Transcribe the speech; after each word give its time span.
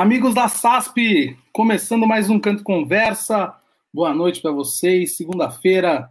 Amigos 0.00 0.32
da 0.32 0.46
SASP, 0.46 1.36
começando 1.52 2.06
mais 2.06 2.30
um 2.30 2.38
Canto 2.38 2.62
Conversa. 2.62 3.52
Boa 3.92 4.14
noite 4.14 4.40
para 4.40 4.52
vocês. 4.52 5.16
Segunda-feira, 5.16 6.08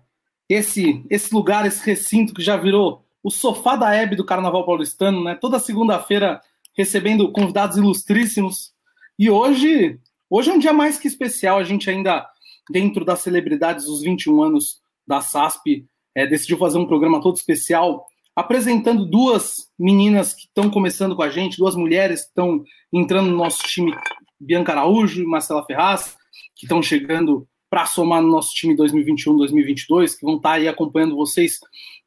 esse 0.49 1.05
esse 1.09 1.33
lugar, 1.33 1.65
esse 1.65 1.85
recinto 1.85 2.33
que 2.33 2.41
já 2.41 2.57
virou 2.57 3.05
o 3.23 3.31
sofá 3.31 3.77
da 3.77 3.95
Hebe 3.95 4.17
do 4.17 4.25
Carnaval 4.25 4.65
Paulistano, 4.65 5.23
né? 5.23 5.35
Toda 5.35 5.57
segunda-feira 5.57 6.41
recebendo 6.77 7.31
convidados 7.31 7.77
ilustríssimos. 7.77 8.73
E 9.17 9.29
hoje, 9.29 9.97
hoje 10.29 10.49
é 10.49 10.53
um 10.53 10.59
dia 10.59 10.73
mais 10.73 10.99
que 10.99 11.07
especial. 11.07 11.57
A 11.57 11.63
gente 11.63 11.89
ainda 11.89 12.27
dentro 12.69 13.05
das 13.05 13.21
celebridades 13.21 13.85
dos 13.85 14.01
21 14.01 14.43
anos 14.43 14.81
da 15.07 15.21
SASP 15.21 15.87
é, 16.13 16.27
decidiu 16.27 16.57
fazer 16.57 16.77
um 16.77 16.87
programa 16.87 17.21
todo 17.21 17.37
especial 17.37 18.05
apresentando 18.37 19.03
duas 19.03 19.67
meninas 19.79 20.31
que 20.31 20.41
estão 20.41 20.69
começando 20.69 21.15
com 21.15 21.23
a 21.23 21.29
gente, 21.31 21.57
duas 21.57 21.75
mulheres 21.75 22.21
que 22.21 22.27
estão 22.27 22.63
entrando 22.93 23.31
no 23.31 23.35
nosso 23.35 23.63
time, 23.63 23.91
Bianca 24.39 24.73
Araújo 24.73 25.23
e 25.23 25.25
Marcela 25.25 25.65
Ferraz, 25.65 26.15
que 26.55 26.67
estão 26.67 26.79
chegando 26.79 27.47
para 27.67 27.87
somar 27.87 28.21
no 28.21 28.29
nosso 28.29 28.51
time 28.53 28.77
2021-2022, 28.77 30.15
que 30.15 30.23
vão 30.23 30.35
estar 30.35 30.49
tá 30.49 30.55
aí 30.55 30.67
acompanhando 30.67 31.15
vocês 31.15 31.57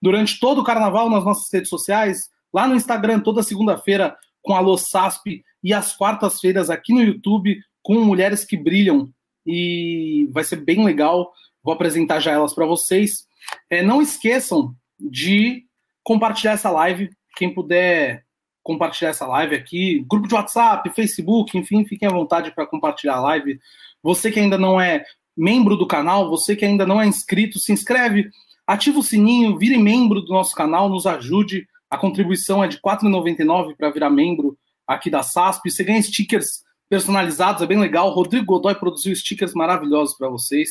durante 0.01 0.39
todo 0.39 0.61
o 0.61 0.65
carnaval 0.65 1.11
nas 1.11 1.25
nossas 1.25 1.53
redes 1.53 1.69
sociais, 1.69 2.31
lá 2.55 2.69
no 2.69 2.77
Instagram, 2.77 3.19
toda 3.19 3.43
segunda-feira, 3.43 4.17
com 4.41 4.55
a 4.55 4.61
LoSasp, 4.61 5.43
e 5.65 5.75
às 5.75 5.97
quartas-feiras 5.97 6.71
aqui 6.71 6.95
no 6.95 7.03
YouTube, 7.03 7.59
com 7.83 8.05
mulheres 8.05 8.45
que 8.45 8.57
brilham. 8.57 9.13
E 9.45 10.29
vai 10.31 10.45
ser 10.45 10.65
bem 10.65 10.85
legal. 10.85 11.33
Vou 11.61 11.75
apresentar 11.75 12.21
já 12.21 12.31
elas 12.31 12.55
para 12.55 12.67
vocês. 12.67 13.27
É, 13.69 13.83
não 13.83 14.01
esqueçam 14.01 14.73
de 14.97 15.69
compartilhar 16.11 16.55
essa 16.55 16.69
live. 16.73 17.09
Quem 17.37 17.55
puder 17.55 18.25
compartilhar 18.65 19.11
essa 19.11 19.29
live 19.29 19.55
aqui, 19.55 20.05
grupo 20.11 20.27
de 20.27 20.35
WhatsApp, 20.35 20.91
Facebook, 20.91 21.57
enfim, 21.57 21.85
fiquem 21.85 22.09
à 22.09 22.11
vontade 22.11 22.53
para 22.53 22.67
compartilhar 22.67 23.15
a 23.15 23.21
live. 23.21 23.61
Você 24.03 24.29
que 24.29 24.41
ainda 24.41 24.59
não 24.59 24.81
é 24.81 25.05
membro 25.37 25.77
do 25.77 25.87
canal, 25.87 26.29
você 26.29 26.57
que 26.57 26.65
ainda 26.65 26.85
não 26.85 27.01
é 27.01 27.07
inscrito, 27.07 27.61
se 27.61 27.73
inscreve, 27.73 28.29
ativa 28.67 28.99
o 28.99 29.05
sininho, 29.05 29.57
vire 29.57 29.79
membro 29.79 30.21
do 30.21 30.33
nosso 30.33 30.53
canal, 30.53 30.89
nos 30.89 31.07
ajude. 31.07 31.65
A 31.89 31.97
contribuição 31.97 32.63
é 32.65 32.67
de 32.67 32.75
R$ 32.77 32.83
4,99 32.85 33.77
para 33.77 33.91
virar 33.91 34.11
membro 34.11 34.59
aqui 34.89 35.09
da 35.11 35.23
SASP. 35.23 35.71
Você 35.71 35.85
ganha 35.85 36.03
stickers 36.03 36.65
personalizados, 36.89 37.63
é 37.63 37.67
bem 37.67 37.79
legal. 37.79 38.09
O 38.09 38.15
Rodrigo 38.15 38.47
Godoy 38.47 38.75
produziu 38.75 39.15
stickers 39.15 39.55
maravilhosos 39.55 40.17
para 40.17 40.29
vocês. 40.29 40.71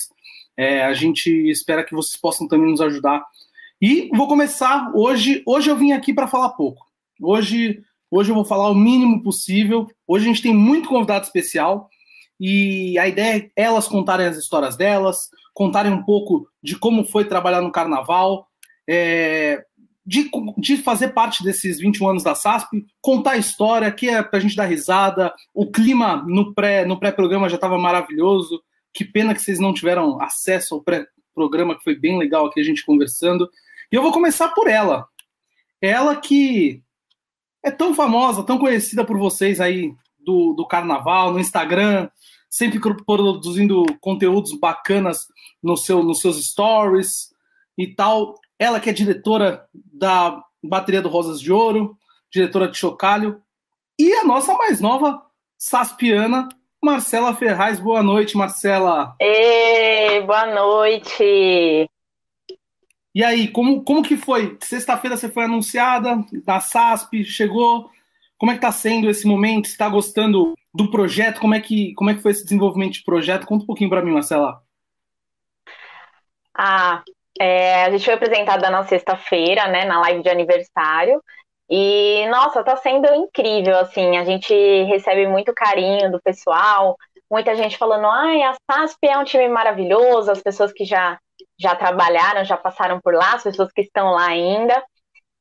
É, 0.57 0.83
a 0.83 0.93
gente 0.93 1.31
espera 1.49 1.85
que 1.85 1.95
vocês 1.95 2.19
possam 2.19 2.45
também 2.45 2.69
nos 2.69 2.81
ajudar 2.81 3.23
e 3.81 4.09
vou 4.13 4.27
começar 4.27 4.91
hoje. 4.93 5.41
Hoje 5.45 5.69
eu 5.69 5.75
vim 5.75 5.91
aqui 5.91 6.13
para 6.13 6.27
falar 6.27 6.49
pouco. 6.49 6.85
Hoje, 7.21 7.81
hoje 8.11 8.29
eu 8.29 8.35
vou 8.35 8.43
falar 8.43 8.69
o 8.69 8.75
mínimo 8.75 9.23
possível. 9.23 9.87
Hoje 10.07 10.25
a 10.25 10.27
gente 10.27 10.41
tem 10.41 10.53
muito 10.53 10.89
convidado 10.89 11.25
especial 11.25 11.89
e 12.39 12.97
a 12.97 13.07
ideia 13.07 13.51
é 13.55 13.63
elas 13.63 13.87
contarem 13.87 14.25
as 14.25 14.37
histórias 14.37 14.75
delas, 14.75 15.29
contarem 15.53 15.91
um 15.91 16.03
pouco 16.03 16.47
de 16.61 16.77
como 16.77 17.05
foi 17.05 17.25
trabalhar 17.25 17.61
no 17.61 17.71
carnaval, 17.71 18.47
é, 18.87 19.63
de, 20.05 20.29
de, 20.57 20.77
fazer 20.77 21.09
parte 21.09 21.43
desses 21.43 21.79
21 21.79 22.09
anos 22.09 22.23
da 22.23 22.33
SASP, 22.33 22.85
contar 23.01 23.31
a 23.31 23.37
história, 23.37 23.91
que 23.91 24.09
é 24.09 24.23
para 24.23 24.39
a 24.39 24.41
gente 24.41 24.55
dar 24.55 24.65
risada. 24.65 25.33
O 25.53 25.69
clima 25.69 26.23
no 26.27 26.53
pré 26.53 26.85
no 26.85 26.99
pré-programa 26.99 27.47
já 27.47 27.55
estava 27.55 27.77
maravilhoso. 27.77 28.61
Que 28.93 29.05
pena 29.05 29.35
que 29.35 29.41
vocês 29.41 29.59
não 29.59 29.73
tiveram 29.73 30.19
acesso 30.21 30.73
ao 30.73 30.81
pré-programa, 30.81 31.77
que 31.77 31.83
foi 31.83 31.95
bem 31.95 32.17
legal 32.17 32.47
aqui 32.47 32.59
a 32.59 32.63
gente 32.63 32.83
conversando. 32.83 33.47
E 33.91 33.95
eu 33.95 34.03
vou 34.03 34.11
começar 34.11 34.49
por 34.49 34.67
ela. 34.67 35.07
Ela 35.81 36.15
que 36.15 36.83
é 37.63 37.71
tão 37.71 37.93
famosa, 37.93 38.43
tão 38.43 38.57
conhecida 38.57 39.03
por 39.03 39.17
vocês 39.17 39.59
aí 39.59 39.93
do, 40.19 40.53
do 40.53 40.67
carnaval, 40.67 41.31
no 41.31 41.39
Instagram, 41.39 42.09
sempre 42.49 42.79
produzindo 43.05 43.83
conteúdos 43.99 44.53
bacanas 44.53 45.27
no 45.61 45.75
seu, 45.75 46.03
nos 46.03 46.21
seus 46.21 46.43
stories 46.45 47.33
e 47.77 47.87
tal. 47.87 48.35
Ela 48.57 48.79
que 48.79 48.89
é 48.89 48.93
diretora 48.93 49.67
da 49.73 50.43
Bateria 50.63 51.01
do 51.01 51.09
Rosas 51.09 51.41
de 51.41 51.51
Ouro, 51.51 51.97
diretora 52.31 52.67
de 52.67 52.77
Chocalho, 52.77 53.41
e 53.97 54.13
a 54.13 54.23
nossa 54.23 54.53
mais 54.53 54.79
nova 54.79 55.21
saspiana, 55.57 56.47
Marcela 56.83 57.35
Ferraz. 57.35 57.79
Boa 57.79 58.03
noite, 58.03 58.37
Marcela. 58.37 59.15
Ei, 59.19 60.21
boa 60.21 60.45
noite. 60.45 61.89
E 63.13 63.23
aí, 63.23 63.47
como, 63.47 63.83
como 63.83 64.03
que 64.03 64.15
foi? 64.15 64.57
Sexta-feira 64.61 65.17
você 65.17 65.29
foi 65.29 65.45
anunciada 65.45 66.23
da 66.45 66.59
SASP, 66.59 67.23
chegou. 67.23 67.89
Como 68.37 68.51
é 68.51 68.55
que 68.55 68.59
está 68.59 68.71
sendo 68.71 69.09
esse 69.09 69.27
momento? 69.27 69.67
Você 69.67 69.73
está 69.73 69.89
gostando 69.89 70.53
do 70.73 70.89
projeto? 70.91 71.41
Como 71.41 71.55
é, 71.55 71.59
que, 71.59 71.93
como 71.95 72.09
é 72.09 72.13
que 72.13 72.21
foi 72.21 72.31
esse 72.31 72.43
desenvolvimento 72.43 72.93
de 72.93 73.03
projeto? 73.03 73.45
Conta 73.45 73.63
um 73.63 73.67
pouquinho 73.67 73.89
para 73.89 74.01
mim, 74.01 74.11
Marcela. 74.11 74.61
Ah, 76.55 77.03
é, 77.39 77.85
a 77.85 77.91
gente 77.91 78.05
foi 78.05 78.13
apresentada 78.13 78.69
na 78.69 78.83
sexta-feira, 78.83 79.67
né, 79.67 79.85
na 79.85 79.99
live 80.01 80.21
de 80.21 80.29
aniversário. 80.29 81.21
E, 81.69 82.27
nossa, 82.29 82.63
tá 82.63 82.75
sendo 82.77 83.07
incrível, 83.13 83.77
assim, 83.77 84.17
a 84.17 84.25
gente 84.25 84.53
recebe 84.85 85.27
muito 85.27 85.53
carinho 85.53 86.11
do 86.11 86.19
pessoal, 86.19 86.97
muita 87.29 87.55
gente 87.55 87.77
falando, 87.77 88.07
ai, 88.07 88.41
a 88.41 88.55
SASP 88.69 89.07
é 89.07 89.17
um 89.17 89.23
time 89.23 89.47
maravilhoso, 89.47 90.31
as 90.31 90.41
pessoas 90.41 90.73
que 90.73 90.83
já 90.83 91.19
já 91.59 91.75
trabalharam, 91.75 92.45
já 92.45 92.55
passaram 92.55 92.99
por 93.01 93.13
lá, 93.13 93.33
as 93.33 93.43
pessoas 93.43 93.71
que 93.71 93.81
estão 93.81 94.11
lá 94.11 94.27
ainda. 94.27 94.81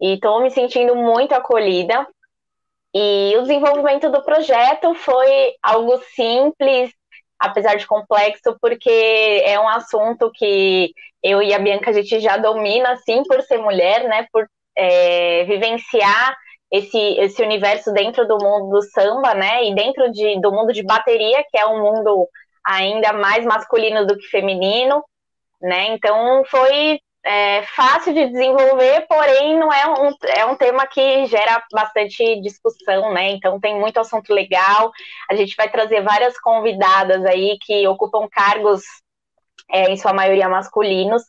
E 0.01 0.15
estou 0.15 0.43
me 0.43 0.51
sentindo 0.51 0.95
muito 0.97 1.33
acolhida. 1.33 2.07
E 2.95 3.35
o 3.37 3.43
desenvolvimento 3.43 4.11
do 4.11 4.23
projeto 4.23 4.95
foi 4.95 5.55
algo 5.63 5.99
simples, 6.15 6.91
apesar 7.39 7.77
de 7.77 7.87
complexo, 7.87 8.57
porque 8.61 9.43
é 9.45 9.59
um 9.61 9.69
assunto 9.69 10.31
que 10.35 10.93
eu 11.23 11.43
e 11.43 11.55
a 11.55 11.59
Bianca 11.59 11.91
a 11.91 11.93
gente 11.93 12.19
já 12.21 12.37
domina, 12.37 12.93
assim, 12.93 13.23
por 13.25 13.41
ser 13.43 13.59
mulher, 13.59 14.09
né? 14.09 14.27
Por 14.33 14.49
é, 14.77 15.45
vivenciar 15.45 16.37
esse, 16.73 16.99
esse 16.99 17.43
universo 17.43 17.93
dentro 17.93 18.27
do 18.27 18.39
mundo 18.39 18.71
do 18.71 18.83
samba, 18.83 19.35
né? 19.35 19.65
E 19.65 19.75
dentro 19.75 20.11
de, 20.11 20.41
do 20.41 20.51
mundo 20.51 20.73
de 20.73 20.83
bateria, 20.83 21.45
que 21.51 21.59
é 21.59 21.67
um 21.67 21.81
mundo 21.81 22.29
ainda 22.65 23.13
mais 23.13 23.45
masculino 23.45 24.07
do 24.07 24.17
que 24.17 24.27
feminino 24.27 25.05
né? 25.61 25.89
Então 25.95 26.45
foi 26.47 27.01
é, 27.25 27.63
fácil 27.63 28.15
de 28.15 28.27
desenvolver, 28.29 29.07
porém 29.07 29.59
não 29.59 29.73
é 29.73 29.87
um, 29.87 30.15
é 30.37 30.47
um 30.47 30.57
tema 30.57 30.87
que 30.87 31.27
gera 31.27 31.63
bastante 31.73 32.41
discussão, 32.41 33.13
né? 33.13 33.31
Então 33.33 33.61
tem 33.61 33.79
muito 33.79 33.99
assunto 34.01 34.33
legal. 34.33 34.91
A 35.31 35.35
gente 35.35 35.55
vai 35.57 35.71
trazer 35.71 36.03
várias 36.03 36.39
convidadas 36.41 37.25
aí 37.27 37.59
que 37.61 37.87
ocupam 37.87 38.27
cargos, 38.31 38.83
é, 39.71 39.91
em 39.91 39.97
sua 39.97 40.13
maioria 40.13 40.49
masculinos, 40.49 41.23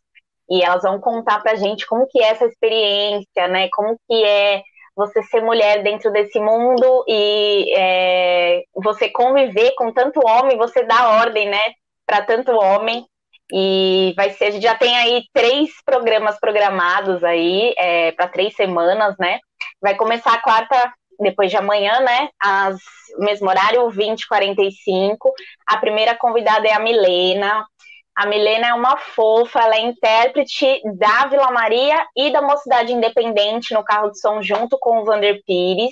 e 0.50 0.63
elas 0.63 0.84
vão 0.84 1.00
contar 1.00 1.41
pra 1.41 1.56
gente 1.56 1.85
como 1.85 2.07
que 2.07 2.22
é 2.22 2.29
essa 2.29 2.46
experiência, 2.46 3.47
né? 3.50 3.67
Como 3.72 4.00
que 4.07 4.23
é 4.23 4.63
você 4.96 5.22
ser 5.23 5.41
mulher 5.41 5.84
dentro 5.84 6.11
desse 6.11 6.40
mundo 6.40 7.06
e 7.07 7.73
é, 7.78 8.63
você 8.75 9.09
conviver 9.09 9.73
com 9.75 9.91
tanto 9.94 10.19
homem, 10.25 10.57
você 10.57 10.84
dá 10.84 11.09
ordem, 11.19 11.50
né? 11.50 11.59
Para 12.06 12.23
tanto 12.25 12.51
homem 12.51 13.06
e 13.52 14.14
vai 14.16 14.32
ser, 14.32 14.46
a 14.46 14.52
gente 14.52 14.64
já 14.64 14.76
tem 14.76 14.96
aí 14.96 15.23
três 15.34 15.70
programas 15.84 16.40
programados 16.40 17.23
aí 17.23 17.73
é, 17.78 18.12
para 18.12 18.28
três 18.28 18.56
semanas, 18.56 19.16
né? 19.18 19.40
Vai 19.82 19.96
começar 19.96 20.34
a 20.34 20.41
quarta, 20.41 20.94
depois 21.20 21.50
de 21.50 21.58
amanhã, 21.58 22.00
né? 22.02 22.29
Às 22.40 22.78
mesmo 23.18 23.50
horário, 23.50 23.90
20h45. 23.90 25.18
A 25.68 25.78
primeira 25.78 26.16
convidada 26.16 26.68
é 26.68 26.73
a 26.73 26.79
Milena. 26.79 27.66
A 28.16 28.26
Milena 28.26 28.68
é 28.68 28.73
uma 28.73 28.97
fofa, 28.97 29.59
ela 29.62 29.76
é 29.76 29.82
intérprete 29.82 30.82
da 30.97 31.28
Vila 31.28 31.52
Maria 31.52 32.06
e 32.16 32.32
da 32.32 32.41
Mocidade 32.41 32.91
Independente 32.91 33.73
no 33.73 33.84
carro 33.84 34.12
de 34.12 34.20
som 34.20 34.41
junto 34.41 34.78
com 34.78 35.00
o 35.00 35.06
Vander 35.06 35.41
Pires. 35.46 35.91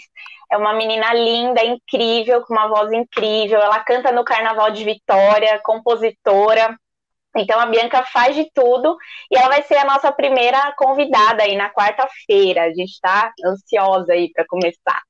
É 0.52 0.58
uma 0.58 0.74
menina 0.74 1.14
linda, 1.14 1.64
incrível, 1.64 2.42
com 2.42 2.54
uma 2.54 2.68
voz 2.68 2.92
incrível. 2.92 3.60
Ela 3.60 3.80
canta 3.80 4.12
no 4.12 4.24
Carnaval 4.24 4.72
de 4.72 4.84
Vitória, 4.84 5.60
compositora. 5.64 6.76
Então 7.38 7.60
a 7.60 7.66
Bianca 7.66 8.04
faz 8.04 8.36
de 8.36 8.50
tudo 8.54 8.98
e 9.32 9.38
ela 9.38 9.48
vai 9.48 9.62
ser 9.64 9.78
a 9.78 9.86
nossa 9.86 10.12
primeira 10.12 10.74
convidada 10.78 11.44
aí 11.44 11.56
na 11.56 11.70
quarta-feira. 11.70 12.64
A 12.64 12.70
gente 12.70 12.92
está 12.92 13.32
ansiosa 13.46 14.14
aí 14.14 14.32
para 14.32 14.46
começar. 14.48 15.02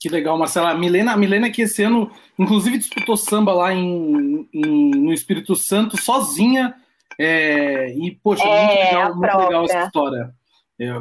Que 0.00 0.08
legal, 0.08 0.36
Marcela. 0.36 0.70
A 0.70 0.74
Milena, 0.74 1.12
a 1.12 1.16
Milena 1.16 1.50
que 1.50 1.62
esse 1.62 1.82
ano, 1.82 2.10
inclusive, 2.38 2.78
disputou 2.78 3.16
samba 3.16 3.52
lá 3.52 3.72
em, 3.72 4.48
em 4.52 4.90
no 4.90 5.12
Espírito 5.12 5.54
Santo 5.54 6.00
sozinha. 6.00 6.74
É, 7.18 7.90
e, 7.92 8.18
poxa, 8.22 8.42
é, 8.42 8.66
muito, 8.66 8.78
legal, 8.78 9.14
muito 9.14 9.36
legal 9.36 9.64
essa 9.64 9.84
história. 9.84 10.30
É. 10.80 10.98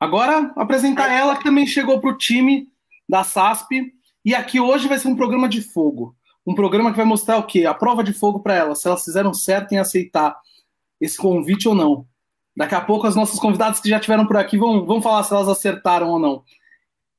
Agora, 0.00 0.50
apresentar 0.56 1.12
ela 1.12 1.36
que 1.36 1.44
também 1.44 1.66
chegou 1.66 2.00
para 2.00 2.10
o 2.10 2.16
time 2.16 2.66
da 3.08 3.22
SASP. 3.22 3.92
E 4.24 4.34
aqui 4.34 4.58
hoje 4.58 4.88
vai 4.88 4.98
ser 4.98 5.08
um 5.08 5.16
programa 5.16 5.48
de 5.48 5.60
fogo 5.60 6.16
um 6.48 6.54
programa 6.54 6.90
que 6.90 6.96
vai 6.96 7.04
mostrar 7.04 7.36
o 7.36 7.42
quê? 7.42 7.66
A 7.66 7.74
prova 7.74 8.02
de 8.02 8.14
fogo 8.14 8.40
para 8.40 8.54
elas, 8.54 8.80
se 8.80 8.88
elas 8.88 9.04
fizeram 9.04 9.34
certo 9.34 9.72
em 9.72 9.78
aceitar 9.78 10.34
esse 10.98 11.18
convite 11.18 11.68
ou 11.68 11.74
não. 11.74 12.06
Daqui 12.56 12.74
a 12.74 12.80
pouco 12.80 13.06
as 13.06 13.14
nossas 13.14 13.38
convidadas 13.38 13.80
que 13.80 13.88
já 13.90 14.00
tiveram 14.00 14.26
por 14.26 14.38
aqui 14.38 14.56
vão, 14.56 14.86
vão 14.86 15.02
falar 15.02 15.22
se 15.24 15.34
elas 15.34 15.46
acertaram 15.46 16.08
ou 16.08 16.18
não. 16.18 16.42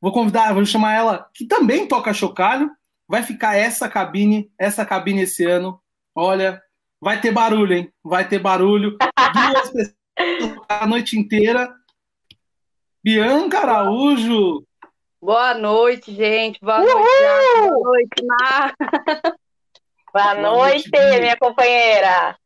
Vou 0.02 0.12
convidar, 0.12 0.52
vou 0.54 0.66
chamar 0.66 0.96
ela, 0.96 1.30
que 1.32 1.46
também 1.46 1.88
toca 1.88 2.12
chocalho, 2.12 2.72
vai 3.08 3.22
ficar 3.22 3.56
essa 3.56 3.88
cabine, 3.88 4.52
essa 4.58 4.84
cabine 4.84 5.22
esse 5.22 5.46
ano. 5.46 5.80
Olha, 6.16 6.60
vai 7.00 7.22
ter 7.22 7.32
barulho, 7.32 7.74
hein? 7.74 7.94
Vai 8.04 8.28
ter 8.28 8.40
barulho. 8.40 8.98
Duas 8.98 9.70
pessoas 9.70 10.00
a 10.68 10.88
noite 10.88 11.18
inteira. 11.18 11.72
Bianca 13.04 13.60
Araújo. 13.60 14.66
Boa 15.22 15.54
noite, 15.54 16.16
gente. 16.16 16.60
Boa 16.62 16.80
Uhul! 16.80 16.94
noite, 16.94 17.70
Boa 17.70 17.84
noite, 17.84 18.26
Mar. 18.26 18.76
Boa, 20.14 20.34
Boa 20.34 20.36
noite, 20.36 20.90
noite 20.90 21.20
minha 21.20 21.38
companheira. 21.38 22.38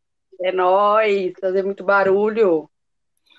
É 0.41 0.51
nóis, 0.51 1.33
fazer 1.39 1.63
muito 1.63 1.83
barulho. 1.83 2.67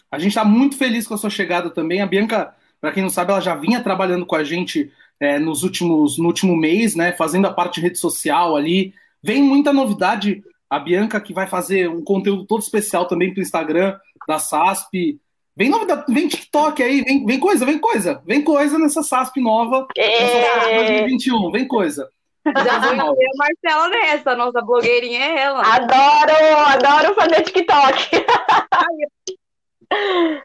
A 0.09 0.19
gente 0.21 0.31
está 0.31 0.45
muito 0.45 0.77
feliz 0.79 1.07
com 1.07 1.15
a 1.15 1.19
sua 1.19 1.31
chegada 1.31 1.69
também. 1.69 2.01
A 2.01 2.07
Bianca, 2.07 2.55
para 2.81 2.93
quem 2.93 3.03
não 3.03 3.11
sabe, 3.11 3.33
ela 3.33 3.41
já 3.41 3.57
vinha 3.57 3.83
trabalhando 3.83 4.25
com 4.25 4.37
a 4.37 4.45
gente 4.45 4.93
é, 5.19 5.37
nos 5.41 5.65
últimos, 5.65 6.17
no 6.17 6.27
último 6.27 6.57
mês, 6.57 6.95
né? 6.95 7.13
Fazendo 7.13 7.49
a 7.49 7.53
parte 7.53 7.77
de 7.77 7.81
rede 7.81 7.99
social 7.99 8.55
ali. 8.55 8.95
Vem 9.21 9.43
muita 9.43 9.73
novidade. 9.73 10.45
A 10.71 10.79
Bianca 10.79 11.21
que 11.21 11.35
vai 11.35 11.49
fazer 11.49 11.89
um 11.89 12.03
conteúdo 12.05 12.45
todo 12.45 12.63
especial 12.63 13.07
também 13.07 13.33
para 13.33 13.41
o 13.41 13.43
Instagram 13.43 13.99
da 14.29 14.39
SASP. 14.39 15.21
Vem 15.57 15.69
novidade, 15.69 16.13
vem 16.13 16.27
TikTok 16.27 16.83
aí, 16.83 17.03
vem, 17.03 17.25
vem 17.25 17.39
coisa, 17.39 17.65
vem 17.65 17.79
coisa, 17.79 18.21
vem 18.27 18.43
coisa 18.43 18.77
nessa 18.77 19.05
SASP 19.05 19.41
nova, 19.41 19.87
nessa 19.97 20.75
2021, 20.75 21.53
vem 21.53 21.69
coisa. 21.69 22.09
Já 22.45 22.81
vou 22.81 22.95
incluir 22.95 23.27
a 23.27 23.37
Marcela 23.39 23.89
nessa, 23.89 24.33
a 24.33 24.37
nossa 24.37 24.61
blogueirinha 24.61 25.21
é 25.21 25.41
ela. 25.43 25.63
Adoro, 25.63 26.33
adoro 26.67 27.15
fazer 27.15 27.43
TikTok. 27.43 28.11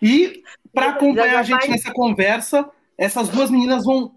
e 0.00 0.42
para 0.72 0.90
acompanhar 0.90 1.40
a 1.40 1.42
gente 1.42 1.58
vai... 1.58 1.68
nessa 1.68 1.92
conversa, 1.92 2.70
essas 2.96 3.28
duas 3.28 3.50
meninas 3.50 3.84
vão 3.84 4.14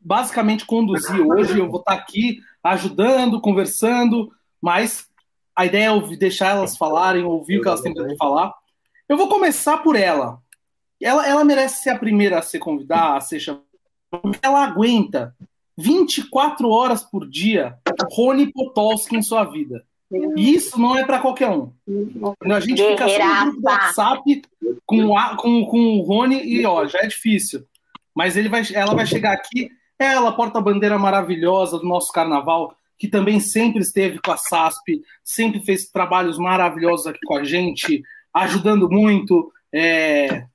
basicamente 0.00 0.66
conduzir 0.66 1.20
hoje. 1.20 1.56
Eu 1.56 1.70
vou 1.70 1.80
estar 1.80 1.94
aqui 1.94 2.40
ajudando, 2.64 3.40
conversando, 3.40 4.32
mas 4.60 5.06
a 5.54 5.64
ideia 5.64 5.90
é 5.90 6.16
deixar 6.16 6.56
elas 6.56 6.76
falarem, 6.76 7.24
ouvir 7.24 7.58
o 7.58 7.62
que 7.62 7.68
elas 7.68 7.80
têm 7.80 7.94
para 7.94 8.16
falar. 8.16 8.52
Eu 9.08 9.16
vou 9.16 9.28
começar 9.28 9.78
por 9.78 9.96
ela. 9.96 10.38
Ela, 11.00 11.26
ela 11.26 11.44
merece 11.44 11.82
ser 11.82 11.90
a 11.90 11.98
primeira 11.98 12.38
a 12.38 12.42
ser 12.42 12.58
convidada, 12.58 13.16
a 13.16 13.20
ser 13.20 13.40
chamada, 13.40 13.64
porque 14.10 14.40
ela 14.42 14.64
aguenta 14.64 15.34
24 15.76 16.68
horas 16.68 17.02
por 17.04 17.28
dia 17.28 17.78
Rony 18.12 18.52
Potolsky 18.52 19.16
em 19.16 19.22
sua 19.22 19.44
vida. 19.44 19.84
E 20.36 20.54
isso 20.54 20.80
não 20.80 20.96
é 20.96 21.04
para 21.04 21.20
qualquer 21.20 21.50
um. 21.50 21.72
A 22.42 22.60
gente 22.60 22.82
fica 22.82 23.08
só 23.08 23.44
no 23.44 23.44
grupo 23.44 23.60
do 23.60 23.66
WhatsApp 23.66 24.42
com, 24.84 25.36
com, 25.36 25.66
com 25.66 25.98
o 25.98 26.02
Rony 26.02 26.42
e 26.42 26.66
ó, 26.66 26.86
já 26.86 27.00
é 27.00 27.06
difícil. 27.06 27.64
Mas 28.14 28.36
ele 28.36 28.48
vai, 28.48 28.62
ela 28.74 28.94
vai 28.94 29.06
chegar 29.06 29.32
aqui, 29.32 29.70
ela, 29.98 30.32
porta-bandeira 30.32 30.98
maravilhosa 30.98 31.78
do 31.78 31.86
nosso 31.86 32.10
carnaval, 32.12 32.74
que 32.98 33.06
também 33.06 33.38
sempre 33.38 33.80
esteve 33.80 34.18
com 34.18 34.32
a 34.32 34.36
SASP, 34.36 35.00
sempre 35.22 35.60
fez 35.60 35.88
trabalhos 35.88 36.38
maravilhosos 36.38 37.06
aqui 37.06 37.20
com 37.24 37.36
a 37.36 37.44
gente, 37.44 38.02
ajudando 38.42 38.88
muito. 38.88 39.52
É, 39.72 40.46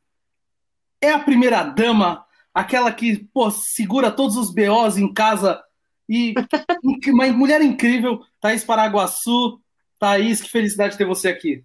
é 1.01 1.11
a 1.11 1.19
primeira 1.19 1.63
dama 1.63 2.25
aquela 2.53 2.91
que 2.91 3.23
pô, 3.33 3.49
segura 3.49 4.11
todos 4.11 4.37
os 4.37 4.53
BOs 4.53 4.97
em 4.97 5.11
casa 5.11 5.61
e 6.07 6.33
uma 7.07 7.27
mulher 7.27 7.61
incrível, 7.61 8.21
Thaís 8.39 8.63
Paraguaçu. 8.63 9.59
Thaís, 9.99 10.41
que 10.41 10.49
felicidade 10.49 10.97
ter 10.97 11.05
você 11.05 11.29
aqui. 11.29 11.63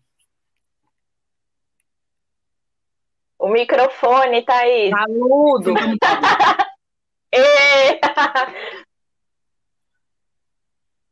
O 3.39 3.49
microfone, 3.49 4.45
Thaís. 4.45 4.91
Tá 4.91 5.05
mudo. 5.09 5.75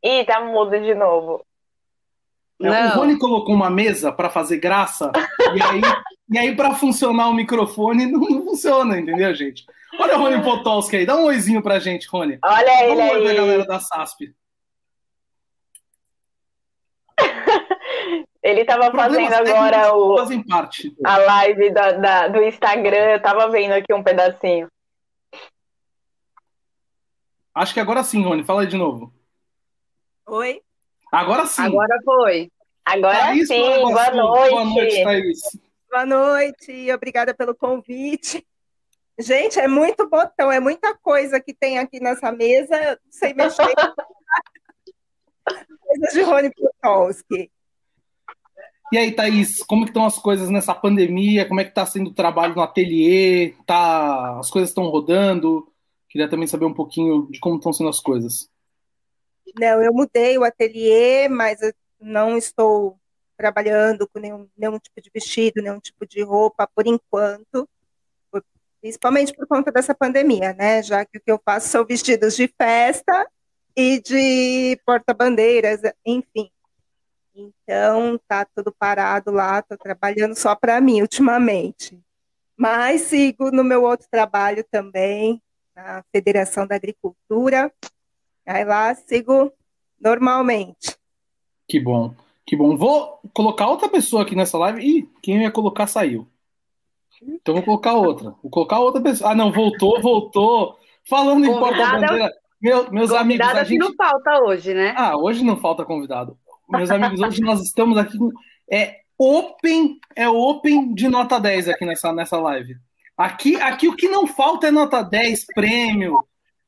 Ih, 0.03 0.25
tá 0.25 0.41
mudo 0.41 0.79
de 0.79 0.93
novo. 0.95 1.46
É, 2.59 2.87
o 2.87 2.89
Rony 2.95 3.19
colocou 3.19 3.53
uma 3.53 3.69
mesa 3.69 4.11
para 4.11 4.31
fazer 4.31 4.57
graça, 4.57 5.11
e 5.55 5.61
aí, 5.61 5.81
e 6.31 6.37
aí 6.39 6.55
para 6.55 6.73
funcionar 6.73 7.29
o 7.29 7.33
microfone 7.33 8.07
não, 8.07 8.19
não, 8.19 8.43
funciona, 8.43 8.99
entendeu, 8.99 9.33
gente? 9.35 9.63
Olha 9.99 10.17
o 10.17 10.21
Rony 10.21 10.43
Potolsky 10.43 10.97
aí, 10.97 11.05
dá 11.05 11.15
um 11.15 11.25
oizinho 11.25 11.61
pra 11.61 11.77
gente, 11.77 12.07
Rony. 12.07 12.39
Olha 12.43 12.83
ele 12.83 13.01
um 13.01 13.09
oi 13.11 13.27
aí. 13.27 13.35
galera 13.35 13.65
da 13.65 13.79
SASP. 13.79 14.33
Ele 18.43 18.61
estava 18.61 18.89
fazendo 18.91 19.33
agora 19.33 19.93
o, 19.93 20.15
parte. 20.47 20.95
a 21.03 21.17
live 21.17 21.69
da, 21.71 21.91
da, 21.91 22.27
do 22.29 22.41
Instagram, 22.43 23.11
eu 23.11 23.21
tava 23.21 23.49
vendo 23.49 23.73
aqui 23.73 23.93
um 23.93 24.01
pedacinho. 24.01 24.69
Acho 27.53 27.73
que 27.73 27.79
agora 27.81 28.03
sim, 28.05 28.23
Rony, 28.23 28.45
fala 28.45 28.61
aí 28.61 28.67
de 28.67 28.77
novo. 28.77 29.11
Oi? 30.27 30.61
Agora 31.11 31.45
sim. 31.45 31.61
Agora 31.61 31.97
foi. 32.03 32.51
Agora 32.85 33.17
Thaís, 33.17 33.47
sim, 33.47 33.61
boa 33.81 34.11
noite. 34.11 34.49
Boa 34.49 34.65
noite, 34.65 35.03
Thaís. 35.03 35.39
Boa 35.89 36.05
noite, 36.05 36.91
obrigada 36.91 37.33
pelo 37.33 37.55
convite. 37.55 38.45
Gente, 39.19 39.59
é 39.59 39.67
muito 39.67 40.07
botão, 40.07 40.51
é 40.51 40.59
muita 40.59 40.95
coisa 40.95 41.39
que 41.39 41.53
tem 41.53 41.79
aqui 41.79 41.99
nessa 41.99 42.31
mesa, 42.31 42.77
não 43.03 43.11
sei 43.11 43.33
mexer. 43.33 43.63
Coisas 45.87 46.13
de 46.13 46.21
Rony 46.21 46.51
Plutowski. 46.53 47.49
E 48.91 48.97
aí, 48.97 49.11
Thaís, 49.11 49.63
como 49.63 49.83
que 49.83 49.89
estão 49.89 50.05
as 50.05 50.17
coisas 50.17 50.49
nessa 50.49 50.75
pandemia? 50.75 51.47
Como 51.47 51.59
é 51.59 51.63
que 51.63 51.71
está 51.71 51.85
sendo 51.85 52.09
o 52.09 52.13
trabalho 52.13 52.53
no 52.55 52.61
ateliê? 52.61 53.53
Tá, 53.65 54.39
as 54.39 54.49
coisas 54.49 54.69
estão 54.69 54.85
rodando? 54.85 55.67
Queria 56.09 56.29
também 56.29 56.47
saber 56.47 56.65
um 56.65 56.73
pouquinho 56.73 57.27
de 57.31 57.39
como 57.39 57.57
estão 57.57 57.73
sendo 57.73 57.89
as 57.89 57.99
coisas. 57.99 58.49
Não, 59.59 59.81
eu 59.81 59.93
mudei 59.93 60.37
o 60.37 60.43
ateliê, 60.43 61.27
mas 61.29 61.59
não 61.99 62.37
estou 62.37 62.97
trabalhando 63.37 64.07
com 64.07 64.19
nenhum, 64.19 64.47
nenhum 64.57 64.79
tipo 64.79 64.99
de 65.01 65.11
vestido, 65.13 65.61
nenhum 65.61 65.79
tipo 65.79 66.05
de 66.05 66.23
roupa 66.23 66.67
por 66.67 66.87
enquanto, 66.87 67.69
principalmente 68.81 69.33
por 69.33 69.47
conta 69.47 69.71
dessa 69.71 69.93
pandemia, 69.93 70.53
né? 70.53 70.81
Já 70.81 71.05
que 71.05 71.17
o 71.17 71.21
que 71.21 71.31
eu 71.31 71.39
faço 71.43 71.67
são 71.69 71.85
vestidos 71.85 72.35
de 72.35 72.47
festa 72.47 73.27
e 73.75 74.01
de 74.01 74.79
porta-bandeiras, 74.85 75.81
enfim. 76.05 76.49
Então, 77.35 78.19
tá 78.27 78.45
tudo 78.45 78.71
parado 78.71 79.31
lá, 79.31 79.59
estou 79.59 79.77
trabalhando 79.77 80.35
só 80.35 80.55
para 80.55 80.81
mim 80.81 81.01
ultimamente. 81.01 82.01
Mas 82.55 83.01
sigo 83.01 83.51
no 83.51 83.63
meu 83.63 83.83
outro 83.83 84.07
trabalho 84.09 84.65
também, 84.71 85.39
na 85.75 86.03
Federação 86.11 86.65
da 86.65 86.75
Agricultura, 86.75 87.71
Aí 88.47 88.63
lá 88.63 88.95
sigo 88.95 89.51
normalmente. 89.99 90.95
Que 91.67 91.79
bom, 91.79 92.15
que 92.45 92.55
bom. 92.55 92.77
Vou 92.77 93.19
colocar 93.33 93.67
outra 93.67 93.89
pessoa 93.89 94.23
aqui 94.23 94.35
nessa 94.35 94.57
live. 94.57 94.81
Ih, 94.81 95.09
quem 95.21 95.41
ia 95.41 95.51
colocar 95.51 95.85
saiu. 95.85 96.25
Então 97.21 97.55
vou 97.55 97.63
colocar 97.63 97.93
outra. 97.93 98.35
Vou 98.41 98.49
colocar 98.49 98.79
outra 98.79 99.01
pessoa. 99.01 99.31
Ah, 99.31 99.35
não, 99.35 99.51
voltou, 99.51 100.01
voltou. 100.01 100.77
Falando 101.09 101.45
em 101.45 101.59
porta-bandeira. 101.59 102.31
Meu, 102.61 102.89
meus 102.91 103.11
amigos. 103.11 103.45
A 103.45 103.63
gente... 103.63 103.79
não 103.79 103.93
falta 103.95 104.41
hoje, 104.43 104.73
né? 104.73 104.93
Ah, 104.95 105.17
hoje 105.17 105.43
não 105.43 105.57
falta 105.57 105.83
convidado. 105.83 106.37
Meus 106.69 106.89
amigos, 106.89 107.19
hoje 107.19 107.41
nós 107.41 107.61
estamos 107.61 107.97
aqui 107.97 108.17
com. 108.17 108.31
É 108.69 109.01
open, 109.17 109.99
é 110.15 110.29
open 110.29 110.93
de 110.93 111.07
nota 111.07 111.39
10 111.39 111.69
aqui 111.69 111.85
nessa, 111.85 112.13
nessa 112.13 112.37
live. 112.37 112.75
Aqui, 113.17 113.55
aqui 113.55 113.87
o 113.87 113.95
que 113.95 114.07
não 114.07 114.27
falta 114.27 114.67
é 114.67 114.71
nota 114.71 115.01
10, 115.01 115.45
prêmio, 115.55 116.19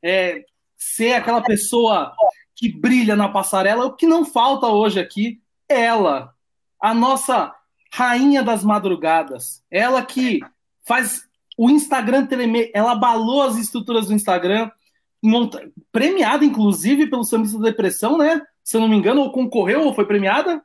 é, 0.01 0.43
ser 0.79 1.13
aquela 1.13 1.41
pessoa 1.41 2.15
que 2.55 2.71
brilha 2.71 3.15
na 3.15 3.27
passarela. 3.27 3.86
O 3.86 3.95
que 3.95 4.07
não 4.07 4.24
falta 4.25 4.67
hoje 4.67 5.00
aqui 5.00 5.41
ela, 5.67 6.33
a 6.81 6.93
nossa 6.93 7.53
rainha 7.93 8.41
das 8.41 8.63
madrugadas. 8.63 9.63
Ela 9.69 10.03
que 10.03 10.39
faz 10.88 11.21
o 11.57 11.69
Instagram 11.69 12.25
Teleme, 12.25 12.71
ela 12.74 12.93
abalou 12.93 13.43
as 13.43 13.57
estruturas 13.57 14.07
do 14.07 14.13
Instagram, 14.13 14.71
monta... 15.21 15.69
premiada 15.91 16.45
inclusive 16.45 17.07
pelo 17.07 17.25
Sambista 17.25 17.59
da 17.59 17.69
Depressão, 17.69 18.17
né? 18.17 18.41
Se 18.63 18.77
eu 18.77 18.81
não 18.81 18.88
me 18.88 18.95
engano, 18.95 19.21
ou 19.21 19.31
concorreu 19.31 19.83
ou 19.83 19.93
foi 19.93 20.05
premiada. 20.05 20.63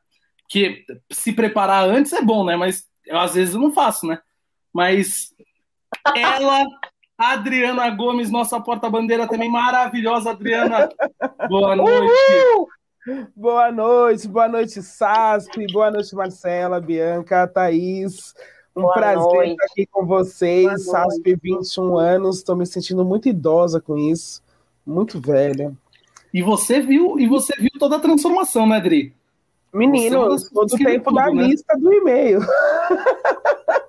Que 0.49 0.85
se 1.11 1.33
preparar 1.33 1.89
antes 1.89 2.13
é 2.13 2.23
bom, 2.23 2.45
né? 2.45 2.55
Mas 2.55 2.87
eu, 3.05 3.19
às 3.19 3.35
vezes 3.35 3.55
eu 3.55 3.61
não 3.61 3.73
faço, 3.73 4.07
né? 4.07 4.21
Mas 4.73 5.35
ela 6.17 6.65
Adriana 7.17 7.89
Gomes, 7.91 8.31
nossa 8.31 8.61
porta-bandeira 8.61 9.29
também 9.29 9.51
maravilhosa, 9.51 10.31
Adriana. 10.31 10.89
Boa 11.49 11.77
noite. 11.77 12.13
Uhul! 12.57 12.69
Boa 13.37 13.71
noite, 13.71 14.27
boa 14.27 14.49
noite, 14.49 14.83
Sasp, 14.83 15.51
boa 15.73 15.91
noite, 15.91 16.15
Marcela, 16.15 16.81
Bianca, 16.81 17.47
Thaís. 17.47 18.35
Um 18.75 18.83
boa 18.83 18.95
prazer 18.95 19.23
noite. 19.23 19.51
estar 19.51 19.65
aqui 19.67 19.87
com 19.87 20.07
vocês. 20.07 20.87
Sasp, 20.87 21.23
21 21.43 21.99
anos, 21.99 22.39
estou 22.39 22.57
me 22.57 22.67
sentindo 22.67 23.05
muito 23.05 23.29
idosa 23.29 23.81
com 23.81 23.97
isso, 23.97 24.43
muito 24.87 25.21
velha. 25.21 25.73
E 26.33 26.43
você 26.43 26.81
viu, 26.81 27.21
e 27.21 27.29
você 27.29 27.55
viu 27.61 27.71
toda 27.79 27.97
a 27.97 28.01
transformação, 28.01 28.67
né, 28.67 28.77
Adri? 28.77 29.15
Menino, 29.73 30.37
todo 30.53 30.73
o 30.73 30.79
tempo 30.79 31.11
tudo, 31.11 31.17
da 31.17 31.31
né? 31.31 31.43
lista 31.45 31.77
do 31.79 31.93
e-mail. 31.93 32.41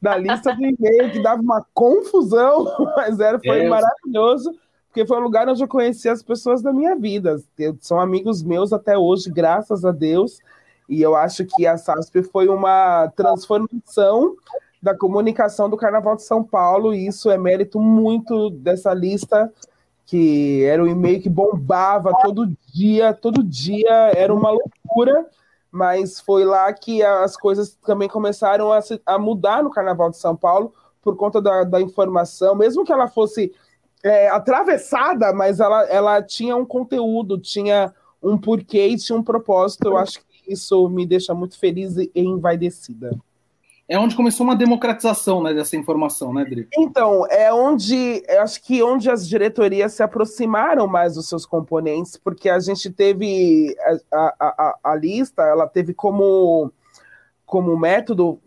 da 0.00 0.16
lista 0.16 0.54
do 0.54 0.64
e-mail, 0.64 1.10
que 1.10 1.22
dava 1.22 1.40
uma 1.40 1.64
confusão, 1.74 2.64
mas 2.96 3.18
era, 3.20 3.38
foi 3.38 3.64
é, 3.64 3.68
maravilhoso, 3.68 4.54
porque 4.88 5.06
foi 5.06 5.18
o 5.18 5.22
lugar 5.22 5.48
onde 5.48 5.62
eu 5.62 5.68
conheci 5.68 6.08
as 6.08 6.22
pessoas 6.22 6.62
da 6.62 6.72
minha 6.72 6.96
vida. 6.96 7.36
São 7.80 8.00
amigos 8.00 8.42
meus 8.42 8.72
até 8.72 8.96
hoje, 8.96 9.30
graças 9.30 9.84
a 9.84 9.92
Deus. 9.92 10.38
E 10.88 11.02
eu 11.02 11.14
acho 11.14 11.44
que 11.44 11.66
a 11.66 11.76
SASP 11.76 12.22
foi 12.22 12.48
uma 12.48 13.08
transformação 13.14 14.34
da 14.82 14.96
comunicação 14.96 15.68
do 15.68 15.76
Carnaval 15.76 16.16
de 16.16 16.22
São 16.22 16.42
Paulo, 16.42 16.94
e 16.94 17.06
isso 17.06 17.30
é 17.30 17.36
mérito 17.36 17.80
muito 17.80 18.48
dessa 18.50 18.94
lista, 18.94 19.52
que 20.06 20.64
era 20.64 20.82
um 20.82 20.86
e-mail 20.86 21.20
que 21.20 21.28
bombava 21.28 22.12
todo 22.22 22.50
dia, 22.72 23.12
todo 23.12 23.42
dia, 23.42 24.12
era 24.16 24.32
uma 24.32 24.50
loucura, 24.50 25.26
mas 25.70 26.20
foi 26.20 26.44
lá 26.44 26.72
que 26.72 27.02
as 27.02 27.36
coisas 27.36 27.76
também 27.84 28.08
começaram 28.08 28.72
a, 28.72 28.80
se, 28.80 29.00
a 29.04 29.18
mudar 29.18 29.62
no 29.62 29.70
Carnaval 29.70 30.10
de 30.10 30.16
São 30.16 30.34
Paulo, 30.34 30.72
por 31.02 31.16
conta 31.16 31.40
da, 31.40 31.64
da 31.64 31.80
informação, 31.80 32.54
mesmo 32.54 32.84
que 32.84 32.92
ela 32.92 33.08
fosse 33.08 33.52
é, 34.02 34.28
atravessada, 34.28 35.32
mas 35.32 35.60
ela, 35.60 35.84
ela 35.84 36.22
tinha 36.22 36.56
um 36.56 36.64
conteúdo, 36.64 37.38
tinha 37.38 37.92
um 38.22 38.36
porquê 38.36 38.88
e 38.88 38.96
tinha 38.96 39.18
um 39.18 39.22
propósito. 39.22 39.88
Eu 39.88 39.96
acho 39.96 40.20
que 40.20 40.52
isso 40.52 40.88
me 40.88 41.06
deixa 41.06 41.34
muito 41.34 41.58
feliz 41.58 41.96
e 41.96 42.10
envaidecida. 42.14 43.18
É 43.88 43.98
onde 43.98 44.14
começou 44.14 44.44
uma 44.44 44.54
democratização 44.54 45.42
né, 45.42 45.54
dessa 45.54 45.74
informação, 45.74 46.32
né, 46.34 46.44
Dri? 46.44 46.68
Então, 46.76 47.26
é 47.30 47.50
onde, 47.52 48.22
acho 48.40 48.62
que 48.62 48.82
onde 48.82 49.10
as 49.10 49.26
diretorias 49.26 49.94
se 49.94 50.02
aproximaram 50.02 50.86
mais 50.86 51.14
dos 51.14 51.26
seus 51.26 51.46
componentes, 51.46 52.14
porque 52.16 52.50
a 52.50 52.60
gente 52.60 52.90
teve 52.90 53.74
a, 54.12 54.18
a, 54.18 54.34
a, 54.38 54.78
a 54.92 54.94
lista, 54.94 55.42
ela 55.42 55.66
teve 55.66 55.94
como, 55.94 56.70
como 57.46 57.78
método 57.78 58.38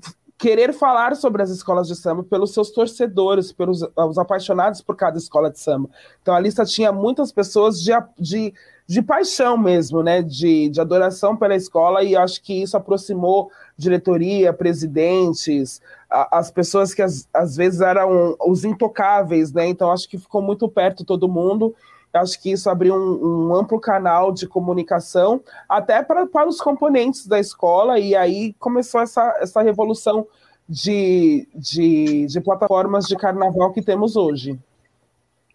querer 0.42 0.74
falar 0.74 1.16
sobre 1.16 1.44
as 1.44 1.52
escolas 1.52 1.88
de 1.88 1.96
samba 1.96 2.24
pelos 2.24 2.52
seus 2.52 2.72
torcedores, 2.72 3.52
pelos 3.52 3.84
os 3.96 4.18
apaixonados 4.18 4.82
por 4.82 4.96
cada 4.96 5.16
escola 5.16 5.52
de 5.52 5.60
samba. 5.60 5.88
Então 6.20 6.34
a 6.34 6.40
lista 6.40 6.66
tinha 6.66 6.92
muitas 6.92 7.32
pessoas 7.32 7.80
de, 7.80 7.92
de, 8.18 8.52
de 8.88 9.02
paixão 9.04 9.56
mesmo, 9.56 10.02
né? 10.02 10.24
De, 10.24 10.68
de 10.70 10.82
adoração 10.82 11.38
pela 11.38 11.56
escola, 11.56 12.04
e 12.04 12.16
acho 12.16 12.42
que 12.42 12.60
isso 12.60 12.76
aproximou 12.76 13.52
diretoria, 13.82 14.54
presidentes, 14.54 15.82
a, 16.10 16.40
as 16.40 16.52
pessoas 16.52 16.94
que 16.94 17.02
às, 17.02 17.56
vezes 17.56 17.82
eram 17.82 18.36
os 18.46 18.64
intocáveis, 18.64 19.52
né? 19.52 19.68
Então 19.68 19.92
acho 19.92 20.08
que 20.08 20.18
ficou 20.18 20.42
muito 20.42 20.70
perto 20.70 21.04
todo 21.04 21.28
mundo. 21.28 21.76
Acho 22.14 22.42
que 22.42 22.52
isso 22.52 22.70
abriu 22.70 22.94
um, 22.94 23.50
um 23.50 23.56
amplo 23.56 23.80
canal 23.80 24.32
de 24.34 24.46
comunicação, 24.46 25.42
até 25.68 26.04
pra, 26.04 26.28
para 26.28 26.48
os 26.48 26.60
componentes 26.60 27.26
da 27.26 27.40
escola, 27.40 27.98
e 28.00 28.14
aí 28.14 28.54
começou 28.60 29.00
essa, 29.00 29.38
essa 29.40 29.62
revolução 29.62 30.28
de, 30.68 31.48
de, 31.56 32.26
de 32.28 32.42
plataformas 32.42 33.06
de 33.06 33.16
carnaval 33.16 33.72
que 33.72 33.82
temos 33.82 34.18
hoje. 34.18 34.60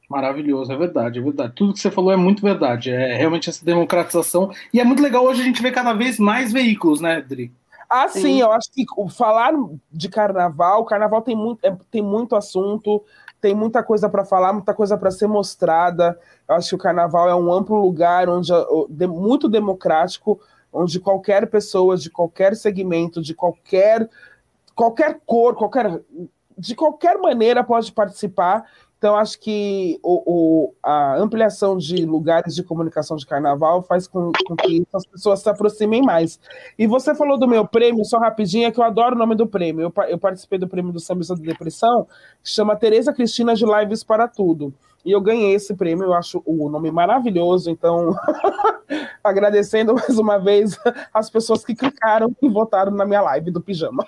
Maravilhoso, 0.09 0.73
é 0.73 0.77
verdade, 0.77 1.19
é 1.19 1.23
verdade. 1.23 1.53
Tudo 1.55 1.73
que 1.73 1.81
você 1.81 1.91
falou 1.91 2.13
é 2.13 2.17
muito 2.17 2.41
verdade. 2.41 2.91
É 2.91 3.17
realmente 3.17 3.51
essa 3.51 3.65
democratização. 3.65 4.51
E 4.73 4.81
é 4.81 4.85
muito 4.85 5.03
legal 5.03 5.25
hoje 5.25 5.43
a 5.43 5.45
gente 5.45 5.61
ver 5.61 5.73
cada 5.73 5.93
vez 5.93 6.19
mais 6.19 6.53
veículos, 6.53 7.01
né, 7.01 7.21
Dri? 7.21 7.53
Ah, 7.89 8.09
sim, 8.09 8.21
sim 8.21 8.41
eu 8.41 8.51
acho 8.53 8.71
que 8.73 8.85
falar 9.11 9.53
de 9.91 10.09
carnaval, 10.09 10.83
o 10.83 10.85
carnaval 10.85 11.23
tem 11.23 11.37
muito, 11.37 11.65
é, 11.65 11.77
tem 11.91 12.03
muito 12.03 12.35
assunto, 12.35 13.05
tem 13.41 13.55
muita 13.55 13.83
coisa 13.83 14.09
para 14.09 14.25
falar, 14.25 14.53
muita 14.53 14.75
coisa 14.75 14.97
para 14.99 15.11
ser 15.11 15.27
mostrada. 15.27 16.19
Eu 16.49 16.57
acho 16.57 16.71
que 16.71 16.75
o 16.75 16.79
carnaval 16.79 17.29
é 17.29 17.35
um 17.35 17.53
amplo 17.53 17.81
lugar 17.81 18.29
onde 18.29 18.53
muito 19.09 19.49
democrático, 19.49 20.41
onde 20.73 20.99
qualquer 20.99 21.49
pessoa 21.49 21.97
de 21.97 22.11
qualquer 22.11 22.57
segmento, 22.57 23.23
de 23.23 23.35
qualquer 23.35 24.09
qualquer 24.75 25.21
cor, 25.25 25.55
qualquer 25.55 26.03
de 26.59 26.75
qualquer 26.75 27.19
maneira 27.19 27.63
pode 27.63 27.93
participar 27.93 28.65
então, 28.99 29.15
acho 29.15 29.39
que 29.39 29.99
o, 30.03 30.23
o, 30.27 30.75
a 30.83 31.17
ampliação 31.19 31.77
de 31.77 32.07
lugares 32.07 32.55
de 32.55 32.63
comunicação 32.63 33.17
de 33.17 33.27
carnaval 33.27 33.83
faz 33.83 34.09
com, 34.09 34.33
com, 34.47 34.57
que 34.57 34.87
as 34.93 35.05
pessoas 35.07 35.41
se 35.41 35.49
aproximem 35.51 36.01
mais. 36.03 36.41
E 36.79 36.87
você 36.87 37.15
falou 37.15 37.39
do 37.39 37.47
meu 37.47 37.67
prêmio, 37.67 38.05
só 38.07 38.19
rapidinho, 38.19 38.67
é 38.67 38.71
que 38.71 38.81
eu 38.81 38.85
adoro 38.85 39.15
o 39.15 39.19
nome 39.19 39.35
do 39.35 39.47
prêmio. 39.47 39.83
Eu, 39.83 40.05
eu 40.09 40.19
participei 40.19 40.59
do 40.59 40.67
prêmio 40.67 40.93
do 40.93 41.01
Sambista 41.01 41.37
da 41.37 41.43
Depressão, 41.43 42.07
que 42.43 42.51
chama 42.51 42.75
Tereza 42.75 43.13
Cristina 43.13 43.55
de 43.55 43.67
Lives 43.67 44.03
para 44.03 44.27
Tudo. 44.27 44.73
E 45.07 45.13
eu 45.13 45.21
ganhei 45.21 45.55
esse 45.55 45.73
prêmio, 45.73 46.07
eu 46.07 46.15
acho 46.15 46.43
o 46.45 46.69
nome 46.69 46.91
maravilhoso, 46.91 47.71
então 47.71 48.13
agradecendo 49.23 49.95
mais 49.95 50.19
uma 50.19 50.37
vez 50.37 50.77
as 51.15 51.31
pessoas 51.31 51.65
que 51.65 51.77
clicaram 51.77 52.35
e 52.43 52.49
votaram 52.49 52.91
na 52.91 53.07
minha 53.07 53.21
live 53.21 53.53
do 53.53 53.61
pijama. 53.61 54.05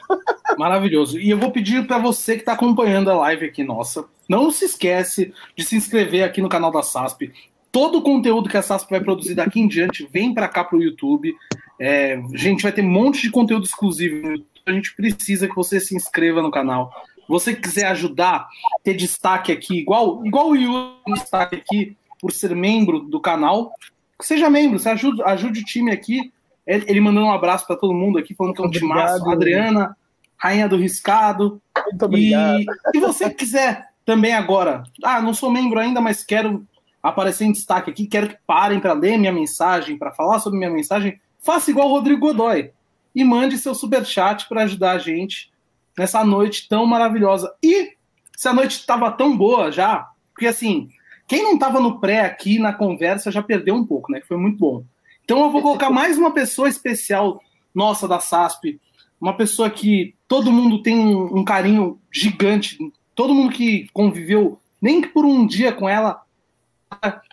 Maravilhoso. 0.59 1.21
E 1.21 1.31
eu 1.31 1.39
vou 1.39 1.53
pedir 1.53 1.87
para 1.87 1.99
você 1.99 2.35
que 2.35 2.41
está 2.41 2.55
acompanhando 2.55 3.13
a 3.13 3.15
live 3.15 3.47
aqui 3.47 3.63
nossa, 3.63 4.07
não 4.29 4.51
se 4.51 4.65
esquece 4.65 5.33
de 5.57 5.65
se 5.65 5.77
inscrever 5.77 6.25
aqui 6.25 6.43
no 6.43 6.49
canal 6.49 6.73
da 6.73 6.83
SASP. 6.83 7.33
Todo 7.71 7.99
o 7.99 8.03
conteúdo 8.03 8.49
que 8.49 8.57
a 8.57 8.63
SASP 8.63 8.91
vai 8.91 9.01
produzir 9.01 9.37
daqui 9.37 9.61
em 9.61 9.69
diante 9.69 10.09
vem 10.13 10.35
para 10.35 10.49
cá 10.49 10.65
para 10.65 10.79
o 10.79 10.83
YouTube. 10.83 11.33
É, 11.79 12.21
gente 12.35 12.65
vai 12.65 12.73
ter 12.73 12.83
um 12.83 12.91
monte 12.91 13.23
de 13.23 13.31
conteúdo 13.31 13.65
exclusivo. 13.65 14.43
A 14.67 14.73
gente 14.73 14.97
precisa 14.97 15.47
que 15.47 15.55
você 15.55 15.79
se 15.79 15.95
inscreva 15.95 16.43
no 16.43 16.51
canal 16.51 16.91
você 17.29 17.55
quiser 17.55 17.87
ajudar, 17.89 18.49
ter 18.83 18.95
destaque 18.95 19.53
aqui, 19.53 19.79
igual, 19.79 20.25
igual 20.25 20.49
o 20.49 20.57
Yuri 20.57 20.95
destaque 21.15 21.57
aqui, 21.57 21.97
por 22.21 22.33
ser 22.33 22.57
membro 22.57 23.01
do 23.01 23.21
canal, 23.21 23.73
seja 24.21 24.49
membro, 24.49 24.79
você 24.79 24.89
ajude, 24.89 25.23
ajude 25.23 25.61
o 25.61 25.65
time 25.65 25.93
aqui. 25.93 26.33
Ele 26.67 27.01
mandando 27.01 27.27
um 27.27 27.33
abraço 27.33 27.67
para 27.67 27.77
todo 27.77 27.95
mundo 27.95 28.19
aqui, 28.19 28.35
falando 28.35 28.55
que 28.55 28.61
é 28.61 28.65
um 28.65 28.71
time 28.71 28.89
massa. 28.89 29.31
Adriana, 29.31 29.97
rainha 30.37 30.69
do 30.69 30.77
riscado. 30.77 31.63
Muito 31.87 32.05
obrigado. 32.05 32.61
E, 32.61 32.67
e 32.95 33.01
você 33.01 33.31
quiser 33.31 33.89
também 34.05 34.33
agora, 34.33 34.83
ah, 35.03 35.21
não 35.21 35.33
sou 35.33 35.51
membro 35.51 35.79
ainda, 35.79 36.01
mas 36.01 36.25
quero 36.25 36.67
aparecer 37.03 37.45
em 37.45 37.53
destaque 37.53 37.91
aqui, 37.91 38.07
quero 38.07 38.29
que 38.29 38.37
parem 38.47 38.81
para 38.81 38.93
ler 38.93 39.19
minha 39.19 39.33
mensagem, 39.33 39.97
para 39.97 40.11
falar 40.11 40.41
sobre 40.41 40.59
minha 40.59 40.71
mensagem, 40.71 41.21
faça 41.39 41.71
igual 41.71 41.89
o 41.89 41.93
Rodrigo 41.93 42.21
Godoy 42.21 42.71
e 43.15 43.25
mande 43.25 43.57
seu 43.57 43.75
super 43.75 44.05
chat 44.05 44.49
para 44.49 44.65
ajudar 44.65 44.93
a 44.93 44.99
gente 44.99 45.51
nessa 45.99 46.25
noite 46.25 46.69
tão 46.69 46.87
maravilhosa. 46.87 47.53
E 47.63 47.93
se 48.37 48.47
a 48.49 48.53
noite 48.53 48.79
estava 48.79 49.11
tão 49.11 49.37
boa 49.37 49.73
já, 49.73 50.09
porque 50.33 50.47
assim, 50.47 50.89
quem 51.27 51.43
não 51.43 51.55
estava 51.55 51.81
no 51.81 51.99
pré 51.99 52.21
aqui 52.21 52.59
na 52.59 52.73
conversa 52.73 53.33
já 53.33 53.43
perdeu 53.43 53.75
um 53.75 53.85
pouco, 53.85 54.13
né? 54.13 54.21
Que 54.21 54.29
foi 54.29 54.37
muito 54.37 54.59
bom. 54.59 54.85
Então 55.25 55.43
eu 55.43 55.51
vou 55.51 55.61
colocar 55.61 55.91
mais 55.91 56.17
uma 56.17 56.33
pessoa 56.33 56.69
especial 56.69 57.41
nossa 57.75 58.07
da 58.07 58.21
SASP, 58.21 58.81
uma 59.21 59.37
pessoa 59.37 59.69
que 59.69 60.15
todo 60.27 60.53
mundo 60.53 60.83
tem 60.83 60.97
um, 60.97 61.39
um 61.39 61.45
carinho 61.45 62.01
gigante, 62.11 62.79
todo 63.15 63.35
mundo 63.35 63.53
que 63.53 63.89
conviveu 63.93 64.61
nem 64.81 65.03
por 65.03 65.25
um 65.25 65.45
dia 65.47 65.73
com 65.73 65.89
ela, 65.89 66.23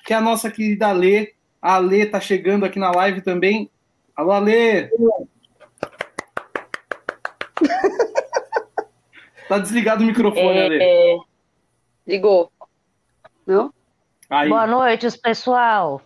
que 0.05 0.13
é 0.13 0.17
a 0.17 0.21
nossa 0.21 0.49
querida 0.49 0.91
Lê. 0.91 1.33
A 1.61 1.77
Lê 1.77 2.05
tá 2.05 2.19
chegando 2.19 2.65
aqui 2.65 2.79
na 2.79 2.91
live 2.91 3.21
também. 3.21 3.69
Alô, 4.15 4.31
Alê! 4.31 4.89
Tá 9.47 9.59
desligado 9.59 10.03
o 10.03 10.07
microfone, 10.07 10.57
é, 10.57 10.65
Ale. 10.65 11.21
Ligou. 12.07 12.51
Não? 13.45 13.71
Aí. 14.29 14.49
Boa 14.49 14.65
noite, 14.65 15.07
pessoal. 15.19 16.01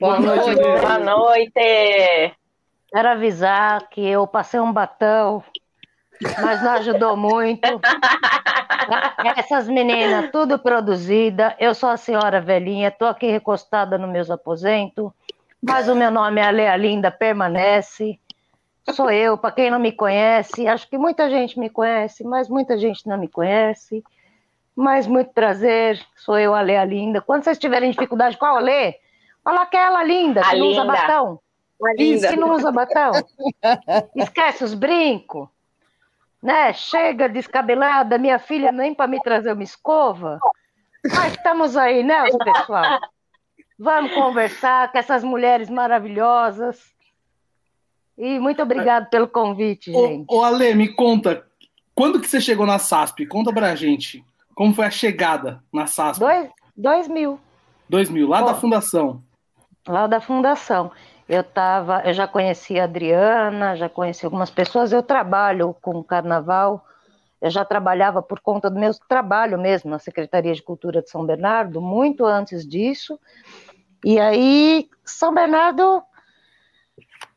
Boa, 0.00 0.16
Boa 0.18 0.36
noite. 0.36 0.60
noite. 0.60 0.80
Boa 0.80 0.98
noite. 0.98 2.34
Quero 2.90 3.08
avisar 3.08 3.88
que 3.90 4.00
eu 4.00 4.26
passei 4.26 4.58
um 4.58 4.72
batão, 4.72 5.44
mas 6.40 6.62
não 6.62 6.72
ajudou 6.72 7.16
muito. 7.16 7.60
Essas 9.36 9.68
meninas, 9.68 10.30
tudo 10.30 10.58
produzida. 10.58 11.54
Eu 11.58 11.74
sou 11.74 11.90
a 11.90 11.98
senhora 11.98 12.40
velhinha, 12.40 12.88
estou 12.88 13.08
aqui 13.08 13.26
recostada 13.26 13.98
no 13.98 14.08
meus 14.08 14.30
aposentos, 14.30 15.10
mas 15.62 15.88
o 15.88 15.94
meu 15.94 16.10
nome 16.10 16.40
é 16.40 16.44
Alea 16.44 16.76
Linda, 16.76 17.10
permanece. 17.10 18.18
Sou 18.92 19.10
eu, 19.10 19.36
para 19.36 19.52
quem 19.52 19.70
não 19.70 19.78
me 19.78 19.92
conhece, 19.92 20.66
acho 20.66 20.88
que 20.88 20.96
muita 20.96 21.28
gente 21.28 21.58
me 21.58 21.68
conhece, 21.68 22.24
mas 22.24 22.48
muita 22.48 22.78
gente 22.78 23.06
não 23.06 23.18
me 23.18 23.28
conhece. 23.28 24.02
Mas 24.74 25.06
muito 25.06 25.32
prazer, 25.32 26.00
sou 26.16 26.38
eu, 26.38 26.54
a 26.54 26.60
Lê, 26.60 26.76
a 26.76 26.84
Linda. 26.84 27.20
Quando 27.20 27.44
vocês 27.44 27.58
tiverem 27.58 27.90
dificuldade, 27.90 28.36
qual 28.36 28.56
a 28.56 28.60
Lê? 28.60 28.98
Fala 29.42 29.62
aquela 29.62 30.04
linda, 30.04 30.42
que 30.42 30.48
a 30.48 30.52
não 30.52 30.66
linda. 30.66 30.82
usa 30.82 30.92
batão. 30.92 31.40
Diz 31.96 32.26
que 32.26 32.36
não 32.36 32.52
usa 32.52 32.72
batão. 32.72 33.12
Esquece 34.14 34.64
os 34.64 34.74
brincos. 34.74 35.48
Né? 36.42 36.72
Chega 36.72 37.28
descabelada, 37.28 38.18
minha 38.18 38.38
filha 38.38 38.70
nem 38.70 38.94
para 38.94 39.06
me 39.06 39.20
trazer 39.20 39.52
uma 39.52 39.62
escova. 39.62 40.38
Mas 41.04 41.32
estamos 41.32 41.76
aí, 41.76 42.02
né, 42.02 42.24
pessoal? 42.44 43.00
Vamos 43.78 44.12
conversar 44.12 44.90
com 44.90 44.98
essas 44.98 45.22
mulheres 45.22 45.70
maravilhosas 45.70 46.97
e 48.18 48.38
muito 48.38 48.60
obrigado 48.62 49.08
pelo 49.08 49.28
convite, 49.28 49.92
gente. 49.92 50.26
Ô, 50.28 50.38
ô 50.38 50.42
Ale, 50.42 50.74
me 50.74 50.88
conta, 50.88 51.44
quando 51.94 52.20
que 52.20 52.28
você 52.28 52.40
chegou 52.40 52.66
na 52.66 52.78
SASP? 52.78 53.26
Conta 53.26 53.52
pra 53.52 53.74
gente. 53.74 54.24
Como 54.54 54.74
foi 54.74 54.86
a 54.86 54.90
chegada 54.90 55.62
na 55.72 55.86
SASP? 55.86 56.20
Dois, 56.20 56.48
dois 56.76 57.08
mil. 57.08 57.38
Dois 57.88 58.10
mil, 58.10 58.28
lá 58.28 58.42
da 58.42 58.54
fundação. 58.54 59.22
Lá 59.86 60.06
da 60.06 60.20
fundação. 60.20 60.90
Eu 61.28 61.44
tava, 61.44 62.02
eu 62.04 62.12
já 62.12 62.26
conheci 62.26 62.78
a 62.78 62.84
Adriana, 62.84 63.76
já 63.76 63.88
conheci 63.88 64.24
algumas 64.24 64.50
pessoas. 64.50 64.92
Eu 64.92 65.02
trabalho 65.02 65.74
com 65.80 66.02
carnaval 66.02 66.84
eu 67.40 67.50
já 67.50 67.64
trabalhava 67.64 68.20
por 68.20 68.40
conta 68.40 68.68
do 68.68 68.78
meu 68.78 68.92
trabalho 69.08 69.58
mesmo 69.58 69.90
na 69.90 69.98
Secretaria 69.98 70.52
de 70.52 70.62
Cultura 70.62 71.00
de 71.00 71.08
São 71.08 71.24
Bernardo, 71.24 71.80
muito 71.80 72.24
antes 72.24 72.66
disso. 72.66 73.18
E 74.04 74.18
aí, 74.18 74.88
São 75.04 75.32
Bernardo 75.32 76.02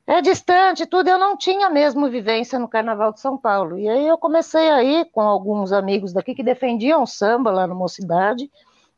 é 0.08 0.22
distante, 0.22 0.86
tudo. 0.86 1.10
Eu 1.10 1.18
não 1.18 1.38
tinha 1.38 1.70
mesmo 1.70 2.10
vivência 2.10 2.58
no 2.58 2.68
Carnaval 2.68 3.14
de 3.14 3.20
São 3.20 3.38
Paulo. 3.38 3.78
E 3.78 3.88
aí 3.88 4.08
eu 4.08 4.18
comecei 4.18 4.70
aí 4.70 5.06
com 5.12 5.22
alguns 5.22 5.72
amigos 5.72 6.14
daqui 6.14 6.34
que 6.34 6.44
defendiam 6.44 7.06
samba 7.06 7.52
lá 7.52 7.68
na 7.68 7.76
Mocidade. 7.76 8.50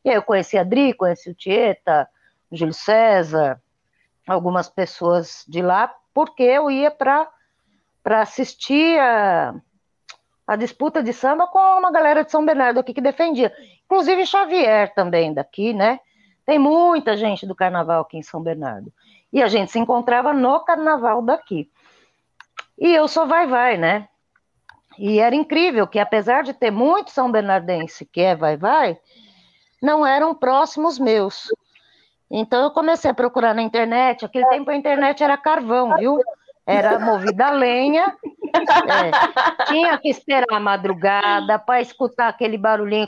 E 0.03 0.09
aí 0.09 0.15
eu 0.15 0.21
conheci 0.21 0.57
a 0.57 0.61
Adri, 0.61 0.93
conheci 0.93 1.29
o 1.29 1.35
Tieta, 1.35 2.07
o 2.49 2.55
Júlio 2.55 2.73
César, 2.73 3.61
algumas 4.27 4.69
pessoas 4.69 5.43
de 5.47 5.61
lá, 5.61 5.93
porque 6.13 6.43
eu 6.43 6.69
ia 6.71 6.91
para 6.91 7.29
assistir 8.05 8.99
a, 8.99 9.55
a 10.47 10.55
disputa 10.55 11.01
de 11.01 11.13
samba 11.13 11.47
com 11.47 11.59
uma 11.59 11.91
galera 11.91 12.23
de 12.23 12.31
São 12.31 12.45
Bernardo 12.45 12.79
aqui 12.79 12.93
que 12.93 13.01
defendia. 13.01 13.53
Inclusive 13.85 14.25
Xavier 14.25 14.93
também 14.93 15.33
daqui, 15.33 15.73
né? 15.73 15.99
Tem 16.45 16.59
muita 16.59 17.15
gente 17.15 17.45
do 17.45 17.55
carnaval 17.55 18.01
aqui 18.01 18.17
em 18.17 18.23
São 18.23 18.41
Bernardo. 18.41 18.91
E 19.33 19.41
a 19.41 19.47
gente 19.47 19.71
se 19.71 19.79
encontrava 19.79 20.31
no 20.31 20.59
carnaval 20.59 21.21
daqui. 21.23 21.69
E 22.77 22.93
eu 22.93 23.07
sou 23.07 23.25
vai-vai, 23.25 23.77
né? 23.77 24.07
E 24.97 25.19
era 25.19 25.33
incrível 25.35 25.87
que, 25.87 25.97
apesar 25.97 26.43
de 26.43 26.53
ter 26.53 26.69
muito 26.69 27.09
São 27.09 27.31
Bernardense 27.31 28.05
que 28.05 28.21
é 28.21 28.35
vai-vai, 28.35 28.97
não 29.81 30.05
eram 30.05 30.35
próximos 30.35 30.99
meus. 30.99 31.47
Então 32.29 32.63
eu 32.63 32.71
comecei 32.71 33.09
a 33.11 33.13
procurar 33.13 33.53
na 33.53 33.61
internet. 33.61 34.23
Aquele 34.23 34.47
tempo 34.47 34.69
a 34.69 34.75
internet 34.75 35.23
era 35.23 35.35
carvão, 35.35 35.97
viu? 35.97 36.19
Era 36.65 36.97
movida 36.99 37.47
a 37.47 37.51
lenha. 37.51 38.15
É, 38.55 39.65
tinha 39.65 39.97
que 39.97 40.09
esperar 40.09 40.45
a 40.51 40.59
madrugada 40.59 41.57
para 41.57 41.81
escutar 41.81 42.27
aquele 42.29 42.57
barulhinho. 42.57 43.07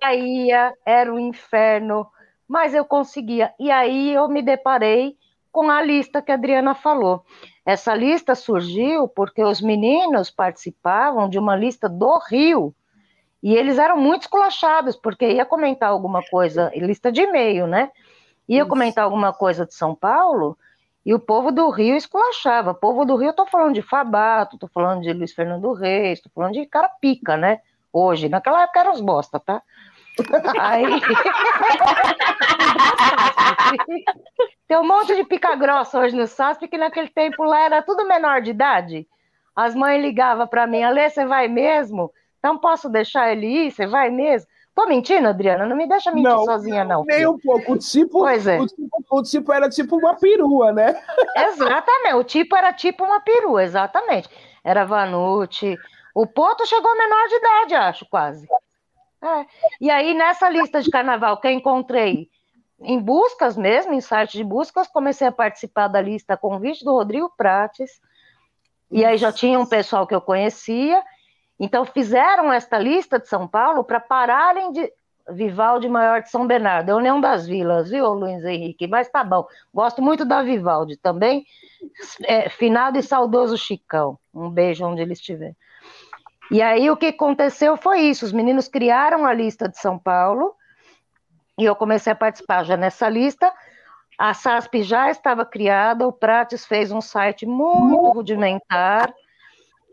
Caía, 0.00 0.74
era 0.84 1.12
um 1.12 1.18
inferno, 1.18 2.10
mas 2.48 2.74
eu 2.74 2.84
conseguia. 2.84 3.52
E 3.58 3.70
aí 3.70 4.12
eu 4.12 4.28
me 4.28 4.42
deparei 4.42 5.16
com 5.50 5.70
a 5.70 5.82
lista 5.82 6.22
que 6.22 6.32
a 6.32 6.34
Adriana 6.34 6.74
falou. 6.74 7.24
Essa 7.64 7.94
lista 7.94 8.34
surgiu 8.34 9.06
porque 9.06 9.42
os 9.44 9.60
meninos 9.60 10.30
participavam 10.30 11.28
de 11.28 11.38
uma 11.38 11.54
lista 11.54 11.88
do 11.88 12.18
Rio 12.28 12.74
e 13.42 13.54
eles 13.54 13.78
eram 13.78 13.96
muito 13.96 14.22
esculachados, 14.22 14.96
porque 14.96 15.28
ia 15.28 15.44
comentar 15.44 15.90
alguma 15.90 16.22
coisa, 16.30 16.70
lista 16.76 17.10
de 17.10 17.22
e-mail, 17.22 17.66
né? 17.66 17.90
Ia 18.48 18.60
Isso. 18.60 18.68
comentar 18.68 19.04
alguma 19.04 19.32
coisa 19.32 19.66
de 19.66 19.74
São 19.74 19.94
Paulo, 19.94 20.56
e 21.04 21.12
o 21.12 21.18
povo 21.18 21.50
do 21.50 21.68
Rio 21.68 21.96
esculachava. 21.96 22.70
O 22.70 22.74
povo 22.74 23.04
do 23.04 23.16
Rio, 23.16 23.30
eu 23.30 23.34
tô 23.34 23.44
falando 23.46 23.74
de 23.74 23.82
Fabato, 23.82 24.56
tô 24.56 24.68
falando 24.68 25.02
de 25.02 25.12
Luiz 25.12 25.32
Fernando 25.32 25.72
Reis, 25.72 26.20
tô 26.20 26.30
falando 26.32 26.52
de 26.52 26.64
cara 26.66 26.88
pica, 27.00 27.36
né? 27.36 27.60
Hoje, 27.92 28.28
naquela 28.28 28.62
época 28.62 28.80
eram 28.80 28.92
os 28.92 29.00
bosta, 29.00 29.40
tá? 29.40 29.60
Aí. 30.58 30.84
Tem 34.68 34.78
um 34.78 34.86
monte 34.86 35.14
de 35.14 35.24
pica 35.24 35.54
grossa 35.54 35.98
hoje 35.98 36.16
no 36.16 36.26
SASP, 36.26 36.68
que 36.68 36.78
naquele 36.78 37.08
tempo 37.08 37.44
lá 37.44 37.62
era 37.62 37.82
tudo 37.82 38.06
menor 38.06 38.40
de 38.40 38.50
idade. 38.50 39.06
As 39.54 39.74
mães 39.74 40.00
ligavam 40.00 40.46
para 40.46 40.66
mim, 40.66 40.82
Alê, 40.82 41.10
você 41.10 41.26
vai 41.26 41.48
mesmo? 41.48 42.10
Não 42.42 42.58
posso 42.58 42.88
deixar 42.88 43.30
ele 43.30 43.46
ir? 43.46 43.70
Você 43.70 43.86
vai 43.86 44.10
mesmo? 44.10 44.48
Tô 44.74 44.86
mentindo, 44.86 45.28
Adriana? 45.28 45.66
Não 45.66 45.76
me 45.76 45.86
deixa 45.86 46.10
mentir 46.10 46.30
não, 46.30 46.44
sozinha, 46.44 46.84
não. 46.84 47.04
Nem 47.04 47.26
um 47.26 47.38
pouco. 47.38 47.72
O 47.72 47.78
tipo, 47.78 48.20
pois 48.20 48.46
é. 48.46 48.58
o 48.58 48.66
tipo, 48.66 48.88
o 49.10 49.22
tipo 49.22 49.52
era 49.52 49.68
tipo 49.68 49.96
uma 49.96 50.14
perua, 50.14 50.72
né? 50.72 50.98
Exatamente. 51.36 52.14
O 52.14 52.24
tipo 52.24 52.56
era 52.56 52.72
tipo 52.72 53.04
uma 53.04 53.20
perua, 53.20 53.62
exatamente. 53.62 54.30
Era 54.64 54.86
Vanucci. 54.86 55.76
O 56.14 56.26
Poto 56.26 56.66
chegou 56.66 56.96
menor 56.96 57.28
de 57.28 57.34
idade, 57.34 57.74
acho, 57.74 58.06
quase. 58.08 58.46
É. 59.22 59.46
E 59.80 59.90
aí, 59.90 60.14
nessa 60.14 60.48
lista 60.48 60.82
de 60.82 60.90
carnaval 60.90 61.36
que 61.40 61.46
eu 61.46 61.52
encontrei 61.52 62.28
em 62.80 62.98
buscas 62.98 63.56
mesmo, 63.56 63.94
em 63.94 64.00
site 64.00 64.36
de 64.36 64.42
buscas, 64.42 64.88
comecei 64.88 65.28
a 65.28 65.32
participar 65.32 65.86
da 65.86 66.00
lista 66.00 66.36
convite 66.36 66.84
do 66.84 66.90
Rodrigo 66.90 67.32
Prates. 67.36 68.00
E 68.90 69.04
aí 69.04 69.16
já 69.16 69.32
tinha 69.32 69.58
um 69.58 69.66
pessoal 69.66 70.06
que 70.06 70.14
eu 70.14 70.20
conhecia. 70.20 71.02
Então, 71.58 71.84
fizeram 71.84 72.52
esta 72.52 72.76
lista 72.78 73.18
de 73.20 73.28
São 73.28 73.46
Paulo 73.46 73.84
para 73.84 74.00
pararem 74.00 74.72
de. 74.72 74.92
Vivaldi 75.30 75.88
maior 75.88 76.20
de 76.20 76.30
São 76.30 76.48
Bernardo, 76.48 76.90
é 76.90 76.94
União 76.96 77.20
das 77.20 77.46
Vilas, 77.46 77.88
viu, 77.88 78.12
Luiz 78.12 78.44
Henrique? 78.44 78.88
Mas 78.88 79.08
tá 79.08 79.22
bom. 79.22 79.46
Gosto 79.72 80.02
muito 80.02 80.24
da 80.24 80.42
Vivaldi 80.42 80.96
também. 80.96 81.46
É, 82.24 82.48
finado 82.48 82.98
e 82.98 83.02
saudoso 83.04 83.56
Chicão. 83.56 84.18
Um 84.34 84.50
beijo 84.50 84.84
onde 84.84 85.00
ele 85.00 85.12
estiver. 85.12 85.54
E 86.50 86.60
aí 86.60 86.90
o 86.90 86.96
que 86.96 87.06
aconteceu 87.06 87.76
foi 87.76 88.00
isso: 88.00 88.24
os 88.24 88.32
meninos 88.32 88.68
criaram 88.68 89.24
a 89.24 89.32
lista 89.32 89.68
de 89.68 89.78
São 89.78 89.98
Paulo 89.98 90.54
e 91.58 91.64
eu 91.64 91.76
comecei 91.76 92.12
a 92.12 92.16
participar 92.16 92.64
já 92.64 92.76
nessa 92.76 93.08
lista. 93.08 93.52
A 94.18 94.34
SASP 94.34 94.82
já 94.82 95.10
estava 95.10 95.44
criada, 95.44 96.06
o 96.06 96.12
Prates 96.12 96.66
fez 96.66 96.92
um 96.92 97.00
site 97.00 97.46
muito 97.46 98.10
rudimentar. 98.12 99.12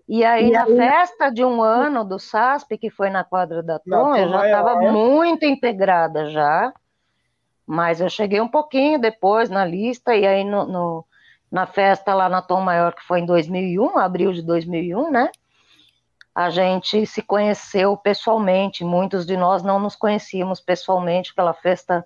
E 0.07 0.25
aí, 0.25 0.49
e 0.49 0.51
na 0.51 0.63
aí... 0.63 0.75
festa 0.75 1.29
de 1.29 1.43
um 1.43 1.61
ano 1.61 2.03
do 2.03 2.17
SASP, 2.17 2.77
que 2.77 2.89
foi 2.89 3.09
na 3.09 3.23
quadra 3.23 3.61
da 3.61 3.79
Tom, 3.79 4.15
eu 4.15 4.27
já 4.29 4.45
estava 4.45 4.75
muito 4.91 5.45
integrada 5.45 6.29
já, 6.31 6.73
mas 7.65 8.01
eu 8.01 8.09
cheguei 8.09 8.41
um 8.41 8.47
pouquinho 8.47 8.99
depois 8.99 9.49
na 9.49 9.63
lista, 9.63 10.15
e 10.15 10.25
aí 10.25 10.43
no, 10.43 10.65
no, 10.65 11.05
na 11.51 11.67
festa 11.67 12.15
lá 12.15 12.27
na 12.27 12.41
Tom 12.41 12.61
Maior, 12.61 12.93
que 12.93 13.03
foi 13.03 13.19
em 13.19 13.25
2001, 13.25 13.99
abril 13.99 14.33
de 14.33 14.41
2001, 14.41 15.11
né? 15.11 15.29
A 16.33 16.49
gente 16.49 17.05
se 17.05 17.21
conheceu 17.21 17.97
pessoalmente, 17.97 18.83
muitos 18.83 19.25
de 19.25 19.35
nós 19.35 19.63
não 19.63 19.79
nos 19.79 19.95
conhecíamos 19.95 20.59
pessoalmente, 20.59 21.31
aquela 21.31 21.53
festa 21.53 22.05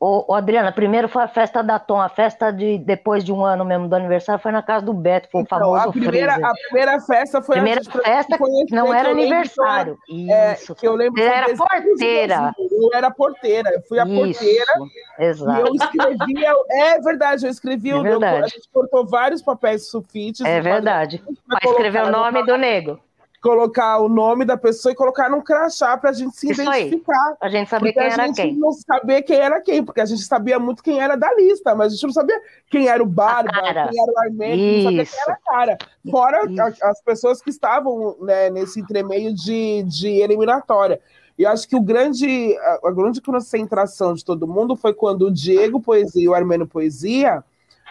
Ô, 0.00 0.26
ô, 0.28 0.34
Adriana, 0.34 0.70
primeiro 0.70 1.08
foi 1.08 1.24
a 1.24 1.28
festa 1.28 1.60
da 1.60 1.76
Tom, 1.76 2.00
a 2.00 2.08
festa 2.08 2.52
de 2.52 2.78
depois 2.78 3.24
de 3.24 3.32
um 3.32 3.44
ano 3.44 3.64
mesmo 3.64 3.88
do 3.88 3.96
aniversário 3.96 4.40
foi 4.40 4.52
na 4.52 4.62
casa 4.62 4.86
do 4.86 4.92
Beto, 4.92 5.28
foi 5.28 5.40
o 5.40 5.42
então, 5.42 5.58
famoso 5.58 5.88
a 5.88 5.90
primeira, 5.90 6.34
freezer. 6.34 6.50
A 6.50 6.54
primeira 6.54 7.00
festa 7.00 7.42
foi 7.42 7.56
primeira 7.56 7.80
a 7.80 7.90
festa 7.90 8.38
que 8.38 8.74
não 8.76 8.94
era 8.94 9.10
aniversário. 9.10 9.98
É, 10.30 10.52
Isso. 10.52 10.72
Que 10.76 10.86
eu 10.86 10.94
lembro 10.94 11.20
era 11.20 11.52
porteira. 11.56 12.54
Eu 12.56 12.90
era 12.94 13.10
porteira, 13.10 13.70
eu 13.70 13.82
fui 13.88 13.98
a 13.98 14.04
Isso, 14.04 14.38
porteira. 14.38 14.72
Exato. 15.18 15.58
E 15.58 15.68
eu 15.68 15.74
escrevia, 15.74 16.54
é 16.70 17.00
verdade, 17.00 17.46
eu 17.46 17.50
escrevi 17.50 17.90
é 17.90 17.96
o 17.96 18.02
verdade. 18.02 18.44
a 18.44 18.46
gente 18.46 18.68
cortou 18.72 19.04
vários 19.04 19.42
papéis 19.42 19.90
sulfites. 19.90 20.46
É 20.46 20.60
verdade. 20.60 21.20
Para 21.48 21.70
escrever 21.70 22.04
o 22.04 22.10
nome 22.12 22.46
do 22.46 22.56
nego 22.56 23.00
colocar 23.40 23.98
o 23.98 24.08
nome 24.08 24.44
da 24.44 24.56
pessoa 24.56 24.92
e 24.92 24.96
colocar 24.96 25.30
num 25.30 25.40
crachá 25.40 25.96
para 25.96 26.10
a 26.10 26.12
gente 26.12 26.36
se 26.36 26.50
Isso 26.50 26.62
identificar. 26.62 27.28
Aí. 27.30 27.36
A 27.40 27.48
gente 27.48 27.68
sabia 27.68 27.92
quem 27.92 28.02
era 28.02 28.32
quem. 28.32 28.44
A 28.44 28.46
gente 28.46 28.58
não 28.58 28.72
sabia 28.72 29.22
quem 29.22 29.36
era 29.36 29.60
quem, 29.60 29.84
porque 29.84 30.00
a 30.00 30.04
gente 30.04 30.22
sabia 30.22 30.58
muito 30.58 30.82
quem 30.82 31.00
era 31.00 31.16
da 31.16 31.32
lista, 31.34 31.74
mas 31.74 31.88
a 31.88 31.90
gente 31.94 32.04
não 32.04 32.12
sabia 32.12 32.40
quem 32.68 32.88
era 32.88 33.02
o 33.02 33.06
Barba, 33.06 33.50
quem 33.52 34.02
era 34.02 34.12
o 34.12 34.18
Armênio, 34.18 34.76
não 34.76 34.82
sabia 34.82 35.06
quem 35.06 35.20
era 35.20 35.32
a 35.32 35.36
cara. 35.36 35.78
Fora 36.10 36.40
as 36.82 37.00
pessoas 37.02 37.40
que 37.40 37.50
estavam 37.50 38.16
né, 38.20 38.50
nesse 38.50 38.80
entremeio 38.80 39.32
de, 39.34 39.82
de 39.84 40.08
eliminatória. 40.08 41.00
E 41.38 41.46
acho 41.46 41.68
que 41.68 41.76
o 41.76 41.80
grande, 41.80 42.56
a, 42.58 42.88
a 42.88 42.90
grande 42.90 43.22
concentração 43.22 44.12
de 44.12 44.24
todo 44.24 44.48
mundo 44.48 44.74
foi 44.74 44.92
quando 44.92 45.26
o 45.26 45.30
Diego 45.30 45.80
Poesia 45.80 46.24
e 46.24 46.28
o 46.28 46.34
Armênio 46.34 46.66
Poesia 46.66 47.44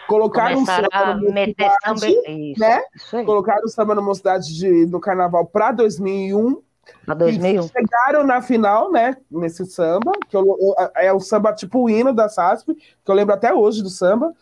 Colocaram 0.08 0.64
samba 0.64 0.88
a 0.90 1.14
meter 1.14 1.70
samba, 1.84 2.08
isso, 2.08 2.58
né? 2.58 2.82
Isso 2.96 3.24
Colocaram 3.24 3.62
o 3.62 3.68
samba 3.68 3.94
na 3.94 4.00
mocidade 4.00 4.56
de, 4.56 4.86
do 4.86 4.98
carnaval 4.98 5.44
para 5.44 5.70
2001. 5.72 6.62
Para 7.04 7.14
2001. 7.14 7.62
E 7.62 7.68
chegaram 7.68 8.26
na 8.26 8.40
final, 8.40 8.90
né? 8.90 9.18
Nesse 9.30 9.66
samba, 9.66 10.12
que 10.26 10.34
eu, 10.34 10.42
eu, 10.42 10.74
é 10.96 11.12
o 11.12 11.20
samba 11.20 11.52
tipo 11.52 11.80
o 11.80 11.90
hino 11.90 12.14
da 12.14 12.26
SASP, 12.26 12.74
que 12.74 13.10
eu 13.10 13.14
lembro 13.14 13.34
até 13.34 13.52
hoje 13.52 13.82
do 13.82 13.90
samba, 13.90 14.32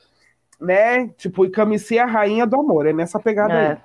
né? 0.60 1.08
Tipo, 1.18 1.44
e 1.44 1.50
Camicia 1.50 2.06
Rainha 2.06 2.46
do 2.46 2.60
Amor, 2.60 2.86
é 2.86 2.92
nessa 2.92 3.18
pegada 3.18 3.52
é. 3.52 3.72
aí. 3.72 3.78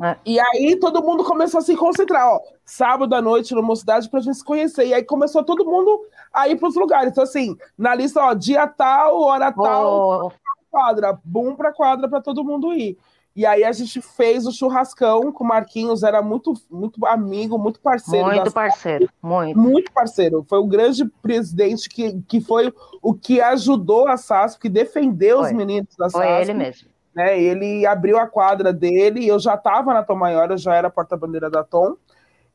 É. 0.00 0.16
E 0.24 0.40
aí 0.40 0.76
todo 0.76 1.02
mundo 1.02 1.22
começou 1.22 1.58
a 1.58 1.62
se 1.62 1.76
concentrar, 1.76 2.26
ó, 2.26 2.40
sábado 2.64 3.14
à 3.14 3.20
noite 3.20 3.54
no 3.54 3.62
Mocidade 3.62 4.08
pra 4.08 4.20
gente 4.20 4.38
se 4.38 4.44
conhecer. 4.44 4.86
E 4.86 4.94
aí 4.94 5.04
começou 5.04 5.44
todo 5.44 5.66
mundo 5.66 6.00
a 6.32 6.48
ir 6.48 6.56
pros 6.56 6.74
lugares. 6.74 7.12
Então, 7.12 7.24
assim, 7.24 7.56
na 7.76 7.94
lista, 7.94 8.20
ó, 8.20 8.32
dia 8.32 8.66
tal, 8.66 9.20
hora 9.20 9.52
oh. 9.54 9.62
tal, 9.62 10.32
quadra, 10.72 11.18
boom 11.22 11.54
pra 11.54 11.72
quadra 11.72 12.08
para 12.08 12.22
todo 12.22 12.42
mundo 12.42 12.72
ir. 12.72 12.96
E 13.34 13.46
aí 13.46 13.64
a 13.64 13.72
gente 13.72 14.00
fez 14.02 14.46
o 14.46 14.52
churrascão 14.52 15.32
com 15.32 15.42
o 15.42 15.46
Marquinhos, 15.46 16.02
era 16.02 16.20
muito, 16.20 16.52
muito 16.70 17.04
amigo, 17.06 17.58
muito 17.58 17.80
parceiro. 17.80 18.26
Muito 18.26 18.52
parceiro, 18.52 19.08
muito. 19.22 19.58
Muito 19.58 19.92
parceiro. 19.92 20.44
Foi 20.48 20.58
o 20.58 20.66
grande 20.66 21.06
presidente 21.22 21.88
que, 21.88 22.20
que 22.28 22.40
foi 22.42 22.72
o 23.00 23.14
que 23.14 23.40
ajudou 23.40 24.06
a 24.06 24.18
SASP, 24.18 24.60
que 24.60 24.68
defendeu 24.68 25.38
foi. 25.38 25.46
os 25.46 25.52
meninos 25.52 25.96
da 25.96 26.10
SASP. 26.10 26.26
Foi 26.26 26.42
ele 26.42 26.54
mesmo. 26.54 26.88
Né? 27.14 27.40
Ele 27.40 27.86
abriu 27.86 28.18
a 28.18 28.26
quadra 28.26 28.72
dele, 28.72 29.26
eu 29.26 29.38
já 29.38 29.54
estava 29.54 29.94
na 29.94 30.02
Tom 30.02 30.16
Maior, 30.16 30.50
eu 30.50 30.58
já 30.58 30.74
era 30.74 30.90
porta-bandeira 30.90 31.48
da 31.48 31.64
Tom. 31.64 31.96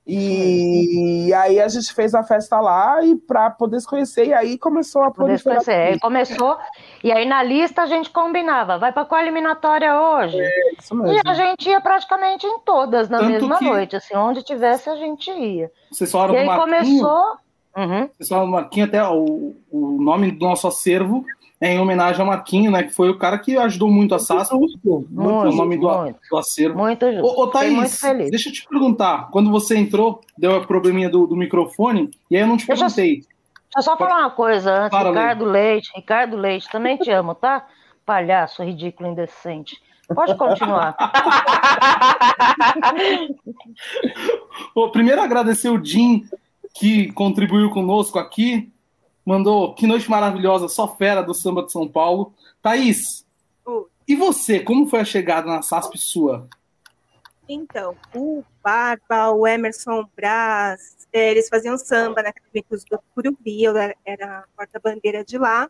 E 0.08 1.34
aí 1.34 1.60
a 1.60 1.68
gente 1.68 1.94
fez 1.94 2.16
a 2.16 2.24
festa 2.24 2.62
lá 2.62 3.04
e 3.04 3.18
para 3.18 3.50
poder 3.50 3.78
se 3.82 3.86
conhecer, 3.86 4.28
e 4.28 4.34
aí 4.34 4.58
começou 4.58 5.04
a 5.04 5.12
se 5.12 5.44
conhecer. 5.44 6.00
Começou, 6.00 6.58
e 7.04 7.12
aí 7.12 7.26
na 7.26 7.44
lista 7.44 7.82
a 7.82 7.86
gente 7.88 8.10
combinava, 8.10 8.78
vai 8.78 8.94
para 8.94 9.04
qual 9.04 9.20
eliminatória 9.20 9.94
hoje? 10.00 10.40
É, 10.40 10.74
isso 10.80 10.96
mesmo. 10.96 11.14
E 11.14 11.22
a 11.26 11.34
gente 11.34 11.68
ia 11.68 11.82
praticamente 11.82 12.48
em 12.48 12.60
todas 12.60 13.10
na 13.10 13.20
Tanto 13.20 13.32
mesma 13.32 13.58
que... 13.58 13.66
noite, 13.66 13.96
assim, 13.98 14.16
onde 14.16 14.44
tivesse 14.44 14.90
a 14.90 14.96
gente 14.96 15.30
ia. 15.30 15.70
Vocês 15.92 16.10
falaram 16.10 16.36
e 16.36 16.38
aí 16.38 16.58
começou. 16.58 17.38
Uhum. 17.76 18.10
Vocês 18.18 18.30
falaram 18.30 18.48
do 18.48 18.54
Marquinho, 18.54 18.86
até 18.86 19.04
o, 19.04 19.56
o 19.70 20.02
nome 20.02 20.32
do 20.32 20.46
nosso 20.46 20.68
acervo 20.70 21.26
em 21.62 21.80
homenagem 21.80 22.22
ao 22.22 22.28
Marquinho, 22.28 22.70
né? 22.70 22.84
Que 22.84 22.92
foi 22.92 23.10
o 23.10 23.18
cara 23.18 23.40
que 23.40 23.58
ajudou 23.58 23.90
muito 23.90 24.14
a 24.14 24.20
SASP. 24.20 24.54
Muito, 24.54 25.08
muito, 25.10 25.50
o 25.50 25.56
nome 25.56 25.78
do, 25.78 25.90
muito, 25.90 26.20
do 26.30 26.38
acervo. 26.38 26.78
Muito. 26.78 27.06
Ô, 27.06 27.44
ô 27.44 27.48
Thaís, 27.48 28.00
deixa 28.30 28.50
eu 28.50 28.54
te 28.54 28.68
perguntar. 28.68 29.30
Quando 29.32 29.50
você 29.50 29.78
entrou, 29.78 30.22
deu 30.38 30.56
a 30.56 30.66
probleminha 30.66 31.10
do, 31.10 31.26
do 31.26 31.36
microfone, 31.36 32.12
e 32.30 32.36
aí 32.36 32.44
eu 32.44 32.48
não 32.48 32.58
te 32.58 32.68
deixa 32.68 32.84
perguntei. 32.84 33.16
Deixa 33.16 33.28
eu 33.78 33.82
só 33.82 33.98
falar 33.98 34.20
uma 34.20 34.30
coisa 34.30 34.72
antes. 34.72 34.92
Para, 34.92 35.10
Ricardo 35.10 35.46
Leite, 35.46 35.92
Ricardo 35.96 36.38
Leite, 36.38 36.70
também 36.70 36.96
te 36.98 37.10
amo, 37.10 37.34
tá? 37.34 37.66
Palhaço 38.06 38.64
ridículo, 38.64 39.10
indecente. 39.10 39.76
Pode 40.14 40.36
continuar. 40.36 40.96
Ô, 44.74 44.90
primeiro 44.90 45.22
agradecer 45.22 45.70
o 45.70 45.84
Jim, 45.84 46.24
que 46.74 47.12
contribuiu 47.12 47.70
conosco 47.72 48.18
aqui 48.18 48.72
mandou 49.28 49.76
que 49.76 49.86
noite 49.86 50.10
maravilhosa, 50.10 50.70
só 50.70 50.88
fera 50.88 51.22
do 51.22 51.34
samba 51.34 51.62
de 51.62 51.72
São 51.74 51.86
Paulo. 51.86 52.34
Thaís, 52.62 53.26
uh. 53.66 53.86
e 54.08 54.16
você, 54.16 54.62
como 54.62 54.88
foi 54.88 55.02
a 55.02 55.06
chegada 55.06 55.48
na 55.48 55.62
SASP 55.62 55.98
sua? 55.98 56.48
Então, 57.50 57.94
o 58.16 58.42
Barba, 58.64 59.32
o 59.32 59.46
Emerson 59.46 60.06
Brás, 60.16 61.08
é, 61.12 61.32
eles 61.32 61.50
faziam 61.50 61.78
samba 61.78 62.24
na 62.24 62.30
Academia 62.30 62.64
do 62.70 63.00
Curubi, 63.14 63.64
eu 63.64 63.74
era 64.06 64.46
porta-bandeira 64.56 65.26
de 65.26 65.38
lá. 65.38 65.70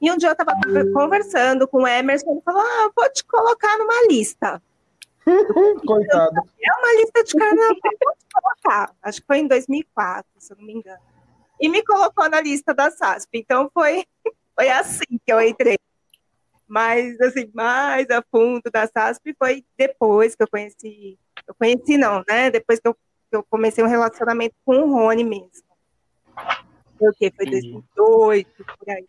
E 0.00 0.10
um 0.10 0.16
dia 0.16 0.30
eu 0.30 0.32
estava 0.32 0.52
conversando 0.94 1.68
com 1.68 1.82
o 1.82 1.86
Emerson, 1.86 2.30
ele 2.30 2.40
falou: 2.42 2.62
Ah, 2.62 2.90
vou 2.96 3.10
te 3.12 3.22
colocar 3.24 3.76
numa 3.78 4.06
lista. 4.08 4.62
Coitado. 5.86 6.40
É 6.62 6.72
uma 6.78 7.00
lista 7.00 7.24
de 7.24 7.34
carnaval, 7.34 7.76
vou 7.82 8.14
te 8.14 8.26
colocar. 8.32 8.94
Acho 9.02 9.20
que 9.20 9.26
foi 9.26 9.38
em 9.38 9.46
2004, 9.46 10.24
se 10.38 10.52
eu 10.52 10.56
não 10.56 10.64
me 10.64 10.74
engano 10.74 11.17
e 11.60 11.68
me 11.68 11.82
colocou 11.82 12.28
na 12.28 12.40
lista 12.40 12.74
da 12.74 12.90
SASP. 12.90 13.38
Então 13.38 13.70
foi, 13.72 14.04
foi 14.54 14.68
assim 14.70 15.18
que 15.24 15.32
eu 15.32 15.40
entrei. 15.40 15.76
Mas, 16.66 17.18
assim, 17.20 17.50
mais 17.54 18.10
a 18.10 18.22
fundo 18.30 18.70
da 18.70 18.86
SASP 18.86 19.34
foi 19.38 19.64
depois 19.76 20.34
que 20.34 20.42
eu 20.42 20.48
conheci. 20.48 21.18
Eu 21.46 21.54
conheci, 21.54 21.96
não, 21.96 22.22
né? 22.28 22.50
Depois 22.50 22.78
que 22.78 22.88
eu, 22.88 22.94
que 22.94 23.36
eu 23.36 23.42
comecei 23.42 23.82
um 23.82 23.88
relacionamento 23.88 24.54
com 24.66 24.76
o 24.80 24.92
Rony 24.92 25.24
mesmo. 25.24 25.68
Foi 26.98 27.08
o 27.08 27.12
quê? 27.14 27.32
Foi 27.34 27.46
Entendi. 27.46 27.72
2008, 27.72 28.64
por 28.78 28.90
aí. 28.90 29.06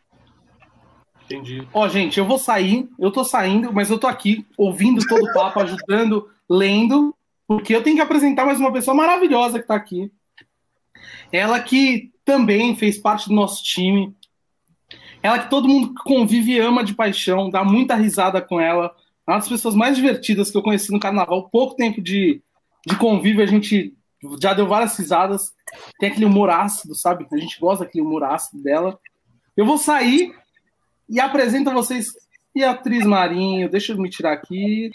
Entendi. 1.26 1.68
Ó, 1.74 1.88
gente, 1.90 2.18
eu 2.18 2.26
vou 2.26 2.40
sair, 2.40 2.90
eu 2.98 3.12
tô 3.12 3.24
saindo, 3.24 3.74
mas 3.74 3.90
eu 3.90 4.00
tô 4.00 4.08
aqui 4.08 4.48
ouvindo 4.58 5.06
todo 5.06 5.24
o 5.24 5.34
papo, 5.34 5.60
ajudando, 5.62 6.32
lendo, 6.50 7.16
porque 7.46 7.76
eu 7.76 7.84
tenho 7.84 7.98
que 7.98 8.02
apresentar 8.02 8.46
mais 8.46 8.60
uma 8.60 8.72
pessoa 8.72 8.96
maravilhosa 8.96 9.60
que 9.60 9.68
tá 9.68 9.76
aqui. 9.76 10.12
Ela 11.32 11.60
que 11.60 12.12
também 12.30 12.76
fez 12.76 13.00
parte 13.00 13.28
do 13.28 13.34
nosso 13.34 13.64
time. 13.64 14.16
Ela 15.24 15.40
que 15.40 15.50
todo 15.50 15.68
mundo 15.68 15.96
convive 16.06 16.52
e 16.52 16.60
ama 16.60 16.84
de 16.84 16.94
paixão, 16.94 17.50
dá 17.50 17.64
muita 17.64 17.96
risada 17.96 18.40
com 18.40 18.62
ela. 18.62 18.96
É 19.28 19.32
uma 19.32 19.40
das 19.40 19.50
pessoas 19.50 19.74
mais 19.74 19.96
divertidas 19.96 20.52
que 20.52 20.56
eu 20.56 20.62
conheci 20.62 20.92
no 20.92 21.00
carnaval. 21.00 21.50
Pouco 21.50 21.76
tempo 21.76 22.00
de, 22.00 22.40
de 22.86 22.96
convívio, 22.98 23.44
a 23.44 23.48
gente 23.48 23.96
já 24.40 24.54
deu 24.54 24.68
várias 24.68 24.96
risadas. 24.96 25.52
Tem 26.00 26.12
aquele 26.12 26.26
humor 26.26 26.52
ácido, 26.52 26.94
sabe? 26.94 27.26
A 27.34 27.38
gente 27.38 27.60
gosta 27.60 27.84
daquele 27.84 28.06
humor 28.06 28.24
ácido 28.24 28.62
dela. 28.62 29.00
Eu 29.58 29.66
vou 29.66 29.80
sair 29.80 30.32
e 31.10 31.20
apresento 31.20 31.72
a 31.72 31.74
vocês 31.74 32.10
Beatriz 32.54 33.08
Marinho. 33.08 33.72
Deixa 33.72 33.94
eu 33.94 33.98
me 33.98 34.08
tirar 34.08 34.34
aqui. 34.34 34.92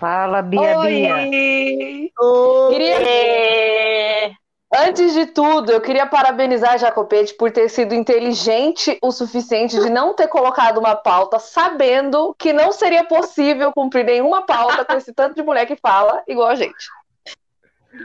Fala, 0.00 0.40
Bia 0.40 0.78
Oi. 0.78 0.88
Bia. 0.88 2.10
Oi. 2.18 2.70
Queria... 2.70 4.34
Antes 4.72 5.12
de 5.12 5.26
tudo, 5.26 5.70
eu 5.70 5.80
queria 5.80 6.06
parabenizar 6.06 6.72
a 6.72 6.76
Jacopete 6.78 7.34
por 7.34 7.50
ter 7.50 7.68
sido 7.68 7.92
inteligente 7.92 8.96
o 9.02 9.12
suficiente 9.12 9.78
de 9.78 9.90
não 9.90 10.14
ter 10.14 10.28
colocado 10.28 10.78
uma 10.78 10.94
pauta 10.94 11.38
sabendo 11.38 12.34
que 12.38 12.50
não 12.50 12.72
seria 12.72 13.04
possível 13.04 13.72
cumprir 13.72 14.04
nenhuma 14.04 14.46
pauta 14.46 14.86
com 14.86 14.94
esse 14.94 15.12
tanto 15.12 15.34
de 15.34 15.42
mulher 15.42 15.66
que 15.66 15.76
fala 15.76 16.22
igual 16.26 16.48
a 16.48 16.54
gente. 16.54 16.88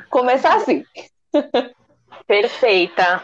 Começar 0.09 0.55
assim. 0.55 0.83
Perfeita. 2.27 3.21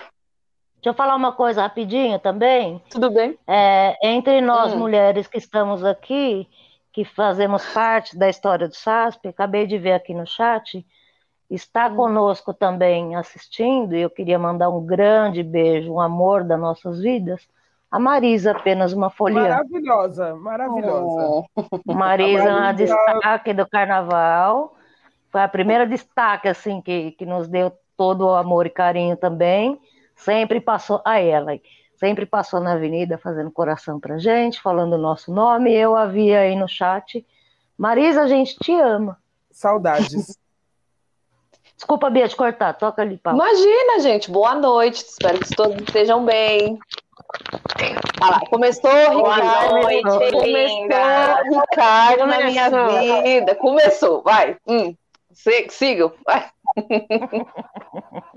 Deixa 0.76 0.90
eu 0.90 0.94
falar 0.94 1.16
uma 1.16 1.34
coisa 1.34 1.64
rapidinho 1.64 2.20
também. 2.20 2.82
Tudo 2.90 3.10
bem? 3.10 3.38
É, 3.48 3.98
entre 4.02 4.40
nós 4.40 4.74
hum. 4.74 4.78
mulheres 4.78 5.28
que 5.28 5.40
estamos 5.40 5.84
aqui, 5.84 6.48
que 6.92 7.06
fazemos 7.06 7.66
parte 7.74 8.18
da 8.18 8.30
história 8.30 8.68
do 8.68 8.76
SASP, 8.76 9.28
acabei 9.28 9.66
de 9.66 9.78
ver 9.78 9.94
aqui 9.94 10.14
no 10.14 10.28
chat, 10.28 10.86
está 11.50 11.88
hum. 11.88 11.96
conosco 11.96 12.54
também 12.54 13.16
assistindo, 13.16 13.96
e 13.96 14.02
eu 14.02 14.10
queria 14.10 14.38
mandar 14.38 14.70
um 14.70 14.86
grande 14.86 15.44
beijo, 15.44 15.94
um 15.94 16.00
amor 16.00 16.44
das 16.44 16.60
nossas 16.60 17.02
vidas, 17.02 17.48
a 17.90 18.00
Marisa, 18.00 18.52
apenas 18.52 18.94
uma 18.94 19.10
folha. 19.10 19.42
Maravilhosa, 19.42 20.36
maravilhosa. 20.36 21.46
Oh. 21.56 21.84
Marisa, 21.94 22.44
é 22.44 22.54
uma 22.54 22.72
destaque 22.72 23.54
do 23.54 23.68
carnaval, 23.68 24.76
foi 25.30 25.42
a 25.42 25.48
primeira 25.48 25.86
destaque, 25.86 26.48
assim, 26.48 26.82
que, 26.82 27.12
que 27.12 27.26
nos 27.26 27.48
deu 27.48 27.72
todo 27.98 28.26
o 28.26 28.34
amor 28.34 28.66
e 28.66 28.70
carinho 28.70 29.18
também, 29.18 29.80
sempre 30.16 30.60
passou 30.62 31.02
a 31.06 31.20
ela 31.20 31.54
sempre 32.02 32.26
passou 32.26 32.60
na 32.60 32.74
avenida 32.74 33.16
fazendo 33.16 33.52
coração 33.52 34.00
pra 34.00 34.18
gente, 34.18 34.60
falando 34.60 34.94
o 34.94 34.98
nosso 34.98 35.32
nome. 35.32 35.72
Eu 35.72 35.96
havia 35.96 36.40
aí 36.40 36.56
no 36.56 36.68
chat. 36.68 37.24
Marisa, 37.78 38.24
a 38.24 38.28
gente 38.28 38.58
te 38.58 38.74
ama. 38.74 39.20
Saudades. 39.52 40.36
Desculpa, 41.78 42.10
Bia, 42.10 42.28
de 42.28 42.36
cortar. 42.36 42.74
Toca 42.74 43.04
ali, 43.04 43.18
Paulo. 43.18 43.40
Imagina, 43.40 44.00
gente. 44.00 44.32
Boa 44.32 44.56
noite. 44.56 45.04
Espero 45.04 45.40
que 45.40 45.56
todos 45.56 45.80
estejam 45.80 46.26
bem. 46.26 46.80
Ah 48.20 48.30
lá, 48.32 48.40
começou 48.50 48.92
Boa 48.92 49.36
Ricardo. 49.36 49.76
Noite, 49.76 50.02
começou 50.02 50.44
linda. 50.44 51.44
Ricardo 51.44 52.26
na 52.26 52.44
minha 52.46 53.22
vida. 53.22 53.56
Começou, 53.56 54.24
vai. 54.24 54.58
Hum. 54.68 54.96
Sigam, 55.70 56.12
vai. 56.26 56.50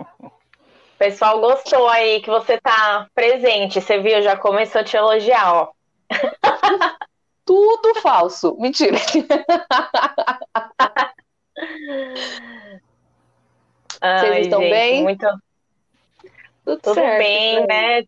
Pessoal 1.04 1.38
gostou 1.38 1.86
aí 1.86 2.22
que 2.22 2.30
você 2.30 2.58
tá 2.58 3.06
presente. 3.14 3.78
Você 3.78 3.98
viu, 3.98 4.22
já 4.22 4.38
começou 4.38 4.80
a 4.80 4.84
te 4.84 4.96
elogiar, 4.96 5.52
ó. 5.52 5.70
Tudo 7.44 8.00
falso. 8.00 8.56
Mentira. 8.58 8.96
Ai, 14.00 14.18
Vocês 14.18 14.46
estão 14.46 14.60
gente, 14.62 14.70
bem? 14.70 15.02
Muito... 15.02 15.26
Tudo, 16.64 16.80
Tudo 16.80 16.94
certo, 16.94 17.18
bem, 17.18 17.66
né? 17.66 18.04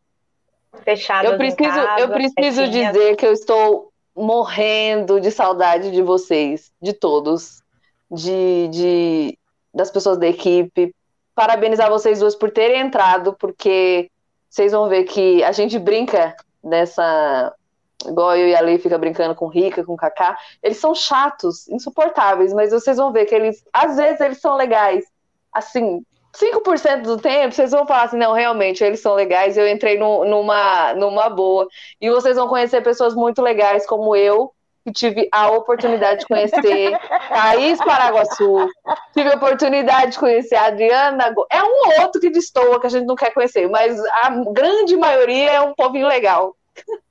Fechado. 0.83 1.27
Eu 1.27 1.37
preciso, 1.37 1.79
eu 1.99 2.09
preciso 2.09 2.67
dizer 2.67 3.15
que 3.17 3.27
eu 3.27 3.33
estou 3.35 3.93
morrendo 4.15 5.21
de 5.21 5.31
saudade 5.31 5.91
de 5.91 6.01
vocês, 6.01 6.73
de 6.81 6.95
todos, 6.95 7.63
de, 8.11 8.69
de 8.69 9.39
das 9.75 9.91
pessoas 9.91 10.17
da 10.17 10.27
equipe, 10.27 10.95
parabenizar 11.37 11.91
vocês 11.91 12.19
duas 12.19 12.35
por 12.35 12.51
terem 12.51 12.81
entrado, 12.81 13.37
porque 13.39 14.11
vocês 14.49 14.73
vão 14.73 14.89
ver 14.89 15.05
que 15.05 15.45
a 15.45 15.53
gente 15.53 15.79
brinca 15.79 16.35
nessa. 16.65 17.55
Igual 18.07 18.37
eu 18.37 18.49
e 18.49 18.57
a 18.57 18.61
Lei 18.61 18.79
fica 18.79 18.99
brincando 18.99 19.35
com 19.35 19.47
Rica, 19.47 19.85
com 19.85 19.97
Kaká. 19.97 20.37
Eles 20.63 20.79
são 20.79 20.95
chatos, 20.95 21.69
insuportáveis, 21.69 22.53
mas 22.53 22.71
vocês 22.71 22.97
vão 22.97 23.13
ver 23.13 23.27
que 23.27 23.35
eles, 23.35 23.63
às 23.73 23.97
vezes, 23.97 24.21
eles 24.21 24.41
são 24.41 24.55
legais. 24.57 25.05
Assim, 25.53 26.03
5% 26.33 27.03
do 27.03 27.17
tempo, 27.17 27.55
vocês 27.55 27.71
vão 27.71 27.87
falar 27.87 28.05
assim, 28.05 28.19
não, 28.19 28.33
realmente, 28.33 28.85
eles 28.85 29.01
são 29.01 29.15
legais, 29.15 29.57
eu 29.57 29.67
entrei 29.67 29.99
no, 29.99 30.25
numa, 30.25 30.95
numa 30.95 31.29
boa. 31.31 31.67
E 32.01 32.11
vocês 32.11 32.37
vão 32.37 32.49
conhecer 32.49 32.83
pessoas 32.83 33.15
muito 33.15 33.41
legais, 33.43 33.87
como 33.87 34.15
eu, 34.15 34.53
que 34.87 34.93
tive 34.93 35.29
a 35.33 35.51
oportunidade 35.51 36.21
de 36.21 36.27
conhecer 36.27 36.97
Thaís 37.29 37.77
Paraguaçu, 37.79 38.69
tive 39.13 39.33
a 39.33 39.35
oportunidade 39.35 40.13
de 40.13 40.19
conhecer 40.21 40.55
a 40.55 40.67
Adriana. 40.67 41.35
É 41.51 41.61
um 41.61 42.03
outro 42.03 42.21
que 42.21 42.31
destoa 42.31 42.81
que 42.81 42.87
a 42.87 42.91
gente 42.91 43.05
não 43.05 43.17
quer 43.17 43.35
conhecer, 43.35 43.69
mas 43.69 44.01
a 44.23 44.31
grande 44.53 44.97
maioria 44.97 45.51
é 45.51 45.61
um 45.61 45.75
povinho 45.75 46.07
legal. 46.07 46.55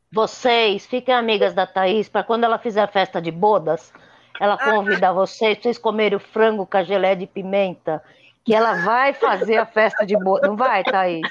Vocês 0.09 0.85
fiquem 0.85 1.13
amigas 1.13 1.53
da 1.53 1.67
Thaís 1.67 2.07
para 2.07 2.23
quando 2.23 2.45
ela 2.45 2.57
fizer 2.57 2.81
a 2.81 2.88
festa 2.88 3.21
de 3.21 3.29
bodas, 3.29 3.91
ela 4.39 4.57
convidar 4.57 5.11
vocês, 5.11 5.59
vocês 5.61 5.77
comerem 5.77 6.15
o 6.15 6.21
frango 6.21 6.65
com 6.65 6.77
a 6.77 6.83
gelé 6.83 7.13
de 7.13 7.27
pimenta, 7.27 8.01
que 8.45 8.55
ela 8.55 8.75
vai 8.85 9.11
fazer 9.11 9.57
a 9.57 9.65
festa 9.65 10.05
de 10.05 10.17
bodas. 10.17 10.49
Não 10.49 10.55
vai, 10.55 10.81
Thaís? 10.81 11.27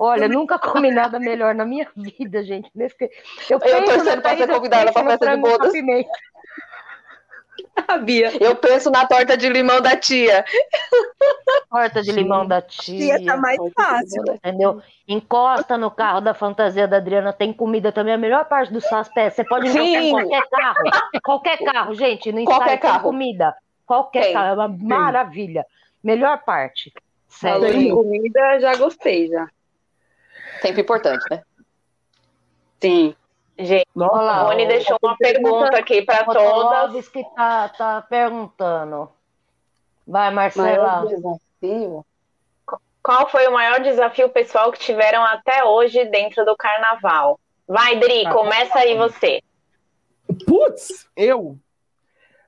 Olha, 0.00 0.26
nunca 0.26 0.58
comi 0.58 0.90
nada 0.90 1.20
melhor 1.20 1.54
na 1.54 1.66
minha 1.66 1.86
vida, 1.94 2.42
gente. 2.42 2.70
Eu, 3.50 3.60
eu 3.60 3.84
torcendo 3.84 4.22
para 4.22 4.34
ser 4.34 4.48
convidada 4.48 4.90
para 4.92 5.10
festa 5.10 5.36
de 5.36 5.36
bodas. 5.36 5.72
Bia. 8.02 8.32
Eu 8.42 8.56
penso 8.56 8.90
na 8.90 9.06
torta 9.06 9.36
de 9.36 9.46
limão 9.50 9.78
da 9.82 9.94
tia. 9.94 10.42
Torta 11.68 12.02
de 12.02 12.12
limão 12.12 12.46
da 12.46 12.62
tia. 12.62 13.18
Tia 13.18 13.26
tá 13.26 13.36
mais 13.36 13.58
fácil. 13.74 14.22
Entendeu? 14.32 14.80
Encosta 15.06 15.76
no 15.76 15.90
carro 15.90 16.22
da 16.22 16.32
fantasia 16.32 16.88
da 16.88 16.96
Adriana, 16.96 17.30
tem 17.30 17.52
comida 17.52 17.92
também. 17.92 18.14
A 18.14 18.18
melhor 18.18 18.46
parte 18.46 18.72
do 18.72 18.80
SASPé, 18.80 19.28
você 19.28 19.44
pode 19.44 19.68
encostar 19.68 20.02
em 20.02 20.12
qualquer 20.12 20.48
carro. 20.48 20.84
Qualquer 21.22 21.58
carro, 21.58 21.94
gente. 21.94 22.32
No 22.32 22.44
qualquer 22.44 22.78
carro. 22.78 22.94
tem 22.94 23.02
comida. 23.02 23.54
Qualquer 23.84 24.22
tem. 24.22 24.32
carro. 24.32 24.48
É 24.48 24.54
uma 24.54 24.68
tem. 24.68 24.86
maravilha. 24.86 25.66
Melhor 26.02 26.42
parte. 26.42 26.90
Sério. 27.28 27.78
de 27.78 27.90
comida, 27.90 28.60
já 28.60 28.74
gostei, 28.76 29.28
já. 29.28 29.46
Sempre 30.60 30.82
importante, 30.82 31.24
né? 31.30 31.42
Sim. 32.80 33.14
Gente, 33.58 33.86
Nossa, 33.94 34.42
Rony 34.44 34.66
deixou 34.66 34.96
uma 35.02 35.16
pergunta 35.18 35.76
aqui 35.76 36.00
para 36.00 36.24
todas. 36.24 37.08
que 37.08 37.22
tá, 37.34 37.68
tá 37.68 38.02
perguntando. 38.08 39.10
Vai, 40.06 40.30
Marcela. 40.30 41.06
desafio? 41.06 42.04
Qual 43.02 43.28
foi 43.28 43.46
o 43.46 43.52
maior 43.52 43.80
desafio 43.80 44.28
pessoal 44.30 44.72
que 44.72 44.78
tiveram 44.78 45.22
até 45.24 45.62
hoje 45.64 46.04
dentro 46.06 46.44
do 46.44 46.56
carnaval? 46.56 47.38
Vai, 47.68 47.96
Dri, 47.96 48.26
ah, 48.26 48.32
começa 48.32 48.78
aí 48.78 48.96
você. 48.96 49.42
Putz, 50.46 51.06
eu? 51.16 51.56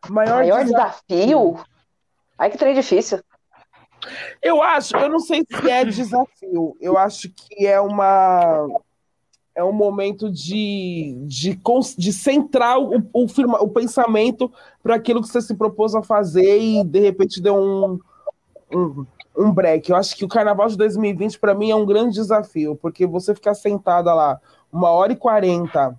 Maior, 0.09 0.37
maior 0.39 0.65
desafio? 0.65 1.03
desafio? 1.09 1.65
Ai, 2.39 2.51
que 2.51 2.59
trem 2.59 2.75
difícil. 2.75 3.23
Eu 4.41 4.63
acho, 4.63 4.97
eu 4.97 5.09
não 5.09 5.21
sei 5.21 5.45
se 5.49 5.71
é 5.71 5.85
desafio, 5.85 6.77
eu 6.81 6.99
acho 6.99 7.31
que 7.31 7.67
é 7.67 7.81
uma 7.81 8.69
é 9.55 9.63
um 9.63 9.73
momento 9.73 10.31
de, 10.31 11.15
de, 11.27 11.61
de 11.99 12.13
centrar 12.13 12.79
o, 12.81 12.97
o, 13.13 13.27
o 13.61 13.69
pensamento 13.69 14.51
para 14.83 14.95
aquilo 14.95 15.21
que 15.21 15.29
você 15.29 15.43
se 15.43 15.55
propôs 15.55 15.95
a 15.95 16.03
fazer 16.03 16.59
e 16.59 16.83
de 16.83 17.01
repente 17.01 17.41
deu 17.41 17.55
um, 17.55 18.01
um, 18.75 19.07
um 19.37 19.53
break. 19.53 19.91
Eu 19.91 19.97
acho 19.97 20.17
que 20.17 20.25
o 20.25 20.29
carnaval 20.29 20.69
de 20.69 20.77
2020 20.77 21.39
para 21.39 21.55
mim 21.55 21.71
é 21.71 21.77
um 21.77 21.85
grande 21.85 22.15
desafio, 22.15 22.77
porque 22.77 23.07
você 23.07 23.35
ficar 23.35 23.55
sentada 23.55 24.15
lá 24.15 24.41
uma 24.73 24.91
hora 24.91 25.13
e 25.13 25.17
quarenta, 25.17 25.95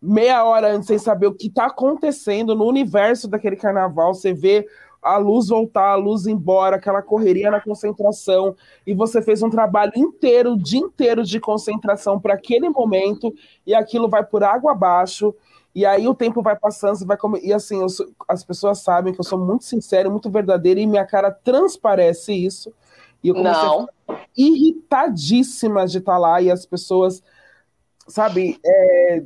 meia 0.00 0.44
hora 0.44 0.72
antes 0.72 0.86
sem 0.86 0.98
saber 0.98 1.26
o 1.26 1.34
que 1.34 1.48
está 1.48 1.66
acontecendo 1.66 2.54
no 2.54 2.64
universo 2.64 3.26
daquele 3.26 3.56
carnaval, 3.56 4.14
você 4.14 4.32
vê 4.32 4.68
a 5.06 5.18
luz 5.18 5.48
voltar, 5.48 5.92
a 5.92 5.94
luz 5.94 6.26
embora, 6.26 6.76
aquela 6.76 7.00
correria 7.00 7.50
na 7.50 7.60
concentração, 7.60 8.56
e 8.84 8.92
você 8.92 9.22
fez 9.22 9.40
um 9.40 9.48
trabalho 9.48 9.92
inteiro, 9.94 10.52
o 10.52 10.58
dia 10.58 10.80
inteiro 10.80 11.22
de 11.22 11.38
concentração 11.38 12.18
para 12.18 12.34
aquele 12.34 12.68
momento, 12.68 13.32
e 13.64 13.72
aquilo 13.72 14.08
vai 14.08 14.24
por 14.24 14.42
água 14.42 14.72
abaixo, 14.72 15.32
e 15.72 15.86
aí 15.86 16.08
o 16.08 16.14
tempo 16.14 16.42
vai 16.42 16.56
passando, 16.56 17.06
vai 17.06 17.16
comer, 17.16 17.40
e 17.44 17.52
assim, 17.52 17.88
sou, 17.88 18.06
as 18.28 18.42
pessoas 18.42 18.80
sabem 18.80 19.12
que 19.12 19.20
eu 19.20 19.24
sou 19.24 19.38
muito 19.38 19.64
sincero, 19.64 20.10
muito 20.10 20.28
verdadeiro, 20.28 20.80
e 20.80 20.86
minha 20.86 21.06
cara 21.06 21.30
transparece 21.30 22.32
isso, 22.32 22.72
e 23.22 23.28
eu 23.28 23.34
comecei 23.34 23.62
Não. 23.62 23.88
irritadíssima 24.36 25.86
de 25.86 25.98
estar 25.98 26.18
lá, 26.18 26.42
e 26.42 26.50
as 26.50 26.66
pessoas 26.66 27.22
sabe, 28.08 28.58
é, 28.64 29.22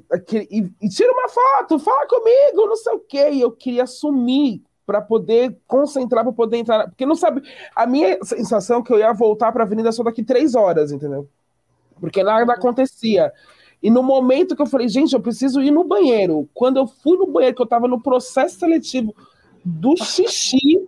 e, 0.51 0.71
e, 0.81 0.88
tira 0.88 1.12
uma 1.12 1.29
foto, 1.29 1.79
fala 1.79 2.07
comigo, 2.07 2.66
não 2.66 2.77
sei 2.77 2.95
o 2.95 3.01
quê, 3.01 3.31
e 3.31 3.40
eu 3.40 3.53
queria 3.53 3.87
sumir 3.87 4.62
para 4.87 5.01
poder 5.01 5.57
concentrar, 5.66 6.25
para 6.25 6.33
poder 6.33 6.59
entrar. 6.59 6.88
Porque 6.88 7.07
não 7.07 7.14
sabe. 7.14 7.43
A 7.75 7.87
minha 7.87 8.19
sensação 8.25 8.81
é 8.81 8.83
que 8.83 8.93
eu 8.93 8.99
ia 8.99 9.12
voltar 9.12 9.53
para 9.53 9.62
a 9.62 9.66
avenida 9.66 9.93
só 9.93 10.03
daqui 10.03 10.23
três 10.23 10.55
horas, 10.55 10.93
entendeu? 10.93 11.29
Porque 12.01 12.23
nada 12.23 12.45
uhum. 12.45 12.51
acontecia. 12.51 13.33
E 13.83 13.90
no 13.90 14.03
momento 14.03 14.55
que 14.55 14.62
eu 14.62 14.66
falei, 14.66 14.88
gente, 14.88 15.14
eu 15.14 15.21
preciso 15.21 15.62
ir 15.62 15.71
no 15.71 15.85
banheiro. 15.85 16.49
Quando 16.53 16.77
eu 16.77 16.87
fui 16.87 17.16
no 17.16 17.27
banheiro, 17.27 17.57
que 17.57 17.62
eu 17.62 17.64
estava 17.64 17.88
no 17.88 18.01
processo 18.01 18.59
seletivo 18.59 19.14
do 19.64 19.97
xixi, 19.97 20.87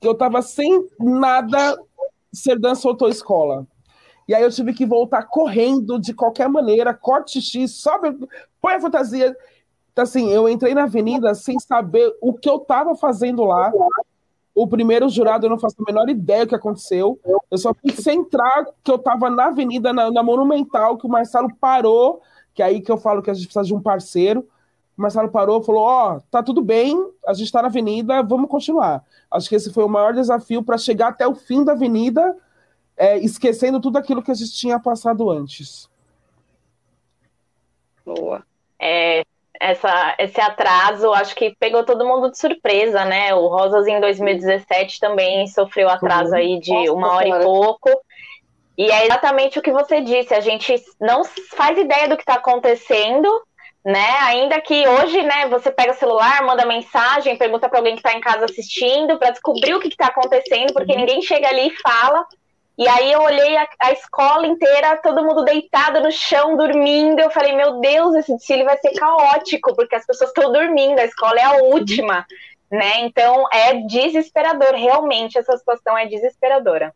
que 0.00 0.08
eu 0.08 0.12
estava 0.12 0.42
sem 0.42 0.88
nada, 0.98 1.78
Serdan 2.32 2.74
soltou 2.74 3.08
escola. 3.08 3.66
E 4.26 4.34
aí 4.34 4.42
eu 4.42 4.50
tive 4.50 4.72
que 4.72 4.86
voltar 4.86 5.24
correndo 5.24 5.98
de 5.98 6.12
qualquer 6.14 6.48
maneira, 6.48 6.94
corte 6.94 7.40
xixi, 7.40 7.68
sobe, 7.68 8.16
põe 8.60 8.74
a 8.74 8.80
fantasia. 8.80 9.36
Então, 9.92 10.04
assim, 10.04 10.30
eu 10.30 10.48
entrei 10.48 10.74
na 10.74 10.84
avenida 10.84 11.34
sem 11.34 11.58
saber 11.60 12.14
o 12.20 12.32
que 12.32 12.48
eu 12.48 12.56
estava 12.56 12.94
fazendo 12.96 13.44
lá. 13.44 13.70
O 14.54 14.66
primeiro 14.66 15.08
jurado, 15.08 15.46
eu 15.46 15.50
não 15.50 15.58
faço 15.58 15.76
a 15.78 15.84
menor 15.86 16.08
ideia 16.08 16.46
do 16.46 16.48
que 16.48 16.54
aconteceu. 16.54 17.20
Eu 17.50 17.58
só 17.58 17.74
fui 17.74 17.92
centrar 17.92 18.66
que 18.82 18.90
eu 18.90 18.96
estava 18.96 19.28
na 19.28 19.46
avenida, 19.46 19.92
na, 19.92 20.10
na, 20.10 20.22
Monumental, 20.22 20.96
que 20.96 21.06
o 21.06 21.10
Marcelo 21.10 21.54
parou, 21.60 22.22
que 22.54 22.62
é 22.62 22.66
aí 22.66 22.80
que 22.80 22.90
eu 22.90 22.96
falo 22.96 23.22
que 23.22 23.30
a 23.30 23.34
gente 23.34 23.46
precisa 23.46 23.64
de 23.66 23.74
um 23.74 23.80
parceiro. 23.80 24.48
O 24.96 25.02
Marcelo 25.02 25.30
parou 25.30 25.60
e 25.60 25.64
falou: 25.64 25.82
Ó, 25.82 26.16
oh, 26.16 26.20
tá 26.30 26.42
tudo 26.42 26.62
bem, 26.62 26.96
a 27.26 27.34
gente 27.34 27.46
está 27.46 27.60
na 27.60 27.68
avenida, 27.68 28.22
vamos 28.22 28.50
continuar. 28.50 29.04
Acho 29.30 29.48
que 29.48 29.54
esse 29.54 29.72
foi 29.72 29.84
o 29.84 29.88
maior 29.88 30.14
desafio 30.14 30.62
para 30.62 30.78
chegar 30.78 31.08
até 31.08 31.26
o 31.26 31.34
fim 31.34 31.64
da 31.64 31.72
avenida, 31.72 32.36
é, 32.96 33.18
esquecendo 33.18 33.80
tudo 33.80 33.98
aquilo 33.98 34.22
que 34.22 34.30
a 34.30 34.34
gente 34.34 34.52
tinha 34.52 34.78
passado 34.78 35.30
antes. 35.30 35.88
Boa. 38.04 38.44
É, 38.78 39.22
essa, 39.62 40.16
esse 40.18 40.40
atraso, 40.40 41.12
acho 41.12 41.36
que 41.36 41.54
pegou 41.58 41.84
todo 41.84 42.04
mundo 42.04 42.30
de 42.30 42.38
surpresa, 42.38 43.04
né? 43.04 43.32
O 43.32 43.46
Rosas 43.46 43.86
em 43.86 44.00
2017 44.00 44.98
também 44.98 45.46
sofreu 45.46 45.88
atraso 45.88 46.34
aí 46.34 46.58
de 46.58 46.90
uma 46.90 47.14
hora 47.14 47.28
e 47.28 47.42
pouco. 47.44 47.88
E 48.76 48.90
é 48.90 49.04
exatamente 49.04 49.58
o 49.58 49.62
que 49.62 49.70
você 49.70 50.00
disse, 50.00 50.34
a 50.34 50.40
gente 50.40 50.74
não 51.00 51.22
faz 51.56 51.78
ideia 51.78 52.08
do 52.08 52.16
que 52.16 52.22
está 52.22 52.34
acontecendo, 52.34 53.28
né? 53.84 54.18
Ainda 54.22 54.60
que 54.60 54.86
hoje, 54.88 55.22
né, 55.22 55.46
você 55.48 55.70
pega 55.70 55.92
o 55.92 55.96
celular, 55.96 56.42
manda 56.44 56.66
mensagem, 56.66 57.36
pergunta 57.36 57.68
para 57.68 57.78
alguém 57.78 57.94
que 57.94 58.00
está 58.00 58.16
em 58.16 58.20
casa 58.20 58.46
assistindo 58.46 59.16
para 59.18 59.30
descobrir 59.30 59.74
o 59.74 59.80
que 59.80 59.88
está 59.88 60.06
acontecendo, 60.06 60.72
porque 60.72 60.92
uhum. 60.92 60.98
ninguém 60.98 61.22
chega 61.22 61.48
ali 61.48 61.68
e 61.68 61.76
fala. 61.76 62.26
E 62.76 62.88
aí 62.88 63.12
eu 63.12 63.20
olhei 63.20 63.56
a, 63.56 63.68
a, 63.80 63.92
escola 63.92 64.46
inteira, 64.46 64.96
todo 64.96 65.22
mundo 65.22 65.44
deitado 65.44 66.00
no 66.00 66.10
chão, 66.10 66.56
dormindo. 66.56 67.20
Eu 67.20 67.30
falei, 67.30 67.54
meu 67.54 67.80
Deus, 67.80 68.14
esse 68.14 68.34
desfile 68.34 68.64
vai 68.64 68.78
ser 68.78 68.92
caótico, 68.94 69.74
porque 69.76 69.94
as 69.94 70.06
pessoas 70.06 70.30
estão 70.30 70.50
dormindo, 70.50 70.98
a 70.98 71.04
escola 71.04 71.38
é 71.38 71.44
a 71.44 71.62
última, 71.64 72.26
né? 72.70 73.00
Então 73.00 73.46
é 73.52 73.74
desesperador, 73.86 74.74
realmente 74.74 75.38
essa 75.38 75.56
situação 75.56 75.96
é 75.96 76.06
desesperadora. 76.06 76.94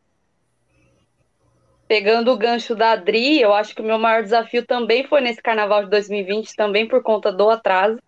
Pegando 1.86 2.32
o 2.32 2.36
gancho 2.36 2.74
da 2.74 2.92
Adri, 2.92 3.40
eu 3.40 3.54
acho 3.54 3.74
que 3.74 3.80
o 3.80 3.84
meu 3.84 3.98
maior 3.98 4.22
desafio 4.22 4.66
também 4.66 5.06
foi 5.06 5.20
nesse 5.20 5.40
carnaval 5.40 5.84
de 5.84 5.90
2020, 5.90 6.56
também 6.56 6.88
por 6.88 7.02
conta 7.02 7.30
do 7.30 7.48
atraso. 7.48 8.00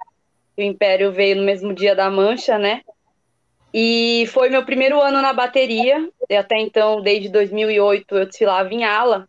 O 0.57 0.63
Império 0.63 1.13
veio 1.13 1.37
no 1.37 1.45
mesmo 1.45 1.73
dia 1.73 1.95
da 1.95 2.11
Mancha, 2.11 2.59
né? 2.59 2.83
E 3.73 4.27
foi 4.33 4.49
meu 4.49 4.65
primeiro 4.65 5.01
ano 5.01 5.21
na 5.21 5.33
bateria. 5.33 6.09
E 6.29 6.35
até 6.35 6.59
então, 6.59 7.01
desde 7.01 7.29
2008, 7.29 8.17
eu 8.17 8.27
desfilava 8.27 8.73
em 8.73 8.85
ala. 8.85 9.29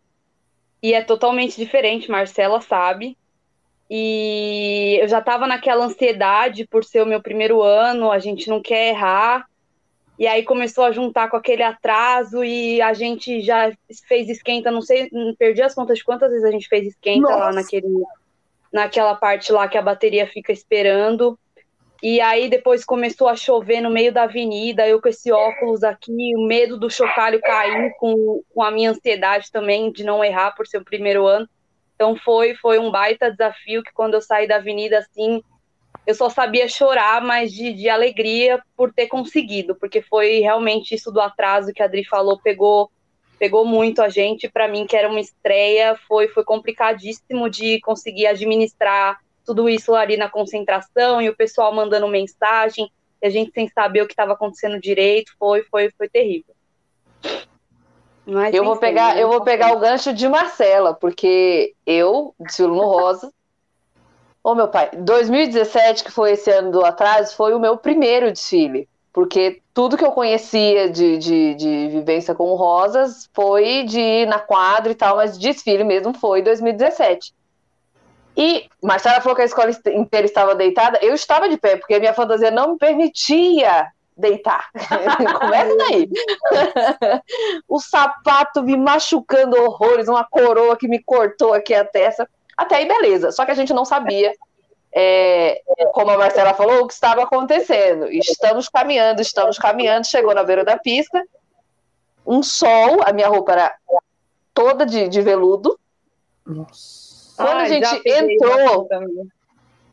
E 0.82 0.94
é 0.94 1.02
totalmente 1.02 1.56
diferente, 1.56 2.10
Marcela 2.10 2.60
sabe. 2.60 3.16
E 3.90 4.98
eu 5.02 5.08
já 5.08 5.18
estava 5.18 5.46
naquela 5.46 5.84
ansiedade 5.84 6.66
por 6.66 6.84
ser 6.84 7.02
o 7.02 7.06
meu 7.06 7.20
primeiro 7.20 7.60
ano, 7.60 8.10
a 8.10 8.18
gente 8.18 8.48
não 8.48 8.62
quer 8.62 8.90
errar. 8.90 9.46
E 10.16 10.26
aí 10.26 10.44
começou 10.44 10.84
a 10.84 10.92
juntar 10.92 11.28
com 11.28 11.36
aquele 11.36 11.62
atraso 11.62 12.44
e 12.44 12.80
a 12.80 12.92
gente 12.92 13.40
já 13.40 13.72
fez 14.06 14.28
esquenta, 14.28 14.70
não 14.70 14.82
sei, 14.82 15.10
perdi 15.38 15.62
as 15.62 15.74
contas 15.74 15.98
de 15.98 16.04
quantas 16.04 16.30
vezes 16.30 16.44
a 16.44 16.50
gente 16.50 16.68
fez 16.68 16.86
esquenta 16.86 17.22
Nossa. 17.22 17.36
lá 17.36 17.52
naquele, 17.52 17.88
naquela 18.72 19.14
parte 19.14 19.50
lá 19.50 19.66
que 19.66 19.78
a 19.78 19.82
bateria 19.82 20.26
fica 20.26 20.52
esperando. 20.52 21.38
E 22.02 22.18
aí 22.20 22.48
depois 22.48 22.84
começou 22.84 23.28
a 23.28 23.36
chover 23.36 23.82
no 23.82 23.90
meio 23.90 24.12
da 24.12 24.22
avenida, 24.22 24.88
eu 24.88 25.02
com 25.02 25.08
esse 25.08 25.30
óculos 25.30 25.84
aqui, 25.84 26.34
o 26.34 26.46
medo 26.46 26.78
do 26.78 26.90
chocalho 26.90 27.40
cair, 27.40 27.94
com, 27.98 28.42
com 28.54 28.62
a 28.62 28.70
minha 28.70 28.90
ansiedade 28.90 29.52
também 29.52 29.92
de 29.92 30.02
não 30.02 30.24
errar 30.24 30.52
por 30.52 30.66
ser 30.66 30.78
o 30.78 30.84
primeiro 30.84 31.26
ano. 31.26 31.46
Então 31.94 32.16
foi, 32.16 32.54
foi 32.54 32.78
um 32.78 32.90
baita 32.90 33.30
desafio 33.30 33.82
que 33.82 33.92
quando 33.92 34.14
eu 34.14 34.22
saí 34.22 34.48
da 34.48 34.56
avenida 34.56 34.98
assim, 34.98 35.42
eu 36.06 36.14
só 36.14 36.30
sabia 36.30 36.66
chorar, 36.66 37.20
mas 37.20 37.52
de, 37.52 37.74
de 37.74 37.90
alegria 37.90 38.62
por 38.74 38.90
ter 38.90 39.06
conseguido, 39.06 39.74
porque 39.74 40.00
foi 40.00 40.38
realmente 40.38 40.94
isso 40.94 41.12
do 41.12 41.20
atraso 41.20 41.72
que 41.74 41.82
a 41.82 41.84
Adri 41.84 42.04
falou, 42.04 42.40
pegou 42.40 42.90
pegou 43.38 43.64
muito 43.64 44.02
a 44.02 44.08
gente, 44.10 44.50
para 44.50 44.68
mim 44.68 44.86
que 44.86 44.94
era 44.94 45.08
uma 45.08 45.20
estreia, 45.20 45.98
foi 46.06 46.28
foi 46.28 46.44
complicadíssimo 46.44 47.48
de 47.48 47.80
conseguir 47.80 48.26
administrar 48.26 49.18
tudo 49.50 49.68
isso 49.68 49.96
ali 49.96 50.16
na 50.16 50.30
concentração 50.30 51.20
e 51.20 51.28
o 51.28 51.34
pessoal 51.34 51.74
mandando 51.74 52.06
mensagem, 52.06 52.88
e 53.20 53.26
a 53.26 53.30
gente 53.30 53.50
sem 53.52 53.68
saber 53.68 54.02
o 54.02 54.06
que 54.06 54.12
estava 54.12 54.34
acontecendo 54.34 54.80
direito, 54.80 55.32
foi, 55.36 55.64
foi, 55.64 55.90
foi 55.90 56.08
terrível. 56.08 56.54
Mas, 58.24 58.54
eu 58.54 58.64
vou 58.64 58.76
pegar, 58.76 59.18
eu 59.18 59.26
vou 59.26 59.40
pegar 59.40 59.72
o 59.72 59.80
gancho 59.80 60.12
de 60.12 60.28
Marcela, 60.28 60.94
porque 60.94 61.74
eu 61.84 62.32
desfilo 62.38 62.76
no 62.76 62.86
Rosa. 62.86 63.32
Ô 64.42 64.54
meu 64.54 64.68
pai, 64.68 64.90
2017, 64.96 66.04
que 66.04 66.12
foi 66.12 66.32
esse 66.32 66.48
ano 66.48 66.70
do 66.70 66.84
atraso, 66.84 67.34
foi 67.34 67.52
o 67.52 67.58
meu 67.58 67.76
primeiro 67.76 68.30
desfile. 68.30 68.88
Porque 69.12 69.60
tudo 69.74 69.96
que 69.96 70.04
eu 70.04 70.12
conhecia 70.12 70.88
de, 70.88 71.18
de, 71.18 71.54
de 71.56 71.88
vivência 71.88 72.36
com 72.36 72.54
rosas 72.54 73.28
foi 73.34 73.82
de 73.82 73.98
ir 73.98 74.26
na 74.28 74.38
quadra 74.38 74.92
e 74.92 74.94
tal, 74.94 75.16
mas 75.16 75.36
desfile 75.36 75.82
mesmo 75.82 76.14
foi 76.14 76.40
2017. 76.40 77.34
E 78.40 78.70
Marcela 78.82 79.20
falou 79.20 79.36
que 79.36 79.42
a 79.42 79.44
escola 79.44 79.70
inteira 79.88 80.24
estava 80.24 80.54
deitada. 80.54 80.98
Eu 81.02 81.12
estava 81.12 81.46
de 81.46 81.58
pé, 81.58 81.76
porque 81.76 81.92
a 81.92 82.00
minha 82.00 82.14
fantasia 82.14 82.50
não 82.50 82.72
me 82.72 82.78
permitia 82.78 83.86
deitar. 84.16 84.70
Começa 85.38 85.76
daí. 85.76 86.08
o 87.68 87.78
sapato 87.78 88.62
me 88.62 88.78
machucando 88.78 89.62
horrores, 89.62 90.08
uma 90.08 90.24
coroa 90.24 90.74
que 90.74 90.88
me 90.88 91.02
cortou 91.02 91.52
aqui 91.52 91.74
a 91.74 91.84
testa. 91.84 92.26
Até 92.56 92.76
aí, 92.76 92.88
beleza. 92.88 93.30
Só 93.30 93.44
que 93.44 93.50
a 93.50 93.54
gente 93.54 93.74
não 93.74 93.84
sabia, 93.84 94.32
é, 94.90 95.60
como 95.92 96.10
a 96.10 96.16
Marcela 96.16 96.54
falou, 96.54 96.84
o 96.84 96.86
que 96.86 96.94
estava 96.94 97.22
acontecendo. 97.24 98.10
Estamos 98.10 98.70
caminhando, 98.70 99.20
estamos 99.20 99.58
caminhando, 99.58 100.06
chegou 100.06 100.34
na 100.34 100.42
beira 100.42 100.64
da 100.64 100.78
pista. 100.78 101.22
Um 102.26 102.42
sol, 102.42 103.00
a 103.04 103.12
minha 103.12 103.28
roupa 103.28 103.52
era 103.52 103.74
toda 104.54 104.86
de, 104.86 105.08
de 105.08 105.20
veludo. 105.20 105.78
Nossa. 106.46 106.99
Quando 107.40 107.56
Ai, 107.56 107.64
a 107.64 107.68
gente 107.68 108.02
entrou. 108.06 108.88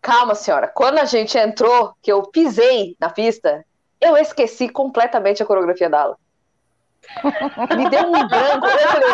Calma, 0.01 0.35
senhora. 0.35 0.67
Quando 0.67 0.99
a 0.99 1.05
gente 1.05 1.37
entrou, 1.37 1.93
que 2.01 2.11
eu 2.11 2.23
pisei 2.23 2.95
na 2.99 3.09
pista, 3.09 3.65
eu 3.99 4.17
esqueci 4.17 4.69
completamente 4.69 5.41
a 5.41 5.45
coreografia 5.45 5.89
da 5.89 6.01
aula. 6.01 6.17
Me 7.75 7.89
deu 7.89 8.03
um 8.03 8.27
branco. 8.27 8.67
Eu 8.67 8.89
falei, 8.89 9.09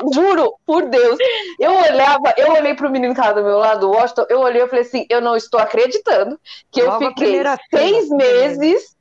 eu, 0.00 0.12
juro, 0.12 0.54
por 0.64 0.86
Deus. 0.86 1.18
Eu 1.58 1.72
olhava, 1.72 2.32
eu 2.36 2.52
olhei 2.52 2.74
pro 2.74 2.90
menino 2.90 3.12
que 3.12 3.20
estava 3.20 3.40
do 3.40 3.46
meu 3.46 3.58
lado, 3.58 3.88
o 3.88 3.92
Washington, 3.92 4.26
eu 4.28 4.40
olhei 4.40 4.62
e 4.62 4.68
falei 4.68 4.84
assim: 4.84 5.06
eu 5.10 5.20
não 5.20 5.36
estou 5.36 5.58
acreditando 5.58 6.38
que 6.70 6.82
Nova 6.82 7.04
eu 7.04 7.08
fiquei 7.08 7.42
seis 7.70 8.08
meses, 8.08 8.96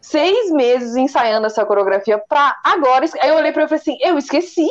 seis 0.00 0.50
meses 0.50 0.96
ensaiando 0.96 1.46
essa 1.46 1.64
coreografia 1.66 2.18
pra 2.18 2.56
agora. 2.64 3.04
Aí 3.20 3.28
eu 3.28 3.36
olhei 3.36 3.52
pra 3.52 3.62
ele 3.62 3.74
e 3.74 3.78
falei 3.78 3.82
assim: 3.82 3.98
eu 4.00 4.16
esqueci. 4.16 4.68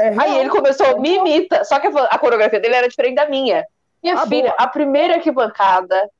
É 0.00 0.14
Aí 0.18 0.38
ele 0.38 0.48
começou, 0.48 0.98
me 0.98 1.16
imita. 1.16 1.62
Só 1.64 1.78
que 1.78 1.86
a 1.86 2.18
coreografia 2.18 2.58
dele 2.58 2.74
era 2.74 2.88
diferente 2.88 3.16
da 3.16 3.28
minha. 3.28 3.66
Minha 4.02 4.16
ah, 4.16 4.26
filha, 4.26 4.50
boa. 4.50 4.56
a 4.58 4.66
primeira 4.66 5.14
arquibancada 5.16 6.10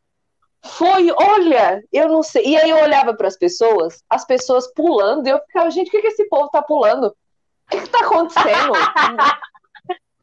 foi, 0.63 1.11
olha, 1.11 1.83
eu 1.91 2.09
não 2.09 2.23
sei. 2.23 2.45
E 2.47 2.57
aí 2.57 2.69
eu 2.69 2.83
olhava 2.83 3.15
para 3.15 3.27
as 3.27 3.37
pessoas, 3.37 4.03
as 4.09 4.27
pessoas 4.27 4.73
pulando, 4.75 5.27
e 5.27 5.31
eu 5.31 5.41
ficava, 5.41 5.71
gente, 5.71 5.89
o 5.89 5.91
que, 5.91 6.03
que 6.03 6.09
esse 6.09 6.29
povo 6.29 6.51
tá 6.51 6.61
pulando? 6.61 7.07
O 7.07 7.71
que, 7.71 7.81
que 7.81 7.89
tá 7.89 8.01
acontecendo? 8.01 8.73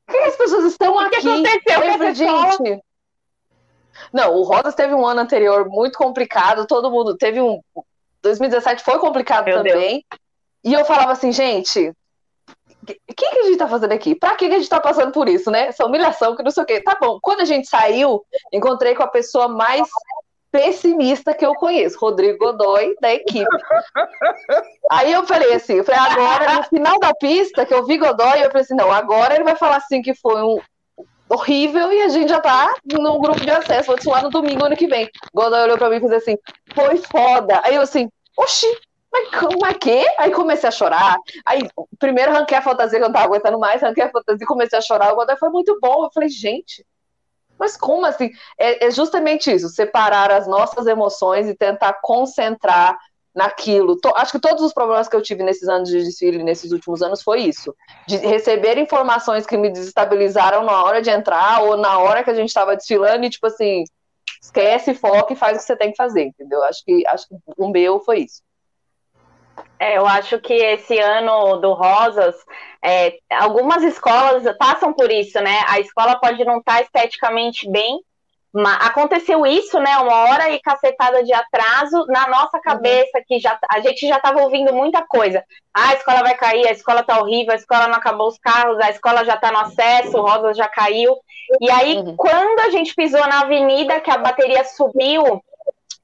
Por 0.05 0.15
que, 0.15 0.21
que, 0.21 0.29
as 0.29 0.35
pessoas 0.37 0.65
estão 0.65 0.95
o 0.95 1.09
que 1.09 1.17
aqui? 1.17 1.21
Que 1.21 1.71
aconteceu 1.71 1.83
eu 1.83 1.97
falei, 1.97 2.15
gente. 2.15 2.83
Não, 4.13 4.35
o 4.35 4.43
Rosas 4.43 4.75
teve 4.75 4.93
um 4.93 5.05
ano 5.05 5.19
anterior 5.21 5.67
muito 5.67 5.97
complicado, 5.97 6.65
todo 6.65 6.91
mundo 6.91 7.17
teve 7.17 7.41
um. 7.41 7.59
2017 8.21 8.83
foi 8.83 8.99
complicado 8.99 9.45
Meu 9.45 9.57
também. 9.57 10.05
Deus. 10.09 10.21
E 10.63 10.73
eu 10.73 10.85
falava 10.85 11.11
assim, 11.11 11.31
gente, 11.31 11.93
o 12.93 13.13
que, 13.13 13.29
que, 13.29 13.39
a 13.39 13.43
gente 13.43 13.57
tá 13.57 13.67
fazendo 13.67 13.91
aqui? 13.91 14.15
Pra 14.15 14.35
que, 14.35 14.47
que 14.47 14.55
a 14.55 14.57
gente 14.57 14.69
tá 14.69 14.79
passando 14.79 15.11
por 15.11 15.27
isso, 15.27 15.51
né? 15.51 15.67
Essa 15.67 15.85
humilhação, 15.85 16.35
que 16.35 16.43
não 16.43 16.51
sei 16.51 16.63
o 16.63 16.65
quê. 16.65 16.81
Tá 16.81 16.97
bom, 16.99 17.19
quando 17.21 17.41
a 17.41 17.45
gente 17.45 17.67
saiu, 17.67 18.23
encontrei 18.51 18.95
com 18.95 19.03
a 19.03 19.07
pessoa 19.07 19.47
mais 19.47 19.87
pessimista 20.51 21.33
que 21.33 21.45
eu 21.45 21.53
conheço, 21.55 21.99
Rodrigo 21.99 22.37
Godoy, 22.37 22.95
da 23.01 23.13
equipe. 23.13 23.45
Aí 24.91 25.11
eu 25.11 25.25
falei 25.25 25.53
assim, 25.53 25.75
eu 25.75 25.83
falei, 25.83 25.99
agora, 25.99 26.53
no 26.53 26.63
final 26.63 26.97
da 26.99 27.13
pista, 27.13 27.65
que 27.65 27.73
eu 27.73 27.85
vi 27.85 27.97
Godoy, 27.97 28.39
eu 28.39 28.47
falei 28.47 28.61
assim, 28.61 28.75
não, 28.75 28.91
agora 28.91 29.35
ele 29.35 29.43
vai 29.43 29.55
falar 29.55 29.77
assim 29.77 30.01
que 30.01 30.15
foi 30.15 30.41
um 30.41 30.59
horrível 31.29 31.91
e 31.91 32.01
a 32.01 32.07
gente 32.07 32.29
já 32.29 32.39
tá 32.39 32.73
no 32.85 33.19
grupo 33.19 33.41
de 33.41 33.51
acesso, 33.51 33.93
vou 34.03 34.13
lá 34.13 34.21
no 34.21 34.29
domingo, 34.29 34.65
ano 34.65 34.77
que 34.77 34.87
vem. 34.87 35.09
Godoy 35.33 35.61
olhou 35.61 35.77
pra 35.77 35.89
mim 35.89 35.97
e 35.97 35.99
fez 35.99 36.11
assim, 36.13 36.37
foi 36.73 36.97
foda. 36.97 37.61
Aí 37.65 37.75
eu 37.75 37.81
assim, 37.81 38.09
oxi, 38.37 38.67
mas 39.17 39.39
como 39.39 39.65
é 39.65 39.73
que? 39.73 40.05
Aí 40.19 40.31
comecei 40.31 40.69
a 40.69 40.71
chorar. 40.71 41.17
Aí, 41.45 41.67
primeiro 41.97 42.31
arranquei 42.31 42.57
a 42.57 42.61
fantasia 42.61 42.99
que 42.99 43.03
eu 43.03 43.09
não 43.09 43.13
tava 43.13 43.25
aguentando 43.25 43.59
mais, 43.59 43.83
arranquei 43.83 44.03
a 44.03 44.11
fantasia 44.11 44.45
comecei 44.45 44.77
a 44.77 44.81
chorar. 44.81 45.13
O 45.13 45.37
foi 45.37 45.49
muito 45.49 45.77
bom. 45.81 46.05
Eu 46.05 46.11
falei, 46.13 46.29
gente, 46.29 46.85
mas 47.59 47.75
como 47.75 48.05
assim? 48.05 48.29
É, 48.57 48.85
é, 48.85 48.91
justamente 48.91 49.51
isso, 49.51 49.69
separar 49.69 50.31
as 50.31 50.47
nossas 50.47 50.85
emoções 50.87 51.47
e 51.47 51.55
tentar 51.55 51.93
concentrar 52.01 52.97
naquilo. 53.33 53.99
acho 54.15 54.31
que 54.31 54.39
todos 54.39 54.63
os 54.63 54.73
problemas 54.73 55.07
que 55.07 55.15
eu 55.15 55.21
tive 55.21 55.43
nesses 55.43 55.67
anos 55.69 55.89
de 55.89 56.03
desfile, 56.03 56.43
nesses 56.43 56.71
últimos 56.71 57.03
anos, 57.03 57.21
foi 57.21 57.41
isso. 57.41 57.75
De 58.07 58.17
receber 58.17 58.77
informações 58.79 59.45
que 59.45 59.57
me 59.57 59.69
desestabilizaram 59.69 60.63
na 60.63 60.83
hora 60.83 61.01
de 61.01 61.09
entrar 61.09 61.61
ou 61.63 61.77
na 61.77 61.99
hora 61.99 62.23
que 62.23 62.31
a 62.31 62.33
gente 62.33 62.49
estava 62.49 62.75
desfilando 62.75 63.25
e, 63.25 63.29
tipo 63.29 63.45
assim, 63.45 63.83
esquece, 64.41 64.93
foca 64.93 65.33
e 65.33 65.35
faz 65.35 65.57
o 65.57 65.59
que 65.59 65.65
você 65.65 65.75
tem 65.75 65.91
que 65.91 65.97
fazer, 65.97 66.23
entendeu? 66.23 66.63
Acho 66.63 66.83
que, 66.83 67.05
acho 67.07 67.27
que 67.27 67.35
o 67.57 67.69
meu 67.69 67.99
foi 67.99 68.21
isso. 68.21 68.41
É, 69.79 69.97
eu 69.97 70.07
acho 70.07 70.39
que 70.39 70.53
esse 70.53 70.97
ano 70.97 71.57
do 71.57 71.73
Rosas, 71.73 72.35
é, 72.83 73.17
algumas 73.31 73.83
escolas 73.83 74.43
passam 74.57 74.93
por 74.93 75.11
isso, 75.11 75.39
né? 75.39 75.61
A 75.67 75.79
escola 75.79 76.19
pode 76.19 76.43
não 76.43 76.59
estar 76.59 76.77
tá 76.77 76.81
esteticamente 76.81 77.69
bem, 77.69 77.99
mas 78.53 78.77
aconteceu 78.87 79.45
isso, 79.45 79.79
né? 79.79 79.97
Uma 79.97 80.29
hora 80.29 80.49
e 80.49 80.59
cacetada 80.59 81.23
de 81.23 81.31
atraso 81.31 82.05
na 82.07 82.27
nossa 82.27 82.59
cabeça, 82.59 83.21
que 83.27 83.39
já 83.39 83.57
a 83.69 83.79
gente 83.81 84.07
já 84.07 84.17
estava 84.17 84.41
ouvindo 84.41 84.73
muita 84.73 85.05
coisa. 85.05 85.43
Ah, 85.71 85.89
a 85.89 85.93
escola 85.93 86.23
vai 86.23 86.35
cair, 86.35 86.67
a 86.67 86.71
escola 86.71 87.03
tá 87.03 87.19
horrível, 87.19 87.53
a 87.53 87.57
escola 87.57 87.87
não 87.87 87.95
acabou 87.95 88.27
os 88.27 88.39
carros, 88.39 88.79
a 88.79 88.89
escola 88.89 89.23
já 89.23 89.37
tá 89.37 89.51
no 89.51 89.59
acesso, 89.59 90.17
o 90.17 90.21
Rosas 90.21 90.57
já 90.57 90.67
caiu. 90.67 91.15
E 91.61 91.69
aí, 91.69 91.97
uhum. 91.97 92.15
quando 92.15 92.59
a 92.61 92.69
gente 92.71 92.95
pisou 92.95 93.25
na 93.27 93.41
avenida, 93.41 93.99
que 93.99 94.09
a 94.09 94.17
bateria 94.17 94.63
subiu, 94.63 95.41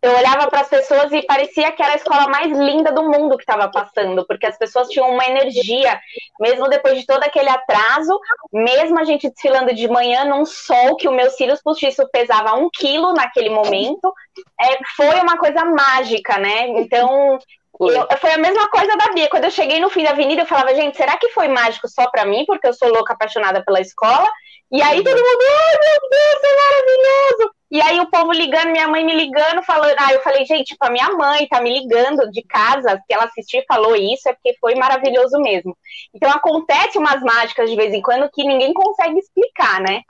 eu 0.04 0.18
olhava 0.18 0.50
para 0.50 0.60
as 0.60 0.68
pessoas 0.68 1.13
e 1.13 1.22
parecia 1.22 1.72
que 1.72 1.82
era 1.82 1.94
a 1.94 1.96
escola 1.96 2.28
mais 2.28 2.52
linda 2.52 2.92
do 2.92 3.04
mundo 3.04 3.38
que 3.38 3.44
estava 3.44 3.72
passando, 3.72 4.26
porque 4.28 4.46
as 4.46 4.58
pessoas 4.58 4.89
tinham 4.89 5.10
uma 5.10 5.26
energia, 5.26 5.98
mesmo 6.42 6.68
depois 6.68 7.00
de 7.00 7.06
todo 7.06 7.24
aquele 7.24 7.48
atraso, 7.48 8.20
mesmo 8.52 9.00
a 9.00 9.06
gente 9.06 9.30
desfilando 9.30 9.74
de 9.74 9.88
manhã 9.88 10.26
num 10.26 10.46
sol 10.46 10.98
que 10.98 11.08
o 11.08 11.13
meu 11.13 11.32
cílios 11.32 11.62
postiço 11.62 12.06
pesava 12.12 12.54
um 12.54 12.70
quilo 12.70 13.13
naquele 13.13 13.50
momento, 13.50 14.13
é, 14.60 14.78
foi 14.98 15.22
uma 15.22 15.38
coisa 15.38 15.63
mágica, 15.63 16.38
né? 16.38 16.68
Então 16.68 17.39
eu, 17.80 18.18
foi 18.20 18.34
a 18.34 18.38
mesma 18.38 18.70
coisa 18.70 18.98
da 18.98 19.13
Bia. 19.13 19.30
Quando 19.30 19.46
eu 19.46 19.52
cheguei 19.52 19.80
no 19.80 19.89
fim 19.89 20.04
da 20.04 20.10
avenida, 20.10 20.42
eu 20.42 20.46
falava, 20.46 20.76
gente, 20.76 20.98
será 20.98 21.16
que 21.16 21.30
foi 21.30 21.48
mágico 21.48 21.88
só 21.88 22.10
para 22.10 22.26
mim, 22.26 22.44
porque 22.46 22.68
eu 22.68 22.74
sou 22.74 22.89
louca 22.89 23.13
apaixonada 23.13 23.63
pela 23.63 23.80
escola? 23.80 24.30
E 24.70 24.82
aí 24.82 25.02
todo 25.02 25.16
mundo, 25.16 25.44
ai 25.50 25.80
meu 25.80 26.10
Deus, 26.10 26.44
é 26.44 26.56
maravilhoso! 26.62 27.62
E 27.73 27.81
aí 27.81 27.99
o 27.99 28.05
povo 28.05 28.31
ligando, 28.31 28.69
minha 28.69 28.88
mãe 28.88 29.03
me 29.03 29.15
ligando, 29.15 29.63
falando. 29.63 29.95
Ah, 29.97 30.13
eu 30.13 30.21
falei, 30.21 30.45
gente, 30.45 30.67
tipo, 30.67 30.86
a 30.86 30.91
minha 30.91 31.09
mãe 31.13 31.47
tá 31.47 31.59
me 31.59 31.79
ligando 31.79 32.29
de 32.29 32.43
casa, 32.43 33.01
que 33.07 33.12
ela 33.12 33.23
assistiu 33.23 33.62
e 33.62 33.65
falou 33.65 33.95
isso, 33.95 34.29
é 34.29 34.33
porque 34.33 34.55
foi 34.62 34.75
maravilhoso 34.75 35.39
mesmo. 35.39 35.75
Então 36.13 36.29
acontece 36.29 36.99
umas 36.99 37.19
mágicas 37.23 37.67
de 37.67 37.75
vez 37.75 37.91
em 37.91 37.99
quando 37.99 38.29
que 38.31 38.43
ninguém 38.43 38.75
consegue 38.75 39.17
explicar, 39.17 39.81
né? 39.81 40.01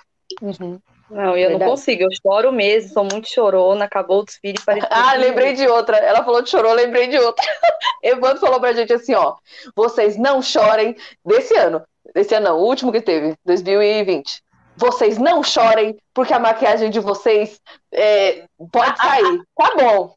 Uhum. 0.41 0.77
Não, 1.09 1.37
eu 1.37 1.47
Verdade. 1.47 1.59
não 1.59 1.69
consigo, 1.69 2.03
eu 2.03 2.09
choro 2.21 2.51
mesmo, 2.51 2.89
sou 2.89 3.03
muito 3.05 3.29
chorona, 3.29 3.85
acabou 3.85 4.19
o 4.19 4.25
desfile. 4.25 4.57
Ah, 4.91 5.13
lembrei 5.13 5.53
de 5.53 5.65
outra. 5.65 5.95
Ela 5.95 6.21
falou 6.21 6.41
de 6.41 6.49
chorou, 6.49 6.73
lembrei 6.73 7.07
de 7.07 7.17
outra. 7.17 7.45
Evandro 8.03 8.41
falou 8.41 8.59
pra 8.59 8.73
gente 8.73 8.91
assim, 8.91 9.13
ó, 9.13 9.35
vocês 9.73 10.17
não 10.17 10.41
chorem 10.41 10.97
desse 11.25 11.55
ano. 11.55 11.81
Desse 12.13 12.35
ano 12.35 12.49
não, 12.49 12.59
o 12.59 12.65
último 12.65 12.91
que 12.91 12.99
teve, 12.99 13.37
2020 13.45 14.42
vocês 14.75 15.17
não 15.17 15.43
chorem, 15.43 15.97
porque 16.13 16.33
a 16.33 16.39
maquiagem 16.39 16.89
de 16.89 16.99
vocês 16.99 17.59
é, 17.91 18.45
pode 18.71 18.97
sair. 18.97 19.41
Tá 19.55 19.71
bom. 19.77 20.13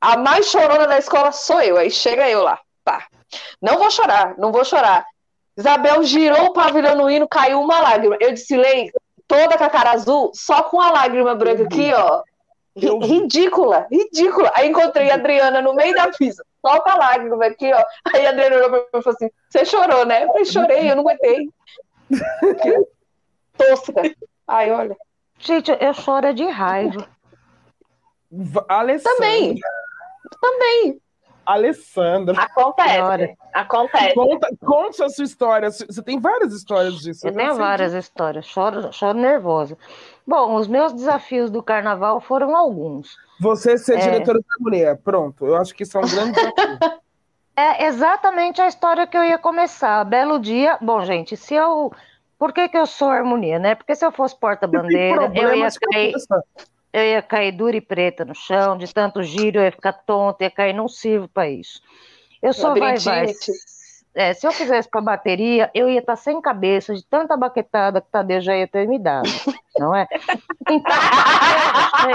A 0.00 0.16
mais 0.16 0.46
chorona 0.46 0.86
da 0.86 0.98
escola 0.98 1.32
sou 1.32 1.60
eu. 1.60 1.76
Aí 1.76 1.90
chega 1.90 2.28
eu 2.28 2.42
lá. 2.42 2.58
Tá. 2.84 3.06
Não 3.60 3.78
vou 3.78 3.90
chorar, 3.90 4.34
não 4.38 4.52
vou 4.52 4.64
chorar. 4.64 5.04
Isabel 5.56 6.02
girou 6.02 6.46
o 6.46 6.52
pavilhão 6.52 6.96
no 6.96 7.10
hino, 7.10 7.28
caiu 7.28 7.60
uma 7.60 7.80
lágrima. 7.80 8.16
Eu 8.20 8.30
desfilei 8.30 8.90
toda 9.26 9.56
com 9.56 9.64
a 9.64 9.70
cara 9.70 9.92
azul, 9.92 10.30
só 10.34 10.62
com 10.64 10.80
a 10.80 10.90
lágrima 10.90 11.34
branca 11.34 11.64
aqui, 11.64 11.92
ó. 11.94 12.22
Ridícula, 12.76 13.86
ridícula. 13.90 14.50
Aí 14.54 14.68
encontrei 14.68 15.10
a 15.10 15.14
Adriana 15.14 15.62
no 15.62 15.74
meio 15.74 15.94
da 15.94 16.08
pista, 16.08 16.44
só 16.60 16.80
com 16.80 16.90
a 16.90 16.96
lágrima 16.96 17.46
aqui, 17.46 17.72
ó. 17.72 17.84
Aí 18.12 18.26
a 18.26 18.30
Adriana 18.30 18.56
olhou 18.56 18.70
pra 18.70 18.78
mim 18.80 18.86
e 18.86 19.02
falou 19.02 19.16
assim: 19.16 19.30
Você 19.48 19.64
chorou, 19.64 20.04
né? 20.04 20.24
Eu 20.24 20.28
falei: 20.28 20.44
Chorei, 20.44 20.90
eu 20.90 20.96
não 20.96 21.02
aguentei. 21.08 21.48
tosca. 23.56 24.02
Ai, 24.46 24.70
olha. 24.70 24.96
Gente, 25.38 25.70
eu 25.80 25.94
choro 25.94 26.32
de 26.34 26.44
raiva. 26.44 27.08
Alessandra. 28.68 29.16
Também. 29.16 29.60
Também. 30.40 31.00
Alessandra. 31.46 32.40
Acontece. 32.40 33.36
Acontece. 33.52 34.14
Conta, 34.14 34.48
conta 34.64 35.04
a 35.04 35.08
sua 35.10 35.24
história. 35.24 35.70
Você 35.70 36.02
tem 36.02 36.18
várias 36.18 36.52
histórias 36.54 36.94
disso. 36.94 37.26
Eu 37.26 37.34
tenho 37.34 37.54
várias 37.54 37.92
disso. 37.92 38.00
histórias. 38.00 38.46
Choro, 38.46 38.92
choro 38.92 39.18
nervosa. 39.18 39.76
Bom, 40.26 40.56
os 40.56 40.66
meus 40.66 40.92
desafios 40.92 41.50
do 41.50 41.62
carnaval 41.62 42.20
foram 42.20 42.56
alguns. 42.56 43.16
Você 43.40 43.76
ser 43.76 43.98
é... 43.98 43.98
diretora 43.98 44.38
da 44.38 44.56
mulher. 44.60 44.98
Pronto. 45.02 45.46
Eu 45.46 45.56
acho 45.56 45.74
que 45.74 45.82
isso 45.82 45.98
é 45.98 46.00
um 46.00 46.08
grande 46.08 46.32
desafio. 46.32 47.04
É 47.56 47.86
exatamente 47.86 48.60
a 48.60 48.66
história 48.66 49.06
que 49.06 49.16
eu 49.16 49.22
ia 49.22 49.38
começar. 49.38 50.02
Belo 50.04 50.40
dia. 50.40 50.76
Bom, 50.80 51.04
gente, 51.04 51.36
se 51.36 51.54
eu 51.54 51.92
por 52.38 52.52
que, 52.52 52.68
que 52.68 52.76
eu 52.76 52.86
sou 52.86 53.08
harmonia, 53.08 53.58
né? 53.58 53.74
Porque 53.74 53.94
se 53.94 54.04
eu 54.04 54.12
fosse 54.12 54.38
porta-bandeira, 54.38 55.30
eu 55.34 55.54
ia 55.54 55.68
cair. 55.92 56.14
Eu 56.92 57.02
ia 57.02 57.22
cair 57.22 57.50
dura 57.50 57.76
e 57.76 57.80
preta 57.80 58.24
no 58.24 58.36
chão, 58.36 58.78
de 58.78 58.92
tanto 58.94 59.20
giro, 59.20 59.58
eu 59.58 59.64
ia 59.64 59.72
ficar 59.72 59.92
tonta, 59.92 60.44
ia 60.44 60.50
cair, 60.50 60.72
não 60.72 60.86
sirvo 60.86 61.26
para 61.26 61.48
isso. 61.48 61.82
Eu 62.40 62.52
sou 62.52 62.78
vai, 62.78 62.96
vai. 62.98 63.26
é, 64.14 64.32
se 64.32 64.46
eu 64.46 64.52
fizesse 64.52 64.88
para 64.88 65.00
bateria, 65.00 65.70
eu 65.74 65.88
ia 65.88 65.98
estar 65.98 66.12
tá 66.12 66.16
sem 66.16 66.40
cabeça 66.40 66.94
de 66.94 67.04
tanta 67.04 67.36
baquetada 67.36 68.00
que 68.00 68.08
Tadeu 68.10 68.40
já 68.40 68.56
ia 68.56 68.68
ter 68.68 68.86
me 68.86 68.98
dado, 68.98 69.28
não 69.76 69.94
é? 69.94 70.06
Então, 70.70 70.92
eu 70.92 72.14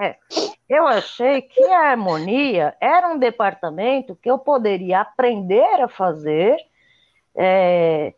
é, 0.00 0.16
eu 0.68 0.86
achei 0.86 1.42
que 1.42 1.64
a 1.64 1.90
harmonia 1.90 2.76
era 2.80 3.08
um 3.08 3.18
departamento 3.18 4.16
que 4.16 4.30
eu 4.30 4.38
poderia 4.38 5.00
aprender 5.00 5.80
a 5.80 5.88
fazer. 5.88 6.56
É, 7.34 8.12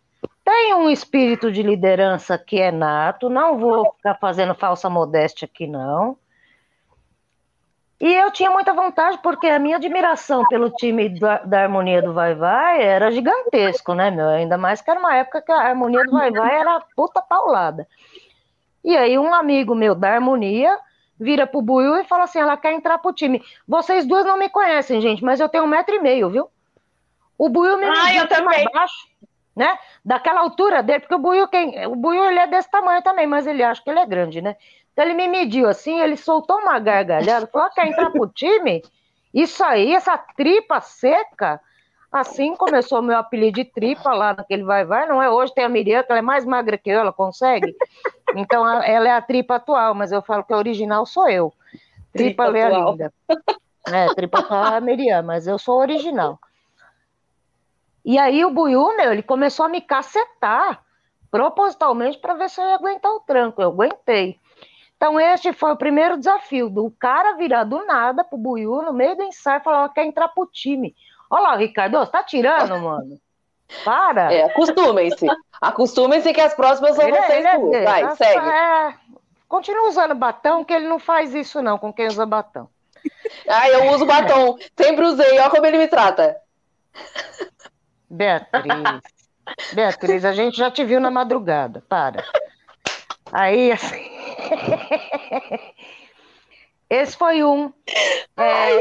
tem 0.45 0.75
um 0.75 0.91
espírito 0.91 1.51
de 1.51 1.63
liderança 1.63 2.37
que 2.37 2.61
é 2.61 2.71
nato, 2.71 3.31
não 3.31 3.59
vou 3.59 3.93
ficar 3.97 4.15
fazendo 4.17 4.55
falsa 4.55 4.91
modéstia 4.91 5.47
aqui, 5.47 5.67
não. 5.67 6.19
E 7.99 8.13
eu 8.13 8.31
tinha 8.31 8.51
muita 8.51 8.75
vontade, 8.75 9.19
porque 9.23 9.47
a 9.47 9.59
minha 9.59 9.77
admiração 9.77 10.47
pelo 10.49 10.69
time 10.71 11.09
da, 11.09 11.39
da 11.39 11.63
Harmonia 11.63 12.03
do 12.03 12.13
Vai 12.13 12.35
Vai 12.35 12.83
era 12.83 13.11
gigantesco, 13.11 13.95
né, 13.95 14.11
meu? 14.11 14.29
Ainda 14.29 14.59
mais 14.59 14.83
que 14.83 14.91
era 14.91 15.01
uma 15.01 15.15
época 15.17 15.41
que 15.41 15.51
a 15.51 15.69
Harmonia 15.69 16.05
do 16.05 16.11
Vai 16.11 16.31
Vai 16.31 16.59
era 16.59 16.85
puta 16.95 17.23
paulada. 17.23 17.89
E 18.85 18.95
aí 18.95 19.19
um 19.19 19.33
amigo 19.33 19.75
meu 19.75 19.95
da 19.95 20.13
Harmonia 20.13 20.77
vira 21.19 21.47
pro 21.47 21.63
Buiu 21.63 21.97
e 21.97 22.05
fala 22.05 22.25
assim, 22.25 22.41
ela 22.41 22.59
quer 22.59 22.75
entrar 22.75 22.99
pro 22.99 23.15
time. 23.15 23.43
Vocês 23.67 24.05
duas 24.05 24.27
não 24.27 24.39
me 24.39 24.51
conhecem, 24.51 25.01
gente, 25.01 25.25
mas 25.25 25.41
eu 25.41 25.49
tenho 25.49 25.65
um 25.65 25.69
metro 25.69 25.95
e 25.95 26.01
meio, 26.01 26.29
viu? 26.29 26.51
O 27.39 27.49
Buiu 27.49 27.79
me 27.79 27.87
ah, 27.87 28.15
eu 28.15 28.29
também. 28.29 28.65
baixo, 28.73 29.09
né? 29.55 29.79
Daquela 30.05 30.41
altura 30.41 30.83
dele, 30.83 31.01
porque 31.01 31.15
o 31.15 31.19
Buiu, 31.19 31.47
quem, 31.49 31.87
o 31.87 31.95
Buiu 31.95 32.25
ele 32.25 32.39
é 32.39 32.47
desse 32.47 32.71
tamanho 32.71 33.03
também, 33.03 33.27
mas 33.27 33.47
ele 33.47 33.63
acha 33.63 33.83
que 33.83 33.91
ele 33.91 34.01
é 34.01 34.07
grande, 34.07 34.41
né? 34.41 34.57
Então 34.93 35.05
ele 35.05 35.15
me 35.15 35.29
mediu 35.29 35.69
assim, 35.69 36.01
ele 36.01 36.17
soltou 36.17 36.59
uma 36.59 36.79
gargalhada, 36.79 37.47
falou: 37.49 37.69
quer 37.71 37.87
entrar 37.89 38.11
pro 38.11 38.29
time? 38.29 38.83
Isso 39.33 39.63
aí, 39.65 39.93
essa 39.93 40.17
tripa 40.17 40.81
seca. 40.81 41.61
Assim 42.13 42.55
começou 42.55 43.01
o 43.01 43.03
meu 43.03 43.19
apelido 43.19 43.57
de 43.57 43.65
tripa 43.65 44.13
lá 44.15 44.33
naquele 44.35 44.63
vai-vai, 44.63 45.05
não 45.09 45.21
é? 45.21 45.29
Hoje 45.29 45.53
tem 45.53 45.65
a 45.65 45.69
Miriam, 45.69 46.01
que 46.05 46.13
ela 46.13 46.21
é 46.21 46.23
mais 46.23 46.45
magra 46.45 46.79
que 46.79 46.89
eu, 46.89 47.01
ela 47.01 47.13
consegue. 47.13 47.75
Então 48.37 48.65
ela 48.85 49.09
é 49.09 49.11
a 49.11 49.21
tripa 49.21 49.57
atual, 49.57 49.95
mas 49.95 50.13
eu 50.13 50.23
falo 50.23 50.45
que 50.45 50.53
a 50.53 50.57
original 50.57 51.05
sou 51.05 51.29
eu. 51.29 51.53
Tripa, 52.13 52.45
tripa 52.45 52.59
é 52.59 52.71
linda. 52.71 53.13
É, 53.89 54.15
tripa 54.15 54.39
atual 54.39 54.75
é 54.75 54.77
a 54.77 54.81
Miriam, 54.81 55.23
mas 55.23 55.49
eu 55.49 55.59
sou 55.59 55.81
original. 55.81 56.39
E 58.05 58.19
aí 58.19 58.45
o 58.45 58.51
Buiú, 58.51 58.97
meu, 58.97 59.13
ele 59.13 59.23
começou 59.23 59.67
a 59.67 59.69
me 59.69 59.81
cacetar 59.81 60.83
propositalmente 61.31 62.19
para 62.19 62.35
ver 62.35 62.51
se 62.51 62.61
eu 62.61 62.65
ia 62.67 62.75
aguentar 62.75 63.11
o 63.11 63.21
tranco. 63.21 63.61
Eu 63.61 63.69
aguentei. 63.69 64.39
Então, 64.97 65.19
este 65.19 65.53
foi 65.53 65.73
o 65.73 65.77
primeiro 65.77 66.17
desafio, 66.17 66.71
do 66.71 66.91
cara 66.99 67.37
virar 67.37 67.65
do 67.65 67.85
nada 67.85 68.23
pro 68.23 68.39
Buiú, 68.39 68.83
no 68.83 68.93
meio 68.93 69.17
do 69.17 69.23
ensaio, 69.23 69.63
falar, 69.63 69.89
quer 69.89 70.05
entrar 70.05 70.29
pro 70.29 70.47
time. 70.47 70.95
Olha 71.29 71.43
lá, 71.43 71.57
Ricardo, 71.57 71.99
você 71.99 72.13
tá 72.13 72.23
tirando, 72.23 72.79
mano? 72.81 73.19
Para. 73.85 74.33
É, 74.33 74.45
acostumem-se. 74.45 75.27
Acostumem-se 75.61 76.33
que 76.33 76.41
as 76.41 76.55
próximas 76.55 76.95
são 76.95 77.09
ele, 77.09 77.21
vocês 77.21 77.45
é, 77.45 77.59
duas. 77.59 77.85
Vai, 77.85 78.03
é, 78.05 78.15
segue. 78.15 78.49
É, 78.49 78.95
continua 79.49 79.89
usando 79.89 80.15
batom, 80.15 80.65
que 80.65 80.73
ele 80.73 80.87
não 80.87 80.99
faz 80.99 81.35
isso 81.35 81.61
não 81.61 81.79
com 81.79 81.93
quem 81.93 82.07
usa 82.07 82.25
batom. 82.25 82.69
Ah, 83.49 83.69
eu 83.69 83.91
uso 83.91 84.07
batom. 84.07 84.57
Sempre 84.77 85.05
usei. 85.05 85.39
Olha 85.39 85.51
como 85.51 85.67
ele 85.67 85.79
me 85.79 85.89
trata. 85.89 86.37
Beatriz. 88.15 89.03
Beatriz, 89.73 90.25
a 90.25 90.33
gente 90.33 90.57
já 90.57 90.71
te 90.71 90.85
viu 90.85 91.01
na 91.01 91.11
madrugada. 91.11 91.83
Para. 91.89 92.25
Aí, 93.33 93.73
assim. 93.73 94.05
Esse 96.89 97.17
foi 97.17 97.43
um. 97.43 97.73
É, 98.37 98.79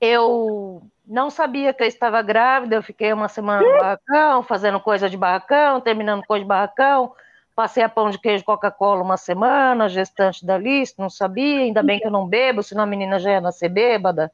eu 0.00 0.82
não 1.06 1.30
sabia 1.30 1.72
que 1.72 1.82
eu 1.82 1.86
estava 1.86 2.20
grávida, 2.20 2.76
eu 2.76 2.82
fiquei 2.82 3.12
uma 3.12 3.28
semana 3.28 3.62
no 3.62 3.78
barracão, 3.78 4.42
fazendo 4.42 4.78
coisa 4.78 5.08
de 5.08 5.16
barracão, 5.16 5.80
terminando 5.80 6.26
coisa 6.26 6.44
de 6.44 6.48
barracão. 6.48 7.14
Passei 7.54 7.82
a 7.82 7.88
pão 7.88 8.10
de 8.10 8.18
queijo 8.18 8.44
Coca-Cola 8.44 9.02
uma 9.02 9.16
semana, 9.16 9.88
gestante 9.88 10.44
da 10.44 10.58
lista, 10.58 11.00
não 11.00 11.08
sabia, 11.08 11.60
ainda 11.60 11.82
bem 11.82 11.98
que 11.98 12.06
eu 12.06 12.10
não 12.10 12.26
bebo, 12.26 12.62
senão 12.62 12.82
a 12.82 12.86
menina 12.86 13.18
já 13.18 13.30
ia 13.30 13.40
nascer 13.40 13.70
bêbada. 13.70 14.30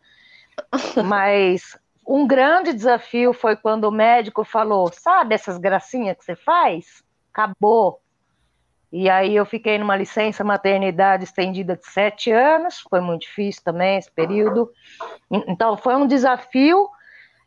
Mas 1.07 1.79
um 2.07 2.27
grande 2.27 2.73
desafio 2.73 3.33
foi 3.33 3.57
quando 3.57 3.85
o 3.85 3.93
médico 3.93 4.45
falou: 4.45 4.91
sabe 4.93 5.35
essas 5.35 5.59
gracinhas 5.59 6.17
que 6.17 6.25
você 6.25 6.37
faz? 6.37 7.03
Acabou. 7.33 8.01
E 8.93 9.09
aí 9.09 9.35
eu 9.35 9.47
fiquei 9.47 9.79
numa 9.79 9.97
licença 9.97 10.45
maternidade 10.45 11.25
estendida 11.25 11.77
de 11.77 11.87
sete 11.87 12.31
anos, 12.31 12.81
foi 12.91 13.01
muito 13.01 13.23
difícil 13.23 13.63
também 13.65 13.97
esse 13.97 14.11
período. 14.11 14.71
Então 15.31 15.79
foi 15.79 15.97
um 15.97 16.07
desafio 16.07 16.91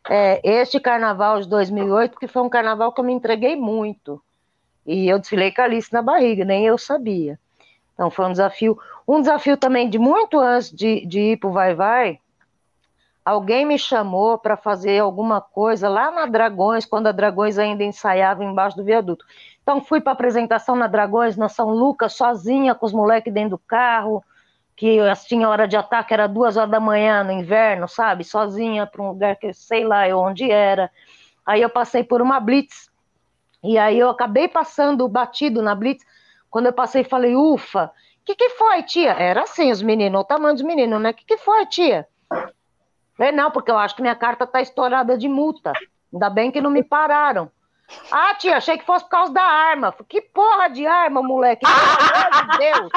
é, 0.10 0.42
este 0.44 0.80
carnaval 0.80 1.40
de 1.42 1.48
2008, 1.48 2.12
porque 2.14 2.28
foi 2.28 2.42
um 2.42 2.50
carnaval 2.50 2.92
que 2.92 3.00
eu 3.00 3.06
me 3.06 3.14
entreguei 3.14 3.56
muito. 3.56 4.20
E 4.86 5.08
eu 5.08 5.20
desfilei 5.20 5.52
com 5.52 5.62
a 5.62 5.66
Alice 5.66 5.94
na 5.94 6.02
barriga, 6.02 6.44
nem 6.44 6.66
eu 6.66 6.80
sabia. 6.80 7.40
Então 7.94 8.10
foi 8.10 8.26
um 8.26 8.32
desafio. 8.32 8.78
Um 9.08 9.20
desafio 9.20 9.56
também 9.56 9.88
de 9.88 10.00
muito 10.00 10.40
antes 10.40 10.72
de, 10.72 11.06
de 11.06 11.20
ir 11.20 11.38
para 11.38 11.50
o 11.50 11.54
Vai 11.54 11.76
Vai, 11.76 12.20
alguém 13.26 13.66
me 13.66 13.80
chamou 13.80 14.38
para 14.38 14.56
fazer 14.56 15.00
alguma 15.00 15.42
coisa 15.42 15.90
lá 15.90 16.12
na 16.12 16.28
Dragões, 16.28 16.86
quando 16.86 17.08
a 17.08 17.12
Dragões 17.12 17.58
ainda 17.58 17.84
ensaiava 17.84 18.44
embaixo 18.44 18.78
do 18.78 18.84
viaduto. 18.84 19.26
Então 19.64 19.82
fui 19.82 20.00
para 20.00 20.14
apresentação 20.14 20.76
na 20.76 20.86
Dragões, 20.86 21.36
na 21.36 21.50
São 21.50 21.72
Lucas, 21.72 22.14
sozinha 22.14 22.76
com 22.76 22.86
os 22.86 22.94
moleques 22.94 23.34
dentro 23.34 23.52
do 23.52 23.58
carro, 23.58 24.24
que 24.76 25.00
tinha 25.28 25.50
hora 25.50 25.68
de 25.68 25.76
ataque, 25.76 26.14
era 26.14 26.28
duas 26.28 26.56
horas 26.56 26.70
da 26.70 26.80
manhã 26.80 27.24
no 27.24 27.32
inverno, 27.32 27.88
sabe? 27.88 28.24
Sozinha 28.24 28.86
para 28.86 29.02
um 29.02 29.08
lugar 29.10 29.36
que 29.38 29.52
sei 29.54 29.84
lá 29.84 30.06
onde 30.16 30.52
era. 30.52 30.92
Aí 31.44 31.62
eu 31.62 31.70
passei 31.70 32.04
por 32.04 32.22
uma 32.22 32.40
blitz, 32.40 32.92
e 33.64 33.78
aí 33.80 33.98
eu 33.98 34.10
acabei 34.10 34.48
passando 34.48 35.08
batido 35.08 35.64
na 35.64 35.74
blitz. 35.74 36.06
Quando 36.52 36.68
eu 36.68 36.74
passei, 36.74 37.04
falei, 37.04 37.36
ufa, 37.36 37.86
o 38.22 38.26
que, 38.26 38.36
que 38.36 38.50
foi, 38.52 38.84
tia? 38.84 39.12
Era 39.14 39.44
assim, 39.44 39.72
os 39.72 39.82
meninos, 39.82 40.22
o 40.22 40.24
tamanho 40.24 40.54
dos 40.54 40.64
meninos, 40.64 41.02
né? 41.02 41.10
O 41.10 41.14
que, 41.14 41.26
que 41.26 41.38
foi, 41.38 41.66
tia? 41.66 42.08
Falei, 43.18 43.32
não, 43.32 43.50
porque 43.50 43.72
eu 43.72 43.78
acho 43.78 43.96
que 43.96 44.02
minha 44.02 44.16
carta 44.16 44.46
tá 44.46 44.62
estourada 44.62 45.18
de 45.18 45.28
multa. 45.28 45.74
Ainda 46.14 46.30
bem 46.30 46.52
que 46.52 46.62
não 46.62 46.70
me 46.70 46.84
pararam. 46.84 47.50
Ah, 48.12 48.34
tia, 48.36 48.58
achei 48.58 48.78
que 48.78 48.86
fosse 48.86 49.06
por 49.06 49.12
causa 49.12 49.34
da 49.34 49.44
arma. 49.44 49.94
Que 50.08 50.22
porra 50.22 50.70
de 50.70 50.86
arma, 50.86 51.22
moleque? 51.22 51.66
Pelo 51.66 51.76
amor 51.78 52.52
de 52.52 52.58
Deus. 52.58 52.92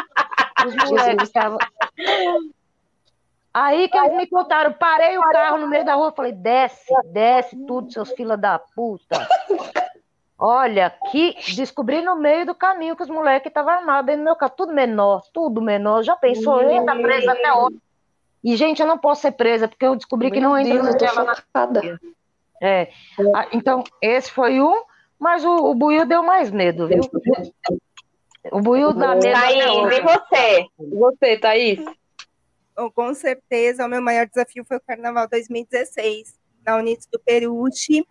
Os 0.66 0.74
moleques 0.90 1.28
estavam. 1.28 1.58
Aí 3.52 3.88
que 3.88 3.98
eles 3.98 4.16
me 4.16 4.26
contaram, 4.26 4.72
parei 4.72 5.18
o 5.18 5.22
carro 5.22 5.58
no 5.58 5.68
meio 5.68 5.84
da 5.84 5.94
rua, 5.94 6.12
falei, 6.12 6.32
desce, 6.32 6.92
desce 7.06 7.56
tudo, 7.66 7.92
seus 7.92 8.12
fila 8.12 8.36
da 8.36 8.58
puta. 8.58 9.26
Olha, 10.38 10.94
que 11.10 11.34
descobri 11.56 12.00
no 12.00 12.14
meio 12.14 12.46
do 12.46 12.54
caminho 12.54 12.94
que 12.94 13.02
os 13.02 13.10
moleques 13.10 13.50
estavam 13.50 13.72
armados 13.72 14.10
aí 14.10 14.16
no 14.16 14.22
meu 14.22 14.36
carro, 14.36 14.52
tudo 14.56 14.72
menor, 14.72 15.22
tudo 15.32 15.60
menor. 15.60 16.02
Já 16.04 16.14
pensou, 16.14 16.60
ele 16.60 16.84
tá 16.84 16.94
preso 16.94 17.28
até 17.28 17.52
hoje. 17.52 17.76
E, 18.48 18.56
gente, 18.56 18.80
eu 18.80 18.88
não 18.88 18.96
posso 18.96 19.20
ser 19.20 19.32
presa, 19.32 19.68
porque 19.68 19.84
eu 19.84 19.94
descobri 19.94 20.30
meu 20.30 20.34
que 20.34 20.40
não 20.40 20.56
entra 20.56 20.82
no 20.82 21.24
na 21.24 21.36
é. 22.62 22.90
Ah, 23.34 23.46
então, 23.52 23.84
esse 24.00 24.30
foi 24.30 24.58
um, 24.58 24.84
mas 25.18 25.44
o, 25.44 25.54
o 25.70 25.74
Buiu 25.74 26.06
deu 26.06 26.22
mais 26.22 26.50
medo, 26.50 26.88
viu? 26.88 27.02
O 28.50 28.58
Buiu 28.58 28.94
dá 28.94 29.14
medo. 29.14 29.38
Thaís, 29.38 29.98
e 29.98 30.00
você? 30.00 30.66
E 30.80 30.96
você, 30.96 31.36
Thaís? 31.36 31.84
Bom, 32.74 32.90
com 32.90 33.12
certeza, 33.12 33.84
o 33.84 33.88
meu 33.88 34.00
maior 34.00 34.26
desafio 34.26 34.64
foi 34.64 34.78
o 34.78 34.80
Carnaval 34.80 35.28
2016, 35.28 36.34
na 36.64 36.76
Unidos 36.78 37.06
do 37.12 37.18
Peruche. 37.18 38.02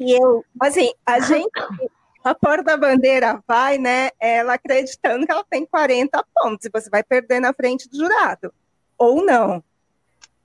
E 0.00 0.20
eu, 0.20 0.44
assim, 0.60 0.92
a 1.06 1.20
gente, 1.22 1.62
a 2.24 2.34
porta-bandeira 2.34 3.40
vai, 3.46 3.78
né, 3.78 4.10
ela 4.18 4.54
acreditando 4.54 5.24
que 5.24 5.30
ela 5.30 5.44
tem 5.48 5.64
40 5.64 6.26
pontos, 6.34 6.66
e 6.66 6.70
você 6.72 6.90
vai 6.90 7.04
perder 7.04 7.38
na 7.38 7.52
frente 7.52 7.88
do 7.88 7.96
jurado, 7.96 8.52
ou 8.98 9.24
não. 9.24 9.62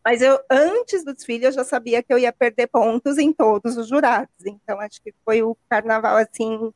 Mas 0.03 0.21
eu, 0.21 0.39
antes 0.49 1.03
do 1.03 1.13
desfile, 1.13 1.45
eu 1.45 1.51
já 1.51 1.63
sabia 1.63 2.01
que 2.01 2.11
eu 2.11 2.17
ia 2.17 2.33
perder 2.33 2.67
pontos 2.67 3.17
em 3.17 3.31
todos 3.31 3.77
os 3.77 3.87
jurados. 3.87 4.33
Então, 4.45 4.79
acho 4.79 5.01
que 5.01 5.13
foi 5.23 5.43
o 5.43 5.55
carnaval, 5.69 6.17
assim, 6.17 6.73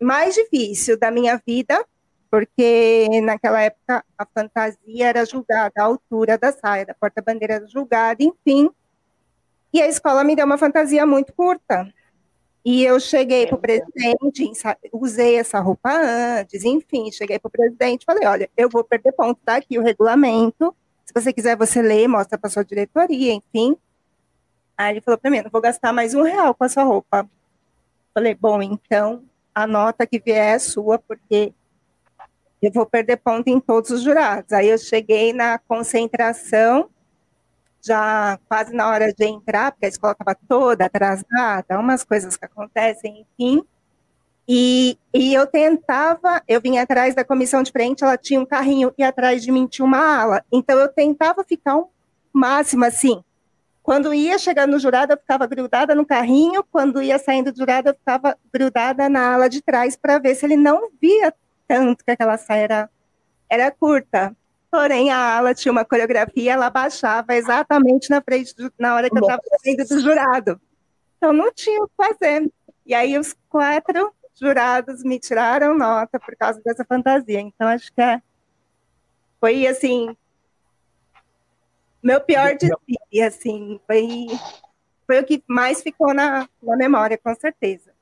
mais 0.00 0.34
difícil 0.34 0.98
da 0.98 1.10
minha 1.10 1.40
vida, 1.44 1.84
porque 2.30 3.08
naquela 3.22 3.60
época 3.60 4.04
a 4.16 4.24
fantasia 4.24 5.08
era 5.08 5.24
julgada, 5.26 5.72
a 5.78 5.82
altura 5.82 6.38
da 6.38 6.52
saia, 6.52 6.86
da 6.86 6.94
porta-bandeira 6.94 7.54
era 7.54 7.66
julgada, 7.66 8.22
enfim. 8.22 8.70
E 9.72 9.82
a 9.82 9.88
escola 9.88 10.22
me 10.22 10.36
deu 10.36 10.46
uma 10.46 10.58
fantasia 10.58 11.04
muito 11.04 11.32
curta. 11.32 11.92
E 12.64 12.84
eu 12.84 13.00
cheguei 13.00 13.46
para 13.46 13.56
o 13.56 13.58
presidente, 13.58 14.52
usei 14.92 15.36
essa 15.36 15.60
roupa 15.60 15.90
antes, 15.90 16.62
enfim, 16.62 17.10
cheguei 17.10 17.38
para 17.38 17.48
o 17.48 17.50
presidente 17.50 18.04
falei, 18.04 18.26
olha, 18.26 18.50
eu 18.54 18.68
vou 18.68 18.84
perder 18.84 19.12
ponto, 19.12 19.40
tá 19.42 19.56
aqui 19.56 19.78
o 19.78 19.82
regulamento, 19.82 20.74
se 21.10 21.14
você 21.14 21.32
quiser, 21.32 21.56
você 21.56 21.82
lê, 21.82 22.06
mostra 22.06 22.38
para 22.38 22.50
sua 22.50 22.64
diretoria, 22.64 23.32
enfim. 23.32 23.76
Aí 24.76 24.92
ele 24.92 25.00
falou 25.00 25.18
para 25.18 25.30
mim, 25.30 25.40
não 25.42 25.50
vou 25.50 25.60
gastar 25.60 25.92
mais 25.92 26.14
um 26.14 26.22
real 26.22 26.54
com 26.54 26.62
a 26.62 26.68
sua 26.68 26.84
roupa. 26.84 27.28
Falei, 28.14 28.34
bom, 28.34 28.62
então 28.62 29.24
a 29.54 29.66
nota 29.66 30.06
que 30.06 30.20
vier 30.20 30.54
é 30.54 30.58
sua, 30.58 30.98
porque 30.98 31.52
eu 32.62 32.70
vou 32.72 32.86
perder 32.86 33.16
ponto 33.16 33.48
em 33.48 33.58
todos 33.58 33.90
os 33.90 34.02
jurados. 34.02 34.52
Aí 34.52 34.68
eu 34.68 34.78
cheguei 34.78 35.32
na 35.32 35.58
concentração 35.58 36.88
já 37.82 38.38
quase 38.48 38.74
na 38.74 38.88
hora 38.88 39.12
de 39.12 39.24
entrar, 39.24 39.72
porque 39.72 39.86
a 39.86 39.88
escola 39.88 40.12
estava 40.12 40.36
toda 40.48 40.84
atrasada, 40.84 41.78
umas 41.78 42.04
coisas 42.04 42.36
que 42.36 42.44
acontecem, 42.44 43.26
enfim. 43.38 43.62
E, 44.48 44.98
e 45.14 45.32
eu 45.32 45.46
tentava, 45.46 46.42
eu 46.48 46.60
vinha 46.60 46.82
atrás 46.82 47.14
da 47.14 47.24
comissão 47.24 47.62
de 47.62 47.70
frente, 47.70 48.02
ela 48.02 48.16
tinha 48.16 48.40
um 48.40 48.46
carrinho 48.46 48.92
e 48.98 49.02
atrás 49.02 49.42
de 49.42 49.52
mim 49.52 49.66
tinha 49.66 49.84
uma 49.84 50.20
ala. 50.20 50.44
Então 50.50 50.78
eu 50.78 50.88
tentava 50.88 51.44
ficar 51.44 51.76
um 51.76 51.86
máximo 52.32 52.84
assim. 52.84 53.22
Quando 53.82 54.12
ia 54.12 54.38
chegando 54.38 54.72
no 54.72 54.78
jurado, 54.78 55.12
eu 55.12 55.16
ficava 55.16 55.46
grudada 55.46 55.94
no 55.94 56.04
carrinho, 56.04 56.64
quando 56.70 57.00
ia 57.00 57.18
saindo 57.18 57.52
do 57.52 57.58
jurado, 57.58 57.90
eu 57.90 57.94
ficava 57.94 58.36
grudada 58.52 59.08
na 59.08 59.34
ala 59.34 59.48
de 59.48 59.62
trás 59.62 59.96
para 59.96 60.18
ver 60.18 60.34
se 60.34 60.44
ele 60.44 60.56
não 60.56 60.90
via 61.00 61.32
tanto 61.66 62.04
que 62.04 62.10
aquela 62.10 62.36
saia 62.36 62.62
era, 62.64 62.90
era 63.48 63.70
curta. 63.70 64.36
Porém, 64.70 65.10
a 65.10 65.36
ala 65.38 65.54
tinha 65.54 65.72
uma 65.72 65.84
coreografia, 65.84 66.52
ela 66.52 66.70
baixava 66.70 67.34
exatamente 67.34 68.08
na 68.08 68.22
frente, 68.22 68.54
do, 68.54 68.72
na 68.78 68.94
hora 68.94 69.10
que 69.10 69.16
eu 69.16 69.22
estava 69.22 69.42
saindo 69.62 69.84
do 69.84 70.00
jurado. 70.00 70.60
Então, 71.16 71.32
não 71.32 71.52
tinha 71.52 71.82
o 71.82 71.88
que 71.88 71.94
fazer. 71.96 72.50
E 72.86 72.94
aí, 72.94 73.18
os 73.18 73.34
quatro 73.48 74.14
jurados 74.40 75.02
me 75.02 75.18
tiraram 75.18 75.76
nota 75.76 76.20
por 76.20 76.36
causa 76.36 76.62
dessa 76.64 76.84
fantasia. 76.84 77.40
Então, 77.40 77.66
acho 77.66 77.92
que 77.92 78.00
é, 78.00 78.22
foi, 79.40 79.66
assim, 79.66 80.16
meu 82.02 82.20
pior 82.20 82.54
desfile, 82.56 83.22
assim, 83.22 83.80
foi, 83.86 84.26
foi 85.06 85.20
o 85.20 85.24
que 85.24 85.42
mais 85.46 85.82
ficou 85.82 86.14
na, 86.14 86.48
na 86.62 86.76
memória, 86.76 87.18
com 87.18 87.34
certeza. 87.34 87.92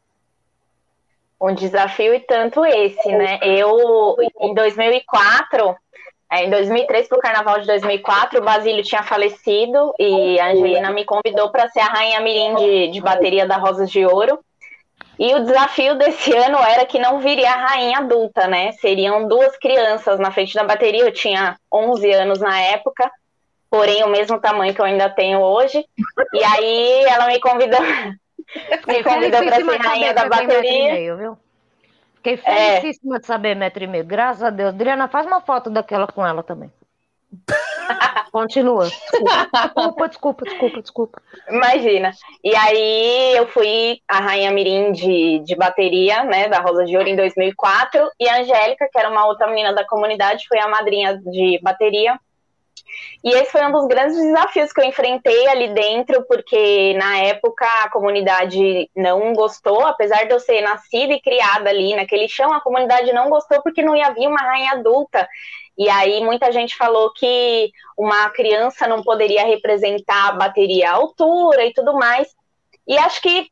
Um 1.41 1.55
desafio 1.55 2.15
e 2.15 2.21
tanto 2.21 2.65
esse, 2.65 3.09
né? 3.09 3.39
Eu, 3.43 4.17
em 4.41 4.55
2004, 4.55 5.77
é, 6.31 6.45
em 6.45 6.51
2003, 6.51 7.09
para 7.09 7.19
o 7.19 7.21
carnaval 7.21 7.59
de 7.59 7.67
2004, 7.67 8.39
o 8.39 8.45
Basílio 8.45 8.83
tinha 8.83 9.03
falecido 9.03 9.95
e 9.99 10.39
a 10.39 10.51
Angelina 10.51 10.91
me 10.91 11.05
convidou 11.05 11.51
para 11.51 11.69
ser 11.71 11.81
a 11.81 11.87
rainha 11.87 12.21
mirim 12.21 12.55
de, 12.55 12.89
de 12.89 13.01
bateria 13.01 13.47
da 13.47 13.57
Rosas 13.57 13.91
de 13.91 14.05
Ouro. 14.05 14.39
E 15.19 15.35
o 15.35 15.45
desafio 15.45 15.97
desse 15.97 16.33
ano 16.37 16.59
era 16.59 16.85
que 16.85 16.99
não 16.99 17.19
viria 17.19 17.51
a 17.51 17.67
rainha 17.67 17.99
adulta, 17.99 18.47
né? 18.47 18.73
Seriam 18.73 19.27
duas 19.27 19.57
crianças 19.57 20.21
na 20.21 20.31
frente 20.31 20.55
da 20.55 20.63
bateria. 20.65 21.05
Eu 21.05 21.13
tinha 21.13 21.57
11 21.73 22.13
anos 22.13 22.39
na 22.41 22.61
época, 22.61 23.11
porém 23.71 24.05
o 24.05 24.09
mesmo 24.09 24.39
tamanho 24.39 24.75
que 24.75 24.81
eu 24.81 24.85
ainda 24.85 25.09
tenho 25.09 25.41
hoje. 25.41 25.85
E 26.35 26.45
aí 26.45 27.05
ela 27.09 27.27
me 27.27 27.41
convidou, 27.41 27.81
me 28.87 29.03
convidou 29.03 29.43
para 29.43 29.57
ser 29.57 29.77
rainha 29.79 30.15
da 30.15 30.29
bateria. 30.29 30.93
Meio, 30.93 31.17
viu? 31.17 31.39
Fiquei 32.37 32.55
é. 32.55 32.81
felicíssima 32.81 33.17
é. 33.17 33.19
de 33.21 33.27
saber 33.27 33.55
metro 33.55 33.83
e 33.83 33.87
meio. 33.87 34.05
Graças 34.05 34.43
a 34.43 34.51
Deus. 34.51 34.71
Adriana, 34.71 35.09
faz 35.09 35.27
uma 35.27 35.41
foto 35.41 35.71
daquela 35.71 36.07
com 36.07 36.27
ela 36.27 36.43
também. 36.43 36.71
Continua. 38.33 38.85
Desculpa, 38.85 40.09
desculpa, 40.09 40.45
desculpa, 40.45 40.83
desculpa. 40.83 41.23
Imagina. 41.49 42.13
E 42.45 42.55
aí 42.55 43.37
eu 43.37 43.47
fui 43.49 44.01
a 44.07 44.21
Rainha 44.21 44.51
Mirim 44.51 44.93
de, 44.93 45.41
de 45.41 45.57
bateria, 45.57 46.25
né, 46.25 46.49
da 46.49 46.61
Rosa 46.61 46.85
de 46.85 46.97
Ouro 46.97 47.09
em 47.09 47.17
2004, 47.17 48.11
e 48.21 48.29
a 48.29 48.41
Angélica, 48.41 48.89
que 48.91 48.99
era 48.99 49.11
uma 49.11 49.27
outra 49.27 49.47
menina 49.47 49.73
da 49.73 49.87
comunidade, 49.87 50.47
foi 50.49 50.59
a 50.59 50.69
madrinha 50.69 51.17
de 51.19 51.59
bateria 51.63 52.19
e 53.23 53.31
esse 53.31 53.51
foi 53.51 53.65
um 53.65 53.73
dos 53.73 53.87
grandes 53.87 54.17
desafios 54.17 54.73
que 54.73 54.81
eu 54.81 54.85
enfrentei 54.85 55.49
ali 55.49 55.69
dentro, 55.75 56.25
porque 56.27 56.95
na 56.95 57.19
época 57.19 57.67
a 57.83 57.91
comunidade 57.91 58.91
não 58.97 59.33
gostou, 59.33 59.87
apesar 59.87 60.25
de 60.25 60.33
eu 60.33 60.41
ser 60.41 60.61
nascida 60.63 61.13
e 61.13 61.21
criada 61.21 61.71
ali 61.71 61.95
naquele 61.95 62.29
chão, 62.29 62.53
a 62.53 62.61
comunidade 62.61 63.13
não 63.13 63.29
gostou 63.29 63.63
porque 63.63 63.83
não 63.83 63.97
ia 63.97 64.13
vir 64.13 64.29
uma 64.29 64.41
rainha 64.41 64.73
adulta. 64.73 65.29
E 65.77 65.89
aí 65.89 66.25
muita 66.25 66.51
gente 66.51 66.77
falou 66.77 67.13
que 67.13 67.71
uma 67.97 68.29
criança 68.31 68.89
não 68.89 69.03
poderia 69.03 69.45
representar 69.47 70.29
a 70.29 70.33
bateria 70.33 70.91
à 70.91 70.95
altura 70.95 71.65
e 71.65 71.73
tudo 71.73 71.95
mais. 71.95 72.29
E 72.87 72.99
acho 72.99 73.23
que 73.23 73.49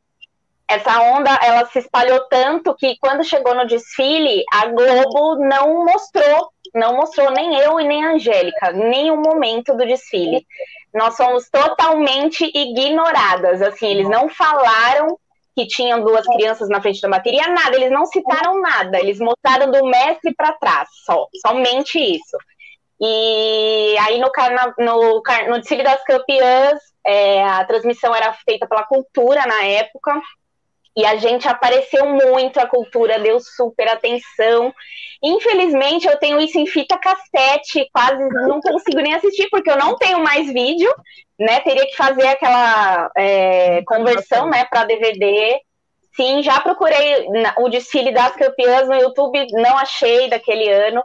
essa 0.67 0.99
onda 0.99 1.33
ela 1.41 1.65
se 1.67 1.79
espalhou 1.79 2.19
tanto 2.29 2.75
que 2.75 2.97
quando 2.99 3.23
chegou 3.23 3.55
no 3.55 3.65
desfile, 3.65 4.43
a 4.51 4.65
Globo 4.67 5.37
não 5.37 5.85
mostrou 5.85 6.51
não 6.77 6.95
mostrou 6.95 7.31
nem 7.31 7.55
eu 7.59 7.79
e 7.79 7.83
nem 7.83 8.05
a 8.05 8.11
Angélica, 8.11 8.71
nenhum 8.71 9.17
momento 9.21 9.75
do 9.75 9.85
desfile. 9.85 10.45
Nós 10.93 11.17
fomos 11.17 11.49
totalmente 11.49 12.45
ignoradas, 12.53 13.61
assim, 13.61 13.87
eles 13.87 14.09
não 14.09 14.29
falaram 14.29 15.17
que 15.55 15.65
tinham 15.65 16.03
duas 16.03 16.25
crianças 16.27 16.69
na 16.69 16.79
frente 16.79 17.01
da 17.01 17.09
bateria, 17.09 17.47
nada, 17.47 17.75
eles 17.75 17.91
não 17.91 18.05
citaram 18.05 18.61
nada, 18.61 18.99
eles 18.99 19.19
mostraram 19.19 19.71
do 19.71 19.85
mestre 19.87 20.33
para 20.35 20.53
trás, 20.53 20.87
só, 21.03 21.27
somente 21.45 21.97
isso. 21.97 22.37
E 23.01 23.95
aí 23.99 24.19
no, 24.19 24.31
no, 24.77 25.23
no 25.49 25.59
desfile 25.59 25.83
das 25.83 26.03
campeãs, 26.03 26.79
é, 27.05 27.43
a 27.43 27.65
transmissão 27.65 28.13
era 28.13 28.33
feita 28.33 28.67
pela 28.67 28.83
cultura 28.83 29.45
na 29.45 29.63
época, 29.63 30.19
e 30.97 31.05
a 31.05 31.15
gente 31.15 31.47
apareceu 31.47 32.07
muito, 32.07 32.59
a 32.59 32.65
cultura 32.65 33.19
deu 33.19 33.39
super 33.39 33.87
atenção. 33.87 34.73
Infelizmente, 35.23 36.07
eu 36.07 36.17
tenho 36.17 36.41
isso 36.41 36.57
em 36.57 36.65
fita 36.65 36.97
cassete, 36.97 37.87
quase 37.93 38.17
não 38.47 38.59
consigo 38.59 38.99
nem 38.99 39.13
assistir, 39.13 39.47
porque 39.51 39.69
eu 39.69 39.77
não 39.77 39.95
tenho 39.95 40.23
mais 40.23 40.51
vídeo, 40.51 40.91
né? 41.39 41.59
Teria 41.59 41.85
que 41.85 41.95
fazer 41.95 42.25
aquela 42.25 43.11
é, 43.15 43.83
conversão, 43.85 44.49
né, 44.49 44.65
para 44.65 44.85
DVD. 44.85 45.59
Sim, 46.15 46.41
já 46.41 46.59
procurei 46.61 47.27
o 47.59 47.69
desfile 47.69 48.11
das 48.11 48.35
campeãs 48.35 48.87
no 48.87 48.95
YouTube, 48.95 49.45
não 49.51 49.77
achei 49.77 50.27
daquele 50.27 50.67
ano 50.67 51.03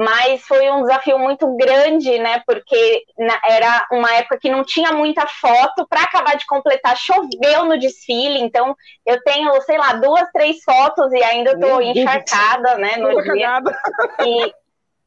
mas 0.00 0.40
foi 0.46 0.70
um 0.70 0.80
desafio 0.80 1.18
muito 1.18 1.54
grande, 1.58 2.18
né? 2.18 2.42
Porque 2.46 3.04
era 3.44 3.86
uma 3.92 4.10
época 4.14 4.38
que 4.38 4.48
não 4.48 4.64
tinha 4.64 4.92
muita 4.92 5.26
foto. 5.26 5.86
Para 5.86 6.04
acabar 6.04 6.38
de 6.38 6.46
completar, 6.46 6.96
choveu 6.96 7.66
no 7.66 7.78
desfile, 7.78 8.38
então 8.38 8.74
eu 9.04 9.22
tenho, 9.22 9.60
sei 9.60 9.76
lá, 9.76 9.92
duas, 9.92 10.26
três 10.32 10.64
fotos 10.64 11.12
e 11.12 11.22
ainda 11.22 11.50
estou 11.50 11.82
encharcada, 11.82 12.78
né? 12.78 12.96
No 12.96 13.22
dia. 13.22 13.60
E, 14.24 14.54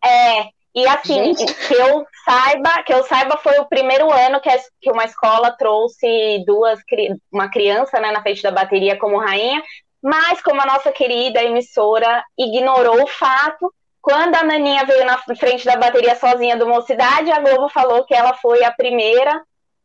é, 0.08 0.44
e 0.76 0.88
assim, 0.88 1.34
Gente. 1.34 1.68
que 1.68 1.74
eu 1.74 2.06
saiba, 2.24 2.84
que 2.84 2.94
eu 2.94 3.04
saiba, 3.06 3.36
foi 3.38 3.58
o 3.58 3.66
primeiro 3.66 4.12
ano 4.12 4.40
que, 4.40 4.50
que 4.80 4.92
uma 4.92 5.06
escola 5.06 5.50
trouxe 5.58 6.44
duas, 6.46 6.80
uma 7.32 7.50
criança 7.50 8.00
né, 8.00 8.12
na 8.12 8.22
frente 8.22 8.44
da 8.44 8.52
bateria 8.52 8.96
como 9.00 9.18
rainha, 9.18 9.64
mas 10.04 10.40
como 10.44 10.62
a 10.62 10.68
nossa 10.68 10.92
querida 10.92 11.42
emissora 11.42 12.24
ignorou 12.38 13.02
o 13.02 13.08
fato, 13.08 13.74
quando 14.04 14.36
a 14.36 14.44
Naninha 14.44 14.84
veio 14.84 15.06
na 15.06 15.18
frente 15.18 15.64
da 15.64 15.78
bateria 15.78 16.14
sozinha 16.16 16.58
do 16.58 16.68
Mocidade, 16.68 17.32
a 17.32 17.40
Globo 17.40 17.70
falou 17.70 18.04
que 18.04 18.14
ela 18.14 18.34
foi 18.34 18.62
a 18.62 18.70
primeira, 18.70 19.42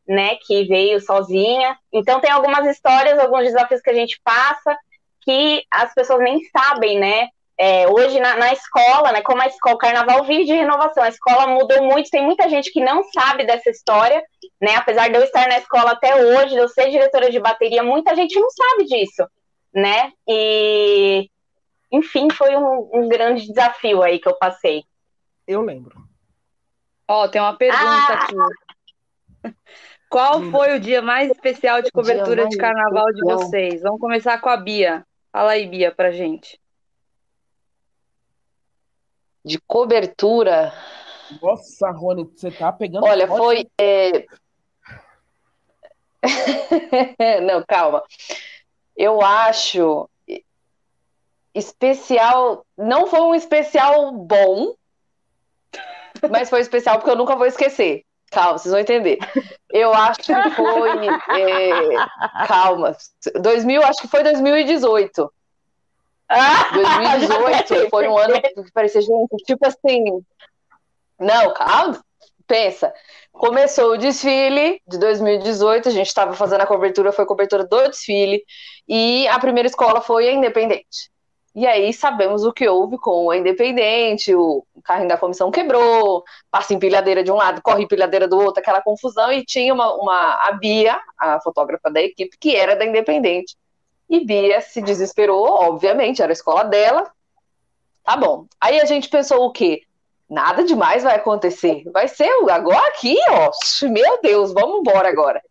né, 0.09 0.35
que 0.45 0.64
veio 0.64 1.01
sozinha. 1.01 1.79
Então 1.93 2.19
tem 2.19 2.29
algumas 2.29 2.66
histórias, 2.66 3.16
alguns 3.16 3.45
desafios 3.45 3.81
que 3.81 3.91
a 3.91 3.95
gente 3.95 4.21
passa 4.25 4.77
que 5.23 5.62
as 5.71 5.95
pessoas 5.95 6.21
nem 6.21 6.41
sabem, 6.51 6.99
né? 6.99 7.29
É, 7.57 7.87
hoje 7.87 8.19
na, 8.19 8.37
na, 8.37 8.53
escola, 8.53 9.12
né, 9.12 9.21
como 9.23 9.41
a 9.41 9.47
escola, 9.47 9.75
o 9.77 9.79
carnaval 9.79 10.25
vive 10.25 10.45
de 10.45 10.53
renovação, 10.53 11.03
a 11.03 11.09
escola 11.09 11.47
mudou 11.47 11.83
muito, 11.85 12.11
tem 12.11 12.25
muita 12.25 12.49
gente 12.49 12.73
que 12.73 12.81
não 12.81 13.05
sabe 13.05 13.45
dessa 13.45 13.71
história, 13.71 14.21
né? 14.61 14.75
Apesar 14.75 15.09
de 15.09 15.16
eu 15.16 15.23
estar 15.23 15.47
na 15.47 15.59
escola 15.59 15.93
até 15.93 16.16
hoje, 16.16 16.55
de 16.55 16.57
eu 16.57 16.69
ser 16.69 16.91
diretora 16.91 17.31
de 17.31 17.39
bateria, 17.39 17.85
muita 17.85 18.16
gente 18.16 18.39
não 18.41 18.49
sabe 18.51 18.85
disso, 18.85 19.29
né? 19.73 20.12
E 20.27 21.31
enfim, 21.91 22.28
foi 22.30 22.57
um, 22.57 22.91
um, 22.93 23.09
grande 23.09 23.47
desafio 23.47 24.03
aí 24.03 24.18
que 24.18 24.28
eu 24.28 24.34
passei. 24.34 24.84
Eu 25.47 25.62
lembro. 25.62 25.97
Ó, 27.09 27.24
oh, 27.24 27.28
tem 27.28 27.41
uma 27.41 27.57
pergunta 27.57 27.82
ah! 27.82 28.24
aqui. 28.24 28.34
Qual 30.11 30.41
hum. 30.41 30.51
foi 30.51 30.76
o 30.76 30.80
dia 30.80 31.03
mais 31.03 31.30
especial 31.30 31.82
de 31.82 31.91
cobertura 31.91 32.49
de 32.49 32.57
carnaval 32.57 33.12
de 33.12 33.22
vocês? 33.22 33.82
Vamos 33.82 34.01
começar 34.01 34.41
com 34.41 34.49
a 34.49 34.57
Bia. 34.57 35.07
Fala 35.30 35.53
aí, 35.53 35.66
Bia, 35.66 35.95
pra 35.95 36.11
gente. 36.11 36.59
De 39.45 39.59
cobertura. 39.61 40.72
Nossa, 41.43 41.91
Rony, 41.91 42.24
você 42.24 42.51
tá 42.51 42.72
pegando. 42.72 43.05
Olha, 43.05 43.26
foi. 43.28 43.68
É... 43.78 44.26
Não, 47.43 47.62
calma. 47.66 48.03
Eu 48.97 49.20
acho 49.22 50.09
especial. 51.59 52.65
Não 52.77 53.07
foi 53.07 53.21
um 53.21 53.35
especial 53.35 54.13
bom, 54.13 54.75
mas 56.31 56.49
foi 56.49 56.61
especial 56.61 56.97
porque 56.99 57.11
eu 57.11 57.17
nunca 57.17 57.37
vou 57.37 57.47
esquecer. 57.47 58.05
Calma, 58.31 58.59
vocês 58.59 58.71
vão 58.71 58.81
entender. 58.81 59.19
Eu 59.71 59.93
acho 59.95 60.21
que 60.21 60.51
foi. 60.51 60.91
É, 61.41 62.47
calma. 62.47 62.97
2000, 63.41 63.83
acho 63.83 64.03
que 64.03 64.09
foi 64.09 64.23
2018. 64.23 65.33
2018 66.73 67.89
foi 67.89 68.09
um 68.09 68.19
ano 68.19 68.41
que 68.41 68.73
parecia, 68.73 69.01
gente, 69.01 69.37
tipo 69.47 69.67
assim. 69.67 70.05
Não, 71.19 71.55
calma, 71.55 72.03
pensa. 72.47 72.93
Começou 73.33 73.93
o 73.93 73.97
desfile 73.97 74.81
de 74.87 74.99
2018, 74.99 75.89
a 75.89 75.93
gente 75.93 76.09
estava 76.09 76.33
fazendo 76.35 76.61
a 76.61 76.67
cobertura, 76.67 77.13
foi 77.13 77.25
cobertura 77.25 77.65
do 77.65 77.89
desfile, 77.89 78.43
e 78.87 79.27
a 79.29 79.39
primeira 79.39 79.69
escola 79.69 80.01
foi 80.01 80.29
a 80.29 80.33
Independente. 80.33 81.11
E 81.55 81.67
aí 81.67 81.93
sabemos 81.93 82.45
o 82.45 82.53
que 82.53 82.69
houve 82.69 82.99
com 82.99 83.31
a 83.31 83.37
Independente, 83.37 84.35
o 84.35 84.65
carrinho 84.85 85.09
da 85.09 85.17
comissão 85.17 85.51
quebrou, 85.51 86.23
passa 86.51 86.75
empilhadeira 86.75 87.25
de 87.25 87.33
um 87.33 87.37
lado, 87.37 87.63
corre 87.63 87.83
empilhadeira 87.83 88.29
do 88.29 88.39
outro, 88.39 88.61
aquela 88.61 88.83
confusão, 88.83 89.33
e 89.33 89.45
tinha 89.45 89.73
uma, 89.75 89.93
uma 89.95 90.49
a 90.49 90.53
Bia, 90.53 91.01
a 91.19 91.41
fotógrafa 91.41 91.91
da 91.91 92.01
equipe, 92.01 92.37
que 92.39 92.55
era 92.55 92.77
da 92.77 92.85
Independente. 92.85 93.57
E 94.09 94.25
Bia 94.25 94.61
se 94.61 94.81
desesperou, 94.81 95.45
obviamente, 95.45 96.23
era 96.23 96.31
a 96.31 96.35
escola 96.35 96.65
dela. 96.65 97.11
Tá 98.05 98.17
bom. 98.17 98.47
Aí 98.61 98.81
a 98.81 98.85
gente 98.85 99.09
pensou 99.09 99.45
o 99.45 99.53
quê? 99.53 99.83
Nada 100.31 100.63
demais 100.63 101.03
vai 101.03 101.17
acontecer. 101.17 101.83
Vai 101.93 102.07
ser 102.07 102.31
agora 102.51 102.87
aqui, 102.89 103.17
ó. 103.31 103.51
Meu 103.89 104.21
Deus, 104.23 104.53
vamos 104.53 104.81
embora 104.81 105.09
agora. 105.09 105.43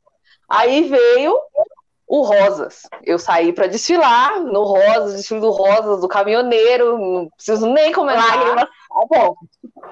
Aí 0.49 0.83
veio 0.83 1.37
o 2.07 2.21
Rosas. 2.21 2.83
Eu 3.03 3.19
saí 3.19 3.51
para 3.51 3.67
desfilar 3.67 4.39
no 4.39 4.63
Rosas, 4.63 5.15
desfile 5.15 5.41
do 5.41 5.51
Rosas, 5.51 5.99
do 5.99 6.07
caminhoneiro, 6.07 6.97
não 6.97 7.29
preciso 7.35 7.67
nem 7.67 7.91
comentar. 7.91 8.57
Ah, 8.59 9.05
bom. 9.09 9.35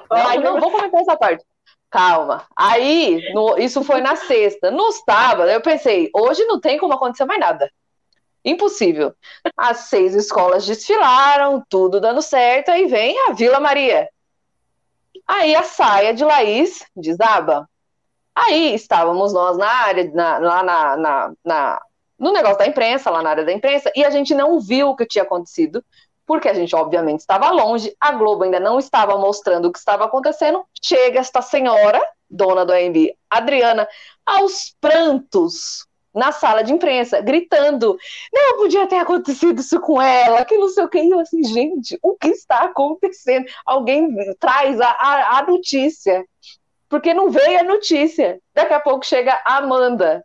Aí 0.09 0.39
não 0.39 0.59
vou 0.59 0.71
comentar 0.71 1.01
essa 1.01 1.17
parte. 1.17 1.43
Calma. 1.89 2.45
Aí, 2.55 3.21
no, 3.33 3.57
isso 3.57 3.83
foi 3.83 4.01
na 4.01 4.15
sexta. 4.15 4.71
No 4.71 4.91
sábado, 4.91 5.49
eu 5.49 5.61
pensei, 5.61 6.09
hoje 6.13 6.43
não 6.45 6.59
tem 6.59 6.77
como 6.77 6.93
acontecer 6.93 7.25
mais 7.25 7.39
nada. 7.39 7.69
Impossível. 8.43 9.13
As 9.57 9.77
seis 9.89 10.13
escolas 10.13 10.65
desfilaram, 10.65 11.63
tudo 11.69 11.99
dando 11.99 12.21
certo, 12.21 12.69
aí 12.69 12.85
vem 12.85 13.17
a 13.27 13.33
Vila 13.33 13.59
Maria. 13.59 14.07
Aí 15.27 15.55
a 15.55 15.63
saia 15.63 16.13
de 16.13 16.23
Laís 16.23 16.85
desaba. 16.95 17.67
Aí 18.35 18.75
estávamos 18.75 19.33
nós 19.33 19.57
na 19.57 19.67
área, 19.67 20.11
na, 20.13 20.37
lá 20.37 20.63
na, 20.63 20.97
na, 20.97 21.33
na, 21.43 21.81
no 22.17 22.31
negócio 22.31 22.57
da 22.57 22.67
imprensa, 22.67 23.09
lá 23.09 23.21
na 23.21 23.29
área 23.29 23.45
da 23.45 23.51
imprensa, 23.51 23.91
e 23.95 24.03
a 24.03 24.09
gente 24.09 24.33
não 24.33 24.59
viu 24.59 24.89
o 24.89 24.95
que 24.95 25.05
tinha 25.05 25.23
acontecido, 25.23 25.83
porque 26.25 26.49
a 26.49 26.53
gente, 26.53 26.75
obviamente, 26.75 27.19
estava 27.19 27.51
longe, 27.51 27.95
a 27.99 28.11
Globo 28.13 28.43
ainda 28.43 28.59
não 28.59 28.79
estava 28.79 29.17
mostrando 29.17 29.67
o 29.67 29.71
que 29.71 29.77
estava 29.77 30.05
acontecendo. 30.05 30.65
Chega 30.81 31.19
esta 31.19 31.41
senhora, 31.41 32.01
dona 32.29 32.65
do 32.65 32.73
AMB, 32.73 33.15
Adriana, 33.29 33.87
aos 34.25 34.75
prantos 34.81 35.85
na 36.13 36.31
sala 36.31 36.63
de 36.63 36.73
imprensa, 36.73 37.21
gritando: 37.21 37.97
não 38.33 38.57
podia 38.57 38.87
ter 38.87 38.97
acontecido 38.97 39.59
isso 39.59 39.79
com 39.81 40.01
ela, 40.01 40.43
que 40.45 40.57
não 40.57 40.69
sei 40.69 40.83
o 40.83 40.89
que. 40.89 40.97
E 40.97 41.11
eu 41.11 41.19
assim, 41.19 41.43
gente, 41.43 41.99
o 42.01 42.15
que 42.15 42.29
está 42.29 42.63
acontecendo? 42.63 43.45
Alguém 43.65 44.15
traz 44.39 44.79
a, 44.81 44.89
a, 44.89 45.39
a 45.39 45.45
notícia 45.45 46.25
porque 46.89 47.13
não 47.13 47.29
veio 47.29 47.59
a 47.59 47.63
notícia. 47.63 48.39
Daqui 48.53 48.73
a 48.73 48.79
pouco 48.79 49.05
chega 49.05 49.39
a 49.45 49.57
Amanda, 49.57 50.23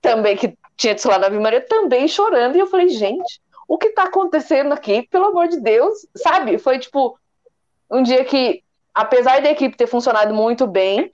também, 0.00 0.36
que 0.36 0.56
tinha 0.76 0.94
desfilado 0.94 1.22
na 1.22 1.26
Ave 1.28 1.38
Maria, 1.38 1.60
também 1.60 2.06
chorando. 2.06 2.56
E 2.56 2.58
eu 2.58 2.66
falei, 2.66 2.88
gente, 2.88 3.40
o 3.66 3.78
que 3.78 3.90
tá 3.90 4.04
acontecendo 4.04 4.72
aqui? 4.72 5.06
Pelo 5.08 5.26
amor 5.26 5.48
de 5.48 5.60
Deus, 5.60 6.06
sabe? 6.16 6.58
Foi 6.58 6.78
tipo 6.78 7.18
um 7.90 8.02
dia 8.02 8.24
que, 8.24 8.62
apesar 8.94 9.40
da 9.40 9.50
equipe 9.50 9.76
ter 9.76 9.86
funcionado 9.86 10.34
muito 10.34 10.66
bem, 10.66 11.10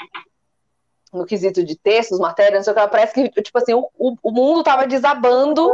no 1.13 1.27
quesito 1.27 1.63
de 1.63 1.77
textos, 1.77 2.19
matérias, 2.19 2.55
não 2.55 2.65
sei 2.65 2.73
o 2.73 2.87
que, 2.87 2.91
parece 2.91 3.15
que, 3.15 3.43
tipo 3.43 3.59
assim, 3.59 3.75
o, 3.75 4.17
o 4.23 4.31
mundo 4.31 4.63
tava 4.63 4.87
desabando 4.87 5.71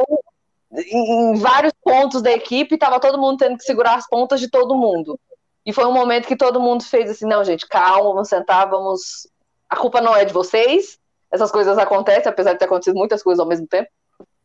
em, 0.73 1.33
em 1.33 1.35
vários 1.37 1.73
pontos 1.83 2.21
da 2.21 2.33
equipe, 2.33 2.77
tava 2.77 3.01
todo 3.01 3.19
mundo 3.19 3.39
tendo 3.39 3.57
que 3.57 3.65
segurar 3.65 3.95
as 3.95 4.09
pontas 4.09 4.41
de 4.41 4.51
todo 4.51 4.77
mundo. 4.77 5.19
E 5.65 5.73
foi 5.73 5.85
um 5.85 5.93
momento 5.93 6.27
que 6.27 6.37
todo 6.37 6.61
mundo 6.61 6.83
fez 6.83 7.11
assim, 7.11 7.27
não, 7.27 7.45
gente, 7.45 7.67
calma, 7.67 8.13
vamos 8.13 8.29
sentar, 8.29 8.69
vamos. 8.69 9.29
A 9.69 9.77
culpa 9.77 10.01
não 10.01 10.17
é 10.17 10.25
de 10.25 10.33
vocês. 10.33 10.99
Essas 11.31 11.51
coisas 11.51 11.77
acontecem, 11.79 12.31
apesar 12.31 12.53
de 12.53 12.59
ter 12.59 12.65
acontecido 12.65 12.97
muitas 12.97 13.23
coisas 13.23 13.41
ao 13.41 13.47
mesmo 13.47 13.67
tempo. 13.67 13.89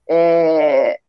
É... 0.08 1.00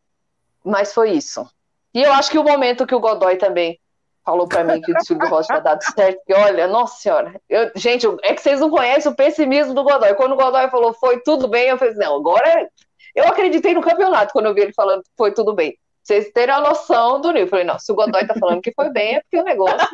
Mas 0.63 0.93
foi 0.93 1.11
isso. 1.11 1.47
E 1.93 2.01
eu 2.01 2.11
acho 2.13 2.31
que 2.31 2.37
o 2.37 2.43
momento 2.43 2.87
que 2.87 2.95
o 2.95 2.99
Godoy 2.99 3.37
também 3.37 3.79
falou 4.25 4.47
para 4.47 4.63
mim 4.63 4.81
que 4.81 4.91
o 4.91 4.95
desfile 4.95 5.19
do 5.19 5.27
Rocha 5.27 5.47
tinha 5.47 5.59
dado 5.59 5.83
certo, 5.83 6.19
que 6.25 6.33
olha, 6.33 6.67
nossa 6.67 6.97
senhora, 6.97 7.39
eu, 7.47 7.71
gente, 7.75 8.07
é 8.23 8.33
que 8.33 8.41
vocês 8.41 8.59
não 8.59 8.71
conhecem 8.71 9.11
o 9.11 9.15
pessimismo 9.15 9.73
do 9.73 9.83
Godoy. 9.83 10.15
Quando 10.15 10.31
o 10.31 10.35
Godoy 10.35 10.69
falou 10.69 10.93
foi 10.93 11.21
tudo 11.21 11.47
bem, 11.47 11.67
eu 11.67 11.77
falei, 11.77 11.93
não, 11.93 12.17
agora 12.17 12.67
eu 13.13 13.25
acreditei 13.25 13.73
no 13.73 13.81
campeonato 13.81 14.33
quando 14.33 14.47
eu 14.47 14.53
vi 14.53 14.61
ele 14.61 14.73
falando 14.73 15.03
foi 15.15 15.31
tudo 15.31 15.53
bem 15.53 15.77
vocês 16.05 16.31
terem 16.31 16.53
a 16.53 16.61
noção 16.61 17.19
do 17.19 17.29
nível. 17.29 17.45
Eu 17.45 17.49
falei, 17.49 17.65
não, 17.65 17.79
se 17.79 17.91
o 17.91 17.95
Godoy 17.95 18.27
tá 18.27 18.35
falando 18.39 18.61
que 18.61 18.71
foi 18.73 18.91
bem, 18.91 19.15
é 19.15 19.21
porque 19.21 19.39
o 19.39 19.43
negócio 19.43 19.87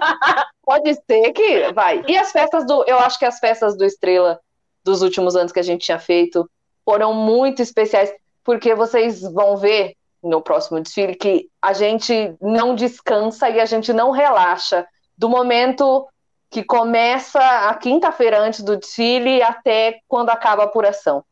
pode 0.61 0.93
ser 0.93 1.31
que 1.31 1.71
vai. 1.71 2.03
E 2.07 2.17
as 2.17 2.31
festas 2.31 2.65
do. 2.65 2.83
Eu 2.85 2.99
acho 2.99 3.17
que 3.17 3.25
as 3.25 3.39
festas 3.39 3.77
do 3.77 3.85
Estrela 3.85 4.39
dos 4.83 5.01
últimos 5.01 5.35
anos 5.35 5.51
que 5.51 5.59
a 5.59 5.63
gente 5.63 5.85
tinha 5.85 5.99
feito 5.99 6.49
foram 6.83 7.13
muito 7.13 7.61
especiais, 7.61 8.13
porque 8.43 8.73
vocês 8.73 9.21
vão 9.21 9.57
ver 9.57 9.95
no 10.23 10.41
próximo 10.41 10.79
desfile 10.79 11.15
que 11.15 11.49
a 11.61 11.73
gente 11.73 12.35
não 12.41 12.75
descansa 12.75 13.49
e 13.49 13.59
a 13.59 13.65
gente 13.65 13.91
não 13.91 14.11
relaxa 14.11 14.85
do 15.17 15.29
momento 15.29 16.07
que 16.49 16.63
começa 16.63 17.39
a 17.39 17.73
quinta-feira 17.75 18.39
antes 18.39 18.61
do 18.61 18.77
desfile 18.77 19.41
até 19.41 19.99
quando 20.07 20.29
acaba 20.29 20.63
a 20.63 20.65
apuração. 20.65 21.23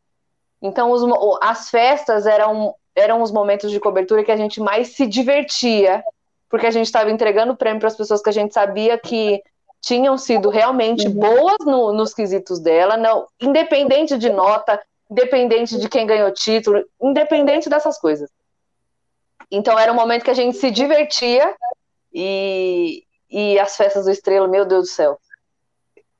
Então, 0.61 0.91
os, 0.91 1.03
as 1.41 1.69
festas 1.69 2.25
eram 2.25 2.73
eram 2.95 3.21
os 3.21 3.31
momentos 3.31 3.71
de 3.71 3.79
cobertura 3.79 4.23
que 4.23 4.31
a 4.31 4.37
gente 4.37 4.59
mais 4.59 4.89
se 4.89 5.07
divertia, 5.07 6.03
porque 6.49 6.67
a 6.67 6.71
gente 6.71 6.87
estava 6.87 7.09
entregando 7.09 7.55
prêmio 7.55 7.79
para 7.79 7.87
as 7.87 7.95
pessoas 7.95 8.21
que 8.21 8.29
a 8.29 8.33
gente 8.33 8.53
sabia 8.53 8.97
que 8.97 9.41
tinham 9.81 10.17
sido 10.17 10.49
realmente 10.49 11.07
uhum. 11.07 11.13
boas 11.13 11.57
no, 11.65 11.93
nos 11.93 12.13
quesitos 12.13 12.59
dela, 12.59 12.97
não, 12.97 13.27
independente 13.39 14.17
de 14.17 14.29
nota, 14.29 14.79
independente 15.09 15.77
de 15.79 15.89
quem 15.89 16.05
ganhou 16.05 16.31
título, 16.31 16.83
independente 17.01 17.69
dessas 17.69 17.97
coisas. 17.97 18.29
Então 19.51 19.77
era 19.79 19.91
um 19.91 19.95
momento 19.95 20.23
que 20.23 20.31
a 20.31 20.35
gente 20.35 20.57
se 20.57 20.69
divertia 20.69 21.55
e, 22.13 23.03
e 23.29 23.57
as 23.59 23.75
festas 23.75 24.05
do 24.05 24.11
Estrela, 24.11 24.47
meu 24.47 24.65
Deus 24.65 24.89
do 24.89 24.93
céu. 24.93 25.19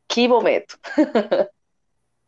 Que 0.07 0.27
momento. 0.27 0.79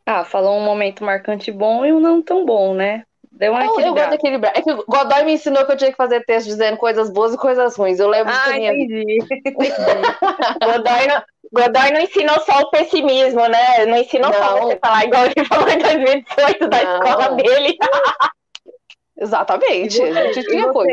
ah, 0.06 0.24
falou 0.24 0.56
um 0.56 0.64
momento 0.64 1.04
marcante 1.04 1.50
bom 1.50 1.84
e 1.84 1.92
um 1.92 1.98
não 1.98 2.22
tão 2.22 2.44
bom, 2.44 2.74
né? 2.74 3.04
Deu 3.32 3.52
uma 3.52 3.64
eu, 3.64 3.80
eu 3.80 3.94
gosto 3.94 4.10
de 4.10 4.14
equilibrar. 4.16 4.52
É 4.54 4.62
que 4.62 4.70
o 4.70 4.84
Godoy 4.86 5.24
me 5.24 5.32
ensinou 5.32 5.64
que 5.64 5.72
eu 5.72 5.76
tinha 5.76 5.90
que 5.90 5.96
fazer 5.96 6.24
texto 6.24 6.46
dizendo 6.46 6.76
coisas 6.76 7.10
boas 7.10 7.32
e 7.32 7.38
coisas 7.38 7.74
ruins. 7.74 7.98
Eu 7.98 8.08
levo 8.08 8.30
ah, 8.30 8.50
minha... 8.50 8.72
entendi. 8.72 9.18
Godoy, 10.62 11.06
não, 11.08 11.22
Godoy 11.52 11.92
não 11.92 12.00
ensinou 12.00 12.38
só 12.40 12.60
o 12.60 12.70
pessimismo, 12.70 13.46
né? 13.48 13.86
Não 13.86 13.96
ensinou 13.96 14.30
não. 14.30 14.38
só 14.38 14.60
você 14.60 14.76
falar 14.76 15.04
igual 15.04 15.24
ele 15.24 15.44
falou 15.46 15.68
em 15.68 15.78
2018 15.78 16.68
da 16.68 16.84
não. 16.84 16.94
escola 16.94 17.28
dele. 17.36 17.76
Exatamente. 19.18 19.96
Você, 19.96 20.02
a 20.02 20.32
gente 20.32 20.48
tinha 20.48 20.72
coisa. 20.72 20.92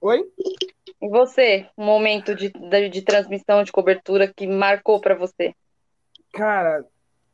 Oi? 0.00 0.24
E 1.00 1.08
você? 1.08 1.66
Um 1.76 1.84
momento 1.84 2.34
de, 2.34 2.50
de, 2.50 2.88
de 2.88 3.02
transmissão, 3.02 3.62
de 3.62 3.72
cobertura 3.72 4.32
que 4.34 4.46
marcou 4.46 5.00
para 5.00 5.14
você? 5.14 5.54
Cara, 6.32 6.84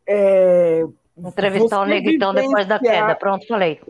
é, 0.07 0.83
Entrevistar 1.19 1.81
o 1.81 1.87
Neguitão 1.87 2.33
depois 2.33 2.67
da 2.67 2.79
queda. 2.79 3.15
Pronto, 3.15 3.47
falei. 3.47 3.81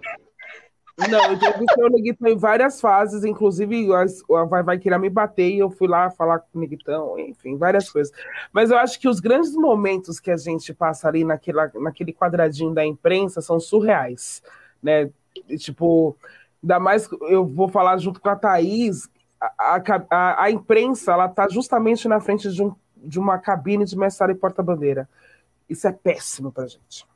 Não, 1.09 1.27
eu 1.27 1.33
entrevistei 1.35 1.85
o 1.85 1.89
Neguitão 1.89 2.29
em 2.29 2.37
várias 2.37 2.81
fases, 2.81 3.25
inclusive 3.25 3.87
a 3.95 4.45
vai, 4.45 4.65
vai 4.65 4.79
querer 4.79 4.99
me 4.99 5.09
bater 5.09 5.49
e 5.49 5.61
eu 5.61 5.71
fui 5.71 5.87
lá 5.87 6.11
falar 6.11 6.41
com 6.41 6.59
o 6.59 6.61
Neguitão, 6.61 7.17
enfim, 7.21 7.57
várias 7.57 7.89
coisas. 7.89 8.13
Mas 8.53 8.71
eu 8.71 8.77
acho 8.77 8.99
que 8.99 9.09
os 9.09 9.21
grandes 9.21 9.53
momentos 9.53 10.19
que 10.19 10.31
a 10.31 10.37
gente 10.37 10.75
passa 10.75 11.07
ali 11.07 11.23
naquela, 11.23 11.71
naquele 11.77 12.13
quadradinho 12.13 12.75
da 12.75 12.85
imprensa 12.85 13.41
são 13.41 13.61
surreais, 13.61 14.43
né? 14.83 15.09
tipo, 15.57 16.17
ainda 16.61 16.81
mais, 16.81 17.09
eu 17.29 17.47
vou 17.47 17.69
falar 17.69 17.97
junto 17.99 18.21
com 18.21 18.29
a 18.29 18.35
Thaís, 18.35 19.09
a, 19.41 19.81
a, 20.11 20.43
a 20.43 20.51
imprensa, 20.51 21.13
ela 21.13 21.29
tá 21.29 21.49
justamente 21.49 22.09
na 22.09 22.21
frente 22.21 22.51
de, 22.51 22.61
um, 22.61 22.75
de 22.97 23.21
uma 23.21 23.39
cabine 23.39 23.85
de 23.85 23.97
mestre 23.97 24.33
e 24.33 24.35
porta-bandeira. 24.35 25.09
Isso 25.69 25.87
é 25.87 25.93
péssimo 25.93 26.51
pra 26.51 26.67
gente. 26.67 27.07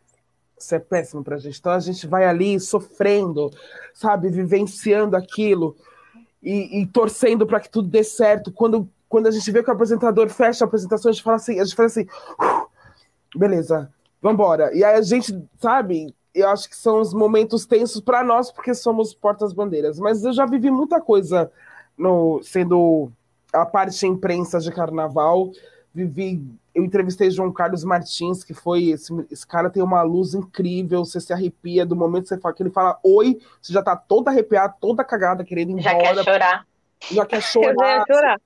Isso 0.62 0.74
é 0.74 0.78
péssimo 0.78 1.24
para 1.24 1.36
a 1.36 1.38
gente. 1.38 1.58
Então 1.58 1.72
a 1.72 1.80
gente 1.80 2.06
vai 2.06 2.24
ali 2.24 2.58
sofrendo, 2.60 3.50
sabe, 3.92 4.28
vivenciando 4.28 5.16
aquilo 5.16 5.76
e, 6.42 6.80
e 6.80 6.86
torcendo 6.86 7.46
para 7.46 7.60
que 7.60 7.68
tudo 7.68 7.88
dê 7.88 8.04
certo. 8.04 8.52
Quando, 8.52 8.88
quando 9.08 9.26
a 9.26 9.30
gente 9.30 9.50
vê 9.50 9.62
que 9.62 9.70
o 9.70 9.72
apresentador 9.72 10.28
fecha 10.28 10.64
a 10.64 10.66
apresentação, 10.66 11.10
a 11.10 11.12
gente 11.12 11.22
fala 11.22 11.36
assim, 11.36 11.58
a 11.58 11.64
gente 11.64 11.74
fala 11.74 11.86
assim, 11.86 12.06
beleza, 13.34 13.92
vamos 14.20 14.34
embora. 14.34 14.74
E 14.74 14.84
aí 14.84 14.96
a 14.96 15.02
gente, 15.02 15.36
sabe, 15.58 16.14
eu 16.34 16.48
acho 16.48 16.68
que 16.68 16.76
são 16.76 17.00
os 17.00 17.12
momentos 17.12 17.66
tensos 17.66 18.00
para 18.00 18.22
nós 18.22 18.50
porque 18.50 18.74
somos 18.74 19.12
portas-bandeiras. 19.12 19.98
Mas 19.98 20.24
eu 20.24 20.32
já 20.32 20.46
vivi 20.46 20.70
muita 20.70 21.00
coisa 21.00 21.50
no 21.98 22.40
sendo 22.42 23.10
a 23.52 23.66
parte 23.66 24.06
imprensa 24.06 24.58
de 24.58 24.70
carnaval 24.72 25.50
vivi. 25.94 26.42
Eu 26.74 26.84
entrevistei 26.84 27.30
João 27.30 27.52
Carlos 27.52 27.84
Martins, 27.84 28.42
que 28.42 28.54
foi. 28.54 28.90
Esse, 28.90 29.12
esse 29.30 29.46
cara 29.46 29.68
tem 29.68 29.82
uma 29.82 30.02
luz 30.02 30.34
incrível, 30.34 31.04
você 31.04 31.20
se 31.20 31.32
arrepia 31.32 31.84
do 31.84 31.94
momento 31.94 32.22
que, 32.22 32.28
você 32.28 32.38
fala, 32.38 32.54
que 32.54 32.62
ele 32.62 32.70
fala 32.70 32.98
oi, 33.02 33.38
você 33.60 33.72
já 33.72 33.82
tá 33.82 33.94
toda 33.94 34.30
arrepiada, 34.30 34.74
toda 34.80 35.04
cagada, 35.04 35.44
querendo 35.44 35.70
ir 35.70 35.80
embora. 35.80 36.14
Já 36.14 36.14
quer 36.14 36.24
chorar. 36.24 36.66
Já 37.10 37.26
quer 37.26 37.42
chorar. 37.42 38.04
chorar. 38.10 38.40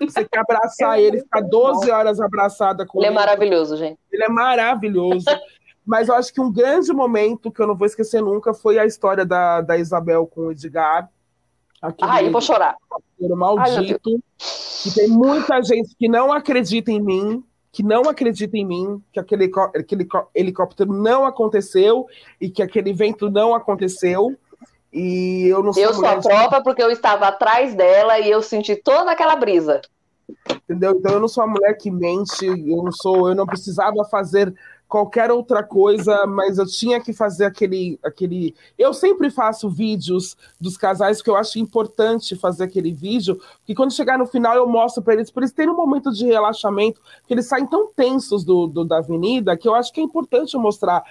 Você 0.00 0.24
quer 0.24 0.38
abraçar 0.38 0.98
ele, 1.00 1.20
ficar 1.20 1.42
12 1.42 1.90
horas 1.90 2.20
abraçada 2.20 2.86
com 2.86 2.98
ele. 2.98 3.08
Ele 3.08 3.14
é 3.14 3.18
maravilhoso, 3.18 3.76
gente. 3.76 3.98
Ele 4.10 4.24
é 4.24 4.28
maravilhoso. 4.28 5.26
Mas 5.86 6.08
eu 6.08 6.14
acho 6.14 6.32
que 6.32 6.40
um 6.40 6.50
grande 6.50 6.92
momento 6.92 7.50
que 7.50 7.60
eu 7.60 7.66
não 7.66 7.76
vou 7.76 7.86
esquecer 7.86 8.22
nunca 8.22 8.54
foi 8.54 8.78
a 8.78 8.86
história 8.86 9.26
da, 9.26 9.60
da 9.60 9.76
Isabel 9.76 10.26
com 10.26 10.42
o 10.42 10.52
Edgar. 10.52 11.10
Ai, 12.00 12.28
eu 12.28 12.32
vou 12.32 12.40
chorar. 12.40 12.76
Maldito. 13.20 14.10
Ai, 14.10 14.18
que 14.82 14.94
tem 14.94 15.08
muita 15.08 15.62
gente 15.62 15.94
que 15.96 16.08
não 16.08 16.32
acredita 16.32 16.90
em 16.90 17.00
mim, 17.00 17.44
que 17.74 17.82
não 17.82 18.02
acredita 18.02 18.56
em 18.56 18.64
mim, 18.64 19.02
que 19.12 19.18
aquele, 19.18 19.50
aquele 19.76 20.06
helicóptero 20.32 20.92
não 20.92 21.26
aconteceu 21.26 22.06
e 22.40 22.48
que 22.48 22.62
aquele 22.62 22.90
evento 22.90 23.28
não 23.28 23.52
aconteceu. 23.52 24.36
E 24.92 25.48
eu 25.48 25.60
não 25.60 25.72
sou. 25.72 25.82
Eu 25.82 25.92
sou 25.92 26.06
a 26.06 26.20
prova 26.20 26.62
porque 26.62 26.80
eu 26.80 26.92
estava 26.92 27.26
atrás 27.26 27.74
dela 27.74 28.20
e 28.20 28.30
eu 28.30 28.40
senti 28.40 28.76
toda 28.76 29.10
aquela 29.10 29.34
brisa. 29.34 29.80
Entendeu? 30.48 30.92
Então 30.92 31.14
eu 31.14 31.20
não 31.20 31.26
sou 31.26 31.42
a 31.42 31.48
mulher 31.48 31.76
que 31.76 31.90
mente, 31.90 32.46
eu 32.46 32.84
não 32.84 32.92
sou, 32.92 33.28
eu 33.28 33.34
não 33.34 33.44
precisava 33.44 34.04
fazer 34.04 34.54
qualquer 34.94 35.28
outra 35.28 35.60
coisa, 35.60 36.24
mas 36.24 36.56
eu 36.56 36.64
tinha 36.64 37.00
que 37.00 37.12
fazer 37.12 37.46
aquele, 37.46 37.98
aquele. 38.00 38.54
Eu 38.78 38.94
sempre 38.94 39.28
faço 39.28 39.68
vídeos 39.68 40.36
dos 40.60 40.76
casais 40.76 41.20
que 41.20 41.28
eu 41.28 41.34
acho 41.34 41.58
importante 41.58 42.36
fazer 42.36 42.62
aquele 42.62 42.92
vídeo, 42.92 43.34
porque 43.56 43.74
quando 43.74 43.92
chegar 43.92 44.16
no 44.16 44.24
final 44.24 44.54
eu 44.54 44.68
mostro 44.68 45.02
para 45.02 45.14
eles, 45.14 45.32
para 45.32 45.42
eles 45.42 45.52
terem 45.52 45.72
um 45.72 45.76
momento 45.76 46.12
de 46.12 46.26
relaxamento, 46.26 47.00
que 47.26 47.34
eles 47.34 47.48
saem 47.48 47.66
tão 47.66 47.88
tensos 47.88 48.44
do, 48.44 48.68
do, 48.68 48.84
da 48.84 48.98
avenida, 48.98 49.56
que 49.56 49.66
eu 49.66 49.74
acho 49.74 49.92
que 49.92 49.98
é 49.98 50.04
importante 50.04 50.56
mostrar. 50.56 51.02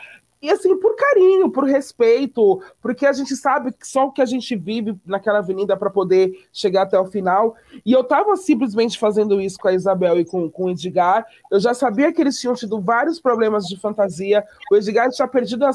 E 0.44 0.52
assim, 0.52 0.78
por 0.78 0.94
carinho, 0.98 1.50
por 1.50 1.64
respeito, 1.64 2.62
porque 2.82 3.06
a 3.06 3.14
gente 3.14 3.34
sabe 3.34 3.72
que 3.72 3.88
só 3.88 4.08
o 4.08 4.12
que 4.12 4.22
a 4.22 4.26
gente 4.26 4.58
vive 4.58 4.94
naquela 5.06 5.40
avenida 5.40 5.78
para 5.78 5.90
poder 5.90 6.34
chegar 6.52 6.82
até 6.82 7.00
o 7.00 7.06
final. 7.06 7.56
E 7.86 7.94
eu 7.94 8.02
estava 8.02 8.36
simplesmente 8.36 9.00
fazendo 9.00 9.40
isso 9.40 9.58
com 9.58 9.70
a 9.70 9.74
Isabel 9.74 10.20
e 10.20 10.26
com, 10.26 10.50
com 10.50 10.66
o 10.66 10.70
Edgar. 10.70 11.26
Eu 11.50 11.62
já 11.62 11.74
sabia 11.74 12.12
que 12.12 12.20
eles 12.20 12.38
tinham 12.38 12.56
tido 12.56 12.82
vários 12.82 13.22
problemas 13.22 13.66
de 13.68 13.80
fantasia. 13.80 14.44
O 14.70 14.76
Edgar 14.76 15.10
tinha 15.12 15.30
perdido 15.30 15.66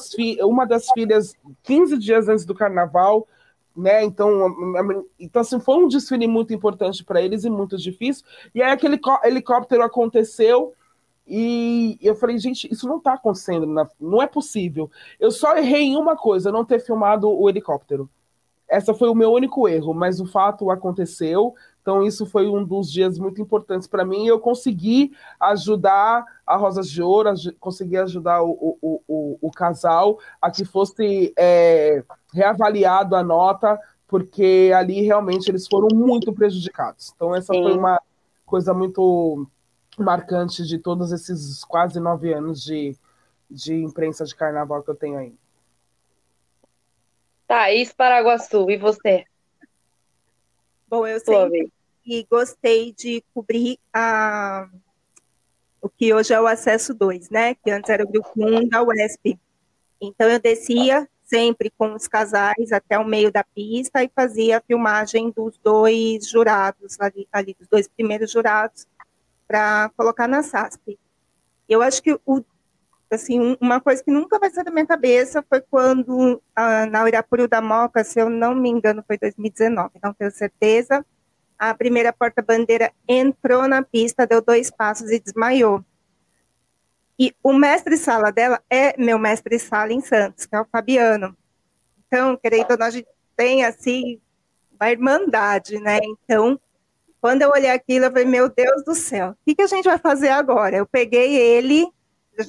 uma 0.43 0.67
das 0.67 0.91
filhas 0.91 1.35
15 1.63 1.97
dias 1.97 2.29
antes 2.29 2.45
do 2.45 2.55
carnaval. 2.55 3.27
Né? 3.75 4.05
Então, 4.05 4.55
então 5.19 5.41
assim, 5.41 5.61
foi 5.61 5.77
um 5.77 5.89
desfile 5.89 6.27
muito 6.27 6.53
importante 6.53 7.03
para 7.03 7.23
eles 7.23 7.43
e 7.43 7.49
muito 7.49 7.79
difícil. 7.79 8.23
E 8.55 8.61
aí 8.61 8.71
aquele 8.71 9.01
helicóptero 9.25 9.83
aconteceu 9.83 10.75
e 11.29 11.99
eu 12.01 12.15
falei, 12.15 12.39
gente, 12.39 12.73
isso 12.73 12.89
não 12.89 12.97
está 12.97 13.15
acontecendo, 13.15 13.67
não 14.01 14.23
é 14.23 14.27
possível. 14.27 14.91
Eu 15.21 15.31
só 15.31 15.57
errei 15.57 15.83
em 15.83 15.97
uma 15.97 16.17
coisa, 16.17 16.51
não 16.51 16.65
ter 16.65 16.81
filmado 16.81 17.29
o 17.31 17.49
helicóptero. 17.49 18.09
Essa 18.69 18.93
foi 18.93 19.09
o 19.09 19.15
meu 19.15 19.33
único 19.33 19.67
erro, 19.67 19.95
mas 19.95 20.21
o 20.21 20.27
fato 20.27 20.71
aconteceu. 20.71 21.55
Então, 21.81 22.03
isso 22.03 22.27
foi 22.27 22.47
um 22.49 22.63
dos 22.63 22.93
dias 22.93 23.19
muito 23.19 23.41
importantes 23.41 23.89
para 23.89 24.05
mim. 24.05 24.27
Eu 24.27 24.39
consegui 24.39 25.13
ajudar 25.41 26.25
a 26.47 26.57
Rosas 26.57 26.91
de 26.91 27.03
Ouro, 27.03 27.31
consegui 27.59 27.97
ajudar 27.97 28.43
o, 28.43 28.79
o, 28.83 29.01
o, 29.09 29.39
o 29.41 29.51
casal 29.51 30.19
a 30.41 30.51
que 30.51 30.67
fosse 30.67 31.33
é, 31.39 32.05
reavaliado 32.35 33.17
a 33.17 33.23
nota, 33.23 33.81
porque 34.07 34.71
ali 34.77 35.01
realmente 35.01 35.51
eles 35.51 35.67
foram 35.67 35.89
muito 35.95 36.31
prejudicados. 36.33 37.13
Então, 37.17 37.35
essa 37.35 37.55
Sim. 37.55 37.63
foi 37.63 37.73
uma 37.73 37.99
coisa 38.45 38.75
muito 38.75 39.47
marcante 40.03 40.65
de 40.65 40.79
todos 40.79 41.13
esses 41.13 41.65
quase 41.65 42.01
nove 42.01 42.33
anos 42.33 42.63
de, 42.63 42.97
de 43.51 43.75
imprensa 43.75 44.25
de 44.25 44.35
carnaval 44.35 44.83
que 44.83 44.91
eu 44.91 44.95
tenho 44.95 45.19
aí. 45.19 45.35
Thaís 47.47 47.93
Paraguaçu, 47.93 48.71
e 48.71 48.77
você? 48.77 49.25
Bom, 50.89 51.07
eu 51.07 51.21
sempre 51.21 51.73
e 52.09 52.27
gostei 52.31 52.93
de 52.93 53.23
cobrir 53.35 53.79
a, 53.93 54.67
o 55.83 55.91
que 55.91 56.15
hoje 56.15 56.33
é 56.33 56.41
o 56.41 56.47
Acesso 56.47 56.95
2, 56.95 57.29
né? 57.29 57.55
Que 57.55 57.71
antes 57.71 57.91
era 57.91 58.03
o 58.03 58.09
grupo 58.09 58.31
1 58.35 58.67
da 58.67 58.83
UESP. 58.83 59.39
Então 60.01 60.27
eu 60.27 60.41
descia 60.41 61.07
sempre 61.23 61.71
com 61.77 61.93
os 61.93 62.09
casais 62.09 62.73
até 62.73 62.99
o 62.99 63.05
meio 63.05 63.31
da 63.31 63.45
pista 63.45 64.03
e 64.03 64.11
fazia 64.15 64.57
a 64.57 64.63
filmagem 64.63 65.31
dos 65.31 65.59
dois 65.63 66.27
jurados, 66.27 66.99
ali, 66.99 67.29
ali 67.31 67.55
dos 67.59 67.69
dois 67.69 67.87
primeiros 67.87 68.33
jurados, 68.33 68.87
para 69.49 69.91
colocar 69.97 70.29
na 70.29 70.43
SASP. 70.43 70.99
Eu 71.67 71.83
acho 71.83 72.03
que 72.03 72.13
o, 72.25 72.45
assim, 73.11 73.57
uma 73.61 73.81
coisa 73.81 74.05
que 74.05 74.11
nunca 74.11 74.39
vai 74.39 74.51
sair 74.51 74.65
da 74.65 74.71
minha 74.71 74.87
cabeça 74.87 75.43
foi 75.49 75.61
quando 75.61 76.41
na 76.91 77.03
Uirapuru 77.03 77.49
da 77.49 77.61
Moca, 77.61 78.05
se 78.05 78.21
eu 78.21 78.29
não 78.29 78.55
me 78.55 78.69
engano, 78.69 79.03
foi 79.07 79.19
2019, 79.19 79.93
não 80.03 80.13
tenho 80.13 80.31
certeza, 80.31 81.05
a 81.59 81.75
primeira 81.75 82.13
porta-bandeira 82.13 82.93
entrou 83.09 83.67
na 83.67 83.83
pista, 83.83 84.27
deu 84.27 84.41
dois 84.41 84.71
passos 84.71 85.11
e 85.11 85.19
desmaiou. 85.19 85.85
E 87.19 87.35
o 87.43 87.53
mestre-sala 87.53 88.31
dela 88.31 88.63
é 88.71 88.97
meu 88.97 89.19
mestre-sala 89.19 89.93
em 89.93 90.01
Santos, 90.01 90.47
que 90.47 90.55
é 90.55 90.61
o 90.61 90.67
Fabiano. 90.71 91.37
Então, 92.07 92.37
querendo 92.37 92.71
ou 92.71 92.79
não, 92.79 92.87
a 92.87 92.91
gente 92.91 93.09
tem, 93.37 93.65
assim, 93.65 94.21
uma 94.79 94.91
irmandade, 94.91 95.81
né? 95.81 95.99
Então, 96.01 96.61
quando 97.21 97.43
eu 97.43 97.51
olhei 97.51 97.71
aquilo, 97.71 98.07
eu 98.07 98.11
falei, 98.11 98.25
meu 98.25 98.49
Deus 98.49 98.85
do 98.85 98.95
céu, 98.95 99.31
o 99.31 99.37
que, 99.45 99.55
que 99.55 99.63
a 99.63 99.67
gente 99.67 99.85
vai 99.85 99.99
fazer 99.99 100.29
agora? 100.29 100.77
Eu 100.77 100.87
peguei 100.87 101.37
ele, 101.37 101.91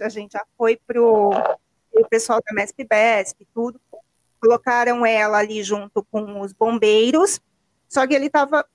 a 0.01 0.09
gente 0.09 0.33
já 0.33 0.45
foi 0.57 0.79
pro 0.87 1.31
o 1.91 2.07
pessoal 2.07 2.39
da 2.45 2.53
MESP 2.53 2.85
BESP, 2.87 3.47
tudo, 3.53 3.81
colocaram 4.39 5.05
ela 5.05 5.39
ali 5.39 5.63
junto 5.63 6.03
com 6.11 6.41
os 6.41 6.53
bombeiros, 6.53 7.41
só 7.87 8.05
que 8.07 8.13
ele 8.13 8.27
estava 8.27 8.65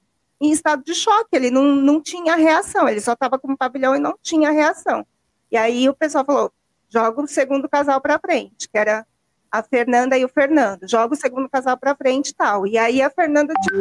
em 0.40 0.51
estado 0.51 0.84
de 0.84 0.95
choque, 0.95 1.30
ele 1.32 1.51
não, 1.51 1.62
não 1.76 2.03
tinha 2.03 2.34
reação, 2.34 2.88
ele 2.88 3.01
só 3.01 3.12
estava 3.12 3.38
com 3.38 3.53
o 3.53 3.57
pavilhão 3.57 3.95
e 3.95 3.99
não 3.99 4.18
tinha 4.20 4.51
reação. 4.51 5.07
E 5.51 5.57
aí 5.57 5.88
o 5.88 5.95
pessoal 5.95 6.24
falou, 6.24 6.53
joga 6.88 7.22
o 7.22 7.26
segundo 7.26 7.68
casal 7.68 8.01
para 8.01 8.18
frente, 8.18 8.68
que 8.68 8.76
era 8.76 9.07
a 9.55 9.62
Fernanda 9.62 10.18
e 10.18 10.24
o 10.24 10.28
Fernando. 10.28 10.80
Joga 10.88 11.14
o 11.14 11.16
segundo 11.16 11.48
casal 11.48 11.78
para 11.78 11.94
frente 11.94 12.30
e 12.30 12.34
tal. 12.34 12.66
E 12.66 12.76
aí 12.76 13.00
a 13.00 13.09
Fernanda, 13.09 13.55
tipo, 13.55 13.78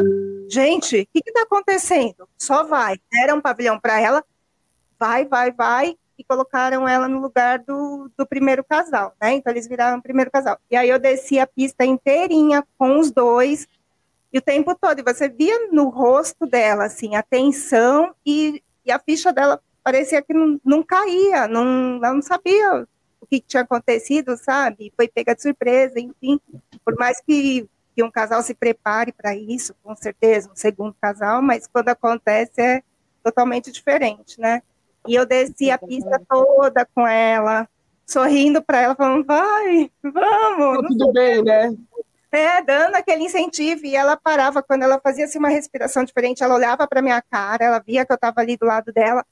gente, 0.47 1.01
o 1.01 1.07
que 1.11 1.27
está 1.27 1.41
acontecendo? 1.41 2.29
Só 2.37 2.63
vai. 2.63 2.97
Deram 3.11 3.37
um 3.37 3.41
pavilhão 3.41 3.79
para 3.79 3.99
ela, 3.99 4.23
vai, 4.99 5.25
vai, 5.25 5.51
vai, 5.51 5.97
e 6.15 6.23
colocaram 6.23 6.87
ela 6.87 7.07
no 7.07 7.19
lugar 7.19 7.57
do, 7.57 8.07
do 8.15 8.23
primeiro 8.23 8.63
casal, 8.63 9.15
né? 9.19 9.33
Então 9.33 9.51
eles 9.51 9.67
viraram 9.67 9.97
o 9.97 10.01
primeiro 10.01 10.29
casal. 10.29 10.59
E 10.69 10.75
aí 10.75 10.89
eu 10.89 10.99
desci 10.99 11.39
a 11.39 11.47
pista 11.47 11.83
inteirinha 11.83 12.63
com 12.77 12.99
os 12.99 13.09
dois, 13.09 13.67
e 14.31 14.37
o 14.37 14.41
tempo 14.41 14.75
todo, 14.75 14.99
e 14.99 15.03
você 15.03 15.27
via 15.27 15.69
no 15.71 15.89
rosto 15.89 16.45
dela, 16.45 16.85
assim, 16.85 17.15
a 17.15 17.23
tensão, 17.23 18.13
e, 18.23 18.61
e 18.85 18.91
a 18.91 18.99
ficha 18.99 19.33
dela 19.33 19.59
parecia 19.83 20.21
que 20.21 20.35
não, 20.35 20.61
não 20.63 20.83
caía, 20.83 21.47
não, 21.47 21.97
ela 21.97 22.13
não 22.13 22.21
sabia 22.21 22.87
o 23.23 23.25
que 23.25 23.41
tinha 23.41 23.63
acontecido, 23.63 24.37
sabe? 24.37 24.93
Foi 24.95 25.07
pega 25.07 25.35
de 25.35 25.41
surpresa, 25.41 25.99
enfim. 25.99 26.39
Por 26.83 26.95
mais 26.95 27.19
que, 27.21 27.67
que 27.95 28.03
um 28.03 28.11
casal 28.11 28.41
se 28.41 28.53
prepare 28.53 29.11
para 29.11 29.35
isso, 29.35 29.73
com 29.81 29.95
certeza, 29.95 30.51
um 30.51 30.55
segundo 30.55 30.95
casal, 31.01 31.41
mas 31.41 31.67
quando 31.67 31.89
acontece 31.89 32.61
é 32.61 32.83
totalmente 33.23 33.71
diferente, 33.71 34.39
né? 34.39 34.61
E 35.07 35.15
eu 35.15 35.25
desci 35.25 35.71
a 35.71 35.77
pista 35.77 36.21
toda 36.29 36.87
com 36.93 37.07
ela, 37.07 37.67
sorrindo 38.05 38.61
para 38.61 38.81
ela, 38.81 38.95
falando, 38.95 39.25
vai, 39.25 39.89
vamos. 40.01 40.81
Tá 40.81 40.87
tudo 40.87 41.13
bem, 41.13 41.43
né? 41.43 41.75
É, 42.31 42.63
dando 42.63 42.95
aquele 42.95 43.23
incentivo, 43.23 43.85
e 43.85 43.95
ela 43.95 44.17
parava, 44.17 44.63
quando 44.63 44.81
ela 44.81 44.99
fazia 44.99 45.25
assim, 45.25 45.37
uma 45.37 45.49
respiração 45.49 46.03
diferente, 46.03 46.43
ela 46.43 46.55
olhava 46.55 46.87
para 46.87 47.01
minha 47.01 47.21
cara, 47.21 47.63
ela 47.63 47.79
via 47.79 48.05
que 48.05 48.11
eu 48.11 48.15
estava 48.15 48.41
ali 48.41 48.57
do 48.57 48.65
lado 48.65 48.91
dela, 48.91 49.23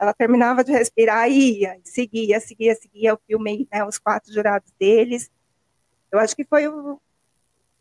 ela 0.00 0.14
terminava 0.14 0.64
de 0.64 0.72
respirar 0.72 1.30
e 1.30 1.60
ia, 1.60 1.78
seguia, 1.84 2.40
seguia, 2.40 2.74
seguia. 2.74 3.10
Eu 3.10 3.20
filmei 3.26 3.68
né, 3.70 3.84
os 3.84 3.98
quatro 3.98 4.32
jurados 4.32 4.72
deles. 4.80 5.30
Eu 6.10 6.18
acho 6.18 6.34
que 6.34 6.42
foi, 6.42 6.64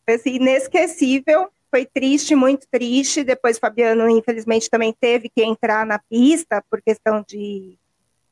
foi 0.05 0.15
assim, 0.15 0.35
inesquecível. 0.35 1.49
Foi 1.71 1.85
triste, 1.85 2.35
muito 2.35 2.67
triste. 2.69 3.23
Depois, 3.23 3.57
Fabiano, 3.57 4.09
infelizmente, 4.09 4.69
também 4.69 4.93
teve 4.99 5.29
que 5.29 5.41
entrar 5.41 5.85
na 5.85 5.97
pista 5.97 6.61
por 6.69 6.81
questão 6.81 7.23
de, 7.25 7.79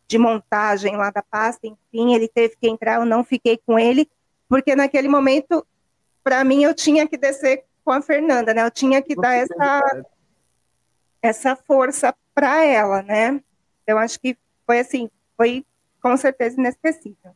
de 0.06 0.18
montagem 0.18 0.98
lá 0.98 1.10
da 1.10 1.24
pasta. 1.24 1.66
Enfim, 1.66 2.14
ele 2.14 2.28
teve 2.28 2.58
que 2.60 2.68
entrar. 2.68 2.96
Eu 2.96 3.06
não 3.06 3.24
fiquei 3.24 3.58
com 3.66 3.80
ele, 3.80 4.10
porque 4.50 4.76
naquele 4.76 5.08
momento, 5.08 5.66
para 6.26 6.44
mim, 6.44 6.62
eu 6.62 6.74
tinha 6.74 7.08
que 7.08 7.16
descer 7.16 7.64
com 7.86 7.92
a 7.94 8.02
Fernanda, 8.02 8.54
né? 8.54 8.66
Eu 8.66 8.72
tinha 8.72 9.02
que 9.02 9.16
dar 9.16 9.34
essa, 9.34 10.06
essa 11.22 11.56
força 11.56 12.14
para 12.36 12.66
ela, 12.66 13.02
né? 13.02 13.42
Então, 13.88 13.98
acho 13.98 14.20
que 14.20 14.38
foi 14.66 14.80
assim, 14.80 15.10
foi 15.38 15.66
com 16.04 16.18
certeza 16.18 16.60
inesquecível. 16.60 17.32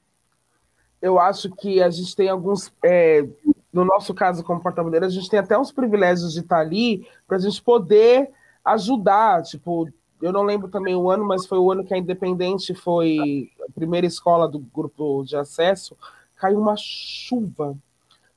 Eu 1.02 1.18
acho 1.18 1.49
que 1.49 1.82
a 1.82 1.89
gente 1.89 2.14
tem 2.14 2.28
alguns. 2.28 2.74
É, 2.84 3.26
no 3.72 3.86
nosso 3.86 4.14
caso, 4.14 4.43
como 4.43 4.60
porta-bandeira, 4.60 5.06
a 5.06 5.10
gente 5.10 5.30
tem 5.30 5.39
até 5.39 5.58
uns 5.58 5.72
privilégios 5.72 6.34
de 6.34 6.41
estar 6.41 6.60
ali 6.60 7.08
para 7.26 7.38
a 7.38 7.39
gente 7.39 7.64
poder 7.64 8.30
ajudar. 8.66 9.43
Tipo, 9.43 9.88
eu 10.22 10.34
não 10.34 10.43
lembro 10.43 10.68
também 10.68 10.93
o 10.93 11.10
ano, 11.10 11.24
mas 11.24 11.45
foi 11.45 11.58
o 11.58 11.72
ano 11.72 11.86
que 11.86 11.93
a 11.93 11.97
Independente 11.97 12.76
foi 12.76 13.49
a 13.66 13.72
primeira 13.72 14.06
escola 14.06 14.45
do 14.45 14.60
grupo 14.60 15.24
de 15.24 15.38
acesso. 15.38 15.95
Caiu 16.36 16.60
uma 16.60 16.76
chuva, 16.78 17.78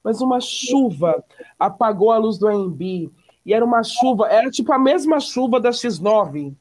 mas 0.05 0.21
uma 0.21 0.41
chuva 0.41 1.25
apagou 1.59 2.13
a 2.13 2.19
luz 2.19 2.39
do 2.39 2.47
AMB. 2.47 3.11
E 3.45 3.53
era 3.53 3.65
uma 3.65 3.83
chuva, 3.83 4.29
era 4.29 4.49
tipo 4.53 4.73
a 4.73 4.79
mesma 4.79 5.19
chuva 5.19 5.59
da 5.59 5.71
X9 5.71 6.55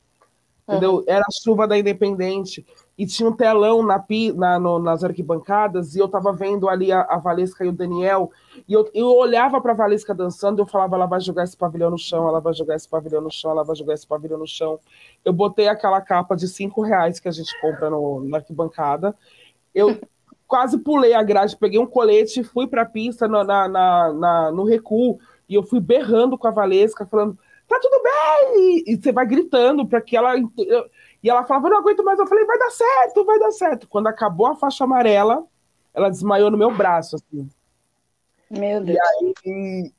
entendeu? 0.67 0.95
Uhum. 0.95 1.03
Era 1.07 1.21
a 1.21 1.43
chuva 1.43 1.67
da 1.67 1.77
Independente 1.77 2.65
e 2.97 3.05
tinha 3.05 3.27
um 3.27 3.35
telão 3.35 3.81
na, 3.81 4.03
na 4.35 4.59
no, 4.59 4.79
nas 4.79 5.03
arquibancadas, 5.03 5.95
e 5.95 5.99
eu 5.99 6.07
tava 6.07 6.31
vendo 6.31 6.69
ali 6.69 6.91
a, 6.91 7.01
a 7.01 7.17
Valesca 7.17 7.65
e 7.65 7.67
o 7.67 7.73
Daniel, 7.73 8.31
e 8.67 8.73
eu, 8.73 8.89
eu 8.93 9.07
olhava 9.07 9.59
pra 9.59 9.73
Valesca 9.73 10.13
dançando, 10.13 10.61
eu 10.61 10.65
falava, 10.65 10.95
ela 10.95 11.05
vai 11.05 11.19
jogar 11.19 11.43
esse 11.43 11.57
pavilhão 11.57 11.89
no 11.89 11.97
chão, 11.97 12.27
ela 12.27 12.39
vai 12.39 12.53
jogar 12.53 12.75
esse 12.75 12.87
pavilhão 12.87 13.21
no 13.21 13.31
chão, 13.31 13.51
ela 13.51 13.63
vai 13.63 13.75
jogar 13.75 13.95
esse 13.95 14.05
pavilhão 14.05 14.37
no 14.37 14.47
chão. 14.47 14.79
Eu 15.25 15.33
botei 15.33 15.67
aquela 15.67 15.99
capa 16.01 16.35
de 16.35 16.47
cinco 16.47 16.81
reais 16.81 17.19
que 17.19 17.27
a 17.27 17.31
gente 17.31 17.59
compra 17.59 17.89
no, 17.89 18.23
na 18.23 18.37
arquibancada, 18.37 19.15
eu 19.73 19.99
quase 20.47 20.77
pulei 20.77 21.15
a 21.15 21.23
grade, 21.23 21.57
peguei 21.57 21.79
um 21.79 21.87
colete 21.87 22.41
e 22.41 22.43
fui 22.43 22.67
pra 22.67 22.85
pista 22.85 23.27
no, 23.27 23.43
na, 23.43 23.67
na, 23.67 24.13
na, 24.13 24.51
no 24.51 24.63
recuo, 24.63 25.17
e 25.49 25.55
eu 25.55 25.63
fui 25.63 25.79
berrando 25.79 26.37
com 26.37 26.47
a 26.47 26.51
Valesca, 26.51 27.07
falando, 27.07 27.37
tá 27.73 27.79
tudo 27.81 28.01
bem! 28.03 28.83
E, 28.85 28.93
e 28.93 29.01
você 29.01 29.11
vai 29.11 29.25
gritando 29.25 29.87
para 29.87 30.01
que 30.01 30.15
ela... 30.15 30.35
Eu, 30.37 30.89
e 31.23 31.29
ela 31.29 31.45
falava, 31.45 31.69
não 31.69 31.77
aguento 31.77 32.03
mais. 32.03 32.19
Eu 32.19 32.27
falei, 32.27 32.45
vai 32.45 32.59
dar 32.59 32.69
certo, 32.69 33.23
vai 33.23 33.39
dar 33.39 33.51
certo. 33.51 33.87
Quando 33.87 34.07
acabou 34.07 34.47
a 34.47 34.55
faixa 34.55 34.83
amarela, 34.83 35.45
ela 35.93 36.09
desmaiou 36.09 36.51
no 36.51 36.57
meu 36.57 36.69
braço, 36.69 37.15
assim. 37.15 37.49
Meu 38.49 38.83
Deus. 38.83 38.97
E 38.97 39.45
aí, 39.47 39.91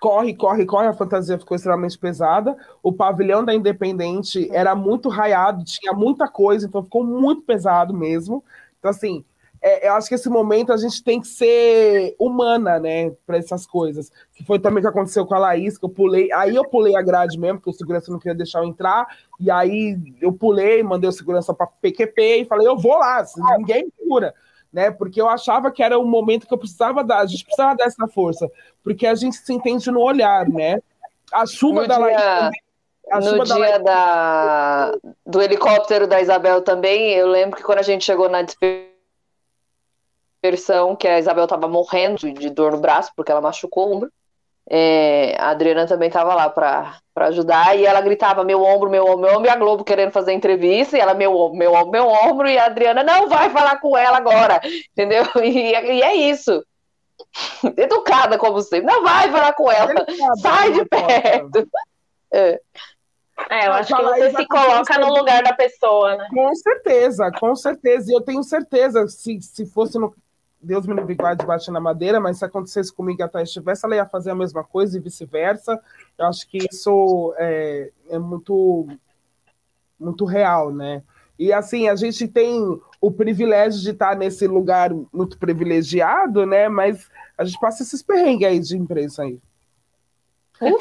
corre, 0.00 0.34
corre, 0.34 0.66
corre, 0.66 0.88
a 0.88 0.92
fantasia 0.92 1.38
ficou 1.38 1.54
extremamente 1.54 1.96
pesada. 1.96 2.56
O 2.82 2.92
pavilhão 2.92 3.44
da 3.44 3.54
Independente 3.54 4.50
era 4.50 4.74
muito 4.74 5.08
raiado, 5.08 5.64
tinha 5.64 5.92
muita 5.92 6.26
coisa, 6.26 6.66
então 6.66 6.82
ficou 6.82 7.04
muito 7.04 7.42
pesado 7.42 7.94
mesmo. 7.94 8.42
Então, 8.78 8.90
assim, 8.90 9.24
é, 9.62 9.88
eu 9.88 9.92
acho 9.94 10.08
que 10.08 10.14
esse 10.14 10.28
momento 10.28 10.72
a 10.72 10.76
gente 10.76 11.04
tem 11.04 11.20
que 11.20 11.26
ser 11.26 12.14
humana, 12.18 12.78
né, 12.78 13.10
para 13.26 13.36
essas 13.36 13.66
coisas. 13.66 14.10
Que 14.32 14.44
foi 14.44 14.58
também 14.58 14.78
o 14.78 14.82
que 14.82 14.88
aconteceu 14.88 15.26
com 15.26 15.34
a 15.34 15.38
Laís, 15.38 15.76
que 15.76 15.84
eu 15.84 15.90
pulei, 15.90 16.32
aí 16.32 16.56
eu 16.56 16.64
pulei 16.64 16.96
a 16.96 17.02
grade 17.02 17.38
mesmo, 17.38 17.58
porque 17.58 17.70
o 17.70 17.74
segurança 17.74 18.10
não 18.10 18.18
queria 18.18 18.34
deixar 18.34 18.60
eu 18.60 18.64
entrar, 18.64 19.06
e 19.38 19.50
aí 19.50 19.98
eu 20.20 20.32
pulei, 20.32 20.82
mandei 20.82 21.08
o 21.08 21.12
segurança 21.12 21.52
para 21.52 21.66
PQP 21.66 22.40
e 22.40 22.44
falei, 22.46 22.66
eu 22.66 22.76
vou 22.76 22.98
lá, 22.98 23.22
ninguém 23.58 23.84
me 23.84 23.92
segura, 23.98 24.34
né, 24.72 24.90
porque 24.90 25.20
eu 25.20 25.28
achava 25.28 25.70
que 25.70 25.82
era 25.82 25.98
o 25.98 26.04
momento 26.04 26.46
que 26.46 26.54
eu 26.54 26.58
precisava 26.58 27.04
dar, 27.04 27.18
a 27.18 27.26
gente 27.26 27.44
precisava 27.44 27.76
dessa 27.76 28.08
força, 28.08 28.50
porque 28.82 29.06
a 29.06 29.14
gente 29.14 29.36
se 29.36 29.52
entende 29.52 29.90
no 29.90 30.00
olhar, 30.00 30.48
né. 30.48 30.80
A 31.32 31.44
chuva 31.44 31.82
no 31.82 31.88
da 31.88 31.96
dia... 31.96 32.06
Laís 32.06 32.50
no 33.12 33.42
dia 33.42 33.78
da, 33.80 34.92
do 35.26 35.42
helicóptero 35.42 36.06
da 36.06 36.20
Isabel 36.20 36.62
também, 36.62 37.10
eu 37.10 37.26
lembro 37.26 37.56
que 37.56 37.62
quando 37.62 37.80
a 37.80 37.82
gente 37.82 38.04
chegou 38.04 38.28
na 38.28 38.42
despedida 38.42 38.89
versão 40.42 40.96
que 40.96 41.06
a 41.06 41.18
Isabel 41.18 41.44
estava 41.44 41.68
morrendo 41.68 42.32
de 42.32 42.50
dor 42.50 42.72
no 42.72 42.80
braço, 42.80 43.12
porque 43.14 43.30
ela 43.30 43.40
machucou 43.40 43.88
o 43.88 43.96
ombro. 43.96 44.12
É, 44.72 45.36
a 45.38 45.50
Adriana 45.50 45.86
também 45.86 46.08
estava 46.08 46.34
lá 46.34 46.48
para 46.48 47.00
ajudar 47.16 47.76
e 47.76 47.84
ela 47.84 48.00
gritava 48.00 48.44
meu 48.44 48.62
ombro, 48.62 48.88
meu 48.88 49.04
ombro, 49.04 49.18
meu 49.18 49.36
ombro, 49.36 49.46
e 49.46 49.50
a 49.50 49.56
Globo 49.56 49.82
querendo 49.82 50.12
fazer 50.12 50.32
entrevista, 50.32 50.96
e 50.96 51.00
ela 51.00 51.12
meu 51.12 51.34
ombro, 51.34 51.58
meu 51.58 51.74
ombro, 51.74 51.90
meu 51.90 52.06
ombro, 52.06 52.48
e 52.48 52.56
a 52.56 52.66
Adriana 52.66 53.02
não 53.02 53.28
vai 53.28 53.50
falar 53.50 53.80
com 53.80 53.96
ela 53.96 54.18
agora, 54.18 54.60
entendeu? 54.92 55.24
E, 55.42 55.72
e 55.72 56.02
é 56.02 56.14
isso. 56.14 56.64
Educada 57.76 58.38
como 58.38 58.60
sempre, 58.60 58.86
não 58.86 59.02
vai 59.02 59.30
falar 59.30 59.52
com 59.54 59.70
ela, 59.70 59.92
sai 60.40 60.72
de 60.72 60.84
perto. 60.84 61.68
É. 62.32 62.60
É, 63.48 63.66
eu 63.66 63.72
acho 63.72 63.96
que 63.96 64.02
você 64.02 64.30
se 64.30 64.46
coloca 64.46 64.98
no 64.98 65.14
lugar 65.14 65.42
da 65.42 65.54
pessoa, 65.54 66.16
né? 66.16 66.28
Com 66.30 66.54
certeza, 66.54 67.30
com 67.38 67.56
certeza. 67.56 68.10
E 68.10 68.14
eu 68.14 68.20
tenho 68.20 68.42
certeza, 68.42 69.06
se, 69.08 69.40
se 69.40 69.64
fosse 69.66 69.98
no. 69.98 70.14
Deus 70.62 70.86
me 70.86 70.94
livre 70.94 71.14
de 71.14 71.46
bater 71.46 71.70
na 71.70 71.80
madeira, 71.80 72.20
mas 72.20 72.38
se 72.38 72.44
acontecesse 72.44 72.92
comigo 72.92 73.20
e 73.20 73.22
a 73.22 73.28
Thaís 73.28 73.48
estivesse, 73.48 73.86
ela 73.86 73.96
ia 73.96 74.06
fazer 74.06 74.30
a 74.30 74.34
mesma 74.34 74.62
coisa 74.62 74.96
e 74.96 75.00
vice-versa. 75.00 75.80
Eu 76.18 76.26
acho 76.26 76.46
que 76.48 76.58
isso 76.70 77.34
é, 77.38 77.90
é 78.10 78.18
muito, 78.18 78.86
muito 79.98 80.24
real, 80.24 80.72
né? 80.72 81.02
E 81.38 81.54
assim, 81.54 81.88
a 81.88 81.96
gente 81.96 82.28
tem 82.28 82.78
o 83.00 83.10
privilégio 83.10 83.80
de 83.80 83.90
estar 83.90 84.14
nesse 84.14 84.46
lugar 84.46 84.90
muito 85.10 85.38
privilegiado, 85.38 86.44
né? 86.44 86.68
Mas 86.68 87.08
a 87.38 87.44
gente 87.44 87.58
passa 87.58 87.82
esses 87.82 88.02
perrengues 88.02 88.46
aí 88.46 88.58
de 88.58 88.76
imprensa 88.76 89.22
aí. 89.22 89.40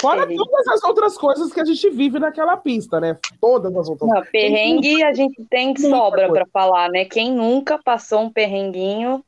Fora 0.01 0.27
todas 0.27 0.67
as 0.67 0.83
outras 0.83 1.17
coisas 1.17 1.53
que 1.53 1.61
a 1.61 1.63
gente 1.63 1.89
vive 1.89 2.19
naquela 2.19 2.57
pista, 2.57 2.99
né? 2.99 3.17
Todas 3.39 3.73
as 3.73 3.87
outras 3.87 4.09
Não, 4.09 4.21
perrengue 4.25 5.01
a 5.01 5.13
gente 5.13 5.41
tem 5.49 5.73
sobra 5.77 6.27
para 6.27 6.45
falar, 6.47 6.89
né? 6.89 7.05
Quem 7.05 7.31
nunca 7.31 7.79
passou 7.81 8.23
um 8.23 8.29
perrenguinho. 8.29 9.23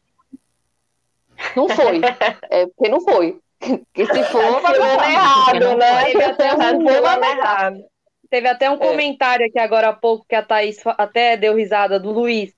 Não 1.55 1.67
foi. 1.69 2.01
É 2.49 2.65
porque 2.65 2.89
não 2.89 3.01
foi. 3.01 3.39
Que 3.93 4.05
se 4.05 4.23
for, 4.25 4.61
vai 4.61 4.77
dar 4.77 5.11
errado, 5.11 5.77
né? 5.77 6.05
Teve 6.05 6.23
até 6.23 6.53
um, 6.55 6.89
errado. 6.89 7.85
Teve 8.29 8.47
até 8.47 8.69
um 8.69 8.75
é. 8.75 8.77
comentário 8.77 9.45
aqui 9.45 9.59
agora 9.59 9.89
há 9.89 9.93
pouco 9.93 10.25
que 10.27 10.35
a 10.35 10.41
Thaís 10.41 10.81
até 10.97 11.37
deu 11.37 11.55
risada 11.55 11.99
do 11.99 12.11
Luiz. 12.11 12.53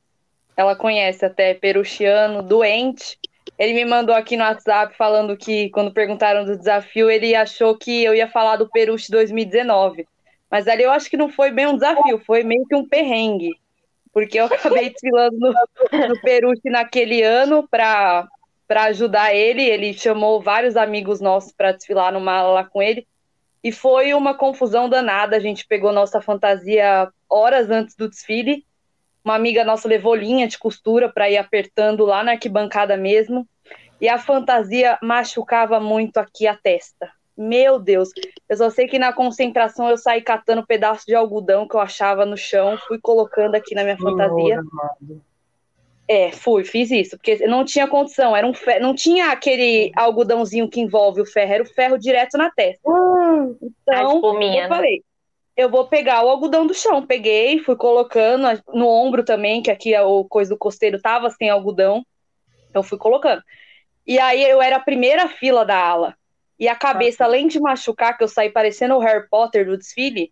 Ela 0.55 0.75
conhece 0.75 1.25
até 1.25 1.53
peruchiano, 1.53 2.41
doente. 2.41 3.17
Ele 3.57 3.73
me 3.73 3.85
mandou 3.85 4.15
aqui 4.15 4.37
no 4.37 4.43
WhatsApp 4.43 4.95
falando 4.95 5.35
que, 5.35 5.69
quando 5.71 5.93
perguntaram 5.93 6.45
do 6.45 6.57
desafio, 6.57 7.09
ele 7.09 7.35
achou 7.35 7.77
que 7.77 8.03
eu 8.03 8.15
ia 8.15 8.27
falar 8.27 8.57
do 8.57 8.69
Peruche 8.69 9.11
2019. 9.11 10.07
Mas 10.49 10.67
ali 10.67 10.83
eu 10.83 10.91
acho 10.91 11.09
que 11.09 11.17
não 11.17 11.29
foi 11.29 11.51
bem 11.51 11.65
um 11.67 11.75
desafio, 11.75 12.21
foi 12.25 12.43
meio 12.43 12.65
que 12.65 12.75
um 12.75 12.87
perrengue. 12.87 13.51
Porque 14.11 14.39
eu 14.39 14.45
acabei 14.45 14.91
desfilando 14.91 15.37
no, 15.39 15.51
no 16.07 16.21
Peruche 16.21 16.69
naquele 16.69 17.23
ano 17.23 17.67
para 17.67 18.27
ajudar 18.69 19.33
ele. 19.33 19.63
Ele 19.63 19.93
chamou 19.93 20.41
vários 20.41 20.75
amigos 20.75 21.19
nossos 21.19 21.51
para 21.51 21.71
desfilar 21.71 22.11
no 22.11 22.19
mala 22.19 22.51
lá 22.53 22.63
com 22.63 22.81
ele. 22.81 23.07
E 23.63 23.71
foi 23.71 24.13
uma 24.13 24.33
confusão 24.33 24.89
danada. 24.89 25.35
A 25.35 25.39
gente 25.39 25.65
pegou 25.65 25.91
nossa 25.91 26.21
fantasia 26.21 27.09
horas 27.29 27.69
antes 27.69 27.95
do 27.95 28.09
desfile 28.09 28.65
uma 29.23 29.35
amiga 29.35 29.63
nossa 29.63 29.87
levou 29.87 30.13
linha 30.13 30.47
de 30.47 30.59
costura 30.59 31.09
para 31.09 31.29
ir 31.29 31.37
apertando 31.37 32.05
lá 32.05 32.23
na 32.23 32.33
arquibancada 32.33 32.97
mesmo. 32.97 33.47
E 34.01 34.09
a 34.09 34.17
fantasia 34.17 34.97
machucava 35.01 35.79
muito 35.79 36.17
aqui 36.17 36.45
a 36.45 36.55
testa. 36.55 37.09
Meu 37.35 37.79
Deus, 37.79 38.09
eu 38.49 38.57
só 38.57 38.69
sei 38.69 38.85
que 38.85 38.99
na 38.99 39.13
concentração 39.13 39.89
eu 39.89 39.97
saí 39.97 40.21
catando 40.21 40.61
um 40.61 40.65
pedaço 40.65 41.05
de 41.05 41.15
algodão 41.15 41.67
que 41.67 41.75
eu 41.75 41.79
achava 41.79 42.25
no 42.25 42.37
chão, 42.37 42.77
fui 42.87 42.99
colocando 42.99 43.55
aqui 43.55 43.73
na 43.73 43.83
minha 43.83 43.97
fantasia. 43.97 44.61
É, 46.07 46.31
fui, 46.31 46.65
fiz 46.65 46.91
isso, 46.91 47.17
porque 47.17 47.47
não 47.47 47.63
tinha 47.63 47.87
condição, 47.87 48.35
era 48.35 48.45
um 48.45 48.53
ferro, 48.53 48.81
não 48.81 48.93
tinha 48.93 49.31
aquele 49.31 49.89
algodãozinho 49.95 50.69
que 50.69 50.81
envolve 50.81 51.21
o 51.21 51.25
ferro, 51.25 51.53
era 51.53 51.63
o 51.63 51.65
ferro 51.65 51.97
direto 51.97 52.37
na 52.37 52.51
testa. 52.51 52.81
Hum, 52.89 53.57
então, 53.61 54.21
eu 54.21 54.39
né? 54.39 54.67
falei, 54.67 55.01
eu 55.55 55.69
vou 55.69 55.87
pegar 55.87 56.23
o 56.23 56.29
algodão 56.29 56.65
do 56.65 56.73
chão. 56.73 57.05
Peguei, 57.05 57.59
fui 57.59 57.75
colocando 57.75 58.47
no 58.73 58.87
ombro 58.87 59.23
também, 59.23 59.61
que 59.61 59.71
aqui 59.71 59.95
o 59.97 60.25
coisa 60.25 60.49
do 60.49 60.57
costeiro 60.57 60.99
tava 61.01 61.29
sem 61.29 61.49
algodão. 61.49 62.05
Então 62.69 62.81
fui 62.81 62.97
colocando. 62.97 63.41
E 64.05 64.19
aí 64.19 64.43
eu 64.43 64.61
era 64.61 64.77
a 64.77 64.81
primeira 64.81 65.27
fila 65.27 65.63
da 65.63 65.77
ala. 65.77 66.15
E 66.59 66.67
a 66.67 66.75
cabeça, 66.75 67.23
além 67.23 67.47
de 67.47 67.59
machucar, 67.59 68.17
que 68.17 68.23
eu 68.23 68.27
saí 68.27 68.49
parecendo 68.49 68.95
o 68.95 68.99
Harry 68.99 69.27
Potter 69.29 69.65
do 69.65 69.77
desfile, 69.77 70.31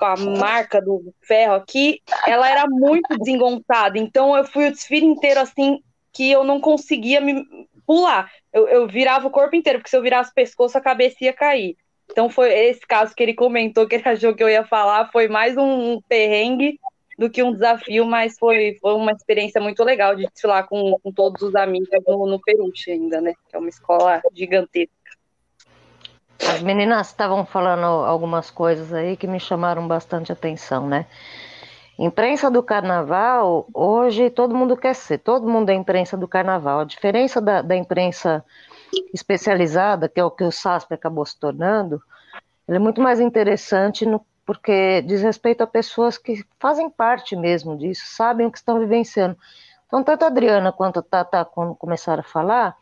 com 0.00 0.06
a 0.06 0.16
marca 0.16 0.80
do 0.80 1.14
ferro 1.20 1.54
aqui, 1.54 2.00
ela 2.26 2.50
era 2.50 2.66
muito 2.66 3.18
desengonçada. 3.18 3.98
Então 3.98 4.34
eu 4.34 4.44
fui 4.44 4.66
o 4.66 4.70
desfile 4.72 5.04
inteiro 5.04 5.40
assim, 5.40 5.82
que 6.10 6.30
eu 6.30 6.42
não 6.42 6.58
conseguia 6.58 7.20
me 7.20 7.44
pular. 7.86 8.32
Eu, 8.50 8.66
eu 8.66 8.88
virava 8.88 9.28
o 9.28 9.30
corpo 9.30 9.54
inteiro, 9.54 9.78
porque 9.78 9.90
se 9.90 9.96
eu 9.96 10.02
virasse 10.02 10.30
o 10.30 10.34
pescoço, 10.34 10.78
a 10.78 10.80
cabeça 10.80 11.18
ia 11.20 11.34
cair. 11.34 11.76
Então 12.10 12.30
foi 12.30 12.50
esse 12.50 12.80
caso 12.80 13.14
que 13.14 13.22
ele 13.22 13.34
comentou 13.34 13.86
que 13.86 13.96
ele 13.96 14.08
achou 14.08 14.34
que 14.34 14.42
eu 14.42 14.48
ia 14.48 14.64
falar, 14.64 15.12
foi 15.12 15.28
mais 15.28 15.56
um 15.56 16.00
perrengue 16.08 16.80
do 17.18 17.28
que 17.28 17.42
um 17.42 17.52
desafio, 17.52 18.06
mas 18.06 18.38
foi, 18.38 18.78
foi 18.80 18.94
uma 18.94 19.12
experiência 19.12 19.60
muito 19.60 19.84
legal 19.84 20.16
de 20.16 20.26
desfilar 20.26 20.66
com, 20.66 20.98
com 21.02 21.12
todos 21.12 21.42
os 21.42 21.54
amigos 21.54 21.88
no, 22.06 22.26
no 22.26 22.40
Peruche 22.40 22.90
ainda, 22.90 23.20
né? 23.20 23.34
Que 23.48 23.56
é 23.56 23.58
uma 23.58 23.68
escola 23.68 24.22
gigantesca. 24.32 24.99
As 26.48 26.62
meninas 26.62 27.08
estavam 27.08 27.44
falando 27.44 27.84
algumas 27.84 28.50
coisas 28.50 28.92
aí 28.92 29.16
que 29.16 29.26
me 29.26 29.38
chamaram 29.38 29.86
bastante 29.86 30.32
atenção, 30.32 30.86
né? 30.88 31.06
Imprensa 31.98 32.50
do 32.50 32.62
carnaval, 32.62 33.68
hoje 33.74 34.30
todo 34.30 34.54
mundo 34.54 34.74
quer 34.76 34.94
ser, 34.94 35.18
todo 35.18 35.46
mundo 35.46 35.68
é 35.68 35.74
imprensa 35.74 36.16
do 36.16 36.26
carnaval. 36.26 36.80
A 36.80 36.84
diferença 36.84 37.40
da, 37.40 37.60
da 37.60 37.76
imprensa 37.76 38.42
especializada, 39.12 40.08
que 40.08 40.18
é 40.18 40.24
o 40.24 40.30
que 40.30 40.42
o 40.42 40.50
SASP 40.50 40.94
acabou 40.94 41.26
se 41.26 41.38
tornando, 41.38 42.00
é 42.66 42.78
muito 42.78 43.02
mais 43.02 43.20
interessante 43.20 44.06
no, 44.06 44.24
porque 44.46 45.02
diz 45.02 45.22
respeito 45.22 45.62
a 45.62 45.66
pessoas 45.66 46.16
que 46.16 46.44
fazem 46.58 46.88
parte 46.88 47.36
mesmo 47.36 47.76
disso, 47.76 48.02
sabem 48.06 48.46
o 48.46 48.50
que 48.50 48.58
estão 48.58 48.78
vivenciando. 48.80 49.36
Então, 49.86 50.02
tanto 50.02 50.24
a 50.24 50.28
Adriana 50.28 50.72
quanto 50.72 51.00
a 51.00 51.02
Tata, 51.02 51.44
quando 51.44 51.74
começaram 51.74 52.20
a 52.20 52.24
falar, 52.24 52.76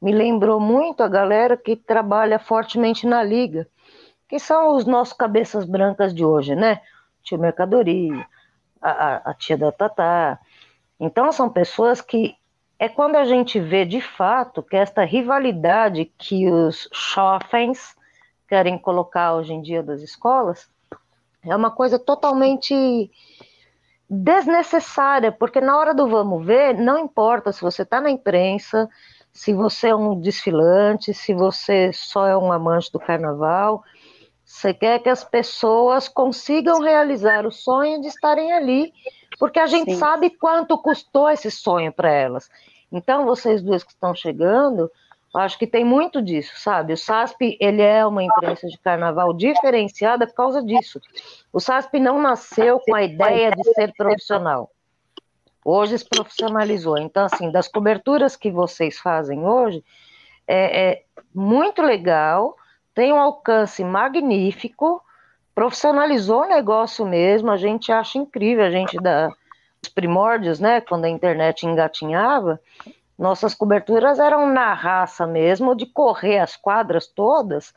me 0.00 0.12
lembrou 0.12 0.60
muito 0.60 1.02
a 1.02 1.08
galera 1.08 1.56
que 1.56 1.76
trabalha 1.76 2.38
fortemente 2.38 3.06
na 3.06 3.22
liga, 3.22 3.66
que 4.28 4.38
são 4.38 4.76
os 4.76 4.84
nossos 4.84 5.14
cabeças 5.14 5.64
brancas 5.64 6.14
de 6.14 6.24
hoje, 6.24 6.54
né? 6.54 6.80
Tio 7.22 7.38
Mercadoria, 7.38 8.26
a, 8.80 9.30
a, 9.30 9.34
tia 9.34 9.56
da 9.56 9.72
Tatá. 9.72 10.38
Então, 10.98 11.32
são 11.32 11.48
pessoas 11.48 12.00
que 12.00 12.36
é 12.78 12.88
quando 12.88 13.16
a 13.16 13.24
gente 13.24 13.58
vê 13.58 13.84
de 13.84 14.00
fato 14.00 14.62
que 14.62 14.76
esta 14.76 15.04
rivalidade 15.04 16.12
que 16.18 16.48
os 16.50 16.88
jovens 16.92 17.96
querem 18.48 18.78
colocar 18.78 19.34
hoje 19.34 19.52
em 19.54 19.62
dia 19.62 19.82
das 19.82 20.02
escolas 20.02 20.70
é 21.42 21.54
uma 21.54 21.70
coisa 21.70 21.98
totalmente 21.98 23.10
desnecessária, 24.08 25.32
porque 25.32 25.60
na 25.60 25.76
hora 25.76 25.94
do 25.94 26.08
vamos 26.08 26.44
ver, 26.44 26.74
não 26.74 26.98
importa 26.98 27.52
se 27.52 27.60
você 27.60 27.82
está 27.82 28.00
na 28.00 28.10
imprensa, 28.10 28.88
se 29.36 29.52
você 29.52 29.88
é 29.88 29.94
um 29.94 30.18
desfilante, 30.18 31.12
se 31.12 31.34
você 31.34 31.92
só 31.92 32.26
é 32.26 32.36
um 32.36 32.50
amante 32.50 32.90
do 32.90 32.98
carnaval, 32.98 33.84
você 34.42 34.72
quer 34.72 34.98
que 35.00 35.10
as 35.10 35.22
pessoas 35.22 36.08
consigam 36.08 36.80
realizar 36.80 37.44
o 37.44 37.52
sonho 37.52 38.00
de 38.00 38.08
estarem 38.08 38.54
ali, 38.54 38.94
porque 39.38 39.58
a 39.58 39.66
gente 39.66 39.92
Sim. 39.92 39.98
sabe 39.98 40.30
quanto 40.30 40.78
custou 40.78 41.28
esse 41.28 41.50
sonho 41.50 41.92
para 41.92 42.10
elas. 42.10 42.48
Então, 42.90 43.26
vocês 43.26 43.62
duas 43.62 43.84
que 43.84 43.92
estão 43.92 44.14
chegando, 44.14 44.90
acho 45.34 45.58
que 45.58 45.66
tem 45.66 45.84
muito 45.84 46.22
disso, 46.22 46.54
sabe? 46.56 46.94
O 46.94 46.96
SASP, 46.96 47.58
ele 47.60 47.82
é 47.82 48.06
uma 48.06 48.24
imprensa 48.24 48.66
de 48.66 48.78
carnaval 48.78 49.34
diferenciada 49.34 50.26
por 50.26 50.34
causa 50.34 50.64
disso. 50.64 50.98
O 51.52 51.60
SASP 51.60 52.00
não 52.00 52.18
nasceu 52.22 52.80
com 52.80 52.94
a 52.94 53.02
ideia 53.02 53.50
de 53.50 53.64
ser 53.74 53.92
profissional. 53.94 54.70
Hoje 55.68 55.98
se 55.98 56.08
profissionalizou. 56.08 56.96
Então, 56.96 57.24
assim, 57.24 57.50
das 57.50 57.66
coberturas 57.66 58.36
que 58.36 58.52
vocês 58.52 59.00
fazem 59.00 59.44
hoje, 59.44 59.84
é, 60.46 60.90
é 60.90 61.02
muito 61.34 61.82
legal, 61.82 62.56
tem 62.94 63.12
um 63.12 63.18
alcance 63.18 63.82
magnífico, 63.82 65.02
profissionalizou 65.52 66.42
o 66.42 66.48
negócio 66.48 67.04
mesmo, 67.04 67.50
a 67.50 67.56
gente 67.56 67.90
acha 67.90 68.16
incrível, 68.16 68.64
a 68.64 68.70
gente 68.70 68.96
dá 68.98 69.28
os 69.82 69.88
primórdios, 69.88 70.60
né, 70.60 70.80
quando 70.80 71.06
a 71.06 71.08
internet 71.08 71.66
engatinhava, 71.66 72.60
nossas 73.18 73.52
coberturas 73.52 74.20
eram 74.20 74.46
na 74.46 74.72
raça 74.72 75.26
mesmo, 75.26 75.74
de 75.74 75.86
correr 75.86 76.38
as 76.38 76.54
quadras 76.56 77.08
todas 77.08 77.74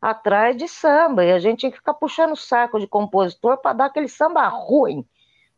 atrás 0.00 0.56
de 0.56 0.66
samba, 0.66 1.26
e 1.26 1.32
a 1.32 1.38
gente 1.38 1.58
tinha 1.58 1.72
que 1.72 1.76
ficar 1.76 1.92
puxando 1.92 2.32
o 2.32 2.36
saco 2.36 2.80
de 2.80 2.86
compositor 2.86 3.58
para 3.58 3.74
dar 3.74 3.84
aquele 3.84 4.08
samba 4.08 4.48
ruim, 4.48 5.04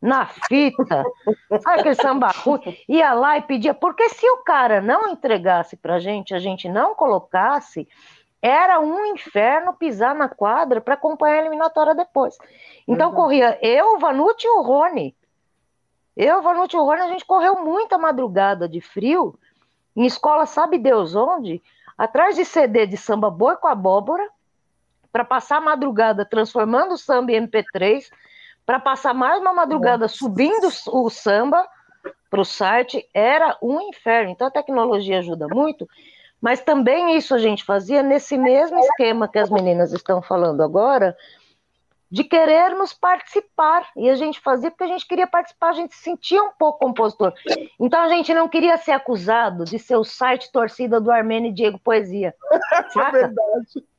na 0.01 0.25
fita, 0.25 1.03
sabe 1.61 1.79
aquele 1.79 1.95
samba 1.95 2.29
ruim, 2.29 2.75
ia 2.89 3.13
lá 3.13 3.37
e 3.37 3.41
pedia, 3.43 3.73
porque 3.73 4.09
se 4.09 4.27
o 4.27 4.37
cara 4.37 4.81
não 4.81 5.09
entregasse 5.09 5.77
para 5.77 5.95
a 5.95 5.99
gente, 5.99 6.33
a 6.33 6.39
gente 6.39 6.67
não 6.67 6.95
colocasse, 6.95 7.87
era 8.41 8.79
um 8.79 9.05
inferno 9.05 9.73
pisar 9.73 10.15
na 10.15 10.27
quadra 10.27 10.81
para 10.81 10.95
acompanhar 10.95 11.35
a 11.35 11.41
eliminatória 11.41 11.93
depois. 11.93 12.35
Então 12.87 13.09
uhum. 13.09 13.15
corria 13.15 13.59
eu, 13.61 13.95
o 13.95 13.99
Vanucci 13.99 14.47
e 14.47 14.49
o 14.49 14.61
Rony. 14.63 15.15
Eu, 16.17 16.41
Vanucci 16.41 16.75
e 16.75 16.79
o 16.79 16.83
Rony, 16.83 17.01
a 17.01 17.07
gente 17.09 17.23
correu 17.23 17.63
muita 17.63 17.99
madrugada 17.99 18.67
de 18.67 18.81
frio, 18.81 19.37
em 19.95 20.05
escola 20.05 20.47
sabe 20.47 20.79
Deus 20.79 21.15
onde, 21.15 21.61
atrás 21.95 22.35
de 22.35 22.43
CD 22.43 22.87
de 22.87 22.97
samba 22.97 23.29
boi 23.29 23.55
com 23.57 23.67
abóbora, 23.67 24.27
para 25.11 25.25
passar 25.25 25.57
a 25.57 25.61
madrugada 25.61 26.25
transformando 26.25 26.93
o 26.93 26.97
samba 26.97 27.33
em 27.33 27.47
MP3, 27.47 28.09
para 28.65 28.79
passar 28.79 29.13
mais 29.13 29.39
uma 29.39 29.53
madrugada 29.53 30.07
subindo 30.07 30.69
o 30.87 31.09
samba 31.09 31.67
para 32.29 32.41
o 32.41 32.45
site, 32.45 33.07
era 33.13 33.57
um 33.61 33.81
inferno. 33.81 34.31
Então 34.31 34.47
a 34.47 34.51
tecnologia 34.51 35.19
ajuda 35.19 35.47
muito, 35.47 35.87
mas 36.39 36.61
também 36.61 37.17
isso 37.17 37.35
a 37.35 37.37
gente 37.37 37.63
fazia 37.63 38.01
nesse 38.01 38.37
mesmo 38.37 38.79
esquema 38.79 39.27
que 39.27 39.37
as 39.37 39.49
meninas 39.49 39.91
estão 39.91 40.21
falando 40.21 40.63
agora, 40.63 41.15
de 42.09 42.23
querermos 42.23 42.93
participar. 42.93 43.87
E 43.95 44.09
a 44.09 44.15
gente 44.15 44.39
fazia 44.39 44.69
porque 44.71 44.83
a 44.83 44.87
gente 44.87 45.07
queria 45.07 45.27
participar, 45.27 45.69
a 45.69 45.73
gente 45.73 45.95
se 45.95 46.03
sentia 46.03 46.43
um 46.43 46.51
pouco 46.57 46.79
compositor. 46.79 47.33
Então 47.79 48.01
a 48.01 48.09
gente 48.09 48.33
não 48.33 48.49
queria 48.49 48.77
ser 48.77 48.91
acusado 48.91 49.63
de 49.63 49.77
ser 49.77 49.95
o 49.95 50.03
site 50.03 50.51
torcida 50.51 50.99
do 50.99 51.11
Armênio 51.11 51.49
e 51.49 51.53
Diego 51.53 51.79
Poesia. 51.79 52.35
É 52.97 53.11
verdade. 53.11 53.90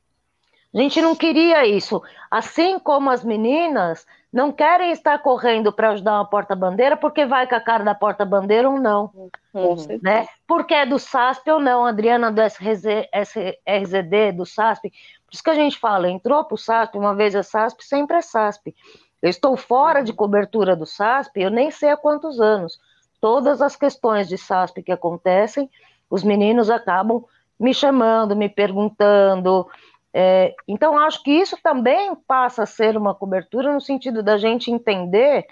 A 0.75 0.79
gente 0.79 1.01
não 1.03 1.14
queria 1.14 1.66
isso. 1.66 2.03
Assim 2.31 2.79
como 2.79 3.11
as 3.11 3.23
meninas 3.23 4.07
não 4.33 4.51
querem 4.51 4.91
estar 4.91 5.18
correndo 5.18 5.70
para 5.70 5.91
ajudar 5.91 6.14
uma 6.14 6.25
porta-bandeira 6.25 6.97
porque 6.97 7.27
vai 7.27 7.47
com 7.47 7.55
a 7.55 7.61
cara 7.61 7.85
da 7.85 7.95
porta-bandeira 7.95 8.68
ou 8.68 8.81
não. 8.81 9.11
Uhum. 9.53 9.77
Né? 10.03 10.27
Porque 10.47 10.73
é 10.73 10.87
do 10.87 10.99
SASP 10.99 11.51
ou 11.51 11.61
não, 11.61 11.85
Adriana 11.85 12.33
do 12.33 12.41
SRZ, 12.41 13.09
SRZD, 13.12 14.33
do 14.33 14.47
SASP. 14.47 14.91
Por 15.27 15.35
isso 15.35 15.43
que 15.43 15.51
a 15.51 15.55
gente 15.55 15.79
fala, 15.79 16.09
entrou 16.09 16.43
para 16.45 16.55
o 16.55 16.59
SASP, 16.59 16.97
uma 16.97 17.14
vez 17.14 17.35
é 17.35 17.43
SASP, 17.43 17.85
sempre 17.85 18.16
é 18.16 18.23
SASP. 18.23 18.75
Eu 19.20 19.29
estou 19.29 19.57
fora 19.57 20.03
de 20.03 20.12
cobertura 20.12 20.75
do 20.75 20.87
SASP, 20.87 21.41
eu 21.41 21.51
nem 21.51 21.70
sei 21.70 21.91
há 21.91 21.97
quantos 21.97 22.41
anos. 22.41 22.81
Todas 23.20 23.61
as 23.61 23.77
questões 23.77 24.27
de 24.29 24.39
SASP 24.39 24.83
que 24.83 24.91
acontecem, 24.91 25.70
os 26.11 26.25
meninos 26.25 26.70
acabam 26.70 27.25
me 27.61 27.73
chamando, 27.73 28.35
me 28.35 28.49
perguntando, 28.49 29.68
é, 30.15 30.55
então, 30.69 30.99
acho 30.99 31.23
que 31.23 31.31
isso 31.31 31.57
também 31.63 32.15
passa 32.15 32.65
a 32.65 32.67
ser 32.67 32.97
uma 32.97 33.15
cobertura 33.15 33.73
no 33.73 33.81
sentido 33.81 34.23
da 34.23 34.37
gente 34.37 34.71
entender 34.71 35.47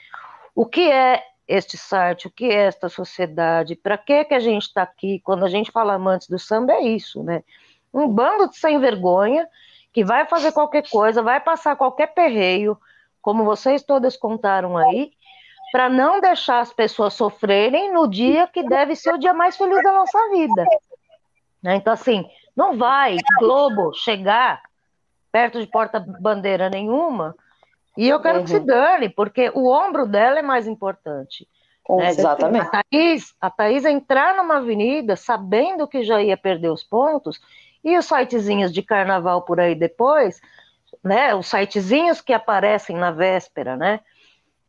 o 0.54 0.66
que 0.66 0.90
é 0.90 1.22
este 1.48 1.76
site, 1.76 2.26
o 2.26 2.30
que 2.30 2.44
é 2.44 2.66
esta 2.66 2.88
sociedade, 2.88 3.74
para 3.74 3.96
que, 3.96 4.24
que 4.24 4.34
a 4.34 4.38
gente 4.38 4.64
está 4.64 4.82
aqui. 4.82 5.20
Quando 5.24 5.44
a 5.44 5.48
gente 5.48 5.72
fala 5.72 5.94
amantes 5.94 6.28
do 6.28 6.38
samba, 6.38 6.74
é 6.74 6.82
isso, 6.82 7.22
né? 7.22 7.42
Um 7.92 8.06
bando 8.06 8.50
de 8.50 8.56
sem 8.56 8.78
vergonha 8.78 9.48
que 9.92 10.04
vai 10.04 10.26
fazer 10.26 10.52
qualquer 10.52 10.88
coisa, 10.88 11.22
vai 11.22 11.40
passar 11.40 11.74
qualquer 11.74 12.08
perreio, 12.08 12.78
como 13.20 13.44
vocês 13.44 13.82
todas 13.82 14.16
contaram 14.16 14.76
aí, 14.76 15.10
para 15.72 15.88
não 15.88 16.20
deixar 16.20 16.60
as 16.60 16.72
pessoas 16.72 17.14
sofrerem 17.14 17.92
no 17.92 18.08
dia 18.08 18.46
que 18.46 18.62
deve 18.62 18.94
ser 18.94 19.14
o 19.14 19.18
dia 19.18 19.32
mais 19.32 19.56
feliz 19.56 19.82
da 19.82 19.92
nossa 19.92 20.30
vida. 20.30 20.64
Né? 21.62 21.76
Então, 21.76 21.92
assim, 21.92 22.28
não 22.56 22.76
vai 22.76 23.16
Globo 23.38 23.92
chegar 23.94 24.62
perto 25.32 25.60
de 25.60 25.66
porta-bandeira 25.66 26.68
nenhuma 26.68 27.34
e 27.96 28.08
eu 28.08 28.20
quero 28.20 28.38
uhum. 28.38 28.44
que 28.44 28.50
se 28.50 28.56
uhum. 28.56 28.66
dane, 28.66 29.08
porque 29.08 29.50
o 29.54 29.68
ombro 29.68 30.06
dela 30.06 30.38
é 30.38 30.42
mais 30.42 30.66
importante. 30.66 31.46
Né? 31.88 32.08
Exatamente. 32.08 32.66
A 32.66 32.82
Thaís, 32.84 33.34
a 33.40 33.50
Thaís 33.50 33.84
entrar 33.84 34.36
numa 34.36 34.58
avenida 34.58 35.16
sabendo 35.16 35.88
que 35.88 36.02
já 36.02 36.22
ia 36.22 36.36
perder 36.36 36.70
os 36.70 36.84
pontos, 36.84 37.40
e 37.82 37.96
os 37.96 38.06
sitezinhos 38.06 38.72
de 38.72 38.82
carnaval 38.82 39.42
por 39.42 39.58
aí 39.58 39.74
depois, 39.74 40.40
né? 41.02 41.34
Os 41.34 41.46
sitezinhos 41.46 42.20
que 42.20 42.32
aparecem 42.32 42.96
na 42.96 43.10
véspera, 43.10 43.76
né? 43.76 44.00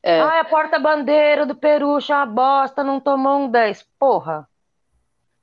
É. 0.01 0.19
Ah, 0.19 0.39
a 0.39 0.45
porta-bandeira 0.45 1.45
do 1.45 1.53
Peru, 1.53 1.99
é 1.99 2.13
uma 2.13 2.25
bosta, 2.25 2.83
não 2.83 2.99
tomou 2.99 3.39
um 3.39 3.49
10. 3.49 3.85
Porra, 3.99 4.47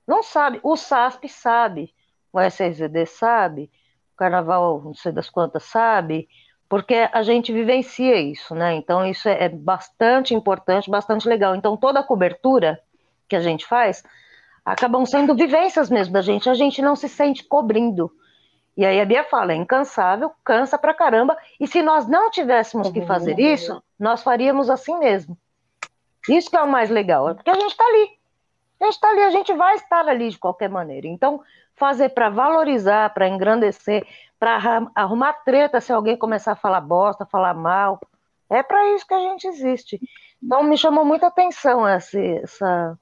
não 0.06 0.22
sabe. 0.22 0.58
O 0.62 0.76
SASP 0.76 1.28
sabe 1.28 1.94
o 2.38 2.40
SRZD 2.40 3.06
sabe, 3.06 3.70
o 4.14 4.16
Carnaval, 4.16 4.80
não 4.82 4.94
sei 4.94 5.12
das 5.12 5.28
quantas, 5.28 5.64
sabe, 5.64 6.28
porque 6.68 7.08
a 7.12 7.22
gente 7.22 7.52
vivencia 7.52 8.16
isso, 8.16 8.54
né? 8.54 8.74
Então, 8.74 9.06
isso 9.06 9.28
é, 9.28 9.44
é 9.44 9.48
bastante 9.48 10.34
importante, 10.34 10.90
bastante 10.90 11.28
legal. 11.28 11.54
Então, 11.54 11.76
toda 11.76 12.00
a 12.00 12.04
cobertura 12.04 12.80
que 13.26 13.36
a 13.36 13.40
gente 13.40 13.66
faz 13.66 14.02
acabam 14.64 15.06
sendo 15.06 15.34
vivências 15.34 15.88
mesmo 15.88 16.12
da 16.12 16.20
gente, 16.20 16.48
a 16.50 16.54
gente 16.54 16.82
não 16.82 16.94
se 16.94 17.08
sente 17.08 17.42
cobrindo. 17.44 18.12
E 18.76 18.84
aí 18.84 19.00
a 19.00 19.04
Bia 19.04 19.24
fala, 19.24 19.52
é 19.52 19.56
incansável, 19.56 20.30
cansa 20.44 20.78
pra 20.78 20.94
caramba, 20.94 21.36
e 21.58 21.66
se 21.66 21.82
nós 21.82 22.06
não 22.06 22.30
tivéssemos 22.30 22.90
que 22.90 23.04
fazer 23.04 23.38
isso, 23.40 23.82
nós 23.98 24.22
faríamos 24.22 24.70
assim 24.70 24.96
mesmo. 24.98 25.36
Isso 26.28 26.50
que 26.50 26.56
é 26.56 26.62
o 26.62 26.70
mais 26.70 26.90
legal, 26.90 27.30
é 27.30 27.34
porque 27.34 27.50
a 27.50 27.54
gente 27.54 27.70
está 27.70 27.84
ali. 27.84 28.17
Gente 28.80 28.94
está 28.94 29.08
ali, 29.08 29.22
a 29.22 29.30
gente 29.30 29.52
vai 29.54 29.74
estar 29.74 30.06
ali 30.06 30.30
de 30.30 30.38
qualquer 30.38 30.68
maneira. 30.68 31.06
Então, 31.06 31.42
fazer 31.74 32.10
para 32.10 32.28
valorizar, 32.28 33.12
para 33.12 33.28
engrandecer, 33.28 34.06
para 34.38 34.88
arrumar 34.94 35.32
treta 35.44 35.80
se 35.80 35.92
alguém 35.92 36.16
começar 36.16 36.52
a 36.52 36.56
falar 36.56 36.80
bosta, 36.80 37.26
falar 37.26 37.54
mal. 37.54 38.00
É 38.50 38.62
para 38.62 38.94
isso 38.94 39.06
que 39.06 39.14
a 39.14 39.20
gente 39.20 39.46
existe. 39.46 40.00
Então 40.42 40.62
me 40.62 40.76
chamou 40.76 41.04
muita 41.04 41.26
atenção 41.26 41.86
essa, 41.86 42.18
essa, 42.18 42.98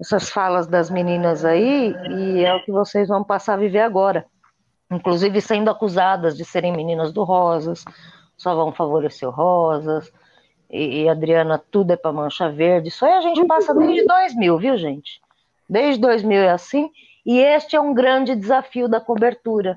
essas 0.00 0.30
falas 0.30 0.66
das 0.66 0.90
meninas 0.90 1.44
aí, 1.44 1.94
e 2.10 2.44
é 2.44 2.54
o 2.54 2.64
que 2.64 2.72
vocês 2.72 3.08
vão 3.08 3.22
passar 3.22 3.54
a 3.54 3.58
viver 3.58 3.80
agora. 3.80 4.26
Inclusive 4.90 5.40
sendo 5.40 5.70
acusadas 5.70 6.36
de 6.36 6.44
serem 6.44 6.72
meninas 6.72 7.12
do 7.12 7.22
Rosas, 7.22 7.84
só 8.36 8.54
vão 8.54 8.72
favorecer 8.72 9.28
o 9.28 9.32
Rosas, 9.32 10.10
e, 10.70 11.02
e 11.02 11.08
Adriana, 11.08 11.58
tudo 11.58 11.92
é 11.92 11.96
para 11.96 12.12
mancha 12.12 12.50
verde. 12.50 12.88
Isso 12.88 13.04
aí 13.04 13.12
a 13.12 13.20
gente 13.20 13.44
passa 13.46 13.74
desde 13.74 14.06
2000, 14.06 14.58
viu, 14.58 14.76
gente? 14.78 15.20
Desde 15.68 16.00
2000 16.00 16.40
é 16.40 16.50
assim, 16.50 16.90
e 17.24 17.38
este 17.38 17.76
é 17.76 17.80
um 17.80 17.92
grande 17.92 18.34
desafio 18.34 18.88
da 18.88 19.00
cobertura. 19.00 19.76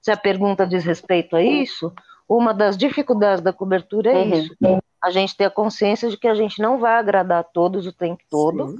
Se 0.00 0.10
a 0.10 0.16
pergunta 0.16 0.66
diz 0.66 0.84
respeito 0.84 1.36
a 1.36 1.42
isso, 1.42 1.92
uma 2.28 2.52
das 2.52 2.76
dificuldades 2.76 3.42
da 3.42 3.52
cobertura 3.52 4.12
é 4.12 4.16
uhum. 4.16 4.34
isso. 4.34 4.56
A 5.02 5.10
gente 5.10 5.36
ter 5.36 5.44
a 5.44 5.50
consciência 5.50 6.08
de 6.08 6.16
que 6.16 6.26
a 6.26 6.34
gente 6.34 6.60
não 6.60 6.78
vai 6.78 6.94
agradar 6.94 7.40
a 7.40 7.44
todos 7.44 7.86
o 7.86 7.92
tempo 7.92 8.22
todo, 8.30 8.68
Sim. 8.68 8.78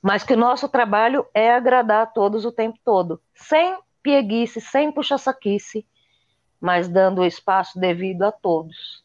mas 0.00 0.24
que 0.24 0.34
o 0.34 0.36
nosso 0.36 0.68
trabalho 0.68 1.24
é 1.32 1.52
agradar 1.52 2.02
a 2.02 2.06
todos 2.06 2.44
o 2.44 2.52
tempo 2.52 2.78
todo, 2.84 3.20
sem 3.34 3.76
pieguice, 4.02 4.60
sem 4.60 4.90
puxa-saquice, 4.90 5.86
mas 6.60 6.88
dando 6.88 7.20
o 7.20 7.24
espaço 7.24 7.78
devido 7.78 8.22
a 8.22 8.32
todos. 8.32 9.04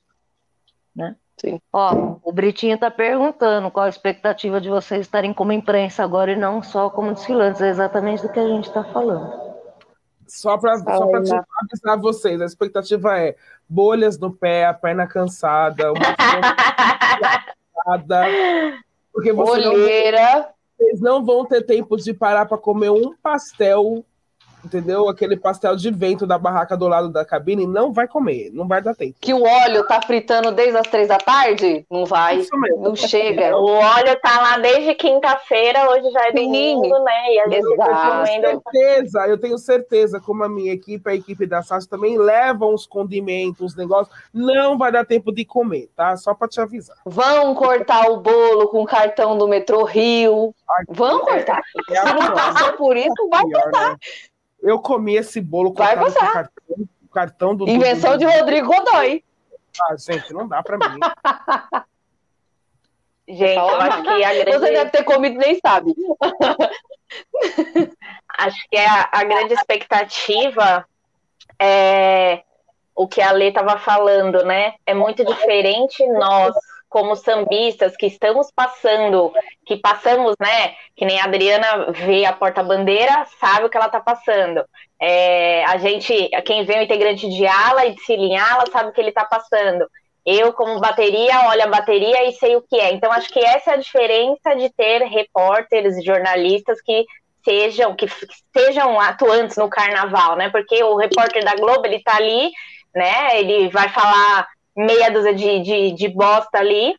Né? 0.96 1.16
Sim. 1.40 1.62
Ó, 1.72 2.18
o 2.24 2.32
Britinho 2.32 2.76
está 2.76 2.90
perguntando 2.90 3.70
qual 3.70 3.86
a 3.86 3.90
expectativa 3.90 4.60
de 4.60 4.70
vocês 4.70 5.02
estarem 5.02 5.34
como 5.34 5.52
imprensa 5.52 6.04
agora 6.04 6.32
e 6.32 6.36
não 6.36 6.64
só 6.64 6.90
como 6.90 7.14
desfilantes. 7.14 7.62
É 7.62 7.70
exatamente 7.70 8.24
do 8.24 8.30
que 8.30 8.40
a 8.40 8.48
gente 8.48 8.68
está 8.68 8.84
falando. 8.84 9.48
Só 10.28 10.58
para 10.58 10.78
só 10.80 11.10
avisar 11.16 11.98
vocês, 12.00 12.42
a 12.42 12.46
expectativa 12.46 13.18
é 13.18 13.36
bolhas 13.70 14.20
no 14.20 14.32
pé, 14.32 14.66
a 14.66 14.74
perna 14.74 15.08
cansada, 15.08 15.94
uma 15.94 16.16
cansada, 17.86 18.26
porque 19.14 19.32
você 19.32 19.68
Olheira. 19.68 20.36
Não, 20.36 20.46
vocês 20.78 21.02
não 21.02 21.26
vão 21.26 21.46
ter 21.46 21.62
tempo 21.62 21.96
de 21.96 22.14
parar 22.14 22.46
para 22.46 22.58
comer 22.58 22.90
um 22.90 23.16
pastel 23.24 24.04
entendeu? 24.64 25.08
Aquele 25.10 25.38
pastel 25.38 25.76
de 25.76 25.90
vento 25.92 26.26
da 26.26 26.38
barraca 26.38 26.76
do 26.78 26.88
lado 26.88 27.10
da 27.10 27.26
cabine, 27.26 27.66
não 27.66 27.92
vai 27.92 28.08
comer, 28.08 28.52
não 28.54 28.68
vai 28.68 28.82
dar 28.82 28.96
tempo. 28.96 29.16
Que 29.20 29.34
o 29.34 29.44
óleo 29.44 29.86
tá 29.86 30.02
fritando 30.02 30.52
desde 30.52 30.78
as 30.78 30.88
três 30.88 31.08
da 31.08 31.18
tarde? 31.18 31.86
Não 31.90 32.06
vai, 32.06 32.44
não 32.78 32.96
chega. 32.96 33.56
O 33.58 33.66
óleo 33.66 34.20
tá 34.22 34.42
lá 34.42 34.58
desde 34.58 34.94
quinta-feira, 34.96 35.90
hoje 35.90 36.12
já 36.12 36.28
é 36.28 36.32
domingo, 36.32 37.04
né? 37.04 37.34
E 37.34 37.40
a 37.40 37.50
gente 37.50 37.76
tá 37.78 38.26
comendo. 38.26 38.62
certeza, 38.72 39.28
eu 39.28 39.38
tenho 39.38 39.58
certeza, 39.58 40.20
como 40.20 40.44
a 40.44 40.50
minha 40.50 40.74
equipe, 40.74 41.10
a 41.10 41.16
equipe 41.16 41.46
da 41.46 41.62
Sasha 41.62 41.88
também 41.90 42.18
levam 42.18 42.74
os 42.74 42.86
condimentos, 42.86 43.62
os 43.62 43.76
negócios, 43.76 44.16
não 44.34 44.78
vai 44.78 44.92
dar 44.92 45.06
tempo 45.06 45.32
de 45.32 45.46
comer, 45.46 45.90
tá? 45.96 46.16
Só 46.18 46.34
para 46.34 46.48
te 46.48 46.60
avisar. 46.60 46.98
Vão 47.06 47.56
cortar 47.56 48.10
o 48.10 48.18
bolo 48.18 48.68
com 48.68 48.82
o 48.82 48.86
cartão 48.86 49.38
do 49.38 49.48
metrô 49.48 49.84
Rio. 49.84 50.54
Vão 50.90 51.18
é, 51.18 51.22
cortar. 51.22 51.62
É, 51.90 51.94
é 51.94 52.02
Se 52.02 52.14
não 52.14 52.34
passou 52.34 52.74
por 52.74 52.98
isso, 52.98 53.30
vai 53.30 53.44
cortar. 53.44 53.92
Né? 53.92 53.98
Eu 54.68 54.80
comi 54.80 55.16
esse 55.16 55.40
bolo 55.40 55.74
com 55.74 55.78
cartão, 55.78 56.14
cartão 57.14 57.56
do. 57.56 57.70
Invenção 57.70 58.12
do, 58.12 58.18
do, 58.18 58.26
de 58.30 58.38
Rodrigo 58.38 58.68
Godoy. 58.68 59.24
Ah, 59.82 59.96
gente, 59.98 60.34
não 60.34 60.48
dá 60.48 60.62
pra 60.62 60.78
mim. 60.78 61.00
gente, 63.30 63.58
eu 63.58 63.82
acho 63.82 64.04
que 64.04 64.24
a 64.24 64.34
grande... 64.34 64.52
Você 64.52 64.72
deve 64.72 64.92
ter 64.92 65.04
comido 65.04 65.38
nem 65.38 65.60
sabe. 65.60 65.96
acho 68.38 68.70
que 68.70 68.78
a, 68.78 69.10
a 69.12 69.24
grande 69.24 69.54
expectativa 69.54 70.86
é 71.60 72.44
o 72.96 73.08
que 73.08 73.22
a 73.22 73.32
Lê 73.32 73.50
estava 73.50 73.78
falando, 73.78 74.44
né? 74.44 74.74
É 74.86 74.94
muito 74.94 75.24
diferente 75.24 76.06
nós 76.08 76.54
como 76.90 77.16
sambistas 77.16 77.96
que 77.98 78.06
estamos 78.06 78.52
passando, 78.56 79.32
que 79.66 79.78
passamos, 79.78 80.36
né? 80.40 80.74
Que 80.96 81.06
nem 81.06 81.20
a 81.20 81.26
Adriana 81.26 81.92
vê 81.92 82.26
a 82.26 82.34
porta-bandeira, 82.34 83.26
sabe 83.40 83.66
o 83.66 83.70
que 83.70 83.78
ela 83.78 83.88
está 83.88 84.00
passando. 84.00 84.64
É, 85.00 85.66
a 85.66 85.78
gente, 85.78 86.30
quem 86.46 86.64
vê 86.66 86.80
o 86.80 86.82
integrante 86.84 87.30
de 87.30 87.46
ala 87.46 87.86
e 87.86 87.94
de 87.94 88.02
cilinhala, 88.04 88.64
sabe 88.72 88.90
o 88.90 88.94
que 88.94 89.02
ele 89.02 89.10
está 89.10 89.26
passando. 89.26 89.86
Eu, 90.26 90.52
como 90.54 90.80
bateria, 90.80 91.48
olho 91.50 91.64
a 91.64 91.68
bateria 91.68 92.28
e 92.28 92.34
sei 92.34 92.56
o 92.56 92.62
que 92.62 92.78
é. 92.78 92.92
Então, 92.92 93.12
acho 93.12 93.30
que 93.30 93.40
essa 93.40 93.72
é 93.72 93.74
a 93.76 93.78
diferença 93.78 94.56
de 94.56 94.70
ter 94.74 95.04
repórteres, 95.04 96.04
jornalistas 96.04 96.82
que 96.82 97.06
sejam, 97.46 97.96
que 97.96 98.08
sejam 98.56 99.00
atuantes 99.00 99.56
no 99.56 99.70
carnaval, 99.70 100.36
né? 100.36 100.50
Porque 100.50 100.84
o 100.84 100.98
repórter 100.98 101.46
da 101.46 101.56
Globo, 101.56 101.86
ele 101.86 102.02
tá 102.04 102.18
ali, 102.18 102.52
né? 102.94 103.40
Ele 103.40 103.70
vai 103.70 103.88
falar 103.88 104.48
meia 104.78 105.10
dúzia 105.10 105.34
de, 105.34 105.60
de, 105.60 105.92
de 105.92 106.08
bosta 106.10 106.60
ali, 106.60 106.96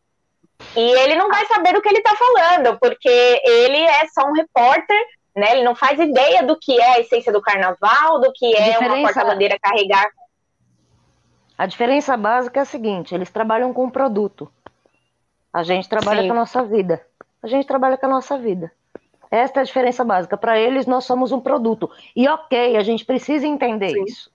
e 0.77 0.81
ele 0.81 1.15
não 1.15 1.29
vai 1.29 1.47
saber 1.47 1.73
do 1.73 1.81
que 1.81 1.89
ele 1.89 1.99
está 1.99 2.15
falando, 2.17 2.79
porque 2.79 3.09
ele 3.09 3.79
é 3.79 4.07
só 4.09 4.29
um 4.29 4.33
repórter, 4.33 5.07
né? 5.35 5.53
Ele 5.53 5.63
não 5.63 5.75
faz 5.75 5.99
ideia 6.01 6.43
do 6.43 6.59
que 6.59 6.81
é 6.81 6.97
a 6.97 7.01
essência 7.01 7.33
do 7.33 7.41
carnaval, 7.41 8.21
do 8.21 8.33
que 8.33 8.55
é 8.57 8.79
uma 8.79 9.01
porta-bandeira 9.03 9.59
carregar. 9.61 10.11
A 11.57 11.67
diferença 11.67 12.17
básica 12.17 12.61
é 12.61 12.63
a 12.63 12.67
seguinte: 12.67 13.15
eles 13.15 13.31
trabalham 13.31 13.73
com 13.73 13.85
um 13.85 13.91
produto. 13.91 14.51
A 15.53 15.63
gente 15.63 15.89
trabalha 15.89 16.23
Sim. 16.23 16.29
com 16.29 16.35
a 16.35 16.37
nossa 16.37 16.65
vida. 16.65 17.05
A 17.43 17.47
gente 17.47 17.67
trabalha 17.67 17.97
com 17.97 18.07
a 18.07 18.11
nossa 18.11 18.37
vida. 18.37 18.71
Esta 19.31 19.61
é 19.61 19.63
a 19.63 19.65
diferença 19.65 20.05
básica. 20.05 20.37
Para 20.37 20.59
eles, 20.59 20.87
nós 20.87 21.05
somos 21.05 21.33
um 21.33 21.41
produto. 21.41 21.91
E 22.17 22.29
ok, 22.29 22.77
a 22.77 22.83
gente 22.83 23.05
precisa 23.05 23.47
entender 23.47 23.91
Sim. 23.91 24.05
isso. 24.05 24.31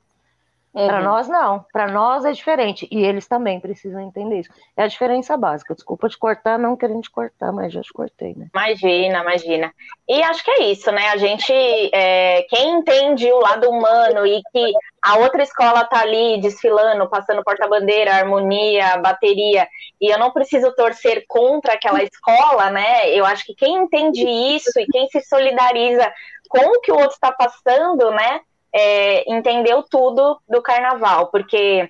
Uhum. 0.74 0.88
Para 0.88 1.02
nós, 1.02 1.28
não. 1.28 1.64
Para 1.72 1.88
nós 1.88 2.26
é 2.26 2.32
diferente. 2.32 2.88
E 2.92 3.06
eles 3.06 3.28
também 3.28 3.60
precisam 3.60 4.02
entender 4.02 4.40
isso. 4.40 4.50
É 4.76 4.84
a 4.84 4.88
diferença 4.88 5.38
básica. 5.38 5.76
Desculpa 5.76 6.10
te 6.10 6.18
cortar, 6.18 6.58
não 6.58 6.76
querendo 6.76 7.02
te 7.02 7.12
cortar, 7.12 7.52
mas 7.52 7.72
já 7.72 7.82
te 7.82 7.94
cortei, 7.94 8.34
né? 8.36 8.48
Imagina, 8.54 9.22
imagina. 9.22 9.74
E 10.08 10.24
acho 10.24 10.44
que 10.44 10.50
é 10.50 10.64
isso, 10.64 10.92
né? 10.92 11.10
A 11.10 11.18
gente, 11.18 11.54
é, 11.94 12.42
quem 12.50 12.80
entende 12.80 13.32
o 13.32 13.40
lado 13.40 13.70
humano 13.70 14.26
e 14.26 14.42
que 14.52 14.74
a 15.02 15.18
outra 15.18 15.44
escola 15.44 15.86
tá 15.86 16.02
ali 16.02 16.42
desfilando, 16.42 17.08
passando 17.08 17.44
porta-bandeira, 17.44 18.16
harmonia, 18.16 18.98
bateria, 18.98 19.68
e 20.02 20.12
eu 20.12 20.18
não 20.18 20.32
preciso 20.32 20.74
torcer 20.74 21.24
contra 21.28 21.74
aquela 21.74 22.02
escola, 22.02 22.72
né? 22.72 23.10
Eu 23.12 23.26
acho 23.26 23.46
que 23.46 23.54
quem 23.54 23.76
entende 23.76 24.28
isso 24.28 24.72
e 24.80 24.88
quem 24.88 25.08
se 25.10 25.22
solidariza 25.22 26.12
com 26.50 26.66
o 26.66 26.82
que 26.82 26.92
o 26.92 26.96
outro 26.96 27.14
está 27.14 27.32
passando, 27.32 28.10
né? 28.12 28.40
É, 28.74 29.32
entendeu 29.32 29.84
tudo 29.84 30.40
do 30.50 30.62
carnaval, 30.62 31.28
porque 31.28 31.90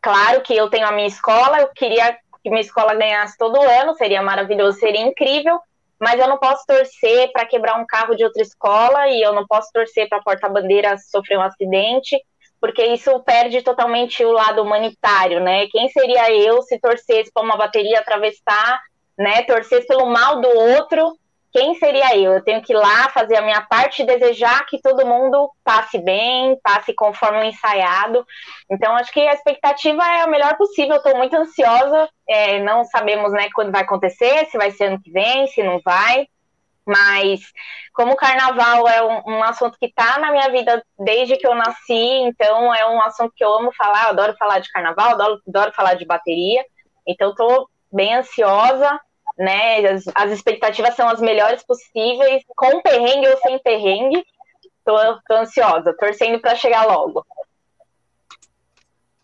claro 0.00 0.40
que 0.40 0.56
eu 0.56 0.70
tenho 0.70 0.86
a 0.86 0.92
minha 0.92 1.06
escola, 1.06 1.60
eu 1.60 1.68
queria 1.68 2.16
que 2.42 2.48
minha 2.48 2.62
escola 2.62 2.94
ganhasse 2.94 3.36
todo 3.36 3.60
ano, 3.60 3.94
seria 3.94 4.22
maravilhoso, 4.22 4.78
seria 4.78 5.02
incrível, 5.02 5.60
mas 6.00 6.18
eu 6.18 6.28
não 6.28 6.38
posso 6.38 6.64
torcer 6.66 7.30
para 7.32 7.44
quebrar 7.44 7.78
um 7.78 7.86
carro 7.86 8.14
de 8.14 8.24
outra 8.24 8.40
escola 8.40 9.08
e 9.08 9.20
eu 9.20 9.32
não 9.32 9.46
posso 9.46 9.68
torcer 9.72 10.08
para 10.08 10.18
a 10.18 10.22
porta-bandeira 10.22 10.96
sofrer 10.98 11.36
um 11.38 11.42
acidente, 11.42 12.16
porque 12.60 12.84
isso 12.86 13.18
perde 13.20 13.62
totalmente 13.62 14.24
o 14.24 14.32
lado 14.32 14.62
humanitário, 14.62 15.40
né? 15.40 15.66
Quem 15.68 15.88
seria 15.90 16.32
eu 16.32 16.62
se 16.62 16.78
torcesse 16.78 17.30
para 17.32 17.42
uma 17.42 17.56
bateria 17.56 17.98
atravessar, 17.98 18.80
né? 19.16 19.42
Torcesse 19.42 19.86
pelo 19.86 20.06
mal 20.06 20.40
do 20.40 20.48
outro 20.48 21.17
quem 21.50 21.74
seria 21.76 22.16
eu? 22.16 22.32
Eu 22.32 22.44
tenho 22.44 22.62
que 22.62 22.72
ir 22.72 22.76
lá 22.76 23.08
fazer 23.08 23.36
a 23.36 23.42
minha 23.42 23.62
parte 23.62 24.02
e 24.02 24.06
desejar 24.06 24.66
que 24.66 24.80
todo 24.80 25.06
mundo 25.06 25.50
passe 25.64 25.98
bem, 25.98 26.58
passe 26.62 26.92
conforme 26.92 27.38
o 27.38 27.44
ensaiado. 27.44 28.24
Então, 28.70 28.94
acho 28.96 29.10
que 29.12 29.20
a 29.20 29.32
expectativa 29.32 30.04
é 30.04 30.20
a 30.22 30.26
melhor 30.26 30.56
possível. 30.56 30.96
Estou 30.96 31.16
muito 31.16 31.34
ansiosa. 31.34 32.08
É, 32.28 32.62
não 32.62 32.84
sabemos 32.84 33.32
né, 33.32 33.48
quando 33.54 33.72
vai 33.72 33.82
acontecer, 33.82 34.46
se 34.46 34.58
vai 34.58 34.70
ser 34.70 34.84
ano 34.84 35.00
que 35.02 35.10
vem, 35.10 35.46
se 35.46 35.62
não 35.62 35.80
vai. 35.82 36.26
Mas, 36.86 37.40
como 37.94 38.12
o 38.12 38.16
carnaval 38.16 38.86
é 38.86 39.02
um, 39.02 39.38
um 39.38 39.42
assunto 39.42 39.78
que 39.78 39.86
está 39.86 40.18
na 40.18 40.30
minha 40.30 40.50
vida 40.50 40.82
desde 40.98 41.36
que 41.36 41.46
eu 41.46 41.54
nasci, 41.54 41.94
então 41.94 42.74
é 42.74 42.86
um 42.88 43.00
assunto 43.00 43.32
que 43.34 43.44
eu 43.44 43.54
amo 43.54 43.72
falar. 43.72 44.04
Eu 44.04 44.10
adoro 44.10 44.36
falar 44.38 44.58
de 44.58 44.70
carnaval, 44.70 45.10
adoro, 45.10 45.40
adoro 45.48 45.72
falar 45.72 45.94
de 45.94 46.04
bateria. 46.04 46.62
Então, 47.06 47.30
estou 47.30 47.68
bem 47.90 48.14
ansiosa 48.14 49.00
né? 49.38 49.86
As, 49.86 50.04
as, 50.14 50.32
expectativas 50.32 50.94
são 50.94 51.08
as 51.08 51.20
melhores 51.20 51.62
possíveis, 51.62 52.42
com 52.56 52.82
perrengue 52.82 53.28
ou 53.28 53.36
sem 53.38 53.58
perrengue. 53.60 54.24
Tô, 54.84 54.96
tô 55.26 55.34
ansiosa, 55.34 55.94
torcendo 55.98 56.40
para 56.40 56.56
chegar 56.56 56.86
logo. 56.86 57.24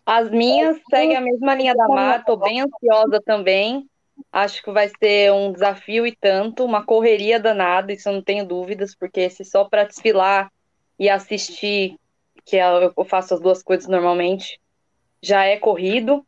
As 0.05 0.29
minhas 0.29 0.79
seguem 0.89 1.15
a 1.15 1.21
mesma 1.21 1.55
linha 1.55 1.75
da 1.75 1.87
Mar, 1.87 2.23
tô 2.23 2.37
bem 2.37 2.61
ansiosa 2.61 3.19
também. 3.25 3.89
Acho 4.31 4.63
que 4.63 4.71
vai 4.71 4.89
ser 4.99 5.33
um 5.33 5.51
desafio 5.51 6.05
e 6.05 6.15
tanto, 6.15 6.63
uma 6.63 6.85
correria 6.85 7.39
danada, 7.39 7.91
isso 7.91 8.07
eu 8.07 8.13
não 8.13 8.21
tenho 8.21 8.45
dúvidas, 8.45 8.95
porque 8.95 9.29
se 9.29 9.43
só 9.43 9.65
para 9.65 9.83
desfilar 9.83 10.49
e 10.97 11.09
assistir, 11.09 11.97
que 12.45 12.55
é 12.55 12.63
eu 12.95 13.03
faço 13.03 13.33
as 13.33 13.41
duas 13.41 13.61
coisas 13.63 13.87
normalmente, 13.87 14.59
já 15.21 15.43
é 15.43 15.57
corrido 15.57 16.25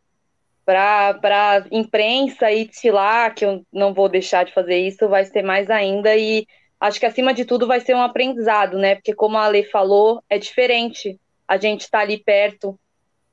para 0.68 1.66
imprensa 1.71 2.51
e 2.51 2.66
desfilar, 2.66 3.33
que 3.33 3.46
eu 3.46 3.66
não 3.71 3.93
vou 3.93 4.09
deixar 4.09 4.43
de 4.43 4.54
fazer 4.54 4.75
isso, 4.75 5.08
vai 5.08 5.24
ser 5.24 5.41
mais 5.41 5.70
ainda. 5.70 6.13
E 6.17 6.46
acho 6.78 7.00
que 7.00 7.05
acima 7.05 7.33
de 7.33 7.46
tudo 7.46 7.66
vai 7.66 7.79
ser 7.79 7.96
um 7.96 8.01
aprendizado, 8.01 8.78
né? 8.78 8.96
Porque 8.96 9.16
como 9.16 9.37
a 9.37 9.46
Ale 9.46 9.63
falou, 9.63 10.21
é 10.29 10.37
diferente 10.37 11.17
a 11.47 11.55
gente 11.55 11.82
estar 11.82 12.00
tá 12.00 12.04
ali 12.04 12.21
perto, 12.21 12.78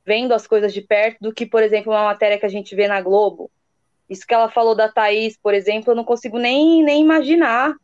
vendo 0.07 0.33
as 0.33 0.47
coisas 0.47 0.73
de 0.73 0.81
perto, 0.81 1.19
do 1.21 1.35
que, 1.35 1.45
por 1.45 1.61
exemplo, 1.61 1.93
uma 1.93 2.05
matéria 2.05 2.39
que 2.39 2.47
a 2.47 2.49
gente 2.49 2.77
vê 2.77 2.87
na 2.87 3.01
Globo. 3.01 3.51
Isso 4.09 4.25
que 4.25 4.33
ela 4.33 4.49
falou 4.49 4.77
da 4.77 4.89
Thaís, 4.89 5.37
por 5.37 5.55
exemplo, 5.55 5.91
eu 5.91 5.97
não 5.97 6.05
consigo 6.05 6.39
nem, 6.39 6.85
nem 6.85 7.03
imaginar 7.03 7.75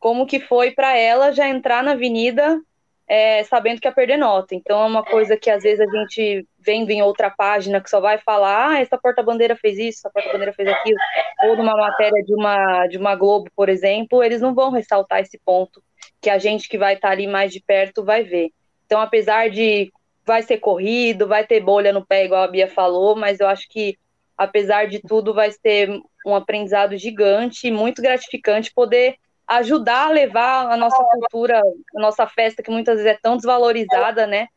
como 0.00 0.26
que 0.26 0.40
foi 0.40 0.72
para 0.72 0.96
ela 0.96 1.30
já 1.30 1.48
entrar 1.48 1.84
na 1.84 1.92
avenida 1.92 2.60
é, 3.06 3.44
sabendo 3.44 3.80
que 3.80 3.86
ia 3.86 3.94
perder 3.94 4.16
nota. 4.16 4.52
Então 4.52 4.82
é 4.82 4.86
uma 4.86 5.04
coisa 5.04 5.36
que 5.36 5.48
às 5.48 5.62
vezes 5.62 5.80
a 5.80 5.98
gente 5.98 6.44
vendo 6.66 6.90
em 6.90 7.00
outra 7.00 7.30
página 7.30 7.80
que 7.80 7.88
só 7.88 8.00
vai 8.00 8.18
falar, 8.18 8.70
ah, 8.70 8.80
essa 8.80 8.98
porta-bandeira 8.98 9.54
fez 9.54 9.78
isso, 9.78 9.98
essa 10.00 10.10
porta-bandeira 10.10 10.52
fez 10.52 10.68
aquilo, 10.68 10.98
ou 11.44 11.56
numa 11.56 11.76
matéria 11.76 12.22
de 12.24 12.34
uma, 12.34 12.86
de 12.88 12.98
uma 12.98 13.14
Globo, 13.14 13.48
por 13.54 13.68
exemplo, 13.68 14.22
eles 14.22 14.40
não 14.40 14.54
vão 14.54 14.70
ressaltar 14.70 15.20
esse 15.20 15.38
ponto 15.44 15.80
que 16.20 16.28
a 16.28 16.38
gente 16.38 16.68
que 16.68 16.76
vai 16.76 16.94
estar 16.94 17.08
tá 17.08 17.12
ali 17.12 17.26
mais 17.26 17.52
de 17.52 17.60
perto 17.60 18.04
vai 18.04 18.24
ver. 18.24 18.50
Então, 18.84 19.00
apesar 19.00 19.48
de 19.48 19.92
vai 20.26 20.42
ser 20.42 20.58
corrido, 20.58 21.28
vai 21.28 21.46
ter 21.46 21.60
bolha 21.60 21.92
no 21.92 22.04
pé, 22.04 22.24
igual 22.24 22.42
a 22.42 22.48
Bia 22.48 22.66
falou, 22.66 23.14
mas 23.14 23.38
eu 23.38 23.46
acho 23.46 23.68
que, 23.68 23.96
apesar 24.36 24.88
de 24.88 25.00
tudo, 25.00 25.32
vai 25.32 25.52
ser 25.52 25.88
um 26.26 26.34
aprendizado 26.34 26.96
gigante 26.96 27.68
e 27.68 27.70
muito 27.70 28.02
gratificante 28.02 28.74
poder 28.74 29.16
ajudar 29.46 30.08
a 30.08 30.10
levar 30.10 30.72
a 30.72 30.76
nossa 30.76 31.00
cultura, 31.04 31.60
a 31.60 32.00
nossa 32.00 32.26
festa, 32.26 32.62
que 32.62 32.70
muitas 32.70 32.96
vezes 32.96 33.12
é 33.12 33.18
tão 33.22 33.36
desvalorizada, 33.36 34.26
né, 34.26 34.48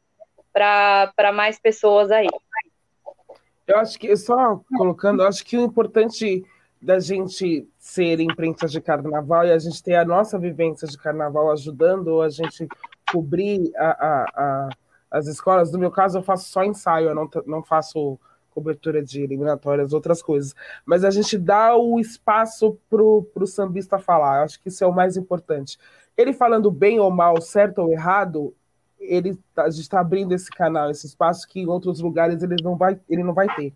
para 0.54 1.32
mais 1.34 1.60
pessoas 1.60 2.12
aí. 2.12 2.28
Eu 3.68 3.78
acho 3.78 4.00
que, 4.00 4.16
só 4.18 4.62
colocando, 4.76 5.22
eu 5.22 5.28
acho 5.28 5.46
que 5.46 5.58
o 5.58 5.64
importante 5.64 6.44
da 6.82 7.00
gente 7.00 7.68
ser 7.78 8.20
imprensa 8.20 8.68
de 8.68 8.80
carnaval 8.80 9.46
e 9.46 9.52
a 9.52 9.60
gente 9.60 9.84
ter 9.84 9.96
a 9.96 10.06
nossa 10.06 10.40
vivência 10.40 10.88
de 10.88 10.98
carnaval 10.98 11.52
ajudando 11.52 12.22
a 12.22 12.30
gente 12.30 12.68
cobrir 13.12 13.72
a, 13.76 13.90
a, 13.90 14.24
a, 14.36 14.70
as 15.12 15.28
escolas. 15.28 15.72
No 15.72 15.80
meu 15.80 15.92
caso, 15.92 16.18
eu 16.18 16.24
faço 16.24 16.50
só 16.50 16.64
ensaio, 16.64 17.10
eu 17.10 17.16
não, 17.16 17.30
não 17.46 17.64
faço 17.64 18.18
cobertura 18.50 19.04
de 19.04 19.22
eliminatórias, 19.22 19.94
outras 19.94 20.22
coisas. 20.22 20.56
Mas 20.86 21.04
a 21.04 21.12
gente 21.12 21.38
dá 21.38 21.76
o 21.76 22.00
espaço 22.00 22.78
para 22.90 23.04
o 23.04 23.48
sambista 23.48 24.00
falar. 24.00 24.40
Eu 24.40 24.44
acho 24.46 24.62
que 24.62 24.70
isso 24.70 24.84
é 24.84 24.88
o 24.88 24.94
mais 24.94 25.18
importante. 25.18 25.78
Ele 26.18 26.34
falando 26.34 26.72
bem 26.72 27.00
ou 27.00 27.12
mal, 27.12 27.40
certo 27.42 27.80
ou 27.80 27.92
errado, 27.92 28.54
ele, 29.00 29.38
tá, 29.54 29.64
a 29.64 29.70
gente 29.70 29.82
está 29.82 30.00
abrindo 30.00 30.34
esse 30.34 30.50
canal, 30.50 30.90
esse 30.90 31.08
espaço 31.08 31.48
que 31.48 31.62
em 31.62 31.68
outros 31.68 32.00
lugares 32.00 32.44
ele 32.44 32.56
não 32.62 32.76
vai, 32.76 33.00
ele 33.10 33.24
não 33.24 33.34
vai 33.34 33.48
ter. 33.56 33.74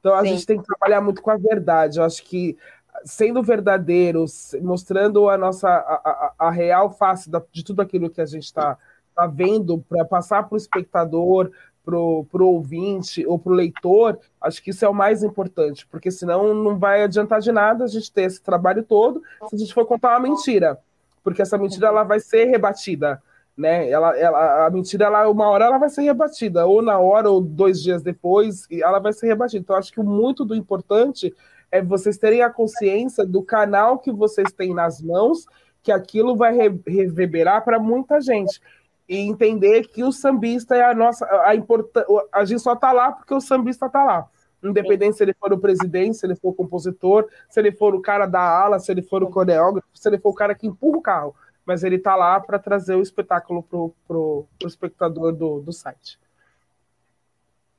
Então 0.00 0.14
a 0.14 0.22
Sim. 0.22 0.28
gente 0.28 0.46
tem 0.46 0.58
que 0.58 0.66
trabalhar 0.66 1.00
muito 1.00 1.22
com 1.22 1.30
a 1.30 1.36
verdade. 1.36 1.98
Eu 1.98 2.04
acho 2.04 2.22
que 2.24 2.56
sendo 3.04 3.42
verdadeiros, 3.42 4.54
mostrando 4.62 5.28
a 5.28 5.36
nossa 5.36 5.68
a, 5.68 6.34
a, 6.38 6.46
a 6.46 6.50
real 6.50 6.90
face 6.90 7.28
da, 7.30 7.42
de 7.52 7.64
tudo 7.64 7.82
aquilo 7.82 8.10
que 8.10 8.20
a 8.20 8.26
gente 8.26 8.44
está 8.44 8.78
tá 9.14 9.26
vendo 9.26 9.78
para 9.88 10.04
passar 10.04 10.44
para 10.44 10.54
o 10.54 10.58
espectador, 10.58 11.50
para 11.84 11.96
o 11.96 12.26
ouvinte 12.40 13.26
ou 13.26 13.38
para 13.38 13.52
o 13.52 13.54
leitor, 13.54 14.18
acho 14.40 14.62
que 14.62 14.70
isso 14.70 14.84
é 14.84 14.88
o 14.88 14.94
mais 14.94 15.22
importante, 15.22 15.86
porque 15.86 16.10
senão 16.10 16.54
não 16.54 16.78
vai 16.78 17.02
adiantar 17.02 17.40
de 17.40 17.52
nada 17.52 17.84
a 17.84 17.88
gente 17.88 18.10
ter 18.10 18.22
esse 18.22 18.40
trabalho 18.40 18.82
todo 18.82 19.22
se 19.48 19.54
a 19.54 19.58
gente 19.58 19.74
for 19.74 19.84
contar 19.84 20.10
uma 20.10 20.28
mentira, 20.28 20.78
porque 21.22 21.42
essa 21.42 21.58
mentira 21.58 21.88
ela 21.88 22.02
vai 22.02 22.20
ser 22.20 22.46
rebatida, 22.46 23.22
né? 23.56 23.88
Ela, 23.88 24.18
ela, 24.18 24.66
a 24.66 24.70
mentira, 24.70 25.06
ela, 25.06 25.28
uma 25.28 25.48
hora 25.48 25.66
ela 25.66 25.78
vai 25.78 25.88
ser 25.88 26.02
rebatida, 26.02 26.66
ou 26.66 26.82
na 26.82 26.98
hora 26.98 27.30
ou 27.30 27.40
dois 27.40 27.82
dias 27.82 28.02
depois, 28.02 28.66
ela 28.70 28.98
vai 28.98 29.12
ser 29.12 29.26
rebatida. 29.26 29.60
Então, 29.62 29.76
acho 29.76 29.92
que 29.92 30.02
muito 30.02 30.44
do 30.44 30.54
importante 30.54 31.34
é 31.70 31.82
vocês 31.82 32.18
terem 32.18 32.42
a 32.42 32.50
consciência 32.50 33.24
do 33.24 33.42
canal 33.42 33.98
que 33.98 34.12
vocês 34.12 34.52
têm 34.52 34.74
nas 34.74 35.00
mãos, 35.00 35.46
que 35.82 35.92
aquilo 35.92 36.36
vai 36.36 36.52
reverberar 36.86 37.64
para 37.64 37.78
muita 37.78 38.20
gente 38.20 38.60
e 39.08 39.18
entender 39.18 39.88
que 39.88 40.02
o 40.02 40.10
sambista 40.10 40.74
é 40.74 40.82
a 40.82 40.94
nossa 40.94 41.26
a 41.44 41.54
importância 41.54 42.08
a 42.32 42.44
gente 42.44 42.62
só 42.62 42.72
está 42.72 42.90
lá 42.90 43.12
porque 43.12 43.34
o 43.34 43.40
sambista 43.40 43.86
está 43.86 44.02
lá 44.02 44.26
independente 44.62 45.18
se 45.18 45.22
ele 45.22 45.34
for 45.34 45.52
o 45.52 45.58
presidente 45.58 46.16
se 46.16 46.26
ele 46.26 46.34
for 46.34 46.48
o 46.50 46.54
compositor 46.54 47.28
se 47.50 47.60
ele 47.60 47.70
for 47.70 47.94
o 47.94 48.00
cara 48.00 48.24
da 48.24 48.40
ala 48.40 48.78
se 48.78 48.90
ele 48.90 49.02
for 49.02 49.22
o 49.22 49.28
coreógrafo 49.28 49.86
se 49.92 50.08
ele 50.08 50.18
for 50.18 50.30
o 50.30 50.34
cara 50.34 50.54
que 50.54 50.66
empurra 50.66 50.96
o 50.96 51.02
carro 51.02 51.34
mas 51.64 51.82
ele 51.82 51.96
está 51.96 52.14
lá 52.16 52.38
para 52.40 52.58
trazer 52.58 52.94
o 52.94 53.02
espetáculo 53.02 53.62
pro, 53.62 53.94
pro, 54.06 54.46
pro 54.58 54.68
espectador 54.68 55.32
do, 55.32 55.60
do 55.60 55.72
site 55.72 56.18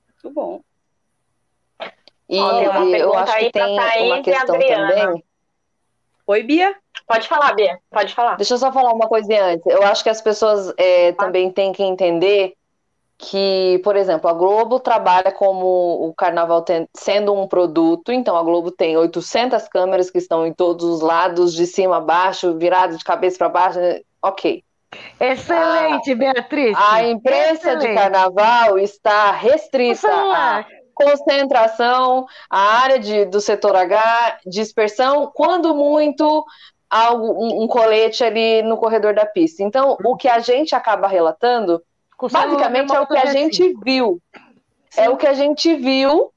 muito 0.08 0.34
bom 0.34 0.62
e 2.28 2.38
eu 2.38 3.14
acho 3.16 3.38
que 3.38 3.52
tem 3.52 3.80
uma 4.08 4.22
questão 4.22 4.58
também 4.58 5.24
Oi, 6.28 6.42
Bia? 6.42 6.76
Pode 7.06 7.28
falar, 7.28 7.54
Bia, 7.54 7.80
pode 7.92 8.16
falar. 8.16 8.36
Deixa 8.36 8.56
eu 8.56 8.58
só 8.58 8.72
falar 8.72 8.92
uma 8.94 9.08
coisa 9.08 9.32
antes. 9.44 9.64
Eu 9.68 9.84
acho 9.84 10.04
que 10.04 10.10
as 10.10 10.22
pessoas 10.22 10.74
é, 10.76 11.12
também 11.12 11.52
têm 11.52 11.72
que 11.72 11.84
entender 11.84 12.56
que, 13.18 13.80
por 13.84 13.96
exemplo, 13.96 14.30
a 14.30 14.34
Globo 14.34 14.80
trabalha 14.80 15.32
como 15.32 16.08
o 16.08 16.14
carnaval 16.14 16.62
tem, 16.62 16.88
sendo 16.96 17.34
um 17.34 17.48
produto, 17.48 18.12
então 18.12 18.36
a 18.36 18.44
Globo 18.44 18.72
tem 18.72 18.98
800 18.98 19.68
câmeras 19.70 20.10
que 20.12 20.18
estão 20.18 20.46
em 20.46 20.54
todos 20.54 20.86
os 20.86 21.02
lados, 21.02 21.54
de 21.54 21.66
cima 21.66 21.98
a 21.98 22.02
baixo, 22.02 22.58
virado 22.58 22.98
de 22.98 23.04
cabeça 23.04 23.38
para 23.38 23.50
baixo, 23.50 23.80
né? 23.80 24.02
ok. 24.22 24.64
Excelente, 25.20 26.12
a, 26.12 26.16
Beatriz. 26.16 26.78
A 26.78 27.04
imprensa 27.04 27.74
Excelente. 27.74 27.88
de 27.88 27.94
carnaval 27.94 28.78
está 28.80 29.32
restrita 29.32 30.08
a 30.10 30.66
concentração, 30.94 32.26
a 32.50 32.60
área 32.82 33.00
de, 33.00 33.26
do 33.26 33.42
setor 33.42 33.76
H, 33.76 34.40
dispersão, 34.46 35.30
quando 35.34 35.76
muito, 35.76 36.46
algo, 36.90 37.34
um, 37.34 37.64
um, 37.64 37.68
colete 37.68 38.24
ali 38.24 38.62
no 38.62 38.78
corredor 38.78 39.14
da 39.14 39.26
pista. 39.26 39.62
Então, 39.64 39.98
o 40.04 40.16
que 40.16 40.30
a 40.30 40.40
gente 40.40 40.74
acaba 40.74 41.08
relatando, 41.08 41.84
basicamente 42.32 42.96
é 42.96 43.00
o 43.00 43.08
que 43.08 43.18
a 43.18 43.26
gente 43.28 43.74
viu. 43.84 44.22
Sim. 44.90 45.02
É 45.02 45.10
o 45.10 45.18
que 45.18 45.28
a 45.28 45.34
gente 45.34 45.76
viu 45.76 46.32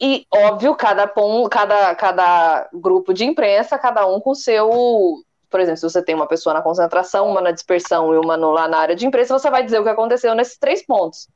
e, 0.00 0.26
óbvio, 0.30 0.74
cada, 0.74 1.06
cada, 1.48 1.94
cada 1.94 2.68
grupo 2.72 3.14
de 3.14 3.24
imprensa, 3.24 3.78
cada 3.78 4.06
um 4.06 4.20
com 4.20 4.34
seu. 4.34 5.22
Por 5.48 5.60
exemplo, 5.60 5.78
se 5.78 5.88
você 5.88 6.02
tem 6.02 6.14
uma 6.14 6.26
pessoa 6.26 6.52
na 6.52 6.62
concentração, 6.62 7.28
uma 7.28 7.40
na 7.40 7.52
dispersão 7.52 8.12
e 8.12 8.18
uma 8.18 8.36
no, 8.36 8.50
lá 8.50 8.66
na 8.66 8.78
área 8.78 8.96
de 8.96 9.06
imprensa, 9.06 9.38
você 9.38 9.48
vai 9.48 9.62
dizer 9.62 9.78
o 9.78 9.84
que 9.84 9.88
aconteceu 9.88 10.34
nesses 10.34 10.58
três 10.58 10.84
pontos. 10.84 11.28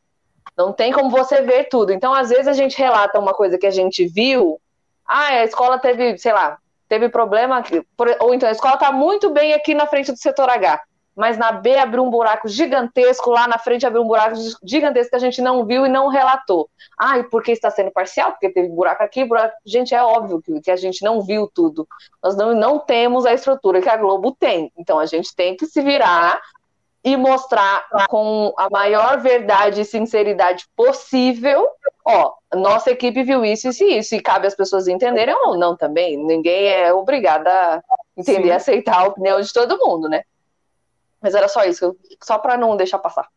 Não 0.57 0.73
tem 0.73 0.93
como 0.93 1.09
você 1.09 1.41
ver 1.41 1.69
tudo. 1.69 1.93
Então, 1.93 2.13
às 2.13 2.31
vezes, 2.31 2.49
a 2.49 2.53
gente 2.53 2.77
relata 2.77 3.19
uma 3.19 3.33
coisa 3.33 3.57
que 3.57 3.67
a 3.67 3.71
gente 3.71 4.07
viu. 4.07 4.61
Ah, 5.07 5.29
a 5.29 5.45
escola 5.45 5.79
teve, 5.79 6.19
sei 6.19 6.33
lá, 6.33 6.59
teve 6.89 7.09
problema. 7.09 7.63
Ou 8.21 8.35
então, 8.35 8.49
a 8.49 8.53
escola 8.53 8.75
está 8.75 8.91
muito 8.91 9.31
bem 9.31 9.55
aqui 9.55 9.73
na 9.73 9.87
frente 9.87 10.11
do 10.11 10.19
setor 10.19 10.51
H. 10.51 10.83
Mas 11.19 11.37
na 11.37 11.51
B 11.51 11.77
abriu 11.77 12.05
um 12.05 12.11
buraco 12.11 12.47
gigantesco, 12.47 13.29
lá 13.31 13.49
na 13.49 13.59
frente 13.59 13.85
abriu 13.85 14.03
um 14.03 14.07
buraco 14.07 14.37
gigantesco 14.63 15.11
que 15.11 15.17
a 15.17 15.19
gente 15.19 15.43
não 15.43 15.65
viu 15.65 15.85
e 15.85 15.89
não 15.89 16.07
relatou. 16.07 16.71
Ah, 16.97 17.19
e 17.19 17.25
por 17.25 17.43
que 17.43 17.51
está 17.51 17.69
sendo 17.73 17.91
parcial? 17.91 18.31
Porque 18.31 18.49
teve 18.49 18.69
buraco 18.69 19.03
aqui, 19.03 19.25
buraco. 19.25 19.57
Gente, 19.67 19.93
é 19.93 20.01
óbvio 20.01 20.41
que, 20.41 20.61
que 20.61 20.71
a 20.71 20.77
gente 20.77 21.05
não 21.05 21.21
viu 21.21 21.51
tudo. 21.53 21.89
Nós 22.23 22.37
não, 22.37 22.55
não 22.55 22.79
temos 22.79 23.27
a 23.27 23.35
estrutura 23.35 23.83
que 23.83 23.89
a 23.89 23.97
Globo 23.97 24.31
tem. 24.39 24.73
Então 24.79 24.97
a 24.97 25.07
gente 25.07 25.35
tem 25.35 25.57
que 25.57 25.67
se 25.67 25.83
virar 25.83 26.41
e 27.03 27.17
mostrar 27.17 27.89
com 28.09 28.55
a 28.57 28.71
maior 28.71 29.21
verdade 29.21 29.81
e 29.81 29.85
sinceridade 29.85 30.67
possível, 30.77 31.67
ó, 32.05 32.35
nossa 32.55 32.93
equipe 32.93 33.25
viu 33.25 33.45
isso, 33.45 33.69
isso 33.69 33.83
e 33.83 33.99
isso, 33.99 34.15
e 34.15 34.21
cabe 34.21 34.47
às 34.47 34.55
pessoas 34.55 34.87
entenderem 34.87 35.35
ou 35.35 35.59
não 35.59 35.77
também. 35.77 36.17
Ninguém 36.17 36.69
é 36.69 36.93
obrigado 36.93 37.49
a 37.49 37.83
entender 38.17 38.49
e 38.49 38.53
aceitar 38.53 39.01
a 39.01 39.09
opinião 39.09 39.41
de 39.41 39.53
todo 39.53 39.79
mundo, 39.79 40.09
né? 40.09 40.23
Mas 41.21 41.35
era 41.35 41.49
só 41.49 41.65
isso, 41.65 41.97
só 42.23 42.39
para 42.39 42.57
não 42.57 42.77
deixar 42.77 42.99
passar. 42.99 43.29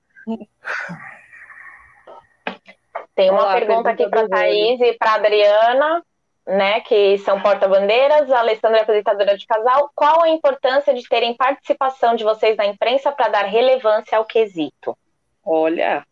Tem 3.16 3.30
uma 3.30 3.42
Olá, 3.42 3.54
pergunta 3.54 3.90
aqui 3.90 4.08
para 4.08 4.22
a 4.22 4.30
Thaís 4.30 4.80
e 4.80 4.94
para 4.94 5.16
Adriana 5.16 6.04
né, 6.46 6.82
que 6.82 7.18
são 7.20 7.42
porta-bandeiras, 7.42 8.30
a 8.32 8.40
Alessandra 8.40 8.80
é 8.80 8.82
apresentadora 8.82 9.38
de 9.38 9.46
casal. 9.46 9.92
Qual 9.96 10.24
a 10.24 10.30
importância 10.30 10.94
de 10.94 11.08
terem 11.08 11.36
participação 11.36 12.16
de 12.16 12.24
vocês 12.24 12.58
na 12.58 12.66
imprensa 12.66 13.12
para 13.12 13.30
dar 13.30 13.46
relevância 13.46 14.18
ao 14.18 14.26
quesito? 14.26 14.98
Olha. 15.44 16.06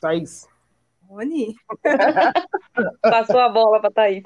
Thaís. 0.00 0.48
Rony. 1.08 1.54
Passou 3.02 3.40
a 3.40 3.48
bola 3.48 3.80
para 3.80 3.90
Thaís. 3.90 4.24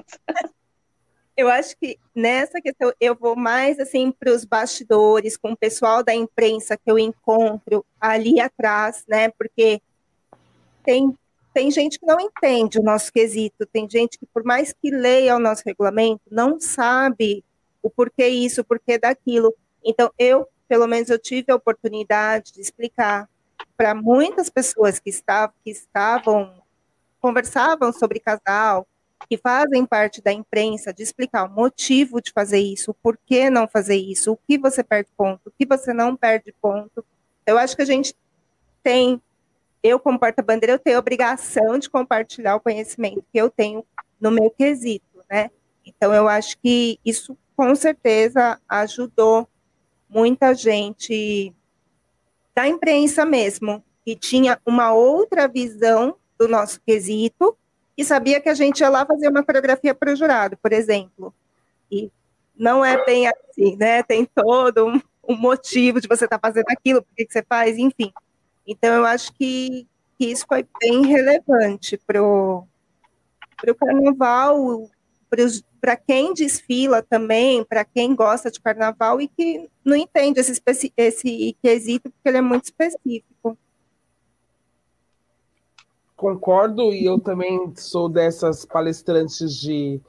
Eu 1.37 1.49
acho 1.49 1.77
que 1.77 1.99
nessa 2.15 2.59
questão 2.59 2.91
eu 2.99 3.15
vou 3.15 3.35
mais 3.35 3.79
assim 3.79 4.11
para 4.11 4.33
os 4.33 4.43
bastidores, 4.43 5.37
com 5.37 5.51
o 5.51 5.57
pessoal 5.57 6.03
da 6.03 6.13
imprensa 6.13 6.75
que 6.75 6.89
eu 6.89 6.97
encontro 6.97 7.85
ali 8.01 8.41
atrás, 8.41 9.05
né? 9.07 9.29
Porque 9.29 9.79
tem 10.83 11.15
tem 11.57 11.71
gente 11.71 11.97
que 11.97 12.05
não 12.05 12.19
entende 12.19 12.77
o 12.77 12.83
nosso 12.83 13.11
quesito, 13.11 13.65
tem 13.65 13.89
gente 13.89 14.19
que, 14.19 14.27
por 14.27 14.43
mais 14.43 14.71
que 14.73 14.91
leia 14.91 15.35
o 15.35 15.39
nosso 15.39 15.63
regulamento, 15.65 16.21
não 16.29 16.59
sabe 16.59 17.43
o 17.81 17.89
porquê 17.89 18.27
isso, 18.27 18.61
o 18.61 18.63
porquê 18.63 18.99
daquilo. 18.99 19.51
Então, 19.83 20.11
eu, 20.19 20.47
pelo 20.67 20.85
menos, 20.85 21.09
eu 21.09 21.17
tive 21.17 21.51
a 21.51 21.55
oportunidade 21.55 22.53
de 22.53 22.61
explicar 22.61 23.27
para 23.75 23.95
muitas 23.95 24.51
pessoas 24.51 24.99
que 24.99 25.09
estavam, 25.09 25.55
que 25.63 25.71
estavam, 25.71 26.61
conversavam 27.19 27.91
sobre 27.91 28.19
casal, 28.19 28.87
que 29.29 29.37
fazem 29.37 29.85
parte 29.85 30.21
da 30.21 30.31
imprensa, 30.31 30.93
de 30.93 31.03
explicar 31.03 31.45
o 31.45 31.49
motivo 31.49 32.21
de 32.21 32.31
fazer 32.31 32.59
isso, 32.59 32.91
o 32.91 32.93
porquê 32.93 33.49
não 33.49 33.67
fazer 33.67 33.95
isso, 33.95 34.31
o 34.31 34.37
que 34.37 34.57
você 34.57 34.83
perde 34.83 35.09
ponto, 35.17 35.47
o 35.47 35.51
que 35.51 35.65
você 35.65 35.93
não 35.93 36.15
perde 36.15 36.53
ponto. 36.61 37.03
Eu 37.45 37.57
acho 37.57 37.75
que 37.75 37.81
a 37.81 37.85
gente 37.85 38.15
tem 38.83 39.21
eu, 39.83 39.99
como 39.99 40.19
porta-bandeira, 40.19 40.73
eu 40.73 40.79
tenho 40.79 40.97
a 40.97 40.99
obrigação 40.99 41.77
de 41.77 41.89
compartilhar 41.89 42.55
o 42.55 42.59
conhecimento 42.59 43.23
que 43.31 43.37
eu 43.37 43.49
tenho 43.49 43.85
no 44.19 44.31
meu 44.31 44.49
quesito, 44.49 45.23
né? 45.29 45.51
Então, 45.85 46.13
eu 46.13 46.27
acho 46.27 46.57
que 46.59 46.99
isso, 47.05 47.37
com 47.55 47.73
certeza, 47.75 48.59
ajudou 48.67 49.47
muita 50.09 50.53
gente 50.53 51.53
da 52.55 52.67
imprensa 52.67 53.25
mesmo, 53.25 53.83
que 54.03 54.15
tinha 54.15 54.59
uma 54.65 54.93
outra 54.93 55.47
visão 55.47 56.15
do 56.37 56.47
nosso 56.47 56.81
quesito 56.81 57.57
e 57.97 58.05
sabia 58.05 58.39
que 58.39 58.47
a 58.47 58.53
gente 58.53 58.81
ia 58.81 58.89
lá 58.89 59.05
fazer 59.05 59.27
uma 59.27 59.43
coreografia 59.43 59.95
para 59.95 60.13
o 60.13 60.15
jurado, 60.15 60.55
por 60.57 60.71
exemplo. 60.71 61.33
E 61.91 62.11
não 62.55 62.85
é 62.85 63.03
bem 63.03 63.27
assim, 63.27 63.75
né? 63.75 64.03
Tem 64.03 64.23
todo 64.23 64.85
um, 64.85 65.01
um 65.27 65.35
motivo 65.35 65.99
de 65.99 66.07
você 66.07 66.25
estar 66.25 66.37
tá 66.37 66.47
fazendo 66.47 66.67
aquilo, 66.69 67.01
por 67.01 67.15
que 67.15 67.27
você 67.27 67.43
faz, 67.43 67.77
enfim. 67.77 68.13
Então, 68.67 68.93
eu 68.93 69.05
acho 69.05 69.33
que, 69.33 69.87
que 70.17 70.25
isso 70.25 70.45
foi 70.47 70.67
bem 70.79 71.05
relevante 71.05 71.97
para 71.97 72.23
o 72.23 72.67
carnaval, 73.79 74.89
para 75.81 75.95
quem 75.95 76.33
desfila 76.33 77.01
também, 77.01 77.63
para 77.63 77.83
quem 77.83 78.13
gosta 78.13 78.51
de 78.51 78.59
carnaval 78.59 79.19
e 79.19 79.27
que 79.27 79.67
não 79.83 79.95
entende 79.95 80.39
esse, 80.39 80.61
esse 80.95 81.57
quesito, 81.63 82.11
porque 82.11 82.29
ele 82.29 82.37
é 82.37 82.41
muito 82.41 82.65
específico. 82.65 83.57
Concordo, 86.17 86.91
e 86.91 87.05
eu 87.05 87.17
também 87.19 87.73
sou 87.77 88.09
dessas 88.09 88.65
palestrantes 88.65 89.55
de, 89.55 90.01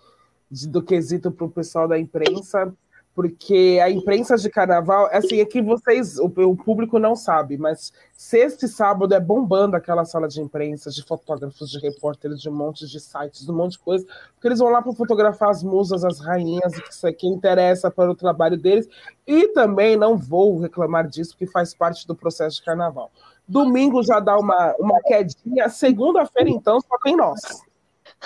de 0.51 0.67
do 0.67 0.83
quesito 0.83 1.31
para 1.31 1.47
o 1.47 1.51
pessoal 1.51 1.87
da 1.87 1.99
imprensa 1.99 2.75
porque 3.19 3.81
a 3.83 3.91
imprensa 3.91 4.37
de 4.37 4.49
carnaval, 4.49 5.09
assim, 5.11 5.41
é 5.41 5.45
que 5.45 5.61
vocês, 5.61 6.21
o, 6.21 6.27
o, 6.27 6.57
público 6.57 7.01
não 7.01 7.17
sabe, 7.17 7.59
mas 7.59 7.93
sexta 8.13 8.65
e 8.65 8.69
sábado 8.69 9.13
é 9.13 9.19
bombando 9.19 9.75
aquela 9.75 10.05
sala 10.05 10.29
de 10.29 10.41
imprensa, 10.41 10.89
de 10.89 11.03
fotógrafos, 11.03 11.69
de 11.69 11.81
repórteres, 11.81 12.41
de 12.41 12.49
um 12.49 12.55
monte 12.55 12.87
de 12.87 13.01
sites, 13.01 13.45
de 13.45 13.51
um 13.51 13.57
monte 13.57 13.73
de 13.73 13.81
coisa, 13.81 14.07
porque 14.35 14.47
eles 14.47 14.61
vão 14.61 14.71
lá 14.71 14.81
para 14.81 14.93
fotografar 14.93 15.51
as 15.51 15.65
musas, 15.65 16.05
as 16.05 16.21
rainhas, 16.21 16.73
que, 16.73 17.13
que 17.15 17.27
interessa 17.27 17.91
para 17.91 18.09
o 18.09 18.15
trabalho 18.15 18.57
deles, 18.57 18.89
e 19.27 19.49
também 19.49 19.97
não 19.97 20.17
vou 20.17 20.57
reclamar 20.61 21.09
disso, 21.09 21.33
porque 21.33 21.51
faz 21.51 21.75
parte 21.75 22.07
do 22.07 22.15
processo 22.15 22.59
de 22.59 22.65
carnaval. 22.65 23.11
Domingo 23.49 24.03
já 24.03 24.21
dá 24.21 24.37
uma, 24.39 24.75
uma 24.79 25.01
quedinha, 25.01 25.69
segunda-feira, 25.69 26.51
então, 26.51 26.81
só 26.81 26.99
tem 27.03 27.17
nós. 27.17 27.41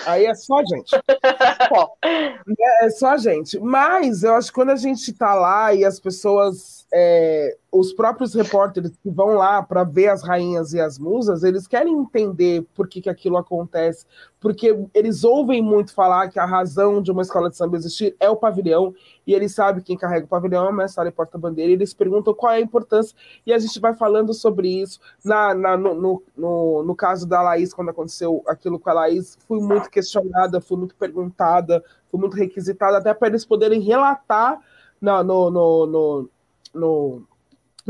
Aí 0.05 0.25
é 0.25 0.33
só 0.35 0.59
a 0.59 0.63
gente. 0.63 0.95
é, 2.59 2.85
é 2.85 2.89
só 2.89 3.09
a 3.09 3.17
gente. 3.17 3.59
Mas 3.59 4.23
eu 4.23 4.35
acho 4.35 4.47
que 4.47 4.53
quando 4.53 4.71
a 4.71 4.75
gente 4.75 5.13
tá 5.13 5.33
lá 5.33 5.73
e 5.73 5.85
as 5.85 5.99
pessoas 5.99 6.82
é, 6.95 7.57
os 7.71 7.91
próprios 7.91 8.35
repórteres 8.35 8.91
que 9.01 9.09
vão 9.09 9.33
lá 9.33 9.63
para 9.63 9.83
ver 9.83 10.09
as 10.09 10.21
rainhas 10.21 10.73
e 10.73 10.79
as 10.79 10.99
musas, 10.99 11.41
eles 11.41 11.65
querem 11.65 11.91
entender 11.91 12.63
por 12.75 12.87
que, 12.87 13.01
que 13.01 13.09
aquilo 13.09 13.35
acontece, 13.35 14.05
porque 14.39 14.77
eles 14.93 15.23
ouvem 15.23 15.59
muito 15.59 15.91
falar 15.91 16.29
que 16.29 16.37
a 16.37 16.45
razão 16.45 17.01
de 17.01 17.11
uma 17.11 17.23
escola 17.23 17.49
de 17.49 17.57
samba 17.57 17.77
existir 17.77 18.15
é 18.19 18.29
o 18.29 18.35
pavilhão, 18.35 18.93
e 19.25 19.33
eles 19.33 19.55
sabem 19.55 19.83
quem 19.83 19.97
carrega 19.97 20.27
o 20.27 20.29
pavilhão 20.29 20.67
é 20.67 20.69
o 20.69 20.73
mestre 20.73 21.07
e 21.07 21.11
porta-bandeira, 21.11 21.71
e 21.71 21.73
eles 21.73 21.95
perguntam 21.95 22.31
qual 22.31 22.53
é 22.53 22.57
a 22.57 22.61
importância, 22.61 23.17
e 23.43 23.51
a 23.51 23.57
gente 23.57 23.79
vai 23.79 23.95
falando 23.95 24.31
sobre 24.31 24.67
isso. 24.67 24.99
Na, 25.25 25.55
na 25.55 25.75
no, 25.75 25.95
no, 25.95 26.23
no, 26.37 26.83
no, 26.83 26.95
caso 26.95 27.25
da 27.25 27.41
Laís, 27.41 27.73
quando 27.73 27.89
aconteceu 27.89 28.43
aquilo 28.47 28.77
com 28.77 28.91
a 28.91 28.93
Laís, 28.93 29.35
fui 29.47 29.59
muito 29.59 29.89
questionada, 29.89 30.61
fui 30.61 30.77
muito 30.77 30.93
perguntada, 30.93 31.83
fui 32.11 32.19
muito 32.19 32.37
requisitada, 32.37 32.99
até 32.99 33.15
para 33.15 33.29
eles 33.29 33.43
poderem 33.43 33.81
relatar 33.81 34.59
no, 35.01 35.23
no, 35.23 35.49
no 35.49 35.85
no 35.87 36.29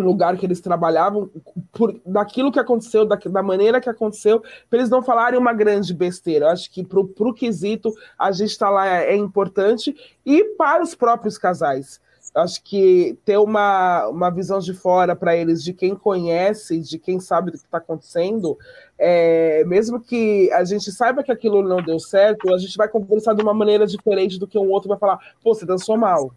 lugar 0.01 0.37
que 0.37 0.45
eles 0.45 0.59
trabalhavam, 0.59 1.29
por, 1.71 1.99
daquilo 2.05 2.51
que 2.51 2.59
aconteceu, 2.59 3.05
da, 3.05 3.15
da 3.15 3.43
maneira 3.43 3.79
que 3.79 3.89
aconteceu, 3.89 4.41
para 4.69 4.79
eles 4.79 4.89
não 4.89 5.03
falarem 5.03 5.39
uma 5.39 5.53
grande 5.53 5.93
besteira. 5.93 6.45
Eu 6.45 6.49
acho 6.49 6.71
que 6.71 6.83
para 6.83 6.99
o 6.99 7.33
quesito 7.33 7.93
a 8.17 8.31
gente 8.31 8.49
está 8.49 8.69
lá 8.69 8.87
é, 8.87 9.13
é, 9.13 9.15
importante 9.15 9.95
e 10.25 10.43
para 10.55 10.81
os 10.81 10.95
próprios 10.95 11.37
casais. 11.37 12.01
Eu 12.33 12.41
acho 12.41 12.63
que 12.63 13.15
ter 13.23 13.37
uma, 13.37 14.07
uma 14.07 14.31
visão 14.31 14.57
de 14.57 14.73
fora 14.73 15.15
para 15.15 15.35
eles, 15.35 15.63
de 15.63 15.71
quem 15.71 15.95
conhece, 15.95 16.79
de 16.79 16.97
quem 16.97 17.19
sabe 17.19 17.51
do 17.51 17.59
que 17.59 17.65
está 17.65 17.77
acontecendo, 17.77 18.57
é, 18.97 19.63
mesmo 19.65 19.99
que 19.99 20.51
a 20.51 20.63
gente 20.63 20.91
saiba 20.91 21.21
que 21.21 21.31
aquilo 21.31 21.61
não 21.61 21.83
deu 21.83 21.99
certo, 21.99 22.51
a 22.51 22.57
gente 22.57 22.75
vai 22.75 22.87
conversar 22.87 23.35
de 23.35 23.43
uma 23.43 23.53
maneira 23.53 23.85
diferente 23.85 24.39
do 24.39 24.47
que 24.47 24.57
um 24.57 24.71
outro 24.71 24.89
vai 24.89 24.97
falar, 24.97 25.19
pô, 25.43 25.53
você 25.53 25.63
dançou 25.63 25.95
mal 25.95 26.31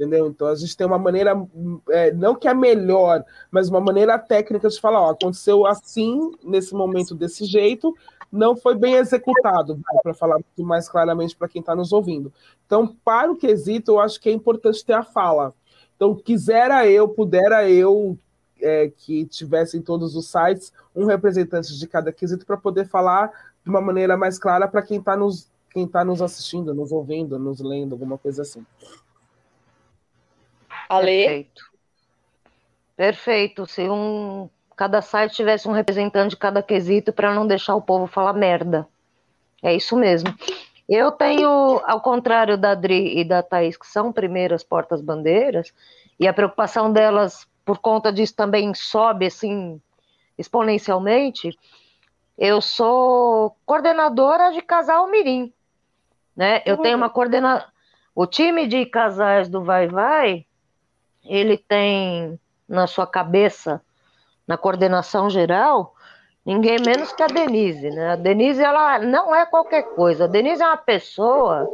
entendeu? 0.00 0.26
Então 0.28 0.46
a 0.46 0.54
gente 0.54 0.74
tem 0.74 0.86
uma 0.86 0.98
maneira, 0.98 1.34
é, 1.90 2.10
não 2.12 2.34
que 2.34 2.48
é 2.48 2.54
melhor, 2.54 3.22
mas 3.50 3.68
uma 3.68 3.80
maneira 3.80 4.18
técnica 4.18 4.68
de 4.68 4.80
falar, 4.80 5.02
ó, 5.02 5.10
aconteceu 5.10 5.66
assim, 5.66 6.32
nesse 6.42 6.74
momento, 6.74 7.14
desse 7.14 7.44
jeito, 7.44 7.94
não 8.32 8.56
foi 8.56 8.74
bem 8.74 8.94
executado, 8.94 9.78
para 10.02 10.14
falar 10.14 10.38
mais 10.58 10.88
claramente 10.88 11.36
para 11.36 11.48
quem 11.48 11.60
está 11.60 11.74
nos 11.74 11.92
ouvindo. 11.92 12.32
Então, 12.64 12.96
para 13.04 13.30
o 13.30 13.36
quesito, 13.36 13.92
eu 13.92 14.00
acho 14.00 14.18
que 14.18 14.30
é 14.30 14.32
importante 14.32 14.84
ter 14.84 14.94
a 14.94 15.02
fala. 15.02 15.52
Então, 15.96 16.14
quisera 16.14 16.86
eu, 16.86 17.08
pudera 17.08 17.68
eu, 17.68 18.16
é, 18.62 18.90
que 18.96 19.26
tivesse 19.26 19.76
em 19.76 19.82
todos 19.82 20.14
os 20.16 20.30
sites 20.30 20.72
um 20.94 21.04
representante 21.04 21.78
de 21.78 21.86
cada 21.86 22.12
quesito 22.12 22.46
para 22.46 22.56
poder 22.56 22.86
falar 22.86 23.30
de 23.62 23.70
uma 23.70 23.80
maneira 23.80 24.16
mais 24.16 24.38
clara 24.38 24.68
para 24.68 24.82
quem 24.82 24.98
está 24.98 25.16
nos, 25.16 25.50
quem 25.70 25.86
tá 25.86 26.04
nos 26.04 26.22
assistindo, 26.22 26.72
nos 26.72 26.92
ouvindo, 26.92 27.38
nos 27.38 27.60
lendo, 27.60 27.92
alguma 27.92 28.16
coisa 28.16 28.42
assim. 28.42 28.64
Ale? 30.90 31.24
Perfeito. 31.24 31.62
Perfeito. 32.96 33.66
Se 33.66 33.88
um 33.88 34.50
cada 34.76 35.02
site 35.02 35.36
tivesse 35.36 35.68
um 35.68 35.72
representante 35.72 36.30
de 36.30 36.36
cada 36.38 36.62
quesito 36.62 37.12
para 37.12 37.34
não 37.34 37.46
deixar 37.46 37.74
o 37.74 37.82
povo 37.82 38.06
falar 38.06 38.32
merda. 38.32 38.88
É 39.62 39.74
isso 39.74 39.94
mesmo. 39.94 40.34
Eu 40.88 41.12
tenho, 41.12 41.82
ao 41.84 42.00
contrário 42.00 42.56
da 42.56 42.70
Adri 42.70 43.18
e 43.18 43.22
da 43.22 43.42
Thaís, 43.42 43.76
que 43.76 43.86
são 43.86 44.10
primeiras 44.10 44.64
portas-bandeiras, 44.64 45.72
e 46.18 46.26
a 46.26 46.32
preocupação 46.32 46.90
delas, 46.90 47.46
por 47.62 47.76
conta 47.78 48.10
disso, 48.10 48.34
também 48.34 48.72
sobe 48.72 49.26
assim 49.26 49.78
exponencialmente. 50.38 51.56
Eu 52.38 52.62
sou 52.62 53.54
coordenadora 53.66 54.50
de 54.50 54.62
casal 54.62 55.10
Mirim. 55.10 55.52
Né? 56.34 56.62
Eu 56.64 56.78
tenho 56.78 56.96
uma 56.96 57.10
coordenação. 57.10 57.68
O 58.14 58.26
time 58.26 58.66
de 58.66 58.86
casais 58.86 59.46
do 59.46 59.62
Vai 59.62 59.88
Vai 59.88 60.46
ele 61.24 61.56
tem 61.56 62.38
na 62.68 62.86
sua 62.86 63.06
cabeça, 63.06 63.80
na 64.46 64.56
coordenação 64.56 65.28
geral, 65.28 65.94
ninguém 66.44 66.78
menos 66.80 67.12
que 67.12 67.22
a 67.22 67.26
Denise, 67.26 67.90
né? 67.90 68.12
A 68.12 68.16
Denise, 68.16 68.62
ela 68.62 68.98
não 68.98 69.34
é 69.34 69.44
qualquer 69.46 69.82
coisa. 69.94 70.24
A 70.24 70.28
Denise 70.28 70.62
é 70.62 70.66
uma 70.66 70.76
pessoa. 70.76 71.68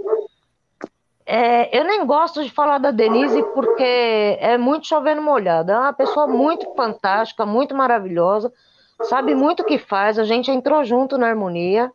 É, 1.24 1.76
eu 1.76 1.84
nem 1.84 2.06
gosto 2.06 2.42
de 2.44 2.50
falar 2.50 2.78
da 2.78 2.90
Denise 2.90 3.42
porque 3.54 4.38
é 4.40 4.56
muito 4.56 4.86
chovendo 4.86 5.22
molhado. 5.22 5.72
É 5.72 5.78
uma 5.78 5.92
pessoa 5.92 6.26
muito 6.26 6.72
fantástica, 6.74 7.44
muito 7.44 7.74
maravilhosa, 7.74 8.52
sabe 9.02 9.34
muito 9.34 9.60
o 9.60 9.64
que 9.64 9.78
faz. 9.78 10.18
A 10.18 10.24
gente 10.24 10.50
entrou 10.50 10.84
junto 10.84 11.18
na 11.18 11.28
harmonia 11.28 11.90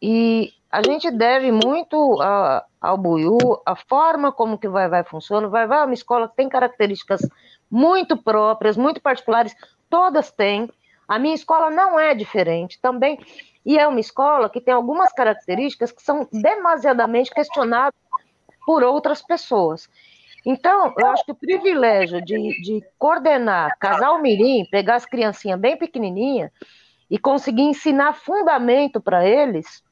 e 0.00 0.52
a 0.70 0.82
gente 0.82 1.10
deve 1.10 1.50
muito 1.50 2.20
a, 2.20 2.64
ao 2.80 2.96
Buiú, 2.96 3.38
a 3.66 3.74
forma 3.74 4.32
como 4.32 4.58
que 4.58 4.68
Vai 4.68 4.88
Vai 4.88 5.04
funciona. 5.04 5.48
Vai 5.48 5.66
Vai 5.66 5.80
é 5.80 5.84
uma 5.84 5.94
escola 5.94 6.28
que 6.28 6.36
tem 6.36 6.48
características 6.48 7.20
muito 7.70 8.16
próprias, 8.16 8.76
muito 8.76 9.00
particulares, 9.00 9.54
todas 9.90 10.30
têm. 10.30 10.70
A 11.06 11.18
minha 11.18 11.34
escola 11.34 11.70
não 11.70 11.98
é 11.98 12.14
diferente 12.14 12.78
também, 12.80 13.18
e 13.64 13.78
é 13.78 13.86
uma 13.86 14.00
escola 14.00 14.48
que 14.48 14.60
tem 14.60 14.72
algumas 14.72 15.12
características 15.12 15.92
que 15.92 16.02
são 16.02 16.28
demasiadamente 16.32 17.30
questionadas 17.30 17.98
por 18.64 18.82
outras 18.82 19.22
pessoas. 19.22 19.88
Então, 20.44 20.94
eu 20.96 21.06
acho 21.08 21.24
que 21.24 21.32
o 21.32 21.34
privilégio 21.34 22.24
de, 22.24 22.36
de 22.62 22.82
coordenar 22.98 23.76
casal 23.78 24.20
mirim, 24.20 24.64
pegar 24.70 24.96
as 24.96 25.04
criancinhas 25.04 25.58
bem 25.58 25.76
pequenininhas 25.76 26.50
e 27.10 27.18
conseguir 27.18 27.62
ensinar 27.62 28.14
fundamento 28.14 29.00
para 29.00 29.26
eles, 29.26 29.82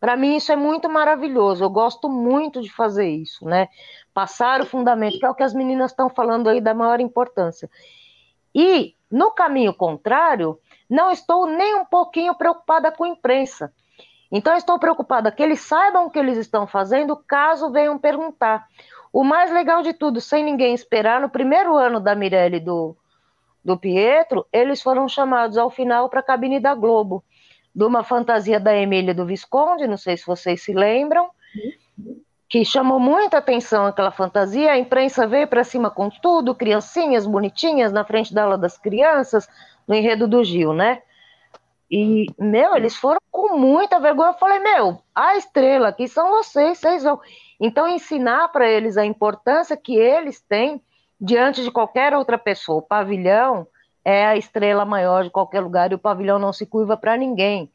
para 0.00 0.16
mim 0.16 0.36
isso 0.36 0.52
é 0.52 0.56
muito 0.56 0.88
maravilhoso. 0.88 1.64
Eu 1.64 1.70
gosto 1.70 2.08
muito 2.08 2.60
de 2.60 2.70
fazer 2.72 3.08
isso, 3.08 3.44
né? 3.44 3.68
Passar 4.12 4.60
o 4.60 4.66
fundamento, 4.66 5.18
que 5.18 5.26
é 5.26 5.30
o 5.30 5.34
que 5.34 5.42
as 5.42 5.54
meninas 5.54 5.90
estão 5.90 6.08
falando 6.08 6.48
aí 6.48 6.60
da 6.60 6.74
maior 6.74 7.00
importância. 7.00 7.70
E 8.54 8.94
no 9.10 9.30
caminho 9.30 9.74
contrário, 9.74 10.58
não 10.88 11.10
estou 11.10 11.46
nem 11.46 11.74
um 11.74 11.84
pouquinho 11.84 12.34
preocupada 12.34 12.90
com 12.90 13.04
a 13.04 13.08
imprensa. 13.08 13.72
Então 14.30 14.56
estou 14.56 14.78
preocupada 14.78 15.30
que 15.30 15.42
eles 15.42 15.60
saibam 15.60 16.06
o 16.06 16.10
que 16.10 16.18
eles 16.18 16.36
estão 16.36 16.66
fazendo, 16.66 17.16
caso 17.16 17.70
venham 17.70 17.98
perguntar. 17.98 18.66
O 19.12 19.22
mais 19.24 19.52
legal 19.52 19.82
de 19.82 19.92
tudo, 19.92 20.20
sem 20.20 20.44
ninguém 20.44 20.74
esperar, 20.74 21.20
no 21.20 21.30
primeiro 21.30 21.76
ano 21.76 22.00
da 22.00 22.14
Mirelle 22.14 22.60
do, 22.60 22.96
do 23.64 23.78
Pietro, 23.78 24.46
eles 24.52 24.82
foram 24.82 25.08
chamados 25.08 25.56
ao 25.56 25.70
final 25.70 26.08
para 26.08 26.20
a 26.20 26.24
cabine 26.24 26.60
da 26.60 26.74
Globo 26.74 27.24
de 27.76 27.84
uma 27.84 28.02
fantasia 28.02 28.58
da 28.58 28.74
Emília 28.74 29.12
do 29.12 29.26
Visconde, 29.26 29.86
não 29.86 29.98
sei 29.98 30.16
se 30.16 30.26
vocês 30.26 30.62
se 30.62 30.72
lembram, 30.72 31.28
que 32.48 32.64
chamou 32.64 32.98
muita 32.98 33.36
atenção 33.36 33.84
aquela 33.84 34.10
fantasia. 34.10 34.72
A 34.72 34.78
imprensa 34.78 35.26
veio 35.26 35.46
para 35.46 35.62
cima 35.62 35.90
com 35.90 36.08
tudo, 36.08 36.54
criancinhas 36.54 37.26
bonitinhas 37.26 37.92
na 37.92 38.02
frente 38.02 38.32
da 38.32 38.44
aula 38.44 38.56
das 38.56 38.78
crianças, 38.78 39.46
no 39.86 39.94
enredo 39.94 40.26
do 40.26 40.42
Gil, 40.42 40.72
né? 40.72 41.02
E, 41.90 42.24
meu, 42.38 42.74
eles 42.74 42.96
foram 42.96 43.20
com 43.30 43.58
muita 43.58 44.00
vergonha. 44.00 44.30
Eu 44.30 44.38
falei, 44.38 44.58
meu, 44.58 44.98
a 45.14 45.36
estrela 45.36 45.88
aqui 45.88 46.08
são 46.08 46.30
vocês, 46.30 46.78
vocês 46.78 47.02
vão. 47.02 47.20
Então, 47.60 47.86
ensinar 47.86 48.48
para 48.48 48.66
eles 48.66 48.96
a 48.96 49.04
importância 49.04 49.76
que 49.76 49.94
eles 49.94 50.40
têm 50.40 50.80
diante 51.20 51.62
de 51.62 51.70
qualquer 51.70 52.14
outra 52.14 52.38
pessoa. 52.38 52.78
O 52.78 52.82
pavilhão 52.82 53.66
é 54.06 54.24
a 54.24 54.36
estrela 54.36 54.84
maior 54.84 55.24
de 55.24 55.30
qualquer 55.30 55.58
lugar 55.58 55.90
e 55.90 55.96
o 55.96 55.98
pavilhão 55.98 56.38
não 56.38 56.52
se 56.52 56.64
curva 56.64 56.96
para 56.96 57.16
ninguém, 57.16 57.68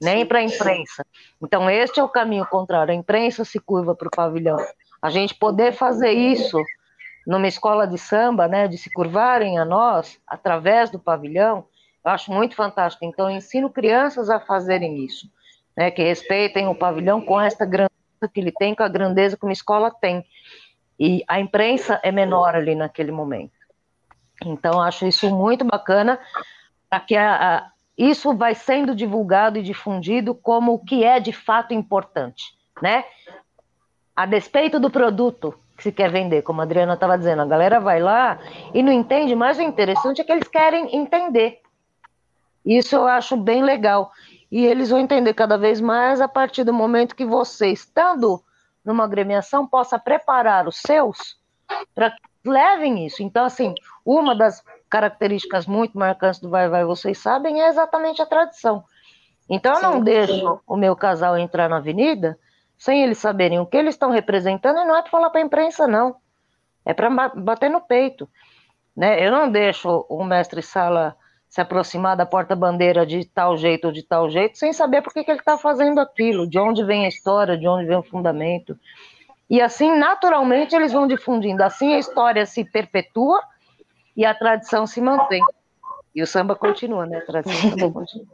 nem 0.00 0.24
para 0.24 0.38
a 0.38 0.42
imprensa. 0.42 1.04
Então, 1.42 1.68
este 1.68 2.00
é 2.00 2.02
o 2.02 2.08
caminho 2.08 2.46
contrário: 2.46 2.90
a 2.90 2.96
imprensa 2.96 3.44
se 3.44 3.60
curva 3.60 3.94
para 3.94 4.08
o 4.08 4.10
pavilhão. 4.10 4.56
A 5.02 5.10
gente 5.10 5.34
poder 5.34 5.72
fazer 5.72 6.12
isso 6.12 6.58
numa 7.26 7.46
escola 7.46 7.86
de 7.86 7.98
samba, 7.98 8.48
né, 8.48 8.66
de 8.66 8.78
se 8.78 8.90
curvarem 8.90 9.58
a 9.58 9.64
nós 9.64 10.18
através 10.26 10.88
do 10.88 10.98
pavilhão, 10.98 11.66
eu 12.02 12.10
acho 12.10 12.32
muito 12.32 12.56
fantástico. 12.56 13.04
Então, 13.04 13.30
ensino 13.30 13.68
crianças 13.68 14.30
a 14.30 14.40
fazerem 14.40 15.04
isso, 15.04 15.30
né, 15.76 15.90
que 15.90 16.02
respeitem 16.02 16.66
o 16.66 16.74
pavilhão 16.74 17.20
com 17.20 17.38
esta 17.38 17.66
grandeza 17.66 17.92
que 18.32 18.40
ele 18.40 18.52
tem, 18.52 18.74
com 18.74 18.82
a 18.82 18.88
grandeza 18.88 19.36
que 19.36 19.44
uma 19.44 19.52
escola 19.52 19.90
tem. 19.90 20.24
E 20.98 21.22
a 21.28 21.38
imprensa 21.38 22.00
é 22.02 22.10
menor 22.10 22.54
ali 22.54 22.74
naquele 22.74 23.12
momento. 23.12 23.63
Então, 24.48 24.80
acho 24.80 25.06
isso 25.06 25.30
muito 25.30 25.64
bacana, 25.64 26.18
para 26.88 27.00
que 27.00 27.16
a, 27.16 27.56
a, 27.56 27.70
isso 27.96 28.34
vai 28.34 28.54
sendo 28.54 28.94
divulgado 28.94 29.58
e 29.58 29.62
difundido 29.62 30.34
como 30.34 30.74
o 30.74 30.78
que 30.78 31.04
é 31.04 31.20
de 31.20 31.32
fato 31.32 31.72
importante, 31.72 32.56
né? 32.82 33.04
A 34.14 34.26
despeito 34.26 34.78
do 34.78 34.90
produto 34.90 35.54
que 35.76 35.82
se 35.82 35.92
quer 35.92 36.10
vender, 36.10 36.42
como 36.42 36.60
a 36.60 36.64
Adriana 36.64 36.94
estava 36.94 37.18
dizendo. 37.18 37.42
A 37.42 37.46
galera 37.46 37.80
vai 37.80 38.00
lá 38.00 38.38
e 38.72 38.82
não 38.82 38.92
entende, 38.92 39.34
mas 39.34 39.58
o 39.58 39.62
interessante 39.62 40.20
é 40.20 40.24
que 40.24 40.32
eles 40.32 40.48
querem 40.48 40.94
entender. 40.94 41.60
Isso 42.64 42.94
eu 42.94 43.06
acho 43.06 43.36
bem 43.36 43.62
legal. 43.62 44.12
E 44.50 44.64
eles 44.64 44.90
vão 44.90 45.00
entender 45.00 45.34
cada 45.34 45.58
vez 45.58 45.80
mais 45.80 46.20
a 46.20 46.28
partir 46.28 46.64
do 46.64 46.72
momento 46.72 47.16
que 47.16 47.24
você, 47.24 47.68
estando 47.68 48.42
numa 48.84 49.04
agremiação, 49.04 49.66
possa 49.66 49.98
preparar 49.98 50.68
os 50.68 50.76
seus 50.76 51.36
para 51.94 52.10
que 52.10 52.22
levem 52.44 53.06
isso. 53.06 53.22
Então, 53.22 53.44
assim, 53.44 53.74
uma 54.04 54.34
das 54.34 54.62
características 54.88 55.66
muito 55.66 55.98
marcantes 55.98 56.40
do 56.40 56.50
Vai 56.50 56.68
Vai, 56.68 56.84
vocês 56.84 57.18
sabem, 57.18 57.62
é 57.62 57.68
exatamente 57.68 58.22
a 58.22 58.26
tradição. 58.26 58.84
Então, 59.48 59.74
eu 59.74 59.82
não 59.82 59.92
sim, 59.94 60.04
deixo 60.04 60.34
sim. 60.34 60.60
o 60.66 60.76
meu 60.76 60.94
casal 60.94 61.36
entrar 61.36 61.68
na 61.68 61.76
avenida 61.76 62.38
sem 62.76 63.02
eles 63.02 63.18
saberem 63.18 63.58
o 63.58 63.66
que 63.66 63.76
eles 63.76 63.94
estão 63.94 64.10
representando, 64.10 64.78
e 64.78 64.84
não 64.84 64.96
é 64.96 65.02
para 65.02 65.10
falar 65.10 65.30
para 65.30 65.40
a 65.40 65.44
imprensa, 65.44 65.86
não. 65.86 66.16
É 66.84 66.92
para 66.92 67.08
bater 67.08 67.70
no 67.70 67.80
peito. 67.80 68.28
Né? 68.96 69.26
Eu 69.26 69.32
não 69.32 69.50
deixo 69.50 70.04
o 70.08 70.22
mestre 70.22 70.60
sala 70.62 71.16
se 71.48 71.60
aproximar 71.60 72.16
da 72.16 72.26
porta-bandeira 72.26 73.06
de 73.06 73.24
tal 73.24 73.56
jeito 73.56 73.86
ou 73.86 73.92
de 73.92 74.02
tal 74.02 74.28
jeito, 74.28 74.58
sem 74.58 74.72
saber 74.72 75.02
por 75.02 75.12
que, 75.12 75.22
que 75.24 75.30
ele 75.30 75.38
está 75.38 75.56
fazendo 75.56 76.00
aquilo, 76.00 76.48
de 76.48 76.58
onde 76.58 76.84
vem 76.84 77.04
a 77.04 77.08
história, 77.08 77.56
de 77.56 77.66
onde 77.66 77.86
vem 77.86 77.96
o 77.96 78.02
fundamento. 78.02 78.78
E 79.48 79.60
assim, 79.60 79.96
naturalmente, 79.96 80.74
eles 80.74 80.92
vão 80.92 81.06
difundindo. 81.06 81.62
Assim, 81.62 81.94
a 81.94 81.98
história 81.98 82.46
se 82.46 82.64
perpetua 82.64 83.40
e 84.16 84.24
a 84.24 84.34
tradição 84.34 84.86
se 84.86 85.00
mantém. 85.00 85.42
E 86.14 86.22
o 86.22 86.26
samba 86.26 86.54
continua, 86.54 87.06
né? 87.06 87.18
A 87.18 87.26
tradição 87.26 87.90
continua. 87.92 88.26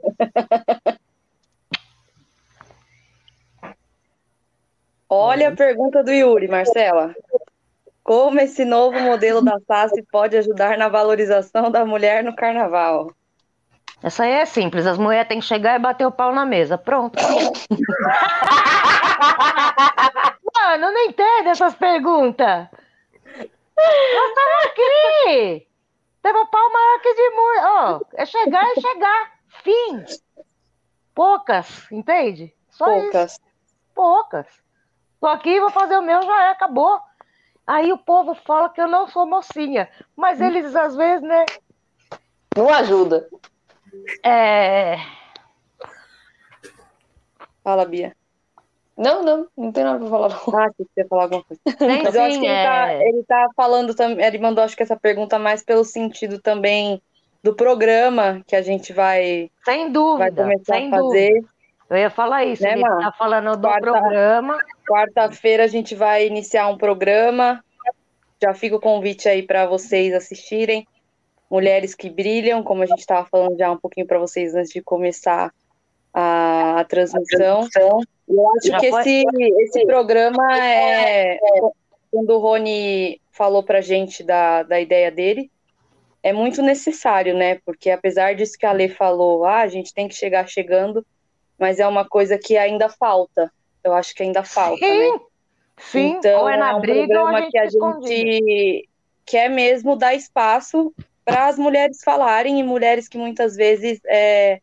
Olha 5.09 5.49
a 5.49 5.57
pergunta 5.57 6.05
do 6.05 6.13
Yuri, 6.13 6.47
Marcela. 6.47 7.15
Como 8.03 8.39
esse 8.39 8.65
novo 8.65 8.99
modelo 9.01 9.43
da 9.43 9.59
SASE 9.67 10.03
pode 10.11 10.37
ajudar 10.37 10.79
na 10.79 10.89
valorização 10.89 11.71
da 11.71 11.85
mulher 11.85 12.23
no 12.23 12.35
carnaval? 12.35 13.13
Essa 14.03 14.25
aí 14.25 14.33
é 14.33 14.47
simples, 14.47 14.87
as 14.87 14.97
mulheres 14.97 15.29
têm 15.29 15.41
que 15.41 15.47
chegar 15.47 15.77
e 15.77 15.83
bater 15.83 16.07
o 16.07 16.13
pau 16.13 16.35
na 16.35 16.47
mesa. 16.47 16.79
Pronto. 16.79 17.19
Mano, 20.71 20.93
não 20.93 21.01
entendo 21.01 21.49
essas 21.49 21.75
perguntas. 21.75 22.69
Nós 23.27 23.49
estamos 24.29 24.67
aqui. 24.67 25.67
Temos 26.23 26.49
pau 26.49 26.73
maior 26.73 27.01
que 27.01 27.15
de 27.15 27.31
mulher. 27.31 27.65
Oh, 27.67 28.07
é 28.15 28.25
chegar 28.25 28.65
e 28.65 28.81
chegar. 28.81 29.33
Fim. 29.65 30.05
Poucas, 31.13 31.91
entende? 31.91 32.55
Só 32.71 32.85
Poucas. 32.85 33.33
Isso. 33.33 33.41
Poucas. 33.93 34.47
Tô 35.21 35.27
aqui, 35.27 35.59
vou 35.59 35.71
fazer 35.71 35.97
o 35.99 36.03
meu, 36.03 36.23
já 36.23 36.45
é, 36.45 36.51
acabou. 36.51 37.01
Aí 37.67 37.93
o 37.93 37.99
povo 37.99 38.35
fala 38.35 38.71
que 38.71 38.81
eu 38.81 38.87
não 38.87 39.09
sou 39.09 39.27
mocinha, 39.27 39.91
mas 40.15 40.41
eles 40.41 40.77
às 40.77 40.95
vezes, 40.95 41.23
né? 41.23 41.47
Não 42.57 42.69
ajuda. 42.69 43.29
É. 44.25 44.99
Fala, 47.65 47.85
Bia. 47.85 48.17
Não, 49.01 49.23
não, 49.23 49.47
não 49.57 49.73
tem 49.73 49.83
nada 49.83 49.99
pra 49.99 50.09
falar. 50.11 50.29
Não. 50.29 50.61
Ah, 50.61 50.71
você 50.77 50.85
quer 50.95 51.09
falar 51.09 51.23
alguma 51.23 51.43
coisa. 51.43 51.63
Mas 52.05 52.15
eu 52.15 52.23
acho 52.23 52.39
que 52.39 52.47
ele, 52.47 52.65
tá, 52.65 52.93
é... 52.93 53.09
ele 53.09 53.23
tá 53.25 53.49
falando 53.57 53.95
também, 53.95 54.27
ele 54.27 54.39
mandou 54.39 54.63
acho 54.63 54.77
que 54.77 54.83
essa 54.83 54.97
pergunta 54.97 55.39
mais 55.39 55.63
pelo 55.63 55.85
sentido 55.85 56.39
também 56.39 57.01
do 57.43 57.55
programa 57.55 58.43
que 58.47 58.55
a 58.55 58.61
gente 58.61 58.93
vai, 58.93 59.51
sem 59.65 59.91
dúvida, 59.91 60.45
vai 60.45 60.53
começar 60.53 60.75
sem 60.75 60.89
a 60.89 60.91
fazer. 60.91 61.31
Dúvida. 61.31 61.49
Eu 61.89 61.97
ia 61.97 62.11
falar 62.11 62.45
isso, 62.45 62.63
né, 62.63 62.73
ele 62.73 62.83
mano? 62.83 63.01
tá 63.01 63.13
falando 63.13 63.57
do 63.57 63.67
Quarta, 63.67 63.91
programa. 63.91 64.59
Quarta-feira 64.87 65.65
a 65.65 65.67
gente 65.67 65.95
vai 65.95 66.27
iniciar 66.27 66.69
um 66.69 66.77
programa. 66.77 67.65
Já 68.41 68.53
fica 68.53 68.77
o 68.77 68.81
convite 68.81 69.29
aí 69.29 69.43
para 69.43 69.67
vocês 69.67 70.13
assistirem. 70.13 70.87
Mulheres 71.51 71.95
que 71.95 72.11
Brilham, 72.11 72.63
como 72.63 72.83
a 72.83 72.87
gente 72.87 73.01
estava 73.01 73.27
falando 73.27 73.59
já 73.59 73.73
um 73.73 73.79
pouquinho 73.79 74.07
para 74.07 74.19
vocês 74.19 74.55
antes 74.55 74.71
de 74.71 74.83
começar 74.83 75.53
a, 76.13 76.81
a 76.81 76.85
transmissão. 76.85 77.69
Eu 78.29 78.51
acho 78.57 78.69
já 78.69 78.79
que 78.79 78.87
esse, 78.87 79.25
esse 79.63 79.87
programa 79.87 80.57
é. 80.57 81.39
Quando 82.11 82.31
o 82.31 82.39
Rony 82.39 83.21
falou 83.31 83.63
para 83.63 83.79
a 83.79 83.83
gente 83.83 84.25
da, 84.25 84.65
da 84.65 84.81
ideia 84.81 85.11
dele, 85.11 85.51
é 86.23 86.33
muito 86.33 86.61
necessário, 86.61 87.37
né? 87.37 87.59
Porque 87.65 87.91
apesar 87.91 88.35
disso 88.35 88.59
que 88.59 88.67
a 88.67 88.73
Lê 88.73 88.89
falou, 88.89 89.45
ah, 89.45 89.61
a 89.61 89.69
gente 89.69 89.95
tem 89.95 90.09
que 90.09 90.15
chegar 90.15 90.49
chegando, 90.49 91.07
mas 91.59 91.79
é 91.79 91.87
uma 91.87 92.05
coisa 92.05 92.37
que 92.37 92.57
ainda 92.57 92.89
falta. 92.89 93.51
Eu 93.83 93.95
acho 93.95 94.15
que 94.15 94.23
ainda 94.23 94.43
falta, 94.43 94.85
sim, 94.85 94.99
né? 94.99 95.21
Sim, 95.79 96.09
então, 96.19 96.43
ou 96.43 96.49
é 96.49 96.57
na 96.57 96.73
é 96.73 96.75
um 96.75 96.81
briga 96.81 97.21
ou 97.21 97.27
a 97.29 97.41
gente 97.41 97.51
que 97.51 97.59
a 97.59 97.67
gente 97.69 98.89
quer 99.25 99.49
mesmo 99.49 99.97
dar 99.97 100.15
espaço 100.15 100.93
para 101.25 101.47
as 101.47 101.59
mulheres 101.59 102.03
falarem 102.03 102.59
e 102.59 102.63
mulheres 102.63 103.09
que 103.09 103.17
muitas 103.17 103.57
vezes 103.57 104.01
é, 104.07 104.61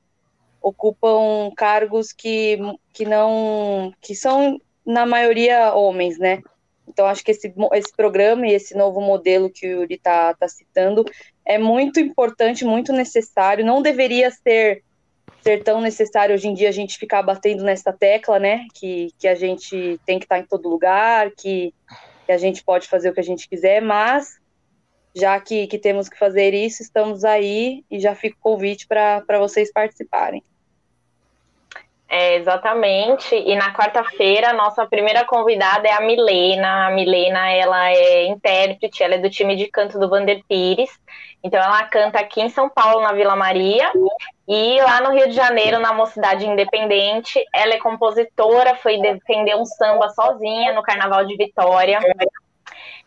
ocupam 0.61 1.51
cargos 1.55 2.11
que, 2.11 2.57
que 2.93 3.05
não 3.05 3.93
que 4.01 4.15
são 4.15 4.59
na 4.85 5.05
maioria 5.05 5.73
homens, 5.73 6.17
né? 6.17 6.41
Então 6.87 7.05
acho 7.05 7.23
que 7.23 7.31
esse, 7.31 7.53
esse 7.73 7.95
programa 7.95 8.47
e 8.47 8.53
esse 8.53 8.75
novo 8.75 9.01
modelo 9.01 9.49
que 9.49 9.67
o 9.67 9.81
Yuri 9.81 9.95
está 9.95 10.33
tá 10.33 10.47
citando 10.47 11.05
é 11.45 11.57
muito 11.57 11.99
importante, 11.99 12.65
muito 12.65 12.93
necessário. 12.93 13.65
Não 13.65 13.81
deveria 13.81 14.31
ser 14.31 14.83
ser 15.41 15.63
tão 15.63 15.79
necessário 15.79 16.35
hoje 16.35 16.47
em 16.47 16.53
dia 16.53 16.67
a 16.67 16.73
gente 16.73 16.97
ficar 16.97 17.21
batendo 17.21 17.63
nessa 17.63 17.93
tecla, 17.93 18.39
né? 18.39 18.65
Que, 18.73 19.09
que 19.17 19.27
a 19.27 19.35
gente 19.35 19.99
tem 20.05 20.19
que 20.19 20.25
estar 20.25 20.39
em 20.39 20.45
todo 20.45 20.69
lugar, 20.69 21.31
que, 21.37 21.73
que 22.25 22.31
a 22.31 22.37
gente 22.37 22.63
pode 22.63 22.87
fazer 22.87 23.09
o 23.09 23.13
que 23.13 23.19
a 23.19 23.23
gente 23.23 23.47
quiser, 23.47 23.81
mas 23.81 24.39
já 25.17 25.39
que, 25.39 25.67
que 25.67 25.77
temos 25.77 26.07
que 26.07 26.17
fazer 26.17 26.53
isso, 26.53 26.81
estamos 26.81 27.23
aí 27.25 27.83
e 27.89 27.99
já 27.99 28.15
fica 28.15 28.35
o 28.39 28.41
convite 28.41 28.87
para 28.87 29.39
vocês 29.39 29.71
participarem. 29.71 30.43
É, 32.09 32.35
exatamente. 32.35 33.35
E 33.35 33.55
na 33.55 33.73
quarta-feira, 33.73 34.53
nossa 34.53 34.85
primeira 34.85 35.25
convidada 35.25 35.87
é 35.87 35.91
a 35.91 35.99
Milena. 35.99 36.87
A 36.87 36.91
Milena, 36.91 37.51
ela 37.51 37.89
é 37.91 38.27
intérprete, 38.27 39.03
ela 39.03 39.15
é 39.15 39.17
do 39.17 39.29
time 39.29 39.55
de 39.57 39.67
canto 39.67 39.99
do 39.99 40.09
Vander 40.09 40.41
Pires. 40.47 40.89
Então, 41.43 41.61
ela 41.61 41.83
canta 41.83 42.19
aqui 42.19 42.41
em 42.41 42.49
São 42.49 42.69
Paulo, 42.69 43.01
na 43.01 43.11
Vila 43.11 43.35
Maria, 43.35 43.91
e 44.47 44.81
lá 44.81 45.01
no 45.01 45.11
Rio 45.11 45.27
de 45.27 45.35
Janeiro, 45.35 45.79
na 45.79 45.93
Mocidade 45.93 46.47
Independente. 46.47 47.43
Ela 47.53 47.73
é 47.73 47.79
compositora, 47.79 48.75
foi 48.75 48.99
defender 49.01 49.55
um 49.55 49.65
samba 49.65 50.09
sozinha 50.09 50.73
no 50.73 50.81
Carnaval 50.81 51.25
de 51.25 51.35
Vitória. 51.35 51.99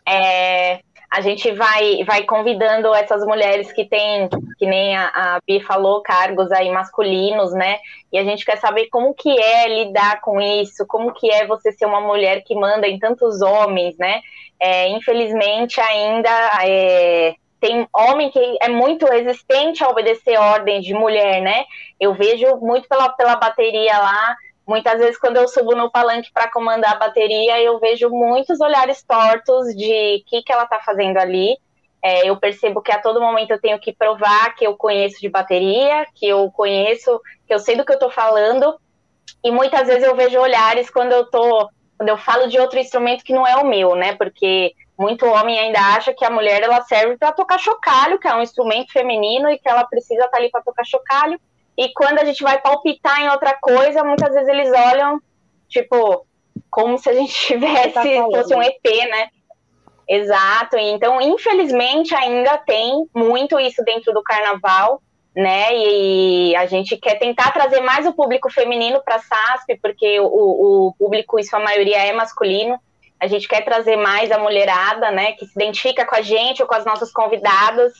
É, 0.07 0.79
a 1.11 1.19
gente 1.19 1.51
vai, 1.51 2.05
vai 2.05 2.23
convidando 2.23 2.95
essas 2.95 3.25
mulheres 3.25 3.69
que 3.73 3.83
têm, 3.83 4.29
que 4.57 4.65
nem 4.65 4.95
a, 4.95 5.07
a 5.07 5.39
Bi 5.45 5.59
falou, 5.59 6.01
cargos 6.01 6.49
aí 6.53 6.71
masculinos, 6.71 7.51
né? 7.53 7.79
E 8.13 8.17
a 8.17 8.23
gente 8.23 8.45
quer 8.45 8.57
saber 8.57 8.87
como 8.87 9.13
que 9.13 9.29
é 9.29 9.67
lidar 9.67 10.21
com 10.21 10.39
isso, 10.39 10.87
como 10.87 11.13
que 11.13 11.29
é 11.29 11.45
você 11.45 11.73
ser 11.73 11.85
uma 11.85 11.99
mulher 11.99 12.43
que 12.45 12.55
manda 12.55 12.87
em 12.87 12.97
tantos 12.97 13.41
homens, 13.41 13.97
né? 13.97 14.21
É, 14.57 14.87
infelizmente 14.87 15.81
ainda 15.81 16.29
é, 16.63 17.35
tem 17.59 17.85
homem 17.93 18.31
que 18.31 18.57
é 18.61 18.69
muito 18.69 19.05
resistente 19.05 19.83
a 19.83 19.89
obedecer 19.89 20.39
ordens 20.39 20.85
de 20.85 20.93
mulher, 20.93 21.41
né? 21.41 21.65
Eu 21.99 22.13
vejo 22.13 22.55
muito 22.61 22.87
pela, 22.87 23.09
pela 23.09 23.35
bateria 23.35 23.97
lá, 23.97 24.35
Muitas 24.71 24.99
vezes, 24.99 25.19
quando 25.19 25.35
eu 25.35 25.49
subo 25.49 25.75
no 25.75 25.91
palanque 25.91 26.31
para 26.31 26.49
comandar 26.49 26.93
a 26.93 26.97
bateria, 26.97 27.61
eu 27.61 27.77
vejo 27.77 28.09
muitos 28.09 28.61
olhares 28.61 29.03
tortos 29.03 29.75
de 29.75 30.23
o 30.23 30.29
que, 30.29 30.41
que 30.41 30.49
ela 30.49 30.63
está 30.63 30.79
fazendo 30.79 31.17
ali. 31.17 31.57
É, 32.01 32.29
eu 32.29 32.37
percebo 32.37 32.81
que 32.81 32.89
a 32.89 33.01
todo 33.01 33.19
momento 33.19 33.51
eu 33.51 33.59
tenho 33.59 33.77
que 33.77 33.91
provar 33.91 34.55
que 34.55 34.65
eu 34.65 34.77
conheço 34.77 35.19
de 35.19 35.27
bateria, 35.27 36.05
que 36.15 36.25
eu 36.25 36.49
conheço, 36.51 37.19
que 37.45 37.53
eu 37.53 37.59
sei 37.59 37.75
do 37.75 37.83
que 37.83 37.91
eu 37.91 37.95
estou 37.95 38.09
falando. 38.09 38.79
E 39.43 39.51
muitas 39.51 39.87
vezes 39.87 40.03
eu 40.03 40.15
vejo 40.15 40.39
olhares 40.39 40.89
quando 40.89 41.11
eu 41.11 41.29
tô, 41.29 41.69
quando 41.97 42.07
eu 42.07 42.17
falo 42.17 42.47
de 42.47 42.57
outro 42.57 42.79
instrumento 42.79 43.25
que 43.25 43.33
não 43.33 43.45
é 43.45 43.57
o 43.57 43.67
meu, 43.67 43.93
né? 43.93 44.15
Porque 44.15 44.73
muito 44.97 45.25
homem 45.25 45.59
ainda 45.59 45.81
acha 45.81 46.13
que 46.13 46.23
a 46.23 46.31
mulher 46.31 46.63
ela 46.63 46.81
serve 46.83 47.17
para 47.17 47.33
tocar 47.33 47.59
chocalho, 47.59 48.17
que 48.17 48.27
é 48.29 48.33
um 48.33 48.41
instrumento 48.41 48.93
feminino 48.93 49.49
e 49.49 49.59
que 49.59 49.67
ela 49.67 49.83
precisa 49.83 50.23
estar 50.23 50.29
tá 50.29 50.37
ali 50.37 50.49
para 50.49 50.61
tocar 50.61 50.85
chocalho. 50.85 51.37
E 51.77 51.91
quando 51.93 52.19
a 52.19 52.25
gente 52.25 52.43
vai 52.43 52.59
palpitar 52.59 53.21
em 53.21 53.29
outra 53.29 53.57
coisa, 53.59 54.03
muitas 54.03 54.33
vezes 54.33 54.49
eles 54.49 54.71
olham, 54.71 55.21
tipo, 55.67 56.25
como 56.69 56.97
se 56.97 57.09
a 57.09 57.13
gente 57.13 57.33
tivesse, 57.47 57.93
tá 57.93 58.25
fosse 58.31 58.55
um 58.55 58.61
EP, 58.61 58.83
né? 59.09 59.29
Exato. 60.07 60.77
Então, 60.77 61.21
infelizmente, 61.21 62.13
ainda 62.13 62.57
tem 62.57 63.07
muito 63.15 63.59
isso 63.59 63.83
dentro 63.83 64.13
do 64.13 64.21
carnaval, 64.21 65.01
né? 65.35 65.73
E 65.73 66.55
a 66.55 66.65
gente 66.65 66.97
quer 66.97 67.17
tentar 67.17 67.51
trazer 67.51 67.79
mais 67.79 68.05
o 68.05 68.13
público 68.13 68.51
feminino 68.51 69.01
para 69.03 69.15
a 69.15 69.19
SASP, 69.19 69.79
porque 69.81 70.19
o, 70.19 70.25
o 70.87 70.93
público, 70.99 71.39
em 71.39 71.43
sua 71.43 71.59
maioria, 71.59 72.05
é 72.05 72.11
masculino. 72.11 72.77
A 73.19 73.27
gente 73.27 73.47
quer 73.47 73.63
trazer 73.63 73.95
mais 73.95 74.31
a 74.31 74.37
mulherada, 74.37 75.11
né? 75.11 75.31
Que 75.33 75.45
se 75.45 75.53
identifica 75.55 76.05
com 76.05 76.15
a 76.15 76.21
gente 76.21 76.61
ou 76.61 76.67
com 76.67 76.75
as 76.75 76.83
nossas 76.83 77.11
convidadas 77.11 77.93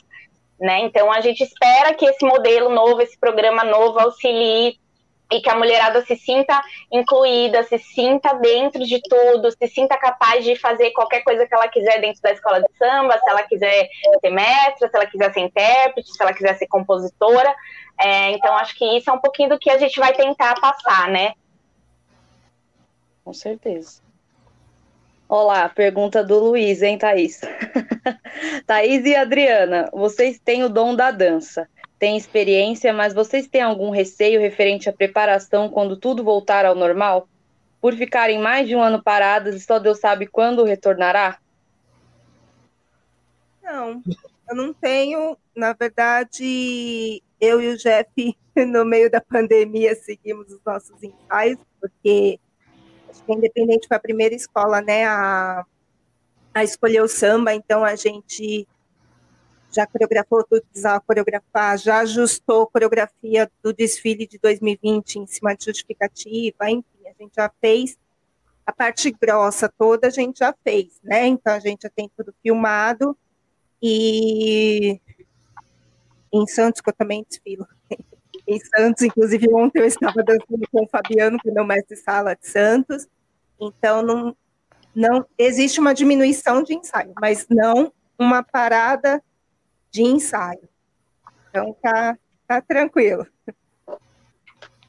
né? 0.61 0.81
Então 0.81 1.11
a 1.11 1.19
gente 1.19 1.43
espera 1.43 1.93
que 1.93 2.05
esse 2.05 2.23
modelo 2.23 2.69
novo, 2.69 3.01
esse 3.01 3.17
programa 3.19 3.63
novo 3.63 3.99
auxilie 3.99 4.79
e 5.31 5.41
que 5.41 5.49
a 5.49 5.55
mulherada 5.55 6.05
se 6.05 6.15
sinta 6.15 6.61
incluída, 6.91 7.63
se 7.63 7.79
sinta 7.79 8.33
dentro 8.33 8.85
de 8.85 9.01
tudo, 9.01 9.49
se 9.49 9.67
sinta 9.67 9.97
capaz 9.97 10.43
de 10.43 10.55
fazer 10.57 10.91
qualquer 10.91 11.23
coisa 11.23 11.47
que 11.47 11.55
ela 11.55 11.67
quiser 11.69 11.99
dentro 11.99 12.21
da 12.21 12.31
escola 12.31 12.61
de 12.61 12.67
samba, 12.77 13.17
se 13.17 13.29
ela 13.29 13.41
quiser 13.43 13.87
ser 14.19 14.29
mestra, 14.29 14.89
se 14.89 14.95
ela 14.95 15.05
quiser 15.05 15.33
ser 15.33 15.39
intérprete, 15.39 16.11
se 16.11 16.21
ela 16.21 16.33
quiser 16.33 16.55
ser 16.57 16.67
compositora. 16.67 17.55
É, 17.99 18.31
então, 18.31 18.55
acho 18.57 18.75
que 18.77 18.85
isso 18.97 19.09
é 19.09 19.13
um 19.13 19.19
pouquinho 19.19 19.49
do 19.49 19.59
que 19.59 19.69
a 19.69 19.77
gente 19.77 19.99
vai 19.99 20.13
tentar 20.13 20.59
passar, 20.59 21.09
né? 21.09 21.33
Com 23.23 23.33
certeza. 23.33 24.01
Olá, 25.33 25.69
pergunta 25.69 26.21
do 26.21 26.37
Luiz, 26.37 26.81
hein, 26.81 26.97
Thaís? 26.97 27.39
Thaís 28.67 29.05
e 29.05 29.15
Adriana, 29.15 29.89
vocês 29.93 30.37
têm 30.37 30.61
o 30.61 30.67
dom 30.67 30.93
da 30.93 31.09
dança 31.09 31.69
têm 31.97 32.17
experiência, 32.17 32.91
mas 32.91 33.13
vocês 33.13 33.47
têm 33.47 33.61
algum 33.61 33.91
receio 33.91 34.41
referente 34.41 34.89
à 34.89 34.93
preparação 34.93 35.69
quando 35.69 35.95
tudo 35.95 36.21
voltar 36.21 36.65
ao 36.65 36.75
normal? 36.75 37.29
Por 37.79 37.93
ficarem 37.93 38.39
mais 38.39 38.67
de 38.67 38.75
um 38.75 38.81
ano 38.81 39.01
paradas 39.01 39.55
e 39.55 39.61
só 39.61 39.79
Deus 39.79 39.99
sabe 39.99 40.27
quando 40.27 40.65
retornará? 40.65 41.39
Não, 43.63 44.01
eu 44.49 44.55
não 44.55 44.73
tenho. 44.73 45.37
Na 45.55 45.71
verdade, 45.71 47.23
eu 47.39 47.61
e 47.61 47.69
o 47.69 47.77
Jeff, 47.77 48.11
no 48.67 48.83
meio 48.83 49.09
da 49.09 49.21
pandemia, 49.21 49.95
seguimos 49.95 50.51
os 50.51 50.59
nossos 50.65 51.01
ensaios, 51.01 51.59
porque 51.79 52.37
acho 53.11 53.23
que 53.23 53.31
a 53.31 53.35
Independente 53.35 53.87
foi 53.87 53.97
a 53.97 53.99
primeira 53.99 54.33
escola 54.33 54.81
né, 54.81 55.05
a, 55.05 55.65
a 56.53 56.63
escolher 56.63 57.01
o 57.01 57.07
samba, 57.07 57.53
então 57.53 57.83
a 57.83 57.95
gente 57.95 58.67
já 59.71 59.85
coreografou 59.85 60.43
tudo 60.43 60.61
que 60.61 60.67
precisava 60.67 61.01
coreografar, 61.01 61.77
já 61.77 61.99
ajustou 61.99 62.63
a 62.63 62.67
coreografia 62.67 63.49
do 63.63 63.71
desfile 63.71 64.27
de 64.27 64.37
2020 64.37 65.19
em 65.19 65.27
cima 65.27 65.55
de 65.55 65.65
justificativa, 65.65 66.69
enfim, 66.69 66.85
a 67.05 67.23
gente 67.23 67.33
já 67.35 67.51
fez 67.61 67.97
a 68.65 68.73
parte 68.73 69.11
grossa 69.11 69.69
toda, 69.69 70.07
a 70.07 70.09
gente 70.09 70.39
já 70.39 70.53
fez, 70.63 70.99
né? 71.03 71.25
Então 71.27 71.53
a 71.53 71.59
gente 71.59 71.83
já 71.83 71.89
tem 71.89 72.09
tudo 72.15 72.33
filmado 72.41 73.17
e 73.81 74.99
em 76.31 76.47
Santos, 76.47 76.81
que 76.81 76.89
eu 76.89 76.93
também 76.93 77.25
desfilo. 77.27 77.67
Em 78.51 78.59
Santos, 78.59 79.03
inclusive 79.03 79.47
ontem 79.53 79.79
eu 79.79 79.85
estava 79.85 80.21
dançando 80.23 80.67
com 80.71 80.83
o 80.83 80.87
Fabiano, 80.87 81.37
que 81.39 81.49
é 81.49 81.53
meu 81.53 81.65
mestre 81.65 81.95
sala 81.95 82.35
de 82.35 82.47
Santos. 82.47 83.07
Então 83.59 84.01
não, 84.01 84.35
não 84.95 85.25
existe 85.37 85.79
uma 85.79 85.93
diminuição 85.93 86.63
de 86.63 86.73
ensaio, 86.73 87.13
mas 87.19 87.47
não 87.49 87.91
uma 88.17 88.43
parada 88.43 89.21
de 89.89 90.03
ensaio. 90.03 90.67
Então 91.49 91.75
tá, 91.81 92.17
tá 92.47 92.61
tranquilo. 92.61 93.25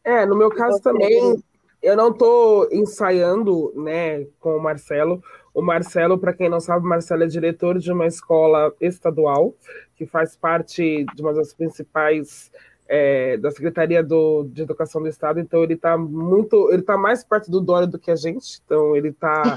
É, 0.04 0.26
no 0.26 0.36
meu 0.36 0.50
caso 0.50 0.80
também, 0.80 1.42
eu 1.82 1.96
não 1.96 2.10
estou 2.10 2.68
ensaiando, 2.72 3.72
né, 3.76 4.24
com 4.38 4.56
o 4.56 4.62
Marcelo. 4.62 5.22
O 5.54 5.60
Marcelo, 5.60 6.18
para 6.18 6.32
quem 6.32 6.48
não 6.48 6.60
sabe, 6.60 6.84
o 6.84 6.88
Marcelo 6.88 7.24
é 7.24 7.26
diretor 7.26 7.78
de 7.78 7.92
uma 7.92 8.06
escola 8.06 8.74
estadual 8.80 9.54
que 9.96 10.06
faz 10.06 10.36
parte 10.36 11.04
de 11.14 11.22
uma 11.22 11.32
das 11.32 11.52
principais 11.52 12.50
é, 12.94 13.38
da 13.38 13.50
Secretaria 13.50 14.02
do, 14.02 14.44
de 14.52 14.60
Educação 14.60 15.00
do 15.00 15.08
Estado, 15.08 15.40
então 15.40 15.62
ele 15.62 15.72
está 15.72 15.96
muito, 15.96 16.68
ele 16.70 16.82
está 16.82 16.94
mais 16.94 17.24
perto 17.24 17.50
do 17.50 17.58
Dória 17.58 17.86
do 17.86 17.98
que 17.98 18.10
a 18.10 18.16
gente, 18.16 18.60
então 18.62 18.94
ele 18.94 19.08
está 19.08 19.56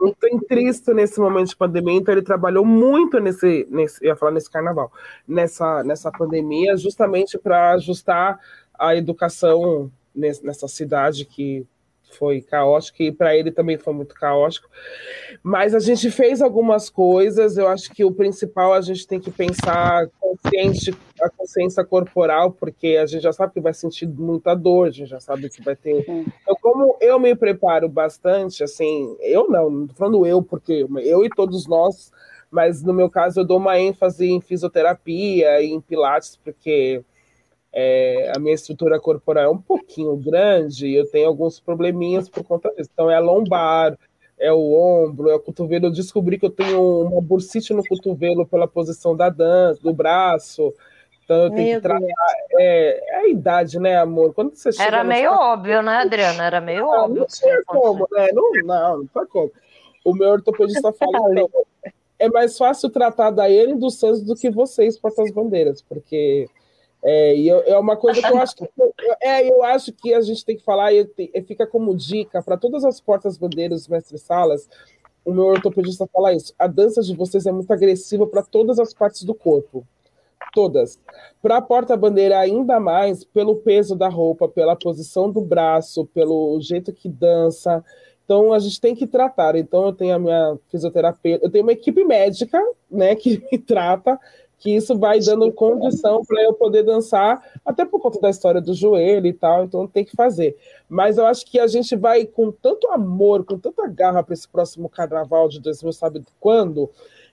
muito 0.00 0.46
triste 0.46 0.94
nesse 0.94 1.18
momento 1.18 1.48
de 1.48 1.56
pandemia, 1.56 1.96
então 1.96 2.14
ele 2.14 2.22
trabalhou 2.22 2.64
muito 2.64 3.18
nesse, 3.18 3.66
nesse 3.68 4.04
eu 4.04 4.10
ia 4.10 4.16
falar 4.16 4.30
nesse 4.30 4.48
carnaval, 4.48 4.92
nessa, 5.26 5.82
nessa 5.82 6.12
pandemia, 6.12 6.76
justamente 6.76 7.36
para 7.36 7.72
ajustar 7.72 8.38
a 8.78 8.94
educação 8.94 9.90
nessa 10.14 10.68
cidade 10.68 11.24
que 11.24 11.66
foi 12.10 12.40
caótico 12.40 13.02
e 13.02 13.12
para 13.12 13.36
ele 13.36 13.50
também 13.50 13.76
foi 13.76 13.92
muito 13.92 14.14
caótico. 14.14 14.68
Mas 15.42 15.74
a 15.74 15.78
gente 15.78 16.10
fez 16.10 16.40
algumas 16.40 16.88
coisas. 16.88 17.56
Eu 17.56 17.68
acho 17.68 17.90
que 17.92 18.04
o 18.04 18.12
principal 18.12 18.72
a 18.72 18.80
gente 18.80 19.06
tem 19.06 19.20
que 19.20 19.30
pensar 19.30 20.08
consciente, 20.18 20.94
a 21.20 21.30
consciência 21.30 21.84
corporal, 21.84 22.52
porque 22.52 22.98
a 23.00 23.06
gente 23.06 23.22
já 23.22 23.32
sabe 23.32 23.54
que 23.54 23.60
vai 23.60 23.74
sentir 23.74 24.06
muita 24.06 24.54
dor, 24.54 24.88
a 24.88 24.90
gente 24.90 25.08
já 25.08 25.20
sabe 25.20 25.48
que 25.48 25.62
vai 25.62 25.76
ter. 25.76 26.04
Então, 26.08 26.56
como 26.60 26.96
eu 27.00 27.18
me 27.18 27.34
preparo 27.34 27.88
bastante, 27.88 28.62
assim, 28.62 29.16
eu 29.20 29.48
não, 29.48 29.70
não 29.70 29.86
tô 29.86 29.94
falando 29.94 30.26
eu, 30.26 30.42
porque 30.42 30.86
eu 31.02 31.24
e 31.24 31.28
todos 31.30 31.66
nós, 31.66 32.12
mas 32.50 32.82
no 32.82 32.92
meu 32.92 33.10
caso 33.10 33.40
eu 33.40 33.44
dou 33.44 33.58
uma 33.58 33.78
ênfase 33.78 34.26
em 34.26 34.40
fisioterapia 34.40 35.60
e 35.60 35.70
em 35.72 35.80
pilates, 35.80 36.36
porque 36.36 37.02
é, 37.72 38.32
a 38.34 38.38
minha 38.38 38.54
estrutura 38.54 38.98
corporal 38.98 39.44
é 39.44 39.48
um 39.48 39.60
pouquinho 39.60 40.16
grande 40.16 40.94
eu 40.94 41.06
tenho 41.10 41.28
alguns 41.28 41.60
probleminhas 41.60 42.28
por 42.28 42.42
conta 42.42 42.70
disso. 42.70 42.90
Então, 42.92 43.10
é 43.10 43.16
a 43.16 43.20
lombar, 43.20 43.98
é 44.38 44.52
o 44.52 44.72
ombro, 44.72 45.30
é 45.30 45.34
o 45.34 45.40
cotovelo. 45.40 45.86
Eu 45.86 45.90
descobri 45.90 46.38
que 46.38 46.46
eu 46.46 46.50
tenho 46.50 47.02
uma 47.02 47.20
bursite 47.20 47.72
no 47.72 47.84
cotovelo 47.84 48.46
pela 48.46 48.66
posição 48.66 49.16
da 49.16 49.28
dança, 49.28 49.80
do 49.82 49.92
braço. 49.92 50.72
Então, 51.24 51.44
eu 51.44 51.50
tenho 51.50 51.68
Meu 51.68 51.76
que 51.76 51.82
tratar. 51.82 52.06
É, 52.58 53.00
é, 53.10 53.16
a 53.16 53.28
idade, 53.28 53.80
né, 53.80 53.96
amor? 53.98 54.32
Quando 54.32 54.54
você 54.54 54.70
chega 54.70 54.84
Era 54.84 55.04
meio 55.04 55.32
óbvio, 55.32 55.82
né, 55.82 55.96
Adriana? 55.96 56.44
Era 56.44 56.60
meio 56.60 56.84
ah, 56.84 57.04
óbvio. 57.04 57.20
Não 57.20 57.26
tinha 57.26 57.62
como, 57.66 58.06
né? 58.12 58.28
Não, 58.32 58.52
não, 58.64 58.98
não 58.98 59.08
foi 59.08 59.26
como. 59.26 59.50
O 60.04 60.14
meu 60.14 60.30
ortopedista 60.30 60.92
fala, 60.94 61.32
então, 61.32 61.50
é 62.18 62.28
mais 62.28 62.56
fácil 62.56 62.88
tratar 62.90 63.30
da 63.30 63.50
ele 63.50 63.72
e 63.72 63.78
do 63.78 63.90
Santos 63.90 64.22
do 64.22 64.36
que 64.36 64.50
vocês, 64.50 64.98
portas-bandeiras, 64.98 65.82
porque 65.82 66.48
é, 67.08 67.36
e 67.36 67.46
eu, 67.46 67.60
é 67.60 67.78
uma 67.78 67.96
coisa 67.96 68.20
que 68.20 68.26
eu 68.26 68.36
acho 68.36 68.56
que 68.56 68.68
é, 69.22 69.48
eu 69.48 69.62
acho 69.62 69.92
que 69.92 70.12
a 70.12 70.20
gente 70.20 70.44
tem 70.44 70.56
que 70.56 70.64
falar 70.64 70.92
e, 70.92 71.08
e 71.16 71.42
fica 71.42 71.64
como 71.64 71.94
dica 71.94 72.42
para 72.42 72.56
todas 72.56 72.84
as 72.84 73.00
portas 73.00 73.38
bandeiras, 73.38 73.86
mestres 73.86 74.22
salas. 74.22 74.68
O 75.24 75.32
meu 75.32 75.44
ortopedista 75.44 76.04
fala 76.12 76.32
isso. 76.32 76.52
A 76.58 76.66
dança 76.66 77.02
de 77.02 77.14
vocês 77.14 77.46
é 77.46 77.52
muito 77.52 77.72
agressiva 77.72 78.26
para 78.26 78.42
todas 78.42 78.80
as 78.80 78.92
partes 78.92 79.22
do 79.22 79.36
corpo, 79.36 79.86
todas. 80.52 80.98
Para 81.40 81.58
a 81.58 81.62
porta-bandeira 81.62 82.40
ainda 82.40 82.80
mais 82.80 83.22
pelo 83.22 83.54
peso 83.54 83.94
da 83.94 84.08
roupa, 84.08 84.48
pela 84.48 84.74
posição 84.74 85.30
do 85.30 85.40
braço, 85.40 86.06
pelo 86.06 86.60
jeito 86.60 86.92
que 86.92 87.08
dança. 87.08 87.84
Então 88.24 88.52
a 88.52 88.58
gente 88.58 88.80
tem 88.80 88.96
que 88.96 89.06
tratar. 89.06 89.54
Então 89.54 89.86
eu 89.86 89.92
tenho 89.92 90.16
a 90.16 90.18
minha 90.18 90.58
fisioterapeuta, 90.72 91.46
eu 91.46 91.50
tenho 91.52 91.64
uma 91.64 91.72
equipe 91.72 92.04
médica, 92.04 92.60
né, 92.90 93.14
que 93.14 93.40
me 93.52 93.58
trata 93.62 94.18
que 94.58 94.74
isso 94.74 94.98
vai 94.98 95.20
dando 95.20 95.52
condição 95.52 96.24
para 96.24 96.42
eu 96.42 96.54
poder 96.54 96.82
dançar, 96.82 97.42
até 97.64 97.84
por 97.84 98.00
conta 98.00 98.20
da 98.20 98.30
história 98.30 98.60
do 98.60 98.74
joelho 98.74 99.26
e 99.26 99.32
tal, 99.32 99.64
então 99.64 99.86
tem 99.86 100.04
que 100.04 100.16
fazer. 100.16 100.56
Mas 100.88 101.18
eu 101.18 101.26
acho 101.26 101.44
que 101.44 101.58
a 101.58 101.66
gente 101.66 101.94
vai 101.94 102.24
com 102.24 102.50
tanto 102.50 102.88
amor, 102.88 103.44
com 103.44 103.58
tanta 103.58 103.86
garra 103.86 104.22
para 104.22 104.34
esse 104.34 104.48
próximo 104.48 104.88
carnaval 104.88 105.48
de 105.48 105.60
2000, 105.60 105.92
sabe 105.92 106.24
quando? 106.40 106.90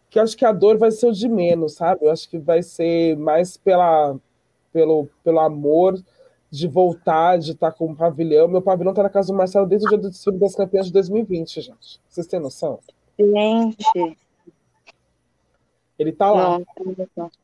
Que 0.10 0.20
eu 0.20 0.24
acho 0.24 0.38
que 0.38 0.46
a 0.46 0.52
dor 0.52 0.78
vai 0.78 0.92
ser 0.92 1.08
o 1.08 1.14
de 1.14 1.30
menos, 1.30 1.74
sabe? 1.74 2.06
Eu 2.06 2.12
acho 2.12 2.30
que 2.30 2.38
vai 2.38 2.62
ser 2.62 3.16
mais 3.18 3.56
pela, 3.56 4.16
pelo, 4.72 5.08
pelo 5.24 5.40
amor 5.40 5.98
de 6.52 6.68
voltar, 6.68 7.40
de 7.40 7.54
estar 7.54 7.72
com 7.72 7.86
o 7.86 7.96
pavilhão. 7.96 8.48
Meu 8.48 8.62
pavilhão 8.62 8.92
está 8.92 9.02
na 9.02 9.10
casa 9.10 9.30
do 9.30 9.38
Marcelo 9.38 9.66
desde 9.66 9.88
o 9.88 9.90
dia 9.90 9.98
do 9.98 10.10
desfile 10.12 10.38
das 10.38 10.56
campeãs 10.56 10.86
de 10.86 10.94
2020, 10.94 11.62
gente. 11.62 12.00
Vocês 12.08 12.28
têm 12.28 12.40
noção? 12.40 12.78
Gente, 13.18 14.18
ele 15.98 16.12
tá 16.12 16.32
lá. 16.32 16.60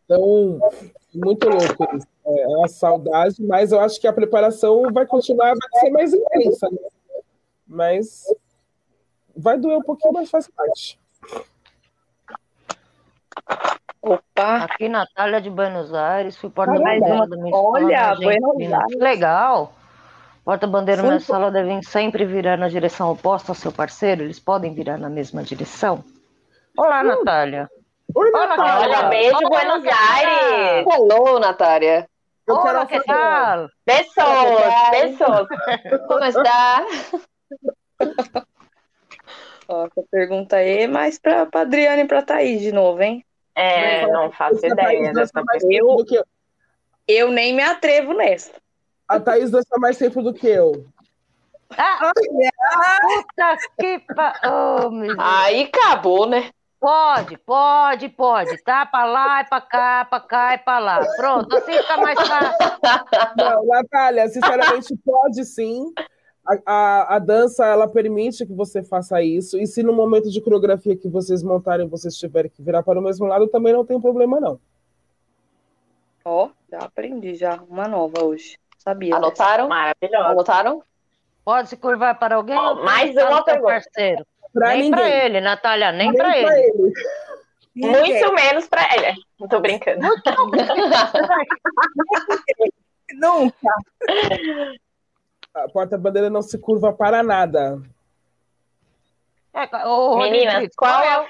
Então, 0.06 0.60
muito 1.14 1.48
louco 1.48 1.96
isso. 1.96 2.08
É, 2.26 2.42
é 2.42 2.48
uma 2.48 2.68
saudade, 2.68 3.42
mas 3.44 3.72
eu 3.72 3.80
acho 3.80 4.00
que 4.00 4.08
a 4.08 4.14
preparação 4.14 4.92
vai 4.92 5.06
continuar, 5.06 5.54
vai 5.56 5.82
ser 5.82 5.90
mais 5.92 6.14
intensa, 6.14 6.70
né? 6.70 6.78
Mas 7.68 8.24
vai 9.36 9.58
doer 9.58 9.78
um 9.78 9.84
pouquinho, 9.84 10.14
mas 10.14 10.30
faz 10.30 10.48
parte. 10.48 11.00
Opa! 14.02 14.64
Aqui, 14.64 14.88
Natália 14.88 15.42
de 15.42 15.50
Buenos 15.50 15.94
Aires, 15.94 16.38
fui 16.38 16.50
porta-bandeira 16.50 17.28
da 17.28 17.36
minha 17.36 17.56
Olha, 17.56 18.16
Buenos 18.16 18.74
Aires. 18.74 18.98
Legal! 18.98 19.74
Porta-bandeira 20.44 21.04
minha 21.04 21.20
sala 21.20 21.52
devem 21.52 21.82
sempre 21.84 22.26
virar 22.26 22.58
na 22.58 22.70
direção 22.70 23.12
oposta 23.12 23.52
ao 23.52 23.56
seu 23.56 23.72
parceiro, 23.72 24.24
eles 24.24 24.40
podem 24.40 24.74
virar 24.74 24.98
na 24.98 25.10
mesma 25.10 25.44
direção. 25.44 26.04
Olá, 26.76 27.02
hum. 27.02 27.08
Natália. 27.08 27.70
Oi, 28.15 28.31
Natália. 28.31 28.98
Olha, 28.98 29.10
beijo, 29.10 29.38
Olá, 29.38 29.49
Buenos 29.49 29.86
Aires. 29.86 30.88
Hello, 30.88 31.40
Natália. 31.40 32.10
Eu 32.48 32.56
Olá, 32.56 32.86
que 32.88 32.99
tal? 33.03 33.69
Besos, 33.86 34.15
besos. 34.91 35.48
Como 36.07 36.26
está? 36.26 36.86
Ó, 39.68 39.86
essa 39.86 40.03
pergunta 40.10 40.56
aí 40.56 40.84
é 40.84 40.88
mais 40.88 41.19
para 41.19 41.48
a 41.53 41.60
Adriana 41.60 42.02
e 42.02 42.07
para 42.07 42.19
a 42.19 42.23
Thaís 42.23 42.61
de 42.61 42.72
novo, 42.72 43.02
hein? 43.03 43.23
É, 43.53 44.07
não 44.07 44.31
faço 44.31 44.65
ideia 44.65 45.14
dessa 45.14 45.44
eu, 45.69 46.03
eu, 46.10 46.26
eu 47.07 47.31
nem 47.31 47.53
me 47.53 47.61
atrevo 47.61 48.14
nessa. 48.14 48.52
A 49.07 49.19
Thaís 49.19 49.52
dança 49.52 49.77
mais 49.77 49.98
tempo 49.98 50.23
do 50.23 50.34
que 50.34 50.48
eu. 50.48 50.86
Ah, 51.77 52.11
puta 53.02 53.57
que 53.80 53.99
pa... 54.15 54.34
oh, 54.44 54.90
Aí 55.19 55.69
acabou, 55.72 56.27
né? 56.27 56.49
Pode, 56.80 57.38
pode, 57.40 58.08
pode. 58.10 58.64
Tá 58.64 58.86
para 58.86 59.06
lá, 59.06 59.42
e 59.42 59.46
para 59.50 59.62
cá, 59.62 60.06
para 60.06 60.20
cá 60.22 60.54
e 60.54 60.58
para 60.60 60.80
lá. 60.80 61.06
Pronto, 61.18 61.58
assim 61.58 61.74
fica 61.74 61.98
mais 61.98 62.18
fácil. 62.18 62.80
Não, 63.36 63.66
Natália, 63.66 64.28
sinceramente, 64.30 64.96
pode 65.06 65.44
sim. 65.44 65.94
A, 66.48 66.58
a, 66.66 67.16
a, 67.16 67.20
dança, 67.20 67.66
ela 67.66 67.88
permite 67.88 68.46
que 68.46 68.54
você 68.54 68.82
faça 68.82 69.22
isso. 69.22 69.60
E 69.60 69.68
se 69.68 69.84
no 69.84 69.92
momento 69.92 70.32
de 70.32 70.42
coreografia 70.42 70.96
que 70.96 71.10
vocês 71.10 71.44
montarem, 71.44 71.88
vocês 71.88 72.16
tiverem 72.16 72.50
que 72.50 72.64
virar 72.64 72.82
para 72.82 72.98
o 72.98 73.04
mesmo 73.04 73.28
lado, 73.28 73.48
também 73.48 73.74
não 73.74 73.86
tem 73.86 74.00
problema, 74.00 74.40
não. 74.40 74.58
Ó, 76.24 76.46
oh, 76.46 76.52
já 76.72 76.80
aprendi 76.80 77.36
já 77.36 77.62
uma 77.70 77.88
nova 77.90 78.24
hoje. 78.24 78.58
Sabia. 78.78 79.18
Anotaram? 79.18 79.68
Maravilhoso. 79.68 80.26
Anotaram? 80.26 80.84
Pode 81.44 81.70
se 81.70 81.76
curvar 81.76 82.18
para 82.18 82.36
alguém? 82.36 82.58
Oh, 82.58 82.76
mais 82.84 83.16
uma 83.18 83.44
pergunta. 83.44 83.74
Parceiro. 83.74 84.26
Pra 84.54 84.76
nem 84.76 84.92
para 84.92 85.26
ele, 85.26 85.42
Natália, 85.42 85.92
nem, 85.92 86.08
nem 86.10 86.18
para 86.18 86.38
ele. 86.38 86.50
ele. 86.50 86.94
Muito 87.88 88.34
menos 88.34 88.68
para 88.68 88.84
ele. 88.96 89.16
Não 89.40 89.48
tô 89.48 89.60
brincando. 89.60 90.00
Nunca. 93.14 93.70
A 95.54 95.70
porta-bandeira 95.70 96.30
não 96.30 96.42
se 96.42 96.58
curva 96.60 96.92
para 96.94 97.24
nada. 97.24 97.82
É, 99.54 99.68
Meninas, 100.18 100.68
qual 100.76 101.02
é, 101.02 101.28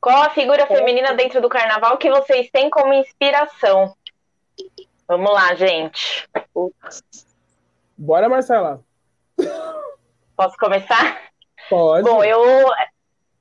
qual 0.00 0.22
a 0.22 0.30
figura 0.30 0.66
feminina 0.66 1.14
dentro 1.14 1.40
do 1.42 1.48
carnaval 1.48 1.98
que 1.98 2.10
vocês 2.10 2.50
têm 2.50 2.70
como 2.70 2.94
inspiração? 2.94 3.94
Vamos 5.06 5.32
lá, 5.32 5.54
gente. 5.54 6.28
Bora, 7.96 8.28
Marcela. 8.28 8.82
Posso 10.40 10.56
começar? 10.56 11.20
Pode. 11.68 12.08
Bom, 12.08 12.24
eu 12.24 12.42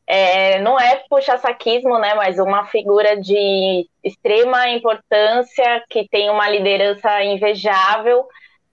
é, 0.06 0.60
não 0.60 0.78
é 0.78 0.98
puxar 1.10 1.38
saquismo, 1.38 1.98
né? 1.98 2.14
Mas 2.14 2.38
uma 2.40 2.66
figura 2.66 3.16
de 3.16 3.88
extrema 4.04 4.68
importância 4.68 5.82
que 5.90 6.10
tem 6.10 6.30
uma 6.30 6.50
liderança 6.50 7.24
invejável, 7.24 8.28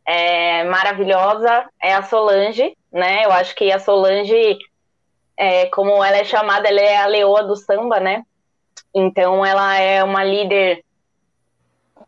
é, 0.05 0.65
maravilhosa, 0.65 1.71
é 1.81 1.95
a 1.95 2.03
Solange, 2.03 2.77
né? 2.91 3.25
Eu 3.25 3.31
acho 3.31 3.55
que 3.55 3.71
a 3.71 3.79
Solange, 3.79 4.59
é, 5.37 5.67
como 5.67 6.03
ela 6.03 6.17
é 6.17 6.25
chamada, 6.25 6.69
ela 6.69 6.81
é 6.81 6.97
a 6.97 7.07
leoa 7.07 7.45
do 7.45 7.55
samba, 7.55 8.01
né? 8.01 8.25
Então 8.93 9.47
ela 9.47 9.79
é 9.79 10.03
uma 10.03 10.25
líder 10.25 10.83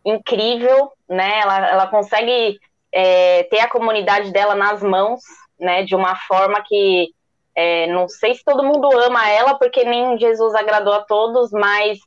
incrível, 0.04 0.90
né? 1.08 1.38
Ela, 1.42 1.68
ela 1.68 1.86
consegue 1.86 2.58
é, 2.90 3.44
ter 3.44 3.60
a 3.60 3.70
comunidade 3.70 4.32
dela 4.32 4.56
nas 4.56 4.82
mãos, 4.82 5.22
né, 5.58 5.82
de 5.84 5.94
uma 5.94 6.16
forma 6.16 6.62
que 6.62 7.12
é, 7.54 7.86
não 7.88 8.08
sei 8.08 8.34
se 8.34 8.44
todo 8.44 8.62
mundo 8.62 8.88
ama 9.00 9.28
ela, 9.28 9.54
porque 9.58 9.82
nem 9.84 10.16
Jesus 10.18 10.54
agradou 10.54 10.92
a 10.92 11.02
todos, 11.02 11.50
mas 11.50 11.98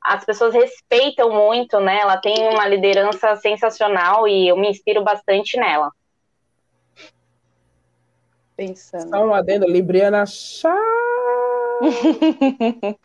as 0.00 0.24
pessoas 0.24 0.54
respeitam 0.54 1.30
muito, 1.30 1.80
né? 1.80 1.98
Ela 2.00 2.16
tem 2.16 2.48
uma 2.48 2.66
liderança 2.66 3.34
sensacional 3.36 4.26
e 4.28 4.48
eu 4.48 4.56
me 4.56 4.70
inspiro 4.70 5.02
bastante 5.02 5.56
nela. 5.58 5.90
Pensando. 8.56 9.10
Só 9.10 9.24
um 9.24 9.34
adendo, 9.34 9.66
Libriana 9.66 10.24
chá. 10.26 10.76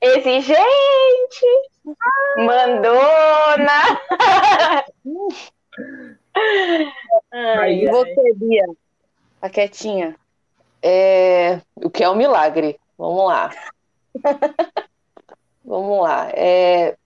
Exigente, 0.00 1.46
mandona. 2.36 4.00
Ai, 7.32 7.84
e 7.84 7.90
você, 7.90 8.34
Bia? 8.34 8.66
Tá 9.40 9.48
quietinha? 9.48 10.16
É... 10.82 11.60
O 11.76 11.90
que 11.90 12.04
é 12.04 12.10
um 12.10 12.14
milagre? 12.14 12.78
Vamos 12.96 13.26
lá. 13.26 13.50
Vamos 15.64 16.02
lá. 16.02 16.30
É... 16.32 16.96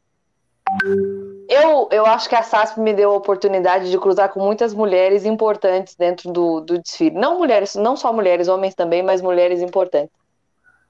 Eu, 1.49 1.89
eu 1.93 2.07
acho 2.07 2.29
que 2.29 2.35
a 2.35 2.43
SASP 2.43 2.81
me 2.81 2.95
deu 2.95 3.11
a 3.11 3.17
oportunidade 3.17 3.91
de 3.91 3.99
cruzar 3.99 4.31
com 4.31 4.41
muitas 4.41 4.73
mulheres 4.73 5.25
importantes 5.25 5.95
dentro 5.95 6.33
do, 6.33 6.61
do 6.61 6.79
desfile. 6.79 7.17
Não 7.17 7.39
mulheres, 7.39 7.75
não 7.75 7.97
só 7.97 8.13
mulheres, 8.13 8.49
homens 8.49 8.75
também, 8.75 9.03
mas 9.03 9.21
mulheres 9.21 9.61
importantes. 9.61 10.15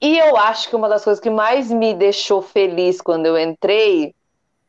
E 0.01 0.17
eu 0.17 0.37
acho 0.37 0.69
que 0.69 0.75
uma 0.75 0.89
das 0.89 1.03
coisas 1.03 1.21
que 1.21 1.29
mais 1.29 1.69
me 1.69 1.93
deixou 1.93 2.41
feliz 2.41 3.01
quando 3.01 3.25
eu 3.25 3.37
entrei 3.37 4.13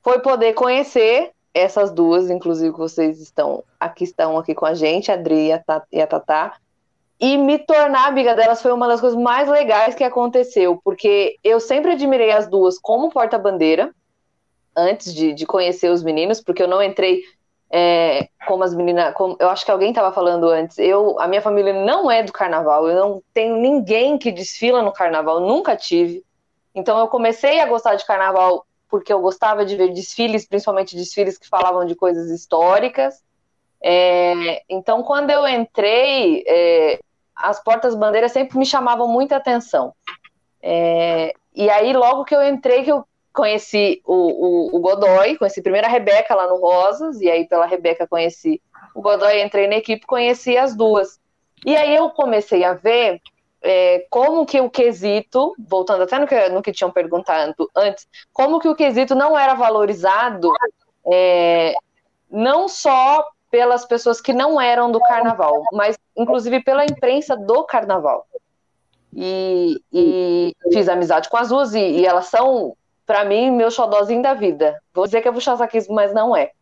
foi 0.02 0.20
poder 0.20 0.54
conhecer 0.54 1.30
essas 1.56 1.90
duas, 1.90 2.28
inclusive, 2.28 2.72
que 2.72 2.78
vocês 2.78 3.18
estão 3.18 3.64
aqui, 3.80 4.04
estão 4.04 4.36
aqui 4.36 4.54
com 4.54 4.66
a 4.66 4.74
gente, 4.74 5.10
a 5.10 5.14
Adri 5.14 5.50
e 5.90 6.00
a 6.02 6.06
Tatá. 6.06 6.56
E 7.18 7.38
me 7.38 7.58
tornar 7.58 8.08
amiga 8.08 8.34
delas 8.34 8.60
foi 8.60 8.70
uma 8.72 8.86
das 8.86 9.00
coisas 9.00 9.18
mais 9.18 9.48
legais 9.48 9.94
que 9.94 10.04
aconteceu, 10.04 10.78
porque 10.84 11.38
eu 11.42 11.58
sempre 11.58 11.92
admirei 11.92 12.30
as 12.30 12.46
duas 12.46 12.78
como 12.78 13.10
porta-bandeira, 13.10 13.90
antes 14.76 15.14
de, 15.14 15.32
de 15.32 15.46
conhecer 15.46 15.90
os 15.90 16.02
meninos, 16.02 16.42
porque 16.42 16.62
eu 16.62 16.68
não 16.68 16.82
entrei 16.82 17.22
é, 17.70 18.28
como 18.46 18.62
as 18.62 18.74
meninas. 18.74 19.14
Como, 19.14 19.34
eu 19.40 19.48
acho 19.48 19.64
que 19.64 19.70
alguém 19.70 19.88
estava 19.88 20.12
falando 20.12 20.46
antes. 20.50 20.76
Eu, 20.76 21.18
a 21.18 21.26
minha 21.26 21.40
família 21.40 21.72
não 21.72 22.10
é 22.10 22.22
do 22.22 22.32
carnaval, 22.32 22.86
eu 22.86 22.94
não 22.94 23.22
tenho 23.32 23.56
ninguém 23.56 24.18
que 24.18 24.30
desfila 24.30 24.82
no 24.82 24.92
carnaval, 24.92 25.40
nunca 25.40 25.74
tive. 25.74 26.22
Então 26.74 26.98
eu 26.98 27.08
comecei 27.08 27.60
a 27.60 27.66
gostar 27.66 27.94
de 27.94 28.04
carnaval 28.04 28.65
porque 28.88 29.12
eu 29.12 29.20
gostava 29.20 29.64
de 29.64 29.76
ver 29.76 29.92
desfiles, 29.92 30.46
principalmente 30.46 30.96
desfiles 30.96 31.38
que 31.38 31.48
falavam 31.48 31.84
de 31.84 31.94
coisas 31.94 32.30
históricas. 32.30 33.22
É, 33.82 34.62
então, 34.68 35.02
quando 35.02 35.30
eu 35.30 35.46
entrei, 35.46 36.44
é, 36.46 37.00
as 37.34 37.62
portas-bandeiras 37.62 38.32
sempre 38.32 38.58
me 38.58 38.66
chamavam 38.66 39.08
muita 39.08 39.36
atenção. 39.36 39.92
É, 40.62 41.32
e 41.54 41.68
aí, 41.70 41.92
logo 41.92 42.24
que 42.24 42.34
eu 42.34 42.42
entrei, 42.42 42.84
que 42.84 42.92
eu 42.92 43.04
conheci 43.32 44.00
o, 44.04 44.14
o, 44.14 44.76
o, 44.76 44.80
Godoy, 44.80 45.36
conheci 45.36 45.60
primeiro 45.60 45.86
a 45.86 45.90
Rebeca 45.90 46.34
lá 46.34 46.46
no 46.46 46.56
Rosas, 46.56 47.20
e 47.20 47.30
aí 47.30 47.46
pela 47.46 47.66
Rebeca 47.66 48.06
conheci 48.06 48.62
o 48.94 49.02
Godoy, 49.02 49.42
entrei 49.42 49.66
na 49.66 49.76
equipe, 49.76 50.06
conheci 50.06 50.56
as 50.56 50.74
duas. 50.74 51.20
E 51.64 51.76
aí 51.76 51.94
eu 51.94 52.08
comecei 52.10 52.64
a 52.64 52.72
ver 52.72 53.20
é, 53.66 54.06
como 54.08 54.46
que 54.46 54.60
o 54.60 54.70
quesito, 54.70 55.54
voltando 55.58 56.04
até 56.04 56.18
no 56.18 56.26
que, 56.26 56.48
no 56.50 56.62
que 56.62 56.72
tinham 56.72 56.90
perguntado 56.90 57.68
antes, 57.74 58.06
como 58.32 58.60
que 58.60 58.68
o 58.68 58.76
quesito 58.76 59.14
não 59.14 59.36
era 59.36 59.54
valorizado 59.54 60.52
é, 61.04 61.74
não 62.30 62.68
só 62.68 63.26
pelas 63.50 63.84
pessoas 63.84 64.20
que 64.20 64.32
não 64.32 64.60
eram 64.60 64.90
do 64.90 65.00
carnaval, 65.00 65.64
mas 65.72 65.98
inclusive 66.16 66.62
pela 66.62 66.84
imprensa 66.84 67.36
do 67.36 67.64
carnaval. 67.64 68.26
E, 69.12 69.80
e 69.92 70.54
fiz 70.72 70.88
amizade 70.88 71.28
com 71.28 71.36
as 71.36 71.48
duas, 71.48 71.74
e, 71.74 71.80
e 71.80 72.06
elas 72.06 72.26
são, 72.26 72.76
para 73.04 73.24
mim, 73.24 73.50
meu 73.50 73.70
xodózinho 73.70 74.22
da 74.22 74.34
vida. 74.34 74.80
Vou 74.94 75.06
dizer 75.06 75.22
que 75.22 75.28
é 75.28 75.32
puxa-saquismo, 75.32 75.94
mas 75.94 76.12
não 76.12 76.36
é. 76.36 76.52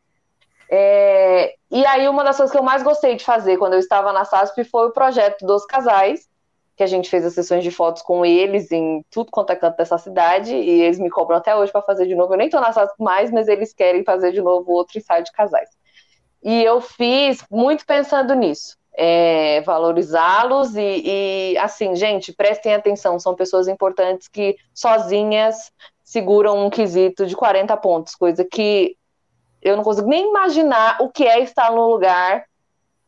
é. 0.71 1.55
E 1.71 1.85
aí, 1.85 2.09
uma 2.09 2.25
das 2.25 2.37
coisas 2.37 2.53
que 2.53 2.59
eu 2.59 2.63
mais 2.63 2.83
gostei 2.83 3.17
de 3.17 3.25
fazer 3.25 3.59
quando 3.59 3.75
eu 3.75 3.81
estava 3.81 4.13
na 4.13 4.25
SASP 4.25 4.65
foi 4.65 4.87
o 4.87 4.93
projeto 4.93 5.45
dos 5.45 5.67
casais, 5.67 6.29
que 6.77 6.83
a 6.83 6.87
gente 6.87 7.09
fez 7.09 7.25
as 7.25 7.35
sessões 7.35 7.63
de 7.63 7.71
fotos 7.71 8.03
com 8.03 8.25
eles 8.25 8.73
em 8.73 9.05
tudo 9.11 9.31
quanto 9.31 9.51
é 9.51 9.57
canto 9.57 9.77
dessa 9.77 9.97
cidade, 9.97 10.55
e 10.55 10.83
eles 10.83 10.99
me 10.99 11.09
cobram 11.09 11.37
até 11.37 11.55
hoje 11.55 11.71
para 11.71 11.83
fazer 11.83 12.07
de 12.07 12.15
novo. 12.15 12.35
Eu 12.35 12.39
nem 12.39 12.49
tô 12.49 12.61
na 12.61 12.73
sala 12.73 12.91
mais, 12.99 13.31
mas 13.31 13.47
eles 13.47 13.73
querem 13.73 14.03
fazer 14.03 14.33
de 14.33 14.43
novo 14.43 14.73
outro 14.73 14.99
ensaio 14.99 15.23
de 15.23 15.33
casais. 15.33 15.71
E 16.43 16.63
eu 16.63 16.81
fiz 16.81 17.45
muito 17.51 17.87
pensando 17.87 18.35
nisso. 18.35 18.77
É, 18.97 19.61
valorizá-los 19.63 20.77
e, 20.77 21.03
e, 21.05 21.59
assim, 21.59 21.97
gente, 21.97 22.33
prestem 22.33 22.75
atenção, 22.75 23.19
são 23.19 23.35
pessoas 23.35 23.67
importantes 23.67 24.29
que 24.29 24.57
sozinhas 24.73 25.73
seguram 26.03 26.65
um 26.65 26.71
quesito 26.71 27.27
de 27.27 27.35
40 27.35 27.77
pontos, 27.79 28.15
coisa 28.15 28.45
que 28.45 28.97
eu 29.61 29.77
não 29.77 29.83
consigo 29.83 30.07
nem 30.07 30.29
imaginar 30.29 30.99
o 31.01 31.09
que 31.09 31.27
é 31.27 31.41
estar 31.41 31.73
no 31.73 31.89
lugar 31.89 32.45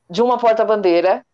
de 0.08 0.22
uma 0.22 0.38
porta-bandeira 0.38 1.24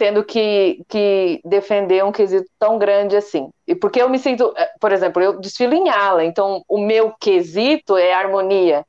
tendo 0.00 0.24
que, 0.24 0.82
que 0.88 1.42
defender 1.44 2.02
um 2.02 2.10
quesito 2.10 2.50
tão 2.58 2.78
grande 2.78 3.14
assim. 3.14 3.50
E 3.66 3.74
porque 3.74 4.00
eu 4.00 4.08
me 4.08 4.18
sinto, 4.18 4.50
eh, 4.56 4.70
por 4.80 4.92
exemplo, 4.92 5.22
eu 5.22 5.38
desfilo 5.38 5.74
em 5.74 5.90
ala, 5.90 6.24
então 6.24 6.64
o 6.66 6.78
meu 6.78 7.12
quesito 7.20 7.98
é 7.98 8.14
harmonia. 8.14 8.82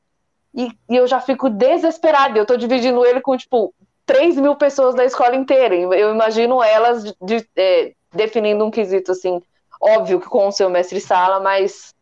E, 0.54 0.70
e 0.88 0.96
eu 0.96 1.06
já 1.06 1.20
fico 1.20 1.50
desesperada, 1.50 2.38
eu 2.38 2.44
estou 2.44 2.56
dividindo 2.56 3.04
ele 3.04 3.20
com, 3.20 3.36
tipo, 3.36 3.74
3 4.06 4.36
mil 4.36 4.56
pessoas 4.56 4.94
da 4.94 5.04
escola 5.04 5.36
inteira. 5.36 5.74
Eu 5.74 6.14
imagino 6.14 6.62
elas 6.62 7.04
de, 7.04 7.14
de, 7.20 7.46
é, 7.56 7.92
definindo 8.10 8.64
um 8.64 8.70
quesito, 8.70 9.12
assim, 9.12 9.38
óbvio 9.78 10.18
que 10.18 10.30
com 10.30 10.48
o 10.48 10.52
seu 10.52 10.70
mestre-sala, 10.70 11.40
mas 11.40 11.94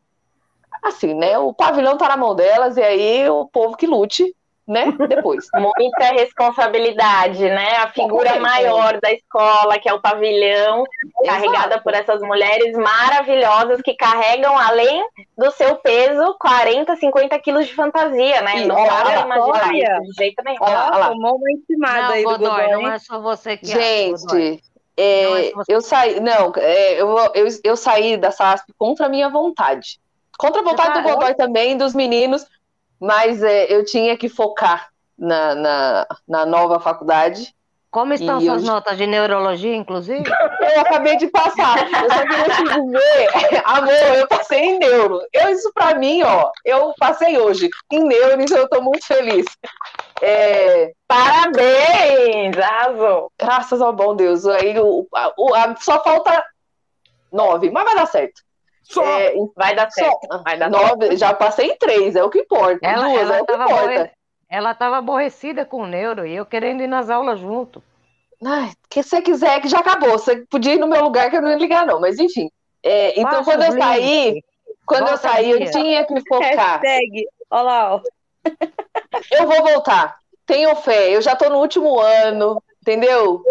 assim, 0.84 1.14
né? 1.14 1.36
O 1.36 1.52
pavilhão 1.52 1.98
tá 1.98 2.08
na 2.08 2.16
mão 2.16 2.32
delas 2.32 2.76
e 2.76 2.82
aí 2.82 3.28
o 3.28 3.44
povo 3.46 3.76
que 3.76 3.88
lute 3.88 4.32
né? 4.70 4.92
Depois. 5.08 5.48
Muita 5.52 6.12
responsabilidade, 6.12 7.42
né? 7.42 7.76
A 7.78 7.88
figura 7.88 8.38
maior 8.38 9.00
da 9.00 9.12
escola, 9.12 9.78
que 9.80 9.88
é 9.88 9.92
o 9.92 10.00
pavilhão, 10.00 10.84
Exato. 11.04 11.26
carregada 11.26 11.80
por 11.80 11.92
essas 11.92 12.22
mulheres 12.22 12.76
maravilhosas 12.76 13.82
que 13.82 13.94
carregam, 13.94 14.56
além 14.56 15.04
do 15.36 15.50
seu 15.50 15.74
peso, 15.76 16.36
40, 16.38 16.94
50 16.94 17.38
quilos 17.40 17.66
de 17.66 17.74
fantasia, 17.74 18.40
né? 18.42 18.58
E, 18.58 18.66
não 18.66 18.76
dá 18.76 19.02
pra 19.02 19.20
imaginar 19.22 19.74
isso 19.74 20.02
de 20.02 20.12
jeito 20.16 20.42
nenhum. 20.44 20.58
Olha 20.60 20.74
lá, 20.74 20.86
olha 20.86 20.96
lá. 20.98 21.08
Tomou 21.08 21.36
uma 21.36 22.02
não, 22.02 22.10
aí 22.10 22.22
Godoy, 22.22 22.48
Godoy. 22.48 22.70
Não 22.70 22.92
é 22.92 22.98
só 23.00 23.20
você 23.20 23.56
que 23.56 23.66
Gente, 23.66 24.62
É, 24.96 25.24
não 25.52 25.62
é 25.62 25.64
eu 25.68 25.80
saí, 25.80 26.20
não, 26.20 26.52
é, 26.56 27.00
eu, 27.00 27.16
eu, 27.34 27.46
eu 27.64 27.76
saí 27.76 28.16
da 28.16 28.30
SASP 28.30 28.72
contra 28.78 29.06
a 29.06 29.08
minha 29.08 29.28
vontade. 29.28 29.98
Contra 30.38 30.60
a 30.60 30.64
vontade 30.64 31.02
do 31.02 31.08
Godoy 31.08 31.34
também, 31.34 31.76
dos 31.76 31.92
meninos, 31.92 32.46
mas 33.00 33.42
é, 33.42 33.72
eu 33.72 33.84
tinha 33.84 34.16
que 34.16 34.28
focar 34.28 34.90
na, 35.18 35.54
na, 35.54 36.06
na 36.28 36.46
nova 36.46 36.78
faculdade. 36.78 37.54
Como 37.90 38.12
estão 38.12 38.40
e 38.40 38.44
suas 38.44 38.62
eu... 38.62 38.68
notas 38.68 38.96
de 38.96 39.06
neurologia, 39.06 39.74
inclusive? 39.74 40.22
Eu 40.60 40.82
acabei 40.82 41.16
de 41.16 41.26
passar. 41.26 41.78
Eu 41.78 42.10
só 42.10 42.20
queria 42.20 42.44
te 42.44 42.62
dizer, 42.62 43.62
amor, 43.64 44.16
eu 44.18 44.28
passei 44.28 44.60
em 44.60 44.78
neuro. 44.78 45.20
Eu, 45.32 45.48
isso 45.48 45.72
pra 45.74 45.94
mim, 45.94 46.22
ó, 46.22 46.52
eu 46.64 46.94
passei 46.96 47.36
hoje 47.36 47.68
em 47.90 48.04
neuro, 48.04 48.40
então 48.40 48.56
eu 48.56 48.68
tô 48.68 48.80
muito 48.80 49.04
feliz. 49.04 49.46
É... 50.22 50.92
Parabéns, 51.08 52.56
arrasou. 52.56 53.32
Graças 53.36 53.80
ao 53.80 53.92
bom 53.92 54.14
Deus. 54.14 54.46
Aí 54.46 54.78
o, 54.78 55.08
o, 55.36 55.54
a, 55.54 55.74
só 55.76 56.00
falta 56.04 56.44
nove, 57.32 57.70
mas 57.70 57.84
vai 57.84 57.94
dar 57.96 58.06
certo. 58.06 58.42
Só. 58.90 59.04
É, 59.04 59.32
vai 59.56 59.74
dar 59.74 59.90
certo. 59.90 60.26
Só. 60.30 60.42
Vai 60.42 60.58
dar 60.58 60.70
nove, 60.70 61.06
certo. 61.06 61.16
Já 61.16 61.32
passei 61.32 61.70
em 61.70 61.76
três, 61.76 62.16
é 62.16 62.24
o 62.24 62.30
que 62.30 62.40
importa. 62.40 62.86
Ela, 62.86 63.08
Duas, 63.08 63.22
ela 63.22 63.36
é 63.36 63.42
o 63.42 63.46
que 63.46 63.52
importa. 63.54 64.10
Ela 64.48 64.72
estava 64.72 64.96
aborrecida 64.98 65.64
com 65.64 65.82
o 65.82 65.86
neuro 65.86 66.26
e 66.26 66.34
eu 66.34 66.44
querendo 66.44 66.82
ir 66.82 66.88
nas 66.88 67.08
aulas 67.08 67.38
junto. 67.38 67.82
Ai, 68.44 68.72
que 68.88 69.02
você 69.02 69.22
quiser, 69.22 69.60
que 69.60 69.68
já 69.68 69.78
acabou. 69.78 70.12
Você 70.12 70.44
podia 70.50 70.74
ir 70.74 70.78
no 70.78 70.88
meu 70.88 71.02
lugar 71.02 71.30
que 71.30 71.36
eu 71.36 71.42
não 71.42 71.50
ia 71.50 71.56
ligar, 71.56 71.86
não. 71.86 72.00
Mas 72.00 72.18
enfim. 72.18 72.50
É, 72.82 73.20
então, 73.20 73.44
quando 73.44 73.62
eu 73.62 73.72
saí, 73.72 74.42
quando 74.86 75.06
Volta 75.06 75.14
eu 75.14 75.18
saí, 75.18 75.50
eu 75.50 75.70
tinha 75.70 76.04
que 76.04 76.20
focar. 76.26 76.80
Hashtag, 76.80 77.26
olha 77.50 77.62
lá, 77.62 77.94
ó. 77.94 78.00
Eu 79.30 79.46
vou 79.46 79.62
voltar. 79.62 80.16
Tenho 80.46 80.74
fé. 80.76 81.14
Eu 81.14 81.20
já 81.20 81.36
tô 81.36 81.48
no 81.48 81.58
último 81.58 82.00
ano, 82.00 82.62
entendeu? 82.80 83.42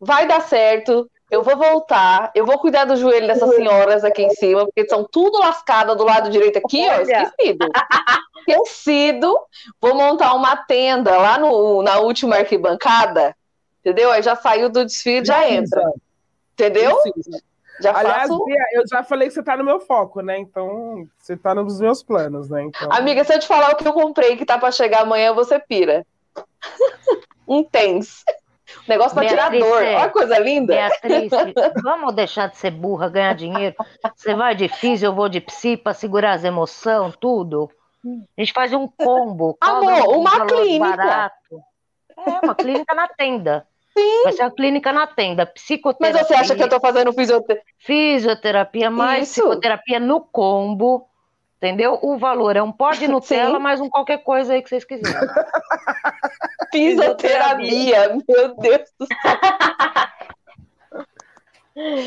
Vai 0.00 0.26
dar 0.26 0.40
certo. 0.40 1.10
Eu 1.30 1.42
vou 1.42 1.56
voltar. 1.56 2.30
Eu 2.34 2.46
vou 2.46 2.58
cuidar 2.58 2.84
do 2.84 2.96
joelho 2.96 3.26
dessas 3.26 3.54
senhoras 3.54 4.04
aqui 4.04 4.22
em 4.22 4.30
cima, 4.30 4.64
porque 4.64 4.88
são 4.88 5.04
tudo 5.04 5.38
lascadas 5.38 5.96
do 5.96 6.04
lado 6.04 6.30
direito 6.30 6.58
aqui, 6.58 6.86
ó. 6.88 7.00
Esquecido 7.00 7.66
esquecido. 8.48 9.38
Vou 9.80 9.94
montar 9.94 10.34
uma 10.34 10.56
tenda 10.56 11.16
lá 11.16 11.38
no, 11.38 11.82
na 11.82 11.98
última 11.98 12.36
arquibancada, 12.36 13.36
entendeu? 13.80 14.10
Aí 14.10 14.22
já 14.22 14.36
saiu 14.36 14.68
do 14.68 14.84
desfile, 14.84 15.24
já, 15.24 15.40
já 15.40 15.50
entra. 15.50 15.92
Entendeu? 16.54 16.98
Já 17.80 17.96
Aliás, 17.96 18.28
faço... 18.28 18.44
eu 18.72 18.82
já 18.88 19.04
falei 19.04 19.28
que 19.28 19.34
você 19.34 19.42
tá 19.42 19.56
no 19.56 19.64
meu 19.64 19.78
foco, 19.78 20.20
né? 20.20 20.36
Então, 20.38 21.06
você 21.16 21.36
tá 21.36 21.54
nos 21.54 21.78
meus 21.78 22.02
planos, 22.02 22.48
né? 22.48 22.64
Então... 22.64 22.90
Amiga, 22.90 23.22
se 23.22 23.32
eu 23.32 23.38
te 23.38 23.46
falar 23.46 23.70
o 23.70 23.76
que 23.76 23.86
eu 23.86 23.92
comprei 23.92 24.36
que 24.36 24.44
tá 24.44 24.58
para 24.58 24.72
chegar 24.72 25.02
amanhã, 25.02 25.32
você 25.32 25.60
pira. 25.60 26.04
um 27.46 27.62
tens. 27.62 28.24
Negócio 28.88 29.14
pra 29.14 29.26
tirar 29.26 29.50
dor. 29.50 29.82
Olha 29.82 30.06
que 30.06 30.12
coisa 30.12 30.38
linda. 30.38 30.74
Beatriz, 30.74 31.30
vamos 31.82 32.14
deixar 32.14 32.48
de 32.48 32.56
ser 32.56 32.70
burra, 32.70 33.08
ganhar 33.08 33.34
dinheiro. 33.34 33.76
Você 34.16 34.34
vai 34.34 34.54
de 34.54 34.68
físico, 34.68 35.06
eu 35.06 35.14
vou 35.14 35.28
de 35.28 35.40
psi 35.40 35.76
para 35.76 35.92
segurar 35.92 36.32
as 36.32 36.44
emoções, 36.44 37.14
tudo. 37.20 37.70
A 38.36 38.40
gente 38.40 38.52
faz 38.52 38.72
um 38.72 38.88
combo. 38.88 39.56
Amor, 39.60 40.16
uma 40.16 40.46
clínica. 40.46 40.96
Barato. 40.96 41.60
É, 42.26 42.44
uma 42.44 42.54
clínica 42.54 42.94
na 42.94 43.08
tenda. 43.08 43.66
Sim. 43.96 44.22
Vai 44.24 44.32
ser 44.32 44.42
uma 44.42 44.50
clínica 44.50 44.92
na 44.92 45.06
tenda. 45.06 45.46
Psicoterapia. 45.46 46.20
Mas 46.20 46.26
você 46.26 46.34
acha 46.34 46.54
que 46.54 46.62
eu 46.62 46.68
tô 46.68 46.80
fazendo 46.80 47.12
fisioterapia? 47.12 47.64
Fisioterapia 47.78 48.90
mais 48.90 49.28
Isso. 49.28 49.42
psicoterapia 49.42 50.00
no 50.00 50.20
combo. 50.20 51.06
Entendeu? 51.56 51.98
O 52.02 52.16
valor 52.16 52.56
é 52.56 52.62
um 52.62 52.70
pó 52.70 52.92
de 52.92 53.06
Nutella, 53.08 53.56
Sim. 53.56 53.62
mais 53.62 53.80
um 53.80 53.90
qualquer 53.90 54.18
coisa 54.18 54.54
aí 54.54 54.62
que 54.62 54.68
vocês 54.68 54.84
quiserem. 54.84 55.28
Fisioterapia, 56.70 58.16
meu 58.28 58.54
Deus 58.56 58.90
do 58.98 59.06
céu. 59.06 59.38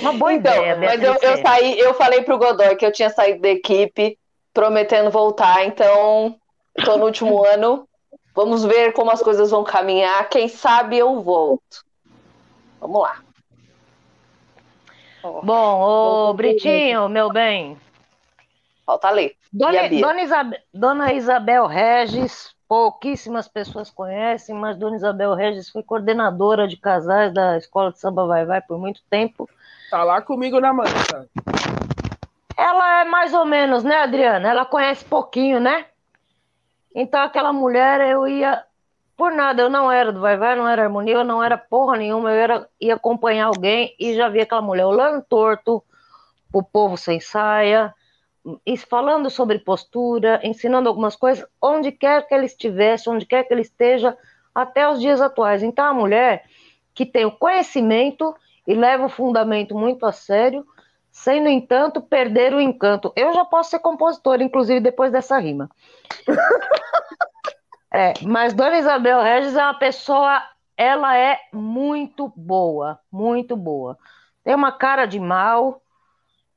Uma 0.02 0.14
boa 0.14 0.34
então, 0.34 0.54
ideia, 0.54 0.76
Mas 0.76 1.02
eu, 1.02 1.16
eu, 1.22 1.42
saí, 1.42 1.80
eu 1.80 1.94
falei 1.94 2.24
pro 2.24 2.38
Godoy 2.38 2.76
que 2.76 2.86
eu 2.86 2.92
tinha 2.92 3.10
saído 3.10 3.42
da 3.42 3.50
equipe 3.50 4.18
prometendo 4.54 5.10
voltar, 5.10 5.64
então 5.66 6.36
estou 6.78 6.98
no 6.98 7.06
último 7.06 7.44
ano. 7.48 7.88
Vamos 8.36 8.64
ver 8.64 8.94
como 8.94 9.12
as 9.12 9.22
coisas 9.22 9.52
vão 9.52 9.64
caminhar. 9.64 10.28
Quem 10.30 10.48
sabe 10.48 10.98
eu 10.98 11.22
volto. 11.22 11.86
Vamos 12.80 13.02
lá. 13.02 13.22
Bom, 15.22 15.82
ô 15.82 16.34
Britinho, 16.34 17.08
meu 17.08 17.30
bem. 17.32 17.78
Falta 18.86 19.10
ler. 19.10 19.36
Dona, 19.54 19.90
Dona, 19.90 20.22
Isabel, 20.22 20.60
Dona 20.74 21.14
Isabel 21.14 21.68
Regis, 21.68 22.56
pouquíssimas 22.72 23.50
pessoas 23.50 23.90
conhecem, 23.90 24.56
mas 24.56 24.78
Dona 24.78 24.96
Isabel 24.96 25.34
Regis 25.34 25.68
foi 25.68 25.84
coordenadora 25.84 26.70
de 26.70 26.78
casais 26.78 27.34
da 27.34 27.58
Escola 27.58 27.92
de 27.92 28.00
Samba 28.00 28.26
Vai 28.26 28.46
Vai 28.46 28.62
por 28.62 28.80
muito 28.80 29.02
tempo. 29.10 29.50
Tá 29.90 30.06
lá 30.06 30.22
comigo 30.22 30.58
na 30.58 30.72
mancha. 30.72 31.28
Ela 32.56 33.02
é 33.02 33.04
mais 33.04 33.34
ou 33.34 33.44
menos, 33.44 33.84
né, 33.84 33.98
Adriana? 33.98 34.48
Ela 34.48 34.64
conhece 34.64 35.04
pouquinho, 35.04 35.60
né? 35.60 35.88
Então 36.96 37.22
aquela 37.22 37.52
mulher 37.52 38.00
eu 38.10 38.26
ia 38.26 38.64
por 39.18 39.34
nada, 39.34 39.64
eu 39.64 39.70
não 39.70 39.92
era 39.92 40.10
do 40.10 40.22
Vai 40.22 40.38
Vai, 40.38 40.56
não 40.56 40.66
era 40.66 40.84
harmonia, 40.84 41.16
eu 41.16 41.26
não 41.26 41.44
era 41.44 41.58
porra 41.58 41.98
nenhuma, 41.98 42.32
eu 42.32 42.38
era, 42.42 42.70
ia 42.80 42.96
acompanhar 42.96 43.48
alguém 43.48 43.94
e 44.00 44.16
já 44.16 44.30
vi 44.30 44.40
aquela 44.40 44.62
mulher 44.62 44.86
olhando 44.86 45.22
torto, 45.28 45.84
o 46.54 46.64
povo 46.64 46.96
sem 46.96 47.20
saia, 47.20 47.94
falando 48.88 49.30
sobre 49.30 49.60
postura, 49.60 50.40
ensinando 50.44 50.90
algumas 50.90 51.16
coisas, 51.16 51.46
onde 51.62 51.92
quer 51.92 52.28
que 52.28 52.34
ele 52.34 52.46
estivesse, 52.46 53.10
onde 53.10 53.26
quer 53.26 53.44
que 53.44 53.54
ele 53.54 53.62
esteja, 53.62 54.18
até 54.54 54.90
os 54.90 55.00
dias 55.00 55.22
atuais. 55.22 55.64
Então 55.64 55.86
a 55.86 55.94
mulher 55.94 56.46
que 56.94 57.06
tem 57.06 57.26
o 57.26 57.32
conhecimento 57.32 58.36
e 58.68 58.74
leva 58.74 59.06
o 59.06 59.10
fundamento 59.10 59.76
muito 59.76 60.06
a 60.06 60.12
sério, 60.12 60.66
sem, 61.12 61.42
no 61.42 61.50
entanto, 61.50 62.02
perder 62.02 62.54
o 62.54 62.62
encanto. 62.62 63.12
Eu 63.16 63.34
já 63.34 63.44
posso 63.44 63.72
ser 63.72 63.80
compositora, 63.80 64.44
inclusive, 64.44 64.80
depois 64.80 65.12
dessa 65.12 65.38
rima. 65.38 65.70
é, 67.94 68.14
mas 68.22 68.54
Dona 68.54 68.78
Isabel 68.78 69.22
Regis 69.22 69.56
é 69.56 69.64
uma 69.64 69.74
pessoa, 69.74 70.42
ela 70.78 71.18
é 71.18 71.40
muito 71.52 72.32
boa, 72.36 73.00
muito 73.12 73.56
boa. 73.58 73.98
Tem 74.44 74.56
uma 74.56 74.72
cara 74.72 75.06
de 75.06 75.20
mal 75.20 75.82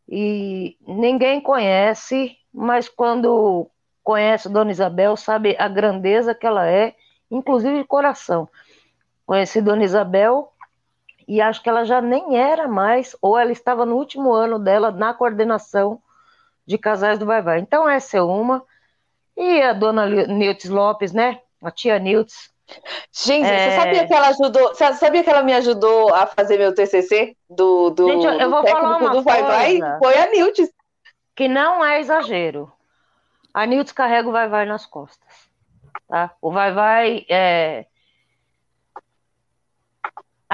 e 0.09 0.77
ninguém 0.87 1.41
conhece, 1.41 2.37
mas 2.53 2.89
quando 2.89 3.69
conhece 4.03 4.49
Dona 4.49 4.71
Isabel, 4.71 5.17
sabe 5.17 5.57
a 5.59 5.67
grandeza 5.69 6.35
que 6.35 6.47
ela 6.47 6.67
é, 6.69 6.95
inclusive 7.31 7.79
de 7.79 7.85
coração. 7.85 8.49
Conheci 9.27 9.63
Dona 9.63 9.85
Isabel 9.85 10.53
e 11.27 11.41
acho 11.41 11.63
que 11.63 11.69
ela 11.69 11.85
já 11.85 12.01
nem 12.01 12.37
era 12.37 12.69
mais, 12.69 13.17
ou 13.21 13.39
ela 13.39 13.51
estava 13.51 13.87
no 13.87 13.97
último 13.97 14.33
ano 14.33 14.59
dela 14.59 14.91
na 14.91 15.15
coordenação 15.15 16.01
de 16.67 16.77
casais 16.79 17.19
do 17.19 17.27
Vai 17.27 17.43
Vai. 17.43 17.61
Então 17.61 17.89
essa 17.89 18.19
é 18.19 18.23
uma. 18.23 18.63
E 19.37 19.63
a 19.63 19.73
dona 19.73 20.07
Niltz 20.07 20.69
Lopes, 20.69 21.13
né? 21.13 21.41
A 21.63 21.71
tia 21.71 21.99
Niltz. 21.99 22.54
Gente, 23.12 23.47
é... 23.47 23.70
você 23.70 23.77
sabia 23.77 24.07
que 24.07 24.15
ela 24.15 24.28
ajudou? 24.28 24.69
Você 24.69 24.93
sabia 24.95 25.23
que 25.23 25.31
ela 25.31 25.43
me 25.43 25.53
ajudou 25.55 26.15
a 26.15 26.27
fazer 26.27 26.59
meu 26.59 26.74
TCC 26.74 27.36
do, 27.49 27.91
do, 27.91 28.09
Gente, 28.09 28.27
eu, 28.27 28.32
eu 28.32 28.51
vou 28.51 28.66
falar 28.66 28.99
uma 28.99 29.11
do 29.11 29.23
Vai 29.23 29.43
Vai? 29.43 29.99
Foi 29.99 30.16
a 30.16 30.31
Niltz. 30.31 30.73
Que 31.36 31.49
não 31.49 31.85
é 31.85 32.01
exagero. 32.01 32.73
A 33.53 33.66
Niltz 33.66 33.93
carrega 33.93 34.28
o 34.28 34.32
Vai 34.32 34.49
Vai 34.49 34.66
nas 34.66 34.86
costas. 34.86 35.49
Tá? 36.09 36.31
O 36.41 36.51
Vai 36.51 36.73
Vai 36.73 37.27
é, 37.28 37.86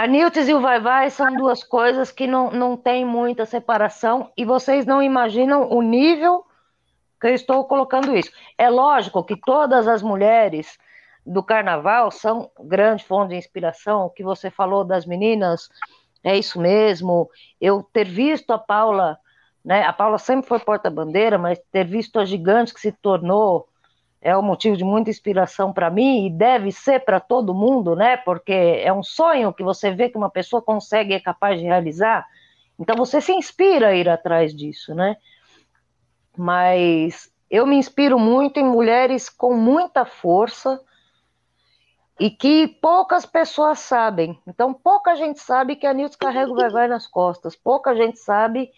a 0.01 0.07
Niltes 0.07 0.49
e 0.49 0.55
o 0.55 0.61
Vai 0.61 0.81
Vai 0.81 1.11
são 1.11 1.35
duas 1.35 1.62
coisas 1.62 2.11
que 2.11 2.27
não, 2.27 2.51
não 2.51 2.74
tem 2.74 3.05
muita 3.05 3.45
separação 3.45 4.32
e 4.35 4.47
vocês 4.47 4.87
não 4.87 5.03
imaginam 5.03 5.69
o 5.70 5.82
nível 5.82 6.47
que 7.20 7.27
eu 7.27 7.35
estou 7.35 7.66
colocando 7.66 8.16
isso. 8.16 8.32
É 8.57 8.70
lógico 8.70 9.23
que 9.23 9.37
todas 9.37 9.87
as 9.87 10.03
mulheres 10.03 10.78
do 11.31 11.44
carnaval 11.44 12.11
são 12.11 12.51
grande 12.59 13.05
fonte 13.05 13.31
de 13.31 13.36
inspiração. 13.36 14.07
O 14.07 14.11
que 14.11 14.24
você 14.24 14.51
falou 14.51 14.85
das 14.85 15.07
meninas 15.07 15.69
é 16.24 16.36
isso 16.36 16.61
mesmo. 16.61 17.31
Eu 17.61 17.85
ter 17.85 18.05
visto 18.05 18.51
a 18.51 18.59
Paula, 18.59 19.16
né? 19.65 19.85
A 19.85 19.93
Paula 19.93 20.19
sempre 20.19 20.48
foi 20.48 20.59
porta-bandeira, 20.59 21.39
mas 21.39 21.61
ter 21.70 21.85
visto 21.85 22.19
a 22.19 22.24
gigante 22.24 22.74
que 22.74 22.81
se 22.81 22.90
tornou 22.90 23.69
é 24.20 24.36
um 24.36 24.43
motivo 24.43 24.77
de 24.77 24.82
muita 24.82 25.09
inspiração 25.09 25.73
para 25.73 25.89
mim 25.89 26.27
e 26.27 26.31
deve 26.31 26.73
ser 26.73 27.05
para 27.05 27.20
todo 27.20 27.55
mundo, 27.55 27.94
né? 27.94 28.16
Porque 28.16 28.52
é 28.52 28.93
um 28.93 29.02
sonho 29.02 29.52
que 29.52 29.62
você 29.62 29.93
vê 29.93 30.09
que 30.09 30.19
uma 30.19 30.31
pessoa 30.31 30.61
consegue 30.61 31.12
e 31.12 31.16
é 31.16 31.20
capaz 31.20 31.61
de 31.61 31.65
realizar. 31.65 32.27
Então 32.77 32.97
você 32.97 33.20
se 33.20 33.32
inspira 33.32 33.89
a 33.89 33.94
ir 33.94 34.09
atrás 34.09 34.52
disso, 34.52 34.97
né? 34.97 35.16
Mas 36.36 37.31
eu 37.48 37.65
me 37.66 37.77
inspiro 37.77 38.19
muito 38.19 38.59
em 38.59 38.65
mulheres 38.65 39.28
com 39.31 39.55
muita 39.55 40.05
força 40.05 40.81
e 42.21 42.29
que 42.31 42.69
poucas 42.69 43.25
pessoas 43.25 43.79
sabem. 43.79 44.39
Então 44.47 44.75
pouca 44.75 45.17
gente 45.17 45.41
sabe 45.41 45.75
que 45.75 45.87
a 45.87 45.95
Nilce 45.95 46.19
carrega 46.19 46.53
o 46.53 46.71
vai 46.71 46.87
nas 46.87 47.07
costas. 47.07 47.57
Pouca 47.57 47.97
gente 47.97 48.19
sabe 48.19 48.71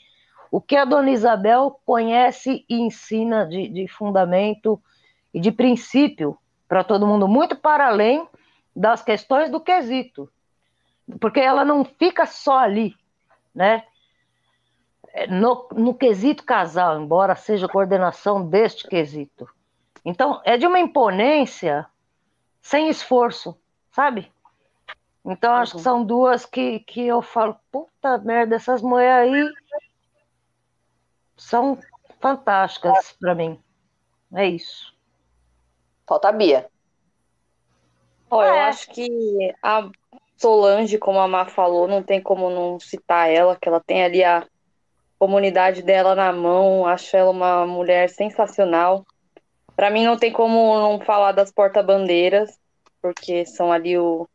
o 0.49 0.61
que 0.61 0.77
a 0.77 0.85
Dona 0.85 1.11
Isabel 1.11 1.81
conhece 1.85 2.65
e 2.69 2.81
ensina 2.81 3.45
de, 3.45 3.69
de 3.69 3.89
fundamento 3.89 4.81
e 5.35 5.41
de 5.41 5.51
princípio 5.51 6.39
para 6.69 6.85
todo 6.85 7.07
mundo, 7.07 7.27
muito 7.27 7.57
para 7.57 7.89
além 7.89 8.29
das 8.75 9.03
questões 9.03 9.51
do 9.51 9.59
quesito. 9.59 10.31
porque 11.21 11.41
ela 11.41 11.65
não 11.65 11.85
fica 11.85 12.25
só 12.27 12.61
ali, 12.61 12.95
né? 13.53 13.83
No, 15.29 15.69
no 15.73 15.95
quesito 15.95 16.45
casal, 16.45 16.99
embora 16.99 17.35
seja 17.35 17.69
coordenação 17.69 18.47
deste 18.49 18.89
quesito. 18.89 19.49
Então, 20.05 20.41
é 20.45 20.57
de 20.57 20.67
uma 20.67 20.79
imponência 20.79 21.87
sem 22.63 22.89
esforço, 22.89 23.59
sabe? 23.91 24.33
Então, 25.25 25.53
acho 25.55 25.73
que 25.73 25.79
uhum. 25.79 25.83
são 25.83 26.05
duas 26.05 26.47
que, 26.47 26.81
que 26.81 27.07
eu 27.07 27.21
falo, 27.21 27.57
puta 27.71 28.19
merda, 28.19 28.57
essas 28.57 28.81
mulheres 28.81 29.33
aí 29.33 29.53
são 31.37 31.79
fantásticas 32.21 33.13
para 33.21 33.35
mim. 33.35 33.61
É 34.35 34.47
isso. 34.47 34.95
Falta 36.07 36.29
a 36.29 36.33
Bia. 36.33 36.69
Oh, 38.31 38.43
eu 38.43 38.55
é. 38.55 38.69
acho 38.69 38.91
que 38.91 39.55
a 39.63 39.91
Solange, 40.37 40.99
como 40.99 41.21
a 41.21 41.29
Má 41.29 41.47
falou, 41.47 41.87
não 41.87 42.03
tem 42.03 42.21
como 42.21 42.49
não 42.49 42.81
citar 42.81 43.31
ela, 43.31 43.57
que 43.57 43.69
ela 43.69 43.81
tem 43.81 44.03
ali 44.03 44.25
a 44.25 44.47
comunidade 45.19 45.83
dela 45.83 46.15
na 46.15 46.33
mão. 46.33 46.87
Acho 46.87 47.17
ela 47.17 47.31
uma 47.31 47.67
mulher 47.67 48.09
sensacional. 48.09 49.05
Para 49.77 49.91
mim, 49.91 50.05
não 50.05 50.17
tem 50.17 50.33
como 50.33 50.79
não 50.79 51.01
falar 51.01 51.33
das 51.33 51.51
porta-bandeiras, 51.51 52.59
porque 53.01 53.45
são 53.47 53.73
ali 53.73 53.99
o. 53.99 54.29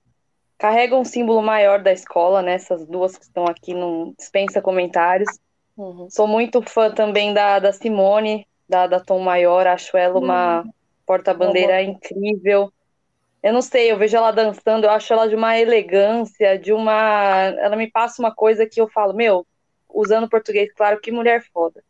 Carregam 0.57 1.01
um 1.01 1.05
símbolo 1.05 1.41
maior 1.41 1.81
da 1.81 1.91
escola, 1.91 2.41
né? 2.41 2.53
Essas 2.53 2.85
duas 2.85 3.17
que 3.17 3.23
estão 3.23 3.45
aqui, 3.45 3.73
não 3.73 4.13
dispensa 4.17 4.61
comentários. 4.61 5.29
Uhum. 5.77 6.07
Sou 6.09 6.27
muito 6.27 6.61
fã 6.63 6.91
também 6.91 7.33
da, 7.33 7.59
da 7.59 7.71
Simone, 7.71 8.47
da, 8.67 8.87
da 8.87 8.99
Tom 8.99 9.19
Maior. 9.19 9.67
Acho 9.67 9.95
ela 9.95 10.17
uma 10.17 10.61
uhum. 10.61 10.71
porta-bandeira 11.05 11.75
uhum. 11.75 11.91
incrível 11.91 12.73
eu 13.47 13.53
não 13.53 13.61
sei, 13.61 13.91
eu 13.91 13.97
vejo 13.97 14.17
ela 14.17 14.31
dançando, 14.31 14.85
eu 14.85 14.91
acho 14.91 15.13
ela 15.13 15.27
de 15.27 15.35
uma 15.35 15.57
elegância, 15.57 16.57
de 16.57 16.73
uma. 16.73 17.43
Ela 17.59 17.75
me 17.75 17.89
passa 17.89 18.21
uma 18.21 18.33
coisa 18.33 18.65
que 18.65 18.81
eu 18.81 18.87
falo, 18.89 19.13
meu, 19.13 19.45
usando 19.89 20.29
português, 20.29 20.71
claro, 20.73 20.99
que 20.99 21.11
mulher 21.11 21.43
foda. 21.53 21.83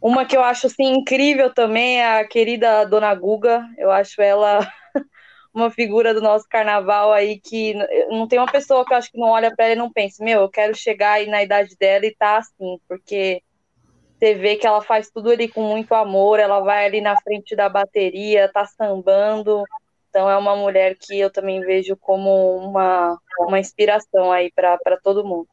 Uma 0.00 0.24
que 0.24 0.36
eu 0.36 0.42
acho 0.42 0.66
assim 0.66 0.84
incrível 0.84 1.52
também 1.52 2.00
é 2.00 2.18
a 2.18 2.26
querida 2.26 2.84
Dona 2.84 3.14
Guga. 3.14 3.66
Eu 3.78 3.90
acho 3.90 4.20
ela 4.20 4.60
uma 5.52 5.70
figura 5.70 6.12
do 6.12 6.20
nosso 6.20 6.46
carnaval 6.48 7.12
aí 7.12 7.40
que 7.40 7.74
não 8.08 8.28
tem 8.28 8.38
uma 8.38 8.50
pessoa 8.50 8.84
que 8.84 8.92
eu 8.92 8.98
acho 8.98 9.10
que 9.10 9.18
não 9.18 9.28
olha 9.28 9.54
para 9.54 9.66
ela 9.66 9.74
e 9.74 9.78
não 9.78 9.90
pensa, 9.90 10.22
meu, 10.22 10.42
eu 10.42 10.48
quero 10.48 10.74
chegar 10.74 11.12
aí 11.12 11.26
na 11.26 11.42
idade 11.42 11.74
dela 11.78 12.04
e 12.06 12.14
tá 12.14 12.36
assim, 12.36 12.78
porque 12.86 13.42
você 14.18 14.34
vê 14.34 14.56
que 14.56 14.66
ela 14.66 14.82
faz 14.82 15.10
tudo 15.10 15.30
ali 15.30 15.48
com 15.48 15.62
muito 15.62 15.94
amor, 15.94 16.40
ela 16.40 16.60
vai 16.60 16.86
ali 16.86 17.00
na 17.00 17.20
frente 17.20 17.54
da 17.54 17.68
bateria, 17.68 18.50
tá 18.52 18.66
sambando, 18.66 19.64
então 20.08 20.30
é 20.30 20.36
uma 20.36 20.56
mulher 20.56 20.96
que 20.98 21.18
eu 21.18 21.30
também 21.30 21.60
vejo 21.60 21.96
como 21.96 22.56
uma, 22.56 23.18
uma 23.40 23.58
inspiração 23.58 24.32
aí 24.32 24.50
para 24.52 24.78
todo 25.02 25.24
mundo. 25.24 25.48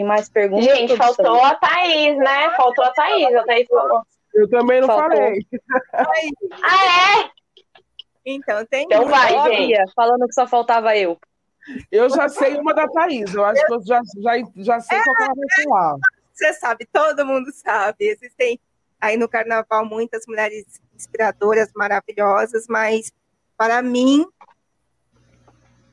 Tem 0.00 0.06
mais 0.06 0.30
perguntas? 0.30 0.64
Gente, 0.64 0.96
faltou 0.96 1.44
a 1.44 1.54
Thaís, 1.56 2.16
né? 2.16 2.50
Faltou 2.56 2.82
a 2.82 2.90
Thaís, 2.90 3.34
a 3.34 3.44
Thaís 3.44 3.66
falou. 3.68 4.00
Eu 4.32 4.48
também 4.48 4.80
não 4.80 4.86
faltou. 4.86 5.10
falei. 5.10 5.46
ah, 5.92 7.18
é? 7.18 7.30
Então 8.24 8.64
tem. 8.64 8.84
Então 8.84 9.04
vai, 9.04 9.30
gente. 9.50 9.92
Falando 9.94 10.26
que 10.26 10.32
só 10.32 10.46
faltava 10.46 10.96
eu. 10.96 11.18
Eu 11.92 12.08
já 12.08 12.30
sei 12.30 12.56
uma 12.56 12.72
da 12.72 12.88
Thaís, 12.88 13.34
eu 13.34 13.44
acho 13.44 13.62
que 13.66 13.74
eu 13.74 13.82
já, 13.84 14.00
já, 14.22 14.32
já 14.56 14.80
sei 14.80 14.96
é, 14.96 15.04
qual 15.04 15.16
que 15.16 15.22
ela 15.22 15.34
vai 15.34 15.64
falar. 15.64 15.96
Você 16.32 16.52
sabe, 16.54 16.88
todo 16.90 17.26
mundo 17.26 17.52
sabe. 17.52 18.06
Existem 18.06 18.58
aí 18.98 19.18
no 19.18 19.28
carnaval 19.28 19.84
muitas 19.84 20.24
mulheres 20.26 20.80
inspiradoras, 20.94 21.70
maravilhosas, 21.76 22.64
mas 22.70 23.12
para 23.54 23.82
mim, 23.82 24.26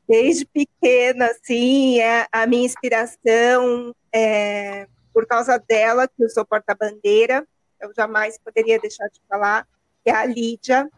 desde 0.08 0.46
pequena, 0.46 1.26
assim, 1.28 2.00
é 2.00 2.28
a 2.32 2.48
minha 2.48 2.66
inspiração 2.66 3.94
é, 4.14 4.88
por 5.14 5.26
causa 5.28 5.58
dela, 5.58 6.08
que 6.08 6.24
eu 6.24 6.30
sou 6.30 6.46
porta-bandeira, 6.46 7.46
eu 7.80 7.92
jamais 7.96 8.40
poderia 8.40 8.80
deixar 8.80 9.08
de 9.08 9.22
falar, 9.28 9.68
que 10.04 10.10
é 10.10 10.16
a 10.16 10.26
Lídia, 10.26 10.90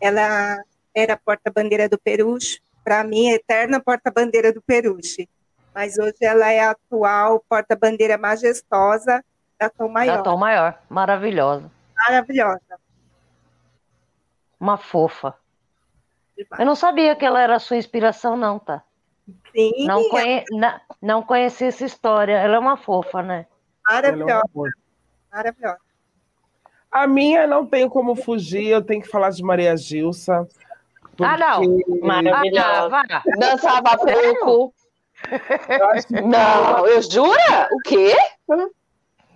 ela 0.00 0.56
era 0.94 1.16
porta-bandeira 1.16 1.88
do 1.88 1.98
Peruche, 1.98 2.60
para 2.82 3.04
mim, 3.04 3.28
eterna 3.28 3.80
porta-bandeira 3.80 4.52
do 4.52 4.62
Peruche, 4.62 5.28
mas 5.74 5.98
hoje 5.98 6.16
ela 6.22 6.50
é 6.50 6.60
a 6.60 6.70
atual 6.70 7.44
porta-bandeira 7.48 8.16
majestosa 8.16 9.22
da 9.58 9.68
Tom 9.68 9.88
Maior. 9.88 10.16
Da 10.16 10.22
Tom 10.22 10.36
Maior, 10.36 10.78
maravilhosa. 10.88 11.70
Maravilhosa. 11.96 12.80
Uma 14.58 14.76
fofa. 14.76 15.34
Eu 16.58 16.66
não 16.66 16.74
sabia 16.74 17.16
que 17.16 17.24
ela 17.24 17.40
era 17.40 17.56
a 17.56 17.58
sua 17.58 17.76
inspiração, 17.76 18.36
não, 18.36 18.58
tá? 18.58 18.82
Sim. 19.54 19.86
Não, 19.86 20.08
conhe... 20.08 20.44
não, 20.50 20.80
não 21.02 21.22
conheci 21.22 21.64
essa 21.64 21.84
história. 21.84 22.34
Ela 22.34 22.56
é 22.56 22.58
uma 22.58 22.76
fofa, 22.76 23.22
né? 23.22 23.46
Maravilhosa. 23.88 24.42
É 25.32 25.36
Maravilhosa. 25.36 25.78
A 26.90 27.06
minha 27.06 27.46
não 27.46 27.66
tenho 27.66 27.90
como 27.90 28.14
fugir, 28.14 28.68
eu 28.68 28.82
tenho 28.82 29.02
que 29.02 29.08
falar 29.08 29.30
de 29.30 29.42
Maria 29.42 29.76
Gilsa. 29.76 30.48
Porque... 31.16 31.24
Ah, 31.24 31.36
não. 31.36 31.60
Maravilhosa. 32.00 32.96
Ah, 32.96 33.22
Dançava 33.38 33.98
pouco. 33.98 34.74
Não, 36.24 36.86
eu 36.86 37.02
jura? 37.02 37.68
O 37.72 37.78
quê? 37.80 38.16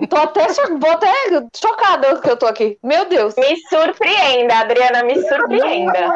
Tô 0.09 0.17
até, 0.17 0.47
vou 0.79 0.91
até 0.91 1.13
chocada 1.55 2.21
que 2.21 2.31
eu 2.31 2.37
tô 2.37 2.47
aqui. 2.47 2.79
Meu 2.83 3.09
Deus. 3.09 3.35
Me 3.37 3.57
surpreenda, 3.69 4.59
Adriana, 4.59 5.05
me 5.05 5.21
surpreenda. 5.23 6.15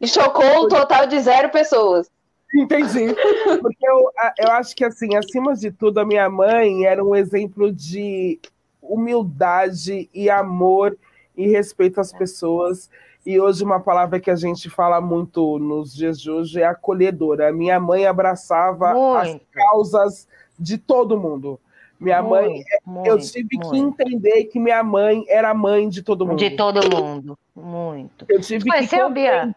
E 0.00 0.06
chocou 0.06 0.64
um 0.64 0.68
total 0.68 1.06
de 1.06 1.18
zero 1.20 1.50
pessoas. 1.50 2.10
Entendi. 2.54 3.14
Porque 3.60 3.88
eu, 3.88 4.10
eu 4.38 4.50
acho 4.52 4.76
que, 4.76 4.84
assim, 4.84 5.16
acima 5.16 5.54
de 5.54 5.70
tudo, 5.70 5.98
a 5.98 6.04
minha 6.04 6.28
mãe 6.28 6.84
era 6.84 7.02
um 7.02 7.16
exemplo 7.16 7.72
de 7.72 8.38
humildade 8.80 10.10
e 10.12 10.28
amor 10.28 10.96
e 11.36 11.48
respeito 11.48 12.00
às 12.00 12.12
pessoas. 12.12 12.90
E 13.24 13.40
hoje, 13.40 13.64
uma 13.64 13.80
palavra 13.80 14.20
que 14.20 14.30
a 14.30 14.36
gente 14.36 14.68
fala 14.68 15.00
muito 15.00 15.58
nos 15.58 15.94
dias 15.94 16.20
de 16.20 16.30
hoje 16.30 16.60
é 16.60 16.66
acolhedora. 16.66 17.48
A 17.48 17.52
minha 17.52 17.80
mãe 17.80 18.06
abraçava 18.06 18.92
muito. 18.92 19.16
as 19.16 19.40
causas 19.52 20.28
de 20.58 20.76
todo 20.76 21.18
mundo. 21.18 21.58
Minha 22.02 22.20
muito, 22.20 22.30
mãe, 22.30 22.64
muito, 22.84 23.06
eu 23.06 23.18
tive 23.18 23.56
muito. 23.56 23.70
que 23.70 23.78
entender 23.78 24.44
que 24.44 24.58
minha 24.58 24.82
mãe 24.82 25.24
era 25.28 25.54
mãe 25.54 25.88
de 25.88 26.02
todo 26.02 26.26
mundo. 26.26 26.36
De 26.36 26.50
todo 26.50 26.80
mundo, 26.94 27.38
muito. 27.54 28.26
Eu 28.28 28.40
tive 28.40 28.68
Conheceu, 28.68 29.06
que 29.06 29.14
Bia? 29.14 29.54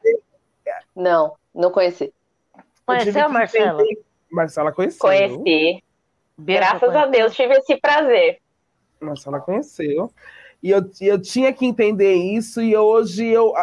Não, 0.96 1.34
não 1.54 1.72
conheci. 1.72 2.14
Conheceu, 2.86 3.28
Marcela? 3.30 3.84
Marcela 4.32 4.72
conheceu. 4.72 5.00
Conheci. 5.00 5.84
Graças 6.38 6.96
a 6.96 7.08
Deus 7.08 7.34
tive 7.36 7.56
esse 7.56 7.78
prazer. 7.78 8.40
Marcela 9.00 9.40
conheceu. 9.40 10.12
E 10.62 10.70
eu, 10.70 10.90
eu 11.02 11.22
tinha 11.22 11.52
que 11.54 11.66
entender 11.66 12.14
isso, 12.14 12.62
e 12.62 12.76
hoje 12.76 13.26
eu, 13.28 13.54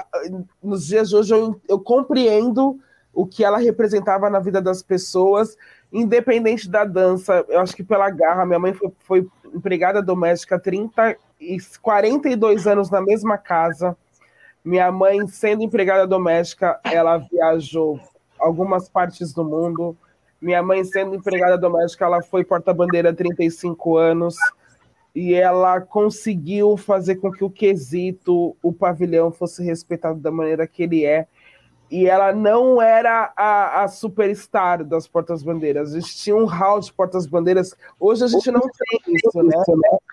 nos 0.62 0.86
dias 0.86 1.08
de 1.08 1.16
hoje, 1.16 1.34
eu, 1.34 1.60
eu 1.68 1.80
compreendo 1.80 2.78
o 3.12 3.26
que 3.26 3.44
ela 3.44 3.58
representava 3.58 4.30
na 4.30 4.38
vida 4.38 4.60
das 4.60 4.82
pessoas 4.82 5.56
independente 5.92 6.68
da 6.70 6.84
dança, 6.84 7.44
eu 7.48 7.60
acho 7.60 7.76
que 7.76 7.84
pela 7.84 8.08
garra, 8.10 8.46
minha 8.46 8.58
mãe 8.58 8.72
foi, 8.72 8.90
foi 9.00 9.28
empregada 9.54 10.02
doméstica 10.02 10.56
há 10.56 10.58
30 10.58 11.16
e 11.38 11.58
42 11.82 12.66
anos 12.66 12.90
na 12.90 13.00
mesma 13.00 13.36
casa. 13.36 13.96
Minha 14.64 14.90
mãe, 14.90 15.26
sendo 15.28 15.62
empregada 15.62 16.06
doméstica, 16.06 16.80
ela 16.84 17.18
viajou 17.18 18.00
algumas 18.38 18.88
partes 18.88 19.32
do 19.32 19.44
mundo. 19.44 19.96
Minha 20.40 20.62
mãe, 20.62 20.82
sendo 20.84 21.14
empregada 21.14 21.58
doméstica, 21.58 22.06
ela 22.06 22.22
foi 22.22 22.44
porta-bandeira 22.44 23.10
há 23.10 23.14
35 23.14 23.96
anos. 23.96 24.36
E 25.14 25.34
ela 25.34 25.80
conseguiu 25.80 26.76
fazer 26.76 27.16
com 27.16 27.30
que 27.30 27.44
o 27.44 27.50
quesito, 27.50 28.56
o 28.62 28.72
pavilhão, 28.72 29.30
fosse 29.30 29.62
respeitado 29.62 30.18
da 30.18 30.30
maneira 30.30 30.66
que 30.66 30.84
ele 30.84 31.04
é 31.04 31.26
e 31.92 32.08
ela 32.08 32.32
não 32.32 32.80
era 32.80 33.34
a, 33.36 33.82
a 33.82 33.88
superstar 33.88 34.82
das 34.82 35.06
Portas-Bandeiras. 35.06 35.92
A 35.92 36.00
gente 36.00 36.16
tinha 36.16 36.34
um 36.34 36.46
hall 36.46 36.80
de 36.80 36.90
Portas-Bandeiras. 36.90 37.76
Hoje 38.00 38.24
a 38.24 38.28
gente 38.28 38.50
não 38.50 38.62
tem 38.62 39.14
isso, 39.14 39.42
né? 39.42 39.62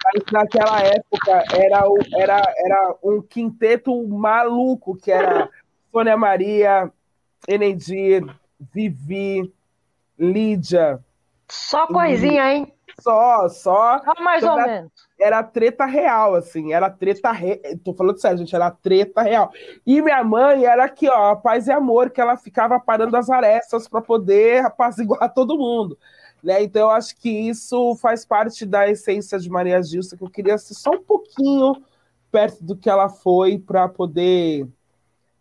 Mas 0.03 0.23
naquela 0.29 0.81
época 0.81 1.45
era, 1.57 1.89
o, 1.89 1.97
era, 2.17 2.43
era 2.57 2.95
um 3.01 3.21
quinteto 3.21 4.05
maluco, 4.09 4.93
que 4.93 5.09
era 5.09 5.49
Sônia 5.89 6.17
Maria, 6.17 6.91
Enedir, 7.47 8.25
Vivi, 8.73 9.49
Lídia. 10.19 10.99
Só 11.47 11.87
coisinha, 11.87 12.53
hein? 12.53 12.73
Só, 13.01 13.49
só. 13.49 13.99
Só 14.03 14.23
mais 14.23 14.43
ou 14.43 14.55
menos 14.55 15.09
era 15.19 15.43
treta 15.43 15.85
real, 15.85 16.35
assim, 16.35 16.73
era 16.73 16.89
treta 16.89 17.31
real. 17.31 17.57
Tô 17.83 17.93
falando 17.93 18.19
sério, 18.19 18.37
gente, 18.37 18.55
era 18.55 18.71
treta 18.71 19.21
real. 19.21 19.51
E 19.85 20.01
minha 20.01 20.23
mãe 20.23 20.65
era 20.65 20.85
aqui, 20.85 21.09
ó, 21.09 21.35
paz 21.35 21.67
e 21.67 21.71
amor, 21.71 22.09
que 22.09 22.21
ela 22.21 22.37
ficava 22.37 22.79
parando 22.79 23.15
as 23.17 23.29
arestas 23.29 23.87
para 23.87 24.01
poder 24.01 24.65
apaziguar 24.65 25.31
todo 25.33 25.57
mundo. 25.57 25.97
Né? 26.41 26.63
Então, 26.63 26.83
eu 26.83 26.89
acho 26.91 27.15
que 27.17 27.29
isso 27.29 27.95
faz 27.97 28.25
parte 28.25 28.65
da 28.65 28.89
essência 28.89 29.37
de 29.37 29.49
Maria 29.49 29.83
Gilsa, 29.83 30.15
que 30.15 30.23
eu 30.23 30.29
queria 30.29 30.57
ser 30.57 30.73
só 30.73 30.91
um 30.91 31.03
pouquinho 31.03 31.75
perto 32.31 32.63
do 32.63 32.77
que 32.77 32.89
ela 32.89 33.09
foi 33.09 33.57
para 33.59 33.89
poder 33.89 34.65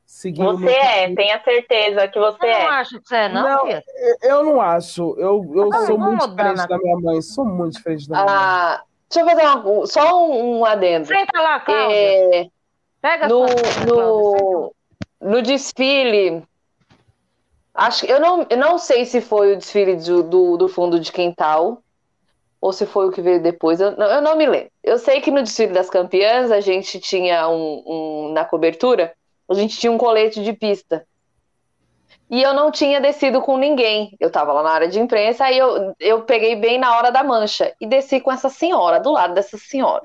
seguir 0.09 0.43
Você 0.43 0.71
é, 0.71 1.15
tenha 1.15 1.41
certeza 1.45 2.09
que 2.09 2.19
você 2.19 2.47
eu 2.47 2.49
é. 2.49 2.55
Eu 2.55 2.65
não 2.65 2.71
acho 2.71 3.01
que 3.01 3.09
você 3.09 3.17
é, 3.17 3.29
não, 3.29 3.43
não 3.43 3.69
eu, 3.69 3.83
eu 4.23 4.45
não 4.45 4.61
acho. 4.61 5.15
Eu, 5.19 5.53
eu 5.55 5.71
ah, 5.73 5.87
sou 5.87 5.99
muito 5.99 6.29
diferente 6.31 6.67
da 6.67 6.79
minha 6.79 6.97
mãe. 6.97 7.23
Sou 7.23 7.45
muito 7.45 7.75
diferente 7.75 8.09
da 8.09 8.25
minha 8.25 8.37
ah, 8.37 8.69
mãe. 8.69 8.79
Deixa 9.11 9.21
eu 9.21 9.37
fazer 9.37 9.69
uma, 9.69 9.87
só 9.87 10.27
um, 10.27 10.59
um 10.59 10.65
adendo. 10.65 11.07
Senta 11.07 11.41
lá, 11.41 11.61
Cláudia. 11.61 11.95
É, 11.95 12.47
Pega 13.01 13.29
no, 13.29 13.47
no, 13.87 14.75
no 15.21 15.43
desfile, 15.43 16.43
acho 17.73 18.05
eu 18.07 18.19
não, 18.19 18.45
eu 18.51 18.57
não 18.57 18.77
sei 18.77 19.05
se 19.05 19.21
foi 19.21 19.53
o 19.53 19.57
desfile 19.57 19.95
do, 19.97 20.23
do, 20.25 20.57
do 20.57 20.69
fundo 20.69 20.99
de 20.99 21.13
quintal 21.13 21.81
ou 22.61 22.73
se 22.73 22.85
foi 22.87 23.07
o 23.07 23.13
que 23.13 23.23
veio 23.23 23.41
depois, 23.41 23.79
eu, 23.79 23.93
eu 23.93 24.21
não 24.21 24.37
me 24.37 24.47
lembro. 24.47 24.69
Eu 24.83 24.99
sei 24.99 25.21
que 25.21 25.31
no 25.31 25.45
desfile 25.45 25.73
das 25.73 25.89
campeãs 25.89 26.51
a 26.51 26.61
gente 26.61 26.99
tinha 26.99 27.49
um, 27.49 27.85
um 27.87 28.33
na 28.33 28.45
cobertura, 28.45 29.15
a 29.49 29.55
gente 29.55 29.79
tinha 29.79 29.93
um 29.93 29.99
colete 29.99 30.43
de 30.43 30.53
pista. 30.53 31.07
E 32.31 32.43
eu 32.43 32.53
não 32.53 32.71
tinha 32.71 33.01
descido 33.01 33.41
com 33.41 33.57
ninguém. 33.57 34.15
Eu 34.21 34.31
tava 34.31 34.53
lá 34.53 34.63
na 34.63 34.71
área 34.71 34.89
de 34.89 35.01
imprensa, 35.01 35.45
aí 35.45 35.57
eu, 35.57 35.95
eu 35.99 36.23
peguei 36.23 36.57
bem 36.57 36.79
na 36.79 36.97
hora 36.97 37.11
da 37.11 37.25
mancha 37.25 37.75
e 37.81 37.87
desci 37.87 38.21
com 38.21 38.31
essa 38.31 38.51
senhora, 38.51 39.01
do 39.01 39.13
lado 39.13 39.35
dessa 39.35 39.57
senhora. 39.57 40.03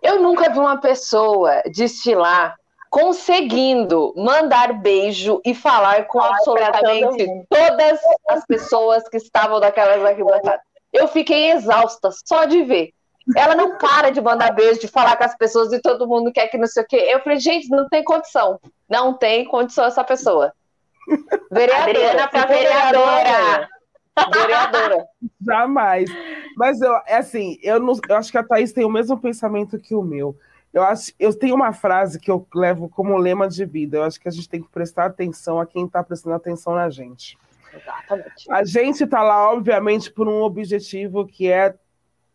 Eu 0.00 0.20
nunca 0.20 0.50
vi 0.50 0.58
uma 0.58 0.80
pessoa 0.80 1.62
desfilar 1.72 2.56
conseguindo 2.90 4.12
mandar 4.16 4.74
beijo 4.74 5.40
e 5.46 5.54
falar 5.54 6.06
com 6.06 6.20
absolutamente 6.20 7.26
todas 7.48 7.98
as 8.28 8.44
pessoas 8.46 9.08
que 9.08 9.16
estavam 9.16 9.58
daquelas 9.58 10.04
arquibancadas. 10.04 10.60
Eu 10.92 11.08
fiquei 11.08 11.52
exausta 11.52 12.10
só 12.26 12.44
de 12.44 12.62
ver. 12.62 12.92
Ela 13.36 13.54
não 13.54 13.78
para 13.78 14.10
de 14.10 14.20
mandar 14.20 14.52
beijo, 14.52 14.80
de 14.80 14.88
falar 14.88 15.16
com 15.16 15.24
as 15.24 15.36
pessoas 15.36 15.72
e 15.72 15.80
todo 15.80 16.08
mundo 16.08 16.32
quer 16.32 16.48
que 16.48 16.58
não 16.58 16.66
sei 16.66 16.82
o 16.82 16.86
quê. 16.86 16.96
Eu 16.96 17.20
falei, 17.20 17.38
gente, 17.38 17.68
não 17.68 17.88
tem 17.88 18.02
condição. 18.02 18.60
Não 18.88 19.14
tem 19.14 19.44
condição 19.44 19.84
essa 19.84 20.02
pessoa. 20.02 20.52
Vereadora 21.50 22.28
para 22.28 22.46
vereadora. 22.46 23.68
Vereadora. 24.32 25.06
Jamais. 25.44 26.10
Mas 26.56 26.80
eu, 26.80 26.92
é 27.06 27.16
assim, 27.16 27.58
eu, 27.62 27.80
não, 27.80 27.94
eu 28.08 28.16
acho 28.16 28.30
que 28.30 28.38
a 28.38 28.44
Thaís 28.44 28.72
tem 28.72 28.84
o 28.84 28.90
mesmo 28.90 29.18
pensamento 29.18 29.78
que 29.78 29.94
o 29.94 30.02
meu. 30.02 30.36
Eu 30.72 30.82
acho, 30.82 31.12
eu 31.18 31.36
tenho 31.36 31.54
uma 31.54 31.72
frase 31.72 32.18
que 32.18 32.30
eu 32.30 32.46
levo 32.54 32.88
como 32.88 33.16
lema 33.16 33.46
de 33.46 33.64
vida. 33.64 33.98
Eu 33.98 34.04
acho 34.04 34.18
que 34.18 34.28
a 34.28 34.32
gente 34.32 34.48
tem 34.48 34.62
que 34.62 34.70
prestar 34.70 35.06
atenção 35.06 35.60
a 35.60 35.66
quem 35.66 35.84
está 35.84 36.02
prestando 36.02 36.34
atenção 36.34 36.74
na 36.74 36.88
gente. 36.88 37.38
Exatamente. 37.74 38.50
A 38.50 38.64
gente 38.64 39.04
está 39.04 39.22
lá, 39.22 39.52
obviamente, 39.52 40.10
por 40.10 40.28
um 40.28 40.42
objetivo 40.42 41.26
que 41.26 41.50
é 41.50 41.74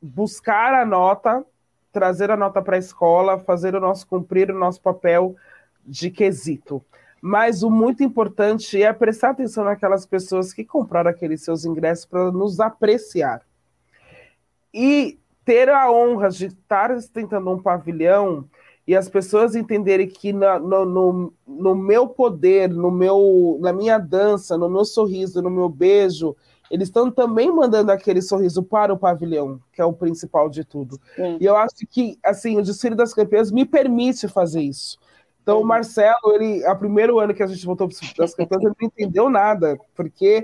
buscar 0.01 0.73
a 0.73 0.85
nota, 0.85 1.45
trazer 1.91 2.29
a 2.31 2.37
nota 2.37 2.61
para 2.61 2.75
a 2.75 2.79
escola, 2.79 3.39
fazer 3.39 3.75
o 3.75 3.79
nosso 3.79 4.07
cumprir 4.07 4.51
o 4.51 4.57
nosso 4.57 4.81
papel 4.81 5.35
de 5.85 6.11
quesito. 6.11 6.83
Mas 7.21 7.63
o 7.63 7.69
muito 7.69 8.03
importante 8.03 8.81
é 8.81 8.93
prestar 8.93 9.31
atenção 9.31 9.63
naquelas 9.63 10.05
pessoas 10.05 10.53
que 10.53 10.63
compraram 10.63 11.09
aqueles 11.09 11.43
seus 11.43 11.65
ingressos 11.65 12.05
para 12.05 12.31
nos 12.31 12.59
apreciar. 12.59 13.41
E 14.73 15.17
ter 15.43 15.69
a 15.69 15.91
honra 15.91 16.29
de 16.29 16.47
estar 16.47 16.95
tentando 17.13 17.49
um 17.49 17.61
pavilhão 17.61 18.45
e 18.85 18.95
as 18.95 19.09
pessoas 19.09 19.55
entenderem 19.55 20.07
que 20.07 20.31
no, 20.31 20.85
no, 20.85 21.33
no, 21.45 21.75
meu 21.75 22.07
poder, 22.07 22.69
no 22.69 22.89
meu, 22.89 23.57
na 23.59 23.73
minha 23.73 23.97
dança, 23.97 24.57
no 24.57 24.69
meu 24.69 24.85
sorriso, 24.85 25.41
no 25.41 25.49
meu 25.49 25.67
beijo, 25.67 26.35
eles 26.69 26.87
estão 26.87 27.09
também 27.11 27.51
mandando 27.51 27.91
aquele 27.91 28.21
sorriso 28.21 28.63
para 28.63 28.93
o 28.93 28.97
pavilhão, 28.97 29.59
que 29.73 29.81
é 29.81 29.85
o 29.85 29.93
principal 29.93 30.49
de 30.49 30.63
tudo. 30.63 30.99
Sim. 31.15 31.37
E 31.39 31.45
eu 31.45 31.55
acho 31.55 31.75
que 31.89 32.17
assim 32.23 32.57
o 32.57 32.61
desfile 32.61 32.95
das 32.95 33.13
campeãs 33.13 33.51
me 33.51 33.65
permite 33.65 34.27
fazer 34.27 34.61
isso. 34.61 34.97
Então, 35.47 35.61
o 35.61 35.65
Marcelo, 35.65 36.33
ele, 36.33 36.65
a 36.65 36.75
primeiro 36.75 37.19
ano 37.19 37.33
que 37.33 37.41
a 37.41 37.47
gente 37.47 37.65
voltou 37.65 37.87
para 37.87 38.25
as 38.25 38.35
campeãs, 38.35 38.61
ele 38.61 38.73
não 38.81 38.87
entendeu 38.87 39.29
nada, 39.29 39.77
porque 39.95 40.43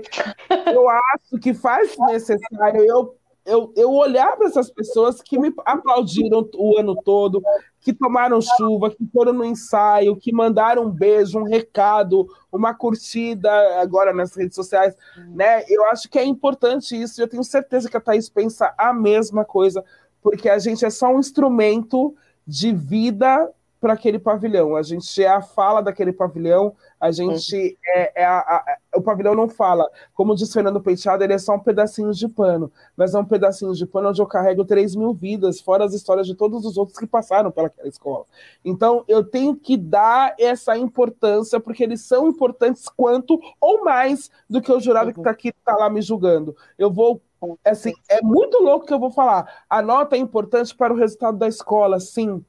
eu 0.72 0.88
acho 0.88 1.38
que 1.42 1.52
faz 1.52 1.94
necessário 2.08 2.82
eu, 2.82 3.14
eu, 3.44 3.72
eu 3.76 3.92
olhar 3.92 4.36
para 4.36 4.46
essas 4.46 4.70
pessoas 4.70 5.20
que 5.20 5.38
me 5.38 5.52
aplaudiram 5.66 6.48
o 6.54 6.78
ano 6.78 6.96
todo, 7.02 7.42
que 7.80 7.92
tomaram 7.92 8.40
chuva, 8.40 8.90
que 8.90 9.06
foram 9.12 9.32
no 9.32 9.44
ensaio, 9.44 10.16
que 10.16 10.32
mandaram 10.32 10.84
um 10.84 10.90
beijo, 10.90 11.38
um 11.38 11.44
recado, 11.44 12.26
uma 12.50 12.72
curtida 12.72 13.50
agora 13.80 14.14
nas 14.14 14.34
redes 14.34 14.54
sociais, 14.54 14.96
né? 15.34 15.64
Eu 15.68 15.84
acho 15.86 16.08
que 16.08 16.18
é 16.18 16.24
importante 16.24 17.00
isso, 17.00 17.20
eu 17.20 17.28
tenho 17.28 17.44
certeza 17.44 17.90
que 17.90 17.96
a 17.96 18.00
Thaís 18.00 18.28
pensa 18.30 18.74
a 18.78 18.92
mesma 18.92 19.44
coisa, 19.44 19.84
porque 20.22 20.48
a 20.48 20.58
gente 20.58 20.84
é 20.84 20.90
só 20.90 21.08
um 21.08 21.18
instrumento 21.18 22.14
de 22.46 22.72
vida 22.72 23.50
para 23.84 23.92
aquele 23.92 24.18
pavilhão. 24.18 24.74
A 24.74 24.82
gente 24.82 25.22
é 25.22 25.28
a 25.28 25.42
fala 25.42 25.82
daquele 25.82 26.10
pavilhão, 26.10 26.74
a 26.98 27.10
gente 27.10 27.76
é, 27.86 28.22
é 28.22 28.24
a, 28.24 28.38
a, 28.38 28.78
o 28.96 29.02
pavilhão 29.02 29.34
não 29.34 29.46
fala. 29.46 29.86
Como 30.14 30.34
diz 30.34 30.50
Fernando 30.50 30.80
Penteado, 30.80 31.22
ele 31.22 31.34
é 31.34 31.38
só 31.38 31.52
um 31.52 31.60
pedacinho 31.60 32.10
de 32.10 32.26
pano, 32.26 32.72
mas 32.96 33.14
é 33.14 33.18
um 33.18 33.26
pedacinho 33.26 33.74
de 33.74 33.84
pano 33.84 34.08
onde 34.08 34.22
eu 34.22 34.26
carrego 34.26 34.64
3 34.64 34.96
mil 34.96 35.12
vidas, 35.12 35.60
fora 35.60 35.84
as 35.84 35.92
histórias 35.92 36.26
de 36.26 36.34
todos 36.34 36.64
os 36.64 36.78
outros 36.78 36.98
que 36.98 37.06
passaram 37.06 37.50
pelaquela 37.50 37.86
escola. 37.86 38.24
Então, 38.64 39.04
eu 39.06 39.22
tenho 39.22 39.54
que 39.54 39.76
dar 39.76 40.34
essa 40.40 40.78
importância, 40.78 41.60
porque 41.60 41.82
eles 41.82 42.00
são 42.00 42.26
importantes 42.26 42.88
quanto 42.88 43.38
ou 43.60 43.84
mais 43.84 44.30
do 44.48 44.62
que 44.62 44.72
o 44.72 44.80
jurado 44.80 45.12
que 45.12 45.20
está 45.20 45.30
aqui, 45.30 45.48
está 45.50 45.76
lá 45.76 45.90
me 45.90 46.00
julgando. 46.00 46.56
Eu 46.78 46.90
vou 46.90 47.20
assim, 47.62 47.92
é 48.08 48.22
muito 48.22 48.62
louco 48.62 48.86
que 48.86 48.94
eu 48.94 48.98
vou 48.98 49.10
falar. 49.10 49.64
A 49.68 49.82
nota 49.82 50.16
é 50.16 50.18
importante 50.18 50.74
para 50.74 50.94
o 50.94 50.96
resultado 50.96 51.36
da 51.36 51.46
escola, 51.46 52.00
sim 52.00 52.42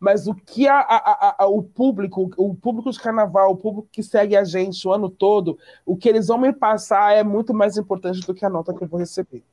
mas 0.00 0.26
o 0.26 0.34
que 0.34 0.66
a, 0.66 0.80
a, 0.80 1.34
a, 1.40 1.46
o 1.46 1.62
público, 1.62 2.30
o 2.38 2.54
público 2.54 2.90
de 2.90 2.98
carnaval, 2.98 3.50
o 3.50 3.56
público 3.56 3.86
que 3.92 4.02
segue 4.02 4.34
a 4.34 4.42
gente 4.44 4.88
o 4.88 4.92
ano 4.92 5.10
todo, 5.10 5.58
o 5.84 5.94
que 5.94 6.08
eles 6.08 6.28
vão 6.28 6.38
me 6.38 6.54
passar 6.54 7.14
é 7.14 7.22
muito 7.22 7.52
mais 7.52 7.76
importante 7.76 8.26
do 8.26 8.34
que 8.34 8.44
a 8.44 8.48
nota 8.48 8.72
que 8.72 8.82
eu 8.82 8.88
vou 8.88 8.98
receber. 8.98 9.44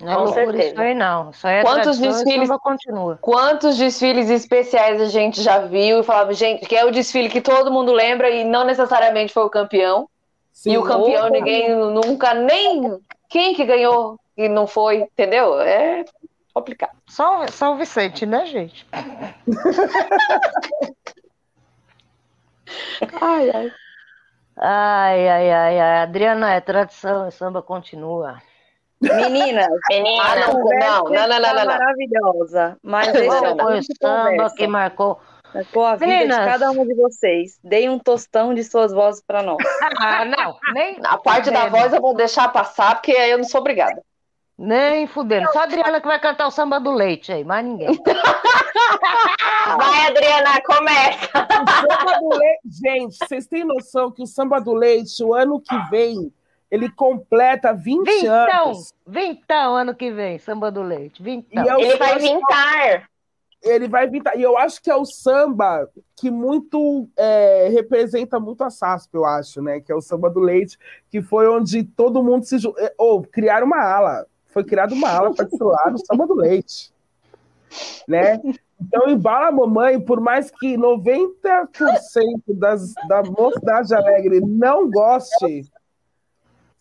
Não 0.00 0.12
é 0.12 0.16
loucura 0.16 0.64
isso 0.64 0.80
aí, 0.80 0.94
não. 0.94 1.30
Isso 1.30 1.46
aí 1.46 1.56
é 1.56 1.62
quantos 1.62 1.98
desfiles 1.98 2.48
continua. 2.62 3.18
Quantos 3.20 3.76
desfiles 3.76 4.30
especiais 4.30 5.00
a 5.00 5.06
gente 5.06 5.42
já 5.42 5.58
viu 5.58 6.00
e 6.00 6.04
falava, 6.04 6.32
gente, 6.32 6.66
que 6.66 6.76
é 6.76 6.84
o 6.84 6.92
desfile 6.92 7.28
que 7.28 7.40
todo 7.40 7.72
mundo 7.72 7.92
lembra 7.92 8.30
e 8.30 8.44
não 8.44 8.64
necessariamente 8.64 9.32
foi 9.32 9.44
o 9.44 9.50
campeão. 9.50 10.08
Sim, 10.52 10.72
e 10.72 10.78
o 10.78 10.84
campeão 10.84 11.26
opa. 11.26 11.30
ninguém 11.30 11.74
nunca 11.74 12.32
nem 12.32 12.96
quem 13.28 13.54
que 13.54 13.64
ganhou 13.64 14.18
e 14.36 14.48
não 14.48 14.68
foi, 14.68 14.98
entendeu? 14.98 15.58
É 15.60 16.04
complicado. 16.54 16.96
Só, 17.08 17.46
só 17.48 17.72
o 17.72 17.76
Vicente, 17.76 18.24
né, 18.24 18.46
gente? 18.46 18.86
ai, 23.20 23.50
ai. 23.50 23.72
Ai, 24.56 25.28
ai, 25.28 25.50
ai, 25.50 25.80
ai. 25.80 26.02
Adriana, 26.02 26.54
é 26.54 26.60
tradição, 26.60 27.28
samba 27.30 27.60
continua. 27.60 28.40
Menina, 29.00 29.66
menina, 29.90 30.22
ah, 30.22 30.36
não, 30.36 30.54
não, 30.54 30.64
não, 30.64 31.04
não, 31.10 31.28
não, 31.28 31.54
não, 31.54 31.66
maravilhosa. 31.66 32.78
Mas 32.82 33.08
esse 33.08 33.26
é 33.26 33.52
o 33.52 33.82
samba 34.00 34.50
que 34.54 34.66
marcou. 34.66 35.20
Marcou 35.52 35.84
a 35.84 35.94
vida 35.94 36.06
Meninas. 36.06 36.38
de 36.38 36.46
cada 36.46 36.70
uma 36.70 36.84
de 36.84 36.94
vocês. 36.94 37.58
Dei 37.62 37.88
um 37.88 37.98
tostão 37.98 38.54
de 38.54 38.64
suas 38.64 38.92
vozes 38.92 39.22
para 39.24 39.42
nós. 39.42 39.58
Ah, 40.00 40.24
não, 40.24 40.58
nem. 40.72 40.98
A 41.04 41.16
parte 41.18 41.50
da 41.50 41.68
voz 41.68 41.92
eu 41.92 42.00
vou 42.00 42.14
deixar 42.14 42.48
passar, 42.48 42.96
porque 42.96 43.12
aí 43.12 43.30
eu 43.30 43.38
não 43.38 43.44
sou 43.44 43.60
obrigada. 43.60 44.02
Nem 44.56 45.06
fudendo. 45.06 45.50
Só 45.52 45.60
a 45.60 45.62
Adriana 45.64 46.00
que 46.00 46.06
vai 46.06 46.20
cantar 46.20 46.46
o 46.46 46.50
samba 46.50 46.78
do 46.78 46.92
leite 46.92 47.32
aí, 47.32 47.44
mais 47.44 47.64
ninguém. 47.64 47.88
Vai, 49.76 50.06
Adriana, 50.06 50.60
começa. 50.62 51.48
Leite, 52.38 52.60
gente, 52.64 53.16
vocês 53.16 53.46
têm 53.46 53.64
noção 53.64 54.10
que 54.10 54.22
o 54.22 54.26
samba 54.26 54.60
do 54.60 54.74
leite, 54.74 55.24
o 55.24 55.34
ano 55.34 55.60
que 55.60 55.76
vem, 55.90 56.32
ele 56.70 56.90
completa 56.90 57.72
20 57.72 58.04
vintão, 58.04 58.34
anos. 58.34 58.94
Vintão, 59.06 59.76
ano 59.76 59.94
que 59.94 60.12
vem, 60.12 60.38
samba 60.38 60.70
do 60.70 60.82
leite. 60.82 61.22
Vintão. 61.22 61.64
É 61.64 61.82
ele 61.82 61.96
vai 61.96 62.18
vintar. 62.18 63.08
Ele 63.62 63.88
vai 63.88 64.06
vintar. 64.06 64.38
E 64.38 64.42
eu 64.42 64.58
acho 64.58 64.82
que 64.82 64.90
é 64.90 64.94
o 64.94 65.06
samba 65.06 65.88
que 66.14 66.30
muito 66.30 67.08
é, 67.16 67.68
representa 67.72 68.38
muito 68.38 68.62
a 68.62 68.70
SASP, 68.70 69.14
eu 69.14 69.24
acho, 69.24 69.62
né? 69.62 69.80
Que 69.80 69.90
é 69.90 69.94
o 69.94 70.02
samba 70.02 70.28
do 70.28 70.40
leite, 70.40 70.78
que 71.10 71.22
foi 71.22 71.48
onde 71.48 71.82
todo 71.82 72.22
mundo 72.22 72.44
se. 72.44 72.56
Ou 72.98 73.20
oh, 73.20 73.22
criaram 73.22 73.66
uma 73.66 73.82
ala 73.82 74.26
foi 74.54 74.64
criada 74.64 74.94
uma 74.94 75.10
ala 75.10 75.34
para 75.34 75.44
desfilar 75.44 75.90
no 75.90 75.98
samba 75.98 76.26
do 76.26 76.34
leite. 76.34 76.90
Né? 78.08 78.40
Então, 78.80 79.08
embala 79.08 79.48
a 79.48 79.52
mamãe, 79.52 80.00
por 80.00 80.20
mais 80.20 80.50
que 80.50 80.76
90% 80.76 81.68
das, 82.48 82.94
da 83.08 83.22
mocidade 83.22 83.94
alegre 83.94 84.40
não 84.40 84.88
goste, 84.88 85.70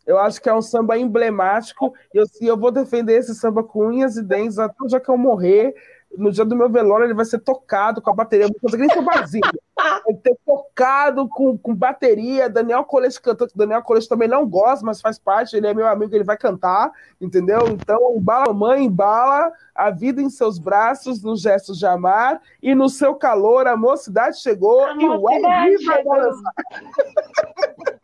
eu 0.05 0.19
acho 0.19 0.41
que 0.41 0.49
é 0.49 0.53
um 0.53 0.61
samba 0.61 0.97
emblemático. 0.97 1.93
E 2.13 2.17
eu, 2.17 2.25
eu 2.41 2.57
vou 2.57 2.71
defender 2.71 3.15
esse 3.15 3.33
samba 3.33 3.63
com 3.63 3.87
unhas 3.87 4.17
e 4.17 4.23
dentes 4.23 4.59
até 4.59 4.75
já 4.87 4.99
que 4.99 5.09
eu 5.09 5.17
morrer. 5.17 5.73
No 6.17 6.31
dia 6.31 6.45
do 6.45 6.55
meu 6.55 6.69
velório, 6.69 7.05
ele 7.05 7.13
vai 7.13 7.25
ser 7.25 7.39
tocado 7.39 8.01
com 8.01 8.09
a 8.09 8.13
bateria. 8.13 8.45
Eu 8.45 8.49
vou 8.49 8.59
conseguir 8.59 8.87
nem 8.87 8.89
ser 8.89 9.01
vazio. 9.01 9.41
Vai 9.75 10.13
ter 10.21 10.37
tocado 10.45 11.27
com, 11.27 11.57
com 11.57 11.75
bateria. 11.75 12.49
Daniel 12.49 12.83
Colete 12.83 13.21
cantando. 13.21 13.51
Daniel 13.55 13.81
Colete 13.81 14.07
também 14.07 14.27
não 14.27 14.47
gosta, 14.47 14.85
mas 14.85 15.01
faz 15.01 15.17
parte. 15.17 15.55
Ele 15.55 15.67
é 15.67 15.73
meu 15.73 15.87
amigo, 15.87 16.15
ele 16.15 16.23
vai 16.23 16.37
cantar, 16.37 16.91
entendeu? 17.19 17.67
Então, 17.69 18.15
embala 18.15 18.53
mãe, 18.53 18.85
embala 18.85 19.51
a 19.73 19.89
vida 19.89 20.21
em 20.21 20.29
seus 20.29 20.59
braços, 20.59 21.23
nos 21.23 21.41
gestos 21.41 21.79
de 21.79 21.85
amar 21.85 22.41
e 22.61 22.75
no 22.75 22.89
seu 22.89 23.15
calor. 23.15 23.67
A 23.67 23.75
mocidade 23.75 24.39
chegou 24.39 24.83
a 24.83 24.93
e 24.93 25.05
o 25.05 25.21
vai 25.21 25.41
dançar. 25.41 26.53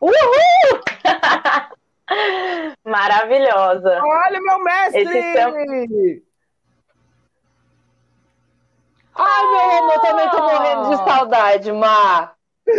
Uhul! 0.00 0.80
Maravilhosa. 2.84 4.00
Olha, 4.02 4.40
meu 4.40 4.64
mestre! 4.64 6.24
Ai, 9.14 9.46
meu 9.46 9.78
amor, 9.78 10.00
também 10.00 10.30
tô 10.30 10.42
morrendo 10.42 10.90
de 10.90 10.96
saudade, 10.96 11.72
Má. 11.72 12.32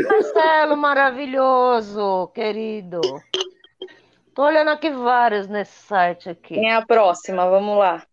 Marcelo, 0.10 0.78
maravilhoso, 0.78 2.32
querido. 2.34 3.02
Tô 4.34 4.44
olhando 4.44 4.70
aqui 4.70 4.90
vários 4.90 5.48
nesse 5.48 5.74
site 5.84 6.30
aqui. 6.30 6.56
Quem 6.56 6.72
é 6.72 6.76
a 6.76 6.86
próxima? 6.86 7.50
Vamos 7.50 7.78
lá. 7.78 8.04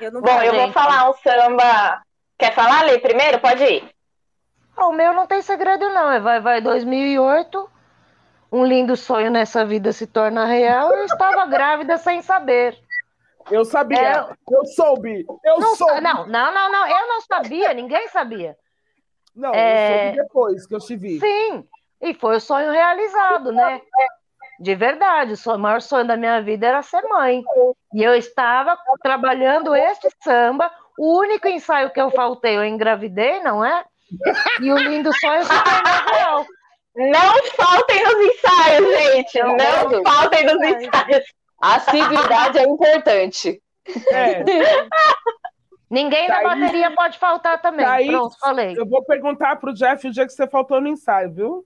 Eu 0.00 0.10
Bom, 0.10 0.42
eu 0.42 0.52
gente. 0.52 0.56
vou 0.56 0.72
falar 0.72 1.10
um 1.10 1.14
samba. 1.14 2.02
Quer 2.38 2.54
falar, 2.54 2.84
Lê, 2.84 2.98
primeiro? 2.98 3.38
Pode 3.38 3.62
ir. 3.62 3.94
Ah, 4.76 4.88
o 4.88 4.92
meu 4.92 5.12
não 5.12 5.26
tem 5.26 5.42
segredo, 5.42 5.88
não. 5.90 6.10
É 6.10 6.18
vai, 6.18 6.40
vai 6.40 6.60
2008. 6.60 7.70
Um 8.50 8.64
lindo 8.64 8.96
sonho 8.96 9.30
nessa 9.30 9.64
vida 9.64 9.92
se 9.92 10.06
torna 10.06 10.46
real. 10.46 10.92
Eu 10.92 11.04
estava 11.04 11.46
grávida 11.46 11.96
sem 11.96 12.22
saber. 12.22 12.78
Eu 13.50 13.64
sabia, 13.64 13.98
é, 13.98 14.36
eu 14.50 14.64
soube, 14.66 15.26
eu 15.44 15.58
não, 15.58 15.76
soube. 15.76 16.00
Não, 16.00 16.26
não, 16.26 16.54
não, 16.54 16.72
não, 16.72 16.86
eu 16.86 17.08
não 17.08 17.20
sabia, 17.20 17.74
ninguém 17.74 18.08
sabia. 18.08 18.56
Não, 19.34 19.52
é... 19.54 20.08
eu 20.08 20.12
soube 20.12 20.22
depois 20.22 20.66
que 20.66 20.74
eu 20.74 20.78
te 20.78 20.96
vi. 20.96 21.20
Sim, 21.20 21.66
e 22.00 22.14
foi 22.14 22.36
o 22.36 22.40
sonho 22.40 22.70
realizado, 22.70 23.52
né? 23.52 23.80
De 24.60 24.74
verdade, 24.74 25.34
o 25.46 25.58
maior 25.58 25.82
sonho 25.82 26.06
da 26.06 26.16
minha 26.16 26.40
vida 26.40 26.66
era 26.66 26.82
ser 26.82 27.02
mãe. 27.02 27.42
E 27.92 28.02
eu 28.02 28.14
estava 28.14 28.78
trabalhando 29.02 29.74
este 29.74 30.08
samba, 30.22 30.70
o 30.98 31.18
único 31.18 31.48
ensaio 31.48 31.90
que 31.90 32.00
eu 32.00 32.10
faltei, 32.10 32.56
eu 32.56 32.64
engravidei, 32.64 33.40
não 33.40 33.64
é? 33.64 33.84
E 34.60 34.72
o 34.72 34.78
lindo 34.78 35.12
sonho 35.18 35.42
se 35.42 35.48
tornou 35.50 36.14
real. 36.14 36.46
Não 36.96 37.44
faltem 37.56 38.04
nos 38.04 38.14
ensaios, 38.14 39.02
gente. 39.02 39.38
Não, 39.40 39.56
não 39.56 40.02
faltem 40.04 40.44
nos 40.44 40.62
ensaios. 40.62 41.24
A 41.64 41.76
assiduidade 41.76 42.58
é 42.58 42.64
importante. 42.64 43.62
É. 44.12 44.44
Ninguém 45.88 46.26
Thaís, 46.26 46.42
da 46.42 46.54
bateria 46.54 46.94
pode 46.94 47.18
faltar 47.18 47.62
também. 47.62 47.86
Thaís, 47.86 48.08
Pronto, 48.08 48.38
falei. 48.38 48.74
Eu 48.76 48.86
vou 48.86 49.02
perguntar 49.02 49.56
pro 49.56 49.72
Jeff 49.72 50.06
o 50.06 50.10
dia 50.10 50.26
que 50.26 50.32
você 50.32 50.46
faltou 50.46 50.78
no 50.78 50.88
ensaio, 50.88 51.32
viu? 51.32 51.64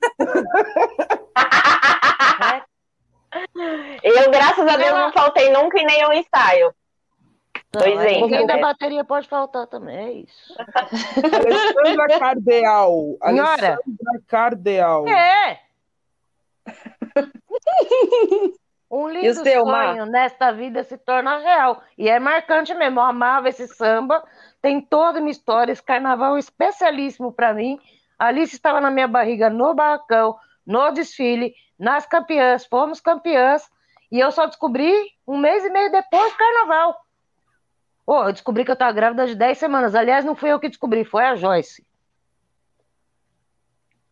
Eu, 4.02 4.30
graças 4.30 4.66
a 4.66 4.76
Deus, 4.76 4.92
não 4.92 5.12
faltei 5.12 5.50
nunca 5.50 5.78
em 5.78 5.84
nenhum 5.84 6.12
ensaio. 6.12 6.72
Não, 7.74 7.82
Dois 7.82 8.00
é, 8.00 8.20
Ninguém 8.20 8.46
da 8.46 8.58
bateria 8.58 9.04
pode 9.04 9.28
faltar 9.28 9.66
também, 9.66 9.96
é 9.96 10.12
isso. 10.12 10.54
Alessandra 11.74 12.18
Cardeal. 12.18 13.16
Alessandra 13.20 13.78
Cardeal. 14.28 15.08
É. 15.08 15.60
Um 18.90 19.08
lindo 19.08 19.42
seu, 19.42 19.64
sonho 19.64 19.66
Mar? 19.66 20.06
nesta 20.06 20.52
vida 20.52 20.84
se 20.84 20.96
torna 20.96 21.38
real. 21.38 21.82
E 21.98 22.08
é 22.08 22.18
marcante 22.20 22.72
mesmo. 22.74 23.00
Eu 23.00 23.04
amava 23.04 23.48
esse 23.48 23.66
samba. 23.66 24.22
Tem 24.62 24.80
toda 24.80 25.20
uma 25.20 25.30
história. 25.30 25.72
Esse 25.72 25.82
carnaval 25.82 26.38
especialíssimo 26.38 27.32
para 27.32 27.52
mim. 27.52 27.80
Alice 28.18 28.54
estava 28.54 28.80
na 28.80 28.90
minha 28.90 29.08
barriga 29.08 29.50
no 29.50 29.74
barracão, 29.74 30.36
no 30.64 30.90
desfile, 30.90 31.54
nas 31.78 32.06
campeãs. 32.06 32.64
Fomos 32.64 33.00
campeãs. 33.00 33.68
E 34.10 34.20
eu 34.20 34.30
só 34.30 34.46
descobri 34.46 34.92
um 35.26 35.36
mês 35.36 35.64
e 35.64 35.70
meio 35.70 35.90
depois 35.90 36.32
do 36.32 36.38
carnaval. 36.38 36.96
Oh, 38.06 38.22
eu 38.22 38.32
descobri 38.32 38.64
que 38.64 38.70
eu 38.70 38.74
estava 38.74 38.92
grávida 38.92 39.26
de 39.26 39.34
10 39.34 39.58
semanas. 39.58 39.94
Aliás, 39.96 40.24
não 40.24 40.36
fui 40.36 40.52
eu 40.52 40.60
que 40.60 40.68
descobri, 40.68 41.04
foi 41.04 41.24
a 41.24 41.34
Joyce. 41.34 41.84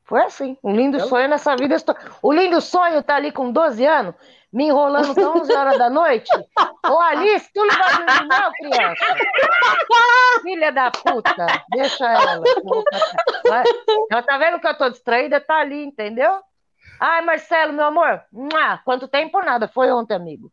Foi 0.03 0.23
assim, 0.23 0.59
um 0.63 0.75
lindo 0.75 0.99
eu... 0.99 1.07
sonho 1.07 1.29
nessa 1.29 1.57
vida. 1.57 1.77
O 2.21 2.33
lindo 2.33 2.61
sonho 2.61 3.03
tá 3.03 3.17
ali 3.17 3.33
com 3.33 3.51
12 3.51 3.87
anos, 3.87 4.15
me 4.55 4.66
enrolando 4.68 5.10
até 5.10 5.26
11 5.26 5.52
horas 5.52 5.76
da 5.78 5.90
noite. 5.90 6.31
Ô 6.89 7.01
Alice, 7.01 7.51
tu 7.52 7.64
não 7.64 7.76
vai 7.76 7.97
dormir 7.97 8.28
não, 8.28 8.52
criança? 8.52 9.05
Filha 10.43 10.70
da 10.72 10.90
puta, 10.93 11.47
deixa 11.70 12.09
ela. 12.09 12.43
Ela 14.10 14.22
tá 14.22 14.39
vendo 14.39 14.60
que 14.60 14.66
eu 14.68 14.78
tô 14.78 14.89
distraída? 14.89 15.40
Tá 15.40 15.56
ali, 15.56 15.85
entendeu? 15.85 16.40
Ai, 17.01 17.22
Marcelo, 17.22 17.72
meu 17.72 17.86
amor, 17.86 18.22
quanto 18.85 19.09
tempo 19.09 19.43
nada, 19.43 19.66
foi 19.66 19.90
ontem, 19.90 20.14
amigo. 20.14 20.52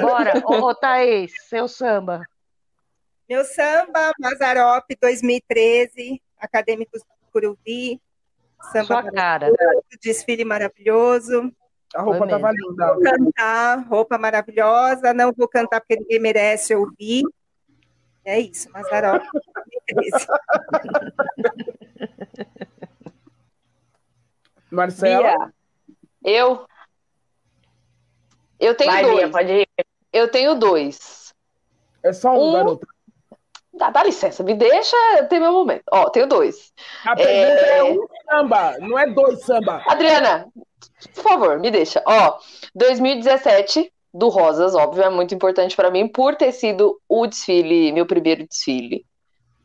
Bora, 0.00 0.42
ô, 0.46 0.68
ô 0.68 0.74
Thaís, 0.74 1.32
seu 1.46 1.68
samba. 1.68 2.22
Meu 3.28 3.44
samba, 3.44 4.12
Mazarop 4.18 4.86
2013, 5.00 6.20
Acadêmicos 6.38 7.02
do 7.02 7.30
Curuvi, 7.30 8.00
Samba 8.72 8.84
Sua 8.84 9.12
cara. 9.12 9.52
Desfile 10.02 10.44
maravilhoso. 10.44 11.52
A 11.94 12.02
roupa 12.02 12.24
estava 12.24 12.50
linda. 12.52 12.94
Vou 12.94 13.02
cantar, 13.02 13.86
roupa 13.88 14.18
maravilhosa. 14.18 15.12
Não 15.12 15.32
vou 15.32 15.48
cantar 15.48 15.80
porque 15.80 15.96
ninguém 15.96 16.20
merece 16.20 16.72
ouvir. 16.74 17.24
É 18.24 18.38
isso, 18.38 18.70
Mazarop. 18.70 19.24
Marcela? 24.70 25.52
Bia, 26.22 26.22
eu. 26.22 26.64
Eu 28.60 28.76
tenho 28.76 28.92
Vai, 28.92 29.02
dois. 29.02 29.16
Bia, 29.16 29.30
pode 29.30 29.52
ir. 29.52 29.68
Eu 30.12 30.30
tenho 30.30 30.54
dois. 30.54 31.34
É 32.02 32.12
só 32.12 32.32
um, 32.32 32.50
um 32.50 32.52
garoto. 32.52 32.86
Dá, 33.72 33.88
dá, 33.90 34.04
licença, 34.04 34.42
me 34.42 34.54
deixa 34.54 34.96
ter 35.28 35.38
meu 35.40 35.52
momento. 35.52 35.84
Ó, 35.90 36.10
tenho 36.10 36.26
dois. 36.26 36.72
A 37.04 37.16
pergunta 37.16 37.34
é... 37.34 37.78
é 37.78 37.84
um 37.84 38.06
samba, 38.28 38.78
não 38.78 38.98
é 38.98 39.06
dois 39.06 39.42
samba. 39.44 39.82
Adriana, 39.86 40.46
por 41.14 41.22
favor, 41.22 41.58
me 41.58 41.70
deixa. 41.70 42.02
Ó, 42.06 42.38
2017 42.74 43.92
do 44.12 44.28
Rosas, 44.28 44.74
óbvio, 44.74 45.04
é 45.04 45.10
muito 45.10 45.34
importante 45.34 45.76
para 45.76 45.90
mim 45.90 46.08
por 46.08 46.34
ter 46.34 46.52
sido 46.52 47.00
o 47.08 47.26
desfile, 47.26 47.92
meu 47.92 48.06
primeiro 48.06 48.46
desfile. 48.46 49.04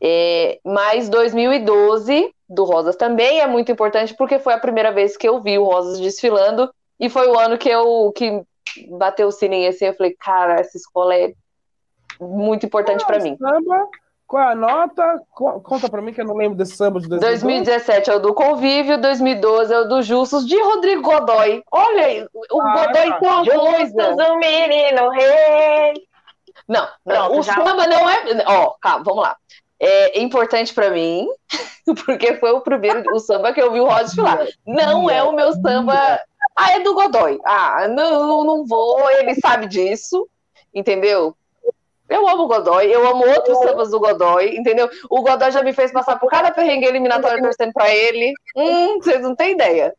É, 0.00 0.60
mas 0.64 1.08
2012 1.08 2.32
do 2.48 2.64
Rosas 2.64 2.96
também 2.96 3.40
é 3.40 3.46
muito 3.46 3.72
importante 3.72 4.14
porque 4.14 4.38
foi 4.38 4.52
a 4.52 4.60
primeira 4.60 4.92
vez 4.92 5.16
que 5.16 5.28
eu 5.28 5.42
vi 5.42 5.58
o 5.58 5.64
Rosas 5.64 5.98
desfilando 5.98 6.70
e 7.00 7.08
foi 7.08 7.28
o 7.28 7.38
ano 7.38 7.58
que 7.58 7.68
eu 7.68 8.12
que 8.14 8.42
bateu 8.90 9.28
o 9.28 9.32
sininho 9.32 9.68
assim, 9.68 9.86
eu 9.86 9.94
falei, 9.94 10.14
cara, 10.18 10.60
essa 10.60 10.76
escola 10.76 11.14
é 11.14 11.32
muito 12.20 12.66
importante 12.66 13.04
para 13.06 13.18
mim. 13.18 13.36
Samba, 13.36 13.88
qual 14.26 14.42
é 14.42 14.52
a 14.52 14.54
nota? 14.54 15.22
Conta 15.30 15.88
para 15.88 16.02
mim 16.02 16.12
que 16.12 16.20
eu 16.20 16.24
não 16.24 16.34
lembro 16.34 16.58
desse 16.58 16.76
samba 16.76 17.00
de 17.00 17.08
2012. 17.08 17.44
2017 17.44 18.10
é 18.10 18.14
o 18.16 18.18
do 18.18 18.34
Convívio, 18.34 19.00
2012 19.00 19.72
é 19.72 19.78
o 19.78 19.84
do 19.84 20.02
Justus, 20.02 20.46
de 20.46 20.60
Rodrigo 20.60 21.02
Godoy. 21.02 21.62
Olha 21.70 22.06
aí, 22.06 22.26
o 22.50 22.60
ah, 22.60 22.86
Godoy 22.86 23.18
com 23.18 23.30
a 23.30 23.44
coisa. 23.44 24.32
o 24.32 24.38
menino 24.38 25.10
rei. 25.10 26.06
Não, 26.68 26.88
não 27.04 27.14
Pronto, 27.14 27.38
o 27.38 27.42
já... 27.42 27.54
samba 27.54 27.86
não 27.86 28.10
é... 28.10 28.44
Ó, 28.46 28.74
calma, 28.80 29.04
vamos 29.04 29.22
lá. 29.22 29.36
É 29.78 30.20
importante 30.20 30.74
para 30.74 30.90
mim, 30.90 31.28
porque 32.04 32.34
foi 32.36 32.50
o 32.50 32.60
primeiro 32.60 33.04
o 33.14 33.20
samba 33.20 33.52
que 33.52 33.62
eu 33.62 33.70
vi 33.70 33.80
o 33.80 33.86
Rod 33.86 34.08
falar. 34.14 34.46
Não 34.66 35.08
é 35.08 35.22
o 35.22 35.32
meu 35.32 35.52
samba... 35.52 36.20
Ah, 36.58 36.72
é 36.72 36.80
do 36.80 36.94
Godoy. 36.94 37.38
Ah, 37.44 37.86
não, 37.86 38.42
não 38.42 38.64
vou, 38.64 39.08
ele 39.10 39.34
sabe 39.34 39.66
disso, 39.66 40.26
entendeu? 40.74 41.36
Eu 42.08 42.28
amo 42.28 42.44
o 42.44 42.46
Godoy, 42.48 42.86
eu 42.86 43.06
amo 43.06 43.26
outros 43.26 43.58
sambas 43.58 43.90
do 43.90 43.98
Godoy, 43.98 44.56
entendeu? 44.56 44.88
O 45.10 45.22
Godoy 45.22 45.50
já 45.50 45.62
me 45.62 45.72
fez 45.72 45.92
passar 45.92 46.18
por 46.18 46.30
cada 46.30 46.52
perrengue 46.52 46.86
eliminatório 46.86 47.42
torcendo 47.42 47.72
pra 47.72 47.92
ele. 47.92 48.32
Hum, 48.54 48.98
vocês 48.98 49.20
não 49.22 49.34
têm 49.34 49.52
ideia. 49.52 49.92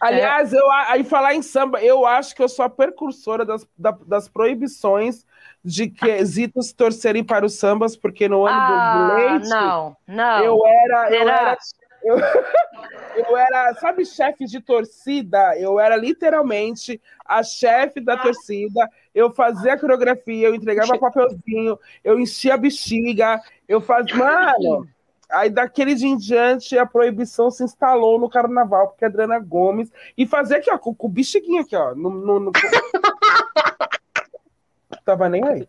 Aliás, 0.00 0.52
eu, 0.52 0.68
aí 0.70 1.04
falar 1.04 1.34
em 1.34 1.42
samba, 1.42 1.80
eu 1.80 2.04
acho 2.04 2.34
que 2.34 2.42
eu 2.42 2.48
sou 2.48 2.64
a 2.64 2.70
precursora 2.70 3.44
das, 3.44 3.66
das 3.78 4.28
proibições 4.28 5.24
de 5.64 5.88
quesitos 5.88 6.72
torcerem 6.72 7.22
para 7.22 7.46
os 7.46 7.54
sambas, 7.54 7.96
porque 7.96 8.28
no 8.28 8.44
ano 8.44 8.58
ah, 8.58 8.94
do 8.96 9.14
leite. 9.14 9.48
Não, 9.48 9.96
não. 10.08 10.42
Eu 10.42 10.66
era. 10.66 11.14
Eu 11.14 11.28
era 11.28 11.58
eu, 12.02 12.16
eu 13.16 13.36
era, 13.36 13.74
sabe, 13.74 14.04
chefe 14.04 14.44
de 14.44 14.60
torcida? 14.60 15.56
Eu 15.56 15.78
era 15.78 15.96
literalmente 15.96 17.00
a 17.24 17.42
chefe 17.42 18.00
da 18.00 18.16
torcida. 18.16 18.88
Eu 19.14 19.32
fazia 19.32 19.74
a 19.74 19.78
coreografia, 19.78 20.48
eu 20.48 20.54
entregava 20.54 20.98
papelzinho, 20.98 21.78
eu 22.02 22.18
enchia 22.18 22.54
a 22.54 22.58
bexiga, 22.58 23.40
eu 23.68 23.80
fazia. 23.80 24.16
Mano! 24.16 24.88
Aí 25.30 25.48
daquele 25.48 25.94
dia 25.94 26.08
em 26.08 26.16
diante 26.16 26.78
a 26.78 26.84
proibição 26.84 27.50
se 27.50 27.64
instalou 27.64 28.18
no 28.18 28.28
carnaval, 28.28 28.88
porque 28.88 29.04
a 29.04 29.08
Adriana 29.08 29.38
Gomes. 29.38 29.90
E 30.16 30.26
fazia 30.26 30.58
aqui, 30.58 30.70
ó, 30.70 30.78
com, 30.78 30.94
com 30.94 31.06
o 31.06 31.10
bexiguinho 31.10 31.62
aqui, 31.62 31.74
ó. 31.74 31.94
No, 31.94 32.10
no, 32.10 32.40
no... 32.40 32.52
Tava 35.04 35.28
nem 35.28 35.42
aí. 35.44 35.68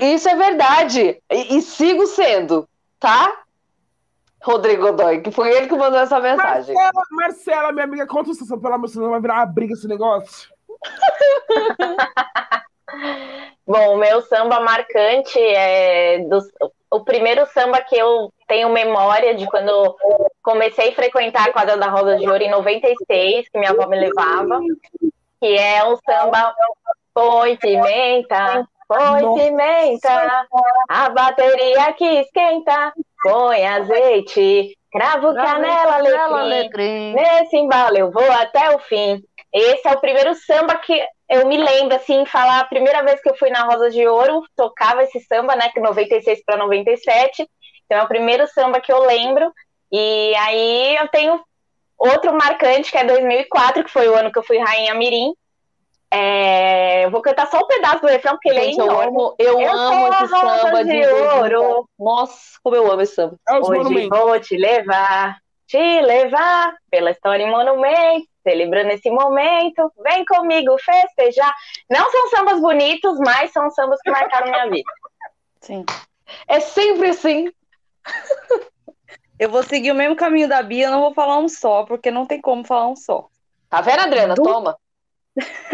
Isso 0.00 0.28
é 0.28 0.36
verdade. 0.36 1.22
E, 1.30 1.56
e, 1.56 1.62
sigo 1.62 2.06
sendo, 2.06 2.68
tá? 2.98 3.44
Rodrigo 4.42 4.82
Godoy, 4.82 5.20
que 5.20 5.30
foi 5.30 5.50
ele 5.50 5.68
que 5.68 5.76
mandou 5.76 5.98
essa 5.98 6.20
mensagem. 6.20 6.74
Marcela, 6.74 7.02
Marcela 7.10 7.72
minha 7.72 7.84
amiga, 7.84 8.06
conta 8.06 8.30
isso, 8.30 8.46
pelo 8.60 8.74
amor 8.74 8.88
de 8.88 8.94
Deus, 8.94 9.10
vai 9.10 9.20
virar 9.20 9.34
uma 9.34 9.46
briga 9.46 9.74
esse 9.74 9.88
negócio. 9.88 10.48
Bom, 13.66 13.94
o 13.94 13.98
meu 13.98 14.22
samba 14.22 14.60
marcante 14.60 15.38
é 15.38 16.20
do, 16.20 16.38
o 16.90 17.00
primeiro 17.04 17.44
samba 17.46 17.80
que 17.82 17.96
eu 17.96 18.32
tenho 18.46 18.70
memória 18.70 19.34
de 19.34 19.46
quando 19.46 19.96
comecei 20.42 20.90
a 20.90 20.94
frequentar 20.94 21.48
a 21.48 21.52
quadra 21.52 21.76
da 21.76 21.88
Rosa 21.88 22.16
de 22.16 22.28
Ouro 22.28 22.42
em 22.42 22.50
96, 22.50 23.48
que 23.48 23.58
minha 23.58 23.72
avó 23.72 23.86
me 23.86 24.00
levava, 24.00 24.58
que 25.40 25.58
é 25.58 25.84
um 25.84 25.96
samba 25.96 26.54
Põe 27.12 27.56
pimenta, 27.56 28.66
põe 28.88 29.22
Nossa. 29.22 29.44
pimenta, 29.44 30.46
a 30.88 31.10
bateria 31.10 31.92
que 31.92 32.04
esquenta, 32.20 32.92
põe 33.22 33.66
azeite, 33.66 34.76
cravo, 34.90 35.34
canela, 35.34 35.96
alecrim. 35.96 36.34
alecrim. 36.34 37.14
Nesse 37.14 37.56
embalo 37.56 37.98
eu 37.98 38.10
vou 38.10 38.32
até 38.32 38.74
o 38.74 38.78
fim. 38.78 39.22
Esse 39.52 39.86
é 39.86 39.92
o 39.92 40.00
primeiro 40.00 40.34
samba 40.34 40.76
que 40.76 41.00
eu 41.28 41.46
me 41.46 41.58
lembro, 41.58 41.94
assim, 41.94 42.24
falar 42.24 42.60
a 42.60 42.64
primeira 42.64 43.02
vez 43.02 43.20
que 43.20 43.28
eu 43.28 43.36
fui 43.36 43.50
na 43.50 43.64
Rosa 43.64 43.90
de 43.90 44.06
Ouro, 44.06 44.42
tocava 44.56 45.02
esse 45.02 45.20
samba, 45.20 45.54
né, 45.54 45.68
que 45.68 45.80
96 45.80 46.42
para 46.44 46.56
97. 46.56 47.46
Então 47.84 47.98
é 47.98 48.02
o 48.02 48.08
primeiro 48.08 48.46
samba 48.48 48.80
que 48.80 48.92
eu 48.92 49.00
lembro. 49.00 49.52
E 49.92 50.34
aí 50.36 50.96
eu 50.96 51.08
tenho 51.08 51.40
outro 51.98 52.32
marcante, 52.32 52.90
que 52.90 52.98
é 52.98 53.04
2004, 53.04 53.84
que 53.84 53.90
foi 53.90 54.08
o 54.08 54.14
ano 54.14 54.32
que 54.32 54.38
eu 54.38 54.42
fui 54.42 54.58
Rainha 54.58 54.94
Mirim. 54.94 55.32
É, 56.10 57.04
eu 57.04 57.10
vou 57.10 57.20
cantar 57.20 57.50
só 57.50 57.58
um 57.58 57.66
pedaço 57.66 58.00
do 58.00 58.06
refrão, 58.06 58.32
porque 58.32 58.48
ele 58.48 58.58
é 58.58 58.80
eu 58.80 59.00
amo, 59.00 59.34
eu, 59.38 59.60
eu 59.60 59.70
amo 59.70 60.08
esse 60.08 60.28
samba 60.28 60.84
de, 60.84 60.90
de 60.90 61.06
ouro. 61.06 61.88
Nossa, 61.98 62.58
como 62.62 62.76
eu 62.76 62.90
amo 62.90 63.02
esse 63.02 63.14
samba. 63.14 63.36
É 63.46 63.58
Hoje 63.58 64.08
vou 64.08 64.40
te 64.40 64.56
levar, 64.56 65.38
te 65.66 66.00
levar 66.00 66.74
pela 66.90 67.10
história 67.10 67.44
em 67.44 67.50
monumento, 67.50 68.26
celebrando 68.42 68.90
esse 68.90 69.10
momento. 69.10 69.92
Vem 70.02 70.24
comigo 70.24 70.76
festejar. 70.78 71.54
Não 71.90 72.10
são 72.10 72.28
sambas 72.30 72.58
bonitos, 72.58 73.18
mas 73.18 73.52
são 73.52 73.70
sambas 73.70 74.00
que 74.00 74.10
marcaram 74.10 74.50
minha 74.50 74.70
vida. 74.70 74.90
Sim. 75.60 75.84
É 76.46 76.58
sempre 76.60 77.10
assim. 77.10 77.52
Eu 79.38 79.50
vou 79.50 79.62
seguir 79.62 79.92
o 79.92 79.94
mesmo 79.94 80.16
caminho 80.16 80.48
da 80.48 80.62
Bia, 80.62 80.90
não 80.90 81.00
vou 81.00 81.14
falar 81.14 81.38
um 81.38 81.48
só, 81.48 81.84
porque 81.84 82.10
não 82.10 82.26
tem 82.26 82.40
como 82.40 82.64
falar 82.64 82.88
um 82.88 82.96
só. 82.96 83.28
Tá 83.68 83.80
vendo, 83.80 84.00
Adriana? 84.00 84.34
Do... 84.34 84.42
Toma. 84.42 84.76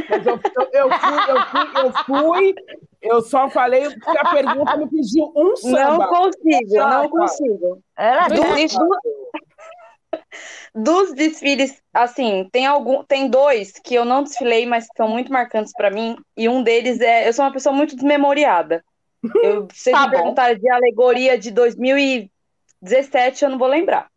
Mas 0.08 0.26
eu, 0.26 0.40
eu, 0.54 0.68
eu, 0.72 0.90
fui, 0.90 1.18
eu, 1.28 1.42
fui, 1.42 1.82
eu 1.82 1.92
fui, 2.04 2.54
eu 3.02 3.22
só 3.22 3.48
falei 3.48 3.90
porque 3.90 4.18
a 4.18 4.30
pergunta 4.30 4.76
me 4.76 4.88
pediu 4.88 5.32
um 5.36 5.56
samba. 5.56 5.98
Não 5.98 6.08
consigo, 6.08 6.76
não 6.76 7.08
consigo. 7.08 7.82
Era 7.96 8.28
dos, 8.28 8.72
dos 10.74 11.12
desfiles, 11.14 11.80
assim, 11.92 12.48
tem 12.50 12.66
algum, 12.66 13.04
tem 13.04 13.28
dois 13.28 13.72
que 13.72 13.94
eu 13.94 14.04
não 14.04 14.22
desfilei, 14.22 14.66
mas 14.66 14.86
são 14.96 15.08
muito 15.08 15.32
marcantes 15.32 15.72
para 15.72 15.90
mim. 15.90 16.16
E 16.36 16.48
um 16.48 16.62
deles 16.62 17.00
é, 17.00 17.28
eu 17.28 17.32
sou 17.32 17.44
uma 17.44 17.52
pessoa 17.52 17.74
muito 17.74 17.94
desmemoriada. 17.94 18.84
Eu, 19.42 19.68
se 19.72 19.90
tá 19.90 20.08
perguntar 20.08 20.54
de 20.54 20.68
alegoria 20.70 21.38
de 21.38 21.50
2017, 21.50 23.44
eu 23.44 23.50
não 23.50 23.58
vou 23.58 23.68
lembrar. 23.68 24.08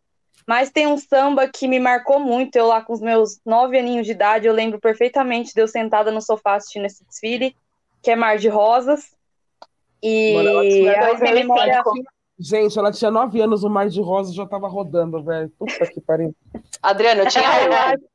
Mas 0.48 0.70
tem 0.70 0.86
um 0.86 0.96
samba 0.96 1.46
que 1.46 1.68
me 1.68 1.78
marcou 1.78 2.18
muito. 2.18 2.56
Eu 2.56 2.66
lá 2.66 2.80
com 2.80 2.94
os 2.94 3.02
meus 3.02 3.38
nove 3.44 3.78
aninhos 3.78 4.06
de 4.06 4.12
idade, 4.12 4.46
eu 4.46 4.54
lembro 4.54 4.80
perfeitamente 4.80 5.52
de 5.52 5.60
eu 5.60 5.68
sentada 5.68 6.10
no 6.10 6.22
sofá 6.22 6.54
assistindo 6.54 6.86
esse 6.86 7.04
desfile, 7.04 7.54
que 8.02 8.10
é 8.10 8.16
Mar 8.16 8.38
de 8.38 8.48
Rosas. 8.48 9.14
E 10.02 10.32
Mano, 10.32 10.62
tinha... 10.62 11.34
memória... 11.34 11.82
Gente, 12.40 12.78
ela 12.78 12.90
tinha 12.90 13.10
nove 13.10 13.42
anos, 13.42 13.62
o 13.62 13.68
Mar 13.68 13.90
de 13.90 14.00
Rosas 14.00 14.34
já 14.34 14.46
tava 14.46 14.68
rodando, 14.68 15.22
velho. 15.22 15.52
Puta 15.58 15.86
que 15.86 16.00
pariu. 16.00 16.34
Adriana, 16.82 17.24
eu 17.24 17.28
tinha 17.28 17.90
oito. 17.90 18.08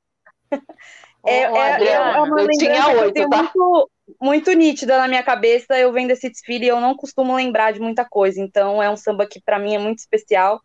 É, 1.25 1.43
é, 1.43 1.45
é, 1.45 1.93
é, 1.93 2.19
uma 2.19 2.41
eu 2.41 2.49
tinha 2.49 2.85
oito, 2.99 3.29
tá? 3.29 3.37
Muito, 3.43 3.91
muito 4.21 4.51
nítida 4.51 4.97
na 4.97 5.07
minha 5.07 5.23
cabeça. 5.23 5.79
Eu 5.79 5.93
vendo 5.93 6.11
esse 6.11 6.29
desfile 6.29 6.65
e 6.65 6.67
eu 6.67 6.81
não 6.81 6.97
costumo 6.97 7.33
lembrar 7.33 7.71
de 7.71 7.79
muita 7.79 8.03
coisa. 8.03 8.41
Então 8.41 8.83
é 8.83 8.89
um 8.89 8.97
samba 8.97 9.25
que 9.25 9.39
para 9.39 9.57
mim 9.57 9.73
é 9.73 9.79
muito 9.79 9.99
especial. 9.99 10.59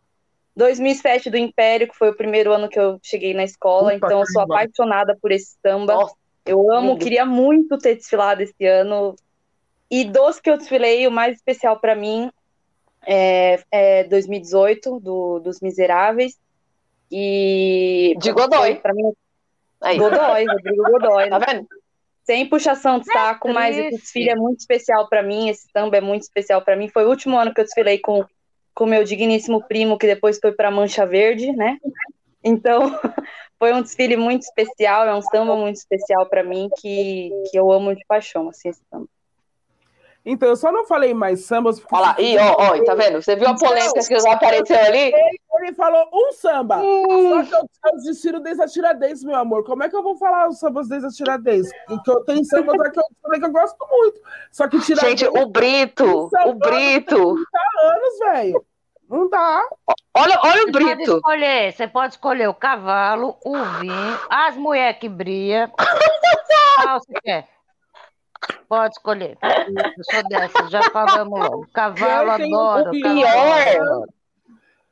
2007 0.58 1.30
do 1.30 1.36
Império, 1.36 1.86
que 1.88 1.96
foi 1.96 2.10
o 2.10 2.16
primeiro 2.16 2.52
ano 2.52 2.68
que 2.68 2.78
eu 2.78 2.98
cheguei 3.00 3.32
na 3.32 3.44
escola, 3.44 3.94
Opa, 3.94 3.94
então 3.94 4.20
eu 4.20 4.26
sou 4.26 4.42
apaixonada 4.42 5.16
por 5.22 5.30
esse 5.30 5.56
samba. 5.64 5.94
Nossa, 5.94 6.16
eu 6.44 6.72
amo, 6.72 6.88
lindo. 6.90 7.00
queria 7.00 7.24
muito 7.24 7.78
ter 7.78 7.94
desfilado 7.94 8.42
esse 8.42 8.66
ano. 8.66 9.14
E 9.88 10.04
dos 10.04 10.40
que 10.40 10.50
eu 10.50 10.58
desfilei, 10.58 11.06
o 11.06 11.12
mais 11.12 11.36
especial 11.36 11.78
para 11.78 11.94
mim 11.94 12.30
é, 13.06 13.62
é 13.70 14.04
2018, 14.04 14.98
do, 14.98 15.38
dos 15.38 15.60
Miseráveis. 15.60 16.36
E. 17.10 18.16
De 18.18 18.32
Godoy. 18.32 18.80
Para 18.80 18.92
mim. 18.94 19.12
Aí. 19.80 19.96
Godoy, 19.96 20.44
Rodrigo 20.44 20.82
Godoy. 20.90 21.30
Tá 21.30 21.38
vendo? 21.38 21.68
Sem 22.24 22.46
puxação 22.46 22.98
de 22.98 23.08
é 23.08 23.12
saco, 23.12 23.48
é 23.48 23.52
mas 23.52 23.78
esse 23.78 23.96
desfile 23.96 24.28
é 24.28 24.36
muito 24.36 24.58
especial 24.58 25.08
para 25.08 25.22
mim, 25.22 25.48
esse 25.48 25.66
samba 25.72 25.96
é 25.96 26.00
muito 26.00 26.22
especial 26.22 26.60
para 26.60 26.76
mim. 26.76 26.88
Foi 26.88 27.06
o 27.06 27.08
último 27.08 27.38
ano 27.38 27.54
que 27.54 27.60
eu 27.60 27.64
desfilei 27.64 27.98
com 27.98 28.22
com 28.78 28.86
meu 28.86 29.02
digníssimo 29.02 29.60
primo, 29.60 29.98
que 29.98 30.06
depois 30.06 30.38
foi 30.38 30.52
para 30.52 30.70
Mancha 30.70 31.04
Verde, 31.04 31.50
né? 31.50 31.78
Então, 32.44 32.78
foi 33.58 33.72
um 33.72 33.82
desfile 33.82 34.16
muito 34.16 34.42
especial, 34.42 35.04
é 35.04 35.12
um 35.12 35.20
samba 35.20 35.56
muito 35.56 35.74
especial 35.74 36.26
para 36.26 36.44
mim, 36.44 36.70
que, 36.80 37.32
que 37.50 37.58
eu 37.58 37.72
amo 37.72 37.92
de 37.92 38.04
paixão, 38.06 38.48
assim, 38.48 38.68
esse 38.68 38.80
samba. 38.88 39.08
Então, 40.24 40.48
eu 40.48 40.54
só 40.54 40.70
não 40.70 40.86
falei 40.86 41.12
mais 41.12 41.44
sambas. 41.44 41.82
Olha 41.90 42.02
lá, 42.02 42.16
e 42.20 42.38
ó, 42.38 42.54
ó, 42.56 42.84
tá 42.84 42.94
vendo? 42.94 43.20
Você 43.20 43.34
viu 43.34 43.48
a 43.48 43.56
polêmica 43.56 44.00
que 44.06 44.20
já 44.20 44.32
apareceu 44.32 44.78
ali? 44.78 45.12
Ele 45.60 45.74
falou 45.74 46.08
um 46.12 46.32
samba. 46.32 46.78
Hum. 46.78 47.44
Só 47.44 47.60
que 47.60 47.88
eu 47.88 47.96
desistiram 47.96 48.40
desde 48.40 48.62
a 48.62 48.66
Tiradentes, 48.66 49.24
meu 49.24 49.36
amor. 49.36 49.64
Como 49.64 49.82
é 49.82 49.88
que 49.88 49.96
eu 49.96 50.02
vou 50.02 50.16
falar 50.16 50.48
os 50.48 50.58
sambas 50.58 50.88
desde 50.88 51.08
a 51.08 51.10
Tiradentes? 51.10 51.70
Porque 51.86 52.10
eu 52.10 52.24
tenho 52.24 52.44
sambas 52.44 52.76
que 52.90 52.98
eu, 52.98 53.40
que 53.40 53.44
eu 53.44 53.52
gosto 53.52 53.86
muito. 53.90 54.20
Só 54.50 54.68
que 54.68 54.80
Tiradentes. 54.80 55.20
Gente, 55.20 55.38
o 55.38 55.46
Brito, 55.46 56.30
o 56.46 56.54
Brito. 56.54 57.34
30 57.34 57.46
anos, 57.82 58.18
velho. 58.20 58.64
Não 59.08 59.28
dá. 59.28 59.62
Olha, 60.14 60.38
olha 60.44 60.62
o 60.62 60.66
você 60.66 60.70
Brito. 60.72 60.96
Pode 60.96 61.02
escolher, 61.02 61.72
você 61.72 61.88
pode 61.88 62.12
escolher 62.14 62.48
o 62.48 62.54
cavalo, 62.54 63.36
o 63.44 63.54
vinho, 63.80 64.18
as 64.28 64.56
mulheres 64.56 64.98
que 64.98 65.08
brilham. 65.08 65.70
Qual 66.82 67.00
você 67.00 67.12
quer? 67.22 67.48
Pode 68.68 68.94
escolher. 68.94 69.38
Eu 69.42 70.04
sou 70.04 70.28
dessa, 70.28 70.68
já 70.68 70.82
falamos 70.90 71.40
logo. 71.40 71.66
Cavalo, 71.72 72.30
adoro. 72.32 72.88
O 72.88 72.92
pior, 72.92 74.06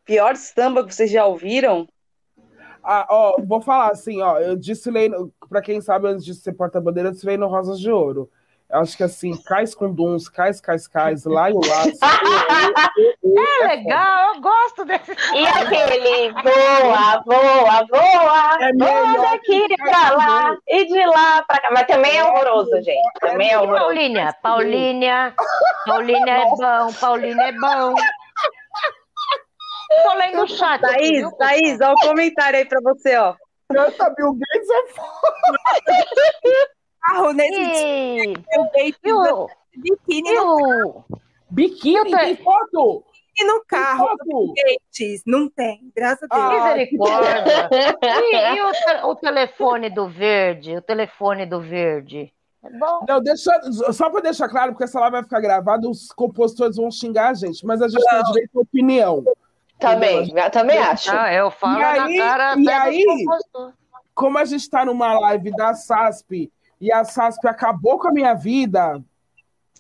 pior 0.07 0.37
samba 0.37 0.87
que 0.87 0.95
vocês 0.95 1.11
já 1.11 1.27
ouviram? 1.27 1.87
Ah, 2.83 3.05
ó, 3.11 3.37
vou 3.45 3.61
falar 3.61 3.91
assim, 3.91 4.23
ó. 4.23 4.39
Eu 4.39 4.57
desfilei, 4.57 5.11
para 5.51 5.61
quem 5.61 5.81
sabe, 5.81 6.07
antes 6.07 6.25
de 6.25 6.35
ser 6.35 6.53
porta-bandeira, 6.53 7.09
eu 7.09 7.13
desfilei 7.13 7.37
no 7.37 7.49
Rosas 7.49 7.81
de 7.81 7.91
Ouro. 7.91 8.31
Eu 8.71 8.81
acho 8.81 8.97
que 8.97 9.03
assim, 9.05 9.37
cais 9.45 9.75
com 9.75 9.93
duns, 9.93 10.29
cais, 10.29 10.61
cais, 10.61 10.89
cais, 10.89 11.25
lá 11.25 11.51
e 11.51 11.55
lá. 11.55 11.61
é, 13.25 13.65
é 13.65 13.69
legal, 13.69 14.35
eu 14.35 14.41
gosto 14.41 14.85
desse. 14.85 15.13
E 15.35 15.47
aquele 15.47 16.33
voa, 16.33 17.23
voa, 17.25 17.87
voa, 17.89 18.59
é 18.61 18.73
voa 18.73 19.31
daqui 19.31 19.69
pra 19.77 20.11
lá 20.17 20.57
e 20.69 20.85
de 20.85 21.07
lá 21.07 21.43
pra 21.43 21.61
cá. 21.61 21.69
Mas 21.73 21.87
também 21.87 22.17
é 22.17 22.25
horroroso, 22.25 22.83
gente. 22.83 23.21
Também 23.21 23.51
é 23.51 23.59
horroroso. 23.59 23.85
Paulinha, 23.85 24.35
Paulinha, 24.43 25.35
Paulinha 25.87 26.33
é 26.33 26.45
bom, 26.45 26.93
Paulinha 27.01 27.49
é 27.49 27.53
bom. 27.53 27.95
Tô 30.03 30.15
lendo 30.15 30.43
o 30.43 30.49
chat. 30.49 30.81
Thaís, 30.81 31.25
aqui, 31.25 31.39
Thaís, 31.39 31.81
olha 31.81 31.95
o 31.95 32.01
comentário 32.01 32.59
aí 32.59 32.65
pra 32.65 32.81
você, 32.83 33.17
ó. 33.17 33.35
Canta 33.73 34.11
Bill 34.11 34.33
Gates 34.33 34.71
é 34.71 34.87
foda 34.93 35.37
carro 37.07 37.33
nesse 37.33 37.61
e... 37.61 38.33
dia. 38.33 38.45
Biquíni 39.77 40.35
no 40.35 41.05
Biquíni? 41.51 42.11
Tem 42.11 42.37
foto? 42.37 43.05
E 43.39 43.45
no 43.45 43.63
carro, 43.67 44.09
Gates, 44.57 45.23
não 45.27 45.51
tem, 45.51 45.93
graças 45.95 46.27
a 46.31 46.49
Deus. 46.49 46.63
Misericórdia. 46.65 47.69
e, 48.33 48.57
e 48.57 48.63
o, 48.63 49.11
o, 49.11 49.15
telefone 49.15 49.91
do 49.91 50.09
verde? 50.09 50.75
O 50.75 50.81
telefone 50.81 51.45
do 51.45 51.61
verde? 51.61 52.33
É 52.65 52.71
bom. 52.79 53.05
Não, 53.07 53.21
deixa, 53.21 53.51
só 53.93 54.09
para 54.09 54.23
deixar 54.23 54.49
claro, 54.49 54.73
porque 54.73 54.85
essa 54.85 54.99
live 55.01 55.17
vai 55.17 55.23
ficar 55.23 55.41
gravada, 55.41 55.87
os 55.87 56.09
compositores 56.09 56.77
vão 56.77 56.91
xingar 56.91 57.29
a 57.29 57.35
gente, 57.35 57.65
mas 57.67 57.83
a 57.83 57.89
gente 57.89 58.03
não. 58.03 58.23
tem 58.23 58.33
direito 58.33 58.59
à 58.59 58.63
opinião. 58.63 59.23
Também, 59.79 60.33
eu 60.35 60.51
também 60.51 60.79
acho. 60.79 61.11
Ah, 61.11 61.33
eu 61.33 61.51
falo 61.51 61.79
e 61.79 61.85
aí, 61.85 62.19
cara 62.19 62.59
e 62.59 62.69
aí, 62.69 63.05
como 64.15 64.39
a 64.39 64.45
gente 64.45 64.63
está 64.63 64.85
numa 64.85 65.19
live 65.21 65.51
da 65.51 65.75
SASP 65.75 66.51
e 66.81 66.91
a 66.91 67.05
SASP 67.05 67.47
acabou 67.47 67.99
com 67.99 68.09
a 68.09 68.13
minha 68.13 68.35
vida. 68.35 69.03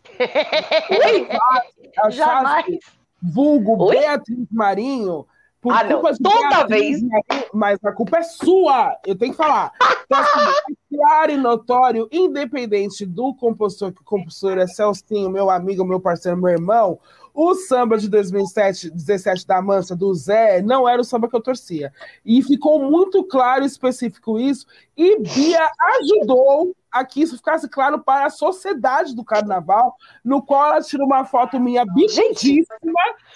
a 1.98 2.10
Jamais. 2.10 2.66
SASP, 2.66 2.78
vulgo 3.22 3.84
Oi? 3.86 3.98
Beatriz 3.98 4.46
Marinho, 4.52 5.26
por 5.60 5.72
ah, 5.72 5.84
culpa 5.84 6.10
não. 6.10 6.30
Toda 6.30 6.48
Beatriz 6.48 7.00
vez. 7.00 7.02
Marinho, 7.02 7.48
mas 7.54 7.84
a 7.84 7.92
culpa 7.92 8.18
é 8.18 8.22
sua, 8.22 8.96
eu 9.06 9.16
tenho 9.16 9.32
que 9.32 9.38
falar. 9.38 9.72
Então, 10.04 10.20
assim, 10.20 10.74
claro 10.94 11.32
e 11.32 11.36
notório, 11.36 12.08
independente 12.12 13.06
do 13.06 13.34
compositor, 13.34 13.92
que 13.92 14.02
o 14.02 14.04
compositor 14.04 14.58
é 14.58 14.66
Celcinho, 14.66 15.30
meu 15.30 15.48
amigo, 15.50 15.84
meu 15.84 15.98
parceiro, 15.98 16.36
meu 16.36 16.50
irmão, 16.50 16.98
o 17.36 17.54
samba 17.54 17.98
de 17.98 18.08
2017 18.08 19.46
da 19.46 19.60
Mansa, 19.60 19.94
do 19.94 20.12
Zé, 20.14 20.62
não 20.62 20.88
era 20.88 21.02
o 21.02 21.04
samba 21.04 21.28
que 21.28 21.36
eu 21.36 21.42
torcia. 21.42 21.92
E 22.24 22.42
ficou 22.42 22.80
muito 22.80 23.22
claro 23.24 23.62
e 23.62 23.66
específico 23.66 24.38
isso, 24.38 24.66
e 24.96 25.20
Bia 25.20 25.70
ajudou 25.98 26.74
a 26.90 27.04
que 27.04 27.20
isso 27.20 27.36
ficasse 27.36 27.68
claro 27.68 27.98
para 27.98 28.24
a 28.24 28.30
sociedade 28.30 29.14
do 29.14 29.22
carnaval, 29.22 29.94
no 30.24 30.42
qual 30.42 30.72
ela 30.72 30.80
tirou 30.80 31.06
uma 31.06 31.26
foto 31.26 31.60
minha 31.60 31.84
bicudíssima 31.84 32.64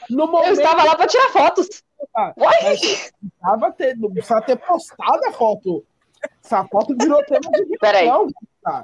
no 0.08 0.26
momento. 0.26 0.46
Eu 0.46 0.54
estava 0.54 0.82
lá 0.82 0.96
para 0.96 1.06
tirar 1.06 1.28
fotos. 1.28 1.68
Precisava 2.36 3.72
ter, 3.76 3.98
precisava 3.98 4.42
ter 4.42 4.56
postado 4.56 5.26
a 5.26 5.32
foto. 5.32 5.84
Essa 6.42 6.64
foto 6.64 6.96
virou 6.98 7.22
tema 7.24 7.50
de 7.52 7.76
Peraí, 7.80 8.08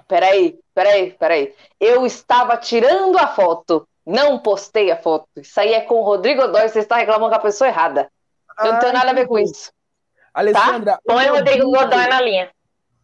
peraí, 0.06 0.58
peraí, 0.74 1.10
peraí. 1.12 1.54
Eu 1.80 2.04
estava 2.04 2.58
tirando 2.58 3.16
a 3.16 3.28
foto. 3.28 3.88
Não 4.06 4.38
postei 4.38 4.90
a 4.90 4.96
foto. 4.96 5.26
Isso 5.36 5.58
aí 5.58 5.74
é 5.74 5.80
com 5.80 5.96
o 5.96 6.04
Rodrigo 6.04 6.42
Godoy, 6.42 6.68
você 6.68 6.78
está 6.78 6.96
reclamando 6.96 7.30
com 7.30 7.36
a 7.36 7.42
pessoa 7.42 7.68
errada. 7.68 8.10
Eu 8.60 8.72
não 8.72 8.78
tenho 8.78 8.92
nada 8.92 9.10
a 9.10 9.14
ver 9.14 9.26
com 9.26 9.38
isso. 9.38 9.72
Alessandra. 10.32 10.92
Tá? 10.92 11.00
Põe 11.04 11.28
o 11.28 11.34
Rodrigo 11.34 11.70
Godoy 11.70 12.06
na 12.06 12.20
linha. 12.20 12.50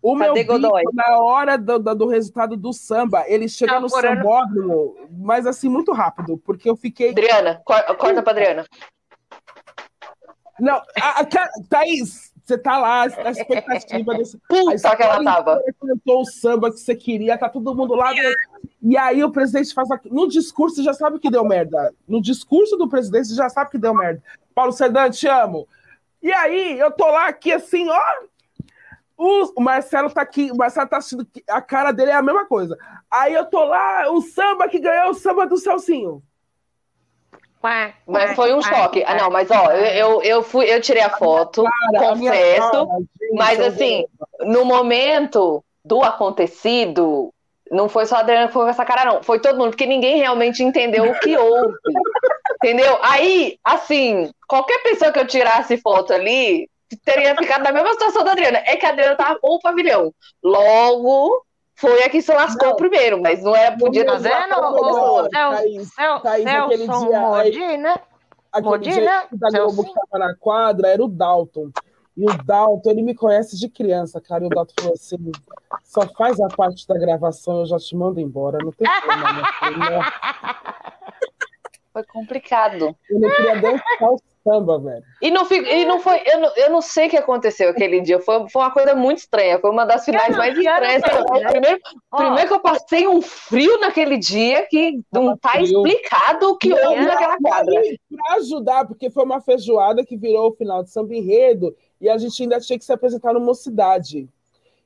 O 0.01 0.17
meu 0.17 0.35
bico, 0.35 0.59
na 0.59 1.19
hora 1.19 1.57
do, 1.57 1.79
do, 1.79 1.95
do, 1.95 2.09
resultado 2.09 2.57
do 2.57 2.73
samba, 2.73 3.25
ele 3.29 3.49
chega 3.49 3.79
no 3.79 3.89
sambódromo, 3.89 4.97
mas 5.09 5.47
assim, 5.47 5.69
muito 5.69 5.93
rápido, 5.93 6.37
porque 6.39 6.69
eu 6.69 6.75
fiquei. 6.75 7.11
Adriana, 7.11 7.63
corta 7.65 8.21
pra 8.21 8.33
Adriana. 8.33 8.67
Não, 10.59 10.83
a, 11.01 11.21
a, 11.21 11.25
Thaís, 11.69 12.32
você 12.53 12.59
tá 12.59 12.79
lá, 12.79 13.07
na 13.09 13.31
expectativa 13.31 14.15
desse. 14.15 14.39
Puta 14.49 14.97
que 14.97 15.03
ela 15.03 15.25
tava. 15.25 15.63
Cantou 15.81 16.21
o 16.21 16.25
samba 16.25 16.71
que 16.71 16.79
você 16.79 16.95
queria, 16.95 17.39
tá 17.39 17.49
todo 17.49 17.75
mundo 17.75 17.95
lá. 17.95 18.13
E 18.83 18.97
aí 18.97 19.25
o 19.25 19.31
presidente 19.31 19.73
faz 19.73 19.91
aqui. 19.91 20.13
No 20.13 20.29
discurso, 20.29 20.77
você 20.77 20.83
já 20.83 20.93
sabe 20.93 21.19
que 21.19 21.31
deu 21.31 21.45
merda. 21.45 21.95
No 22.07 22.21
discurso 22.21 22.77
do 22.77 22.89
presidente, 22.89 23.29
você 23.29 23.35
já 23.35 23.49
sabe 23.49 23.71
que 23.71 23.79
deu 23.79 23.95
merda. 23.95 24.23
Paulo 24.55 24.73
Serdan, 24.73 25.11
te 25.11 25.27
amo. 25.27 25.67
E 26.23 26.33
aí, 26.33 26.79
eu 26.79 26.91
tô 26.91 27.07
lá 27.07 27.29
aqui 27.29 27.53
assim, 27.53 27.89
ó. 27.89 28.01
O 29.17 29.61
Marcelo 29.61 30.11
tá 30.11 30.21
aqui, 30.21 30.51
o 30.51 30.57
Marcelo 30.57 30.89
tá 30.89 30.97
assistindo, 30.97 31.27
a 31.49 31.63
cara 31.63 31.93
dele 31.93 32.11
é 32.11 32.15
a 32.15 32.23
mesma 32.23 32.45
coisa. 32.45 32.77
Aí 33.09 33.33
eu 33.33 33.45
tô 33.45 33.63
lá, 33.63 34.11
o 34.11 34.21
samba 34.21 34.69
que 34.69 34.81
ganhou 34.81 35.11
o 35.11 35.15
samba 35.15 35.47
do 35.47 35.57
Celcinho. 35.57 36.23
Mas 38.07 38.35
foi 38.35 38.53
um 38.53 38.63
choque. 38.63 39.05
Ah, 39.07 39.15
não, 39.15 39.31
mas 39.31 39.51
ó, 39.51 39.71
eu, 39.71 40.23
eu, 40.23 40.43
fui, 40.43 40.67
eu 40.67 40.81
tirei 40.81 41.03
a 41.03 41.11
foto, 41.11 41.65
cara, 41.65 42.09
confesso, 42.09 42.71
cara, 42.71 42.99
gente, 42.99 43.35
mas 43.35 43.61
assim, 43.61 44.05
no 44.41 44.65
momento 44.65 45.65
do 45.85 46.03
acontecido, 46.03 47.33
não 47.71 47.89
foi 47.89 48.05
só 48.07 48.17
a 48.17 48.21
Adriana 48.21 48.49
que 48.49 48.53
foi 48.53 48.65
com 48.65 48.71
essa 48.71 48.85
cara, 48.85 49.05
não. 49.05 49.23
Foi 49.23 49.41
todo 49.41 49.59
mundo, 49.59 49.71
porque 49.71 49.87
ninguém 49.87 50.19
realmente 50.19 50.63
entendeu 50.63 51.11
o 51.11 51.19
que 51.21 51.37
houve. 51.37 51.75
entendeu? 52.63 52.99
Aí, 53.03 53.59
assim, 53.65 54.31
qualquer 54.47 54.83
pessoa 54.83 55.11
que 55.11 55.19
eu 55.19 55.27
tirasse 55.27 55.77
foto 55.79 56.13
ali 56.13 56.69
teria 57.05 57.35
ficado 57.35 57.63
na 57.63 57.73
mesma 57.73 57.93
situação 57.93 58.23
da 58.23 58.33
Adriana. 58.33 58.63
É 58.67 58.77
que 58.77 58.85
a 58.85 58.91
Adriana 58.91 59.17
tava 59.17 59.39
com 59.41 59.55
o 59.55 59.61
pavilhão. 59.61 60.13
Logo, 60.43 61.45
foi 61.83 62.05
a 62.05 62.09
que 62.09 62.23
se 62.23 62.33
lascou 62.33 62.69
não. 62.69 62.77
primeiro, 62.77 63.21
mas 63.21 63.43
não 63.43 63.57
era 63.57 63.77
podia 63.77 64.07
Tá 64.07 64.17
vendo? 64.17 64.55
O 64.55 65.29
Celso 66.77 67.11
Modina. 67.11 68.01
Aquele 68.53 68.79
dia 68.79 69.27
da 69.33 69.51
Globo 69.51 69.83
que 69.83 69.93
tava 69.93 70.27
na 70.27 70.35
quadra 70.37 70.89
era 70.89 71.03
o 71.03 71.09
Dalton. 71.09 71.71
E 72.17 72.25
o 72.25 72.45
Dalton, 72.45 72.91
ele 72.91 73.03
me 73.03 73.15
conhece 73.15 73.59
de 73.59 73.69
criança, 73.69 74.21
cara. 74.21 74.45
E 74.45 74.47
o 74.47 74.51
Dalton 74.51 74.75
falou 74.79 74.95
assim: 74.95 75.17
só 75.83 76.03
faz 76.03 76.39
a 76.39 76.47
parte 76.49 76.87
da 76.87 76.97
gravação, 76.97 77.61
eu 77.61 77.67
já 77.67 77.79
te 77.79 77.97
mando 77.97 78.21
embora. 78.21 78.59
Não 78.63 78.71
tem 78.71 78.87
problema. 79.01 79.43
Foi 81.93 82.05
complicado. 82.05 82.95
Não 83.11 83.31
queria 83.31 83.61
dançar 83.61 84.03
o 84.03 84.19
samba, 84.43 84.79
velho. 84.79 85.05
E 85.21 85.31
não, 85.31 85.45
fico, 85.45 85.67
e 85.67 85.85
não 85.85 86.01
foi. 86.01 86.21
Eu 86.27 86.41
não, 86.41 86.57
eu 86.57 86.71
não 86.71 86.81
sei 86.81 87.07
o 87.07 87.11
que 87.11 87.17
aconteceu 87.17 87.71
aquele 87.71 88.01
dia. 88.01 88.21
Foi, 88.21 88.49
foi 88.49 88.63
uma 88.63 88.71
coisa 88.71 88.95
muito 88.95 89.19
estranha. 89.19 89.59
Foi 89.59 89.71
uma 89.71 89.85
das 89.85 90.05
finais 90.05 90.31
não, 90.31 90.39
mais 90.39 90.57
estranhas. 90.57 91.03
Primeiro, 91.51 91.81
oh. 92.13 92.17
primeiro 92.17 92.49
que 92.49 92.55
eu 92.55 92.61
passei 92.61 93.07
um 93.07 93.23
frio 93.23 93.79
naquele 93.81 94.19
dia 94.19 94.67
que 94.69 95.01
não 95.13 95.37
tá 95.37 95.61
explicado 95.61 96.51
o 96.51 96.57
que 96.57 96.69
não, 96.69 96.91
houve 96.91 97.05
naquela 97.05 97.37
quadra. 97.39 97.81
Pra 98.11 98.37
ajudar, 98.37 98.87
porque 98.87 99.11
foi 99.11 99.25
uma 99.25 99.41
feijoada 99.41 100.05
que 100.05 100.17
virou 100.17 100.51
o 100.51 100.55
final 100.55 100.83
de 100.83 100.91
samba 100.91 101.15
enredo 101.15 101.75
e 102.01 102.09
a 102.09 102.19
gente 102.19 102.43
ainda 102.43 102.61
tinha 102.61 102.79
que 102.79 102.85
se 102.85 102.93
apresentar 102.93 103.33
no 103.33 103.41
Mocidade. 103.41 104.29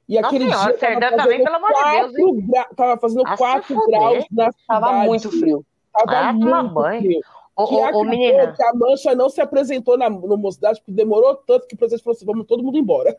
E 0.09 0.17
aquele 0.19 0.45
Nossa, 0.45 0.69
dia. 0.69 0.79
Senhora, 0.79 1.01
tava 1.01 1.23
também, 1.23 1.43
pelo 1.43 1.57
amor 1.57 1.73
de 1.73 2.13
Deus. 2.13 2.47
Gra... 2.47 2.69
Tava 2.77 3.01
fazendo 3.01 3.25
4 3.37 3.87
graus 3.87 4.15
na 4.15 4.23
cidade. 4.23 4.57
Tava 4.69 4.93
muito 4.93 5.31
frio. 5.31 5.65
Tava 5.93 6.29
ah, 6.29 6.33
muito 6.33 6.75
banho. 6.75 7.01
frio. 7.01 7.21
Ô, 7.57 7.67
que 7.67 7.75
ô, 7.75 8.05
menina. 8.05 8.53
que 8.53 8.63
a 8.63 8.75
Mancha 8.75 9.15
não 9.15 9.31
se 9.31 9.41
apresentou 9.41 9.97
na, 9.97 10.11
no 10.11 10.37
Mocidade, 10.37 10.79
porque 10.81 10.93
demorou 10.93 11.35
tanto 11.35 11.67
que 11.67 11.75
o 11.75 11.79
presidente 11.79 12.05
falou 12.05 12.15
assim: 12.15 12.27
vamos 12.27 12.47
todo 12.47 12.63
mundo 12.63 12.77
embora. 12.77 13.17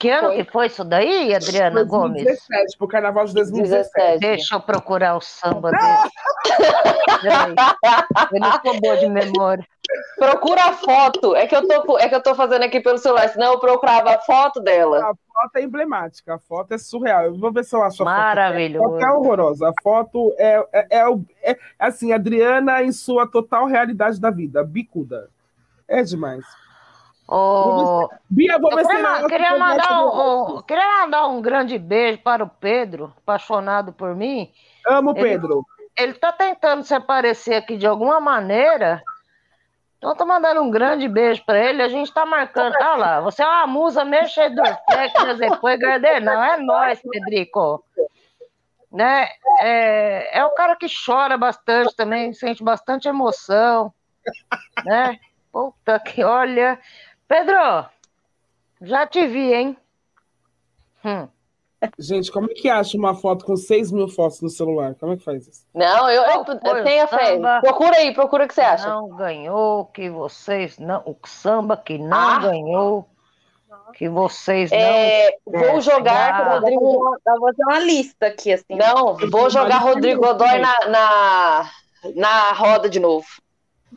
Que 0.00 0.08
ano 0.08 0.28
foi. 0.28 0.44
que 0.44 0.50
foi 0.50 0.66
isso 0.66 0.82
daí, 0.82 1.34
Adriana 1.34 1.84
2017, 1.84 1.88
Gomes? 1.88 2.24
2017, 2.24 2.78
pro 2.78 2.88
carnaval 2.88 3.26
de 3.26 3.34
2017. 3.34 4.18
Deixa 4.18 4.54
eu 4.54 4.60
procurar 4.60 5.14
o 5.16 5.20
samba 5.20 5.70
dele. 5.70 5.84
eu 8.32 8.40
não 8.40 8.52
sou 8.62 8.80
boa 8.80 8.96
de 8.96 9.08
memória. 9.08 9.64
Procura 10.16 10.64
a 10.64 10.72
foto. 10.74 11.34
É 11.34 11.46
que, 11.46 11.56
eu 11.56 11.66
tô, 11.66 11.98
é 11.98 12.08
que 12.08 12.14
eu 12.14 12.22
tô 12.22 12.34
fazendo 12.34 12.62
aqui 12.62 12.80
pelo 12.80 12.98
celular, 12.98 13.28
senão 13.28 13.52
eu 13.54 13.58
procurava 13.58 14.14
a 14.14 14.18
foto 14.18 14.60
dela. 14.60 14.98
A 14.98 15.14
foto 15.14 15.56
é 15.56 15.62
emblemática, 15.62 16.34
a 16.34 16.38
foto 16.38 16.74
é 16.74 16.78
surreal. 16.78 17.24
Eu 17.24 17.38
vou 17.38 17.52
ver 17.52 17.64
se 17.64 17.74
eu 17.74 17.82
acho 17.82 18.02
a 18.02 18.06
Maravilhoso. 18.06 18.84
foto. 18.84 18.96
A 18.96 18.98
foto 18.98 19.04
é 19.04 19.16
horrorosa. 19.16 19.68
A 19.68 19.82
foto 19.82 20.34
é, 20.38 20.66
é, 20.72 20.86
é, 20.98 21.50
é 21.52 21.58
assim, 21.78 22.12
Adriana 22.12 22.82
em 22.82 22.92
sua 22.92 23.26
total 23.26 23.66
realidade 23.66 24.20
da 24.20 24.30
vida, 24.30 24.62
bicuda. 24.62 25.28
É 25.88 26.02
demais. 26.02 26.44
Oh, 27.32 28.08
Bia, 28.28 28.58
vou 28.58 28.74
ver 28.74 28.84
queria, 28.84 29.28
queria, 29.28 29.56
mandar 29.56 30.04
um, 30.04 30.56
um, 30.56 30.62
queria 30.62 31.02
mandar 31.02 31.28
um 31.28 31.40
grande 31.40 31.78
beijo 31.78 32.18
para 32.18 32.42
o 32.42 32.48
Pedro, 32.48 33.14
apaixonado 33.18 33.92
por 33.92 34.16
mim. 34.16 34.50
Amo 34.84 35.10
o 35.12 35.14
Pedro. 35.14 35.64
Ele 35.96 36.10
está 36.10 36.32
tentando 36.32 36.82
se 36.82 36.92
aparecer 36.92 37.54
aqui 37.54 37.76
de 37.76 37.86
alguma 37.86 38.18
maneira, 38.18 39.00
então, 40.00 40.16
tô 40.16 40.24
mandando 40.24 40.62
um 40.62 40.70
grande 40.70 41.06
beijo 41.06 41.44
para 41.44 41.58
ele. 41.58 41.82
A 41.82 41.88
gente 41.88 42.10
tá 42.10 42.24
marcando. 42.24 42.74
Olha 42.74 42.96
lá, 42.96 43.20
você 43.20 43.42
é 43.42 43.46
uma 43.46 43.66
musa 43.66 44.02
mexedor, 44.02 44.64
técnicas 44.88 45.38
depois, 45.38 45.78
Não, 46.22 46.42
é 46.42 46.56
nós, 46.56 47.02
Pedrico. 47.02 47.84
Né? 48.90 49.28
É, 49.60 50.38
é 50.38 50.44
o 50.46 50.54
cara 50.54 50.74
que 50.74 50.86
chora 50.88 51.36
bastante 51.36 51.94
também, 51.94 52.32
sente 52.32 52.64
bastante 52.64 53.08
emoção. 53.08 53.92
Né? 54.86 55.20
Puta 55.52 56.00
que 56.00 56.24
olha. 56.24 56.80
Pedro, 57.28 57.86
já 58.80 59.06
te 59.06 59.26
vi, 59.26 59.52
hein? 59.52 59.76
Hum. 61.04 61.28
Gente, 61.98 62.30
como 62.30 62.50
é 62.50 62.54
que 62.54 62.68
acha 62.68 62.96
uma 62.96 63.14
foto 63.14 63.44
com 63.44 63.56
6 63.56 63.90
mil 63.90 64.06
fotos 64.06 64.42
no 64.42 64.50
celular? 64.50 64.94
Como 65.00 65.14
é 65.14 65.16
que 65.16 65.24
faz 65.24 65.46
isso? 65.46 65.64
Não, 65.74 66.10
eu, 66.10 66.22
eu, 66.22 66.44
eu 66.46 66.84
tenho 66.84 67.04
a 67.04 67.06
fé. 67.06 67.38
Procura 67.60 67.96
aí, 67.96 68.12
procura 68.12 68.44
o 68.44 68.48
que 68.48 68.54
você 68.54 68.60
acha. 68.60 68.88
Não 68.88 69.08
ganhou, 69.16 69.86
que 69.86 70.10
vocês 70.10 70.78
não. 70.78 71.02
O 71.06 71.16
samba 71.26 71.76
que 71.76 71.96
não 71.96 72.18
ah. 72.18 72.38
ganhou. 72.38 73.06
Que 73.94 74.08
vocês 74.08 74.70
é, 74.70 75.36
não. 75.46 75.60
Vou 75.60 75.80
jogar 75.80 76.34
ah, 76.34 76.54
Rodrigo. 76.54 76.80
vou 76.80 77.16
fazer 77.24 77.62
uma 77.64 77.78
lista 77.80 78.26
aqui, 78.26 78.52
assim. 78.52 78.76
Não, 78.76 79.16
vou 79.30 79.48
jogar 79.50 79.78
Rodrigo 79.78 80.20
Godoy 80.20 80.58
na, 80.58 80.88
na, 80.88 81.70
na 82.14 82.52
roda 82.52 82.88
de 82.88 83.00
novo 83.00 83.26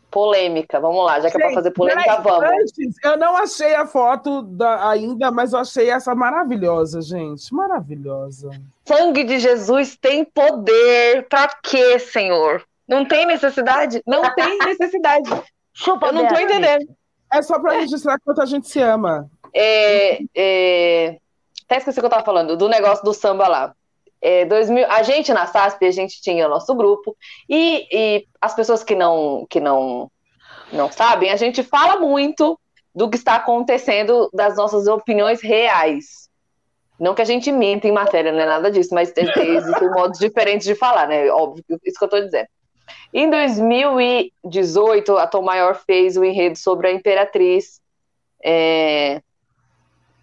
polêmica. 0.10 0.80
Vamos 0.80 1.06
lá, 1.06 1.20
já 1.20 1.30
que 1.30 1.38
Gente, 1.38 1.42
é 1.42 1.46
para 1.46 1.54
fazer 1.56 1.72
polêmica, 1.72 2.22
vamos. 2.22 2.44
Antes, 2.44 2.96
eu 3.04 3.18
não 3.18 3.36
achei 3.36 3.74
a 3.74 3.86
foto 3.86 4.42
da, 4.44 4.90
ainda, 4.90 5.32
mas 5.32 5.54
eu 5.54 5.60
achei 5.60 5.90
essa 5.90 6.14
maravilhosa, 6.14 7.02
gente. 7.02 7.54
Maravilhosa. 7.54 8.52
Sangue 8.86 9.24
de 9.24 9.40
Jesus 9.40 9.96
tem 9.96 10.24
poder. 10.24 11.28
Para 11.28 11.48
quê, 11.64 11.98
Senhor? 12.00 12.64
Não 12.88 13.06
tem 13.06 13.26
necessidade? 13.26 14.02
Não 14.06 14.34
tem 14.36 14.58
necessidade. 14.60 15.30
Chupa, 15.74 16.08
eu 16.08 16.14
não 16.14 16.28
tô 16.28 16.40
entendendo. 16.40 16.88
É 17.32 17.42
só 17.42 17.60
para 17.60 17.80
registrar 17.80 18.20
quanto 18.20 18.42
a 18.42 18.46
gente 18.46 18.70
se 18.70 18.80
ama. 18.80 19.28
É, 19.54 20.20
é... 20.36 21.18
Até 21.66 21.78
esqueci 21.78 21.98
o 21.98 22.02
que 22.02 22.06
eu 22.06 22.10
tava 22.12 22.26
falando, 22.26 22.56
do 22.56 22.70
negócio 22.70 23.04
do 23.04 23.14
samba 23.14 23.48
lá. 23.48 23.74
É, 24.26 24.46
2000, 24.46 24.90
a 24.90 25.04
gente 25.04 25.34
na 25.34 25.46
SASP, 25.46 25.86
a 25.86 25.92
gente 25.92 26.22
tinha 26.22 26.48
o 26.48 26.50
nosso 26.50 26.74
grupo, 26.74 27.14
e, 27.50 27.86
e 27.92 28.26
as 28.40 28.56
pessoas 28.56 28.82
que 28.82 28.96
não, 28.96 29.46
que 29.50 29.60
não, 29.60 30.10
não 30.72 30.90
sabem, 30.90 31.30
a 31.30 31.36
gente 31.36 31.62
fala 31.62 32.00
muito 32.00 32.58
do 32.96 33.10
que 33.10 33.18
está 33.18 33.36
acontecendo, 33.36 34.30
das 34.34 34.56
nossas 34.56 34.88
opiniões 34.88 35.42
reais. 35.42 36.30
Não 36.98 37.14
que 37.14 37.22
a 37.22 37.26
gente 37.26 37.52
minta 37.52 37.86
em 37.86 37.92
matéria, 37.92 38.32
não 38.32 38.40
é 38.40 38.46
nada 38.46 38.72
disso, 38.72 38.96
mas 38.96 39.12
existem 39.18 39.90
modos 39.92 40.18
diferentes 40.20 40.66
de 40.66 40.74
falar, 40.74 41.06
né? 41.06 41.30
Óbvio, 41.30 41.62
isso 41.84 41.98
que 41.98 42.04
eu 42.04 42.08
estou 42.08 42.22
dizendo. 42.22 42.48
Em 43.14 43.30
2018, 43.30 45.18
a 45.18 45.28
Tom 45.28 45.42
Maior 45.42 45.76
fez 45.76 46.16
o 46.16 46.24
enredo 46.24 46.58
sobre 46.58 46.88
a 46.88 46.94
Imperatriz 46.94 47.82
é, 48.42 49.22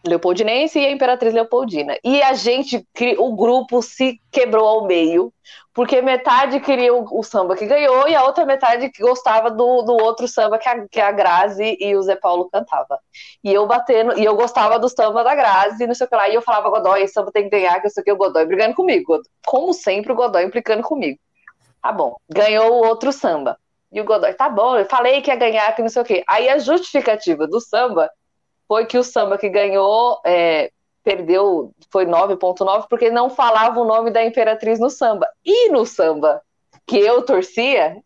Leopoldinense 0.07 0.79
e 0.79 0.87
a 0.87 0.91
Imperatriz 0.91 1.35
Leopoldina. 1.35 1.97
E 2.03 2.23
a 2.23 2.33
gente, 2.33 2.87
o 3.19 3.37
grupo 3.37 3.83
se 3.83 4.19
quebrou 4.31 4.67
ao 4.67 4.87
meio, 4.87 5.33
porque 5.75 6.01
metade 6.01 6.59
queria 6.61 6.95
o, 6.95 7.07
o 7.19 7.23
samba 7.23 7.55
que 7.55 7.67
ganhou 7.67 8.09
e 8.09 8.15
a 8.15 8.25
outra 8.25 8.47
metade 8.47 8.91
que 8.91 9.03
gostava 9.03 9.51
do, 9.51 9.83
do 9.83 9.93
outro 9.93 10.27
samba 10.27 10.59
que 10.59 10.69
a, 10.69 10.89
que 10.89 11.01
a 11.01 11.13
Grazi 11.13 11.77
e 11.79 11.95
o 11.95 12.03
Zé 12.03 12.17
Paulo 12.17 12.49
cantava. 12.51 12.99
E 13.45 13.53
eu 13.53 13.67
batendo, 13.67 14.19
e 14.19 14.25
eu 14.25 14.35
gostava 14.35 14.79
do 14.79 14.89
samba 14.89 15.23
da 15.23 15.35
Grazi, 15.35 15.87
não 15.87 15.95
sei 15.95 16.07
o 16.07 16.11
que 16.11 16.17
lá, 16.17 16.29
e 16.29 16.35
eu 16.35 16.43
falava, 16.43 16.71
Godoy, 16.71 17.03
esse 17.03 17.15
samba 17.15 17.31
tem 17.31 17.45
que 17.45 17.51
ganhar, 17.51 17.79
que 17.81 17.87
eu 17.87 17.91
sei 17.91 18.01
o 18.01 18.05
que, 18.05 18.13
o 18.13 18.17
Godoy 18.17 18.47
brigando 18.47 18.75
comigo. 18.75 19.21
Como 19.47 19.73
sempre, 19.75 20.13
o 20.13 20.17
Godoy 20.17 20.45
implicando 20.45 20.83
comigo. 20.83 21.19
Tá 21.83 21.93
bom, 21.93 22.17
ganhou 22.29 22.73
o 22.73 22.87
outro 22.87 23.13
samba. 23.13 23.59
E 23.93 24.01
o 24.01 24.05
Godoy, 24.05 24.33
tá 24.35 24.49
bom, 24.49 24.77
eu 24.77 24.87
falei 24.87 25.21
que 25.21 25.31
ia 25.31 25.37
ganhar, 25.37 25.75
que 25.75 25.83
não 25.83 25.89
sei 25.89 26.03
o 26.03 26.05
quê. 26.05 26.25
Aí 26.27 26.49
a 26.49 26.59
justificativa 26.59 27.47
do 27.47 27.61
samba 27.61 28.11
foi 28.71 28.87
que 28.87 28.97
o 28.97 29.03
samba 29.03 29.37
que 29.37 29.49
ganhou 29.49 30.21
é, 30.25 30.71
perdeu, 31.03 31.73
foi 31.91 32.07
9.9, 32.07 32.87
porque 32.89 33.11
não 33.11 33.29
falava 33.29 33.81
o 33.81 33.85
nome 33.85 34.13
da 34.13 34.25
Imperatriz 34.25 34.79
no 34.79 34.89
samba. 34.89 35.27
E 35.45 35.71
no 35.71 35.85
samba 35.85 36.41
que 36.87 36.97
eu 36.97 37.21
torcia, 37.23 37.97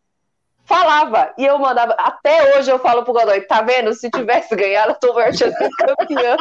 falava. 0.65 1.35
E 1.37 1.45
eu 1.45 1.59
mandava, 1.59 1.93
até 1.99 2.57
hoje 2.57 2.71
eu 2.71 2.79
falo 2.79 3.05
pro 3.05 3.13
Godoy, 3.13 3.43
tá 3.43 3.61
vendo? 3.61 3.93
Se 3.93 4.09
tivesse 4.09 4.57
ganhado, 4.57 4.93
eu 4.93 4.99
tô 4.99 5.13
marchando 5.13 5.53
campeã. 5.53 6.35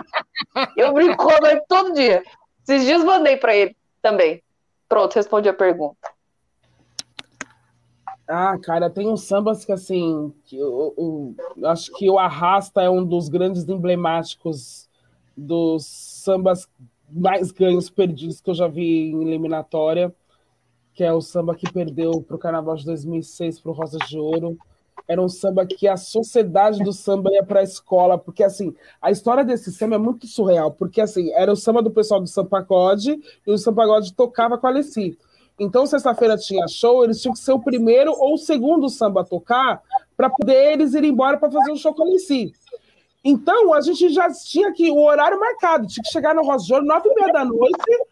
eu 0.77 0.93
brinco 0.93 1.17
com 1.17 1.23
o 1.25 1.31
Godoy 1.33 1.59
todo 1.67 1.93
dia. 1.93 2.23
Esses 2.65 2.85
dias 2.85 3.03
mandei 3.03 3.35
para 3.35 3.53
ele 3.53 3.75
também. 4.01 4.41
Pronto, 4.87 5.15
respondi 5.15 5.49
a 5.49 5.53
pergunta. 5.53 6.12
Ah, 8.27 8.57
cara, 8.57 8.89
tem 8.89 9.07
uns 9.07 9.23
sambas 9.23 9.65
que 9.65 9.71
assim, 9.71 10.33
que 10.45 10.57
eu, 10.57 11.35
eu, 11.57 11.67
acho 11.69 11.91
que 11.93 12.09
o 12.09 12.17
Arrasta 12.17 12.81
é 12.81 12.89
um 12.89 13.03
dos 13.03 13.27
grandes 13.27 13.67
emblemáticos 13.67 14.89
dos 15.35 15.85
sambas 15.85 16.67
mais 17.09 17.51
ganhos 17.51 17.89
perdidos 17.89 18.39
que 18.39 18.49
eu 18.49 18.55
já 18.55 18.67
vi 18.67 19.11
em 19.11 19.21
eliminatória, 19.21 20.13
que 20.93 21.03
é 21.03 21.11
o 21.11 21.21
samba 21.21 21.55
que 21.55 21.71
perdeu 21.71 22.21
para 22.21 22.35
o 22.35 22.39
Carnaval 22.39 22.75
de 22.75 22.85
2006 22.85 23.59
para 23.59 23.71
o 23.71 23.73
Rosa 23.73 23.97
de 24.07 24.17
Ouro. 24.17 24.57
Era 25.05 25.21
um 25.21 25.27
samba 25.27 25.65
que 25.65 25.85
a 25.85 25.97
sociedade 25.97 26.81
do 26.81 26.93
samba 26.93 27.29
ia 27.33 27.43
para 27.43 27.59
a 27.59 27.63
escola, 27.63 28.17
porque 28.17 28.41
assim, 28.41 28.73
a 29.01 29.11
história 29.11 29.43
desse 29.43 29.71
samba 29.71 29.95
é 29.95 29.99
muito 29.99 30.27
surreal, 30.27 30.71
porque 30.71 31.01
assim, 31.01 31.29
era 31.33 31.51
o 31.51 31.57
samba 31.57 31.81
do 31.81 31.91
pessoal 31.91 32.21
do 32.21 32.27
Sampagode 32.27 33.19
e 33.45 33.51
o 33.51 33.57
Sampagode 33.57 34.13
tocava 34.13 34.57
com 34.57 34.65
a 34.65 34.69
Alessi. 34.69 35.17
Então, 35.59 35.85
sexta-feira 35.85 36.37
tinha 36.37 36.67
show, 36.67 37.03
eles 37.03 37.21
tinham 37.21 37.33
que 37.33 37.39
ser 37.39 37.51
o 37.51 37.59
primeiro 37.59 38.11
ou 38.11 38.33
o 38.33 38.37
segundo 38.37 38.89
samba 38.89 39.21
a 39.21 39.25
tocar 39.25 39.81
para 40.17 40.29
poder 40.29 40.73
eles 40.73 40.93
ir 40.93 41.03
embora 41.03 41.37
para 41.37 41.51
fazer 41.51 41.71
o 41.71 41.77
show 41.77 41.93
com 41.93 42.17
si. 42.17 42.53
Então, 43.23 43.73
a 43.73 43.79
gente 43.79 44.09
já 44.09 44.29
tinha 44.31 44.73
que 44.73 44.89
o 44.91 45.01
horário 45.01 45.39
marcado, 45.39 45.87
tinha 45.87 46.03
que 46.03 46.11
chegar 46.11 46.35
no 46.35 46.41
Ouro, 46.41 46.85
nove 46.85 47.09
e 47.09 47.15
meia 47.15 47.31
da 47.31 47.45
noite, 47.45 48.07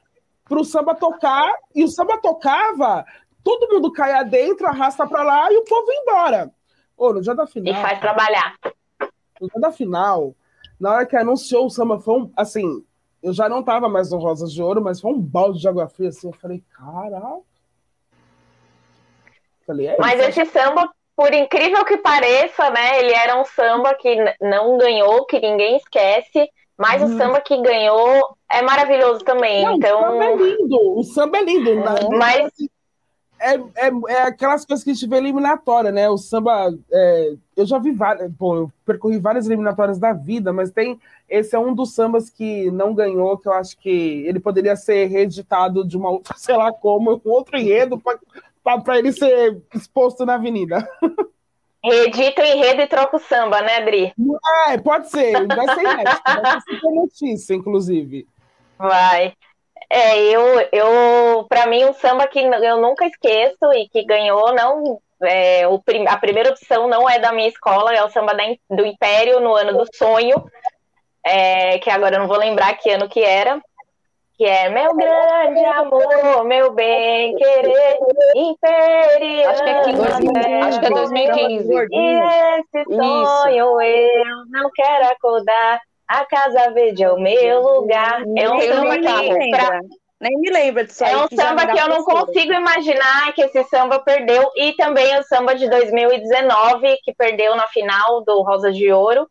para 0.45 0.59
o 0.59 0.63
samba 0.63 0.95
tocar, 0.95 1.51
e 1.75 1.83
o 1.83 1.87
samba 1.87 2.17
tocava, 2.17 3.05
todo 3.43 3.73
mundo 3.73 3.91
caia 3.91 4.23
dentro, 4.23 4.67
arrasta 4.67 5.07
para 5.07 5.23
lá 5.23 5.51
e 5.51 5.57
o 5.57 5.63
povo 5.63 5.91
ia 5.91 6.01
embora. 6.01 6.51
Ô, 6.97 7.13
no 7.13 7.21
dia 7.21 7.33
da 7.33 7.47
final. 7.47 7.73
E 7.73 7.81
faz 7.81 7.99
trabalhar. 7.99 8.55
No 9.39 9.47
dia 9.47 9.59
da 9.59 9.71
final, 9.71 10.35
na 10.79 10.91
hora 10.91 11.05
que 11.05 11.15
anunciou 11.15 11.65
o 11.65 11.69
samba, 11.69 11.99
foi 11.99 12.21
um, 12.21 12.31
assim, 12.37 12.83
eu 13.21 13.33
já 13.33 13.47
não 13.47 13.63
tava 13.63 13.87
mais 13.87 14.11
no 14.11 14.17
Rosas 14.17 14.51
de 14.51 14.61
Ouro, 14.61 14.81
mas 14.81 14.99
foi 14.99 15.11
um 15.11 15.19
balde 15.19 15.59
de 15.59 15.67
água 15.67 15.87
fria 15.87 16.09
assim. 16.09 16.27
Eu 16.27 16.33
falei, 16.33 16.63
caralho. 16.75 17.43
Falei, 19.65 19.87
é 19.87 19.97
mas 19.99 20.19
esse 20.19 20.45
samba, 20.45 20.89
por 21.15 21.33
incrível 21.33 21.85
que 21.85 21.97
pareça, 21.97 22.69
né? 22.71 22.99
Ele 22.99 23.13
era 23.13 23.39
um 23.39 23.45
samba 23.45 23.93
que 23.93 24.15
não 24.41 24.77
ganhou, 24.77 25.25
que 25.25 25.39
ninguém 25.39 25.77
esquece. 25.77 26.49
Mas 26.77 27.01
hum. 27.01 27.05
o 27.05 27.09
uhum. 27.09 27.17
samba 27.17 27.41
que 27.41 27.61
ganhou 27.61 28.35
é 28.51 28.61
maravilhoso 28.63 29.23
também. 29.23 29.63
Não, 29.63 29.75
então... 29.75 29.99
O 29.99 30.03
samba 30.03 30.25
é 30.25 30.35
lindo, 30.35 30.97
o 30.97 31.03
samba 31.03 31.37
é 31.37 31.43
lindo. 31.43 31.75
Né? 31.75 31.83
Mas 32.17 32.51
é, 33.41 33.55
é, 33.87 33.91
é 34.09 34.21
aquelas 34.21 34.63
coisas 34.65 34.83
que 34.83 34.91
a 34.91 34.93
gente 34.93 35.07
vê 35.07 35.17
eliminatória, 35.17 35.91
né? 35.91 36.09
O 36.09 36.17
samba. 36.17 36.73
É, 36.91 37.33
eu 37.57 37.65
já 37.65 37.79
vi 37.79 37.91
várias. 37.91 38.31
Bom, 38.31 38.55
eu 38.55 38.71
percorri 38.85 39.17
várias 39.19 39.47
eliminatórias 39.47 39.97
da 39.97 40.13
vida, 40.13 40.53
mas 40.53 40.71
tem. 40.71 40.99
Esse 41.27 41.55
é 41.55 41.59
um 41.59 41.73
dos 41.73 41.95
sambas 41.95 42.29
que 42.29 42.69
não 42.71 42.93
ganhou, 42.93 43.37
que 43.37 43.47
eu 43.47 43.53
acho 43.53 43.77
que 43.77 44.23
ele 44.27 44.39
poderia 44.39 44.75
ser 44.75 45.07
reeditado 45.07 45.85
de 45.85 45.97
uma 45.97 46.09
outra, 46.09 46.35
sei 46.37 46.55
lá 46.55 46.71
como, 46.71 47.21
um 47.25 47.29
outro 47.31 47.57
enredo, 47.57 48.01
para 48.63 48.99
ele 48.99 49.11
ser 49.11 49.61
exposto 49.73 50.25
na 50.25 50.35
avenida. 50.35 50.87
Reedita 51.83 52.43
o 52.43 52.45
enredo 52.45 52.81
e 52.81 52.87
troca 52.87 53.17
o 53.17 53.19
samba, 53.19 53.59
né, 53.63 53.77
Adri? 53.77 54.13
É, 54.67 54.77
pode 54.77 55.09
ser. 55.09 55.47
Vai 55.47 55.65
ser 55.73 55.81
inédito. 55.81 56.21
Vai 56.23 56.61
ser 56.61 56.91
notícia, 56.91 57.55
inclusive. 57.55 58.27
Vai. 58.77 59.33
É, 59.93 60.21
eu, 60.21 60.41
eu 60.71 61.45
para 61.49 61.65
mim, 61.67 61.83
um 61.83 61.91
samba 61.91 62.25
que 62.25 62.39
eu 62.39 62.79
nunca 62.79 63.05
esqueço 63.05 63.73
e 63.73 63.89
que 63.89 64.05
ganhou, 64.05 64.53
não. 64.53 65.01
É, 65.21 65.67
o, 65.67 65.83
a 66.07 66.17
primeira 66.17 66.49
opção 66.49 66.87
não 66.87 67.07
é 67.09 67.19
da 67.19 67.33
minha 67.33 67.49
escola, 67.49 67.93
é 67.93 68.01
o 68.01 68.09
samba 68.09 68.33
da, 68.33 68.43
do 68.69 68.85
Império 68.85 69.41
no 69.41 69.53
ano 69.53 69.77
do 69.77 69.85
sonho, 69.93 70.43
é, 71.23 71.77
que 71.79 71.89
agora 71.89 72.15
eu 72.15 72.21
não 72.21 72.27
vou 72.27 72.37
lembrar 72.37 72.73
que 72.75 72.89
ano 72.89 73.09
que 73.09 73.19
era, 73.21 73.61
que 74.35 74.45
é 74.45 74.69
meu 74.69 74.95
grande 74.95 75.65
amor, 75.65 76.45
meu 76.45 76.71
bem 76.71 77.35
querer, 77.35 77.97
Império. 78.33 79.49
Acho 79.49 79.63
que 79.63 79.69
é 79.69 79.81
15, 79.83 80.01
acho 80.63 80.79
que 80.79 80.85
é 80.85 80.89
2015. 80.89 81.73
E 81.91 82.19
esse 82.59 82.95
sonho 82.95 83.81
Isso. 83.81 84.25
eu 84.25 84.45
não 84.49 84.71
quero 84.73 85.11
acordar 85.11 85.81
a 86.11 86.25
Casa 86.25 86.71
Verde 86.71 87.03
é 87.03 87.11
o 87.11 87.19
meu 87.19 87.61
lugar. 87.61 88.23
É 88.37 88.49
um 88.49 88.59
samba 88.59 88.97
que. 88.97 89.49
Pra... 89.49 89.79
Nem 90.19 90.37
me 90.37 90.51
lembro 90.51 90.85
disso 90.85 91.03
É 91.03 91.17
um 91.17 91.27
samba 91.35 91.65
que 91.65 91.79
eu 91.79 91.87
não 91.87 92.03
consigo 92.03 92.53
imaginar 92.53 93.33
que 93.33 93.41
esse 93.41 93.63
samba 93.63 93.97
perdeu. 93.99 94.51
E 94.55 94.73
também 94.73 95.17
o 95.19 95.23
samba 95.23 95.55
de 95.55 95.67
2019, 95.69 96.97
que 97.03 97.13
perdeu 97.13 97.55
na 97.55 97.67
final 97.67 98.23
do 98.23 98.41
Rosa 98.41 98.71
de 98.71 98.91
Ouro, 98.91 99.27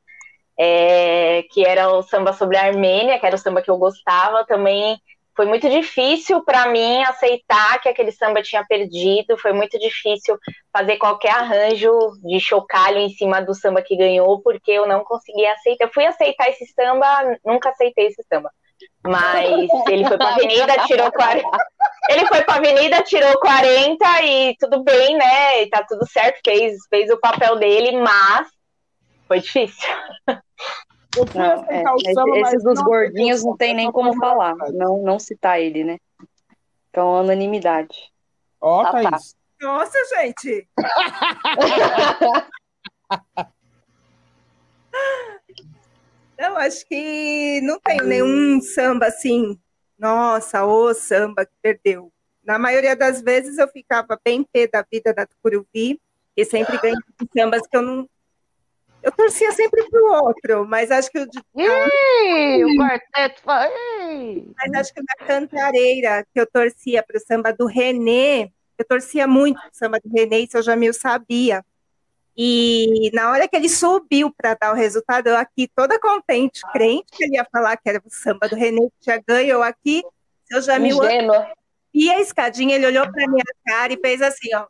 é... 0.59 1.45
que 1.53 1.65
era 1.65 1.93
o 1.93 2.03
samba 2.03 2.33
sobre 2.33 2.57
a 2.57 2.65
Armênia, 2.65 3.19
que 3.19 3.27
era 3.27 3.37
o 3.37 3.39
samba 3.39 3.63
que 3.63 3.71
eu 3.71 3.77
gostava. 3.77 4.45
Também 4.45 4.99
foi 5.41 5.47
muito 5.47 5.71
difícil 5.71 6.45
para 6.45 6.67
mim 6.67 7.03
aceitar 7.05 7.81
que 7.81 7.89
aquele 7.89 8.13
samba 8.13 8.43
tinha 8.43 8.63
perdido, 8.63 9.39
foi 9.39 9.55
muito 9.55 9.79
difícil 9.79 10.39
fazer 10.71 10.99
qualquer 10.99 11.31
arranjo 11.31 11.91
de 12.23 12.39
chocalho 12.39 12.99
em 12.99 13.09
cima 13.09 13.41
do 13.41 13.55
samba 13.55 13.81
que 13.81 13.97
ganhou, 13.97 14.43
porque 14.43 14.71
eu 14.71 14.87
não 14.87 15.03
conseguia 15.03 15.55
aceitar. 15.55 15.87
Eu 15.87 15.93
fui 15.95 16.05
aceitar 16.05 16.51
esse 16.51 16.67
samba, 16.75 17.07
nunca 17.43 17.71
aceitei 17.71 18.09
esse 18.09 18.23
samba. 18.25 18.51
Mas 19.03 19.49
ele 19.89 20.07
foi 20.07 20.19
pra 20.19 20.29
avenida, 20.29 20.87
tirou 20.87 21.11
40. 21.11 21.49
Ele 22.11 22.27
foi 22.27 22.43
pra 22.43 22.55
avenida, 22.57 23.03
tirou 23.03 23.41
40 23.41 24.23
e 24.23 24.57
tudo 24.59 24.85
bem, 24.85 25.17
né? 25.17 25.63
E 25.63 25.71
tá 25.71 25.83
tudo 25.89 26.07
certo, 26.07 26.39
fez, 26.45 26.77
fez 26.91 27.11
o 27.11 27.19
papel 27.19 27.57
dele, 27.57 27.93
mas 27.93 28.47
foi 29.27 29.41
difícil. 29.41 29.89
Eu 31.17 31.27
fui 31.27 31.41
não, 31.41 31.65
é, 31.69 31.83
o 31.93 32.15
samba, 32.15 32.39
esses 32.39 32.63
dos 32.63 32.81
gordinhos 32.83 33.45
não 33.45 33.57
tem 33.57 33.75
nem 33.75 33.91
como 33.91 34.17
falar, 34.17 34.55
não, 34.73 35.03
não 35.03 35.19
citar 35.19 35.61
ele, 35.61 35.83
né? 35.83 35.99
Então, 36.89 37.21
unanimidade. 37.21 38.13
Ó, 38.61 38.83
oh, 38.83 38.91
Thaís. 38.91 39.11
Tá. 39.11 39.19
Nossa, 39.61 39.99
gente! 40.17 40.69
Eu 46.39 46.57
acho 46.57 46.87
que 46.87 47.61
não 47.61 47.79
tenho 47.81 48.05
nenhum 48.05 48.63
samba 48.63 49.09
assim, 49.09 49.61
nossa, 49.99 50.65
o 50.65 50.95
samba 50.95 51.45
que 51.45 51.53
perdeu. 51.61 52.11
Na 52.43 52.59
maioria 52.59 52.97
das 52.97 53.21
vezes 53.21 53.59
eu 53.59 53.69
ficava 53.69 54.19
bem 54.25 54.43
pé 54.51 54.67
da 54.67 54.83
vida 54.91 55.13
da 55.13 55.27
Tucuruvi, 55.27 56.01
e 56.35 56.45
sempre 56.47 56.79
ganhei 56.79 56.97
sambas 57.37 57.67
que 57.67 57.77
eu 57.77 57.83
não, 57.83 58.09
eu 59.03 59.13
torcia 59.13 59.53
sempre 59.53 59.89
pro 59.89 60.13
outro, 60.25 60.67
mas 60.67 60.91
acho 60.91 61.11
que 61.11 61.19
o 61.19 61.27
de. 61.27 61.39
Ih, 61.57 62.65
o 62.65 62.77
quarteto 62.77 63.43
foi. 63.43 64.47
Mas 64.57 64.73
acho 64.75 64.95
que 64.95 65.03
da 65.03 65.27
cantareira, 65.27 66.27
que 66.33 66.41
eu 66.41 66.47
torcia 66.47 67.03
pro 67.03 67.19
samba 67.21 67.53
do 67.53 67.67
Renê, 67.67 68.51
eu 68.79 68.85
torcia 68.87 69.27
muito 69.27 69.61
pro 69.61 69.71
samba 69.73 69.99
do 70.03 70.11
Renê, 70.11 70.41
isso 70.41 70.59
eu 70.59 70.63
já 70.63 70.77
meio 70.77 70.93
sabia. 70.93 71.65
E 72.37 73.11
na 73.13 73.31
hora 73.31 73.49
que 73.49 73.57
ele 73.57 73.69
subiu 73.69 74.33
para 74.33 74.55
dar 74.55 74.73
o 74.73 74.77
resultado, 74.77 75.29
eu 75.29 75.37
aqui 75.37 75.69
toda 75.75 75.99
contente, 75.99 76.61
crente 76.73 77.07
que 77.13 77.25
ele 77.25 77.37
ia 77.37 77.47
falar 77.51 77.77
que 77.77 77.89
era 77.89 77.99
o 77.99 78.11
samba 78.11 78.49
do 78.49 78.57
Renê 78.57 78.89
que 78.91 79.01
tinha 79.01 79.23
ganho, 79.27 79.49
eu 79.49 79.63
aqui, 79.63 80.03
eu 80.51 80.61
já 80.63 80.79
me. 80.79 80.91
E 81.93 82.09
a 82.11 82.21
escadinha, 82.21 82.77
ele 82.77 82.87
olhou 82.87 83.11
para 83.11 83.29
minha 83.29 83.45
cara 83.67 83.93
e 83.93 83.99
fez 83.99 84.23
assim, 84.23 84.55
ó 84.55 84.67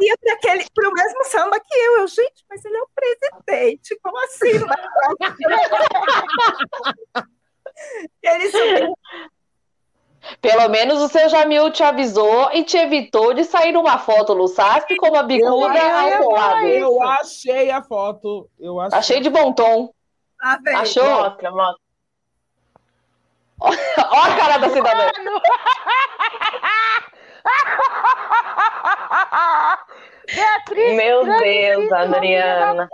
ia 0.00 0.16
para 0.18 0.32
aquele 0.34 0.66
para 0.74 0.88
o 0.88 0.92
mesmo 0.92 1.24
samba 1.24 1.60
que 1.60 1.74
eu. 1.74 1.98
eu. 1.98 2.08
Gente, 2.08 2.44
mas 2.48 2.64
ele 2.64 2.76
é 2.76 2.82
o 2.82 2.88
presidente, 2.94 3.98
como 4.02 4.18
assim? 4.24 4.52
ele 8.22 8.50
subiu. 8.50 8.96
Pelo 10.40 10.68
menos 10.68 11.00
o 11.00 11.08
seu 11.08 11.28
Jamil 11.28 11.70
te 11.70 11.82
avisou 11.82 12.50
e 12.52 12.62
te 12.62 12.76
evitou 12.76 13.32
de 13.32 13.44
sair 13.44 13.72
numa 13.72 13.98
foto 13.98 14.34
no 14.34 14.46
SASP 14.46 14.96
com 14.96 15.08
uma 15.08 15.22
bicuda 15.22 15.80
ao 15.80 16.30
lado. 16.30 16.66
Eu 16.66 17.02
achei 17.02 17.70
a 17.70 17.82
foto. 17.82 18.48
Eu 18.58 18.80
achei. 18.80 18.98
achei 18.98 19.20
de 19.20 19.30
bom 19.30 19.52
tom. 19.52 19.92
Ah. 20.40 20.58
Achou? 20.76 21.04
Mostra, 21.04 21.50
mostra. 21.50 21.87
Olha 24.10 24.32
a 24.32 24.36
cara 24.36 24.58
da 24.58 24.68
cidadã. 24.70 25.10
Beatriz, 30.34 30.96
Meu 30.96 31.24
Deus, 31.24 31.92
Adriana. 31.92 32.88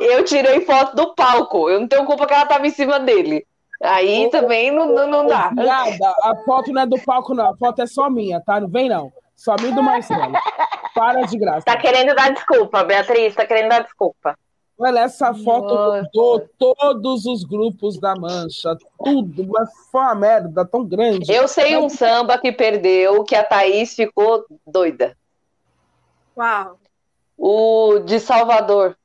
Eu 0.00 0.24
tirei 0.24 0.64
foto 0.64 0.96
do 0.96 1.14
palco. 1.14 1.68
Eu 1.68 1.80
não 1.80 1.88
tenho 1.88 2.04
culpa 2.04 2.26
que 2.26 2.34
ela 2.34 2.46
tava 2.46 2.66
em 2.66 2.70
cima 2.70 2.98
dele. 3.00 3.46
Aí 3.82 4.30
também 4.30 4.70
não, 4.70 4.86
não, 4.86 5.06
não 5.08 5.26
dá. 5.26 5.50
Nada, 5.52 6.14
a 6.22 6.36
foto 6.44 6.72
não 6.72 6.82
é 6.82 6.86
do 6.86 7.00
palco, 7.00 7.34
não. 7.34 7.50
A 7.50 7.56
foto 7.56 7.82
é 7.82 7.86
só 7.86 8.08
minha, 8.08 8.40
tá? 8.40 8.60
Não 8.60 8.68
vem, 8.68 8.88
não. 8.88 9.12
Só 9.34 9.56
minha 9.58 9.72
e 9.72 9.74
do 9.74 9.82
Marcelo. 9.82 10.32
Para 10.94 11.22
de 11.22 11.36
graça. 11.36 11.64
Tá 11.66 11.76
querendo 11.76 12.14
dar 12.14 12.32
desculpa, 12.32 12.84
Beatriz, 12.84 13.34
tá 13.34 13.44
querendo 13.44 13.70
dar 13.70 13.82
desculpa. 13.82 14.38
Olha, 14.84 15.00
essa 15.00 15.32
foto 15.32 16.02
mudou 16.02 16.48
todos 16.58 17.24
os 17.24 17.44
grupos 17.44 18.00
da 18.00 18.16
Mancha. 18.16 18.76
Tudo, 18.98 19.46
mas 19.46 19.70
foi 19.92 20.00
uma 20.00 20.14
merda 20.16 20.64
tão 20.64 20.84
grande. 20.84 21.32
Eu 21.32 21.46
sei 21.46 21.76
um 21.76 21.88
samba 21.88 22.36
que 22.36 22.50
perdeu, 22.50 23.22
que 23.22 23.36
a 23.36 23.44
Thaís 23.44 23.94
ficou 23.94 24.44
doida. 24.66 25.16
Uau. 26.36 26.80
O 27.38 28.00
de 28.00 28.18
Salvador. 28.18 28.96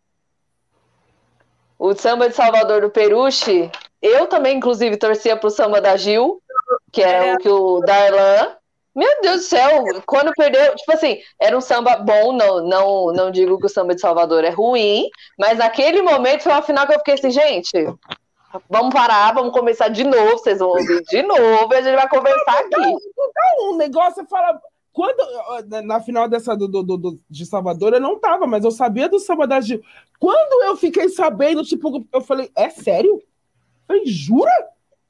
O 1.77 1.93
samba 1.93 2.27
de 2.27 2.35
Salvador 2.35 2.81
do 2.81 2.89
Peruche. 2.89 3.69
Eu 4.01 4.25
também, 4.25 4.57
inclusive, 4.57 4.97
torcia 4.97 5.37
pro 5.37 5.51
samba 5.51 5.79
da 5.79 5.95
Gil, 5.95 6.41
que 6.91 7.03
era 7.03 7.35
o 7.35 7.37
que 7.37 7.49
o 7.49 7.81
Darlan. 7.81 8.55
Meu 8.97 9.21
Deus 9.21 9.41
do 9.41 9.43
céu, 9.43 9.83
quando 10.07 10.31
perdeu, 10.35 10.75
tipo 10.75 10.91
assim, 10.91 11.19
era 11.39 11.55
um 11.55 11.61
samba 11.61 11.97
bom, 11.97 12.33
não, 12.33 12.67
não, 12.67 13.13
não 13.13 13.29
digo 13.29 13.59
que 13.59 13.67
o 13.67 13.69
samba 13.69 13.93
de 13.93 14.01
Salvador 14.01 14.43
é 14.43 14.49
ruim, 14.49 15.07
mas 15.37 15.59
naquele 15.59 16.01
momento 16.01 16.41
foi 16.41 16.51
uma 16.51 16.63
final 16.63 16.87
que 16.87 16.93
eu 16.93 16.97
fiquei 16.97 17.13
assim, 17.13 17.29
gente, 17.29 17.71
vamos 18.67 18.91
parar, 18.93 19.33
vamos 19.35 19.53
começar 19.53 19.89
de 19.89 20.03
novo, 20.03 20.31
vocês 20.39 20.57
vão 20.57 20.69
ouvir 20.69 21.03
de 21.03 21.21
novo 21.21 21.71
e 21.71 21.75
a 21.77 21.81
gente 21.83 21.95
vai 21.95 22.09
conversar 22.09 22.57
aqui. 22.59 22.95
um 23.61 23.75
negócio, 23.77 24.15
você 24.15 24.25
fala. 24.27 24.59
Quando, 24.91 25.23
na 25.83 25.99
final 25.99 26.27
dessa 26.27 26.57
do, 26.57 26.67
do- 26.67 26.81
do- 26.97 27.19
de 27.29 27.45
Salvador, 27.45 27.93
eu 27.93 27.99
não 28.01 28.17
tava, 28.19 28.47
mas 28.47 28.65
eu 28.65 28.71
sabia 28.71 29.07
do 29.07 29.19
samba 29.19 29.45
da 29.45 29.61
Gil. 29.61 29.79
Quando 30.19 30.63
eu 30.63 30.75
fiquei 30.75 31.07
sabendo, 31.09 31.63
tipo, 31.63 32.03
eu 32.11 32.19
falei, 32.19 32.49
é 32.55 32.67
sério? 32.71 33.11
Eu 33.17 33.21
falei, 33.87 34.05
jura? 34.07 34.51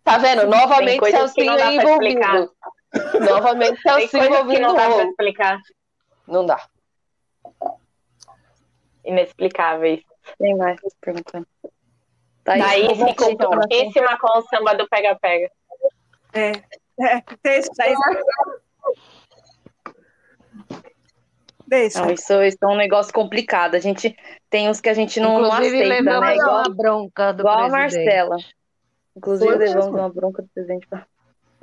Tá 0.04 0.18
vendo? 0.18 0.46
Novamente 0.46 1.00
Celcinho 1.10 1.56
dá 1.56 1.68
aí 1.70 1.78
envolvido. 1.78 2.52
Novamente 3.20 3.82
Tem 3.82 4.08
Celcinho 4.10 4.30
coisas 4.30 4.48
que 4.48 4.60
não 4.60 5.10
explicar. 5.10 5.60
Não 6.28 6.46
dá. 6.46 6.62
Inexplicáveis. 9.06 10.04
Tem 10.38 10.56
mais 10.56 10.80
perguntando. 11.02 11.48
Thaís, 12.44 12.98
ficou 12.98 13.36
tá? 13.36 13.50
pouquíssima 13.50 14.18
com 14.18 14.40
o 14.40 14.42
samba 14.44 14.74
do 14.76 14.88
pega-pega. 14.88 15.50
É. 16.34 16.52
É, 17.00 17.24
deixa. 17.44 17.70
Deixa. 21.68 22.02
Não, 22.02 22.12
isso, 22.12 22.42
isso 22.44 22.58
é 22.62 22.68
um 22.68 22.78
negócio 22.78 23.14
complicado. 23.14 23.76
A 23.76 23.80
gente 23.80 24.16
tem 24.50 24.70
uns 24.70 24.80
que 24.80 24.90
a 24.90 24.94
gente 24.94 25.20
não, 25.20 25.40
não 25.40 25.50
Inclusive, 25.50 25.84
aceita, 25.84 26.04
levamos 26.04 26.28
né? 26.28 26.36
Igual, 26.36 26.56
uma 26.56 26.70
bronca 26.70 27.34
do 27.34 27.42
igual 27.42 27.66
a 27.66 27.70
presidente. 27.70 28.06
Marcela. 28.06 28.38
Inclusive, 29.16 29.50
Foi 29.50 29.60
levamos 29.60 29.86
mesmo. 29.86 30.00
uma 30.00 30.10
bronca 30.10 30.42
do 30.42 30.48
presidente. 30.50 30.88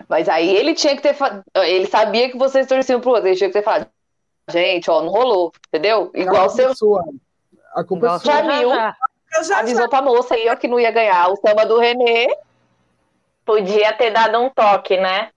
Mas 0.08 0.28
aí 0.28 0.54
ele 0.54 0.74
tinha 0.74 0.96
que 0.96 1.02
ter. 1.02 1.16
Ele 1.54 1.86
sabia 1.86 2.30
que 2.30 2.36
vocês 2.36 2.66
torciam 2.66 3.00
pro 3.00 3.10
outro. 3.12 3.28
Ele 3.28 3.36
tinha 3.36 3.48
que 3.48 3.54
ter 3.54 3.62
falado. 3.62 3.88
Gente, 4.50 4.90
ó, 4.90 5.00
não 5.02 5.10
rolou, 5.10 5.52
entendeu? 5.68 6.10
Igual 6.14 6.50
seu 6.50 6.70
é 6.70 6.74
sua. 6.74 7.02
A 7.74 7.82
culpa 7.82 8.06
Igual 8.06 8.16
é 8.16 8.18
sua. 8.20 8.32
já 8.32 8.42
já, 8.42 8.58
viu. 8.58 8.68
já. 8.68 8.96
Eu 9.36 9.44
já, 9.44 9.58
avisou 9.60 9.88
pra 9.88 10.02
moça 10.02 10.34
aí, 10.34 10.48
ó, 10.48 10.54
que 10.54 10.68
não 10.68 10.78
ia 10.78 10.90
ganhar 10.92 11.28
o 11.28 11.36
samba 11.36 11.64
do 11.66 11.78
Renê. 11.78 12.28
Podia 13.44 13.92
ter 13.92 14.10
dado 14.10 14.38
um 14.38 14.48
toque, 14.48 14.96
né? 14.96 15.30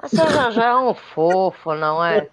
Mas 0.00 0.10
seu 0.10 0.28
Jajá 0.28 0.64
é 0.64 0.76
um 0.76 0.94
fofo, 0.94 1.74
não 1.74 2.04
é? 2.04 2.28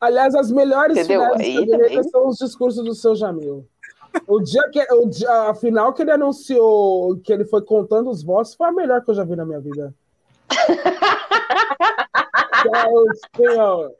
Aliás, 0.00 0.34
as 0.34 0.50
melhores 0.50 0.98
Entendeu? 0.98 1.36
finais 1.36 2.10
são 2.10 2.28
os 2.28 2.36
discursos 2.36 2.84
do 2.84 2.94
seu 2.94 3.14
Jamil. 3.14 3.66
O 4.26 4.40
dia 4.40 4.68
que 4.70 4.80
o 4.92 5.06
dia, 5.08 5.30
a 5.50 5.54
final 5.54 5.92
que 5.92 6.02
ele 6.02 6.10
anunciou 6.10 7.18
que 7.20 7.32
ele 7.32 7.44
foi 7.44 7.62
contando 7.62 8.10
os 8.10 8.22
votos 8.22 8.54
foi 8.54 8.68
a 8.68 8.72
melhor 8.72 9.02
que 9.02 9.10
eu 9.10 9.14
já 9.14 9.24
vi 9.24 9.36
na 9.36 9.44
minha 9.44 9.60
vida. 9.60 9.94
Senhor. 13.36 13.92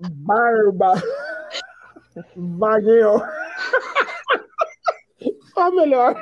Barba. 0.00 0.94
Vaguinho. 2.36 3.20
Foi 5.52 5.62
a 5.62 5.70
melhor. 5.70 6.14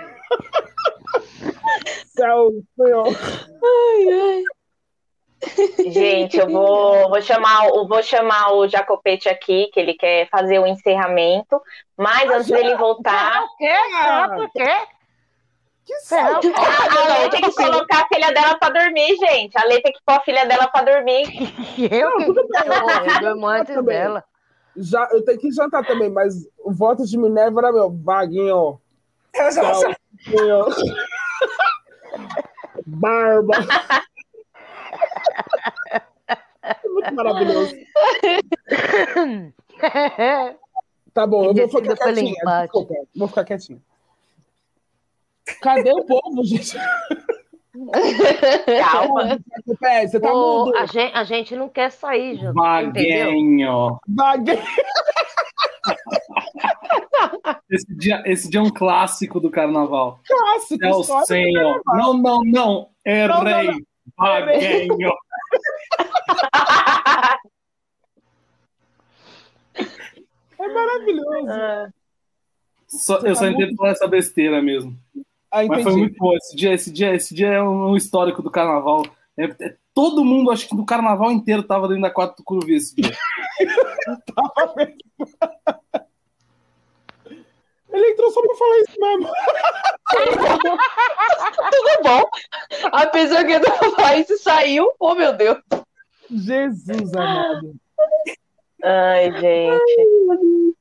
Tchau, 2.17 2.51
senhor. 2.77 3.07
Gente, 5.91 6.39
eu 6.39 6.49
vou, 6.49 7.09
vou, 7.09 7.21
chamar, 7.21 7.67
o- 7.69 7.87
vou 7.89 8.01
chamar 8.03 8.53
o 8.55 8.69
Jacopete 8.69 9.29
aqui, 9.29 9.69
que 9.73 9.81
ele 9.81 9.95
quer 9.95 10.29
fazer 10.31 10.59
o 10.61 10.67
encerramento. 10.67 11.61
Mas 11.97 12.31
antes 12.31 12.47
dele 12.49 12.77
voltar, 12.77 13.43
O 13.45 13.57
quê? 13.57 13.73
Por 14.37 14.51
quê? 14.53 14.73
Que 15.85 16.15
a 16.15 17.19
Lê 17.19 17.29
tem 17.31 17.41
que 17.43 17.53
colocar 17.55 18.05
a 18.05 18.07
filha 18.07 18.33
dela 18.33 18.57
pra 18.57 18.71
dormir, 18.71 19.17
gente. 19.17 19.59
A 19.59 19.65
Lê 19.67 19.81
tem 19.83 19.93
que 19.93 19.99
pôr 20.07 20.15
a 20.15 20.21
filha 20.21 20.47
dela 20.47 20.69
pra 20.69 20.83
dormir. 20.83 21.27
Eu 21.91 22.21
eu 22.21 22.35
durmo 23.21 23.47
antes 23.49 23.75
Também. 23.75 23.99
dela. 23.99 24.25
Já, 24.77 25.07
eu 25.13 25.23
tenho 25.25 25.39
que 25.39 25.51
jantar 25.51 25.85
também, 25.85 26.09
mas 26.09 26.35
o 26.65 26.73
voto 26.73 27.05
de 27.05 27.19
Minerva 27.19 27.61
era 27.61 27.73
meu. 27.73 27.91
Vaguinho. 27.91 28.81
eu 29.35 29.51
já. 29.53 29.63
Barba. 32.87 33.55
É 36.63 36.89
muito 36.89 37.15
maravilhoso. 37.15 37.75
Tá 41.15 41.27
bom, 41.27 41.45
eu 41.45 41.55
vou 41.55 41.69
ficar 41.69 41.95
quietinha. 41.97 42.35
Desculpa, 42.63 42.95
vou 43.15 43.29
ficar 43.29 43.45
quietinha. 43.45 43.79
Cadê 45.61 45.93
o 45.93 46.05
povo, 46.07 46.43
gente? 46.45 46.75
Calma. 48.81 49.39
Pé, 49.81 50.07
Você 50.07 50.21
tá 50.21 50.33
Ô, 50.33 50.67
mudo. 50.67 50.77
a, 50.77 50.87
gente, 50.87 51.15
a 51.15 51.25
gente 51.25 51.57
não 51.57 51.69
quer 51.69 51.91
sair, 51.91 52.35
entendeu? 52.35 52.55
Vaguinho. 52.55 53.99
Vaguinho. 54.09 54.63
Esse 57.71 57.95
dia, 57.97 58.23
esse 58.27 58.51
dia 58.51 58.61
é 58.61 58.63
um 58.63 58.71
clássico 58.71 59.41
do 59.41 59.51
carnaval. 59.51 60.21
Clássico. 60.27 60.85
É 60.85 60.91
o 60.91 61.03
senhor. 61.25 61.81
Não, 61.87 62.15
não, 62.15 62.41
não. 62.45 62.89
Errei. 63.05 63.67
não. 63.67 63.79
Vaguinho. 64.17 65.13
É 70.59 70.69
maravilhoso. 70.69 71.93
Só- 72.87 73.19
eu 73.21 73.35
só 73.35 73.47
entendo 73.49 73.75
falar 73.77 73.91
essa 73.93 74.07
besteira 74.07 74.61
mesmo. 74.63 74.97
Ah, 75.51 75.65
Mas 75.67 75.83
foi 75.83 75.97
muito 75.97 76.17
bom. 76.19 76.35
Esse 76.37 76.57
dia, 76.57 76.75
esse 76.75 76.91
dia, 76.93 77.15
esse 77.15 77.35
dia 77.35 77.49
é 77.49 77.63
um 77.63 77.97
histórico 77.97 78.43
do 78.43 78.51
carnaval. 78.51 79.05
É- 79.37 79.45
é- 79.45 79.77
todo 79.95 80.25
mundo, 80.25 80.51
acho 80.51 80.69
que 80.69 80.77
do 80.77 80.85
carnaval 80.85 81.31
inteiro, 81.33 81.63
tava 81.63 81.89
dentro 81.89 82.03
da 82.03 82.11
quatro 82.11 82.37
do 82.37 82.45
Curuvi 82.45 82.75
esse 82.75 82.95
dia. 82.95 83.17
Ele 87.93 88.11
entrou 88.11 88.31
só 88.31 88.41
pra 88.41 88.55
falar 88.55 88.79
isso 88.79 89.01
mesmo. 89.01 89.29
Tudo 91.71 92.03
bom. 92.03 92.23
A 92.93 93.07
pessoa 93.07 93.45
que 93.45 93.53
entrou 93.53 93.77
no 93.91 93.97
país 93.97 94.29
e 94.31 94.39
saiu. 94.39 94.91
Oh, 94.99 95.15
meu 95.15 95.33
Deus. 95.35 95.59
Jesus 96.31 97.15
amado. 97.15 97.75
Ai, 98.83 99.31
gente. 99.39 100.77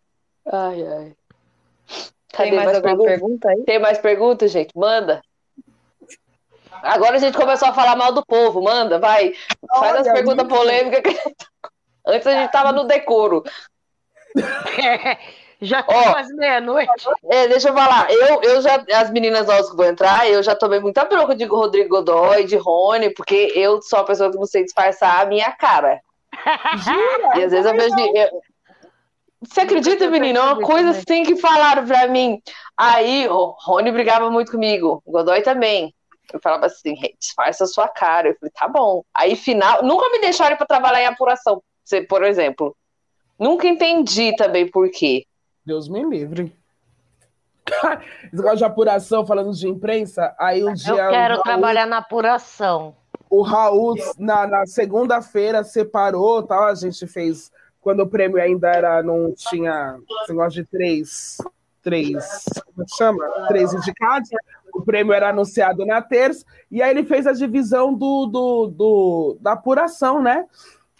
Ai, 0.51 0.87
ai. 0.87 1.15
Tem 2.33 2.49
Cadê 2.49 2.51
mais, 2.51 2.65
mais 2.65 2.77
alguma 2.77 2.95
perguntas? 2.95 3.05
pergunta 3.19 3.49
aí? 3.49 3.63
Tem 3.65 3.79
mais 3.79 3.97
perguntas, 3.97 4.51
gente? 4.51 4.71
Manda. 4.75 5.21
Agora 6.81 7.17
a 7.17 7.19
gente 7.19 7.37
começou 7.37 7.67
a 7.67 7.73
falar 7.73 7.95
mal 7.95 8.13
do 8.13 8.25
povo. 8.25 8.61
Manda, 8.61 8.97
vai. 8.97 9.33
Faz 9.79 9.97
as 9.97 10.07
Olha, 10.07 10.13
perguntas 10.13 10.47
polêmicas. 10.47 11.01
que- 11.01 11.35
Antes 12.07 12.25
a 12.25 12.31
gente 12.31 12.51
tava 12.51 12.71
no 12.71 12.85
decoro. 12.85 13.43
Já 15.61 15.85
Ó. 15.87 16.11
quase 16.11 16.33
meia-noite. 16.35 16.91
É, 17.29 17.47
deixa 17.47 17.69
eu 17.69 17.73
falar. 17.73 18.11
Eu, 18.11 18.41
eu 18.41 18.61
já, 18.61 18.83
as 18.95 19.11
meninas 19.11 19.45
novas 19.45 19.69
que 19.69 19.75
vão 19.77 19.85
entrar, 19.85 20.27
eu 20.27 20.41
já 20.41 20.55
tomei 20.55 20.79
muita 20.79 21.05
bronca 21.05 21.35
de 21.35 21.45
Rodrigo 21.45 21.89
Godoy, 21.89 22.45
de 22.45 22.55
Rony, 22.55 23.13
porque 23.13 23.51
eu 23.55 23.79
sou 23.81 23.99
uma 23.99 24.05
pessoa 24.05 24.31
que 24.31 24.37
não 24.37 24.45
sei 24.47 24.63
disfarçar 24.63 25.21
a 25.21 25.25
minha 25.25 25.51
cara. 25.51 26.01
E 27.37 27.43
às 27.43 27.51
vezes 27.51 27.65
eu 27.65 27.73
vejo. 27.73 27.95
eu- 28.15 28.41
Você 29.43 29.61
acredita, 29.61 30.09
menino? 30.09 30.39
É 30.39 30.43
uma 30.43 30.61
coisa 30.61 30.89
assim 30.91 31.23
que 31.23 31.35
falaram 31.35 31.85
pra 31.85 32.07
mim. 32.07 32.41
Aí, 32.75 33.27
o 33.27 33.55
Rony 33.63 33.91
brigava 33.91 34.31
muito 34.31 34.51
comigo, 34.51 35.01
o 35.05 35.11
Godoy 35.11 35.41
também. 35.43 35.93
Eu 36.33 36.39
falava 36.39 36.65
assim, 36.65 36.95
disfarça 37.19 37.65
a 37.65 37.67
sua 37.67 37.87
cara. 37.87 38.29
Eu 38.29 38.35
falei, 38.39 38.51
tá 38.51 38.67
bom. 38.67 39.03
Aí, 39.13 39.35
final, 39.35 39.83
nunca 39.83 40.09
me 40.09 40.19
deixaram 40.21 40.55
para 40.55 40.65
trabalhar 40.65 41.01
em 41.01 41.07
apuração, 41.07 41.61
por 42.09 42.23
exemplo. 42.23 42.75
Nunca 43.37 43.67
entendi 43.67 44.35
também 44.35 44.67
por 44.69 44.89
quê. 44.89 45.25
Deus 45.65 45.87
me 45.87 46.03
livre. 46.03 46.55
Esse 48.33 48.55
de 48.55 48.65
apuração, 48.65 49.25
falando 49.25 49.51
de 49.53 49.67
imprensa, 49.67 50.35
aí 50.37 50.63
um 50.63 50.73
dia. 50.73 50.91
Eu 50.91 51.09
quero 51.09 51.33
Raul, 51.35 51.43
trabalhar 51.43 51.85
na 51.85 51.97
apuração. 51.97 52.95
O 53.29 53.41
Raul, 53.41 53.95
na, 54.17 54.45
na 54.47 54.65
segunda-feira, 54.65 55.63
separou, 55.63 56.43
tal. 56.43 56.65
A 56.65 56.75
gente 56.75 57.05
fez. 57.07 57.51
Quando 57.79 58.01
o 58.01 58.07
prêmio 58.07 58.39
ainda 58.39 58.69
era, 58.69 59.01
não 59.01 59.33
tinha 59.35 59.97
esse 60.21 60.31
negócio 60.31 60.63
de 60.63 60.65
três. 60.65 61.37
Três. 61.81 62.45
Como 62.65 62.83
é 62.83 62.95
chama? 62.95 63.47
Três 63.47 63.73
indicados. 63.73 64.29
O 64.73 64.81
prêmio 64.81 65.13
era 65.13 65.29
anunciado 65.29 65.85
na 65.85 66.01
terça. 66.01 66.45
E 66.69 66.81
aí 66.81 66.91
ele 66.91 67.03
fez 67.03 67.25
a 67.25 67.33
divisão 67.33 67.93
do, 67.93 68.27
do, 68.27 68.67
do 68.67 69.37
da 69.41 69.53
apuração, 69.53 70.21
né? 70.21 70.45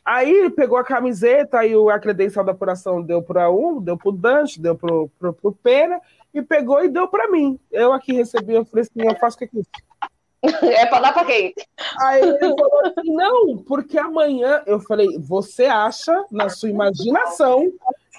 Aí 0.04 0.32
ele 0.32 0.50
pegou 0.50 0.78
a 0.78 0.84
camiseta 0.84 1.66
e 1.66 1.74
a 1.90 2.00
credencial 2.00 2.44
da 2.44 2.52
apuração 2.52 3.02
deu 3.02 3.22
para 3.22 3.52
um, 3.52 3.80
deu 3.80 3.98
para 3.98 4.10
o 4.10 4.12
Dante, 4.12 4.60
deu 4.60 4.76
para 4.76 4.90
o 4.90 5.52
Pena, 5.52 6.02
e 6.34 6.42
pegou 6.42 6.84
e 6.84 6.88
deu 6.88 7.08
para 7.08 7.30
mim. 7.30 7.60
Eu 7.72 7.94
aqui 7.94 8.14
recebi, 8.14 8.54
eu 8.54 8.66
falei 8.66 8.84
assim, 8.84 9.08
eu 9.08 9.20
faço 9.20 9.38
o 9.38 9.40
que 9.40 9.46
é 9.58 9.60
isso? 9.60 10.66
É 10.66 10.86
para 10.88 11.02
dar 11.02 11.14
para 11.14 11.26
quem? 11.26 11.54
Aí 12.00 12.22
ele 12.22 12.40
falou 12.40 12.82
assim, 12.86 13.14
não, 13.14 13.58
porque 13.58 13.98
amanhã, 13.98 14.64
eu 14.66 14.80
falei, 14.80 15.08
você 15.20 15.66
acha, 15.66 16.26
na 16.32 16.50
sua 16.50 16.70
imaginação, 16.70 17.72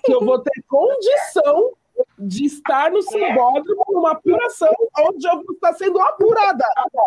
que 0.04 0.12
eu 0.12 0.24
vou 0.24 0.38
ter 0.38 0.62
condição 0.68 1.72
de 2.18 2.46
estar 2.46 2.90
no 2.90 3.02
simbódromo 3.02 3.84
numa 3.88 4.12
apuração 4.12 4.72
onde 5.08 5.26
eu 5.26 5.42
vou 5.42 5.54
estar 5.54 5.72
sendo 5.74 6.00
apurada. 6.00 6.64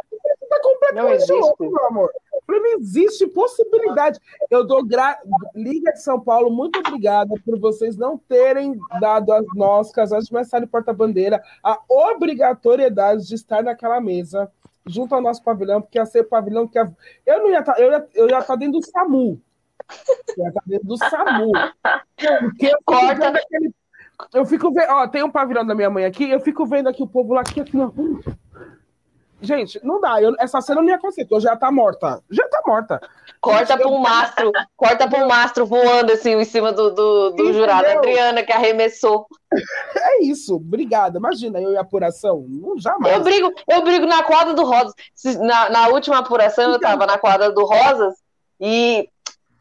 Você 0.09 0.43
está 0.43 0.59
completamente 0.61 1.31
louco, 1.31 1.69
meu 1.69 1.85
amor. 1.88 2.11
Não 2.47 2.65
existe 2.77 3.27
possibilidade. 3.27 4.19
Eu 4.49 4.65
dou 4.65 4.85
gra... 4.85 5.19
Liga 5.55 5.91
de 5.91 6.01
São 6.01 6.19
Paulo, 6.19 6.51
muito 6.51 6.80
obrigada 6.80 7.34
por 7.43 7.59
vocês 7.59 7.97
não 7.97 8.17
terem 8.17 8.77
dado 8.99 9.31
a 9.34 9.41
nós, 9.55 9.91
casais 9.91 10.26
de 10.26 10.34
mestre 10.34 10.67
porta-bandeira, 10.67 11.41
a 11.63 11.80
obrigatoriedade 11.89 13.27
de 13.27 13.35
estar 13.35 13.63
naquela 13.63 13.99
mesa 13.99 14.51
junto 14.85 15.15
ao 15.15 15.22
nosso 15.22 15.43
pavilhão, 15.43 15.81
porque 15.81 15.97
ia 15.97 16.05
ser 16.05 16.23
pavilhão 16.26 16.67
que 16.67 16.77
eu 16.77 17.39
não 17.39 17.49
ia 17.49 17.59
estar, 17.59 17.73
tá, 17.73 17.81
eu 17.81 17.91
ia, 17.91 18.07
eu 18.13 18.30
ia 18.30 18.39
estar 18.39 18.55
dentro 18.55 18.80
do 18.80 18.85
SAMU. 18.85 19.41
Eu 20.38 20.43
ia 20.43 20.49
estar 20.49 20.63
dentro 20.65 20.88
do 20.88 20.97
SAMU. 20.97 21.51
Porque 22.15 22.67
eu 22.67 22.77
Corta. 22.85 23.30
Aquele... 23.30 23.73
Eu 24.33 24.45
fico 24.45 24.71
vendo, 24.71 24.89
ó, 24.89 25.07
tem 25.07 25.23
um 25.23 25.31
pavilhão 25.31 25.65
da 25.65 25.75
minha 25.75 25.89
mãe 25.89 26.05
aqui, 26.05 26.29
eu 26.29 26.39
fico 26.39 26.65
vendo 26.65 26.87
aqui 26.87 27.03
o 27.03 27.07
povo 27.07 27.33
lá 27.33 27.41
aqui, 27.41 27.61
assim, 27.61 27.79
ó. 27.79 27.91
Gente, 29.41 29.79
não 29.83 29.99
dá. 29.99 30.21
Eu, 30.21 30.33
essa 30.39 30.61
cena 30.61 30.81
não 30.81 30.89
ia 30.89 30.95
acontecer, 30.95 31.27
eu 31.29 31.39
já 31.39 31.55
tá 31.55 31.71
morta. 31.71 32.21
Já 32.29 32.47
tá 32.47 32.61
morta. 32.65 33.01
Corta 33.39 33.77
para 33.77 33.87
um 33.87 33.99
mastro, 33.99 34.51
corta 34.75 35.07
para 35.07 35.23
um 35.23 35.27
mastro 35.27 35.65
voando 35.65 36.11
assim 36.11 36.31
em 36.31 36.45
cima 36.45 36.71
do, 36.71 36.89
do, 36.89 37.29
do 37.31 37.53
jurado. 37.53 37.85
Adriana 37.85 38.41
que 38.43 38.51
arremessou. 38.51 39.27
É 39.95 40.23
isso, 40.23 40.55
obrigada. 40.55 41.19
Imagina 41.19 41.61
eu 41.61 41.73
e 41.73 41.77
a 41.77 41.81
apuração. 41.81 42.45
Não, 42.47 42.79
jamais. 42.79 43.15
Eu 43.15 43.23
brigo, 43.23 43.53
eu 43.69 43.83
brigo 43.83 44.05
na 44.05 44.23
quadra 44.23 44.53
do 44.53 44.63
Rosas. 44.63 44.93
Na, 45.41 45.69
na 45.69 45.87
última 45.89 46.19
apuração, 46.19 46.71
eu 46.71 46.79
tava 46.79 47.05
na 47.05 47.17
quadra 47.17 47.51
do 47.51 47.65
Rosas 47.65 48.15
e 48.59 49.09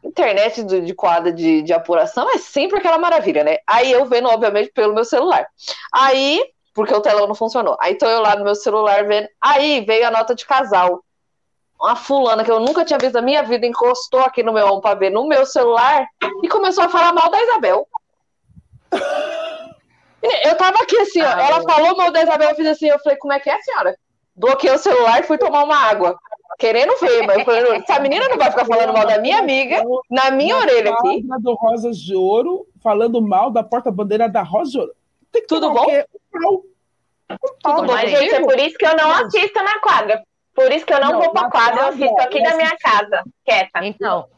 internet 0.04 0.62
do, 0.62 0.80
de 0.80 0.94
quadra 0.94 1.32
de, 1.32 1.62
de 1.62 1.72
apuração 1.72 2.30
é 2.30 2.38
sempre 2.38 2.78
aquela 2.78 2.98
maravilha, 2.98 3.42
né? 3.42 3.58
Aí 3.66 3.90
eu 3.90 4.04
vendo, 4.06 4.28
obviamente, 4.28 4.70
pelo 4.72 4.94
meu 4.94 5.04
celular. 5.04 5.46
Aí 5.92 6.44
porque 6.74 6.92
o 6.92 7.00
telão 7.00 7.28
não 7.28 7.34
funcionou. 7.34 7.76
Aí 7.80 7.94
tô 7.94 8.06
eu 8.06 8.20
lá 8.20 8.34
no 8.34 8.44
meu 8.44 8.54
celular 8.54 9.06
vendo. 9.06 9.28
Aí 9.40 9.82
veio 9.82 10.08
a 10.08 10.10
nota 10.10 10.34
de 10.34 10.44
casal. 10.44 11.02
Uma 11.80 11.94
fulana 11.94 12.44
que 12.44 12.50
eu 12.50 12.60
nunca 12.60 12.84
tinha 12.84 12.98
visto 12.98 13.14
na 13.14 13.22
minha 13.22 13.42
vida 13.42 13.66
encostou 13.66 14.20
aqui 14.20 14.42
no 14.42 14.52
meu 14.52 14.66
ombro 14.66 14.80
pra 14.80 14.94
ver 14.94 15.10
no 15.10 15.26
meu 15.26 15.46
celular 15.46 16.06
e 16.42 16.48
começou 16.48 16.84
a 16.84 16.88
falar 16.88 17.12
mal 17.12 17.30
da 17.30 17.42
Isabel. 17.42 17.88
Eu 20.42 20.56
tava 20.56 20.78
aqui 20.82 20.96
assim, 20.96 21.20
ó, 21.20 21.26
ela 21.26 21.60
falou 21.60 21.94
mal 21.98 22.10
da 22.10 22.22
Isabel, 22.22 22.48
eu 22.48 22.56
fiz 22.56 22.66
assim, 22.66 22.86
eu 22.86 22.98
falei, 23.00 23.18
como 23.18 23.34
é 23.34 23.38
que 23.38 23.50
é, 23.50 23.60
senhora? 23.60 23.94
Bloqueei 24.34 24.72
o 24.72 24.78
celular 24.78 25.20
e 25.20 25.24
fui 25.24 25.36
tomar 25.36 25.62
uma 25.64 25.76
água. 25.76 26.18
Querendo 26.58 26.96
ver, 27.00 27.26
mas 27.26 27.38
eu 27.38 27.44
falei, 27.44 27.76
essa 27.76 28.00
menina 28.00 28.28
não 28.28 28.36
vai 28.36 28.50
ficar 28.50 28.64
falando 28.64 28.92
mal 28.92 29.06
da 29.06 29.18
minha 29.18 29.38
amiga 29.38 29.82
na 30.10 30.30
minha 30.30 30.56
orelha 30.56 30.92
aqui. 30.92 31.24
do 31.40 31.54
Rosas 31.54 31.98
de 31.98 32.14
Ouro, 32.14 32.66
falando 32.82 33.20
mal 33.20 33.50
da 33.50 33.62
porta-bandeira 33.62 34.28
da 34.28 34.42
Rosa 34.42 34.70
de 34.70 34.78
Ouro. 34.78 34.92
Tudo 35.48 35.72
bom? 35.72 35.86
Tudo 37.62 37.86
bom, 37.86 37.98
gente, 37.98 38.34
é 38.34 38.40
por 38.40 38.58
isso 38.58 38.76
que 38.78 38.86
eu 38.86 38.96
não 38.96 39.10
assisto 39.10 39.62
na 39.62 39.80
quadra. 39.80 40.22
Por 40.54 40.70
isso 40.70 40.86
que 40.86 40.94
eu 40.94 41.00
não, 41.00 41.12
não 41.14 41.22
vou 41.22 41.32
pra 41.32 41.50
quadra, 41.50 41.82
eu 41.82 41.88
assisto 41.88 42.20
aqui 42.20 42.40
na 42.40 42.54
minha 42.56 42.76
casa, 42.78 43.24
quieta. 43.44 43.84
Então. 43.84 44.28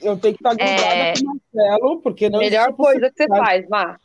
Eu 0.00 0.18
tenho 0.18 0.34
que 0.34 0.40
estar 0.40 0.54
grudada 0.54 0.94
é... 0.94 1.12
com 1.12 1.20
o 1.20 1.40
Marcelo, 1.54 2.00
porque 2.00 2.30
não 2.30 2.38
Melhor 2.38 2.72
coisa 2.72 3.10
que 3.10 3.16
você 3.16 3.28
faz, 3.28 3.68
Mar. 3.68 4.00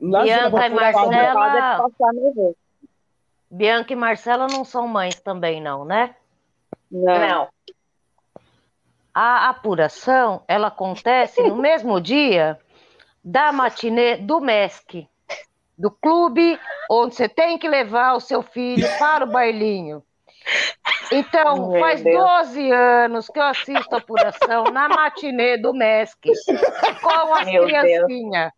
Bianca 0.00 0.66
e 0.66 0.70
Marcela. 0.70 1.90
Bianca 3.50 3.92
e 3.92 3.96
Marcela 3.96 4.46
não 4.46 4.64
são 4.64 4.86
mães 4.86 5.20
também, 5.20 5.60
não, 5.60 5.84
né? 5.84 6.14
Não. 6.92 7.18
não. 7.18 7.48
A 9.14 9.48
apuração, 9.48 10.42
ela 10.46 10.68
acontece 10.68 11.42
no 11.42 11.56
mesmo 11.56 12.00
dia 12.00 12.58
da 13.24 13.50
matinê 13.52 14.16
do 14.16 14.40
MESC 14.40 15.08
do 15.76 15.90
clube 15.90 16.58
onde 16.88 17.16
você 17.16 17.28
tem 17.28 17.58
que 17.58 17.68
levar 17.68 18.14
o 18.14 18.20
seu 18.20 18.42
filho 18.42 18.86
para 18.98 19.24
o 19.24 19.30
bailinho. 19.30 20.02
Então, 21.10 21.70
Meu 21.70 21.80
faz 21.80 22.02
Deus. 22.02 22.16
12 22.16 22.70
anos 22.70 23.26
que 23.26 23.38
eu 23.38 23.44
assisto 23.44 23.94
a 23.94 23.98
apuração 23.98 24.64
na 24.72 24.88
matinê 24.88 25.58
do 25.58 25.74
MESC 25.74 26.30
com 27.02 27.34
as 27.34 27.44
criancinhas. 27.44 28.52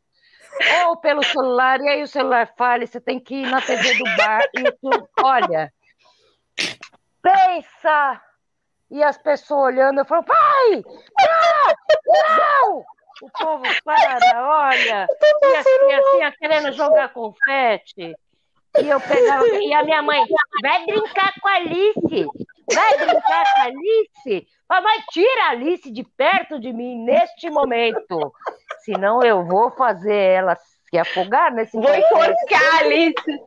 Ou 0.87 0.97
pelo 0.99 1.23
celular, 1.25 1.81
e 1.81 1.89
aí 1.89 2.03
o 2.03 2.07
celular 2.07 2.53
falha, 2.57 2.87
você 2.87 3.01
tem 3.01 3.19
que 3.19 3.35
ir 3.37 3.51
na 3.51 3.61
TV 3.61 3.95
do 3.95 4.05
bar 4.17 4.43
e 4.55 4.71
tu, 4.73 5.09
olha, 5.21 5.73
pensa! 7.21 8.23
E 8.95 9.03
as 9.03 9.19
pessoas 9.19 9.75
olhando, 9.75 9.99
eu 9.99 10.05
falo, 10.05 10.23
pai! 10.23 10.85
Não! 11.21 11.75
Não! 12.39 12.85
O 13.23 13.31
povo 13.37 13.65
para, 13.85 14.69
olha. 14.69 15.09
E 15.43 15.57
as 15.57 15.65
criancinhas 15.65 16.37
querendo 16.37 16.73
jogar 16.73 17.13
confete. 17.13 18.15
E 18.79 18.89
eu 18.89 19.01
pegava. 19.01 19.45
E 19.49 19.75
a 19.75 19.83
minha 19.83 20.01
mãe, 20.01 20.25
vai 20.63 20.87
brincar 20.87 21.33
com 21.41 21.49
a 21.49 21.55
Alice. 21.55 22.27
Vai 22.73 22.97
brincar 22.99 23.45
com 23.53 23.61
a 23.61 23.65
Alice. 23.65 24.47
Vai, 24.69 25.03
tira 25.11 25.47
a 25.47 25.51
Alice 25.51 25.91
de 25.91 26.05
perto 26.17 26.61
de 26.61 26.73
mim 26.73 27.05
neste 27.05 27.51
momento. 27.51 28.33
Senão 28.85 29.25
eu 29.25 29.45
vou 29.45 29.73
fazer 29.73 30.15
ela 30.15 30.57
se 30.89 30.97
afogar 30.97 31.53
nesse 31.53 31.77
Vou 31.77 31.93
enforcar 31.93 32.63
a 32.63 32.79
Alice. 32.79 33.43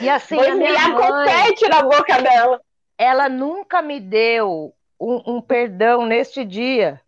E 0.00 0.10
assim, 0.10 0.34
vou 0.34 0.44
a 0.44 0.54
minha 0.56 0.88
mãe, 0.88 1.08
confete 1.08 1.68
na 1.68 1.82
boca 1.82 2.20
dela. 2.20 2.60
Ela 2.96 3.28
nunca 3.28 3.82
me 3.82 4.00
deu 4.00 4.72
um, 5.00 5.36
um 5.36 5.40
perdão 5.40 6.06
neste 6.06 6.44
dia. 6.44 7.00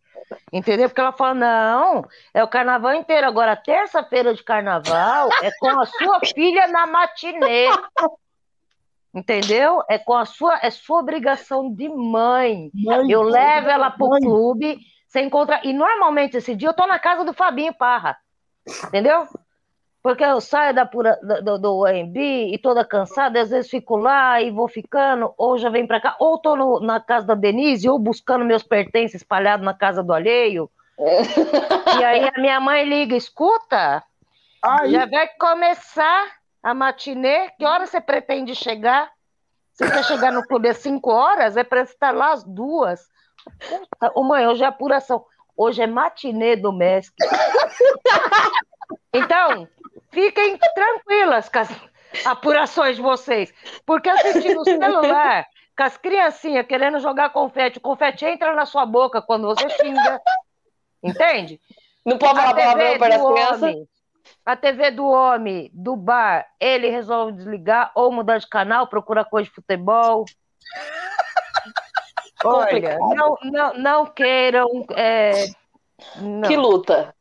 Entendeu? 0.52 0.88
Porque 0.88 1.00
ela 1.00 1.12
fala: 1.12 1.34
não, 1.34 2.04
é 2.34 2.42
o 2.42 2.48
carnaval 2.48 2.94
inteiro. 2.94 3.26
Agora, 3.26 3.56
terça-feira 3.56 4.34
de 4.34 4.42
carnaval 4.42 5.28
é 5.42 5.50
com 5.58 5.80
a 5.80 5.86
sua 5.86 6.20
filha 6.34 6.66
na 6.68 6.86
matinê. 6.86 7.68
Entendeu? 9.14 9.82
É 9.88 9.98
com 9.98 10.14
a 10.14 10.24
sua, 10.24 10.58
é 10.62 10.70
sua 10.70 11.00
obrigação 11.00 11.72
de 11.72 11.88
mãe. 11.88 12.70
mãe 12.74 13.10
eu 13.10 13.22
levo 13.22 13.68
ela 13.68 13.90
pro 13.90 14.08
mãe. 14.08 14.20
clube, 14.20 14.78
você 15.06 15.20
encontra. 15.20 15.60
E 15.64 15.72
normalmente 15.72 16.36
esse 16.36 16.54
dia 16.54 16.68
eu 16.68 16.74
tô 16.74 16.86
na 16.86 16.98
casa 16.98 17.24
do 17.24 17.32
Fabinho 17.32 17.72
Parra. 17.72 18.16
Entendeu? 18.88 19.26
Porque 20.06 20.22
eu 20.22 20.40
saio 20.40 20.72
da 20.72 20.86
pura, 20.86 21.18
do, 21.42 21.58
do 21.58 21.84
AMB 21.84 22.16
e 22.16 22.56
toda 22.58 22.84
cansada, 22.84 23.40
às 23.40 23.50
vezes 23.50 23.68
fico 23.68 23.96
lá 23.96 24.40
e 24.40 24.52
vou 24.52 24.68
ficando, 24.68 25.34
ou 25.36 25.58
já 25.58 25.68
venho 25.68 25.88
para 25.88 26.00
cá, 26.00 26.14
ou 26.20 26.38
tô 26.38 26.54
no, 26.54 26.78
na 26.78 27.00
casa 27.00 27.26
da 27.26 27.34
Denise, 27.34 27.88
ou 27.88 27.98
buscando 27.98 28.44
meus 28.44 28.62
pertences 28.62 29.16
espalhados 29.16 29.66
na 29.66 29.74
casa 29.74 30.04
do 30.04 30.12
alheio. 30.12 30.70
e 31.98 32.04
aí 32.04 32.30
a 32.32 32.40
minha 32.40 32.60
mãe 32.60 32.84
liga, 32.84 33.16
escuta, 33.16 34.00
já 34.84 35.06
vai 35.06 35.26
começar 35.40 36.36
a 36.62 36.72
matinê, 36.72 37.50
que 37.58 37.66
hora 37.66 37.84
você 37.84 38.00
pretende 38.00 38.54
chegar? 38.54 39.10
Você 39.72 39.90
quer 39.90 40.04
chegar 40.04 40.30
no 40.30 40.46
clube 40.46 40.68
às 40.68 40.76
5 40.76 41.10
horas? 41.10 41.56
É 41.56 41.64
para 41.64 41.80
estar 41.80 42.14
lá 42.14 42.30
às 42.30 42.44
duas. 42.44 43.08
Puta, 43.58 44.12
oh, 44.14 44.22
mãe, 44.22 44.46
hoje 44.46 44.62
é 44.62 44.68
apuração. 44.68 45.24
Hoje 45.56 45.82
é 45.82 45.86
matinê 45.88 46.54
do 46.54 46.72
mestre. 46.72 47.26
Então, 49.12 49.66
fiquem 50.16 50.58
tranquilas 50.74 51.50
com 51.50 51.58
as 51.58 51.68
apurações 52.24 52.96
de 52.96 53.02
vocês. 53.02 53.52
Porque 53.84 54.08
assistir 54.08 54.54
no 54.54 54.64
celular, 54.64 55.46
com 55.76 55.82
as 55.82 55.98
criancinhas 55.98 56.66
querendo 56.66 56.98
jogar 57.00 57.28
confete, 57.30 57.76
o 57.76 57.82
confete 57.82 58.24
entra 58.24 58.54
na 58.54 58.64
sua 58.64 58.86
boca 58.86 59.20
quando 59.20 59.46
você 59.46 59.68
xinga. 59.68 60.18
Entende? 61.02 61.60
Não 62.02 62.16
pode 62.16 62.34
falar 62.40 62.54
palavrão 62.54 62.98
para 62.98 63.16
as 63.16 63.22
crianças. 63.22 63.74
A 64.44 64.56
TV 64.56 64.90
do 64.90 65.06
homem, 65.06 65.70
do 65.72 65.94
bar, 65.94 66.46
ele 66.58 66.88
resolve 66.88 67.32
desligar 67.32 67.92
ou 67.94 68.10
mudar 68.10 68.38
de 68.38 68.48
canal, 68.48 68.86
procurar 68.86 69.24
coisa 69.26 69.48
de 69.48 69.54
futebol. 69.54 70.24
Olha, 72.42 72.98
não, 72.98 73.36
não, 73.42 73.74
não 73.74 74.06
queiram. 74.06 74.84
É, 74.94 75.46
não. 76.16 76.48
Que 76.48 76.56
luta. 76.56 77.14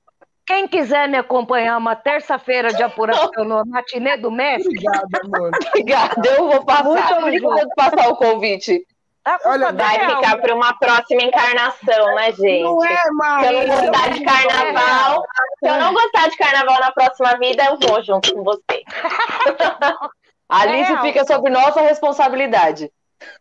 Quem 0.45 0.67
quiser 0.67 1.09
me 1.09 1.17
acompanhar 1.17 1.77
uma 1.77 1.95
terça-feira 1.95 2.71
de 2.71 2.83
apuração 2.83 3.43
no 3.43 3.65
Matinê 3.65 4.15
do 4.17 4.29
México. 4.29 4.69
Obrigada, 4.69 5.21
amor. 5.23 5.51
Obrigada, 5.69 6.29
eu 6.29 6.47
vou 6.47 6.63
passar. 6.63 6.83
Muito 6.83 7.13
obrigada 7.15 7.67
por 7.67 7.75
passar 7.75 8.09
o 8.09 8.15
convite. 8.15 8.85
Tá 9.23 9.39
Olha, 9.43 9.71
vai 9.71 10.07
ficar 10.07 10.37
para 10.37 10.53
uma 10.53 10.77
próxima 10.77 11.23
encarnação, 11.23 12.13
né, 12.13 12.31
gente? 12.31 12.61
Não 12.61 12.85
é, 12.85 13.11
mãe. 13.11 13.47
Se 13.47 13.53
eu 13.53 13.67
não 13.67 13.75
gostar 13.75 14.09
de 14.09 14.23
carnaval, 14.23 15.23
se 15.57 15.67
eu 15.67 15.75
não 15.79 15.93
gostar 15.95 16.29
de 16.29 16.37
carnaval 16.37 16.79
na 16.79 16.91
próxima 16.91 17.37
vida, 17.39 17.65
eu 17.65 17.79
vou 17.79 18.03
junto 18.03 18.31
com 18.35 18.43
você. 18.43 18.83
A 20.47 20.61
Alice 20.61 20.93
é 20.93 21.01
fica 21.01 21.25
sob 21.25 21.49
nossa 21.49 21.81
responsabilidade. 21.81 22.91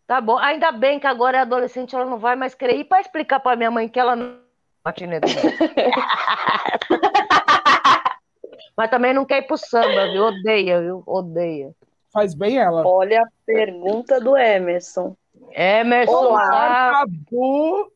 Tá 0.06 0.22
bom. 0.22 0.38
Ainda 0.38 0.72
bem 0.72 0.98
que 0.98 1.06
agora 1.06 1.36
é 1.36 1.40
adolescente, 1.40 1.94
ela 1.94 2.06
não 2.06 2.18
vai 2.18 2.34
mais 2.34 2.54
querer 2.54 2.76
ir 2.78 2.84
para 2.84 3.02
explicar 3.02 3.40
para 3.40 3.54
minha 3.54 3.70
mãe 3.70 3.86
que 3.86 4.00
ela 4.00 4.16
não 4.16 4.43
Mas 8.76 8.90
também 8.90 9.14
não 9.14 9.24
quer 9.24 9.38
ir 9.38 9.46
pro 9.46 9.56
samba, 9.56 10.12
viu? 10.12 10.24
Odeia, 10.24 10.82
viu? 10.82 11.02
Odeia. 11.06 11.74
Faz 12.12 12.34
bem 12.34 12.58
ela. 12.58 12.86
Olha 12.86 13.22
a 13.22 13.26
pergunta 13.46 14.20
do 14.20 14.36
Emerson. 14.36 15.16
Emerson. 15.52 16.12
Olá. 16.12 17.02
Acabou 17.02 17.90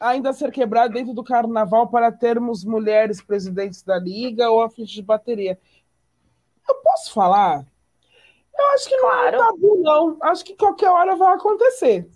ainda 0.00 0.32
ser 0.32 0.50
quebrado 0.50 0.94
dentro 0.94 1.12
do 1.12 1.22
carnaval 1.22 1.88
para 1.88 2.10
termos 2.10 2.64
mulheres 2.64 3.20
presidentes 3.20 3.82
da 3.82 3.98
liga 3.98 4.50
ou 4.50 4.62
a 4.62 4.70
frente 4.70 4.94
de 4.94 5.02
bateria. 5.02 5.58
Eu 6.66 6.76
posso 6.76 7.12
falar? 7.12 7.66
Eu 8.56 8.66
acho 8.74 8.88
que 8.88 8.98
claro. 8.98 9.36
não 9.36 9.44
é 9.44 9.46
tabu, 9.46 9.82
não. 9.82 10.16
Acho 10.22 10.44
que 10.44 10.56
qualquer 10.56 10.88
hora 10.88 11.16
vai 11.16 11.34
acontecer. 11.34 12.08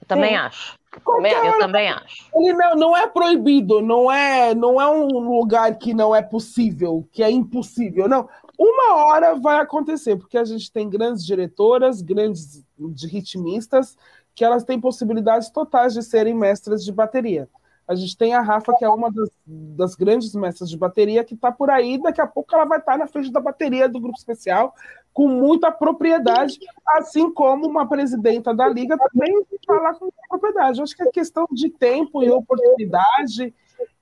Eu 0.00 0.06
também 0.06 0.30
Sim. 0.30 0.36
acho. 0.36 0.79
Qualquer 1.04 1.32
eu 1.32 1.52
hora... 1.52 1.58
também 1.58 1.88
acho. 1.88 2.28
Ele 2.34 2.52
não, 2.52 2.74
não 2.74 2.96
é 2.96 3.06
proibido, 3.06 3.80
não 3.80 4.10
é, 4.10 4.54
não 4.54 4.80
é 4.80 4.88
um 4.88 5.06
lugar 5.06 5.78
que 5.78 5.94
não 5.94 6.14
é 6.14 6.20
possível, 6.20 7.06
que 7.12 7.22
é 7.22 7.30
impossível. 7.30 8.08
Não, 8.08 8.28
uma 8.58 8.96
hora 8.96 9.34
vai 9.36 9.58
acontecer, 9.60 10.16
porque 10.16 10.36
a 10.36 10.44
gente 10.44 10.70
tem 10.70 10.88
grandes 10.88 11.24
diretoras, 11.24 12.02
grandes 12.02 12.64
de 12.76 13.06
ritmistas, 13.06 13.96
que 14.34 14.44
elas 14.44 14.64
têm 14.64 14.80
possibilidades 14.80 15.50
totais 15.50 15.94
de 15.94 16.02
serem 16.02 16.34
mestras 16.34 16.84
de 16.84 16.92
bateria. 16.92 17.48
A 17.86 17.94
gente 17.94 18.16
tem 18.16 18.34
a 18.34 18.40
Rafa, 18.40 18.72
que 18.76 18.84
é 18.84 18.88
uma 18.88 19.10
das, 19.10 19.30
das 19.46 19.94
grandes 19.96 20.32
mestras 20.34 20.70
de 20.70 20.78
bateria, 20.78 21.24
que 21.24 21.34
está 21.34 21.50
por 21.50 21.70
aí, 21.70 22.00
daqui 22.00 22.20
a 22.20 22.26
pouco 22.26 22.54
ela 22.54 22.64
vai 22.64 22.78
estar 22.78 22.92
tá 22.92 22.98
na 22.98 23.06
frente 23.06 23.32
da 23.32 23.40
bateria 23.40 23.88
do 23.88 23.98
grupo 23.98 24.16
especial, 24.16 24.74
com 25.12 25.28
muita 25.28 25.70
propriedade, 25.72 26.58
assim 26.94 27.32
como 27.32 27.66
uma 27.66 27.88
presidenta 27.88 28.54
da 28.54 28.68
Liga 28.68 28.96
também 28.96 29.44
falar 29.66 29.94
com 29.94 30.06
muita 30.06 30.22
propriedade. 30.28 30.78
Eu 30.78 30.84
acho 30.84 30.96
que 30.96 31.02
é 31.02 31.10
questão 31.10 31.46
de 31.50 31.68
tempo 31.70 32.22
e 32.22 32.30
oportunidade, 32.30 33.54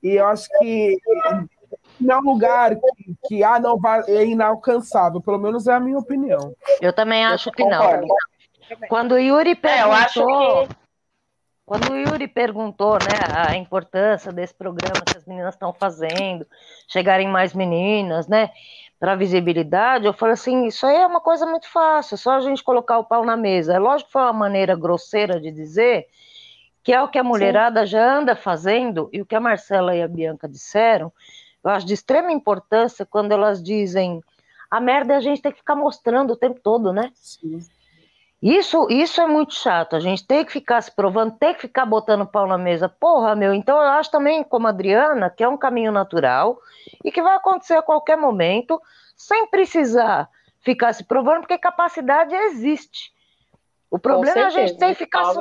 e 0.03 0.09
eu 0.11 0.27
acho 0.27 0.49
que 0.59 0.99
não 2.01 2.15
é 2.15 2.19
um 2.19 2.33
lugar 2.33 2.77
que, 2.77 3.17
que 3.27 3.45
ah, 3.45 3.59
não 3.59 3.79
vai, 3.79 4.03
é 4.09 4.25
inalcançável, 4.25 5.21
pelo 5.21 5.39
menos 5.39 5.67
é 5.67 5.73
a 5.73 5.81
minha 5.81 5.99
opinião. 5.99 6.55
Eu 6.81 6.93
também 6.93 7.25
acho 7.25 7.49
eu 7.49 7.53
que 7.53 7.65
não. 7.65 8.07
Quando 8.89 9.13
o 9.13 9.19
Yuri 9.19 9.55
perguntou. 9.55 10.63
É, 10.63 10.67
que... 10.67 10.77
Quando 11.65 11.93
o 11.93 11.97
Yuri 11.97 12.27
perguntou 12.27 12.95
né, 12.95 13.47
a 13.47 13.55
importância 13.55 14.33
desse 14.33 14.55
programa 14.55 15.05
que 15.05 15.19
as 15.19 15.27
meninas 15.27 15.55
estão 15.55 15.71
fazendo, 15.71 16.47
chegarem 16.89 17.29
mais 17.29 17.53
meninas, 17.53 18.27
né? 18.27 18.51
Para 18.99 19.15
visibilidade, 19.15 20.07
eu 20.07 20.13
falei 20.13 20.35
assim, 20.35 20.67
isso 20.67 20.85
aí 20.85 20.97
é 20.97 21.07
uma 21.07 21.21
coisa 21.21 21.47
muito 21.47 21.71
fácil, 21.71 22.19
só 22.19 22.33
a 22.33 22.41
gente 22.41 22.65
colocar 22.65 22.99
o 22.99 23.05
pau 23.05 23.25
na 23.25 23.37
mesa. 23.37 23.75
É 23.75 23.79
lógico 23.79 24.09
que 24.09 24.13
foi 24.13 24.23
uma 24.23 24.33
maneira 24.33 24.75
grosseira 24.75 25.41
de 25.41 25.53
dizer 25.53 26.07
que 26.83 26.93
é 26.93 27.01
o 27.01 27.09
que 27.09 27.19
a 27.19 27.25
mulherada 27.25 27.81
Sim. 27.81 27.93
já 27.93 28.19
anda 28.19 28.35
fazendo 28.35 29.09
e 29.13 29.21
o 29.21 29.27
que 29.27 29.35
a 29.35 29.41
Marcela 29.41 29.95
e 29.95 30.03
a 30.03 30.09
Bianca 30.09 30.49
disseram, 30.49 31.13
eu 31.63 31.71
acho 31.71 31.87
de 31.87 31.95
extrema 31.95 32.33
importância 32.33 33.07
quando 33.07 33.33
elas 33.33 33.63
dizem 33.63 34.21
a 34.71 34.81
merda 34.81 35.15
é 35.15 35.17
a 35.17 35.21
gente 35.21 35.41
tem 35.41 35.53
que 35.53 35.59
ficar 35.59 35.77
mostrando 35.77 36.33
o 36.33 36.37
tempo 36.37 36.61
todo, 36.61 36.93
né? 36.93 37.11
Sim. 37.15 37.61
Isso, 38.41 38.87
isso 38.89 39.21
é 39.21 39.27
muito 39.27 39.55
chato. 39.55 39.97
A 39.97 40.01
gente 40.01 40.25
tem 40.25 40.45
que 40.45 40.53
ficar 40.53 40.81
se 40.81 40.95
provando, 40.95 41.37
tem 41.37 41.55
que 41.55 41.61
ficar 41.61 41.85
botando 41.85 42.27
pau 42.27 42.47
na 42.47 42.57
mesa. 42.57 42.89
Porra, 42.89 43.35
meu. 43.35 43.53
Então 43.53 43.77
eu 43.77 43.89
acho 43.89 44.11
também, 44.11 44.45
como 44.45 44.67
a 44.69 44.71
Adriana, 44.71 45.29
que 45.29 45.43
é 45.43 45.49
um 45.49 45.57
caminho 45.57 45.91
natural 45.91 46.59
e 47.05 47.11
que 47.11 47.21
vai 47.21 47.35
acontecer 47.35 47.75
a 47.75 47.83
qualquer 47.83 48.17
momento, 48.17 48.81
sem 49.17 49.49
precisar 49.49 50.29
ficar 50.61 50.93
se 50.93 51.05
provando, 51.05 51.41
porque 51.41 51.59
capacidade 51.59 52.35
existe. 52.35 53.13
O 53.91 53.99
problema 53.99 54.39
é 54.39 54.45
a 54.45 54.51
gente 54.51 54.77
tem 54.77 54.91
que 54.91 54.99
ficar, 54.99 55.35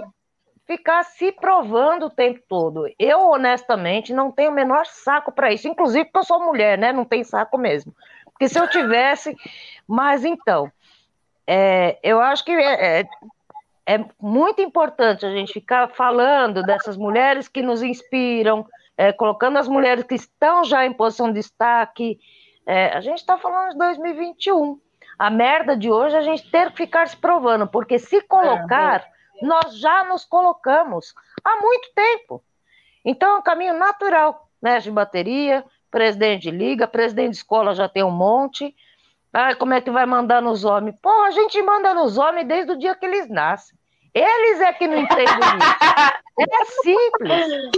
ficar 0.66 1.04
se 1.04 1.32
provando 1.34 2.08
o 2.08 2.10
tempo 2.10 2.42
todo. 2.48 2.88
Eu, 2.98 3.30
honestamente, 3.30 4.14
não 4.14 4.32
tenho 4.32 4.52
o 4.52 4.56
menor 4.56 4.86
saco 4.86 5.32
para 5.32 5.52
isso. 5.52 5.68
Inclusive 5.68 6.06
porque 6.06 6.20
eu 6.20 6.24
sou 6.24 6.44
mulher, 6.44 6.78
né? 6.78 6.92
Não 6.92 7.06
tem 7.06 7.24
saco 7.24 7.58
mesmo. 7.58 7.94
Porque 8.26 8.48
se 8.48 8.60
eu 8.60 8.68
tivesse. 8.70 9.36
Mas 9.88 10.24
então. 10.24 10.72
É, 11.48 11.98
eu 12.04 12.20
acho 12.20 12.44
que 12.44 12.52
é, 12.52 13.00
é, 13.00 13.10
é, 13.88 14.06
muito 14.20 14.62
importante 14.62 15.26
a 15.26 15.32
gente 15.32 15.54
ficar 15.54 15.88
falando 15.90 16.62
dessas 16.62 16.98
mulheres 16.98 17.48
que 17.48 17.62
nos 17.62 17.82
inspiram, 17.82 18.68
é, 18.98 19.14
colocando 19.14 19.58
as 19.58 19.68
mulheres 19.68 20.04
que 20.04 20.16
estão 20.16 20.66
já 20.66 20.86
em 20.86 20.92
posição 20.92 21.28
de 21.28 21.36
destaque. 21.36 22.20
É, 22.66 22.90
a 22.90 23.00
gente 23.00 23.20
está 23.20 23.38
falando 23.38 23.72
de 23.72 23.78
2021. 23.78 24.78
A 25.18 25.30
merda 25.30 25.76
de 25.76 25.90
hoje 25.90 26.16
é 26.16 26.20
a 26.20 26.24
gente 26.24 26.52
ter 26.52 26.70
que 26.72 26.78
ficar 26.78 27.08
se 27.08 27.16
provando, 27.16 27.66
porque 27.66 27.98
se 27.98 28.22
colocar, 28.24 29.02
é, 29.42 29.46
nós 29.46 29.80
já 29.80 30.04
nos 30.04 30.26
colocamos 30.26 31.14
há 31.44 31.62
muito 31.62 31.90
tempo. 31.96 32.44
Então 33.06 33.36
é 33.36 33.38
um 33.38 33.42
caminho 33.42 33.74
natural, 33.74 34.50
né? 34.62 34.80
De 34.80 34.92
bateria, 34.92 35.64
presidente 35.90 36.44
de 36.44 36.52
liga, 36.52 36.88
presidente 36.88 37.32
de 37.32 37.38
escola 37.38 37.74
já 37.74 37.88
tem 37.88 38.04
um 38.04 38.12
monte. 38.12 38.76
Ah, 39.34 39.56
como 39.56 39.74
é 39.74 39.82
que 39.82 39.92
vai 39.92 40.06
mandar 40.06 40.42
nos 40.42 40.64
homens? 40.64 41.00
Pô, 41.02 41.10
a 41.24 41.32
gente 41.32 41.62
manda 41.62 41.94
nos 41.94 42.18
homens 42.18 42.48
desde 42.48 42.72
o 42.72 42.78
dia 42.78 42.96
que 42.96 43.06
eles 43.06 43.30
nascem. 43.30 43.78
Eles 44.14 44.62
é 44.62 44.74
que 44.74 44.88
não 44.88 44.98
entendem 44.98 45.26
isso. 45.26 46.18
É 46.40 46.66
simples. 46.66 47.72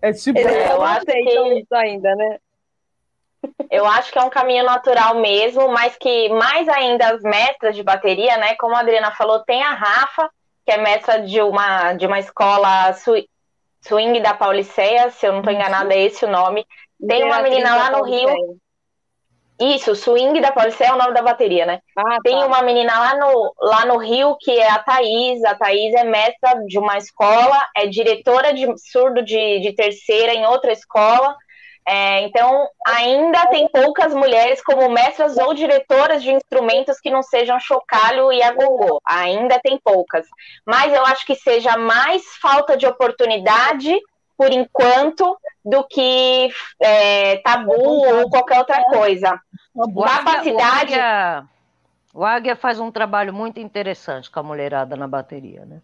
É 0.00 0.12
tipo, 0.12 0.38
é, 0.38 0.72
eu 0.72 0.82
acho 0.82 1.04
que... 1.06 1.58
isso 1.58 1.74
ainda, 1.74 2.14
né? 2.14 2.38
Eu 3.68 3.86
acho 3.86 4.12
que 4.12 4.18
é 4.18 4.22
um 4.22 4.30
caminho 4.30 4.64
natural 4.64 5.16
mesmo, 5.16 5.68
mas 5.68 5.96
que 5.96 6.28
mais 6.28 6.68
ainda 6.68 7.08
as 7.08 7.22
mestras 7.22 7.74
de 7.74 7.82
bateria, 7.82 8.36
né? 8.36 8.54
Como 8.56 8.76
a 8.76 8.80
Adriana 8.80 9.10
falou, 9.12 9.40
tem 9.40 9.62
a 9.62 9.72
Rafa, 9.74 10.30
que 10.64 10.70
é 10.70 10.76
mestra 10.76 11.20
de 11.22 11.40
uma, 11.40 11.94
de 11.94 12.06
uma 12.06 12.20
escola 12.20 12.92
swing 12.92 14.20
da 14.20 14.34
Pauliceia, 14.34 15.10
se 15.10 15.26
eu 15.26 15.32
não 15.32 15.40
estou 15.40 15.52
enganada, 15.52 15.92
é 15.92 16.02
esse 16.02 16.24
o 16.24 16.30
nome. 16.30 16.64
Tem 17.06 17.24
uma 17.24 17.42
menina 17.42 17.74
lá 17.74 17.90
no 17.90 18.04
Rio. 18.04 18.60
Isso, 19.62 19.94
Swing 19.94 20.40
da 20.40 20.50
Pauliceia 20.50 20.88
é 20.88 20.92
o 20.92 20.98
nome 20.98 21.14
da 21.14 21.22
bateria, 21.22 21.64
né? 21.64 21.78
Ah, 21.96 22.18
Tem 22.24 22.36
tá. 22.36 22.46
uma 22.46 22.62
menina 22.62 22.98
lá 22.98 23.14
no, 23.16 23.54
lá 23.60 23.86
no 23.86 23.96
Rio 23.98 24.36
que 24.40 24.50
é 24.50 24.68
a 24.68 24.78
Thaís. 24.78 25.44
A 25.44 25.54
Thaís 25.54 25.94
é 25.94 26.02
mestra 26.02 26.54
de 26.66 26.78
uma 26.78 26.98
escola, 26.98 27.60
é 27.76 27.86
diretora 27.86 28.52
de 28.52 28.66
surdo 28.90 29.22
de, 29.22 29.60
de 29.60 29.72
terceira 29.72 30.34
em 30.34 30.44
outra 30.46 30.72
escola. 30.72 31.36
É, 31.86 32.22
então, 32.22 32.66
ainda 32.86 33.46
tem 33.46 33.68
poucas 33.68 34.14
mulheres 34.14 34.62
como 34.62 34.88
mestras 34.88 35.36
ou 35.36 35.52
diretoras 35.52 36.22
de 36.22 36.32
instrumentos 36.32 37.00
que 37.00 37.10
não 37.10 37.22
sejam 37.22 37.58
chocalho 37.60 38.32
e 38.32 38.42
agogô. 38.42 39.00
Ainda 39.04 39.60
tem 39.60 39.78
poucas. 39.82 40.26
Mas 40.66 40.92
eu 40.92 41.04
acho 41.06 41.24
que 41.26 41.34
seja 41.34 41.76
mais 41.76 42.22
falta 42.40 42.76
de 42.76 42.86
oportunidade, 42.86 43.96
por 44.36 44.52
enquanto, 44.52 45.36
do 45.64 45.84
que 45.84 46.50
é, 46.80 47.36
tabu 47.38 47.72
ou 47.72 48.30
qualquer 48.30 48.58
outra 48.58 48.84
coisa. 48.84 49.38
O 49.74 50.02
Capacidade. 50.02 50.94
Águia, 50.94 51.48
o 52.14 52.24
Águia 52.24 52.54
faz 52.54 52.78
um 52.78 52.90
trabalho 52.90 53.32
muito 53.32 53.58
interessante 53.58 54.30
com 54.30 54.40
a 54.40 54.42
mulherada 54.42 54.96
na 54.96 55.08
bateria, 55.08 55.64
né? 55.64 55.80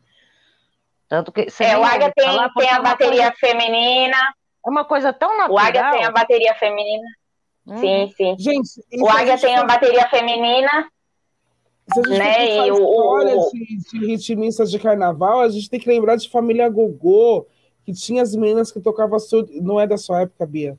Tanto 1.08 1.32
que. 1.32 1.46
É, 1.60 1.78
o 1.78 1.82
Águia 1.82 2.12
tem, 2.14 2.28
tem 2.56 2.70
a 2.70 2.82
bateria 2.82 3.32
coisa... 3.32 3.36
feminina. 3.38 4.16
É 4.64 4.70
uma 4.70 4.84
coisa 4.84 5.12
tão 5.12 5.36
natural. 5.38 5.56
O 5.56 5.58
Águia 5.58 5.90
tem 5.90 6.04
a 6.04 6.10
bateria 6.10 6.54
feminina. 6.54 7.08
Hum. 7.66 7.78
Sim, 7.78 8.12
sim. 8.14 8.36
Gente, 8.38 8.68
o 9.00 9.08
Águia 9.08 9.38
tem 9.38 9.56
a 9.56 9.64
bateria 9.64 10.06
feminina. 10.10 10.88
Se 11.92 12.00
a 12.00 12.02
gente 12.02 12.18
né? 12.18 12.66
E 12.66 12.70
o, 12.70 13.50
de, 13.50 13.78
de 13.78 14.06
ritmistas 14.06 14.70
de 14.70 14.78
carnaval, 14.78 15.40
a 15.40 15.48
gente 15.48 15.70
tem 15.70 15.80
que 15.80 15.88
lembrar 15.88 16.16
de 16.16 16.28
Família 16.28 16.68
Gogô, 16.68 17.46
que 17.86 17.94
tinha 17.94 18.22
as 18.22 18.36
meninas 18.36 18.70
que 18.70 18.80
tocavam 18.80 19.18
surdo. 19.18 19.50
Não 19.62 19.80
é 19.80 19.86
da 19.86 19.96
sua 19.96 20.20
época, 20.20 20.44
Bia. 20.44 20.78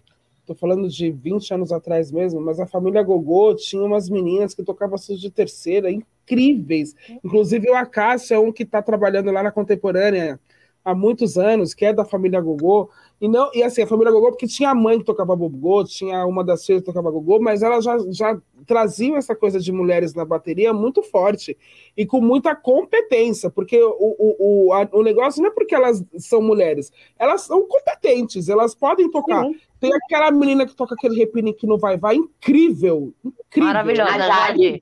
Tô 0.50 0.56
falando 0.56 0.90
de 0.90 1.11
20 1.11 1.53
anos 1.53 1.72
atrás 1.72 2.11
mesmo, 2.11 2.42
mas 2.42 2.60
a 2.60 2.66
família 2.66 3.03
Gogô 3.03 3.53
tinha 3.53 3.84
umas 3.84 4.10
meninas 4.10 4.56
que 4.56 4.64
tocavam 4.64 4.98
surdo 4.98 5.22
de 5.22 5.30
terceira, 5.30 5.92
incríveis. 5.92 6.95
Inclusive 7.24 7.69
o 7.69 7.76
Acácio 7.76 8.34
é 8.34 8.40
um 8.40 8.52
que 8.52 8.64
está 8.64 8.82
trabalhando 8.82 9.30
lá 9.30 9.44
na 9.44 9.52
Contemporânea, 9.52 10.40
há 10.84 10.95
muitos 10.95 11.38
anos, 11.38 11.76
que 11.76 11.86
é 11.86 11.94
da 11.94 12.03
família 12.03 12.42
Gogô, 12.42 12.90
e 13.22 13.28
não, 13.28 13.52
e 13.53 13.61
assim, 13.61 13.84
a 13.84 13.88
família 13.88 14.11
Gogô, 14.11 14.30
porque 14.30 14.48
tinha 14.48 14.72
a 14.72 14.76
mãe 14.76 14.98
que 14.98 15.06
tocava 15.06 15.36
Gogô, 15.36 15.84
tinha 15.84 16.26
uma 16.26 16.44
das 16.44 16.66
filhas 16.66 16.82
que 16.82 16.86
tocava 16.88 17.11
Gogô, 17.11 17.40
mas 17.40 17.61
ela 17.61 17.80
já, 17.80 17.95
já 18.10 18.42
traziam 18.66 19.18
essa 19.18 19.36
coisa 19.36 19.60
de 19.60 19.72
mulheres 19.72 20.16
na 20.16 20.26
bateria 20.26 20.74
muito 20.74 21.03
forte 21.03 21.56
e 21.95 22.08
com 22.08 22.22
muita 22.22 22.56
competência, 22.56 23.52
porque 23.52 23.80
o, 23.80 23.95
o, 24.00 24.68
o, 24.68 24.74
a, 24.74 24.90
o 24.94 25.03
negócio 25.03 25.44
não 25.44 25.50
é 25.50 25.53
porque 25.53 25.76
elas 25.76 26.03
são 26.18 26.42
mulheres, 26.42 26.92
elas 27.19 27.42
são 27.42 27.68
competentes, 27.68 28.50
elas 28.50 28.74
podem 28.74 29.11
tocar. 29.11 29.44
Sim. 29.44 29.60
Tem 29.80 29.93
aquela 29.93 30.32
menina 30.32 30.66
que 30.66 30.75
toca 30.75 30.95
aquele 30.95 31.16
repinique 31.16 31.66
no 31.66 31.77
Vai 31.77 31.98
Vai, 31.98 32.16
incrível, 32.16 33.14
incrível. 33.24 33.74
Maravilhosa, 33.74 34.14
a 34.14 34.19
Jade. 34.19 34.82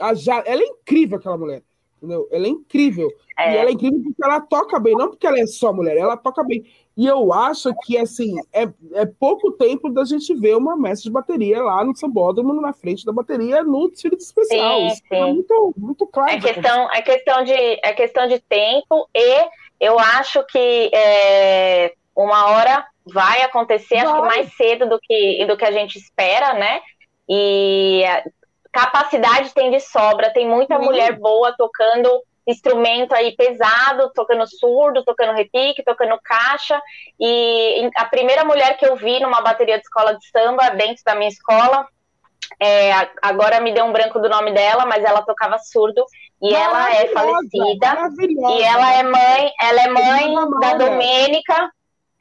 A 0.00 0.14
Jade. 0.14 0.48
Ela 0.48 0.62
é 0.62 0.66
incrível, 0.66 1.18
aquela 1.18 1.36
mulher. 1.36 1.62
Entendeu? 1.98 2.28
Ela 2.32 2.46
é 2.46 2.48
incrível. 2.48 3.08
É. 3.38 3.54
E 3.54 3.56
ela 3.58 3.70
é 3.70 3.72
incrível 3.72 4.00
porque 4.02 4.24
ela 4.24 4.40
toca 4.40 4.80
bem, 4.80 4.94
não 4.94 5.08
porque 5.10 5.26
ela 5.26 5.38
é 5.38 5.46
só 5.46 5.72
mulher, 5.72 5.96
ela 5.96 6.16
toca 6.16 6.42
bem. 6.42 6.64
E 6.96 7.06
eu 7.06 7.32
acho 7.32 7.72
que, 7.84 7.96
assim, 7.96 8.34
é, 8.52 8.68
é 8.92 9.06
pouco 9.06 9.52
tempo 9.52 9.88
da 9.88 10.04
gente 10.04 10.34
ver 10.34 10.56
uma 10.56 10.76
mestre 10.76 11.04
de 11.04 11.12
bateria 11.12 11.62
lá 11.62 11.84
no 11.84 11.96
Sambódromo, 11.96 12.52
na 12.60 12.72
frente 12.72 13.06
da 13.06 13.12
bateria, 13.12 13.62
no 13.62 13.88
desfile 13.88 14.16
especial. 14.16 14.80
Sim, 14.80 14.86
Isso 14.88 15.02
sim. 15.08 15.16
é 15.16 15.24
muito, 15.24 15.74
muito 15.76 16.06
claro. 16.06 16.32
É 16.32 16.40
questão, 16.40 16.90
é, 16.92 17.02
questão 17.02 17.44
de, 17.44 17.52
é 17.52 17.92
questão 17.94 18.28
de 18.28 18.38
tempo 18.40 19.08
e 19.14 19.48
eu 19.80 19.98
acho 19.98 20.44
que 20.46 20.90
é, 20.92 21.94
uma 22.14 22.50
hora 22.50 22.86
vai 23.04 23.42
acontecer, 23.42 23.96
vai. 23.96 24.06
acho 24.06 24.14
que 24.14 24.28
mais 24.28 24.52
cedo 24.54 24.88
do 24.88 24.98
que, 25.00 25.44
do 25.46 25.56
que 25.56 25.64
a 25.64 25.72
gente 25.72 25.98
espera, 25.98 26.54
né? 26.54 26.80
E 27.28 28.04
capacidade 28.72 29.52
tem 29.52 29.70
de 29.70 29.80
sobra, 29.80 30.32
tem 30.32 30.48
muita 30.48 30.78
sim. 30.78 30.84
mulher 30.84 31.18
boa 31.18 31.54
tocando 31.56 32.08
instrumento 32.46 33.14
aí 33.14 33.36
pesado, 33.36 34.10
tocando 34.14 34.44
surdo, 34.46 35.04
tocando 35.04 35.36
repique, 35.36 35.84
tocando 35.84 36.18
caixa. 36.22 36.80
E 37.18 37.88
a 37.96 38.04
primeira 38.06 38.44
mulher 38.44 38.76
que 38.76 38.86
eu 38.86 38.96
vi 38.96 39.20
numa 39.20 39.40
bateria 39.40 39.76
de 39.76 39.84
escola 39.84 40.16
de 40.16 40.28
samba 40.30 40.70
dentro 40.70 41.02
da 41.04 41.14
minha 41.14 41.28
escola, 41.28 41.86
é, 42.60 42.92
agora 43.22 43.60
me 43.60 43.72
deu 43.72 43.84
um 43.84 43.92
branco 43.92 44.18
do 44.18 44.28
nome 44.28 44.52
dela, 44.52 44.84
mas 44.86 45.04
ela 45.04 45.22
tocava 45.22 45.58
surdo 45.58 46.04
e 46.40 46.52
ela 46.54 46.92
é 46.94 47.06
falecida. 47.08 47.96
E 48.50 48.62
ela 48.62 48.92
é 48.94 49.02
mãe, 49.02 49.52
ela 49.60 49.82
é 49.82 49.88
mãe 49.88 50.34
da 50.60 50.74
Domênica. 50.74 51.70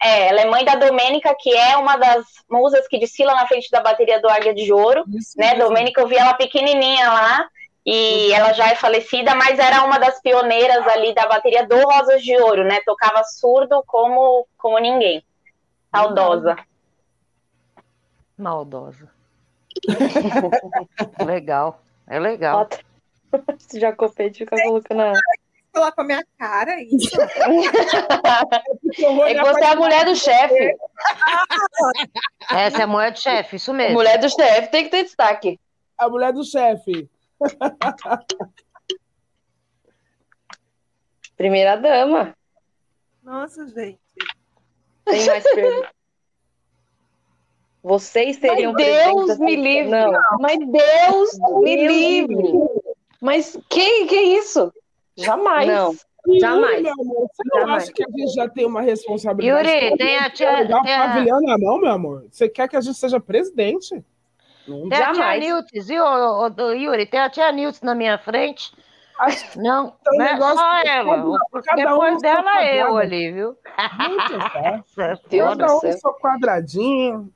É, 0.03 0.29
ela 0.29 0.41
é 0.41 0.45
mãe 0.45 0.65
da 0.65 0.75
Domênica, 0.75 1.35
que 1.39 1.55
é 1.55 1.77
uma 1.77 1.95
das 1.95 2.25
musas 2.49 2.87
que 2.87 2.99
desfila 2.99 3.35
na 3.35 3.47
frente 3.47 3.69
da 3.69 3.81
bateria 3.81 4.19
do 4.19 4.29
Águia 4.29 4.53
de 4.53 4.73
Ouro, 4.73 5.03
Isso 5.07 5.37
né? 5.37 5.53
Mesmo. 5.53 5.65
Domênica, 5.65 6.01
eu 6.01 6.07
vi 6.07 6.15
ela 6.15 6.33
pequenininha 6.33 7.07
lá, 7.11 7.47
e 7.85 8.29
uhum. 8.29 8.35
ela 8.35 8.53
já 8.53 8.69
é 8.69 8.75
falecida, 8.75 9.35
mas 9.35 9.57
era 9.57 9.83
uma 9.83 9.99
das 9.99 10.19
pioneiras 10.21 10.87
ali 10.87 11.13
da 11.13 11.27
bateria 11.27 11.65
do 11.67 11.77
Rosas 11.77 12.23
de 12.23 12.35
Ouro, 12.37 12.63
né? 12.63 12.79
Tocava 12.85 13.23
surdo 13.23 13.83
como, 13.85 14.47
como 14.57 14.79
ninguém. 14.79 15.23
Saudosa. 15.93 16.55
Maldosa. 18.37 19.09
legal. 21.25 21.81
É 22.07 22.19
legal. 22.19 22.67
Esse 23.59 23.79
Jacopete 23.79 24.39
fica 24.39 24.55
colocando 24.63 25.01
a... 25.01 25.13
Falar 25.73 25.93
com 25.93 26.01
a 26.01 26.03
minha 26.03 26.21
cara, 26.37 26.83
isso. 26.83 27.15
é 27.21 27.27
que 29.33 29.41
você 29.41 29.63
é 29.63 29.67
a 29.67 29.75
mulher 29.75 30.03
do 30.03 30.13
chefe. 30.15 30.75
Essa 32.49 32.79
é 32.79 32.83
a 32.83 32.87
mulher 32.87 33.13
do 33.13 33.19
chefe, 33.19 33.55
isso 33.55 33.73
mesmo. 33.73 33.93
Mulher 33.93 34.19
do 34.19 34.29
chefe 34.29 34.69
tem 34.69 34.83
que 34.83 34.89
ter 34.89 35.03
destaque. 35.03 35.57
A 35.97 36.09
mulher 36.09 36.33
do 36.33 36.43
chefe. 36.43 37.09
Primeira 41.37 41.77
dama. 41.77 42.35
Nossa, 43.23 43.65
gente. 43.67 43.97
Tem 45.05 45.25
mais 45.25 45.43
perguntas? 45.43 45.89
Vocês 47.83 48.37
seriam 48.37 48.73
Mas 48.73 48.85
Deus 48.85 49.39
me 49.39 49.55
livre. 49.55 49.89
Não. 49.89 50.11
Mas 50.39 50.59
Deus 50.59 51.31
me 51.61 51.87
livre. 51.87 52.53
Mas 53.19 53.57
que 53.69 54.05
que 54.05 54.15
é 54.15 54.23
isso? 54.37 54.71
Jamais. 55.17 55.67
Não. 55.67 55.95
Jamais. 56.39 56.83
Meu 56.83 56.93
amor, 56.93 57.27
você 57.27 57.43
não 57.45 57.59
Jamais. 57.61 57.83
acha 57.83 57.93
que 57.93 58.03
a 58.03 58.07
gente 58.11 58.33
já 58.33 58.47
tem 58.47 58.65
uma 58.65 58.81
responsabilidade? 58.81 59.69
Yuri, 59.69 59.97
tem 59.97 60.17
a 60.17 60.29
tia. 60.29 60.67
Tem 60.67 60.93
a... 60.93 61.07
pavilhão 61.07 61.41
na 61.41 61.57
mão, 61.57 61.79
meu 61.79 61.91
amor. 61.91 62.27
Você 62.29 62.47
quer 62.47 62.67
que 62.67 62.75
a 62.75 62.81
gente 62.81 62.97
seja 62.97 63.19
presidente? 63.19 64.03
Não, 64.67 64.87
tem 64.87 64.99
jamais. 64.99 65.17
a 65.17 65.23
tia 65.23 65.39
Niltz, 65.39 65.87
viu, 65.87 66.03
o, 66.03 66.47
o, 66.47 66.71
Yuri? 66.73 67.05
Tem 67.07 67.19
a 67.19 67.29
tia 67.29 67.51
Niltz 67.51 67.81
na 67.81 67.95
minha 67.95 68.17
frente. 68.19 68.71
Acho 69.19 69.59
não, 69.59 69.93
não 70.05 70.25
é 70.25 70.37
só 70.37 70.81
ela. 70.83 71.23
Depois 71.75 72.15
um 72.15 72.17
dela, 72.17 72.65
eu 72.65 72.97
ali, 72.97 73.31
viu? 73.31 73.55
Cada 75.29 75.75
um 75.75 75.79
seu 75.79 76.13
quadradinho. 76.13 77.31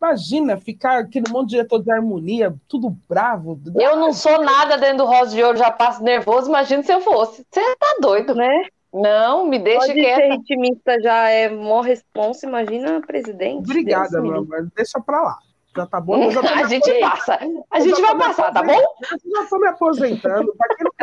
Imagina 0.00 0.56
ficar 0.56 1.00
aquele 1.00 1.28
monte 1.28 1.50
de 1.50 1.56
diretor 1.56 1.82
de 1.82 1.90
harmonia, 1.90 2.54
tudo 2.68 2.96
bravo. 3.08 3.60
Eu 3.74 3.96
não 3.96 4.12
sou 4.12 4.42
nada 4.42 4.78
dentro 4.78 4.98
do 4.98 5.04
Rosa 5.04 5.34
de 5.34 5.42
Ouro, 5.42 5.58
já 5.58 5.72
passo 5.72 6.02
nervoso. 6.04 6.48
Imagina 6.48 6.82
se 6.84 6.92
eu 6.92 7.00
fosse. 7.00 7.44
Você 7.50 7.76
tá 7.76 7.96
doido, 8.00 8.34
né? 8.34 8.66
Não, 8.92 9.44
me 9.44 9.58
deixa 9.58 9.80
Pode 9.80 9.92
quieta. 9.94 10.20
Ser 10.20 10.28
ritmista 10.30 11.00
já 11.02 11.28
é 11.28 11.48
mó 11.48 11.80
responsa, 11.80 12.46
imagina 12.46 13.00
presidente. 13.00 13.64
Obrigada, 13.64 14.20
meu 14.22 14.36
amor. 14.36 14.70
Deixa 14.74 15.00
pra 15.00 15.20
lá. 15.20 15.38
Já 15.76 15.86
tá 15.86 16.00
bom? 16.00 16.28
a 16.56 16.66
gente 16.66 17.00
passa. 17.00 17.38
A 17.70 17.80
gente 17.80 18.00
vai 18.00 18.16
passar, 18.16 18.52
tá 18.52 18.62
bom? 18.62 18.72
Eu 18.72 19.42
já 19.42 19.48
tô 19.48 19.58
me 19.58 19.68
aposentando. 19.68 20.54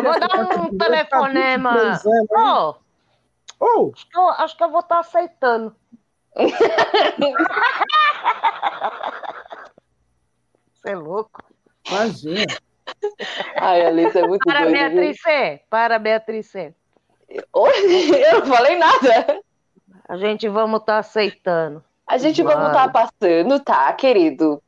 vou 0.02 0.20
dar 0.20 0.62
um 0.62 0.78
telefonema. 0.78 2.02
Ô! 2.32 2.76
Oh, 3.58 3.92
acho, 3.94 4.10
que 4.10 4.18
eu, 4.18 4.30
acho 4.30 4.58
que 4.58 4.64
eu 4.64 4.70
vou 4.70 4.82
estar 4.82 4.96
tá 4.96 5.02
aceitando. 5.02 5.74
Você 10.74 10.90
é 10.90 10.96
louco. 10.96 11.44
Imagina. 11.90 12.46
Ai, 13.58 13.86
Alice 13.86 14.18
é 14.18 14.28
muito 14.28 14.44
Para 14.46 14.62
doida, 14.62 14.78
Beatriz 14.78 15.22
C. 15.22 15.62
Para 15.70 16.00
Beatriz 16.00 16.48
C. 16.48 16.74
Eu 17.30 18.40
não 18.40 18.46
falei 18.46 18.78
nada. 18.78 19.42
A 20.08 20.18
gente 20.18 20.48
vamos 20.48 20.82
estar 20.82 20.94
tá 20.94 21.00
aceitando. 21.00 21.84
A 22.08 22.18
gente 22.18 22.44
vai 22.44 22.56
estar 22.56 22.90
tá 22.90 22.90
passando, 22.90 23.60
tá, 23.60 23.92
querido? 23.94 24.62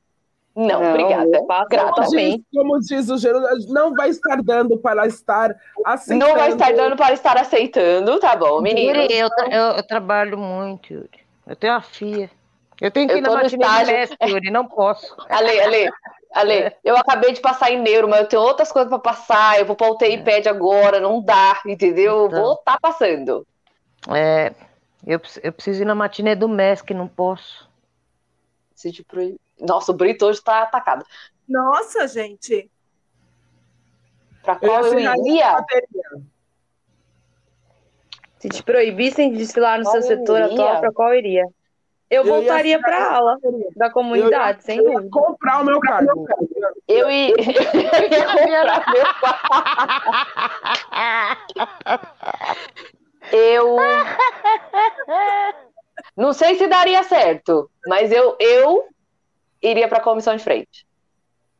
Não, 0.55 0.81
não 0.81 0.89
obrigada. 0.89 1.39
Gratamente. 1.69 2.43
Como 2.51 2.79
diz 2.79 3.09
o 3.09 3.17
Geraldo, 3.19 3.47
não 3.67 3.93
vai 3.93 4.09
estar 4.09 4.41
dando 4.41 4.75
para 4.79 5.05
estar 5.05 5.55
aceitando. 5.85 6.27
Não 6.27 6.35
vai 6.35 6.49
estar 6.49 6.73
dando 6.73 6.95
para 6.95 7.13
estar 7.13 7.37
aceitando, 7.37 8.19
tá 8.19 8.35
bom, 8.35 8.59
menino? 8.59 9.01
Yuri, 9.01 9.13
eu, 9.13 9.29
eu, 9.51 9.71
eu, 9.73 9.83
trabalho 9.83 10.35
muito, 10.35 10.91
Yuri. 10.91 11.26
Eu 11.47 11.55
tenho 11.55 11.73
uma 11.73 11.81
filha. 11.81 12.29
Eu 12.79 12.91
tenho 12.91 13.07
que 13.07 13.15
ir 13.15 13.21
na 13.21 13.31
matinê 13.31 13.63
estágio... 13.63 13.93
mestre, 13.93 14.17
Yuri, 14.29 14.51
não 14.51 14.67
posso. 14.67 15.15
Ale, 15.29 15.59
Ale, 15.59 15.89
Ale, 16.33 16.75
eu 16.83 16.95
acabei 16.95 17.33
de 17.33 17.39
passar 17.39 17.71
em 17.71 17.81
neuro, 17.81 18.07
mas 18.07 18.21
eu 18.21 18.27
tenho 18.27 18.41
outras 18.41 18.71
coisas 18.71 18.89
para 18.89 18.99
passar. 18.99 19.59
Eu 19.59 19.65
vou 19.65 19.75
para 19.75 19.87
o 19.87 19.93
UTI 19.93 20.21
pede 20.23 20.47
agora, 20.47 20.99
não 20.99 21.21
dá, 21.21 21.59
entendeu? 21.65 22.27
Então, 22.27 22.41
vou 22.41 22.53
estar 22.53 22.73
tá 22.73 22.79
passando. 22.79 23.47
É, 24.09 24.53
eu, 25.05 25.19
eu 25.41 25.53
preciso 25.53 25.81
ir 25.81 25.85
na 25.85 25.95
matinê 25.95 26.35
do 26.35 26.47
MESC, 26.47 26.93
não 26.93 27.07
posso. 27.07 27.67
Proibir. 29.07 29.39
Nossa, 29.59 29.91
o 29.91 29.95
Brito 29.95 30.25
hoje 30.25 30.41
tá 30.41 30.61
atacado. 30.61 31.03
Nossa, 31.49 32.07
gente. 32.07 32.69
Pra 34.43 34.55
qual 34.55 34.85
eu, 34.85 34.99
eu 34.99 34.99
iria? 34.99 35.65
Se 38.39 38.49
te 38.49 38.63
proibissem 38.63 39.31
de 39.31 39.37
desfilar 39.37 39.79
no 39.79 39.83
qual 39.83 39.93
seu 39.93 40.01
setor 40.03 40.41
atual, 40.41 40.79
pra 40.79 40.91
qual 40.91 41.13
iria? 41.13 41.43
Eu, 42.09 42.23
eu 42.23 42.25
voltaria 42.25 42.79
para 42.79 42.97
a 42.97 43.15
aula 43.15 43.37
da 43.75 43.89
comunidade, 43.89 44.59
eu, 44.59 44.63
sem 44.63 44.77
dúvida. 44.77 45.03
Ia 45.05 45.09
comprar 45.09 45.61
o 45.61 45.65
meu 45.65 45.79
cargo. 45.79 46.25
Eu 46.87 47.11
ia, 47.11 47.33
eu 47.35 48.11
ia 48.11 48.25
comprar 48.25 48.85
meu. 48.93 49.05
Eu 53.29 53.75
não 56.15 56.31
sei 56.31 56.55
se 56.55 56.67
daria 56.67 57.03
certo, 57.03 57.69
mas 57.85 58.11
eu, 58.11 58.37
eu 58.39 58.87
iria 59.61 59.87
para 59.87 59.97
a 59.97 60.03
comissão 60.03 60.35
de 60.35 60.43
frente. 60.43 60.85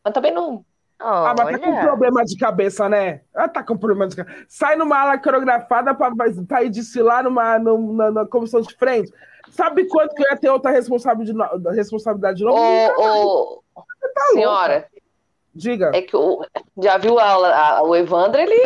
Mas 0.03 0.13
também 0.13 0.31
não. 0.31 0.63
Oh, 0.99 1.05
ah, 1.05 1.35
mas 1.37 1.51
tá 1.51 1.59
com 1.59 1.79
problema 1.79 2.25
de 2.25 2.35
cabeça, 2.37 2.89
né? 2.89 3.21
Ah, 3.33 3.47
tá 3.47 3.63
com 3.63 3.77
problema 3.77 4.07
de 4.07 4.15
cabeça. 4.15 4.45
Sai 4.49 4.75
numa 4.75 4.99
aula 4.99 5.17
coreografada 5.19 5.93
para 5.93 6.63
ir 6.63 6.69
desfilar 6.69 7.23
numa, 7.23 7.59
numa, 7.59 8.09
na 8.09 8.25
comissão 8.25 8.61
de 8.61 8.73
frente. 8.75 9.13
Sabe 9.51 9.85
quanto 9.85 10.15
que 10.15 10.23
eu 10.23 10.29
ia 10.29 10.37
ter 10.37 10.49
outra 10.49 10.71
responsabilidade 10.71 11.61
de, 11.61 11.69
responsabilidade 11.75 12.37
de 12.39 12.43
novo? 12.43 12.59
Ô, 12.59 13.61
ô, 13.75 13.83
tá 14.13 14.21
senhora, 14.33 14.73
louca. 14.73 14.89
diga. 15.53 15.91
É 15.93 16.01
que 16.01 16.17
o, 16.17 16.43
já 16.81 16.97
viu 16.97 17.19
a, 17.19 17.77
a, 17.77 17.83
o 17.83 17.95
Evandro, 17.95 18.41
ele 18.41 18.59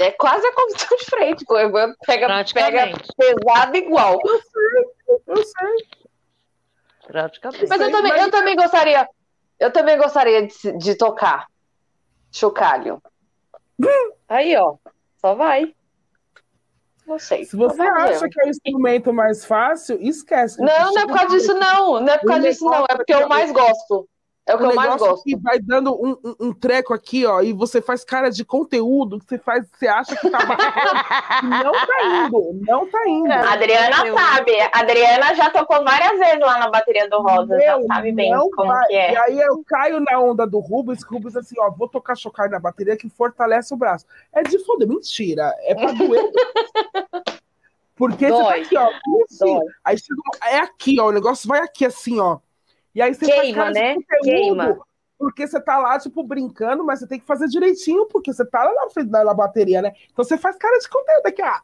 é 0.00 0.10
quase 0.10 0.44
a 0.44 0.54
comissão 0.54 0.96
de 0.98 1.04
frente. 1.04 1.44
O 1.48 1.56
Evandro 1.56 1.96
pega, 2.04 2.44
pega 2.52 2.98
pesado 3.16 3.76
igual. 3.76 4.18
Eu 4.24 4.40
sei, 4.40 5.20
eu 5.28 5.36
sei. 5.36 5.86
Praticamente. 7.06 7.66
Mas 7.68 7.80
eu 7.80 7.92
também, 7.92 8.12
eu 8.12 8.30
também 8.32 8.56
gostaria, 8.56 9.08
eu 9.60 9.70
também 9.70 9.96
gostaria 9.96 10.48
de, 10.48 10.78
de 10.78 10.96
tocar 10.96 11.46
chocalho. 12.36 13.02
Aí, 14.28 14.56
ó, 14.56 14.76
só 15.20 15.34
vai. 15.34 15.74
Não 17.06 17.18
sei. 17.18 17.44
Se 17.44 17.56
você 17.56 17.82
acha 17.82 18.28
que 18.28 18.40
é 18.40 18.44
o 18.44 18.48
instrumento 18.48 19.12
mais 19.12 19.44
fácil, 19.44 19.96
esquece. 20.00 20.60
Não, 20.60 20.92
não 20.92 21.02
é 21.02 21.06
por 21.06 21.16
causa 21.16 21.36
disso, 21.36 21.54
não. 21.54 22.00
Não 22.00 22.12
é 22.12 22.18
por 22.18 22.26
causa 22.26 22.42
disso, 22.42 22.64
não. 22.64 22.84
É 22.88 22.96
porque 22.96 23.14
eu 23.14 23.28
mais 23.28 23.52
gosto. 23.52 24.08
É 24.46 24.54
o 24.54 24.58
que 24.58 24.64
eu 24.64 24.74
mais 24.74 24.96
gosto. 24.96 25.24
Que 25.24 25.36
vai 25.36 25.58
dando 25.58 25.92
um, 25.92 26.16
um, 26.24 26.34
um, 26.48 26.52
treco 26.52 26.94
aqui, 26.94 27.26
ó, 27.26 27.42
e 27.42 27.52
você 27.52 27.82
faz 27.82 28.04
cara 28.04 28.30
de 28.30 28.44
conteúdo, 28.44 29.18
que 29.18 29.26
você 29.26 29.38
faz, 29.38 29.66
você 29.72 29.88
acha 29.88 30.14
que 30.14 30.30
tá 30.30 30.38
não 31.42 31.72
tá 31.72 32.04
indo, 32.04 32.60
não 32.64 32.88
tá 32.88 33.08
indo. 33.08 33.32
A 33.32 33.52
Adriana 33.54 33.96
sabe. 33.96 34.52
A 34.60 34.80
Adriana 34.80 35.34
já 35.34 35.50
tocou 35.50 35.82
várias 35.82 36.16
vezes 36.16 36.38
lá 36.38 36.60
na 36.60 36.70
bateria 36.70 37.10
do 37.10 37.20
Rosa, 37.20 37.58
já 37.58 37.82
sabe 37.82 38.12
bem 38.12 38.32
como 38.54 38.68
vai. 38.68 38.86
que 38.86 38.94
é. 38.94 39.12
E 39.14 39.16
aí 39.16 39.40
eu 39.40 39.64
caio 39.66 39.98
na 39.98 40.20
onda 40.20 40.46
do 40.46 40.60
Rubens, 40.60 41.02
Rubens 41.02 41.36
assim, 41.36 41.56
ó, 41.58 41.68
vou 41.70 41.88
tocar 41.88 42.16
chocar 42.16 42.48
na 42.48 42.60
bateria 42.60 42.96
que 42.96 43.08
fortalece 43.08 43.74
o 43.74 43.76
braço. 43.76 44.06
É 44.32 44.44
de 44.44 44.64
foda, 44.64 44.86
mentira. 44.86 45.52
É 45.62 45.74
pra 45.74 45.90
doer. 45.90 46.22
Porque 47.96 48.28
Dói. 48.28 48.38
você 48.38 48.44
tá 48.44 48.54
aqui, 48.54 48.76
ó. 48.76 48.90
Assim, 49.24 49.60
aí 49.82 49.98
chega, 49.98 50.22
é 50.50 50.58
aqui, 50.58 51.00
ó. 51.00 51.08
O 51.08 51.12
negócio 51.12 51.48
vai 51.48 51.60
aqui 51.60 51.84
assim, 51.84 52.20
ó. 52.20 52.38
E 52.96 53.02
aí 53.02 53.12
você 53.12 53.26
Queima, 53.26 53.64
faz 53.64 53.74
né? 53.74 53.96
Queima. 54.22 54.78
Porque 55.18 55.46
você 55.46 55.60
tá 55.60 55.78
lá, 55.78 55.98
tipo, 55.98 56.22
brincando, 56.22 56.82
mas 56.82 56.98
você 56.98 57.06
tem 57.06 57.20
que 57.20 57.26
fazer 57.26 57.46
direitinho, 57.46 58.06
porque 58.06 58.32
você 58.32 58.42
tá 58.42 58.64
lá 58.64 58.72
na 58.72 58.88
frente 58.88 59.10
da 59.10 59.34
bateria, 59.34 59.82
né? 59.82 59.92
Então 60.10 60.24
você 60.24 60.38
faz 60.38 60.56
cara 60.56 60.78
de 60.78 60.88
conteúdo 60.88 61.26
aqui, 61.26 61.42
ó. 61.42 61.60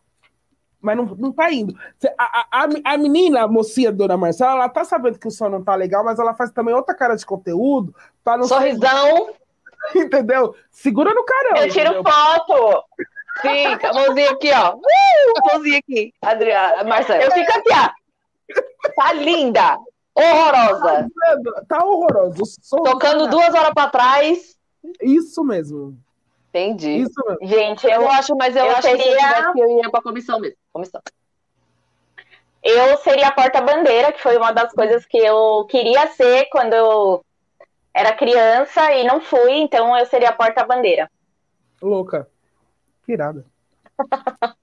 Mas 0.78 0.94
não, 0.94 1.07
não 1.07 1.33
tá 1.33 1.51
indo. 1.51 1.75
a, 2.19 2.47
a, 2.51 2.69
a 2.85 2.99
menina, 2.99 3.44
a 3.44 3.49
mocinha, 3.49 3.91
dona 3.91 4.15
Marcela, 4.15 4.52
ela 4.52 4.69
tá 4.69 4.85
sabendo 4.85 5.19
que 5.19 5.27
o 5.27 5.31
som 5.31 5.49
não 5.49 5.65
tá 5.65 5.75
legal, 5.75 6.05
mas 6.05 6.19
ela 6.19 6.35
faz 6.35 6.51
também 6.51 6.75
outra 6.75 6.94
cara 6.94 7.15
de 7.15 7.25
conteúdo. 7.25 7.94
Pra 8.23 8.36
não 8.36 8.44
Sorrisão. 8.44 9.31
Ser... 9.91 10.05
Entendeu? 10.05 10.55
Segura 10.70 11.15
no 11.15 11.25
carão. 11.25 11.57
Eu 11.57 11.70
tiro 11.70 11.93
entendeu? 11.93 12.12
foto. 12.12 12.85
Sim, 13.41 13.67
a 13.86 13.94
mãozinha 13.94 14.31
aqui, 14.33 14.51
ó. 14.52 14.75
Uh, 14.75 15.51
mãozinha 15.51 15.78
aqui. 15.78 16.12
Adriana, 16.20 16.85
Marcela. 16.85 17.23
Eu 17.23 17.31
fico 17.31 17.52
aqui, 17.52 17.70
ó. 17.73 18.93
Tá 18.94 19.12
linda. 19.15 19.78
Horrorosa. 20.15 21.08
Tá 21.66 21.84
horroroso. 21.84 22.42
Tocando 22.70 23.28
duas 23.28 23.55
horas 23.55 23.73
para 23.74 23.91
trás. 23.91 24.57
Isso 25.00 25.42
mesmo. 25.42 25.97
Entendi. 26.50 26.91
Isso 26.91 27.20
mesmo. 27.26 27.47
Gente, 27.47 27.86
eu, 27.86 28.02
eu 28.02 28.10
acho, 28.10 28.36
mas 28.36 28.55
eu, 28.55 28.65
eu 28.65 28.73
acho 28.73 28.82
seria... 28.82 29.52
que 29.52 29.60
eu 29.60 29.78
ia 29.78 29.91
pra 29.91 30.02
comissão 30.02 30.39
mesmo. 30.39 30.57
Comissão. 30.73 31.00
Eu 32.62 32.97
seria 32.99 33.28
a 33.28 33.32
porta-bandeira, 33.32 34.12
que 34.12 34.23
foi 34.23 34.36
uma 34.36 34.52
das 34.52 34.73
coisas 34.73 35.05
que 35.07 35.18
eu 35.18 35.66
queria 35.68 36.07
ser 36.08 36.47
quando 36.50 36.74
eu 36.74 37.24
era 37.92 38.15
criança 38.15 38.92
e 38.92 39.05
não 39.05 39.20
fui, 39.20 39.52
então 39.52 39.97
eu 39.99 40.07
seria 40.07 40.28
a 40.28 40.34
porta-bandeira. 40.34 41.10
Louca. 41.81 42.28
Que 43.05 43.12
irada. 43.12 43.44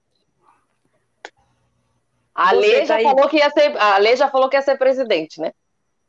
A 2.40 2.52
Lê 2.52 2.86
já, 2.86 2.96
tá 2.96 3.02
falou 3.02 3.28
que 3.28 3.36
ia 3.36 3.50
ser, 3.50 3.76
a 3.76 3.98
Lê 3.98 4.16
já 4.16 4.28
falou 4.30 4.48
que 4.48 4.56
ia 4.56 4.62
ser 4.62 4.78
presidente, 4.78 5.38
né? 5.38 5.52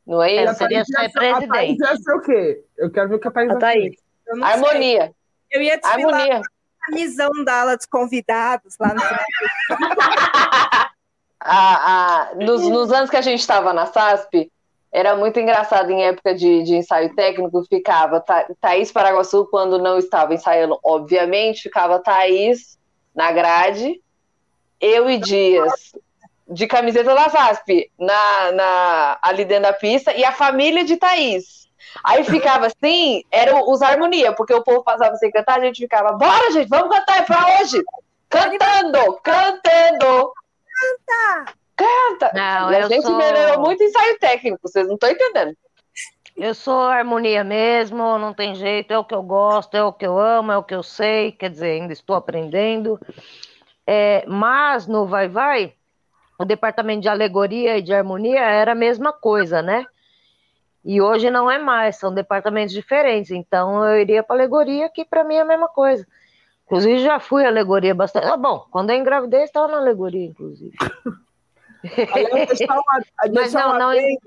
Não 0.06 0.22
é 0.22 0.32
isso? 0.32 0.54
Seria 0.54 0.82
ser 0.82 1.12
presidente. 1.12 1.50
A 1.50 1.54
Thaís 1.54 1.78
ia 1.78 1.96
ser 1.96 2.12
o 2.14 2.20
quê? 2.22 2.64
Eu 2.78 2.90
quero 2.90 3.10
ver 3.10 3.16
o 3.16 3.18
que 3.18 3.28
a 3.28 3.30
Thaís 3.30 3.50
a 3.50 3.56
Thaís. 3.56 3.96
Harmonia. 4.42 5.12
Eu 5.50 5.60
ia 5.60 5.78
te 5.78 5.86
Harmonia. 5.86 6.38
a 6.38 6.86
camisão 6.86 7.28
da 7.44 7.60
aula 7.60 7.76
dos 7.76 7.84
convidados 7.84 8.78
lá 8.80 8.94
no 8.94 9.02
a, 11.38 12.30
a, 12.30 12.34
nos, 12.36 12.62
nos 12.62 12.90
anos 12.90 13.10
que 13.10 13.16
a 13.16 13.20
gente 13.20 13.40
estava 13.40 13.74
na 13.74 13.84
SASP, 13.84 14.50
era 14.90 15.14
muito 15.14 15.38
engraçado 15.38 15.90
em 15.90 16.02
época 16.02 16.34
de, 16.34 16.62
de 16.62 16.76
ensaio 16.76 17.14
técnico, 17.14 17.62
ficava 17.66 18.20
Tha, 18.20 18.46
Thaís 18.58 18.90
Paraguaçu 18.90 19.46
quando 19.50 19.78
não 19.78 19.98
estava 19.98 20.32
ensaiando, 20.32 20.78
obviamente, 20.82 21.64
ficava 21.64 21.98
Thaís 21.98 22.78
na 23.14 23.30
grade, 23.30 24.00
eu 24.80 25.10
e 25.10 25.18
Dias 25.18 25.92
de 26.52 26.66
camiseta 26.66 27.14
da 27.14 27.28
VASP 27.28 27.90
na, 27.98 28.52
na, 28.52 29.18
ali 29.22 29.44
dentro 29.44 29.64
da 29.64 29.72
pista 29.72 30.12
e 30.12 30.24
a 30.24 30.32
família 30.32 30.84
de 30.84 30.96
Thaís. 30.96 31.62
Aí 32.04 32.24
ficava 32.24 32.66
assim, 32.66 33.22
era 33.30 33.54
os 33.64 33.82
harmonia, 33.82 34.32
porque 34.32 34.54
o 34.54 34.62
povo 34.62 34.82
passava 34.82 35.16
sem 35.16 35.30
cantar, 35.30 35.58
a 35.58 35.64
gente 35.64 35.82
ficava, 35.82 36.12
bora, 36.12 36.50
gente, 36.52 36.68
vamos 36.68 36.94
cantar 36.94 37.18
é 37.18 37.22
pra 37.22 37.60
hoje! 37.60 37.82
Cantando, 38.28 39.20
cantando! 39.22 40.32
Canta! 40.78 41.52
Canta! 41.76 42.32
Não, 42.34 42.72
e 42.72 42.76
a 42.76 42.88
gente 42.88 43.02
sou... 43.02 43.16
melhorou 43.16 43.60
muito 43.60 43.82
ensaio 43.82 44.18
técnico, 44.18 44.58
vocês 44.62 44.86
não 44.86 44.94
estão 44.94 45.10
entendendo. 45.10 45.56
Eu 46.34 46.54
sou 46.54 46.80
harmonia 46.80 47.44
mesmo, 47.44 48.18
não 48.18 48.32
tem 48.32 48.54
jeito, 48.54 48.90
é 48.92 48.98
o 48.98 49.04
que 49.04 49.14
eu 49.14 49.22
gosto, 49.22 49.76
é 49.76 49.84
o 49.84 49.92
que 49.92 50.06
eu 50.06 50.18
amo, 50.18 50.50
é 50.50 50.56
o 50.56 50.62
que 50.62 50.74
eu 50.74 50.82
sei, 50.82 51.32
quer 51.32 51.50
dizer, 51.50 51.82
ainda 51.82 51.92
estou 51.92 52.16
aprendendo. 52.16 52.98
É, 53.86 54.24
mas 54.26 54.86
no 54.86 55.06
Vai 55.06 55.28
Vai, 55.28 55.74
o 56.42 56.46
departamento 56.46 57.02
de 57.02 57.08
alegoria 57.08 57.78
e 57.78 57.82
de 57.82 57.92
harmonia 57.92 58.40
era 58.40 58.72
a 58.72 58.74
mesma 58.74 59.12
coisa, 59.12 59.62
né? 59.62 59.86
E 60.84 61.00
hoje 61.00 61.30
não 61.30 61.50
é 61.50 61.58
mais, 61.58 61.96
são 61.96 62.12
departamentos 62.12 62.74
diferentes. 62.74 63.30
Então 63.30 63.84
eu 63.84 64.00
iria 64.00 64.22
para 64.22 64.36
alegoria, 64.36 64.88
que 64.88 65.04
para 65.04 65.24
mim 65.24 65.36
é 65.36 65.40
a 65.40 65.44
mesma 65.44 65.68
coisa. 65.68 66.06
Inclusive 66.66 66.98
já 67.00 67.20
fui 67.20 67.44
alegoria 67.44 67.94
bastante. 67.94 68.26
Ah, 68.26 68.36
bom, 68.36 68.66
quando 68.70 68.90
eu 68.90 68.96
engravidei 68.96 69.42
estava 69.42 69.68
na 69.68 69.78
alegoria, 69.78 70.26
inclusive. 70.26 70.74
Aliás, 72.12 72.48
deixar, 72.48 72.74
uma, 72.74 73.28
deixar, 73.28 73.78
não, 73.78 73.86
um 73.86 73.90
adendo, 73.90 74.20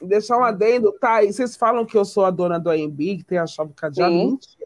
não... 0.00 0.08
deixar 0.08 0.38
um 0.38 0.44
adendo, 0.44 0.92
tá? 0.92 1.22
E 1.22 1.32
vocês 1.32 1.56
falam 1.56 1.84
que 1.84 1.96
eu 1.96 2.04
sou 2.04 2.24
a 2.24 2.30
dona 2.30 2.58
do 2.60 2.70
AMB, 2.70 2.98
que 2.98 3.24
tem 3.24 3.38
a 3.38 3.46
chave 3.46 3.72
cadeada. 3.74 4.12
Mentira. 4.12 4.57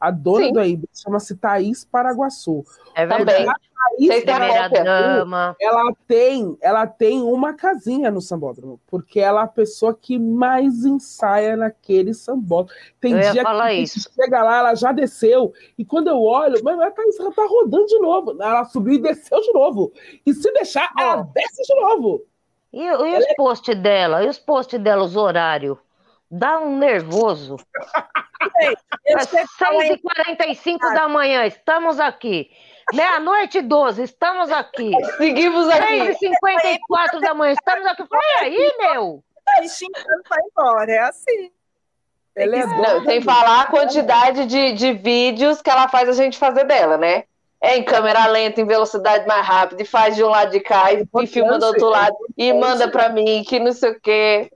A 0.00 0.10
dona 0.10 0.46
Sim. 0.46 0.52
do 0.52 0.60
AMB 0.60 0.88
chama-se 0.94 1.36
Thaís 1.36 1.84
Paraguaçu. 1.84 2.64
É 2.94 3.04
verdade. 3.04 3.44
Thaís 3.44 4.24
Paraguaçu, 4.24 5.56
ela 5.60 5.92
tem, 6.06 6.56
ela 6.60 6.86
tem 6.86 7.20
uma 7.20 7.52
casinha 7.52 8.10
no 8.10 8.20
sambódromo, 8.20 8.80
porque 8.86 9.20
ela 9.20 9.42
é 9.42 9.44
a 9.44 9.48
pessoa 9.48 9.94
que 9.94 10.18
mais 10.18 10.84
ensaia 10.84 11.54
naquele 11.54 12.14
sambódromo. 12.14 12.78
Tem 12.98 13.12
eu 13.12 13.32
dia 13.32 13.44
que 13.44 13.72
isso. 13.74 14.10
chega 14.14 14.42
lá, 14.42 14.58
ela 14.58 14.74
já 14.74 14.90
desceu, 14.90 15.52
e 15.76 15.84
quando 15.84 16.08
eu 16.08 16.22
olho, 16.22 16.58
mas 16.64 16.80
a 16.80 16.90
Thaís 16.90 17.20
ela 17.20 17.32
tá 17.32 17.46
rodando 17.46 17.86
de 17.86 17.98
novo. 17.98 18.36
Ela 18.40 18.64
subiu 18.64 18.94
e 18.94 19.02
desceu 19.02 19.40
de 19.40 19.52
novo. 19.52 19.92
E 20.24 20.32
se 20.32 20.50
deixar, 20.52 20.90
oh. 20.96 21.00
ela 21.00 21.22
desce 21.34 21.62
de 21.62 21.74
novo. 21.78 22.24
E, 22.72 22.84
e 22.84 23.18
os 23.18 23.24
é... 23.26 23.34
posts 23.34 23.76
dela? 23.76 24.24
E 24.24 24.28
os 24.28 24.38
posts 24.38 24.80
dela, 24.80 25.04
os 25.04 25.16
horários? 25.16 25.76
Dá 26.30 26.60
um 26.60 26.78
nervoso. 26.78 27.56
Às 29.16 29.26
6h45 29.26 30.78
da 30.94 31.08
manhã, 31.08 31.44
estamos 31.44 31.98
aqui. 31.98 32.50
Meia-noite 32.94 33.58
e 33.58 33.62
12, 33.62 34.02
estamos 34.02 34.50
aqui. 34.50 34.92
Seguimos 35.16 35.68
aqui. 35.68 36.16
6h54 36.22 37.20
da 37.20 37.34
manhã, 37.34 37.52
estamos 37.52 37.86
aqui. 37.86 38.06
Foi 38.06 38.20
aí, 38.40 38.74
meu. 38.78 39.22
Tá 39.44 39.62
xingando, 39.66 40.22
vai 40.28 40.38
embora, 40.40 40.92
é 40.92 40.98
assim. 41.00 41.50
Ele 42.36 42.56
é 42.56 42.66
Não, 42.66 43.04
sem 43.04 43.20
falar 43.20 43.62
a 43.62 43.66
quantidade 43.66 44.46
de, 44.46 44.72
de 44.72 44.92
vídeos 44.92 45.60
que 45.60 45.70
ela 45.70 45.88
faz 45.88 46.08
a 46.08 46.12
gente 46.12 46.38
fazer 46.38 46.64
dela, 46.64 46.96
né? 46.96 47.24
É 47.60 47.76
em 47.76 47.82
câmera 47.82 48.26
lenta, 48.26 48.60
em 48.60 48.66
velocidade 48.66 49.26
mais 49.26 49.44
rápida, 49.44 49.82
e 49.82 49.84
faz 49.84 50.16
de 50.16 50.24
um 50.24 50.28
lado 50.28 50.50
de 50.50 50.60
cá 50.60 50.92
e, 50.92 51.06
e 51.22 51.26
filma 51.26 51.58
do 51.58 51.66
outro 51.66 51.88
lado, 51.88 52.16
e 52.36 52.52
manda 52.52 52.88
para 52.88 53.10
mim, 53.10 53.44
que 53.46 53.58
não 53.58 53.72
sei 53.72 53.90
o 53.90 54.00
quê. 54.00 54.50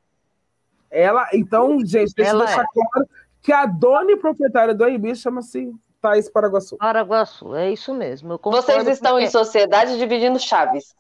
Ela, 0.95 1.29
então, 1.33 1.85
gente, 1.85 2.15
deixa 2.15 2.33
eu 2.33 2.39
deixar 2.39 2.63
é. 2.63 2.67
claro 2.73 3.09
que 3.43 3.53
a 3.53 3.67
dona 3.67 4.13
e 4.13 4.17
proprietária 4.17 4.73
do 4.73 4.85
AIB 4.85 5.17
chama-se 5.17 5.75
Thais 6.01 6.31
Paraguaçu. 6.31 6.77
Paraguaçu, 6.77 7.53
é 7.57 7.73
isso 7.73 7.93
mesmo. 7.93 8.39
Vocês 8.45 8.87
estão 8.87 9.19
em 9.19 9.29
sociedade 9.29 9.99
dividindo 9.99 10.39
chaves. 10.39 10.95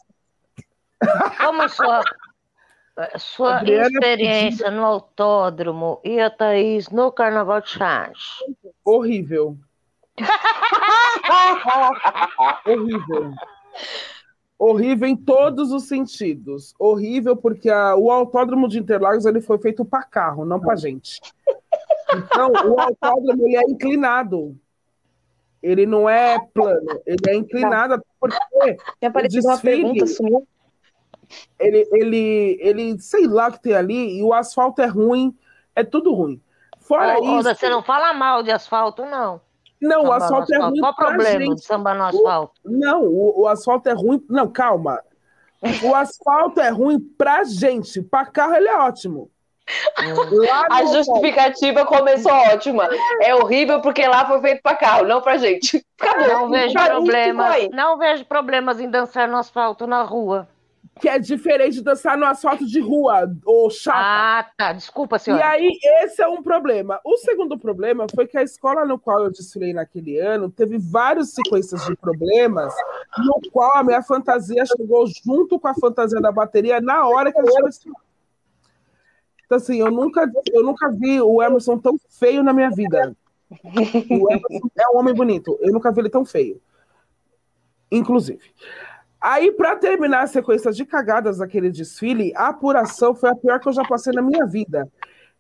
Como 1.39 1.69
sua, 1.69 2.03
sua 3.19 3.63
experiência 3.63 4.69
no 4.69 4.85
autódromo 4.85 6.01
e 6.03 6.19
a 6.19 6.29
Thaís 6.29 6.89
no 6.89 7.13
Carnaval 7.13 7.61
de 7.61 7.69
Chás? 7.69 8.19
Horrível. 8.85 9.57
Horrível. 12.67 13.33
Horrível 14.67 15.07
em 15.07 15.15
todos 15.15 15.73
os 15.73 15.85
sentidos. 15.85 16.75
Horrível 16.79 17.37
porque 17.37 17.69
a, 17.69 17.95
o 17.95 18.11
autódromo 18.11 18.67
de 18.67 18.79
Interlagos 18.79 19.27
ele 19.27 19.43
foi 19.43 19.59
feito 19.59 19.85
para 19.85 20.03
carro, 20.03 20.47
não 20.47 20.59
para 20.59 20.75
gente. 20.75 21.21
Então, 22.15 22.51
o 22.51 22.81
autódromo 22.81 23.47
ele 23.47 23.57
é 23.57 23.63
inclinado. 23.63 24.59
Ele 25.63 25.85
não 25.85 26.09
é 26.09 26.39
plano, 26.39 26.99
ele 27.05 27.29
é 27.29 27.35
inclinado 27.35 28.03
porque 28.19 28.39
tem 28.99 29.09
aparecido 29.09 29.49
uma 29.49 29.59
pergunta, 29.59 30.07
sumiu. 30.07 30.49
Ele, 31.59 31.87
ele, 31.93 32.59
ele, 32.59 32.99
sei 33.01 33.27
lá 33.27 33.49
o 33.49 33.53
que 33.53 33.61
tem 33.61 33.75
ali, 33.75 34.19
e 34.19 34.23
o 34.23 34.33
asfalto 34.33 34.81
é 34.81 34.87
ruim, 34.87 35.37
é 35.77 35.85
tudo 35.85 36.15
ruim. 36.15 36.41
Fora 36.81 37.19
oh, 37.21 37.39
isso. 37.39 37.55
Você 37.55 37.69
não 37.69 37.83
fala 37.83 38.15
mal 38.15 38.43
de 38.43 38.51
asfalto, 38.51 39.05
não. 39.05 39.43
Não, 39.85 40.03
samba 40.03 40.09
o 40.09 40.13
asfalto 40.13 40.55
é 40.55 40.59
ruim. 40.59 40.81
Qual 40.81 40.93
o 40.93 40.97
problema 40.97 41.41
gente. 41.45 41.55
de 41.55 41.65
samba 41.65 41.95
no 41.95 42.05
asfalto? 42.05 42.61
O, 42.65 42.71
não, 42.71 43.03
o, 43.03 43.41
o, 43.43 43.49
asfalto 43.49 43.89
é 43.89 43.93
ruim. 43.93 44.25
Não, 44.29 44.49
calma. 44.49 45.03
O 45.83 45.95
asfalto 45.95 46.61
é 46.61 46.71
ruim 46.71 46.99
pra 46.99 47.45
gente. 47.45 48.03
Pra 48.03 48.27
carro 48.27 48.55
ele 48.55 48.69
é 48.69 48.77
ótimo. 48.77 49.31
A 50.71 50.85
justificativa 50.85 51.87
começou 51.87 52.33
ótima. 52.33 52.89
É 53.23 53.35
horrível 53.35 53.81
porque 53.81 54.07
lá 54.07 54.27
foi 54.27 54.41
feito 54.41 54.63
para 54.63 54.77
carro, 54.77 55.07
não 55.07 55.23
para 55.23 55.39
gente. 55.39 55.85
Acabou. 55.99 56.29
Não 56.29 56.51
vejo 56.51 56.75
problemas. 56.75 57.69
Não 57.71 57.99
vejo 57.99 58.25
problemas 58.27 58.81
em 58.81 58.91
dançar 58.91 59.27
no 59.27 59.39
asfalto 59.39 59.87
na 59.87 60.03
rua 60.03 60.49
que 61.01 61.09
é 61.09 61.19
diferente 61.19 61.75
de 61.75 61.83
dançar 61.83 62.17
no 62.17 62.25
asfalto 62.25 62.65
de 62.65 62.81
rua, 62.81 63.31
ou 63.45 63.69
chata. 63.69 63.99
Ah, 63.99 64.51
tá. 64.57 64.73
Desculpa, 64.73 65.19
senhora. 65.19 65.43
E 65.43 65.45
aí, 65.45 65.79
esse 66.03 66.23
é 66.23 66.29
um 66.29 66.43
problema. 66.43 67.01
O 67.05 67.17
segundo 67.19 67.59
problema 67.59 68.07
foi 68.15 68.27
que 68.27 68.39
a 68.39 68.43
escola 68.43 68.85
no 68.85 68.99
qual 68.99 69.25
eu 69.25 69.31
desfilei 69.31 69.73
naquele 69.73 70.19
ano 70.19 70.51
teve 70.51 70.79
várias 70.79 71.31
sequências 71.31 71.85
de 71.87 71.97
problemas, 71.97 72.73
no 73.19 73.41
qual 73.51 73.77
a 73.77 73.83
minha 73.83 74.03
fantasia 74.03 74.65
chegou 74.65 75.07
junto 75.25 75.59
com 75.59 75.69
a 75.69 75.75
fantasia 75.75 76.21
da 76.21 76.31
bateria 76.31 76.81
na 76.81 77.07
hora 77.07 77.33
que 77.33 77.39
a 77.39 77.45
gente 77.45 77.91
Então, 79.47 79.59
assim, 79.59 79.81
eu 79.81 79.91
nunca, 79.91 80.31
eu 80.53 80.63
nunca 80.63 80.91
vi 80.91 81.21
o 81.21 81.43
Emerson 81.43 81.79
tão 81.79 81.97
feio 82.09 82.43
na 82.43 82.53
minha 82.53 82.71
vida. 82.71 83.17
O 83.51 84.33
Emerson 84.33 84.71
é 84.77 84.89
um 84.95 84.99
homem 84.99 85.15
bonito. 85.15 85.59
Eu 85.61 85.73
nunca 85.73 85.91
vi 85.91 86.01
ele 86.01 86.11
tão 86.11 86.25
feio. 86.25 86.61
Inclusive. 87.91 88.41
Aí, 89.27 89.51
para 89.53 89.75
terminar 89.75 90.25
a 90.25 90.27
sequência 90.27 90.71
de 90.71 90.85
cagadas 90.85 91.39
daquele 91.39 91.71
desfile, 91.71 92.31
a 92.37 92.49
apuração 92.49 93.15
foi 93.15 93.31
a 93.31 93.35
pior 93.35 93.59
que 93.59 93.67
eu 93.67 93.73
já 93.73 93.83
passei 93.83 94.13
na 94.13 94.21
minha 94.21 94.45
vida. 94.45 94.87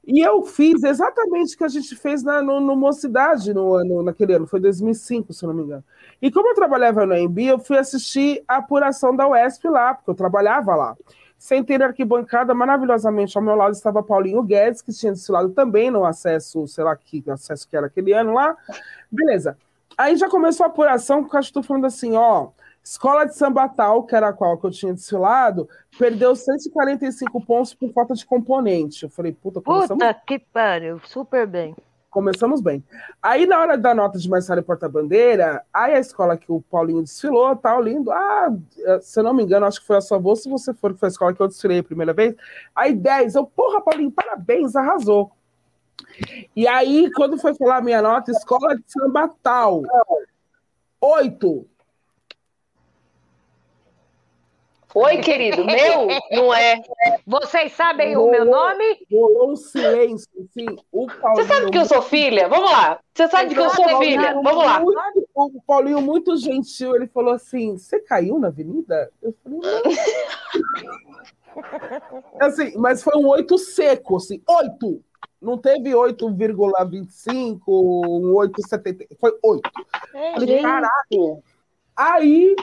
E 0.06 0.26
eu 0.26 0.42
fiz 0.42 0.82
exatamente 0.82 1.54
o 1.54 1.58
que 1.58 1.64
a 1.64 1.68
gente 1.68 1.94
fez 1.94 2.22
na, 2.22 2.40
no, 2.40 2.60
no 2.60 2.74
Mocidade 2.74 3.52
no 3.52 3.74
ano, 3.74 4.02
naquele 4.02 4.32
ano, 4.32 4.46
foi 4.46 4.58
2005, 4.58 5.34
se 5.34 5.46
não 5.46 5.52
me 5.52 5.64
engano. 5.64 5.84
E 6.22 6.30
como 6.30 6.48
eu 6.48 6.54
trabalhava 6.54 7.04
no 7.04 7.12
AMB, 7.12 7.38
eu 7.40 7.58
fui 7.58 7.76
assistir 7.76 8.42
a 8.48 8.56
apuração 8.56 9.14
da 9.14 9.28
UESP 9.28 9.68
lá, 9.68 9.92
porque 9.92 10.10
eu 10.10 10.14
trabalhava 10.14 10.74
lá. 10.74 10.96
Sem 11.36 11.62
ter 11.62 11.82
arquibancada, 11.82 12.54
maravilhosamente 12.54 13.36
ao 13.36 13.44
meu 13.44 13.54
lado 13.54 13.74
estava 13.74 14.02
Paulinho 14.02 14.42
Guedes, 14.42 14.80
que 14.80 14.92
tinha 14.92 15.12
desfilado 15.12 15.50
também 15.50 15.90
no 15.90 16.06
acesso, 16.06 16.66
sei 16.66 16.84
lá 16.84 16.96
que 16.96 17.22
acesso 17.28 17.68
que 17.68 17.76
era 17.76 17.88
aquele 17.88 18.14
ano 18.14 18.32
lá. 18.32 18.56
Beleza. 19.12 19.58
Aí 19.94 20.16
já 20.16 20.26
começou 20.30 20.64
a 20.64 20.70
apuração, 20.70 21.22
porque 21.22 21.36
eu 21.36 21.40
estou 21.40 21.62
falando 21.62 21.84
assim, 21.84 22.16
ó, 22.16 22.48
Escola 22.84 23.24
de 23.24 23.34
Samba 23.34 23.66
Tal, 23.66 24.02
que 24.02 24.14
era 24.14 24.28
a 24.28 24.32
qual 24.32 24.58
que 24.58 24.66
eu 24.66 24.70
tinha 24.70 24.92
desfilado, 24.92 25.66
perdeu 25.98 26.36
145 26.36 27.40
pontos 27.46 27.72
por 27.72 27.90
falta 27.94 28.12
de 28.12 28.26
componente. 28.26 29.04
Eu 29.04 29.10
falei, 29.10 29.32
puta, 29.32 29.62
começamos... 29.62 30.04
Puta 30.04 30.20
que 30.26 30.38
pariu, 30.38 31.00
super 31.02 31.46
bem. 31.46 31.74
Começamos 32.10 32.60
bem. 32.60 32.84
Aí, 33.22 33.46
na 33.46 33.58
hora 33.58 33.78
da 33.78 33.94
nota 33.94 34.18
de 34.18 34.28
Marcelo 34.28 34.62
Porta-Bandeira, 34.62 35.64
aí 35.72 35.94
a 35.94 35.98
escola 35.98 36.36
que 36.36 36.52
o 36.52 36.60
Paulinho 36.60 37.02
desfilou, 37.02 37.56
tal, 37.56 37.82
lindo. 37.82 38.12
Ah, 38.12 38.54
se 39.00 39.18
eu 39.18 39.24
não 39.24 39.32
me 39.32 39.42
engano, 39.42 39.64
acho 39.64 39.80
que 39.80 39.86
foi 39.86 39.96
a 39.96 40.02
sua 40.02 40.18
bolsa, 40.18 40.42
se 40.42 40.50
você 40.50 40.74
for, 40.74 40.92
que 40.92 41.00
foi 41.00 41.08
a 41.08 41.10
escola 41.10 41.34
que 41.34 41.40
eu 41.40 41.48
desfilei 41.48 41.78
a 41.78 41.82
primeira 41.82 42.12
vez. 42.12 42.36
Aí, 42.76 42.94
10. 42.94 43.34
Eu, 43.34 43.46
porra, 43.46 43.80
Paulinho, 43.80 44.12
parabéns, 44.12 44.76
arrasou. 44.76 45.32
E 46.54 46.68
aí, 46.68 47.10
quando 47.16 47.38
foi 47.38 47.54
falar 47.54 47.78
a 47.78 47.82
minha 47.82 48.02
nota, 48.02 48.30
escola 48.30 48.76
de 48.76 48.84
samba 48.86 49.28
tal, 49.42 49.82
8. 51.00 51.66
Oi, 54.94 55.18
querido, 55.18 55.64
meu, 55.64 56.06
não 56.30 56.54
é. 56.54 56.80
Vocês 57.26 57.72
sabem 57.72 58.16
o 58.16 58.30
meu 58.30 58.44
nome? 58.44 58.84
Rolou 59.10 59.50
um 59.50 59.56
silêncio, 59.56 60.28
sim. 60.52 60.66
O 60.92 61.08
Paulinho... 61.08 61.34
Você 61.34 61.52
sabe 61.52 61.70
que 61.72 61.78
eu 61.78 61.84
sou 61.84 62.00
filha? 62.00 62.48
Vamos 62.48 62.70
lá. 62.70 63.00
Você 63.12 63.26
sabe 63.26 63.54
que 63.54 63.60
eu 63.60 63.70
sou 63.70 63.98
filha? 63.98 64.34
Vamos 64.34 64.64
lá. 64.64 64.80
O 65.34 65.60
Paulinho, 65.66 66.00
muito 66.00 66.36
gentil, 66.36 66.94
ele 66.94 67.08
falou 67.08 67.34
assim: 67.34 67.76
Você 67.76 67.98
caiu 67.98 68.38
na 68.38 68.46
avenida? 68.48 69.10
Eu 69.20 69.34
falei: 69.42 69.58
Não. 69.58 69.82
assim, 72.46 72.72
mas 72.76 73.02
foi 73.02 73.16
um 73.16 73.26
oito 73.26 73.58
seco, 73.58 74.18
assim, 74.18 74.40
oito. 74.48 75.02
Não 75.42 75.58
teve 75.58 75.90
8,25, 75.90 77.60
um 77.66 78.32
8,70. 78.32 79.08
Foi 79.20 79.36
8. 79.42 79.70
É, 80.14 80.32
falei, 80.34 80.62
caraca. 80.62 80.92
Aí 81.96 82.56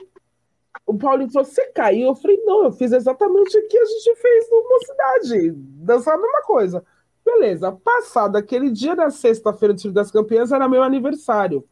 o 0.85 0.97
Paulinho 0.97 1.31
falou: 1.31 1.45
Você 1.45 1.67
caiu? 1.71 2.07
Eu 2.07 2.15
falei: 2.15 2.37
Não, 2.43 2.65
eu 2.65 2.71
fiz 2.71 2.91
exatamente 2.91 3.57
o 3.57 3.67
que 3.67 3.77
a 3.77 3.85
gente 3.85 4.15
fez 4.15 4.49
no 4.49 4.69
Mocidade, 4.69 5.51
dançar 5.55 6.15
a 6.15 6.21
mesma 6.21 6.41
coisa. 6.43 6.83
Beleza, 7.23 7.71
passado 7.71 8.35
aquele 8.35 8.71
dia 8.71 8.95
da 8.95 9.09
sexta-feira 9.09 9.73
do 9.73 9.79
Tiro 9.79 9.93
das 9.93 10.11
Campeãs, 10.11 10.51
era 10.51 10.67
meu 10.67 10.81
aniversário. 10.81 11.63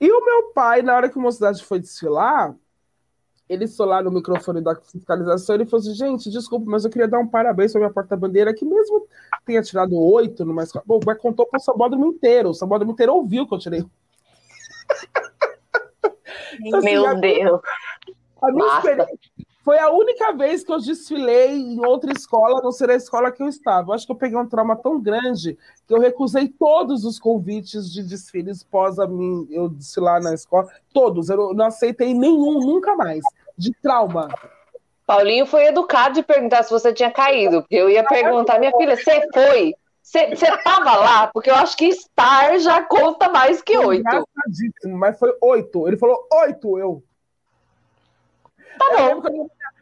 E 0.00 0.10
o 0.10 0.24
meu 0.24 0.52
pai, 0.52 0.82
na 0.82 0.94
hora 0.94 1.08
que 1.08 1.18
o 1.18 1.20
Mocidade 1.20 1.64
foi 1.64 1.80
desfilar, 1.80 2.54
ele 3.48 3.64
lá 3.78 4.02
no 4.02 4.10
microfone 4.10 4.60
da 4.60 4.76
fiscalização, 4.76 5.54
ele 5.54 5.64
falou 5.64 5.80
assim, 5.80 5.94
gente, 5.94 6.30
desculpa, 6.30 6.70
mas 6.70 6.84
eu 6.84 6.90
queria 6.90 7.08
dar 7.08 7.18
um 7.18 7.26
parabéns 7.26 7.72
para 7.72 7.80
minha 7.80 7.92
porta-bandeira, 7.92 8.54
que 8.54 8.64
mesmo 8.64 9.08
tenha 9.44 9.62
tirado 9.62 9.96
oito 9.96 10.44
numa 10.44 10.62
escola, 10.62 10.84
bom, 10.86 11.00
mas 11.04 11.18
contou 11.18 11.46
para 11.46 11.56
o 11.56 11.60
Sambódromo 11.60 12.06
inteiro, 12.06 12.50
o 12.50 12.54
Sambódromo 12.54 12.92
inteiro 12.92 13.14
ouviu 13.14 13.48
que 13.48 13.54
eu 13.54 13.58
tirei. 13.58 13.80
então, 16.60 16.78
assim, 16.78 16.92
Meu 16.92 17.18
Deus! 17.18 17.60
A 18.40 18.52
minha 18.52 18.76
experiência 18.76 19.18
foi 19.68 19.78
a 19.78 19.90
única 19.90 20.32
vez 20.32 20.64
que 20.64 20.72
eu 20.72 20.78
desfilei 20.78 21.50
em 21.50 21.84
outra 21.84 22.10
escola, 22.10 22.62
não 22.62 22.72
ser 22.72 22.88
a 22.88 22.94
escola 22.94 23.30
que 23.30 23.42
eu 23.42 23.48
estava. 23.48 23.90
Eu 23.90 23.94
acho 23.94 24.06
que 24.06 24.12
eu 24.12 24.16
peguei 24.16 24.38
um 24.38 24.48
trauma 24.48 24.74
tão 24.74 24.98
grande 24.98 25.58
que 25.86 25.92
eu 25.92 26.00
recusei 26.00 26.48
todos 26.48 27.04
os 27.04 27.18
convites 27.18 27.92
de 27.92 28.02
desfiles 28.02 28.62
pós 28.62 28.98
a 28.98 29.06
mim, 29.06 29.46
eu 29.50 29.68
desfilar 29.68 30.22
na 30.22 30.32
escola. 30.32 30.66
Todos. 30.90 31.28
Eu 31.28 31.52
não 31.52 31.66
aceitei 31.66 32.14
nenhum, 32.14 32.60
nunca 32.60 32.96
mais. 32.96 33.20
De 33.58 33.70
trauma. 33.82 34.28
Paulinho 35.04 35.44
foi 35.44 35.66
educado 35.66 36.14
de 36.14 36.22
perguntar 36.22 36.62
se 36.62 36.70
você 36.70 36.90
tinha 36.90 37.10
caído, 37.10 37.60
porque 37.60 37.76
eu 37.76 37.90
ia 37.90 38.04
perguntar, 38.04 38.58
minha 38.58 38.72
filha, 38.72 38.96
você 38.96 39.20
foi? 39.34 39.74
Você 40.02 40.30
estava 40.30 40.96
lá? 40.96 41.26
Porque 41.26 41.50
eu 41.50 41.54
acho 41.54 41.76
que 41.76 41.88
estar 41.88 42.58
já 42.58 42.82
conta 42.82 43.28
mais 43.28 43.60
que 43.60 43.76
oito. 43.76 44.26
Mas 44.96 45.18
foi 45.18 45.36
oito. 45.42 45.86
Ele 45.86 45.98
falou 45.98 46.26
oito, 46.32 46.78
eu. 46.78 47.02
Tá 48.78 48.96
bom. 48.96 49.22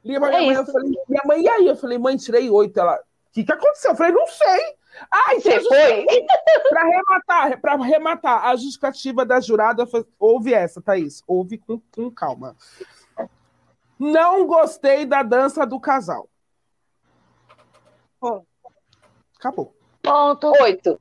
minha, 0.04 0.20
mãe, 0.20 0.54
é 0.54 0.58
eu 0.58 0.66
falei, 0.66 0.90
minha 1.08 1.22
mãe, 1.24 1.42
e 1.42 1.48
aí? 1.48 1.66
Eu 1.66 1.76
falei, 1.76 1.98
mãe, 1.98 2.16
tirei 2.16 2.50
oito. 2.50 2.78
Ela, 2.78 2.96
o 2.96 3.32
que, 3.32 3.44
que 3.44 3.52
aconteceu? 3.52 3.92
Eu 3.92 3.96
falei, 3.96 4.12
não 4.12 4.26
sei. 4.26 4.76
Ai, 5.10 5.40
você 5.40 5.60
foi? 5.60 6.06
Para 6.70 6.84
rematar, 6.84 7.60
para 7.60 7.76
rematar, 7.76 8.44
a 8.46 8.56
justificativa 8.56 9.26
da 9.26 9.40
jurada 9.40 9.86
foi, 9.86 10.06
ouve 10.18 10.54
essa, 10.54 10.80
Thaís, 10.80 11.22
ouve 11.26 11.58
com, 11.58 11.80
com 11.94 12.10
calma. 12.10 12.56
Não 13.98 14.46
gostei 14.46 15.04
da 15.04 15.22
dança 15.22 15.66
do 15.66 15.78
casal. 15.78 16.28
Acabou. 19.38 19.74
Ponto. 20.02 20.52
Oito. 20.62 21.00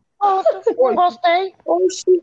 Gostei. 0.95 1.53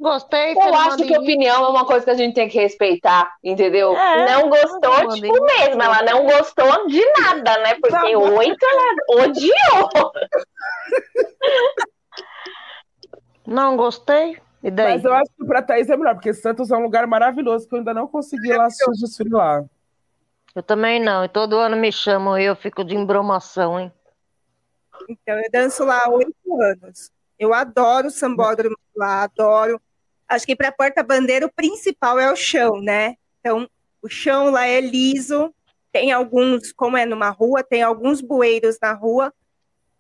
Gostei. 0.01 0.53
Eu 0.53 0.75
acho 0.75 0.97
que 0.99 1.17
opinião 1.17 1.65
é 1.65 1.69
uma 1.69 1.85
coisa 1.85 2.05
que 2.05 2.11
a 2.11 2.15
gente 2.15 2.35
tem 2.35 2.49
que 2.49 2.59
respeitar, 2.59 3.35
entendeu? 3.43 3.97
É, 3.97 4.31
não 4.33 4.49
gostou, 4.49 5.09
tipo 5.15 5.45
mesmo. 5.45 5.83
Ela 5.83 6.03
não 6.03 6.25
gostou 6.25 6.87
de 6.87 7.05
nada, 7.21 7.59
né? 7.59 7.75
Porque 7.81 8.17
oito 8.17 8.67
ela 8.67 9.25
odiou. 9.25 10.13
Não 13.47 13.77
gostei. 13.77 14.39
E 14.63 14.71
daí? 14.71 14.95
Mas 14.95 15.05
eu 15.05 15.13
acho 15.13 15.31
que 15.37 15.45
pra 15.45 15.61
Thaís 15.61 15.91
é 15.91 15.97
melhor, 15.97 16.15
porque 16.15 16.33
Santos 16.33 16.71
é 16.71 16.77
um 16.77 16.83
lugar 16.83 17.07
maravilhoso 17.07 17.69
que 17.69 17.75
eu 17.75 17.79
ainda 17.79 17.93
não 17.93 18.07
consegui 18.07 18.53
lá 18.57 18.67
assistir 18.67 19.29
lá. 19.29 19.65
Eu 20.55 20.63
também 20.63 21.01
não. 21.01 21.25
E 21.25 21.29
todo 21.29 21.57
ano 21.57 21.77
me 21.77 21.91
chamam 21.91 22.39
e 22.39 22.45
eu 22.45 22.55
fico 22.55 22.85
de 22.85 22.95
embromação, 22.95 23.81
hein? 23.81 23.93
Então, 25.09 25.37
eu 25.37 25.51
danço 25.51 25.85
lá 25.85 26.05
há 26.05 26.11
oito 26.11 26.63
anos. 26.63 27.11
Eu 27.43 27.53
adoro 27.53 28.07
o 28.07 28.11
sambódromo 28.11 28.77
lá, 28.95 29.25
adoro. 29.25 29.83
Acho 30.29 30.47
que 30.47 30.55
para 30.55 30.71
porta-bandeira 30.71 31.45
o 31.45 31.53
principal 31.53 32.17
é 32.21 32.31
o 32.31 32.37
chão, 32.37 32.81
né? 32.81 33.17
Então, 33.41 33.69
o 34.01 34.09
chão 34.09 34.53
lá 34.53 34.65
é 34.65 34.81
liso, 34.81 35.53
tem 35.91 36.13
alguns, 36.13 36.71
como 36.71 36.97
é 36.97 37.05
numa 37.05 37.31
rua, 37.31 37.65
tem 37.65 37.83
alguns 37.83 38.21
bueiros 38.21 38.79
na 38.81 38.93
rua, 38.93 39.35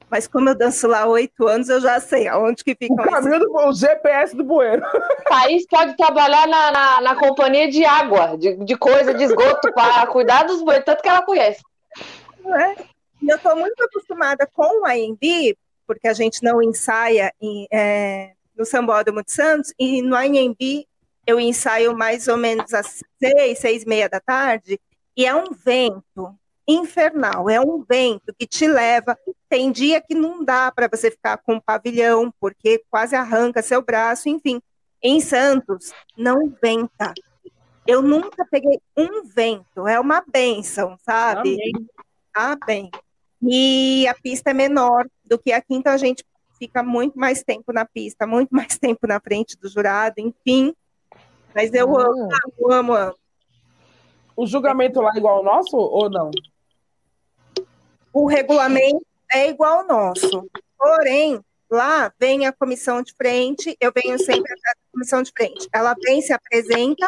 mas 0.08 0.28
como 0.28 0.50
eu 0.50 0.54
danço 0.54 0.86
lá 0.86 1.00
há 1.00 1.06
oito 1.06 1.48
anos, 1.48 1.68
eu 1.68 1.80
já 1.80 1.98
sei 1.98 2.28
aonde 2.28 2.62
que 2.62 2.76
fica 2.76 2.94
o 2.94 3.10
caminho 3.10 3.40
do 3.40 3.52
o 3.52 3.72
GPS 3.72 4.36
do 4.36 4.44
bueiro. 4.44 4.84
Thaís 5.28 5.66
pode 5.66 5.96
trabalhar 5.96 6.46
na, 6.46 6.70
na, 6.70 7.00
na 7.00 7.16
companhia 7.16 7.68
de 7.68 7.84
água, 7.84 8.38
de, 8.38 8.54
de 8.54 8.76
coisa, 8.76 9.12
de 9.12 9.24
esgoto, 9.24 9.72
para 9.72 10.06
cuidar 10.06 10.44
dos 10.44 10.62
bueiros, 10.62 10.84
tanto 10.84 11.02
que 11.02 11.08
ela 11.08 11.22
conhece. 11.22 11.60
É. 12.46 12.84
E 13.20 13.28
eu 13.28 13.36
estou 13.36 13.56
muito 13.56 13.82
acostumada 13.82 14.48
com 14.54 14.82
o 14.82 14.86
AMB, 14.86 15.56
porque 15.92 16.08
a 16.08 16.14
gente 16.14 16.42
não 16.42 16.62
ensaia 16.62 17.32
em, 17.40 17.66
é, 17.70 18.32
no 18.56 18.64
Sambódromo 18.64 19.22
de 19.22 19.30
Santos, 19.30 19.74
e 19.78 20.00
no 20.00 20.16
Anhembi 20.16 20.88
eu 21.26 21.38
ensaio 21.38 21.96
mais 21.96 22.28
ou 22.28 22.36
menos 22.36 22.72
às 22.72 23.02
seis, 23.22 23.58
seis 23.58 23.82
e 23.82 23.88
meia 23.88 24.08
da 24.08 24.18
tarde, 24.18 24.80
e 25.14 25.26
é 25.26 25.34
um 25.34 25.52
vento 25.52 26.34
infernal, 26.66 27.50
é 27.50 27.60
um 27.60 27.84
vento 27.86 28.34
que 28.38 28.46
te 28.46 28.66
leva. 28.66 29.18
Tem 29.48 29.70
dia 29.70 30.00
que 30.00 30.14
não 30.14 30.42
dá 30.42 30.72
para 30.72 30.88
você 30.88 31.10
ficar 31.10 31.36
com 31.38 31.56
o 31.56 31.62
pavilhão, 31.62 32.32
porque 32.40 32.82
quase 32.90 33.14
arranca 33.14 33.60
seu 33.60 33.82
braço, 33.82 34.28
enfim. 34.28 34.60
Em 35.02 35.20
Santos, 35.20 35.92
não 36.16 36.54
venta. 36.62 37.12
Eu 37.86 38.00
nunca 38.00 38.46
peguei 38.50 38.80
um 38.96 39.24
vento, 39.24 39.86
é 39.86 40.00
uma 40.00 40.24
benção, 40.26 40.96
sabe? 41.04 41.54
Amém. 41.54 41.72
Ah, 42.34 42.56
bem. 42.66 42.90
E 43.42 44.06
a 44.06 44.14
pista 44.14 44.50
é 44.50 44.54
menor 44.54 45.06
do 45.24 45.38
que 45.38 45.52
aqui, 45.52 45.74
então 45.74 45.92
a 45.92 45.96
gente 45.96 46.24
fica 46.58 46.82
muito 46.82 47.18
mais 47.18 47.42
tempo 47.42 47.72
na 47.72 47.84
pista, 47.84 48.26
muito 48.26 48.50
mais 48.54 48.78
tempo 48.78 49.06
na 49.06 49.20
frente 49.20 49.58
do 49.58 49.68
jurado, 49.68 50.14
enfim. 50.18 50.74
Mas 51.54 51.72
eu 51.74 51.96
amo, 51.98 52.28
amo, 52.32 52.72
amo, 52.72 52.94
amo. 52.94 53.14
O 54.36 54.46
julgamento 54.46 55.00
lá 55.00 55.10
é 55.14 55.18
igual 55.18 55.38
ao 55.38 55.44
nosso 55.44 55.76
ou 55.76 56.08
não? 56.08 56.30
O 58.12 58.26
regulamento 58.26 59.04
é 59.32 59.48
igual 59.48 59.80
ao 59.80 59.86
nosso. 59.86 60.48
Porém, 60.78 61.40
lá 61.70 62.12
vem 62.18 62.46
a 62.46 62.52
comissão 62.52 63.02
de 63.02 63.12
frente, 63.12 63.76
eu 63.80 63.92
venho 63.92 64.18
sempre 64.18 64.52
atrás 64.52 64.76
da 64.76 64.92
comissão 64.92 65.22
de 65.22 65.32
frente. 65.36 65.68
Ela 65.72 65.94
vem, 66.02 66.22
se 66.22 66.32
apresenta, 66.32 67.06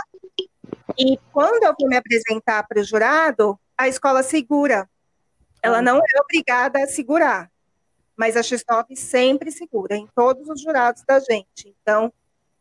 e 0.98 1.18
quando 1.32 1.64
eu 1.64 1.74
vou 1.78 1.88
me 1.88 1.96
apresentar 1.96 2.66
para 2.66 2.80
o 2.80 2.84
jurado, 2.84 3.58
a 3.76 3.88
escola 3.88 4.22
segura. 4.22 4.88
Ela 5.64 5.80
não 5.80 5.96
é 5.96 6.20
obrigada 6.20 6.82
a 6.82 6.86
segurar, 6.86 7.50
mas 8.14 8.36
a 8.36 8.40
X9 8.40 8.94
sempre 8.96 9.50
segura 9.50 9.96
em 9.96 10.06
todos 10.14 10.46
os 10.48 10.60
jurados 10.60 11.02
da 11.08 11.18
gente. 11.18 11.74
Então, 11.80 12.12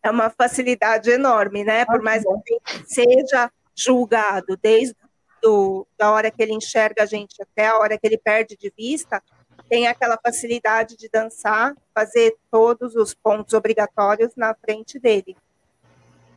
é 0.01 0.09
uma 0.09 0.29
facilidade 0.29 1.11
enorme, 1.11 1.65
né? 1.65 1.85
Por 1.85 2.01
mais 2.01 2.23
que 2.23 2.59
seja 2.85 3.51
julgado 3.75 4.57
desde 4.61 4.95
do, 5.41 5.85
da 5.97 6.11
hora 6.11 6.31
que 6.31 6.41
ele 6.41 6.53
enxerga 6.53 7.03
a 7.03 7.05
gente 7.05 7.35
até 7.41 7.67
a 7.67 7.77
hora 7.77 7.97
que 7.97 8.07
ele 8.07 8.17
perde 8.17 8.55
de 8.55 8.71
vista, 8.77 9.21
tem 9.67 9.85
aquela 9.87 10.17
facilidade 10.17 10.95
de 10.95 11.09
dançar, 11.09 11.75
fazer 11.93 12.37
todos 12.49 12.95
os 12.95 13.13
pontos 13.13 13.53
obrigatórios 13.53 14.31
na 14.37 14.55
frente 14.55 14.97
dele. 14.97 15.35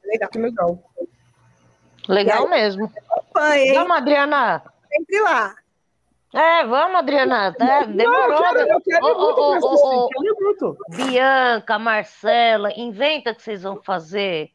Legal. 0.05 0.31
Que 0.31 0.39
legal. 0.39 0.83
Legal 2.09 2.45
aí, 2.45 2.51
mesmo. 2.51 2.93
Vamos, 3.33 3.97
Adriana. 3.97 4.65
Sempre 4.91 5.21
lá. 5.21 5.55
É, 6.35 6.67
vamos, 6.67 6.97
Adriana. 6.97 7.53
Tá, 7.53 7.85
demorou. 7.85 8.29
Não, 8.29 8.33
eu 8.33 8.43
quero, 8.43 8.59
eu 8.71 8.81
quero 8.81 10.35
muito. 10.41 10.77
Bianca, 10.91 11.79
Marcela, 11.79 12.71
inventa 12.77 13.35
que 13.35 13.43
vocês 13.43 13.63
vão 13.63 13.81
fazer 13.83 14.51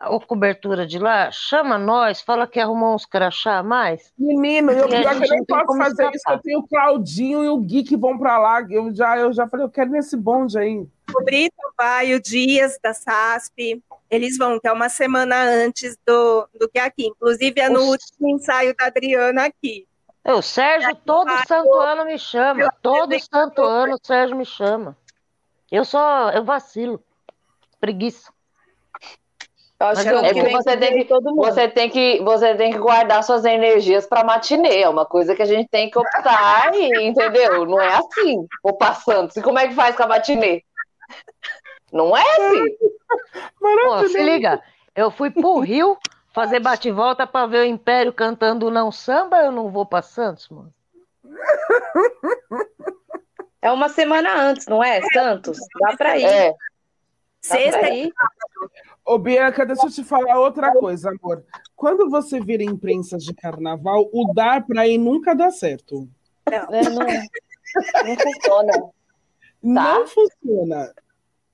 a 0.00 0.18
cobertura 0.18 0.86
de 0.86 0.98
lá, 0.98 1.30
chama 1.30 1.76
nós, 1.76 2.22
fala 2.22 2.46
que 2.46 2.58
arrumou 2.58 2.94
uns 2.94 3.04
crachá 3.04 3.58
a 3.58 3.62
mais. 3.62 4.10
Menino, 4.18 4.72
eu, 4.72 4.88
pior 4.88 5.18
que 5.18 5.24
eu 5.24 5.28
nem 5.28 5.44
posso 5.44 5.76
fazer 5.76 6.10
escapar. 6.10 6.14
isso, 6.14 6.30
eu 6.30 6.38
tenho 6.38 6.58
o 6.60 6.66
Claudinho 6.66 7.44
e 7.44 7.48
o 7.50 7.58
Gui 7.58 7.82
que 7.82 7.98
vão 7.98 8.18
para 8.18 8.38
lá. 8.38 8.66
Eu 8.70 8.94
já, 8.94 9.18
eu 9.18 9.30
já 9.30 9.46
falei, 9.46 9.66
eu 9.66 9.70
quero 9.70 9.90
nesse 9.90 10.16
bonde 10.16 10.58
aí. 10.58 10.86
O 11.14 11.22
Brito 11.22 11.54
vai 11.76 12.14
o 12.14 12.20
Dias 12.20 12.78
da 12.82 12.94
SASP, 12.94 13.82
eles 14.08 14.38
vão, 14.38 14.58
que 14.58 14.66
é 14.66 14.72
uma 14.72 14.88
semana 14.88 15.36
antes 15.36 15.98
do, 16.06 16.48
do 16.58 16.66
que 16.66 16.78
aqui. 16.78 17.08
Inclusive, 17.08 17.60
é 17.60 17.68
no 17.68 17.80
o... 17.80 17.90
último 17.90 18.28
ensaio 18.30 18.74
da 18.74 18.86
Adriana 18.86 19.46
aqui. 19.46 19.86
O 20.24 20.42
Sérgio, 20.42 20.94
todo 20.96 21.30
santo 21.46 21.74
ano 21.74 22.04
me 22.04 22.18
chama. 22.18 22.70
Todo 22.82 23.18
santo 23.20 23.62
ano 23.62 23.94
o 23.94 24.06
Sérgio 24.06 24.36
me 24.36 24.44
chama. 24.44 24.96
Eu 25.70 25.84
só, 25.84 26.30
eu 26.30 26.44
vacilo. 26.44 27.02
Preguiça. 27.80 28.30
Eu 29.80 29.86
acho 29.86 30.02
que, 30.02 30.08
é 30.08 30.34
que 30.34 30.50
você, 30.50 30.76
tem 30.76 30.92
que 30.92 31.14
você, 31.34 31.68
tem 31.68 31.88
que, 31.88 32.22
você 32.22 32.54
tem 32.54 32.70
que 32.70 32.78
guardar 32.78 33.24
suas 33.24 33.46
energias 33.46 34.06
para 34.06 34.22
matinê. 34.22 34.82
É 34.82 34.88
uma 34.88 35.06
coisa 35.06 35.34
que 35.34 35.40
a 35.40 35.46
gente 35.46 35.68
tem 35.70 35.90
que 35.90 35.98
optar, 35.98 36.74
e, 36.74 37.06
entendeu? 37.06 37.64
Não 37.64 37.80
é 37.80 37.94
assim, 37.94 38.46
o 38.62 38.74
passando. 38.74 39.30
E 39.34 39.40
como 39.40 39.58
é 39.58 39.68
que 39.68 39.74
faz 39.74 39.96
com 39.96 40.02
a 40.02 40.06
matinê? 40.06 40.62
Não 41.90 42.14
é 42.14 42.20
assim. 42.20 42.76
Pô, 43.58 44.06
se 44.06 44.22
liga, 44.22 44.62
eu 44.94 45.10
fui 45.10 45.30
pro 45.30 45.60
Rio 45.60 45.96
fazer 46.32 46.60
bate-volta 46.60 47.26
para 47.26 47.46
ver 47.46 47.60
o 47.60 47.64
Império 47.64 48.12
cantando 48.12 48.70
não 48.70 48.90
samba, 48.90 49.38
eu 49.38 49.52
não 49.52 49.70
vou 49.70 49.86
para 49.86 50.02
Santos, 50.02 50.48
mano. 50.48 50.72
É 53.62 53.70
uma 53.70 53.88
semana 53.88 54.34
antes, 54.40 54.66
não 54.66 54.82
é? 54.82 55.00
Santos? 55.12 55.58
Dá 55.80 55.96
para 55.96 56.18
ir. 56.18 56.24
É. 56.24 56.54
Sexta 57.42 57.86
aí. 57.86 58.10
Ô, 59.04 59.18
Bianca, 59.18 59.66
deixa 59.66 59.86
eu 59.86 59.90
te 59.90 60.04
falar 60.04 60.38
outra 60.38 60.72
coisa, 60.72 61.10
amor. 61.10 61.44
Quando 61.74 62.08
você 62.08 62.40
vira 62.40 62.62
imprensa 62.62 63.16
de 63.18 63.34
carnaval, 63.34 64.08
o 64.12 64.32
dar 64.34 64.66
para 64.66 64.86
ir 64.86 64.98
nunca 64.98 65.34
dá 65.34 65.50
certo. 65.50 66.08
Não, 66.48 66.74
é, 66.74 66.82
não, 66.82 67.06
não 68.04 68.16
funciona. 68.16 68.72
Tá? 68.72 68.88
Não 69.62 70.06
funciona. 70.06 70.94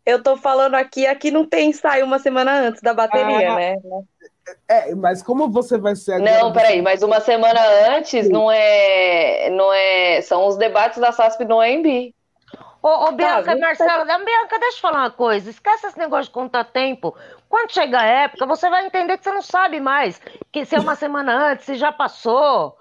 Eu 0.05 0.23
tô 0.23 0.37
falando 0.37 0.75
aqui, 0.75 1.07
aqui 1.07 1.31
não 1.31 1.45
tem 1.45 1.71
ensaio 1.71 2.05
uma 2.05 2.19
semana 2.19 2.61
antes 2.61 2.81
da 2.81 2.95
bateria, 2.95 3.53
ah, 3.53 3.57
né? 3.57 3.77
É, 4.69 4.95
mas 4.95 5.23
como 5.23 5.51
você 5.51 5.77
vai 5.77 5.97
ser 5.97 6.15
agora? 6.15 6.39
Não, 6.39 6.53
peraí, 6.53 6.81
mas 6.81 7.03
uma 7.03 7.21
semana 7.21 7.61
antes 7.89 8.29
não 8.29 8.51
é, 8.51 9.51
não 9.51 9.73
é. 9.73 10.21
São 10.23 10.47
os 10.47 10.57
debates 10.57 11.01
da 11.01 11.13
SASP 11.13 11.45
no 11.45 11.61
AMB. 11.61 12.15
Ô, 12.83 13.09
ô 13.09 13.13
Bianca, 13.13 13.53
tá, 13.53 13.57
Marcela, 13.57 14.05
Bianca, 14.05 14.59
deixa 14.61 14.77
eu 14.77 14.81
falar 14.81 15.01
uma 15.01 15.11
coisa. 15.11 15.51
Esquece 15.51 15.89
esse 15.89 15.99
negócio 15.99 16.27
de 16.27 16.31
contar 16.31 16.65
tempo. 16.65 17.17
Quando 17.49 17.73
chegar 17.73 18.03
a 18.03 18.07
época, 18.07 18.47
você 18.47 18.71
vai 18.71 18.87
entender 18.87 19.19
que 19.19 19.25
você 19.25 19.33
não 19.33 19.43
sabe 19.43 19.81
mais 19.81 20.21
que 20.53 20.65
se 20.65 20.77
é 20.77 20.79
uma 20.79 20.95
semana 20.95 21.51
antes, 21.51 21.67
se 21.67 21.75
já 21.75 21.91
passou, 21.91 22.77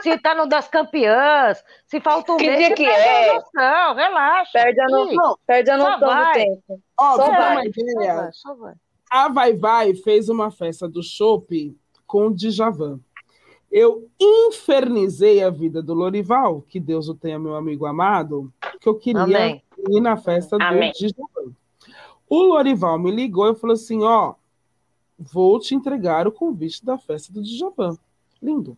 se 0.00 0.16
tá 0.18 0.34
no 0.34 0.46
das 0.46 0.68
campeãs, 0.68 1.64
se 1.86 2.00
falta 2.00 2.32
um 2.32 2.36
que 2.36 2.46
mês. 2.46 2.58
Dia 2.58 2.74
que 2.74 2.86
é? 2.86 3.34
Noção, 3.34 3.94
relaxa. 3.94 4.50
Perde 4.52 4.80
a 4.80 4.86
noção, 4.86 5.38
perde 5.44 5.70
a 5.70 5.76
noção 5.76 5.98
do 5.98 6.32
tempo. 6.32 6.80
Ó, 6.96 7.16
só 7.16 7.26
vai, 7.26 7.52
uma 7.52 7.64
ideia. 7.64 8.30
Só 8.32 8.54
vai, 8.54 8.74
A 9.10 9.28
Vai 9.28 9.54
Vai 9.56 9.94
fez 9.94 10.28
uma 10.28 10.50
festa 10.50 10.88
do 10.88 11.02
shopping 11.02 11.76
com 12.06 12.28
o 12.28 12.34
Djavan. 12.34 13.00
Eu 13.70 14.08
infernizei 14.18 15.42
a 15.42 15.50
vida 15.50 15.82
do 15.82 15.92
Lorival, 15.92 16.62
que 16.62 16.80
Deus 16.80 17.08
o 17.08 17.14
tenha, 17.14 17.38
meu 17.38 17.54
amigo 17.54 17.84
amado, 17.84 18.52
que 18.80 18.88
eu 18.88 18.94
queria 18.94 19.22
Amém. 19.22 19.62
ir 19.90 20.00
na 20.00 20.16
festa 20.16 20.56
Amém. 20.60 20.90
do 20.92 20.98
Djavan. 20.98 21.52
O 22.28 22.42
Lorival 22.42 22.98
me 22.98 23.10
ligou 23.10 23.50
e 23.50 23.54
falou 23.54 23.74
assim: 23.74 24.02
Ó, 24.02 24.34
vou 25.18 25.58
te 25.58 25.74
entregar 25.74 26.26
o 26.26 26.32
convite 26.32 26.84
da 26.84 26.96
festa 26.96 27.32
do 27.32 27.42
Djavan. 27.42 27.98
Lindo. 28.40 28.76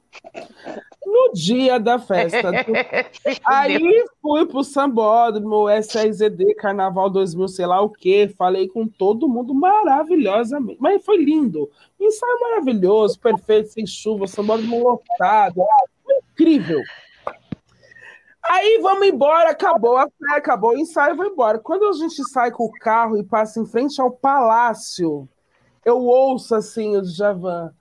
No 1.05 1.33
dia 1.35 1.79
da 1.79 1.99
festa, 1.99 2.51
do... 2.65 2.73
aí 3.47 4.05
fui 4.23 4.47
pro 4.47 4.65
Sambódromo, 4.65 5.69
SRZD, 5.69 6.55
Carnaval 6.55 7.11
2000, 7.11 7.49
sei 7.49 7.67
lá 7.67 7.81
o 7.81 7.91
que, 7.91 8.29
falei 8.29 8.69
com 8.69 8.87
todo 8.87 9.29
mundo 9.29 9.55
maravilhosamente, 9.55 10.79
mas 10.81 11.05
foi 11.05 11.19
lindo, 11.19 11.71
ensaio 11.99 12.41
maravilhoso, 12.41 13.19
perfeito, 13.21 13.69
sem 13.69 13.87
chuva, 13.87 14.27
Sambódromo 14.27 14.83
lotado, 14.83 15.63
incrível. 16.33 16.81
Aí 18.43 18.79
vamos 18.83 19.07
embora, 19.07 19.51
acabou 19.51 19.97
a 19.97 20.07
fé, 20.07 20.37
acabou 20.37 20.71
o 20.71 20.79
ensaio, 20.79 21.15
vou 21.15 21.27
embora. 21.27 21.59
Quando 21.59 21.87
a 21.87 21.93
gente 21.93 22.25
sai 22.31 22.51
com 22.51 22.65
o 22.65 22.73
carro 22.73 23.19
e 23.19 23.23
passa 23.23 23.61
em 23.61 23.67
frente 23.67 24.01
ao 24.01 24.11
palácio, 24.11 25.29
eu 25.85 25.99
ouço 25.99 26.55
assim 26.55 26.97
o 26.97 27.05
Javan 27.05 27.73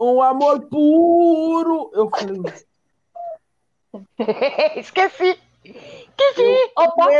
um 0.00 0.22
amor 0.22 0.62
puro. 0.62 1.90
Eu 1.92 2.08
falei. 2.08 2.40
Esqueci. 4.76 5.38
Esqueci. 5.64 6.72
Opa. 6.76 7.10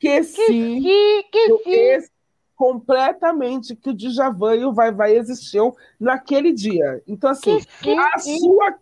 Esqueci. 0.00 0.40
Esqueci. 0.42 1.52
Esqueci. 1.52 2.12
completamente 2.56 3.74
que 3.76 3.90
o 3.90 3.94
Djavan 3.94 4.56
e 4.56 4.64
o 4.64 4.72
Vai 4.72 4.92
Vai 4.92 5.16
existiam 5.16 5.74
naquele 5.98 6.52
dia. 6.52 7.02
Então, 7.06 7.30
assim, 7.30 7.56
esqueci. 7.56 7.98
a 7.98 8.18
sua 8.18 8.78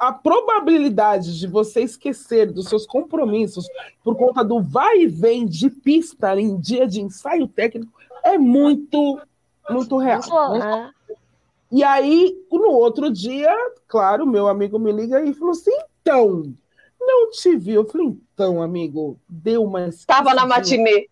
a 0.00 0.10
probabilidade 0.10 1.38
de 1.38 1.46
você 1.46 1.82
esquecer 1.82 2.50
dos 2.50 2.68
seus 2.68 2.86
compromissos 2.86 3.66
por 4.02 4.16
conta 4.16 4.42
do 4.42 4.62
vai 4.62 5.00
e 5.00 5.06
vem 5.06 5.44
de 5.44 5.68
pista 5.68 6.34
em 6.40 6.58
dia 6.58 6.86
de 6.86 7.02
ensaio 7.02 7.46
técnico 7.46 7.92
é 8.24 8.38
muito, 8.38 9.20
muito 9.68 9.98
real. 9.98 10.58
Né? 10.58 10.92
E 11.70 11.82
aí, 11.82 12.34
no 12.50 12.70
outro 12.70 13.10
dia, 13.10 13.52
claro, 13.88 14.26
meu 14.26 14.48
amigo 14.48 14.78
me 14.78 14.92
liga 14.92 15.24
e 15.24 15.34
falou 15.34 15.52
assim: 15.52 15.76
então, 16.00 16.54
não 17.00 17.30
te 17.30 17.56
vi. 17.56 17.72
Eu 17.72 17.84
falei: 17.84 18.16
então, 18.34 18.62
amigo, 18.62 19.18
deu 19.28 19.64
uma. 19.64 19.88
Estava 19.88 20.34
na 20.34 20.46
matinê. 20.46 21.08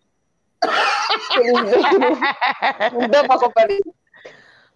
não 2.93 3.07
deu 3.09 3.25
pra 3.25 3.37
comparar. 3.37 3.77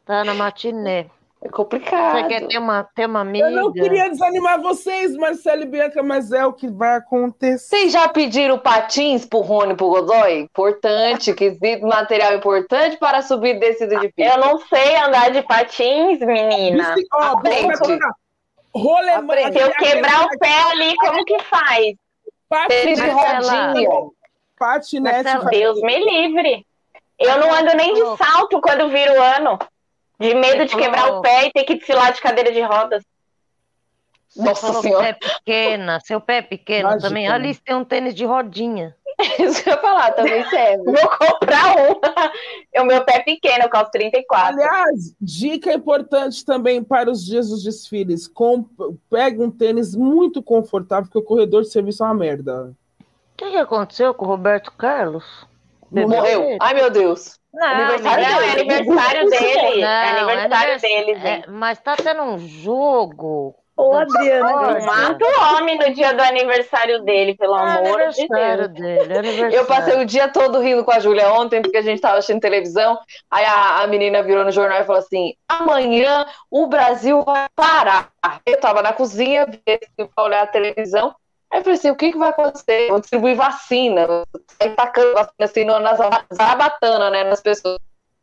Tá 0.06 0.24
na 0.24 0.34
matinê. 0.34 1.10
É 1.42 1.48
complicado. 1.48 2.18
Você 2.18 2.28
quer 2.28 2.48
ter 2.48 2.58
uma, 2.58 2.84
ter 2.94 3.06
uma 3.06 3.22
amiga? 3.22 3.50
Eu 3.50 3.52
não 3.52 3.72
queria 3.72 4.10
desanimar 4.10 4.62
vocês, 4.62 5.16
Marcelo 5.16 5.64
e 5.64 5.66
Bianca, 5.66 6.04
mas 6.04 6.34
é 6.34 6.46
o 6.46 6.52
que 6.52 6.68
vai 6.68 6.98
acontecer. 6.98 7.66
Vocês 7.66 7.94
já 7.94 8.10
pediram 8.10 8.60
patins 8.60 9.26
pro 9.26 9.40
Rony 9.40 9.72
e 9.72 9.76
pro 9.78 9.88
Godoy? 9.88 10.40
Importante, 10.42 11.34
quesito 11.34 11.88
material 11.88 12.36
importante 12.36 12.98
para 12.98 13.22
subir 13.22 13.56
e 13.56 13.60
descer 13.60 13.88
de 13.88 14.10
pista. 14.12 14.34
Eu 14.34 14.38
não 14.38 14.60
sei 14.60 14.98
andar 14.98 15.32
de 15.32 15.42
patins, 15.44 16.20
menina. 16.20 16.96
Ó, 17.14 17.24
Aprende. 17.24 17.78
Se 17.78 19.60
eu 19.60 19.72
quebrar 19.72 20.26
o 20.26 20.38
pé 20.40 20.62
ali, 20.72 20.94
como 20.98 21.24
que 21.24 21.40
faz? 21.44 21.96
Patins 22.50 23.00
de 23.00 23.10
rodinha. 23.10 23.90
Patinete. 24.58 25.46
Deus 25.52 25.82
me 25.82 26.00
livre. 26.04 26.66
Eu 27.18 27.38
não 27.38 27.54
ando 27.54 27.76
nem 27.76 27.94
de 27.94 28.18
salto 28.18 28.60
quando 28.60 28.90
viro 28.90 29.14
o 29.14 29.22
ano. 29.22 29.58
De 30.20 30.34
medo 30.36 30.66
de 30.66 30.76
quebrar 30.76 31.14
o 31.14 31.22
pé 31.22 31.48
e 31.48 31.52
ter 31.52 31.64
que 31.64 31.76
desfilar 31.76 32.12
de 32.12 32.22
cadeira 32.22 32.52
de 32.52 32.62
rodas. 32.62 33.04
Nossa 34.36 34.74
Você 34.74 34.82
senhora. 34.82 35.14
Pé 35.14 35.14
pequena, 35.14 36.00
seu 36.02 36.22
pé 36.22 36.38
é 36.38 36.42
pequeno 36.42 36.90
Mágica, 36.90 37.08
também. 37.08 37.28
Né? 37.28 37.34
Ali 37.34 37.56
tem 37.56 37.76
um 37.76 37.84
tênis 37.84 38.14
de 38.14 38.26
rodinha. 38.26 38.96
Isso 39.40 39.64
que 39.64 39.70
eu 39.70 39.74
ia 39.74 39.82
falar, 39.82 40.12
também 40.12 40.48
serve. 40.50 40.84
Vou 40.92 41.10
comprar 41.10 41.76
um. 41.76 42.00
o 42.82 42.86
meu 42.86 43.04
pé 43.04 43.16
é 43.16 43.20
pequeno, 43.20 43.64
eu 43.64 43.70
calço 43.70 43.92
34. 43.92 44.54
Aliás, 44.54 45.16
dica 45.20 45.74
importante 45.74 46.46
também 46.46 46.84
para 46.84 47.10
os 47.10 47.26
dias 47.26 47.50
dos 47.50 47.64
desfiles. 47.64 48.28
Com... 48.28 48.66
Pega 49.10 49.44
um 49.44 49.50
tênis 49.50 49.96
muito 49.96 50.44
confortável, 50.44 51.06
porque 51.06 51.20
o 51.20 51.24
corredor 51.24 51.64
de 51.64 51.72
serviço 51.72 52.04
é 52.04 52.06
uma 52.06 52.14
merda. 52.14 52.74
O 53.00 53.38
que, 53.38 53.52
que 53.52 53.58
aconteceu 53.58 54.14
com 54.14 54.26
o 54.26 54.28
Roberto 54.28 54.72
Carlos? 54.74 55.48
Morreu. 55.92 56.58
Ai, 56.62 56.74
meu 56.74 56.90
Deus. 56.90 57.40
Não, 57.54 57.68
aniversário 57.68 58.26
não, 58.26 58.42
é 58.42 58.52
aniversário 58.52 59.30
dele. 59.30 59.82
Não, 59.82 59.88
é 59.88 60.10
aniversário 60.10 60.80
dele, 60.80 61.12
é, 61.14 61.44
mas 61.48 61.80
tá 61.80 61.96
tendo 61.96 62.22
um 62.22 62.38
jogo. 62.38 63.56
Ô, 63.76 63.96
Adriana, 63.96 64.52
não 64.52 64.86
mata 64.86 65.26
o 65.26 65.56
homem 65.56 65.78
no 65.78 65.94
dia 65.94 66.14
do 66.14 66.22
aniversário 66.22 67.02
dele, 67.02 67.34
pelo 67.36 67.56
é 67.56 67.78
amor 67.78 68.10
de 68.10 68.28
Deus. 68.28 68.68
Dele, 68.74 69.56
eu 69.56 69.66
passei 69.66 69.98
o 70.02 70.06
dia 70.06 70.28
todo 70.28 70.60
rindo 70.60 70.84
com 70.84 70.92
a 70.92 71.00
Júlia 71.00 71.32
ontem, 71.32 71.62
porque 71.62 71.78
a 71.78 71.82
gente 71.82 72.02
tava 72.02 72.18
assistindo 72.18 72.42
televisão. 72.42 73.00
Aí 73.32 73.46
a, 73.46 73.82
a 73.82 73.88
menina 73.88 74.22
virou 74.22 74.44
no 74.44 74.52
jornal 74.52 74.82
e 74.82 74.84
falou 74.84 75.00
assim: 75.00 75.34
amanhã 75.48 76.26
o 76.52 76.68
Brasil 76.68 77.24
vai 77.24 77.48
parar. 77.56 78.12
Eu 78.46 78.60
tava 78.60 78.82
na 78.82 78.92
cozinha, 78.92 79.48
pra 80.14 80.24
olhar 80.26 80.44
a 80.44 80.48
televisão. 80.48 81.16
Aí 81.52 81.60
eu 81.60 81.64
falei 81.64 81.80
assim, 81.80 81.90
o 81.90 81.96
que, 81.96 82.12
que 82.12 82.18
vai 82.18 82.30
acontecer? 82.30 82.90
Vou 82.90 83.00
distribuir 83.00 83.36
vacina, 83.36 84.08
sair 84.62 84.76
tacando 84.76 85.14
vacina 85.14 85.34
assim 85.40 85.66
nas 85.66 85.98
zarabatanas, 86.34 87.12
né, 87.12 87.24
nas 87.24 87.42
pessoas. 87.42 87.80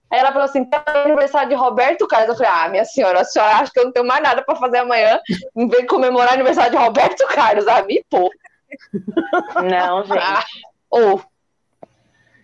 Aí 0.08 0.20
ela 0.20 0.32
falou 0.32 0.44
assim, 0.44 0.64
tem 0.64 0.80
aniversário 0.86 1.48
de 1.48 1.54
Roberto 1.56 2.06
Carlos. 2.06 2.28
Eu 2.28 2.36
falei, 2.36 2.52
ah, 2.52 2.68
minha 2.68 2.84
senhora, 2.84 3.20
a 3.20 3.24
senhora 3.24 3.56
acha 3.56 3.72
que 3.72 3.80
eu 3.80 3.84
não 3.84 3.92
tenho 3.92 4.06
mais 4.06 4.22
nada 4.22 4.42
para 4.42 4.54
fazer 4.54 4.78
amanhã, 4.78 5.18
em 5.56 5.68
vez 5.68 5.82
de 5.82 5.88
comemorar 5.88 6.30
o 6.30 6.34
aniversário 6.34 6.70
de 6.70 6.76
Roberto 6.76 7.26
Carlos, 7.28 7.66
ah, 7.66 7.82
me 7.82 8.04
pô. 8.08 8.30
Não, 9.68 10.04
gente. 10.06 10.18
Ah, 10.18 10.44
ou... 10.90 11.22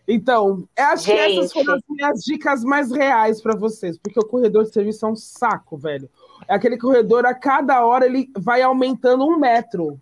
Então, 0.09 0.65
acho 0.77 1.05
gente. 1.05 1.17
que 1.17 1.39
essas 1.39 1.52
foram 1.52 1.75
as 1.75 1.83
minhas 1.89 2.25
dicas 2.25 2.65
mais 2.65 2.91
reais 2.91 3.41
para 3.41 3.55
vocês, 3.55 3.97
porque 3.97 4.19
o 4.19 4.27
corredor 4.27 4.65
de 4.65 4.73
serviço 4.73 5.07
é 5.07 5.09
um 5.09 5.17
saco, 5.17 5.77
velho. 5.77 6.11
É 6.49 6.55
aquele 6.55 6.77
corredor, 6.77 7.25
a 7.25 7.35
cada 7.35 7.86
hora 7.86 8.05
ele 8.05 8.28
vai 8.36 8.62
aumentando 8.62 9.25
um 9.25 9.39
metro. 9.39 10.01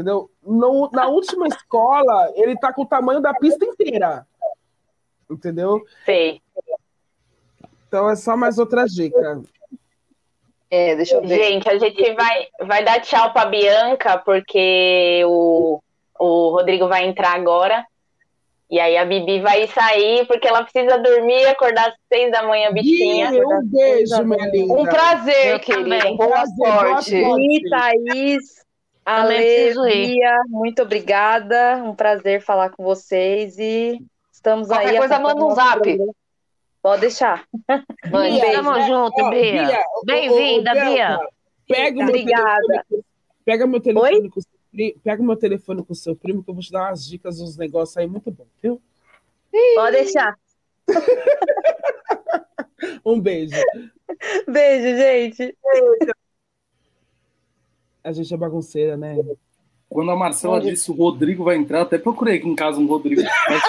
Entendeu? 0.00 0.30
No, 0.42 0.88
na 0.92 1.08
última 1.08 1.46
escola, 1.46 2.32
ele 2.34 2.56
tá 2.56 2.72
com 2.72 2.82
o 2.82 2.86
tamanho 2.86 3.20
da 3.20 3.34
pista 3.34 3.66
inteira. 3.66 4.26
Entendeu? 5.30 5.82
Sei. 6.06 6.40
Então 7.86 8.08
é 8.08 8.16
só 8.16 8.34
mais 8.34 8.58
outra 8.58 8.86
dica. 8.86 9.42
É, 10.70 10.96
deixa 10.96 11.16
eu 11.16 11.22
ver. 11.22 11.36
Gente, 11.36 11.68
a 11.68 11.78
gente 11.78 12.14
vai, 12.14 12.46
vai 12.62 12.82
dar 12.82 13.00
tchau 13.00 13.30
pra 13.32 13.44
Bianca, 13.44 14.16
porque 14.18 15.22
o, 15.26 15.80
o 16.18 16.50
Rodrigo 16.50 16.88
vai 16.88 17.04
entrar 17.04 17.34
agora. 17.34 17.84
E 18.70 18.80
aí 18.80 18.96
a 18.96 19.04
Bibi 19.04 19.40
vai 19.40 19.66
sair, 19.66 20.26
porque 20.26 20.48
ela 20.48 20.62
precisa 20.62 20.96
dormir, 20.96 21.44
acordar 21.46 21.88
às 21.88 21.94
seis 22.08 22.30
da 22.30 22.44
manhã, 22.44 22.72
bichinha. 22.72 23.34
Ih, 23.34 23.44
um 23.44 23.66
beijo, 23.66 24.24
minha 24.24 24.46
linda. 24.46 24.72
Um 24.72 24.84
prazer, 24.84 25.58
querida. 25.58 26.14
Boa, 26.16 26.46
sorte. 26.46 27.16
E 27.16 27.68
Thaís, 27.68 28.64
Ale, 29.04 29.74
Bia, 29.74 30.42
muito 30.48 30.82
obrigada. 30.82 31.76
Um 31.76 31.94
prazer 31.94 32.42
falar 32.42 32.70
com 32.70 32.84
vocês 32.84 33.58
e 33.58 33.98
estamos 34.32 34.68
Qualquer 34.68 34.88
aí. 34.88 34.96
Qualquer 34.96 35.08
coisa, 35.08 35.20
manda 35.20 35.44
um 35.44 35.54
zap. 35.54 35.80
Programa. 35.80 36.12
Pode 36.82 37.02
deixar. 37.02 37.46
Bia, 37.66 38.52
Tamo 38.52 38.72
né? 38.72 38.86
junto, 38.86 39.30
Bia. 39.30 39.66
Bia 39.66 39.84
Bem-vinda, 40.04 40.72
Bia. 40.72 41.18
Pega 41.68 42.02
Obrigada. 42.02 42.66
Telefone, 42.66 43.04
pega 43.44 43.66
meu 43.66 43.80
telefone 43.80 44.16
Oi? 44.16 44.30
com 44.30 44.40
seu, 44.40 44.94
pega 45.02 45.22
meu 45.22 45.36
telefone 45.36 45.84
com 45.84 45.92
o 45.92 45.96
seu 45.96 46.16
primo 46.16 46.42
que 46.42 46.50
eu 46.50 46.54
vou 46.54 46.62
te 46.62 46.72
dar 46.72 46.88
umas 46.88 47.06
dicas, 47.06 47.40
uns 47.40 47.56
negócios 47.56 47.96
aí 47.96 48.06
muito 48.06 48.30
bom, 48.30 48.46
viu? 48.62 48.80
Pode 49.74 49.96
deixar. 49.96 50.38
um 53.04 53.20
beijo. 53.20 53.54
Beijo, 54.48 54.96
gente. 54.96 55.56
Beijo. 55.62 56.12
A 58.02 58.12
gente 58.12 58.32
é 58.32 58.36
bagunceira, 58.36 58.96
né? 58.96 59.16
Quando 59.90 60.12
a 60.12 60.16
Marcela 60.16 60.58
Onde? 60.58 60.70
disse 60.70 60.88
o 60.88 60.94
Rodrigo 60.94 61.42
vai 61.42 61.56
entrar, 61.56 61.82
até 61.82 61.98
procurei 61.98 62.36
aqui 62.36 62.48
em 62.48 62.54
casa 62.54 62.78
um 62.78 62.86
Rodrigo. 62.86 63.22
Faz, 63.22 63.62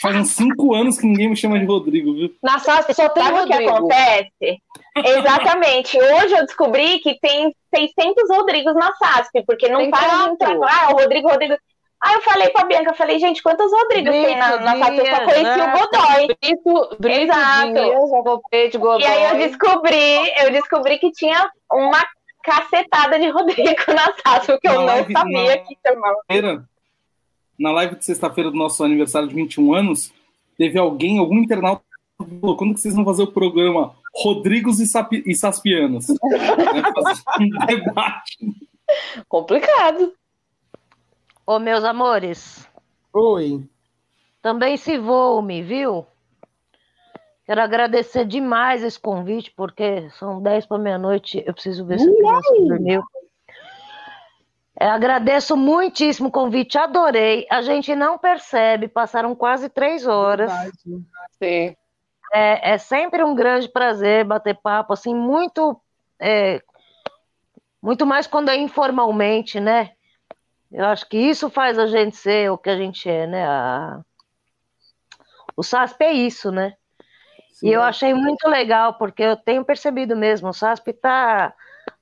faz 0.00 0.16
uns 0.16 0.30
cinco 0.30 0.74
anos 0.74 0.98
que 0.98 1.06
ninguém 1.06 1.28
me 1.28 1.36
chama 1.36 1.58
de 1.58 1.66
Rodrigo, 1.66 2.14
viu? 2.14 2.34
Na 2.42 2.58
SASP 2.58 2.94
só 2.94 3.10
tem 3.10 3.22
Sabe 3.22 3.40
o 3.40 3.46
que 3.46 3.52
acontece? 3.52 4.62
Exatamente. 4.96 5.98
Hoje 5.98 6.34
eu 6.34 6.46
descobri 6.46 6.98
que 7.00 7.18
tem 7.20 7.54
600 7.74 8.30
Rodrigos 8.30 8.74
na 8.74 8.90
SASP, 8.94 9.44
porque 9.46 9.68
não 9.68 9.90
para 9.90 10.24
de 10.24 10.30
entrar. 10.30 10.56
Ah, 10.62 10.94
o 10.94 10.96
Rodrigo, 10.98 11.28
Rodrigo. 11.28 11.54
Aí 12.02 12.14
eu 12.14 12.22
falei 12.22 12.48
pra 12.50 12.64
Bianca, 12.64 12.90
eu 12.90 12.94
falei, 12.94 13.18
gente, 13.18 13.42
quantos 13.42 13.70
Rodrigos 13.70 14.10
Brito, 14.10 14.26
tem 14.26 14.38
na, 14.38 14.56
na 14.58 14.78
SASP? 14.78 14.98
Eu 14.98 15.06
só 15.06 15.24
conheci 15.24 15.42
né? 15.42 15.74
o 15.74 15.78
Godoy. 15.78 16.26
Brito, 16.40 16.96
Brito 16.98 17.22
Exato. 17.22 17.72
Dias, 18.50 18.70
de 18.72 18.78
Godoy. 18.78 19.02
E 19.02 19.06
aí 19.06 19.24
eu 19.24 19.48
descobri, 19.48 20.32
eu 20.42 20.50
descobri 20.52 20.98
que 20.98 21.10
tinha 21.12 21.50
uma 21.70 22.02
cacetada 22.46 23.18
de 23.18 23.28
Rodrigo 23.28 23.82
na 23.88 24.14
Sato, 24.22 24.58
que 24.60 24.68
eu 24.68 24.82
não 24.82 25.04
sabia 25.10 25.58
que 25.64 25.76
chamava. 25.84 26.68
Na 27.58 27.72
live 27.72 27.96
de 27.96 28.04
sexta-feira 28.04 28.50
do 28.50 28.56
nosso 28.56 28.84
aniversário 28.84 29.28
de 29.28 29.34
21 29.34 29.74
anos, 29.74 30.12
teve 30.56 30.78
alguém, 30.78 31.18
algum 31.18 31.38
internauta, 31.38 31.82
falou: 32.16 32.56
quando 32.56 32.74
que 32.74 32.80
vocês 32.80 32.94
vão 32.94 33.04
fazer 33.04 33.24
o 33.24 33.32
programa 33.32 33.96
Rodrigos 34.14 34.78
e, 34.78 34.86
Sapi 34.86 35.24
e 35.26 35.34
Saspianos? 35.34 36.06
um 36.08 37.66
debate. 37.66 38.38
Complicado. 39.28 40.14
Ô, 41.44 41.58
meus 41.58 41.82
amores. 41.82 42.68
Oi. 43.12 43.64
Também 44.40 44.76
se 44.76 44.96
voe, 44.98 45.62
viu? 45.62 46.06
Quero 47.46 47.62
agradecer 47.62 48.24
demais 48.24 48.82
esse 48.82 48.98
convite, 48.98 49.52
porque 49.56 50.10
são 50.18 50.42
10 50.42 50.66
para 50.66 50.78
meia-noite, 50.78 51.44
eu 51.46 51.54
preciso 51.54 51.86
ver 51.86 52.00
se 52.00 52.12
criança 52.12 52.52
dormiu. 52.66 53.04
É, 54.78 54.88
agradeço 54.88 55.56
muitíssimo 55.56 56.28
o 56.28 56.32
convite, 56.32 56.76
adorei. 56.76 57.46
A 57.48 57.62
gente 57.62 57.94
não 57.94 58.18
percebe, 58.18 58.88
passaram 58.88 59.34
quase 59.34 59.68
três 59.68 60.06
horas. 60.06 60.52
Sim. 61.38 61.74
É, 62.34 62.72
é 62.72 62.78
sempre 62.78 63.22
um 63.22 63.34
grande 63.34 63.68
prazer 63.68 64.24
bater 64.24 64.58
papo, 64.60 64.92
assim, 64.92 65.14
muito. 65.14 65.80
É, 66.20 66.60
muito 67.80 68.04
mais 68.04 68.26
quando 68.26 68.48
é 68.48 68.56
informalmente, 68.56 69.60
né? 69.60 69.92
Eu 70.72 70.86
acho 70.86 71.08
que 71.08 71.16
isso 71.16 71.48
faz 71.48 71.78
a 71.78 71.86
gente 71.86 72.16
ser 72.16 72.50
o 72.50 72.58
que 72.58 72.68
a 72.68 72.76
gente 72.76 73.08
é, 73.08 73.26
né? 73.26 73.46
A... 73.46 74.00
O 75.56 75.62
SASP 75.62 76.02
é 76.02 76.12
isso, 76.12 76.50
né? 76.50 76.74
Sim. 77.56 77.68
E 77.68 77.72
eu 77.72 77.80
achei 77.80 78.12
muito 78.12 78.46
legal, 78.46 78.98
porque 78.98 79.22
eu 79.22 79.34
tenho 79.34 79.64
percebido 79.64 80.14
mesmo, 80.14 80.50
o 80.50 80.52
SASP 80.52 80.92
tá 80.92 81.54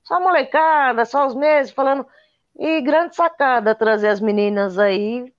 só 0.02 0.20
molecada, 0.20 1.04
só 1.04 1.28
os 1.28 1.34
meses, 1.36 1.72
falando. 1.72 2.04
E 2.58 2.80
grande 2.80 3.14
sacada 3.14 3.72
trazer 3.72 4.08
as 4.08 4.20
meninas 4.20 4.80
aí 4.80 5.32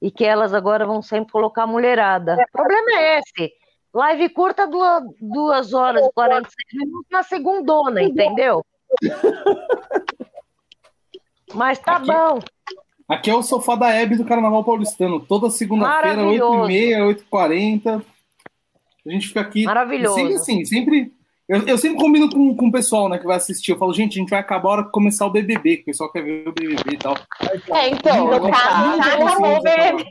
e 0.00 0.10
que 0.10 0.24
elas 0.24 0.54
agora 0.54 0.86
vão 0.86 1.02
sempre 1.02 1.32
colocar 1.32 1.66
mulherada. 1.66 2.38
É. 2.40 2.42
O 2.42 2.50
problema 2.50 2.90
é 2.92 3.18
esse. 3.18 3.52
Live 3.92 4.30
curta, 4.30 4.66
duas, 4.66 5.74
horas 5.74 6.06
e 6.06 6.12
46 6.12 6.54
minutos 6.72 7.10
na 7.10 7.22
segundona, 7.22 8.02
entendeu? 8.02 8.64
Mas 11.52 11.78
tá 11.80 11.96
aqui, 11.96 12.06
bom. 12.06 12.38
Aqui 13.06 13.30
é 13.30 13.34
o 13.34 13.42
sofá 13.42 13.74
da 13.74 13.90
Hebe 13.90 14.16
do 14.16 14.24
Carnaval 14.24 14.64
Paulistano. 14.64 15.20
Toda 15.20 15.50
segunda-feira, 15.50 16.22
8h30, 16.22 17.26
8h40. 17.30 18.02
A 19.10 19.12
gente 19.12 19.28
fica 19.28 19.40
aqui. 19.40 19.64
Maravilhoso. 19.64 20.14
Sempre 20.14 20.34
assim, 20.34 20.64
sempre. 20.64 21.12
Eu, 21.48 21.66
eu 21.66 21.76
sempre 21.76 21.98
combino 21.98 22.30
com, 22.30 22.54
com 22.54 22.68
o 22.68 22.72
pessoal 22.72 23.08
né, 23.08 23.18
que 23.18 23.26
vai 23.26 23.36
assistir. 23.36 23.72
Eu 23.72 23.78
falo, 23.78 23.92
gente, 23.92 24.16
a 24.16 24.20
gente 24.20 24.30
vai 24.30 24.38
acabar 24.38 24.68
a 24.68 24.72
hora 24.72 24.84
que 24.84 24.92
começar 24.92 25.26
o 25.26 25.30
BBB, 25.30 25.78
que 25.78 25.82
o 25.82 25.86
pessoal 25.86 26.12
quer 26.12 26.22
ver 26.22 26.46
o 26.46 26.52
BBB 26.52 26.92
e 26.92 26.96
tal. 26.96 27.16
É, 27.74 27.88
então, 27.88 28.26
nunca, 28.26 28.50
tá, 28.52 28.94
acabou 28.94 29.58
o 29.58 29.62
BBB. 29.62 30.04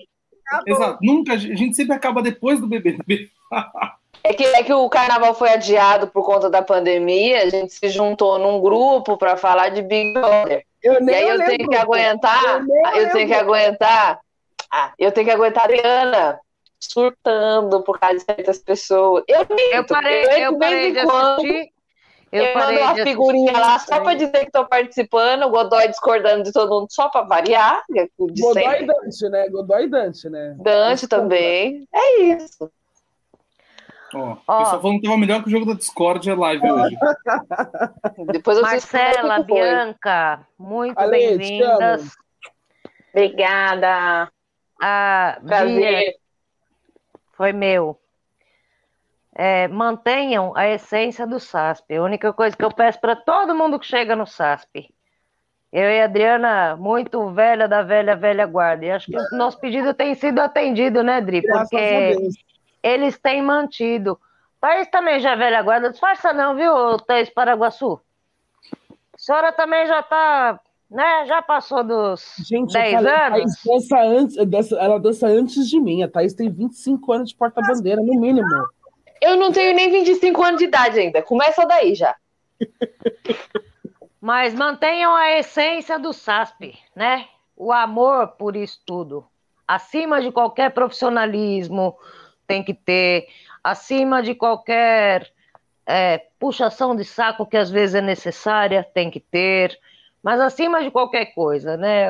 Exato, 0.67 0.97
nunca, 1.01 1.33
a 1.33 1.37
gente 1.37 1.75
sempre 1.75 1.95
acaba 1.95 2.21
depois 2.21 2.59
do 2.59 2.67
BBB. 2.67 3.29
É 4.21 4.33
que, 4.33 4.43
é 4.43 4.63
que 4.63 4.73
o 4.73 4.89
carnaval 4.89 5.33
foi 5.33 5.49
adiado 5.49 6.07
por 6.07 6.25
conta 6.25 6.49
da 6.49 6.61
pandemia, 6.61 7.41
a 7.41 7.49
gente 7.49 7.73
se 7.73 7.87
juntou 7.87 8.37
num 8.37 8.59
grupo 8.59 9.17
para 9.17 9.37
falar 9.37 9.69
de 9.69 9.81
Big 9.81 10.13
Brother. 10.13 10.65
Eu 10.83 11.01
e 11.01 11.13
aí 11.13 11.23
eu 11.23 11.37
lembro. 11.37 11.45
tenho 11.45 11.69
que 11.69 11.77
aguentar, 11.77 12.43
eu, 12.93 13.01
eu 13.01 13.11
tenho 13.11 13.27
que 13.27 13.33
aguentar, 13.33 14.19
ah, 14.69 14.91
eu 14.99 15.11
tenho 15.13 15.25
que 15.25 15.31
aguentar 15.31 15.63
a 15.63 15.65
Adriana, 15.67 16.39
surtando 16.79 17.83
por 17.83 17.99
causa 17.99 18.17
de 18.17 18.23
certas 18.23 18.59
pessoas. 18.59 19.23
Eu, 19.27 19.39
minto, 19.39 19.73
eu 19.73 19.85
parei, 19.85 20.23
eu, 20.23 20.39
eu 20.39 20.57
parei 20.57 20.91
de 20.91 20.99
assistir. 20.99 21.71
Eu, 22.31 22.43
eu 22.43 22.57
mando 22.57 22.79
uma 22.79 22.95
figurinha 22.95 23.51
lá 23.53 23.79
só 23.79 24.01
para 24.01 24.13
dizer 24.13 24.39
que 24.41 24.47
estou 24.47 24.65
participando, 24.65 25.43
o 25.43 25.49
Godoy 25.49 25.87
discordando 25.87 26.43
de 26.43 26.51
todo 26.51 26.69
mundo, 26.69 26.87
só 26.91 27.09
para 27.09 27.25
variar. 27.25 27.83
Godoy 28.17 28.53
sempre. 28.53 28.83
e 28.83 28.87
Dante, 28.87 29.29
né? 29.29 29.49
Godoy 29.49 29.83
e 29.83 29.87
Dante, 29.87 30.29
né? 30.29 30.55
Dante 30.59 31.07
também. 31.07 31.87
É 31.93 32.21
isso. 32.21 32.71
Ó, 34.13 34.37
oh, 34.47 34.53
o 34.53 34.57
pessoal 34.57 34.81
falando 34.81 34.99
que 34.99 35.05
tava 35.05 35.17
melhor 35.17 35.43
que 35.43 35.49
o 35.49 35.51
jogo 35.51 35.65
da 35.65 35.73
Discord 35.73 36.29
é 36.29 36.33
live 36.33 36.71
hoje. 36.71 36.97
Depois 38.31 38.57
eu 38.57 38.63
Marcela, 38.63 39.43
Bianca, 39.43 40.47
muito 40.57 41.09
bem-vindas. 41.09 42.11
Obrigada. 43.11 44.31
Ah, 44.81 45.39
Prazer. 45.45 46.15
Foi 47.39 47.53
meu. 47.53 47.97
É, 49.33 49.69
mantenham 49.69 50.51
a 50.57 50.67
essência 50.67 51.25
do 51.25 51.39
SASP. 51.39 51.95
A 51.95 52.03
única 52.03 52.33
coisa 52.33 52.53
que 52.53 52.65
eu 52.65 52.69
peço 52.69 52.99
para 52.99 53.15
todo 53.15 53.55
mundo 53.55 53.79
que 53.79 53.85
chega 53.85 54.13
no 54.13 54.27
SASP. 54.27 54.93
Eu 55.71 55.89
e 55.89 56.01
a 56.01 56.03
Adriana, 56.03 56.75
muito 56.75 57.29
velha 57.29 57.65
da 57.65 57.81
velha, 57.81 58.13
velha 58.13 58.45
guarda. 58.45 58.83
E 58.83 58.91
acho 58.91 59.05
que 59.09 59.15
o 59.15 59.37
nosso 59.37 59.57
pedido 59.57 59.93
tem 59.93 60.15
sido 60.15 60.39
atendido, 60.39 61.01
né, 61.01 61.21
Dri? 61.21 61.41
Porque 61.41 62.17
eles 62.83 63.17
têm 63.17 63.41
mantido. 63.41 64.19
Thaís 64.59 64.89
também 64.89 65.21
já 65.21 65.31
é 65.31 65.37
velha 65.37 65.61
guarda. 65.61 65.91
Disfarça 65.91 66.33
não, 66.33 66.57
viu, 66.57 66.99
Thaís 66.99 67.29
Paraguaçu? 67.29 68.01
A 69.13 69.17
senhora 69.17 69.53
também 69.53 69.87
já 69.87 70.01
está 70.01 70.59
né? 70.89 71.25
Já 71.27 71.41
passou 71.41 71.83
dos 71.83 72.35
Gente, 72.47 72.73
10 72.73 72.93
falei, 72.93 73.13
anos. 73.13 73.53
dança 73.63 73.99
antes, 74.01 74.37
ela 74.71 74.99
dança 74.99 75.27
antes 75.27 75.69
de 75.69 75.79
mim. 75.79 76.01
A 76.01 76.07
Thaís 76.07 76.33
tem 76.33 76.49
25 76.49 77.11
anos 77.11 77.29
de 77.29 77.35
porta-bandeira, 77.35 78.01
no 78.01 78.19
mínimo. 78.19 78.47
Eu 79.21 79.35
não 79.35 79.51
tenho 79.51 79.75
nem 79.75 79.91
25 79.91 80.41
anos 80.43 80.59
de 80.59 80.65
idade 80.65 80.99
ainda. 80.99 81.21
Começa 81.21 81.65
daí 81.65 81.93
já. 81.93 82.15
Mas 84.19 84.53
mantenham 84.53 85.15
a 85.15 85.37
essência 85.37 85.97
do 85.99 86.11
SASP, 86.11 86.77
né? 86.95 87.25
O 87.55 87.71
amor 87.71 88.29
por 88.29 88.55
isso 88.55 88.81
tudo. 88.85 89.25
Acima 89.67 90.21
de 90.21 90.31
qualquer 90.31 90.71
profissionalismo 90.71 91.95
tem 92.47 92.63
que 92.63 92.73
ter, 92.73 93.27
acima 93.63 94.23
de 94.23 94.33
qualquer 94.33 95.31
é, 95.85 96.25
puxação 96.39 96.95
de 96.95 97.05
saco 97.05 97.45
que 97.45 97.55
às 97.55 97.69
vezes 97.69 97.95
é 97.95 98.01
necessária, 98.01 98.83
tem 98.93 99.11
que 99.11 99.19
ter 99.19 99.77
mas 100.21 100.39
acima 100.39 100.83
de 100.83 100.91
qualquer 100.91 101.33
coisa, 101.33 101.77
né? 101.77 102.09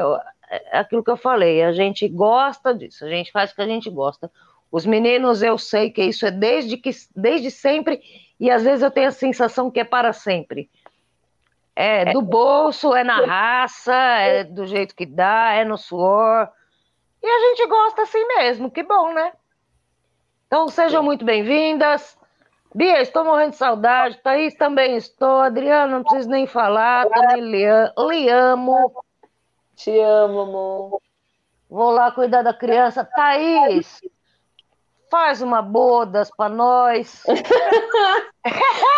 É 0.50 0.80
aquilo 0.80 1.04
que 1.04 1.12
eu 1.12 1.18
falei, 1.18 1.64
a 1.64 1.72
gente 1.72 2.08
gosta 2.08 2.74
disso, 2.74 3.06
a 3.06 3.10
gente 3.10 3.32
faz 3.32 3.52
o 3.52 3.56
que 3.56 3.62
a 3.62 3.68
gente 3.68 3.90
gosta. 3.90 4.32
Os 4.72 4.86
meninos, 4.86 5.42
eu 5.42 5.58
sei 5.58 5.90
que 5.90 6.04
isso 6.04 6.26
é 6.26 6.32
desde, 6.32 6.78
que, 6.78 6.92
desde 7.16 7.50
sempre, 7.50 8.02
e 8.40 8.50
às 8.50 8.64
vezes 8.64 8.84
eu 8.84 8.92
tenho 8.92 9.08
a 9.08 9.12
sensação 9.12 9.70
que 9.70 9.80
é 9.80 9.84
para 9.84 10.14
sempre. 10.14 10.70
É 11.76 12.12
do 12.12 12.22
bolso, 12.22 12.94
é 12.94 13.04
na 13.06 13.26
raça, 13.26 13.94
é 13.94 14.44
do 14.44 14.66
jeito 14.66 14.94
que 14.94 15.06
dá, 15.06 15.54
é 15.54 15.64
no 15.64 15.78
suor. 15.78 16.50
E 17.24 17.28
a 17.28 17.40
gente 17.40 17.66
gosta 17.68 18.02
assim 18.02 18.26
mesmo, 18.28 18.70
que 18.70 18.84
bom, 18.84 19.14
né? 19.14 19.32
Então 20.48 20.68
sejam 20.68 21.02
muito 21.02 21.24
bem-vindas. 21.24 22.19
Bia, 22.74 23.02
estou 23.02 23.24
morrendo 23.24 23.52
de 23.52 23.58
saudade. 23.58 24.20
Thaís 24.22 24.54
também 24.56 24.96
estou. 24.96 25.42
Adriana, 25.42 25.98
não 25.98 26.04
preciso 26.04 26.30
nem 26.30 26.46
falar. 26.46 27.08
Também 27.10 27.42
lhe, 27.42 27.66
lhe 28.10 28.30
amo. 28.30 29.04
Te 29.76 29.98
amo, 30.00 30.42
amor. 30.42 31.02
Vou 31.70 31.92
lá 31.92 32.12
cuidar 32.12 32.42
da 32.42 32.54
criança. 32.54 33.04
Thaís, 33.04 34.02
Faz 35.10 35.42
uma 35.42 35.62
bodas 35.62 36.30
para 36.36 36.50
nós. 36.54 37.24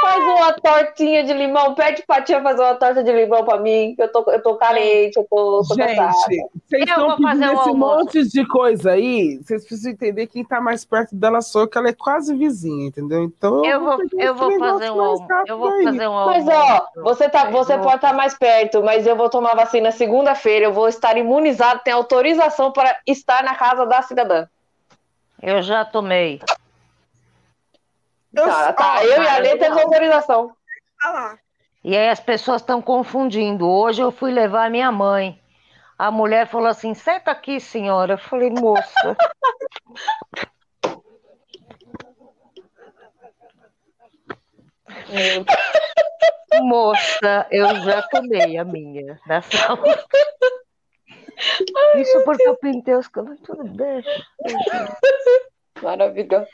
Faz 0.02 0.24
uma 0.24 0.54
tortinha 0.54 1.24
de 1.24 1.34
limão. 1.34 1.74
Pede 1.74 2.04
pra 2.06 2.22
tia 2.22 2.42
fazer 2.42 2.62
uma 2.62 2.76
torta 2.76 3.04
de 3.04 3.12
limão 3.12 3.44
para 3.44 3.60
mim. 3.60 3.96
Eu 3.98 4.12
tô, 4.12 4.24
eu 4.30 4.42
tô 4.42 4.56
carente, 4.56 5.18
eu 5.18 5.26
tô, 5.30 5.64
tô 5.68 5.76
Gente, 5.76 5.96
vocês 5.96 6.84
estão 6.84 7.16
pedindo 7.16 7.46
um 7.46 7.54
esse 7.54 7.70
almoço. 7.70 7.76
monte 7.76 8.24
de 8.28 8.48
coisa 8.48 8.92
aí. 8.92 9.38
Vocês 9.38 9.66
precisam 9.66 9.92
entender 9.92 10.28
quem 10.28 10.44
tá 10.44 10.62
mais 10.62 10.86
perto 10.86 11.16
dela 11.16 11.42
sou, 11.42 11.68
que 11.68 11.78
ela 11.78 11.90
é 11.90 11.94
quase 11.94 12.36
vizinha, 12.36 12.88
entendeu? 12.88 13.24
Então 13.24 13.66
eu 13.66 13.80
vou, 13.80 13.98
eu 14.18 14.36
vou 14.36 14.60
fazer 14.60 14.92
um 14.92 15.02
almoço. 15.02 15.28
Eu 15.48 15.58
vou 15.58 15.84
fazer 15.84 16.08
um 16.08 16.14
almoço. 16.14 16.46
Mas 16.46 16.56
ó, 16.56 16.88
você 17.04 17.30
tá, 17.30 17.50
você 17.50 17.78
pode 17.78 17.96
estar 17.96 18.10
tá 18.10 18.14
mais 18.14 18.38
perto, 18.38 18.84
mas 18.84 19.08
eu 19.08 19.16
vou 19.16 19.30
tomar 19.30 19.56
vacina 19.56 19.92
segunda-feira. 19.92 20.66
Eu 20.66 20.74
vou 20.74 20.88
estar 20.88 21.18
imunizado, 21.18 21.82
tem 21.84 21.94
autorização 21.94 22.72
para 22.72 22.96
estar 23.08 23.44
na 23.44 23.56
casa 23.56 23.86
da 23.86 24.02
cidadã. 24.02 24.46
Eu 25.42 25.62
já 25.62 25.84
tomei. 25.84 26.40
Eu, 28.34 28.46
tá, 28.46 28.74
tá. 28.74 29.04
eu 29.04 29.22
e 29.22 29.28
a 29.28 29.38
Lê 29.40 29.58
temos 29.58 29.82
autorização. 29.82 30.56
E 31.84 31.98
aí 31.98 32.10
as 32.10 32.20
pessoas 32.20 32.62
estão 32.62 32.82
confundindo. 32.82 33.68
Hoje 33.68 34.02
eu 34.02 34.12
fui 34.12 34.32
levar 34.32 34.68
a 34.68 34.70
minha 34.70 34.92
mãe. 34.92 35.42
A 35.98 36.12
mulher 36.12 36.48
falou 36.48 36.68
assim: 36.68 36.94
senta 36.94 37.32
aqui, 37.32 37.60
senhora. 37.60 38.14
Eu 38.14 38.18
falei, 38.18 38.50
moça. 38.52 39.18
Moça, 46.62 47.48
eu 47.50 47.76
já 47.82 48.02
tomei 48.04 48.58
a 48.58 48.66
minha. 48.66 49.20
Nessa... 51.96 52.00
Isso 52.00 52.24
porque 52.24 52.48
eu 52.48 52.56
pintei 52.56 52.96
os 52.96 53.08
cabelos. 53.08 53.40
Tudo 53.42 53.64
deixa. 53.64 54.26
Maravilhoso. 55.82 56.48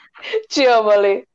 Te 0.50 0.66
amo, 0.66 0.90
Ale. 0.90 1.28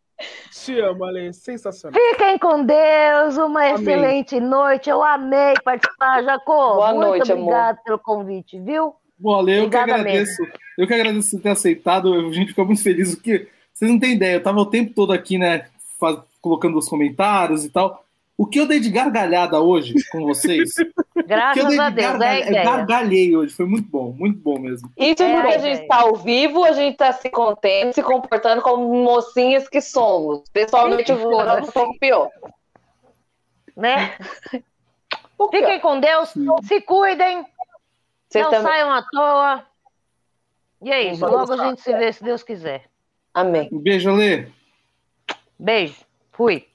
Te 0.51 0.81
amo, 0.81 1.05
Ale. 1.05 1.33
Sensacional. 1.33 2.01
Fiquem 2.01 2.39
com 2.39 2.65
Deus. 2.65 3.37
Uma 3.37 3.61
Amém. 3.63 3.75
excelente 3.75 4.41
noite. 4.41 4.89
Eu 4.89 5.03
amei 5.03 5.55
participar, 5.65 6.23
Jacó. 6.23 6.75
Boa 6.75 6.95
Muito 6.95 7.07
noite, 7.07 7.33
obrigado 7.33 7.71
amor. 7.71 7.85
pelo 7.85 7.99
convite, 7.99 8.59
viu? 8.61 8.95
Bom, 9.19 9.39
Ale, 9.39 9.59
eu 9.59 9.71
que 9.71 9.77
agradeço. 9.77 10.43
Mesmo. 10.43 10.59
Eu 10.79 10.87
que 10.87 10.95
agradeço 10.95 11.31
por 11.37 11.43
ter 11.43 11.51
aceitado. 11.51 12.13
A 12.13 12.33
gente 12.33 12.49
ficou 12.49 12.65
muito 12.65 12.83
feliz, 12.83 13.15
porque 13.15 13.49
vocês 13.73 13.91
não 13.91 13.99
têm 13.99 14.15
ideia. 14.15 14.35
Eu 14.35 14.43
tava 14.43 14.59
o 14.61 14.67
tempo 14.67 14.93
todo 14.95 15.13
aqui, 15.13 15.39
né? 15.39 15.67
Faz, 15.99 16.19
colocando 16.41 16.79
os 16.79 16.89
comentários 16.89 17.65
e 17.65 17.71
tal. 17.71 18.02
O 18.37 18.47
que 18.47 18.59
eu 18.59 18.67
dei 18.67 18.81
de 18.81 18.91
gargalhada 18.91 19.61
hoje 19.61 19.95
com 20.11 20.25
vocês? 20.25 20.75
Graças 21.27 21.79
a 21.79 21.91
Deus, 21.91 22.07
gargalha, 22.13 22.45
é 22.45 22.49
ideia. 22.49 22.65
Gargalhei 22.65 23.37
hoje, 23.37 23.55
foi 23.55 23.67
muito 23.67 23.89
bom, 23.89 24.13
muito 24.13 24.39
bom 24.41 24.59
mesmo. 24.59 24.91
Isso 24.97 25.23
é 25.23 25.35
porque 25.35 25.55
a 25.55 25.59
gente 25.59 25.83
está 25.83 26.01
ao 26.01 26.17
vivo, 26.17 26.65
a 26.65 26.73
gente 26.73 26.95
está 26.95 27.13
se 27.13 27.29
contendo, 27.31 27.93
se 27.93 28.03
comportando 28.03 28.63
como 28.63 28.89
mocinhas 29.05 29.69
que 29.69 29.81
somos. 29.81 30.49
Pessoalmente, 30.51 31.13
o 31.13 31.41
é 31.41 31.63
um 31.63 31.67
pouco 31.67 31.99
pior. 31.99 32.31
Né? 33.77 34.17
Fiquem 35.51 35.81
com 35.81 36.01
Deus, 36.01 36.35
se 36.63 36.81
cuidem, 36.81 37.45
Vocês 38.29 38.45
não 38.45 38.51
também... 38.51 38.73
saiam 38.73 38.93
à 38.93 39.03
toa. 39.03 39.67
E 40.81 40.91
é 40.91 41.13
isso, 41.13 41.25
logo 41.25 41.53
a 41.53 41.69
gente 41.69 41.81
se 41.81 41.93
vê, 41.93 42.13
se 42.13 42.25
Deus 42.25 42.43
quiser. 42.43 42.85
Amém. 43.33 43.69
Um 43.73 43.79
beijo, 43.79 44.11
Alê. 44.11 44.49
Beijo, 45.59 46.05
fui. 46.33 46.72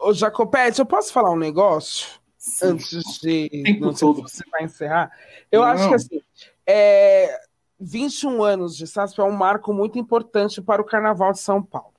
Ô, 0.00 0.14
Jacopete, 0.14 0.80
eu 0.80 0.86
posso 0.86 1.12
falar 1.12 1.30
um 1.30 1.38
negócio? 1.38 2.08
Sim. 2.38 2.68
Antes 2.68 3.20
de. 3.20 3.78
Não 3.78 3.92
sei 3.92 4.08
se 4.14 4.22
você 4.22 4.44
vai 4.50 4.64
encerrar. 4.64 5.12
Eu 5.52 5.60
não. 5.60 5.68
acho 5.68 5.88
que 5.88 5.94
assim. 5.94 6.20
É, 6.66 7.38
21 7.78 8.42
anos 8.42 8.76
de 8.76 8.86
SASP 8.86 9.20
é 9.20 9.24
um 9.24 9.30
marco 9.30 9.74
muito 9.74 9.98
importante 9.98 10.62
para 10.62 10.80
o 10.80 10.84
Carnaval 10.84 11.32
de 11.32 11.40
São 11.40 11.62
Paulo. 11.62 11.92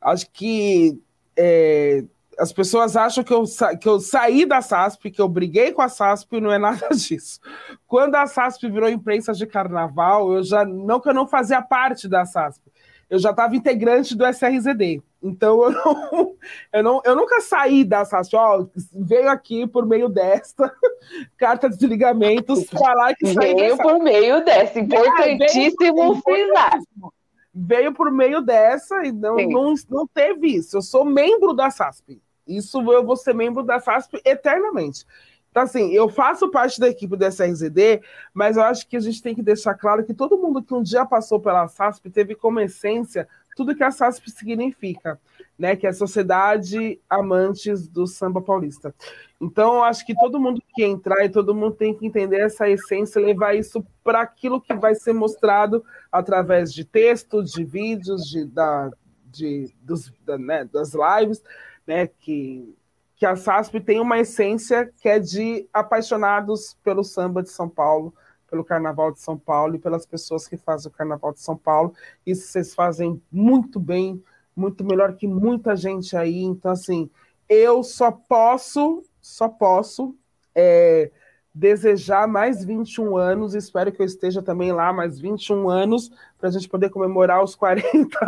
Acho 0.00 0.30
que 0.30 1.00
é, 1.36 2.04
as 2.38 2.52
pessoas 2.52 2.96
acham 2.96 3.24
que 3.24 3.32
eu, 3.32 3.44
que 3.80 3.88
eu 3.88 3.98
saí 3.98 4.44
da 4.44 4.60
SASP, 4.60 5.10
que 5.10 5.20
eu 5.20 5.28
briguei 5.28 5.72
com 5.72 5.80
a 5.80 5.88
SASP, 5.88 6.36
e 6.36 6.40
não 6.40 6.52
é 6.52 6.58
nada 6.58 6.88
disso. 6.94 7.40
Quando 7.86 8.14
a 8.14 8.26
SASP 8.26 8.68
virou 8.68 8.90
imprensa 8.90 9.32
de 9.32 9.46
carnaval, 9.46 10.32
eu 10.34 10.42
já. 10.42 10.66
Não 10.66 11.00
que 11.00 11.08
eu 11.08 11.14
não 11.14 11.26
fazia 11.26 11.62
parte 11.62 12.06
da 12.08 12.26
SASP, 12.26 12.62
eu 13.08 13.18
já 13.18 13.30
estava 13.30 13.56
integrante 13.56 14.14
do 14.14 14.26
SRZD. 14.26 15.02
Então 15.22 15.64
eu 15.64 15.72
não, 15.72 16.36
eu 16.72 16.82
não, 16.82 17.02
eu 17.04 17.16
nunca 17.16 17.40
saí 17.40 17.84
da 17.84 18.04
ó, 18.34 18.66
veio 18.94 19.28
aqui 19.28 19.66
por 19.66 19.84
meio 19.84 20.08
desta 20.08 20.72
carta 21.36 21.68
de 21.68 21.76
desligamentos 21.76 22.64
falar 22.70 23.14
que 23.14 23.26
saiu 23.26 23.56
veio 23.56 23.76
dessa... 23.76 23.82
por 23.82 23.98
meio 23.98 24.44
dessa, 24.44 24.78
importantíssimo 24.80 26.22
frisar. 26.22 26.78
Veio 27.52 27.92
por 27.92 28.12
meio 28.12 28.40
dessa 28.40 29.04
e 29.04 29.10
não, 29.10 29.36
não, 29.36 29.74
não 29.90 30.06
teve 30.06 30.54
isso. 30.54 30.76
Eu 30.76 30.82
sou 30.82 31.04
membro 31.04 31.52
da 31.52 31.70
SASP. 31.70 32.22
Isso 32.46 32.80
eu 32.92 33.04
vou 33.04 33.16
ser 33.16 33.34
membro 33.34 33.64
da 33.64 33.80
SASP 33.80 34.20
eternamente. 34.24 35.04
Então, 35.50 35.62
assim, 35.62 35.90
eu 35.92 36.08
faço 36.08 36.50
parte 36.50 36.78
da 36.78 36.88
equipe 36.88 37.16
do 37.16 37.24
SRZD, 37.24 38.00
mas 38.32 38.56
eu 38.56 38.62
acho 38.62 38.86
que 38.86 38.96
a 38.96 39.00
gente 39.00 39.20
tem 39.20 39.34
que 39.34 39.42
deixar 39.42 39.74
claro 39.74 40.04
que 40.04 40.14
todo 40.14 40.38
mundo 40.38 40.62
que 40.62 40.72
um 40.72 40.82
dia 40.82 41.04
passou 41.04 41.40
pela 41.40 41.66
SASP 41.66 42.10
teve 42.10 42.34
como 42.34 42.60
essência 42.60 43.26
tudo 43.58 43.74
que 43.74 43.82
a 43.82 43.90
SASP 43.90 44.30
significa, 44.30 45.20
né? 45.58 45.74
Que 45.74 45.84
é 45.84 45.90
a 45.90 45.92
Sociedade 45.92 47.00
Amantes 47.10 47.88
do 47.88 48.06
Samba 48.06 48.40
Paulista. 48.40 48.94
Então, 49.40 49.82
acho 49.82 50.06
que 50.06 50.14
todo 50.14 50.38
mundo 50.38 50.62
que 50.72 50.84
entrar 50.84 51.24
e 51.24 51.28
todo 51.28 51.52
mundo 51.52 51.74
tem 51.74 51.92
que 51.92 52.06
entender 52.06 52.38
essa 52.38 52.68
essência, 52.70 53.20
levar 53.20 53.56
isso 53.56 53.84
para 54.04 54.20
aquilo 54.20 54.60
que 54.60 54.72
vai 54.74 54.94
ser 54.94 55.12
mostrado 55.12 55.84
através 56.12 56.72
de 56.72 56.84
textos, 56.84 57.50
de 57.50 57.64
vídeos, 57.64 58.28
de, 58.30 58.44
da, 58.44 58.92
de, 59.24 59.74
dos, 59.82 60.12
da, 60.24 60.38
né, 60.38 60.64
das 60.64 60.92
lives, 60.94 61.42
né? 61.84 62.06
Que 62.06 62.76
que 63.16 63.26
a 63.26 63.34
SASP 63.34 63.80
tem 63.80 63.98
uma 63.98 64.20
essência 64.20 64.88
que 65.00 65.08
é 65.08 65.18
de 65.18 65.68
apaixonados 65.72 66.76
pelo 66.84 67.02
samba 67.02 67.42
de 67.42 67.50
São 67.50 67.68
Paulo, 67.68 68.14
pelo 68.50 68.64
Carnaval 68.64 69.12
de 69.12 69.20
São 69.20 69.38
Paulo 69.38 69.76
e 69.76 69.78
pelas 69.78 70.06
pessoas 70.06 70.48
que 70.48 70.56
fazem 70.56 70.90
o 70.90 70.94
Carnaval 70.94 71.32
de 71.32 71.40
São 71.40 71.56
Paulo. 71.56 71.94
Isso 72.26 72.48
vocês 72.48 72.74
fazem 72.74 73.22
muito 73.30 73.78
bem, 73.78 74.22
muito 74.56 74.84
melhor 74.84 75.14
que 75.14 75.26
muita 75.26 75.76
gente 75.76 76.16
aí. 76.16 76.42
Então, 76.42 76.72
assim, 76.72 77.10
eu 77.48 77.82
só 77.82 78.10
posso, 78.10 79.02
só 79.20 79.48
posso 79.48 80.14
é, 80.54 81.10
desejar 81.54 82.28
mais 82.28 82.64
21 82.64 83.16
anos. 83.16 83.54
Espero 83.54 83.90
que 83.90 84.00
eu 84.00 84.06
esteja 84.06 84.40
também 84.40 84.70
lá 84.70 84.92
mais 84.92 85.18
21 85.18 85.68
anos 85.68 86.10
para 86.38 86.48
a 86.48 86.52
gente 86.52 86.68
poder 86.68 86.88
comemorar 86.88 87.42
os 87.42 87.56
40 87.56 88.16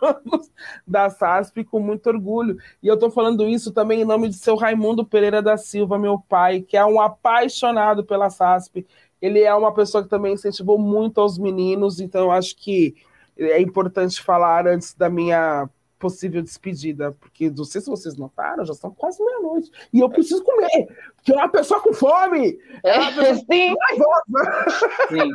anos 0.00 0.50
da 0.86 1.10
SASP 1.10 1.64
com 1.64 1.80
muito 1.80 2.06
orgulho. 2.08 2.56
E 2.82 2.86
eu 2.86 2.94
estou 2.94 3.10
falando 3.10 3.48
isso 3.48 3.72
também 3.72 4.02
em 4.02 4.04
nome 4.04 4.28
de 4.28 4.36
seu 4.36 4.54
Raimundo 4.54 5.04
Pereira 5.04 5.42
da 5.42 5.56
Silva, 5.56 5.98
meu 5.98 6.20
pai, 6.20 6.60
que 6.60 6.76
é 6.76 6.84
um 6.84 7.00
apaixonado 7.00 8.04
pela 8.04 8.30
SASP. 8.30 8.86
Ele 9.20 9.40
é 9.40 9.54
uma 9.54 9.72
pessoa 9.74 10.02
que 10.02 10.08
também 10.08 10.34
incentivou 10.34 10.78
muito 10.78 11.20
aos 11.20 11.38
meninos, 11.38 12.00
então 12.00 12.22
eu 12.22 12.30
acho 12.30 12.56
que 12.56 12.94
é 13.36 13.60
importante 13.60 14.20
falar 14.20 14.66
antes 14.66 14.94
da 14.94 15.08
minha 15.08 15.68
possível 15.98 16.40
despedida, 16.42 17.12
porque 17.20 17.50
não 17.50 17.64
sei 17.64 17.80
se 17.80 17.90
vocês 17.90 18.16
notaram, 18.16 18.64
já 18.64 18.72
são 18.72 18.90
quase 18.90 19.22
meia-noite. 19.22 19.70
E 19.92 19.98
eu 20.00 20.08
preciso 20.08 20.44
comer, 20.44 20.86
porque 21.16 21.32
é 21.32 21.36
uma 21.36 21.48
pessoa 21.48 21.80
com 21.80 21.92
fome. 21.92 22.58
É 22.84 22.98
uma 22.98 23.12
pessoa 23.12 23.34
Sim. 23.50 23.74
Sim. 25.10 25.30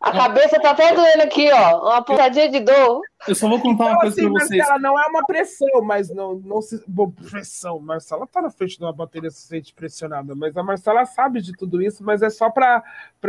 A 0.00 0.12
cabeça 0.12 0.60
tá 0.60 0.70
até 0.70 0.94
doendo 0.94 1.22
aqui, 1.22 1.50
ó. 1.50 1.88
Uma 1.88 2.02
pontadinha 2.02 2.50
de 2.50 2.60
dor. 2.60 3.00
Eu 3.28 3.34
só 3.34 3.48
vou 3.48 3.60
contar 3.60 3.84
uma 3.84 3.90
então, 3.90 4.00
coisa 4.00 4.20
assim, 4.20 4.32
pra 4.32 4.46
vocês. 4.46 4.58
Marcela, 4.58 4.78
não 4.78 4.98
é 4.98 5.06
uma 5.06 5.24
pressão, 5.26 5.82
mas 5.82 6.08
não, 6.08 6.36
não 6.36 6.62
se. 6.62 6.82
Bom, 6.86 7.10
pressão. 7.10 7.78
Marcela 7.78 8.26
tá 8.26 8.40
na 8.40 8.50
frente 8.50 8.78
de 8.78 8.84
uma 8.84 8.92
bateria 8.92 9.30
se 9.30 9.46
sente 9.46 9.74
pressionada, 9.74 10.34
mas 10.34 10.56
a 10.56 10.62
Marcela 10.62 11.04
sabe 11.04 11.42
de 11.42 11.52
tudo 11.52 11.82
isso, 11.82 12.02
mas 12.02 12.22
é 12.22 12.30
só 12.30 12.50
para 12.50 12.82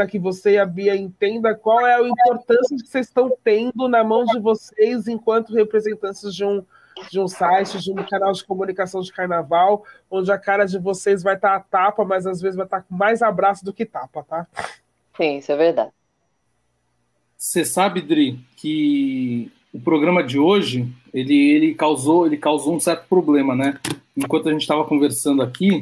que 0.08 0.18
você 0.18 0.52
e 0.52 0.58
a 0.58 0.66
Bia 0.66 0.96
entenda 0.96 1.54
qual 1.54 1.86
é 1.86 1.96
a 1.96 2.08
importância 2.08 2.78
que 2.78 2.88
vocês 2.88 3.08
estão 3.08 3.36
tendo 3.44 3.90
na 3.90 4.04
mão 4.04 4.24
de 4.24 4.40
vocês 4.40 5.08
enquanto 5.08 5.54
representantes 5.54 6.34
de 6.34 6.46
um, 6.46 6.64
de 7.10 7.20
um 7.20 7.28
site, 7.28 7.78
de 7.80 7.92
um 7.92 8.06
canal 8.06 8.32
de 8.32 8.46
comunicação 8.46 9.02
de 9.02 9.12
carnaval, 9.12 9.84
onde 10.10 10.32
a 10.32 10.38
cara 10.38 10.66
de 10.66 10.80
vocês 10.80 11.22
vai 11.22 11.36
estar 11.36 11.50
tá 11.50 11.56
a 11.58 11.60
tapa, 11.60 12.06
mas 12.06 12.26
às 12.26 12.40
vezes 12.40 12.56
vai 12.56 12.66
estar 12.66 12.80
tá 12.80 12.86
com 12.88 12.96
mais 12.96 13.22
abraço 13.22 13.66
do 13.66 13.74
que 13.74 13.86
tapa, 13.86 14.24
tá? 14.24 14.48
Sim, 15.18 15.38
isso 15.38 15.52
é 15.52 15.58
verdade. 15.58 15.92
Você 17.38 17.66
sabe, 17.66 18.02
Dri, 18.02 18.40
que 18.56 19.52
o 19.74 19.80
programa 19.80 20.24
de 20.24 20.38
hoje 20.38 20.88
ele, 21.14 21.36
ele 21.36 21.74
causou 21.76 22.26
ele 22.26 22.38
causou 22.38 22.76
um 22.76 22.80
certo 22.80 23.08
problema, 23.08 23.56
né? 23.56 23.80
Enquanto 24.16 24.50
a 24.50 24.52
gente 24.52 24.62
estava 24.62 24.84
conversando 24.84 25.42
aqui, 25.42 25.82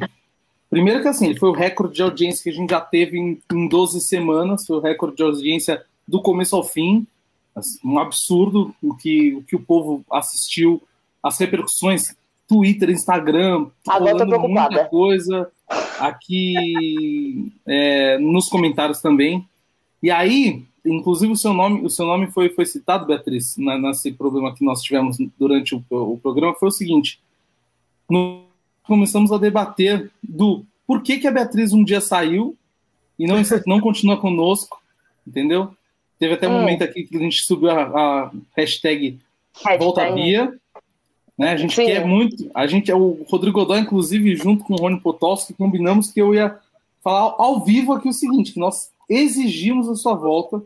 primeiro 0.68 1.02
que 1.02 1.08
assim, 1.08 1.26
ele 1.26 1.38
foi 1.38 1.50
o 1.50 1.54
recorde 1.54 1.96
de 1.96 2.02
audiência 2.02 2.42
que 2.42 2.50
a 2.50 2.52
gente 2.52 2.70
já 2.70 2.80
teve 2.80 3.18
em, 3.18 3.38
em 3.52 3.68
12 3.68 4.00
semanas, 4.00 4.66
foi 4.66 4.76
o 4.76 4.80
recorde 4.80 5.16
de 5.16 5.22
audiência 5.22 5.82
do 6.06 6.22
começo 6.22 6.54
ao 6.54 6.64
fim, 6.64 7.06
assim, 7.54 7.78
um 7.84 7.98
absurdo 7.98 8.74
o 8.82 8.94
que 8.94 9.34
o 9.34 9.42
que 9.42 9.56
o 9.56 9.60
povo 9.60 10.04
assistiu, 10.10 10.82
as 11.22 11.38
repercussões, 11.38 12.14
Twitter, 12.48 12.90
Instagram, 12.90 13.66
Agora 13.86 14.24
muita 14.24 14.84
coisa 14.86 15.50
aqui 16.00 17.52
é, 17.66 18.18
nos 18.18 18.48
comentários 18.48 19.00
também. 19.00 19.46
E 20.02 20.10
aí 20.10 20.66
inclusive 20.84 21.32
o 21.32 21.36
seu 21.36 21.52
nome, 21.52 21.84
o 21.84 21.90
seu 21.90 22.06
nome 22.06 22.30
foi, 22.30 22.48
foi 22.50 22.64
citado, 22.64 23.06
Beatriz, 23.06 23.56
na, 23.56 23.78
nesse 23.78 24.12
problema 24.12 24.54
que 24.54 24.64
nós 24.64 24.82
tivemos 24.82 25.18
durante 25.38 25.74
o, 25.74 25.84
o 25.90 26.18
programa, 26.18 26.54
foi 26.54 26.68
o 26.68 26.72
seguinte: 26.72 27.20
nós 28.08 28.42
começamos 28.84 29.30
a 29.32 29.38
debater 29.38 30.10
do 30.22 30.64
por 30.86 31.02
que, 31.02 31.18
que 31.18 31.28
a 31.28 31.32
Beatriz 31.32 31.72
um 31.72 31.84
dia 31.84 32.00
saiu 32.00 32.56
e 33.18 33.26
não, 33.26 33.36
não 33.66 33.80
continua 33.80 34.16
conosco, 34.16 34.80
entendeu? 35.26 35.74
Teve 36.18 36.34
até 36.34 36.48
um 36.48 36.56
hum. 36.56 36.60
momento 36.60 36.82
aqui 36.82 37.04
que 37.04 37.16
a 37.16 37.20
gente 37.20 37.42
subiu 37.42 37.70
a, 37.70 37.82
a 37.82 38.30
hashtag, 38.56 39.18
hashtag 39.54 39.78
Volta 39.78 40.10
Bia. 40.10 40.54
Né? 41.38 41.52
A 41.52 41.56
gente 41.56 41.74
Sim. 41.74 41.86
quer 41.86 42.04
muito. 42.04 42.50
A 42.54 42.66
gente, 42.66 42.92
o 42.92 43.24
Rodrigo 43.26 43.60
Godoy, 43.60 43.80
inclusive, 43.80 44.36
junto 44.36 44.64
com 44.64 44.74
o 44.74 44.76
Rony 44.76 45.00
Potowski, 45.00 45.54
combinamos 45.54 46.10
que 46.10 46.20
eu 46.20 46.34
ia 46.34 46.58
falar 47.02 47.34
ao 47.38 47.64
vivo 47.64 47.94
aqui 47.94 48.08
o 48.08 48.12
seguinte: 48.12 48.52
que 48.52 48.60
nós 48.60 48.90
exigimos 49.10 49.88
a 49.88 49.96
sua 49.96 50.14
volta. 50.14 50.62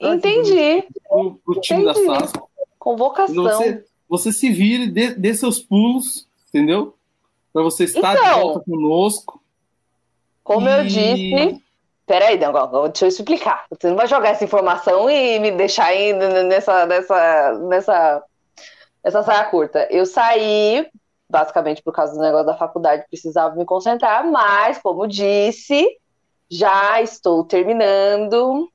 Entendi. 0.00 0.84
Pro 1.08 1.60
time 1.60 1.82
Entendi. 1.82 2.06
da 2.06 2.20
SAS. 2.20 2.32
Convocação. 2.78 3.44
Você, 3.44 3.84
você 4.08 4.32
se 4.32 4.50
vire, 4.50 4.88
dê, 4.88 5.14
dê 5.14 5.34
seus 5.34 5.60
pulos, 5.60 6.26
entendeu? 6.48 6.94
Para 7.52 7.62
você 7.62 7.84
estar 7.84 8.14
então, 8.14 8.24
de 8.24 8.40
volta 8.40 8.60
conosco. 8.60 9.42
Como 10.42 10.68
e... 10.68 10.78
eu 10.78 10.84
disse. 10.84 11.62
Peraí, 12.06 12.36
deixa 12.36 13.04
eu 13.04 13.08
explicar. 13.08 13.64
Você 13.70 13.88
não 13.88 13.96
vai 13.96 14.06
jogar 14.06 14.30
essa 14.30 14.44
informação 14.44 15.08
e 15.08 15.38
me 15.38 15.50
deixar 15.52 15.86
ainda 15.86 16.42
nessa, 16.42 16.84
nessa, 16.84 17.58
nessa, 17.60 18.22
nessa 19.02 19.22
saia 19.22 19.44
curta. 19.44 19.88
Eu 19.90 20.04
saí, 20.04 20.86
basicamente 21.30 21.82
por 21.82 21.94
causa 21.94 22.12
do 22.12 22.20
negócio 22.20 22.44
da 22.44 22.58
faculdade, 22.58 23.06
precisava 23.08 23.56
me 23.56 23.64
concentrar, 23.64 24.30
mas, 24.30 24.76
como 24.82 25.06
disse, 25.06 25.88
já 26.50 27.00
estou 27.02 27.44
terminando. 27.44 28.68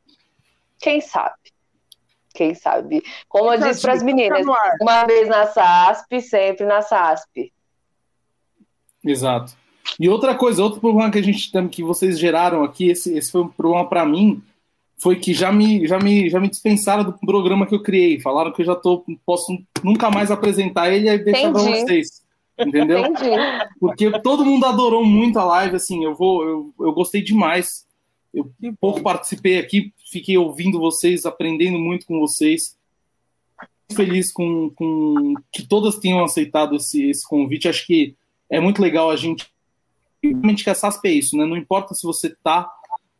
Quem 0.79 1.01
sabe? 1.01 1.35
Quem 2.33 2.53
sabe? 2.53 3.03
Como 3.27 3.51
eu 3.53 3.59
disse 3.59 3.81
para 3.81 3.93
as 3.93 4.03
meninas, 4.03 4.45
uma 4.81 5.05
vez 5.05 5.27
na 5.27 5.45
SASP, 5.47 6.21
sempre 6.21 6.65
na 6.65 6.81
SASP. 6.81 7.51
Exato. 9.03 9.53
E 9.99 10.07
outra 10.07 10.35
coisa, 10.35 10.63
outro 10.63 10.79
problema 10.79 11.11
que 11.11 11.17
a 11.17 11.23
gente 11.23 11.51
que 11.69 11.83
vocês 11.83 12.19
geraram 12.19 12.63
aqui, 12.63 12.89
esse, 12.89 13.17
esse 13.17 13.31
foi 13.31 13.41
um 13.41 13.47
problema 13.47 13.87
para 13.87 14.05
mim, 14.05 14.41
foi 14.97 15.15
que 15.15 15.33
já 15.33 15.51
me, 15.51 15.87
já 15.87 15.97
me, 15.97 16.29
já 16.29 16.39
me 16.39 16.49
dispensaram 16.49 17.03
do 17.03 17.13
programa 17.13 17.65
que 17.65 17.73
eu 17.73 17.81
criei. 17.81 18.19
Falaram 18.19 18.51
que 18.51 18.61
eu 18.61 18.65
já 18.65 18.75
tô, 18.75 19.03
posso 19.25 19.57
nunca 19.83 20.11
mais 20.11 20.29
apresentar 20.29 20.91
ele 20.91 21.09
e 21.09 21.17
deixar 21.17 21.51
para 21.51 21.61
vocês. 21.61 22.21
Entendeu? 22.59 22.99
Entendi. 23.05 23.29
Porque 23.79 24.19
todo 24.19 24.45
mundo 24.45 24.65
adorou 24.65 25.05
muito 25.05 25.39
a 25.39 25.43
live, 25.43 25.75
assim, 25.75 26.03
eu 26.03 26.13
vou, 26.13 26.43
eu, 26.43 26.73
eu 26.79 26.93
gostei 26.93 27.21
demais. 27.21 27.87
Eu 28.33 28.51
pouco 28.79 29.01
participei 29.01 29.57
aqui, 29.57 29.93
fiquei 30.11 30.37
ouvindo 30.37 30.79
vocês, 30.79 31.25
aprendendo 31.25 31.79
muito 31.79 32.05
com 32.05 32.19
vocês. 32.19 32.77
Feliz 33.91 34.31
com, 34.31 34.69
com 34.75 35.33
que 35.51 35.65
todas 35.65 35.97
tenham 35.97 36.23
aceitado 36.23 36.75
esse, 36.75 37.09
esse 37.09 37.27
convite. 37.27 37.67
Acho 37.67 37.87
que 37.87 38.15
é 38.49 38.59
muito 38.59 38.81
legal 38.81 39.09
a 39.09 39.15
gente. 39.15 39.47
Realmente 40.21 40.63
que 40.63 40.69
a 40.69 40.75
SASP 40.75 41.07
é 41.07 41.11
isso, 41.11 41.37
né? 41.37 41.45
Não 41.45 41.57
importa 41.57 41.95
se 41.95 42.03
você 42.05 42.29
tá, 42.43 42.69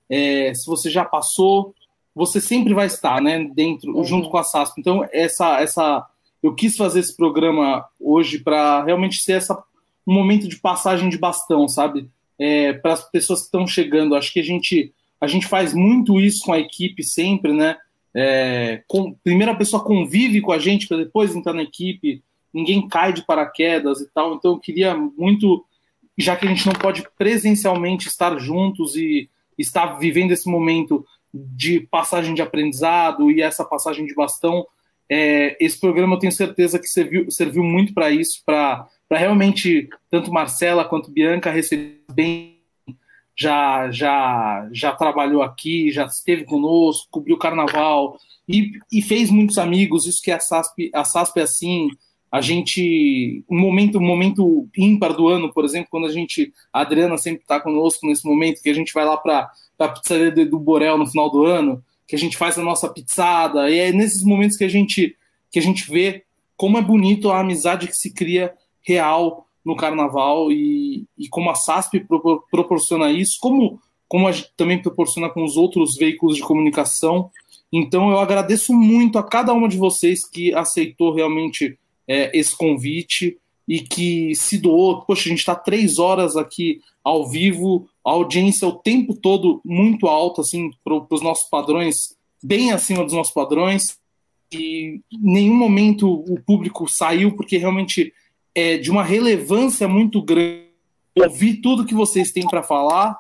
é, 0.09 0.53
se 0.53 0.67
você 0.67 0.89
já 0.89 1.05
passou, 1.05 1.73
você 2.13 2.41
sempre 2.41 2.73
vai 2.73 2.87
estar, 2.87 3.21
né? 3.21 3.49
Dentro, 3.53 3.95
uhum. 3.95 4.03
junto 4.03 4.29
com 4.29 4.37
a 4.37 4.43
SASP. 4.43 4.79
Então, 4.79 5.07
essa, 5.11 5.59
essa 5.59 6.05
eu 6.41 6.55
quis 6.55 6.75
fazer 6.75 6.99
esse 6.99 7.15
programa 7.15 7.85
hoje 7.99 8.39
para 8.39 8.83
realmente 8.83 9.21
ser 9.21 9.33
essa, 9.33 9.61
um 10.07 10.13
momento 10.13 10.47
de 10.47 10.57
passagem 10.57 11.09
de 11.09 11.17
bastão, 11.17 11.67
sabe? 11.67 12.09
É, 12.37 12.73
para 12.73 12.93
as 12.93 13.09
pessoas 13.11 13.39
que 13.41 13.45
estão 13.45 13.67
chegando. 13.67 14.15
Acho 14.15 14.31
que 14.31 14.39
a 14.39 14.43
gente, 14.43 14.93
a 15.19 15.27
gente 15.27 15.47
faz 15.47 15.73
muito 15.73 16.19
isso 16.19 16.45
com 16.45 16.53
a 16.53 16.59
equipe 16.59 17.03
sempre, 17.03 17.53
né? 17.53 17.77
É, 18.13 18.81
com, 18.87 19.13
primeiro 19.23 19.51
a 19.51 19.55
pessoa 19.55 19.83
convive 19.83 20.41
com 20.41 20.51
a 20.51 20.57
gente 20.57 20.87
para 20.87 20.97
depois 20.97 21.35
entrar 21.35 21.53
na 21.53 21.61
equipe, 21.61 22.23
ninguém 22.53 22.87
cai 22.87 23.13
de 23.13 23.25
paraquedas 23.25 24.01
e 24.01 24.09
tal. 24.11 24.35
Então 24.35 24.53
eu 24.53 24.59
queria 24.59 24.95
muito, 24.95 25.65
já 26.17 26.35
que 26.35 26.45
a 26.45 26.49
gente 26.49 26.65
não 26.65 26.73
pode 26.73 27.03
presencialmente 27.17 28.07
estar 28.07 28.37
juntos 28.39 28.95
e 28.95 29.29
estar 29.57 29.99
vivendo 29.99 30.31
esse 30.31 30.49
momento 30.49 31.05
de 31.33 31.81
passagem 31.81 32.33
de 32.33 32.41
aprendizado 32.41 33.29
e 33.29 33.41
essa 33.41 33.63
passagem 33.63 34.05
de 34.05 34.15
bastão, 34.15 34.65
é, 35.09 35.57
esse 35.59 35.79
programa 35.79 36.15
eu 36.15 36.19
tenho 36.19 36.31
certeza 36.31 36.77
que 36.77 36.87
serviu, 36.87 37.29
serviu 37.31 37.63
muito 37.63 37.93
para 37.93 38.11
isso, 38.11 38.43
para 38.45 38.87
realmente 39.09 39.89
tanto 40.09 40.31
Marcela 40.31 40.85
quanto 40.85 41.11
Bianca 41.11 41.49
receber 41.49 42.03
bem. 42.13 42.59
Já, 43.35 43.89
já, 43.89 44.67
já 44.73 44.91
trabalhou 44.91 45.41
aqui, 45.41 45.89
já 45.91 46.05
esteve 46.05 46.43
conosco, 46.43 47.07
cobriu 47.09 47.37
o 47.37 47.39
carnaval 47.39 48.19
e, 48.45 48.73
e 48.91 49.01
fez 49.01 49.31
muitos 49.31 49.57
amigos. 49.57 50.05
Isso 50.05 50.21
que 50.21 50.29
a 50.29 50.41
SASP, 50.41 50.91
a 50.93 51.05
SASP 51.05 51.39
é 51.39 51.43
assim. 51.43 51.87
A 52.29 52.41
gente, 52.41 53.43
um 53.49 53.57
momento, 53.57 53.97
um 53.97 54.05
momento 54.05 54.67
ímpar 54.77 55.13
do 55.13 55.29
ano, 55.29 55.53
por 55.53 55.63
exemplo, 55.63 55.87
quando 55.89 56.05
a 56.05 56.11
gente, 56.11 56.53
a 56.71 56.81
Adriana 56.81 57.17
sempre 57.17 57.41
está 57.41 57.61
conosco 57.61 58.05
nesse 58.05 58.25
momento, 58.25 58.61
que 58.61 58.69
a 58.69 58.73
gente 58.73 58.93
vai 58.93 59.05
lá 59.05 59.15
para 59.15 59.49
a 59.79 59.87
pizzaria 59.87 60.45
do 60.45 60.59
Borel 60.59 60.97
no 60.97 61.07
final 61.07 61.31
do 61.31 61.45
ano, 61.45 61.81
que 62.09 62.15
a 62.15 62.19
gente 62.19 62.35
faz 62.35 62.57
a 62.57 62.63
nossa 62.63 62.89
pizzada, 62.89 63.69
e 63.69 63.77
é 63.77 63.91
nesses 63.91 64.23
momentos 64.23 64.57
que 64.57 64.63
a 64.63 64.67
gente 64.67 65.15
que 65.51 65.59
a 65.59 65.61
gente 65.61 65.89
vê 65.89 66.23
como 66.57 66.77
é 66.77 66.81
bonito 66.81 67.29
a 67.29 67.39
amizade 67.39 67.87
que 67.87 67.95
se 67.95 68.13
cria 68.13 68.53
real 68.81 69.47
no 69.63 69.75
carnaval 69.75 70.51
e, 70.51 71.05
e 71.17 71.27
como 71.29 71.49
a 71.49 71.55
SASP 71.55 71.99
pro, 72.01 72.43
proporciona 72.51 73.11
isso, 73.11 73.37
como, 73.39 73.79
como 74.07 74.27
a 74.27 74.31
gente 74.31 74.51
também 74.57 74.81
proporciona 74.81 75.29
com 75.29 75.43
os 75.43 75.55
outros 75.55 75.95
veículos 75.95 76.35
de 76.35 76.43
comunicação. 76.43 77.31
Então 77.71 78.09
eu 78.09 78.19
agradeço 78.19 78.73
muito 78.73 79.17
a 79.17 79.23
cada 79.23 79.53
uma 79.53 79.69
de 79.69 79.77
vocês 79.77 80.27
que 80.27 80.53
aceitou 80.53 81.13
realmente 81.13 81.77
é, 82.07 82.35
esse 82.37 82.55
convite 82.55 83.37
e 83.67 83.79
que 83.81 84.35
se 84.35 84.57
doou. 84.57 85.01
Poxa, 85.01 85.27
a 85.27 85.29
gente 85.29 85.39
está 85.39 85.55
três 85.55 85.99
horas 85.99 86.35
aqui 86.35 86.81
ao 87.09 87.27
vivo, 87.27 87.89
a 88.05 88.11
audiência 88.11 88.67
o 88.67 88.73
tempo 88.73 89.15
todo 89.15 89.61
muito 89.65 90.07
alta, 90.07 90.41
assim, 90.41 90.69
para 90.83 91.05
os 91.09 91.21
nossos 91.21 91.49
padrões, 91.49 92.15
bem 92.43 92.71
acima 92.71 93.03
dos 93.03 93.13
nossos 93.13 93.33
padrões. 93.33 93.97
em 94.51 95.01
nenhum 95.11 95.55
momento 95.55 96.07
o 96.07 96.39
público 96.39 96.87
saiu, 96.87 97.35
porque 97.35 97.57
realmente 97.57 98.13
é 98.55 98.77
de 98.77 98.89
uma 98.89 99.03
relevância 99.03 99.87
muito 99.87 100.21
grande 100.21 100.69
ouvir 101.15 101.57
tudo 101.57 101.85
que 101.85 101.93
vocês 101.93 102.31
têm 102.31 102.47
para 102.47 102.63
falar, 102.63 103.17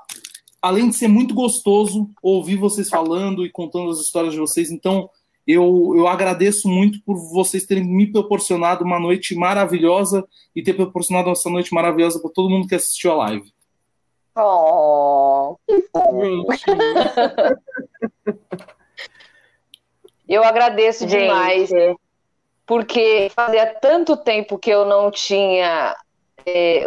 além 0.61 0.89
de 0.89 0.95
ser 0.95 1.07
muito 1.07 1.33
gostoso 1.33 2.09
ouvir 2.21 2.55
vocês 2.55 2.89
falando 2.89 3.45
e 3.45 3.51
contando 3.51 3.91
as 3.91 3.99
histórias 3.99 4.33
de 4.33 4.39
vocês. 4.39 4.71
Então, 4.71 5.09
eu, 5.45 5.93
eu 5.97 6.07
agradeço 6.07 6.67
muito 6.67 7.01
por 7.03 7.17
vocês 7.31 7.65
terem 7.65 7.83
me 7.83 8.11
proporcionado 8.11 8.85
uma 8.85 8.99
noite 8.99 9.35
maravilhosa 9.35 10.25
e 10.55 10.61
ter 10.61 10.73
proporcionado 10.73 11.29
essa 11.29 11.49
noite 11.49 11.73
maravilhosa 11.73 12.19
para 12.19 12.29
todo 12.29 12.49
mundo 12.49 12.67
que 12.67 12.75
assistiu 12.75 13.11
a 13.11 13.15
live. 13.15 13.51
Oh, 14.35 15.57
eu 20.27 20.43
agradeço 20.43 21.07
Gente. 21.07 21.21
demais, 21.21 21.69
porque 22.65 23.31
fazia 23.35 23.65
tanto 23.65 24.15
tempo 24.15 24.57
que 24.57 24.69
eu 24.69 24.85
não 24.85 25.11
tinha 25.11 25.95
é, 26.45 26.85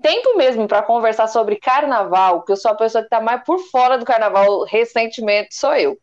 tempo 0.00 0.36
mesmo 0.36 0.66
para 0.68 0.82
conversar 0.82 1.26
sobre 1.26 1.56
carnaval, 1.56 2.42
que 2.42 2.52
eu 2.52 2.56
sou 2.56 2.70
a 2.70 2.76
pessoa 2.76 3.02
que 3.02 3.06
está 3.06 3.20
mais 3.20 3.42
por 3.44 3.58
fora 3.58 3.98
do 3.98 4.04
carnaval 4.04 4.64
recentemente, 4.64 5.54
sou 5.54 5.74
eu 5.74 5.98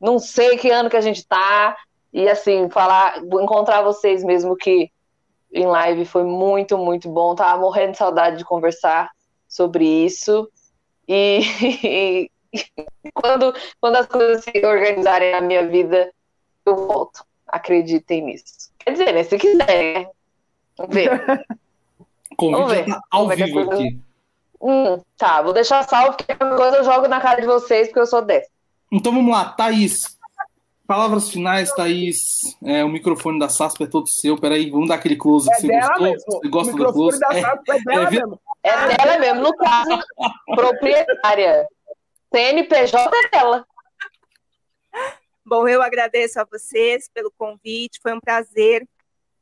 não 0.00 0.18
sei 0.18 0.56
que 0.56 0.70
ano 0.70 0.88
que 0.90 0.96
a 0.96 1.00
gente 1.00 1.26
tá. 1.26 1.76
E 2.12 2.28
assim, 2.28 2.70
falar, 2.70 3.18
encontrar 3.18 3.82
vocês 3.82 4.24
mesmo 4.24 4.56
que 4.56 4.90
em 5.52 5.66
live 5.66 6.04
foi 6.04 6.24
muito, 6.24 6.78
muito 6.78 7.08
bom. 7.08 7.34
Tava 7.34 7.60
morrendo 7.60 7.92
de 7.92 7.98
saudade 7.98 8.38
de 8.38 8.44
conversar 8.44 9.10
sobre 9.58 9.84
isso. 9.84 10.48
E, 11.08 11.40
e 11.82 12.30
quando, 13.12 13.52
quando 13.80 13.96
as 13.96 14.06
coisas 14.06 14.44
se 14.44 14.64
organizarem 14.64 15.32
na 15.32 15.40
minha 15.40 15.66
vida, 15.66 16.12
eu 16.64 16.76
volto. 16.76 17.26
Acreditem 17.48 18.22
nisso. 18.22 18.70
Quer 18.78 18.92
dizer, 18.92 19.12
né? 19.12 19.24
Se 19.24 19.36
quiser, 19.36 19.56
né? 19.94 20.10
Vamos 20.76 20.94
ver. 20.94 21.10
Convite 22.36 22.58
Vamos 22.60 22.72
ver. 22.72 22.86
Tá 22.86 23.00
ao 23.10 23.28
vivo 23.28 23.52
coisa... 23.52 23.74
aqui. 23.74 23.98
Hum, 24.60 25.00
tá, 25.16 25.40
vou 25.40 25.52
deixar 25.52 25.82
salvo, 25.84 26.16
porque 26.16 26.34
coisa 26.34 26.78
eu 26.78 26.84
jogo 26.84 27.06
na 27.06 27.20
cara 27.20 27.40
de 27.40 27.46
vocês, 27.46 27.88
porque 27.88 28.00
eu 28.00 28.06
sou 28.06 28.22
dessa. 28.22 28.50
Então 28.90 29.12
vamos 29.12 29.32
lá, 29.32 29.44
Thaís. 29.50 30.18
Palavras 30.86 31.30
finais, 31.30 31.72
Thaís. 31.72 32.56
É, 32.64 32.84
o 32.84 32.88
microfone 32.88 33.38
da 33.38 33.48
SASP 33.48 33.84
é 33.84 33.86
todo 33.86 34.08
seu. 34.08 34.36
Peraí, 34.36 34.70
vamos 34.70 34.88
dar 34.88 34.96
aquele 34.96 35.16
close. 35.16 35.48
É 35.50 35.54
você 35.54 35.68
gostou? 35.68 36.02
Mesmo. 36.02 36.32
Você 36.32 36.48
gosta 36.48 36.72
do 36.72 36.92
close? 36.92 37.20
Da 37.20 37.32
SASP 37.32 37.70
é, 37.70 37.76
é 37.76 37.80
dela 37.82 38.08
é, 38.08 38.10
mesmo. 38.10 38.40
É 38.68 38.96
dela 38.96 39.18
mesmo, 39.18 39.40
no 39.40 39.56
caso, 39.56 39.98
proprietária. 40.54 41.66
CNPJ 42.32 43.10
é 43.16 43.28
dela. 43.30 43.66
Bom, 45.44 45.66
eu 45.66 45.80
agradeço 45.80 46.38
a 46.38 46.44
vocês 46.44 47.08
pelo 47.08 47.32
convite. 47.38 48.00
Foi 48.02 48.12
um 48.12 48.20
prazer 48.20 48.86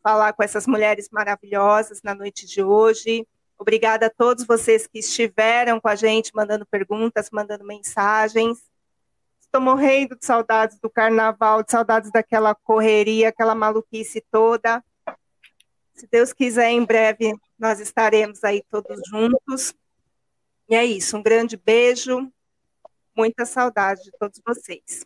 falar 0.00 0.32
com 0.32 0.42
essas 0.44 0.64
mulheres 0.64 1.08
maravilhosas 1.10 2.00
na 2.04 2.14
noite 2.14 2.46
de 2.46 2.62
hoje. 2.62 3.26
Obrigada 3.58 4.06
a 4.06 4.10
todos 4.10 4.46
vocês 4.46 4.86
que 4.86 5.00
estiveram 5.00 5.80
com 5.80 5.88
a 5.88 5.96
gente, 5.96 6.30
mandando 6.32 6.64
perguntas, 6.64 7.28
mandando 7.32 7.64
mensagens. 7.64 8.58
Estou 9.40 9.60
morrendo 9.60 10.14
de 10.14 10.24
saudades 10.24 10.78
do 10.78 10.88
carnaval, 10.88 11.64
de 11.64 11.72
saudades 11.72 12.12
daquela 12.12 12.54
correria, 12.54 13.30
aquela 13.30 13.54
maluquice 13.54 14.24
toda. 14.30 14.84
Se 15.96 16.06
Deus 16.06 16.32
quiser, 16.32 16.70
em 16.70 16.84
breve 16.84 17.34
nós 17.58 17.80
estaremos 17.80 18.44
aí 18.44 18.62
todos 18.70 19.00
juntos. 19.08 19.74
E 20.68 20.74
é 20.74 20.84
isso, 20.84 21.16
um 21.16 21.22
grande 21.22 21.56
beijo, 21.56 22.30
muita 23.16 23.46
saudade 23.46 24.02
de 24.04 24.12
todos 24.12 24.40
vocês. 24.44 25.04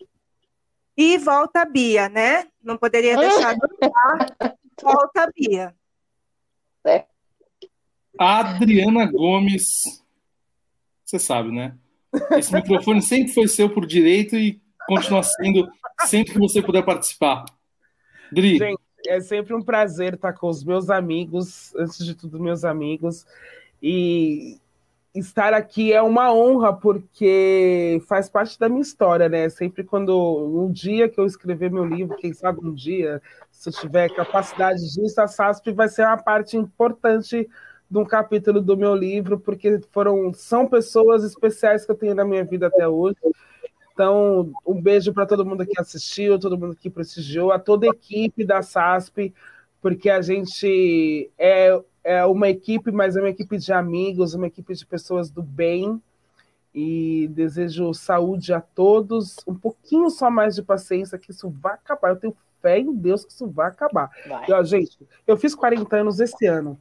E 0.96 1.16
volta 1.18 1.62
a 1.62 1.64
Bia, 1.64 2.08
né? 2.08 2.48
Não 2.62 2.76
poderia 2.76 3.16
deixar 3.16 3.54
de 3.54 3.60
falar. 3.78 4.36
Volta 4.82 5.24
a 5.24 5.30
Bia. 5.30 5.74
É. 6.84 7.04
Adriana 8.18 9.10
Gomes, 9.10 10.02
você 11.04 11.18
sabe, 11.18 11.52
né? 11.52 11.76
Esse 12.32 12.52
microfone 12.52 13.02
sempre 13.02 13.32
foi 13.32 13.46
seu 13.46 13.72
por 13.72 13.86
direito 13.86 14.36
e 14.36 14.60
continua 14.86 15.22
sendo 15.22 15.70
sempre 16.06 16.32
que 16.32 16.38
você 16.38 16.62
puder 16.62 16.82
participar. 16.82 17.44
Dri. 18.32 18.58
Gente, 18.58 18.80
é 19.06 19.20
sempre 19.20 19.54
um 19.54 19.62
prazer 19.62 20.14
estar 20.14 20.32
com 20.32 20.48
os 20.48 20.64
meus 20.64 20.90
amigos, 20.90 21.74
antes 21.76 22.04
de 22.04 22.14
tudo, 22.14 22.40
meus 22.40 22.64
amigos. 22.64 23.26
E 23.82 24.58
estar 25.14 25.52
aqui 25.52 25.92
é 25.92 26.00
uma 26.00 26.32
honra, 26.32 26.72
porque 26.72 28.00
faz 28.06 28.28
parte 28.28 28.58
da 28.58 28.68
minha 28.68 28.82
história, 28.82 29.28
né? 29.28 29.48
Sempre 29.48 29.82
quando 29.84 30.16
um 30.16 30.70
dia 30.70 31.08
que 31.08 31.18
eu 31.18 31.26
escrever 31.26 31.70
meu 31.70 31.84
livro, 31.84 32.16
quem 32.16 32.32
sabe 32.32 32.60
um 32.62 32.72
dia, 32.72 33.20
se 33.50 33.68
eu 33.68 33.72
tiver 33.72 34.14
capacidade 34.14 34.80
disso, 34.80 35.20
a 35.20 35.26
SASP 35.26 35.72
vai 35.72 35.88
ser 35.88 36.06
uma 36.06 36.16
parte 36.16 36.56
importante 36.56 37.48
de 37.90 37.98
um 37.98 38.04
capítulo 38.04 38.60
do 38.60 38.76
meu 38.76 38.94
livro, 38.94 39.38
porque 39.38 39.80
foram 39.90 40.32
são 40.32 40.66
pessoas 40.66 41.24
especiais 41.24 41.84
que 41.84 41.90
eu 41.90 41.96
tenho 41.96 42.14
na 42.14 42.24
minha 42.24 42.44
vida 42.44 42.68
até 42.68 42.86
hoje. 42.86 43.16
Então, 44.00 44.50
um 44.66 44.80
beijo 44.80 45.12
para 45.12 45.26
todo 45.26 45.44
mundo 45.44 45.66
que 45.66 45.78
assistiu, 45.78 46.38
todo 46.38 46.56
mundo 46.56 46.74
que 46.74 46.88
prestigiou, 46.88 47.52
a 47.52 47.58
toda 47.58 47.84
a 47.84 47.90
equipe 47.90 48.46
da 48.46 48.62
SASP, 48.62 49.34
porque 49.78 50.08
a 50.08 50.22
gente 50.22 51.30
é, 51.38 51.78
é 52.02 52.24
uma 52.24 52.48
equipe, 52.48 52.90
mas 52.90 53.14
é 53.14 53.20
uma 53.20 53.28
equipe 53.28 53.58
de 53.58 53.74
amigos, 53.74 54.32
uma 54.32 54.46
equipe 54.46 54.72
de 54.72 54.86
pessoas 54.86 55.30
do 55.30 55.42
bem. 55.42 56.00
E 56.74 57.28
desejo 57.32 57.92
saúde 57.92 58.54
a 58.54 58.60
todos, 58.62 59.36
um 59.46 59.54
pouquinho 59.54 60.08
só 60.08 60.30
mais 60.30 60.54
de 60.54 60.62
paciência, 60.62 61.18
que 61.18 61.30
isso 61.30 61.50
vai 61.50 61.74
acabar. 61.74 62.08
Eu 62.08 62.16
tenho 62.16 62.36
fé 62.62 62.78
em 62.78 62.94
Deus 62.94 63.22
que 63.22 63.32
isso 63.32 63.48
vai 63.48 63.68
acabar. 63.68 64.10
Vai. 64.26 64.48
E, 64.48 64.52
ó, 64.54 64.62
gente, 64.62 64.96
eu 65.26 65.36
fiz 65.36 65.54
40 65.54 65.94
anos 65.94 66.20
esse 66.20 66.46
ano 66.46 66.80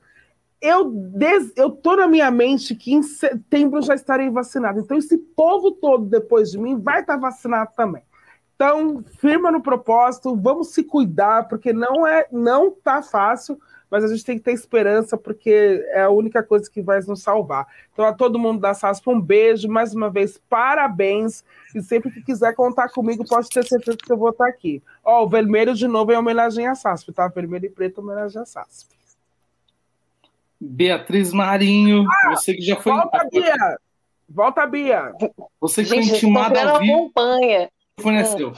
eu, 0.62 0.90
des, 0.90 1.54
eu 1.56 1.72
tô 1.72 1.96
na 1.96 2.08
minha 2.08 2.30
mente 2.30 2.76
que 2.76 2.94
em 2.94 3.02
setembro 3.02 3.82
já 3.82 3.96
estarei 3.96 4.30
vacinado. 4.30 4.80
Então, 4.80 4.98
esse 4.98 5.18
povo 5.18 5.72
todo 5.72 6.06
depois 6.06 6.52
de 6.52 6.58
mim 6.58 6.80
vai 6.80 7.02
estar 7.02 7.18
vacinado 7.18 7.72
também. 7.76 8.04
Então, 8.56 9.02
firma 9.20 9.50
no 9.52 9.62
propósito, 9.62 10.36
vamos 10.36 10.74
se 10.74 10.84
cuidar, 10.84 11.48
porque 11.48 11.72
não 11.72 12.06
é, 12.06 12.28
não 12.30 12.72
tá 12.72 13.02
fácil, 13.02 13.58
mas 13.90 14.04
a 14.04 14.08
gente 14.10 14.26
tem 14.26 14.38
que 14.38 14.44
ter 14.44 14.52
esperança, 14.52 15.18
porque 15.18 15.82
é 15.92 16.02
a 16.02 16.10
única 16.10 16.44
coisa 16.44 16.70
que 16.70 16.82
vai 16.82 17.00
nos 17.02 17.24
salvar. 17.24 17.66
Então, 17.94 18.04
a 18.04 18.14
todo 18.14 18.38
mundo 18.38 18.60
da 18.60 18.74
SASP, 18.74 19.10
um 19.10 19.20
beijo, 19.20 19.70
mais 19.70 19.96
uma 19.96 20.10
vez, 20.10 20.38
parabéns. 20.50 21.42
E 21.74 21.82
sempre 21.82 22.12
que 22.12 22.22
quiser 22.22 22.54
contar 22.54 22.90
comigo, 22.90 23.26
pode 23.26 23.48
ter 23.48 23.66
certeza 23.66 23.98
que 23.98 24.12
eu 24.12 24.18
vou 24.18 24.32
estar 24.32 24.48
aqui. 24.48 24.84
Ó, 25.06 25.24
o 25.24 25.30
vermelho 25.30 25.74
de 25.74 25.88
novo 25.88 26.12
é 26.12 26.20
homenagem 26.20 26.68
à 26.68 26.76
SASP, 26.76 27.14
tá? 27.14 27.30
Vermelho 27.30 27.66
e 27.66 27.70
preto, 27.70 28.00
homenagem 28.00 28.42
à 28.42 28.46
SASP. 28.46 28.99
Beatriz 30.60 31.32
Marinho, 31.32 32.06
ah, 32.08 32.32
você 32.32 32.54
que 32.54 32.62
já 32.62 32.76
foi. 32.76 32.92
Volta, 32.92 33.28
Bia! 33.32 33.80
Volta, 34.28 34.66
Bia! 34.66 35.14
Você 35.62 35.84
que 35.84 35.90
Gente, 35.90 36.08
foi 36.08 36.18
intimada 36.18 36.70
ao 36.70 36.80
vivo. 36.80 36.94
Acompanha. 36.94 37.70
Forneceu. 38.00 38.54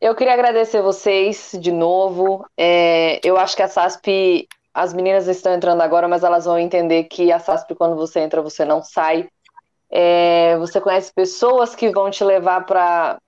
Eu 0.00 0.14
queria 0.14 0.34
agradecer 0.34 0.82
vocês 0.82 1.52
de 1.58 1.72
novo. 1.72 2.44
É, 2.58 3.20
eu 3.24 3.38
acho 3.38 3.56
que 3.56 3.62
a 3.62 3.68
SASP, 3.68 4.46
as 4.74 4.92
meninas 4.92 5.26
estão 5.26 5.54
entrando 5.54 5.80
agora, 5.80 6.06
mas 6.06 6.22
elas 6.22 6.44
vão 6.44 6.58
entender 6.58 7.04
que 7.04 7.32
a 7.32 7.38
SASP, 7.38 7.74
quando 7.74 7.96
você 7.96 8.20
entra, 8.20 8.42
você 8.42 8.66
não 8.66 8.82
sai. 8.82 9.28
É, 9.90 10.58
você 10.58 10.78
conhece 10.80 11.10
pessoas 11.10 11.74
que 11.74 11.88
vão 11.90 12.10
te 12.10 12.22
levar 12.22 12.66
para 12.66 13.18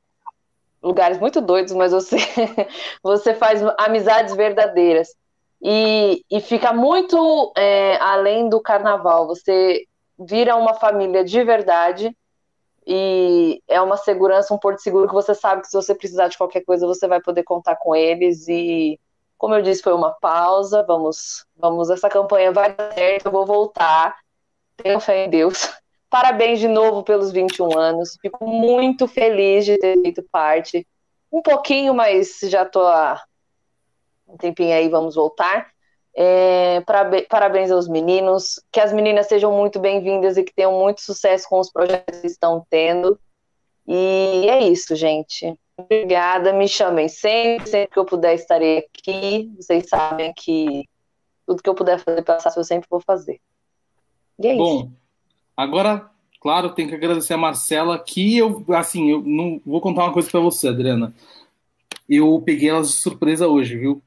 lugares 0.82 1.18
muito 1.18 1.40
doidos, 1.40 1.72
mas 1.72 1.92
você, 1.92 2.16
você 3.02 3.34
faz 3.34 3.62
amizades 3.78 4.36
verdadeiras. 4.36 5.14
E, 5.62 6.23
e 6.31 6.41
fica 6.41 6.73
muito 6.73 7.52
é, 7.57 7.97
além 7.97 8.49
do 8.49 8.60
carnaval. 8.60 9.26
Você 9.26 9.85
vira 10.18 10.57
uma 10.57 10.75
família 10.75 11.25
de 11.25 11.43
verdade 11.44 12.15
e 12.86 13.60
é 13.67 13.81
uma 13.81 13.97
segurança, 13.97 14.55
um 14.55 14.59
porto 14.59 14.81
seguro 14.81 15.09
que 15.09 15.15
você 15.15 15.35
sabe 15.35 15.62
que 15.62 15.68
se 15.68 15.76
você 15.76 15.94
precisar 15.94 16.28
de 16.28 16.39
qualquer 16.39 16.65
coisa, 16.65 16.86
você 16.86 17.09
vai 17.09 17.20
poder 17.20 17.43
contar 17.43 17.76
com 17.76 17.97
eles. 17.97 18.47
E, 18.47 19.01
como 19.36 19.55
eu 19.55 19.62
disse, 19.62 19.83
foi 19.83 19.93
uma 19.93 20.12
pausa. 20.12 20.85
Vamos, 20.86 21.44
vamos, 21.57 21.91
essa 21.91 22.09
campanha 22.09 22.52
vai 22.52 22.73
dar 22.75 22.93
certo, 22.93 23.26
eu 23.26 23.33
vou 23.33 23.44
voltar. 23.44 24.17
Tenho 24.76 25.01
fé 25.01 25.25
em 25.25 25.31
Deus. 25.31 25.68
Parabéns 26.09 26.60
de 26.60 26.68
novo 26.68 27.02
pelos 27.02 27.33
21 27.33 27.76
anos. 27.76 28.17
Fico 28.23 28.47
muito 28.47 29.09
feliz 29.09 29.65
de 29.65 29.76
ter 29.78 30.01
feito 30.01 30.23
parte. 30.31 30.86
Um 31.33 31.43
pouquinho, 31.43 31.93
mas 31.93 32.39
já 32.44 32.62
estou 32.62 32.86
há 32.86 33.20
um 34.26 34.36
tempinho 34.36 34.74
aí, 34.74 34.88
vamos 34.88 35.14
voltar. 35.14 35.68
É, 36.14 36.82
parabéns 37.28 37.70
aos 37.70 37.88
meninos, 37.88 38.60
que 38.72 38.80
as 38.80 38.92
meninas 38.92 39.26
sejam 39.26 39.52
muito 39.52 39.78
bem-vindas 39.78 40.36
e 40.36 40.42
que 40.42 40.55
tenham 40.55 40.72
muito 40.78 41.02
sucesso 41.02 41.46
com 41.48 41.58
os 41.60 41.70
projetos 41.70 42.20
que 42.20 42.26
estão 42.26 42.66
tendo. 42.70 43.18
E 43.86 44.46
é 44.48 44.66
isso, 44.66 44.96
gente. 44.96 45.55
Obrigada, 45.76 46.55
me 46.55 46.66
chamem 46.66 47.08
sempre, 47.08 47.68
sempre 47.68 47.92
que 47.92 47.98
eu 47.98 48.06
puder 48.06 48.34
estarei 48.34 48.78
aqui. 48.78 49.52
Vocês 49.56 49.88
sabem 49.88 50.32
que 50.34 50.88
tudo 51.46 51.62
que 51.62 51.68
eu 51.68 51.74
puder 51.74 51.98
fazer 51.98 52.22
para 52.22 52.38
eu 52.56 52.64
sempre 52.64 52.88
vou 52.90 53.00
fazer. 53.00 53.38
E 54.38 54.48
é 54.48 54.56
Bom, 54.56 54.78
isso. 54.78 54.90
agora, 55.55 56.10
claro, 56.40 56.74
tenho 56.74 56.88
que 56.88 56.94
agradecer 56.94 57.34
a 57.34 57.38
Marcela, 57.38 57.98
que 57.98 58.38
eu, 58.38 58.64
assim, 58.70 59.10
eu 59.10 59.22
não 59.22 59.60
vou 59.66 59.82
contar 59.82 60.05
uma 60.05 60.12
coisa 60.12 60.30
para 60.30 60.40
você, 60.40 60.68
Adriana 60.68 61.14
eu 62.08 62.40
peguei 62.44 62.68
elas 62.68 62.90
de 62.90 62.96
surpresa 62.96 63.48
hoje, 63.48 63.76
viu? 63.76 64.02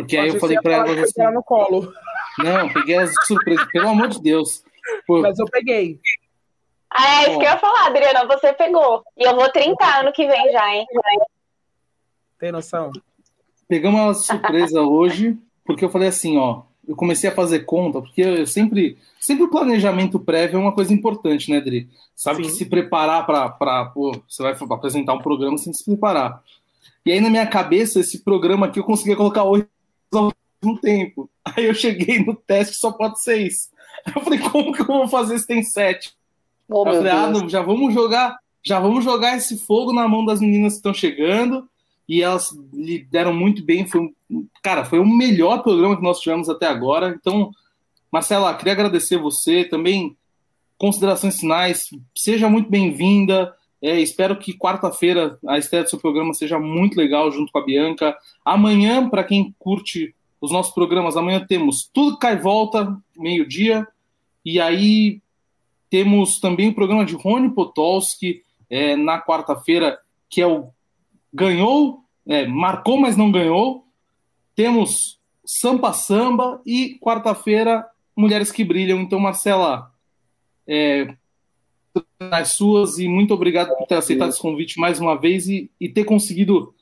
Porque 0.00 0.16
Pode 0.16 0.28
aí 0.28 0.34
eu 0.34 0.40
falei 0.40 0.60
para 0.60 0.74
elas 0.74 0.98
assim. 0.98 1.34
no 1.34 1.42
colo. 1.42 1.92
Não, 2.38 2.68
peguei 2.72 2.96
elas 2.96 3.10
de 3.10 3.26
surpresa, 3.26 3.66
pelo 3.72 3.88
amor 3.88 4.08
de 4.08 4.20
Deus. 4.20 4.62
Pô. 5.06 5.20
Mas 5.20 5.38
eu 5.38 5.46
peguei. 5.46 5.98
Ah, 6.90 7.22
é 7.22 7.28
isso 7.28 7.38
que 7.38 7.44
eu 7.44 7.50
ia 7.50 7.58
falar, 7.58 7.86
Adriana, 7.86 8.26
você 8.26 8.52
pegou. 8.52 9.04
E 9.16 9.24
eu 9.24 9.34
vou 9.34 9.48
30 9.50 10.00
ano 10.00 10.12
que 10.12 10.26
vem 10.26 10.52
já, 10.52 10.74
hein? 10.74 10.86
Tem 12.38 12.50
noção? 12.50 12.90
Pegamos 13.68 14.00
uma 14.00 14.14
surpresa 14.14 14.82
hoje, 14.82 15.38
porque 15.64 15.84
eu 15.84 15.90
falei 15.90 16.08
assim, 16.08 16.36
ó, 16.36 16.62
eu 16.88 16.96
comecei 16.96 17.30
a 17.30 17.34
fazer 17.34 17.60
conta, 17.60 18.00
porque 18.00 18.20
eu 18.20 18.46
sempre, 18.46 18.98
sempre 19.20 19.44
o 19.44 19.50
planejamento 19.50 20.18
prévio 20.18 20.56
é 20.56 20.60
uma 20.60 20.74
coisa 20.74 20.92
importante, 20.92 21.48
né, 21.50 21.58
Adri? 21.58 21.88
Sabe 22.16 22.38
Sim. 22.38 22.42
que 22.42 22.56
se 22.56 22.64
preparar 22.66 23.24
para, 23.24 23.92
você 23.94 24.42
vai 24.42 24.52
apresentar 24.52 25.14
um 25.14 25.22
programa, 25.22 25.56
que 25.56 25.72
se 25.72 25.84
preparar. 25.84 26.42
E 27.06 27.12
aí 27.12 27.20
na 27.20 27.30
minha 27.30 27.46
cabeça, 27.46 28.00
esse 28.00 28.24
programa 28.24 28.66
aqui 28.66 28.80
eu 28.80 28.84
conseguia 28.84 29.16
colocar 29.16 29.44
oito 29.44 29.68
ao 30.18 30.32
mesmo 30.62 30.80
tempo. 30.80 31.30
Aí 31.44 31.66
eu 31.66 31.74
cheguei 31.74 32.24
no 32.24 32.34
teste, 32.34 32.76
só 32.76 32.92
pode 32.92 33.22
seis. 33.22 33.70
Eu 34.14 34.22
falei, 34.22 34.38
como 34.38 34.72
que 34.72 34.82
eu 34.82 34.86
vou 34.86 35.08
fazer 35.08 35.38
se 35.38 35.46
tem 35.46 35.62
sete? 35.62 36.12
Oh, 36.68 36.86
eu 36.86 36.94
falei, 36.96 37.12
ah, 37.12 37.28
não, 37.28 37.48
já 37.48 37.60
vamos 37.60 37.92
jogar, 37.92 38.38
já 38.62 38.78
vamos 38.78 39.04
jogar 39.04 39.36
esse 39.36 39.58
fogo 39.58 39.92
na 39.92 40.06
mão 40.06 40.24
das 40.24 40.40
meninas 40.40 40.74
que 40.74 40.78
estão 40.78 40.94
chegando. 40.94 41.68
E 42.08 42.22
elas 42.22 42.50
lideram 42.72 43.32
muito 43.32 43.64
bem. 43.64 43.86
Foi, 43.86 44.12
cara, 44.62 44.84
foi 44.84 44.98
o 44.98 45.06
melhor 45.06 45.62
programa 45.62 45.96
que 45.96 46.02
nós 46.02 46.18
tivemos 46.18 46.48
até 46.48 46.66
agora. 46.66 47.16
Então, 47.18 47.52
Marcela, 48.10 48.54
queria 48.54 48.72
agradecer 48.72 49.16
você 49.16 49.64
também. 49.64 50.16
Considerações 50.76 51.38
finais, 51.38 51.90
seja 52.16 52.48
muito 52.48 52.70
bem-vinda. 52.70 53.54
É, 53.82 53.98
espero 53.98 54.36
que 54.36 54.56
quarta-feira 54.56 55.38
a 55.46 55.58
estreia 55.58 55.84
do 55.84 55.90
seu 55.90 55.98
programa 55.98 56.34
seja 56.34 56.58
muito 56.58 56.96
legal 56.96 57.30
junto 57.32 57.50
com 57.50 57.58
a 57.58 57.64
Bianca. 57.64 58.16
Amanhã, 58.44 59.08
para 59.08 59.24
quem 59.24 59.54
curte 59.58 60.14
os 60.40 60.52
nossos 60.52 60.74
programas, 60.74 61.16
amanhã 61.16 61.44
temos 61.46 61.88
Tudo 61.92 62.18
Cai 62.18 62.36
Volta, 62.36 62.96
meio-dia. 63.16 63.86
E 64.44 64.60
aí 64.60 65.20
temos 65.88 66.38
também 66.38 66.68
o 66.68 66.74
programa 66.74 67.04
de 67.04 67.14
Rony 67.14 67.50
Potolski 67.50 68.42
é, 68.68 68.96
na 68.96 69.20
quarta-feira, 69.20 69.98
que 70.28 70.40
é 70.40 70.46
o 70.46 70.70
Ganhou, 71.32 72.04
é, 72.26 72.46
marcou, 72.46 72.98
mas 72.98 73.16
não 73.16 73.30
ganhou. 73.30 73.84
Temos 74.54 75.18
Sampa 75.44 75.92
Samba 75.92 76.60
e 76.66 76.98
quarta-feira 77.00 77.86
Mulheres 78.16 78.50
que 78.52 78.64
Brilham. 78.64 79.00
Então, 79.00 79.18
Marcela, 79.18 79.92
é, 80.66 81.14
as 82.20 82.52
suas 82.52 82.98
e 82.98 83.08
muito 83.08 83.32
obrigado 83.32 83.74
por 83.76 83.86
ter 83.86 83.94
aceitado 83.94 84.28
esse 84.28 84.40
convite 84.40 84.78
mais 84.78 85.00
uma 85.00 85.18
vez 85.18 85.48
e, 85.48 85.70
e 85.80 85.88
ter 85.88 86.04
conseguido 86.04 86.74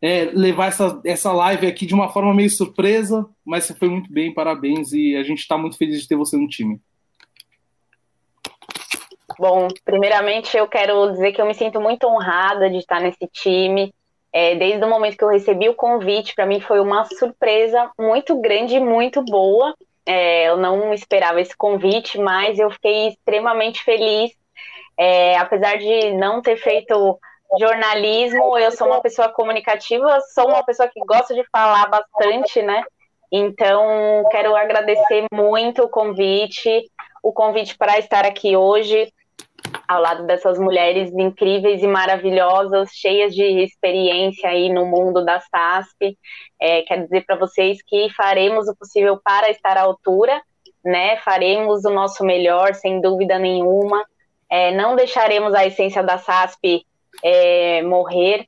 é, 0.00 0.24
levar 0.34 0.66
essa, 0.66 1.00
essa 1.04 1.32
live 1.32 1.66
aqui 1.68 1.86
de 1.86 1.94
uma 1.94 2.08
forma 2.08 2.34
meio 2.34 2.50
surpresa, 2.50 3.24
mas 3.44 3.64
você 3.64 3.74
foi 3.74 3.88
muito 3.88 4.12
bem, 4.12 4.34
parabéns 4.34 4.92
e 4.92 5.14
a 5.14 5.22
gente 5.22 5.38
está 5.38 5.56
muito 5.56 5.78
feliz 5.78 6.00
de 6.00 6.08
ter 6.08 6.16
você 6.16 6.36
no 6.36 6.48
time. 6.48 6.80
Bom, 9.38 9.68
primeiramente 9.84 10.56
eu 10.56 10.66
quero 10.66 11.12
dizer 11.12 11.32
que 11.32 11.40
eu 11.40 11.46
me 11.46 11.54
sinto 11.54 11.80
muito 11.80 12.06
honrada 12.06 12.68
de 12.68 12.78
estar 12.78 13.00
nesse 13.00 13.26
time. 13.32 13.94
É, 14.32 14.56
desde 14.56 14.82
o 14.84 14.88
momento 14.88 15.16
que 15.16 15.24
eu 15.24 15.28
recebi 15.28 15.68
o 15.68 15.74
convite, 15.74 16.34
para 16.34 16.46
mim 16.46 16.60
foi 16.60 16.80
uma 16.80 17.04
surpresa 17.04 17.90
muito 17.98 18.40
grande 18.40 18.76
e 18.76 18.80
muito 18.80 19.22
boa. 19.22 19.74
É, 20.04 20.48
eu 20.48 20.56
não 20.56 20.92
esperava 20.92 21.40
esse 21.40 21.56
convite, 21.56 22.18
mas 22.18 22.58
eu 22.58 22.70
fiquei 22.70 23.08
extremamente 23.08 23.82
feliz. 23.82 24.32
É, 24.98 25.36
apesar 25.38 25.78
de 25.78 26.12
não 26.12 26.42
ter 26.42 26.56
feito 26.56 27.18
jornalismo, 27.58 28.58
eu 28.58 28.70
sou 28.70 28.86
uma 28.86 29.00
pessoa 29.00 29.28
comunicativa, 29.28 30.20
sou 30.34 30.48
uma 30.48 30.64
pessoa 30.64 30.88
que 30.88 31.00
gosta 31.00 31.34
de 31.34 31.44
falar 31.50 31.88
bastante, 31.88 32.62
né? 32.62 32.82
Então, 33.30 34.24
quero 34.30 34.54
agradecer 34.54 35.24
muito 35.32 35.82
o 35.82 35.88
convite, 35.88 36.84
o 37.22 37.32
convite 37.32 37.76
para 37.76 37.98
estar 37.98 38.24
aqui 38.24 38.56
hoje 38.56 39.12
ao 39.86 40.00
lado 40.00 40.26
dessas 40.26 40.58
mulheres 40.58 41.12
incríveis 41.12 41.82
e 41.82 41.86
maravilhosas, 41.86 42.90
cheias 42.92 43.34
de 43.34 43.42
experiência 43.42 44.48
aí 44.48 44.68
no 44.68 44.86
mundo 44.86 45.24
da 45.24 45.40
SASP. 45.40 46.18
É, 46.60 46.82
quero 46.82 47.04
dizer 47.04 47.24
para 47.24 47.36
vocês 47.36 47.78
que 47.82 48.10
faremos 48.14 48.68
o 48.68 48.76
possível 48.76 49.18
para 49.22 49.50
estar 49.50 49.76
à 49.76 49.82
altura, 49.82 50.40
né? 50.84 51.16
Faremos 51.18 51.84
o 51.84 51.90
nosso 51.90 52.24
melhor, 52.24 52.74
sem 52.74 53.00
dúvida 53.00 53.38
nenhuma. 53.38 54.04
É, 54.52 54.70
não 54.72 54.94
deixaremos 54.94 55.54
a 55.54 55.64
essência 55.64 56.02
da 56.02 56.18
SASP 56.18 56.84
é, 57.24 57.82
morrer. 57.82 58.46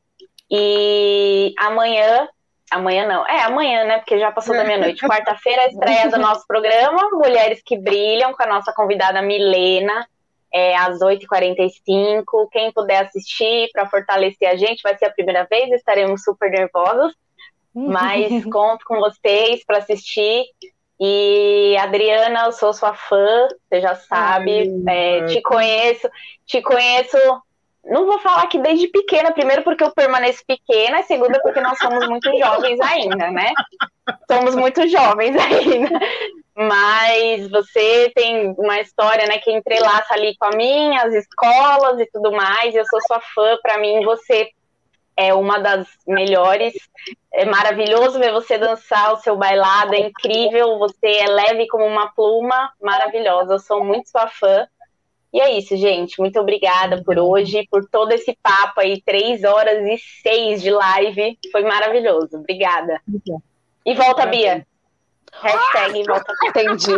E 0.51 1.55
amanhã 1.59 2.29
Amanhã 2.71 3.07
não. 3.07 3.27
É, 3.27 3.43
amanhã, 3.43 3.85
né? 3.85 3.99
Porque 3.99 4.19
já 4.19 4.33
passou 4.33 4.57
da 4.57 4.65
meia-noite. 4.65 5.07
Quarta-feira, 5.07 5.63
a 5.63 5.67
estreia 5.67 6.11
do 6.11 6.19
nosso 6.19 6.45
programa, 6.47 7.09
Mulheres 7.13 7.63
que 7.65 7.79
Brilham, 7.79 8.33
com 8.33 8.43
a 8.43 8.47
nossa 8.47 8.73
convidada 8.73 9.23
Milena 9.23 10.07
é, 10.53 10.75
às 10.77 10.99
8h45. 10.99 12.25
Quem 12.51 12.73
puder 12.73 13.05
assistir 13.05 13.69
para 13.73 13.89
fortalecer 13.89 14.49
a 14.49 14.57
gente, 14.57 14.83
vai 14.83 14.97
ser 14.99 15.07
a 15.07 15.13
primeira 15.13 15.45
vez, 15.45 15.71
estaremos 15.71 16.25
super 16.25 16.51
nervosos, 16.51 17.15
mas 17.73 18.45
conto 18.51 18.85
com 18.85 18.99
vocês 18.99 19.65
para 19.65 19.79
assistir. 19.79 20.45
E 21.01 21.77
Adriana, 21.79 22.45
eu 22.47 22.53
sou 22.53 22.73
sua 22.73 22.95
fã, 22.95 23.49
você 23.69 23.81
já 23.81 23.95
sabe, 23.95 24.73
Ai, 24.87 25.21
é, 25.21 25.25
te 25.27 25.43
conheço, 25.43 26.09
te 26.47 26.63
conheço. 26.63 27.19
Não 27.85 28.07
vou 28.07 28.19
falar 28.21 28.47
que 28.47 28.59
desde 28.59 28.89
pequena, 28.89 29.33
primeiro 29.33 29.63
porque 29.63 29.85
eu 29.85 29.93
permaneço 29.93 30.43
pequena, 30.47 31.01
e 31.01 31.03
segundo 31.03 31.39
porque 31.43 31.61
nós 31.61 31.79
somos 31.79 32.09
muito 32.09 32.31
jovens 32.39 32.81
ainda, 32.81 33.31
né? 33.31 33.53
Somos 34.31 34.55
muito 34.55 34.87
jovens 34.89 35.37
ainda 35.37 35.99
mas 36.57 37.51
você 37.51 38.13
tem 38.15 38.55
uma 38.57 38.81
história, 38.81 39.27
né, 39.27 39.39
que 39.39 39.51
entrelaça 39.51 40.15
ali 40.15 40.37
com 40.37 40.47
a 40.47 40.57
minha, 40.57 41.03
as 41.03 41.13
escolas 41.13 41.99
e 41.99 42.07
tudo 42.13 42.31
mais. 42.31 42.75
Eu 42.75 42.85
sou 42.87 43.01
sua 43.07 43.21
fã, 43.35 43.59
para 43.61 43.79
mim 43.79 44.05
você 44.05 44.49
é 45.17 45.33
uma 45.35 45.59
das 45.59 45.87
melhores. 46.07 46.75
É 47.33 47.45
maravilhoso 47.45 48.19
ver 48.19 48.33
você 48.33 48.59
dançar 48.59 49.13
o 49.13 49.19
seu 49.19 49.37
bailado, 49.37 49.95
é 49.95 50.01
incrível. 50.01 50.79
Você 50.79 51.07
é 51.07 51.27
leve 51.27 51.67
como 51.69 51.85
uma 51.85 52.09
pluma, 52.09 52.73
maravilhosa. 52.81 53.55
Eu 53.55 53.59
sou 53.59 53.85
muito 53.85 54.09
sua 54.09 54.29
fã. 54.29 54.67
E 55.33 55.41
é 55.41 55.59
isso, 55.59 55.77
gente. 55.77 56.21
Muito 56.21 56.39
obrigada 56.39 57.03
por 57.03 57.19
hoje, 57.19 57.67
por 57.69 57.85
todo 57.89 58.13
esse 58.13 58.39
papo 58.41 58.81
aí, 58.81 59.03
três 59.03 59.43
horas 59.43 59.85
e 59.85 59.99
seis 60.23 60.63
de 60.63 60.71
live. 60.71 61.37
Foi 61.51 61.63
maravilhoso. 61.65 62.37
Obrigada. 62.37 63.01
E 63.85 63.95
volta, 63.95 64.27
Bia. 64.27 64.65
Hashtag 65.33 66.05
volta 66.05 66.33
entendi. 66.45 66.93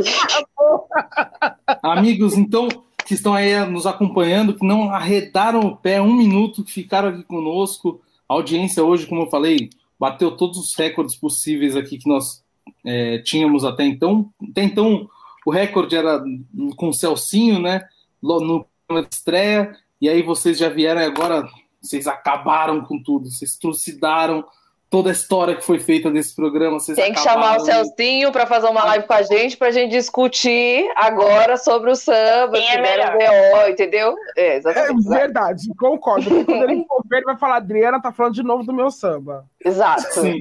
Amigos, 1.82 2.36
então, 2.36 2.68
que 3.06 3.14
estão 3.14 3.32
aí 3.34 3.58
nos 3.64 3.86
acompanhando, 3.86 4.54
que 4.54 4.66
não 4.66 4.90
arredaram 4.90 5.60
o 5.60 5.76
pé 5.76 6.00
um 6.00 6.12
minuto, 6.12 6.62
que 6.62 6.72
ficaram 6.72 7.08
aqui 7.08 7.22
conosco. 7.22 8.02
A 8.28 8.34
audiência 8.34 8.84
hoje, 8.84 9.06
como 9.06 9.22
eu 9.22 9.30
falei, 9.30 9.70
bateu 9.98 10.36
todos 10.36 10.58
os 10.58 10.74
recordes 10.74 11.16
possíveis 11.16 11.76
aqui 11.76 11.98
que 11.98 12.08
nós 12.08 12.44
é, 12.84 13.18
tínhamos 13.18 13.64
até 13.64 13.84
então. 13.84 14.30
Até 14.50 14.62
então, 14.62 15.08
o 15.44 15.50
recorde 15.50 15.96
era 15.96 16.22
com 16.76 16.88
o 16.88 16.94
Celcinho, 16.94 17.60
né? 17.60 17.82
No 18.22 18.66
estreia. 19.10 19.76
E 20.00 20.08
aí 20.08 20.22
vocês 20.22 20.58
já 20.58 20.68
vieram 20.68 21.00
agora, 21.00 21.48
vocês 21.80 22.06
acabaram 22.06 22.84
com 22.84 23.02
tudo, 23.02 23.30
vocês 23.30 23.56
trucidaram 23.56 24.44
toda 24.96 25.10
a 25.10 25.12
história 25.12 25.54
que 25.54 25.62
foi 25.62 25.78
feita 25.78 26.08
nesse 26.08 26.34
programa. 26.34 26.78
Tem 26.94 27.12
que 27.12 27.20
chamar 27.20 27.58
o 27.58 27.60
Celcinho 27.60 28.32
para 28.32 28.46
fazer 28.46 28.66
uma 28.66 28.82
live 28.82 29.06
com 29.06 29.12
a 29.12 29.20
gente, 29.20 29.54
para 29.54 29.68
a 29.68 29.70
gente 29.70 29.90
discutir 29.90 30.90
agora 30.96 31.58
sobre 31.58 31.90
o 31.90 31.94
samba, 31.94 32.52
Quem 32.52 32.66
é 32.66 32.80
melhor. 32.80 33.12
BO, 33.12 33.68
entendeu? 33.68 34.14
É, 34.34 34.56
exatamente. 34.56 35.06
É 35.06 35.10
verdade, 35.10 35.62
concordo. 35.78 36.30
Porque 36.30 36.44
quando 36.46 36.70
ele 36.70 36.84
for 36.86 37.04
ver, 37.10 37.16
ele 37.18 37.26
vai 37.26 37.36
falar, 37.36 37.56
Adriana 37.56 38.00
tá 38.00 38.10
falando 38.10 38.32
de 38.32 38.42
novo 38.42 38.64
do 38.64 38.72
meu 38.72 38.90
samba. 38.90 39.44
Exato. 39.62 40.14
Sim. 40.14 40.40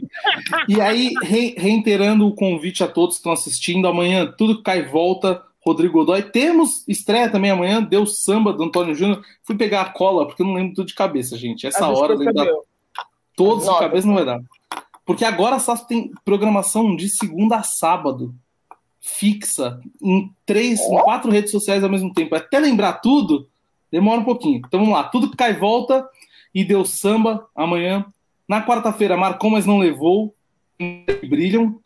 E 0.69 0.79
aí, 0.79 1.11
re 1.21 1.53
reiterando 1.57 2.25
o 2.25 2.33
convite 2.33 2.81
a 2.81 2.87
todos 2.87 3.15
que 3.15 3.19
estão 3.19 3.33
assistindo, 3.33 3.89
amanhã 3.89 4.25
tudo 4.37 4.63
cai 4.63 4.79
e 4.79 4.83
volta. 4.83 5.43
Rodrigo 5.59 5.95
Godoy. 5.95 6.21
Temos 6.21 6.87
estreia 6.87 7.27
também 7.27 7.51
amanhã, 7.51 7.83
deu 7.83 8.05
samba 8.05 8.53
do 8.53 8.63
Antônio 8.63 8.95
Júnior. 8.95 9.21
Fui 9.43 9.57
pegar 9.57 9.81
a 9.81 9.89
cola, 9.89 10.25
porque 10.25 10.43
eu 10.43 10.45
não 10.45 10.53
lembro 10.53 10.75
tudo 10.75 10.87
de 10.87 10.95
cabeça, 10.95 11.35
gente. 11.35 11.67
Essa 11.67 11.89
hora 11.89 12.15
lembra 12.15 12.53
Todos 13.35 13.65
de 13.65 13.79
cabeça 13.79 14.07
não 14.07 14.15
vai 14.15 14.25
dar. 14.25 14.41
Porque 15.05 15.23
agora 15.23 15.57
a 15.57 15.59
SAS 15.59 15.85
tem 15.85 16.11
programação 16.23 16.95
de 16.95 17.09
segunda 17.09 17.57
a 17.57 17.63
sábado, 17.63 18.33
fixa, 18.99 19.79
em 20.01 20.31
três, 20.45 20.79
em 20.79 20.97
quatro 20.99 21.29
redes 21.29 21.51
sociais 21.51 21.83
ao 21.83 21.89
mesmo 21.89 22.11
tempo. 22.13 22.35
Até 22.35 22.59
lembrar 22.59 22.93
tudo, 22.93 23.47
demora 23.91 24.21
um 24.21 24.25
pouquinho. 24.25 24.61
Então 24.65 24.79
vamos 24.79 24.95
lá, 24.95 25.03
tudo 25.03 25.29
que 25.29 25.37
cai 25.37 25.53
volta 25.53 26.07
e 26.53 26.63
deu 26.63 26.83
samba 26.85 27.47
amanhã. 27.55 28.05
Na 28.47 28.65
quarta-feira 28.65 29.17
marcou, 29.17 29.49
mas 29.49 29.65
não 29.65 29.77
levou. 29.77 30.33
Brilham. 31.27 31.79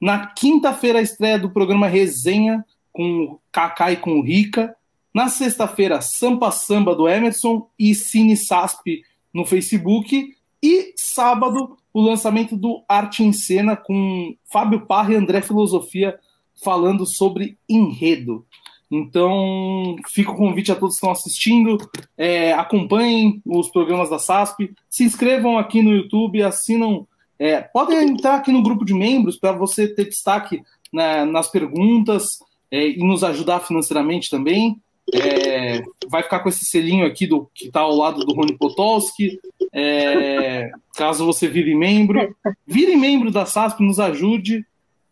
Na 0.00 0.26
quinta-feira, 0.26 0.98
a 0.98 1.02
estreia 1.02 1.38
do 1.38 1.50
programa 1.50 1.86
Resenha 1.86 2.64
com 2.92 3.24
o 3.24 3.40
Kaká 3.50 3.92
e 3.92 3.96
com 3.96 4.18
o 4.18 4.22
Rica. 4.22 4.74
Na 5.14 5.28
sexta-feira, 5.28 6.00
Sampa 6.00 6.50
Samba 6.50 6.94
do 6.94 7.08
Emerson 7.08 7.68
e 7.78 7.94
Cine 7.94 8.36
Sasp 8.36 9.02
no 9.32 9.44
Facebook. 9.44 10.34
E 10.62 10.92
sábado, 10.96 11.76
o 11.92 12.00
lançamento 12.00 12.56
do 12.56 12.84
Arte 12.88 13.24
em 13.24 13.32
Cena 13.32 13.76
com 13.76 14.36
Fábio 14.44 14.86
Parra 14.86 15.12
e 15.12 15.16
André 15.16 15.42
Filosofia 15.42 16.18
falando 16.62 17.04
sobre 17.04 17.58
enredo. 17.68 18.46
Então, 18.90 19.96
fica 20.08 20.30
o 20.30 20.36
convite 20.36 20.70
a 20.70 20.74
todos 20.74 20.94
que 20.94 20.98
estão 20.98 21.10
assistindo. 21.10 21.78
É, 22.16 22.52
acompanhem 22.52 23.40
os 23.46 23.70
programas 23.70 24.10
da 24.10 24.18
SASP, 24.18 24.70
se 24.88 25.02
inscrevam 25.02 25.58
aqui 25.58 25.82
no 25.82 25.92
YouTube, 25.92 26.42
assinam. 26.42 27.06
É, 27.38 27.60
podem 27.60 28.10
entrar 28.10 28.36
aqui 28.36 28.52
no 28.52 28.62
grupo 28.62 28.84
de 28.84 28.92
membros 28.92 29.38
para 29.38 29.52
você 29.52 29.88
ter 29.88 30.04
destaque 30.04 30.62
né, 30.92 31.24
nas 31.24 31.50
perguntas 31.50 32.38
é, 32.70 32.88
e 32.88 32.98
nos 32.98 33.24
ajudar 33.24 33.60
financeiramente 33.60 34.28
também. 34.28 34.76
É, 35.14 35.82
vai 36.08 36.22
ficar 36.22 36.40
com 36.40 36.48
esse 36.48 36.64
selinho 36.64 37.06
aqui 37.06 37.26
do 37.26 37.50
que 37.54 37.66
está 37.66 37.80
ao 37.80 37.94
lado 37.94 38.24
do 38.24 38.34
Rony 38.34 38.56
Potolski. 38.56 39.38
É, 39.72 40.70
caso 40.94 41.26
você 41.26 41.46
vire 41.48 41.74
membro, 41.74 42.34
vire 42.66 42.96
membro 42.96 43.30
da 43.30 43.44
SASP, 43.44 43.82
nos 43.82 44.00
ajude. 44.00 44.64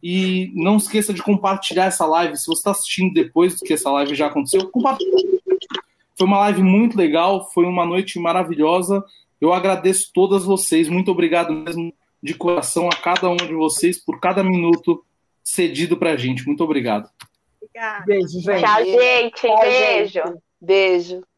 E 0.02 0.50
não 0.54 0.78
esqueça 0.78 1.12
de 1.12 1.22
compartilhar 1.22 1.84
essa 1.84 2.06
live. 2.06 2.36
Se 2.36 2.46
você 2.46 2.60
está 2.60 2.70
assistindo 2.70 3.12
depois 3.12 3.56
que 3.56 3.74
essa 3.74 3.90
live 3.90 4.14
já 4.14 4.28
aconteceu, 4.28 4.70
compartilhe. 4.70 5.10
Foi 6.16 6.26
uma 6.26 6.38
live 6.40 6.62
muito 6.62 6.96
legal, 6.96 7.50
foi 7.52 7.66
uma 7.66 7.84
noite 7.84 8.18
maravilhosa. 8.18 9.04
Eu 9.38 9.52
agradeço 9.52 10.10
todas 10.14 10.44
vocês. 10.44 10.88
Muito 10.88 11.10
obrigado 11.10 11.52
mesmo 11.52 11.92
de 12.22 12.34
coração 12.34 12.88
a 12.88 12.96
cada 12.96 13.28
um 13.28 13.36
de 13.36 13.54
vocês 13.54 14.02
por 14.02 14.18
cada 14.20 14.42
minuto 14.42 15.04
cedido 15.42 15.96
para 15.96 16.12
a 16.12 16.16
gente. 16.16 16.46
Muito 16.46 16.62
obrigado. 16.62 17.08
Obrigada. 17.62 18.04
Beijo, 18.06 18.40
gente. 18.40 18.60
Tchau, 18.60 18.84
gente. 18.84 19.40
Tchau, 19.40 19.60
Beijo. 19.60 20.12
gente. 20.12 20.42
Beijo. 20.60 21.29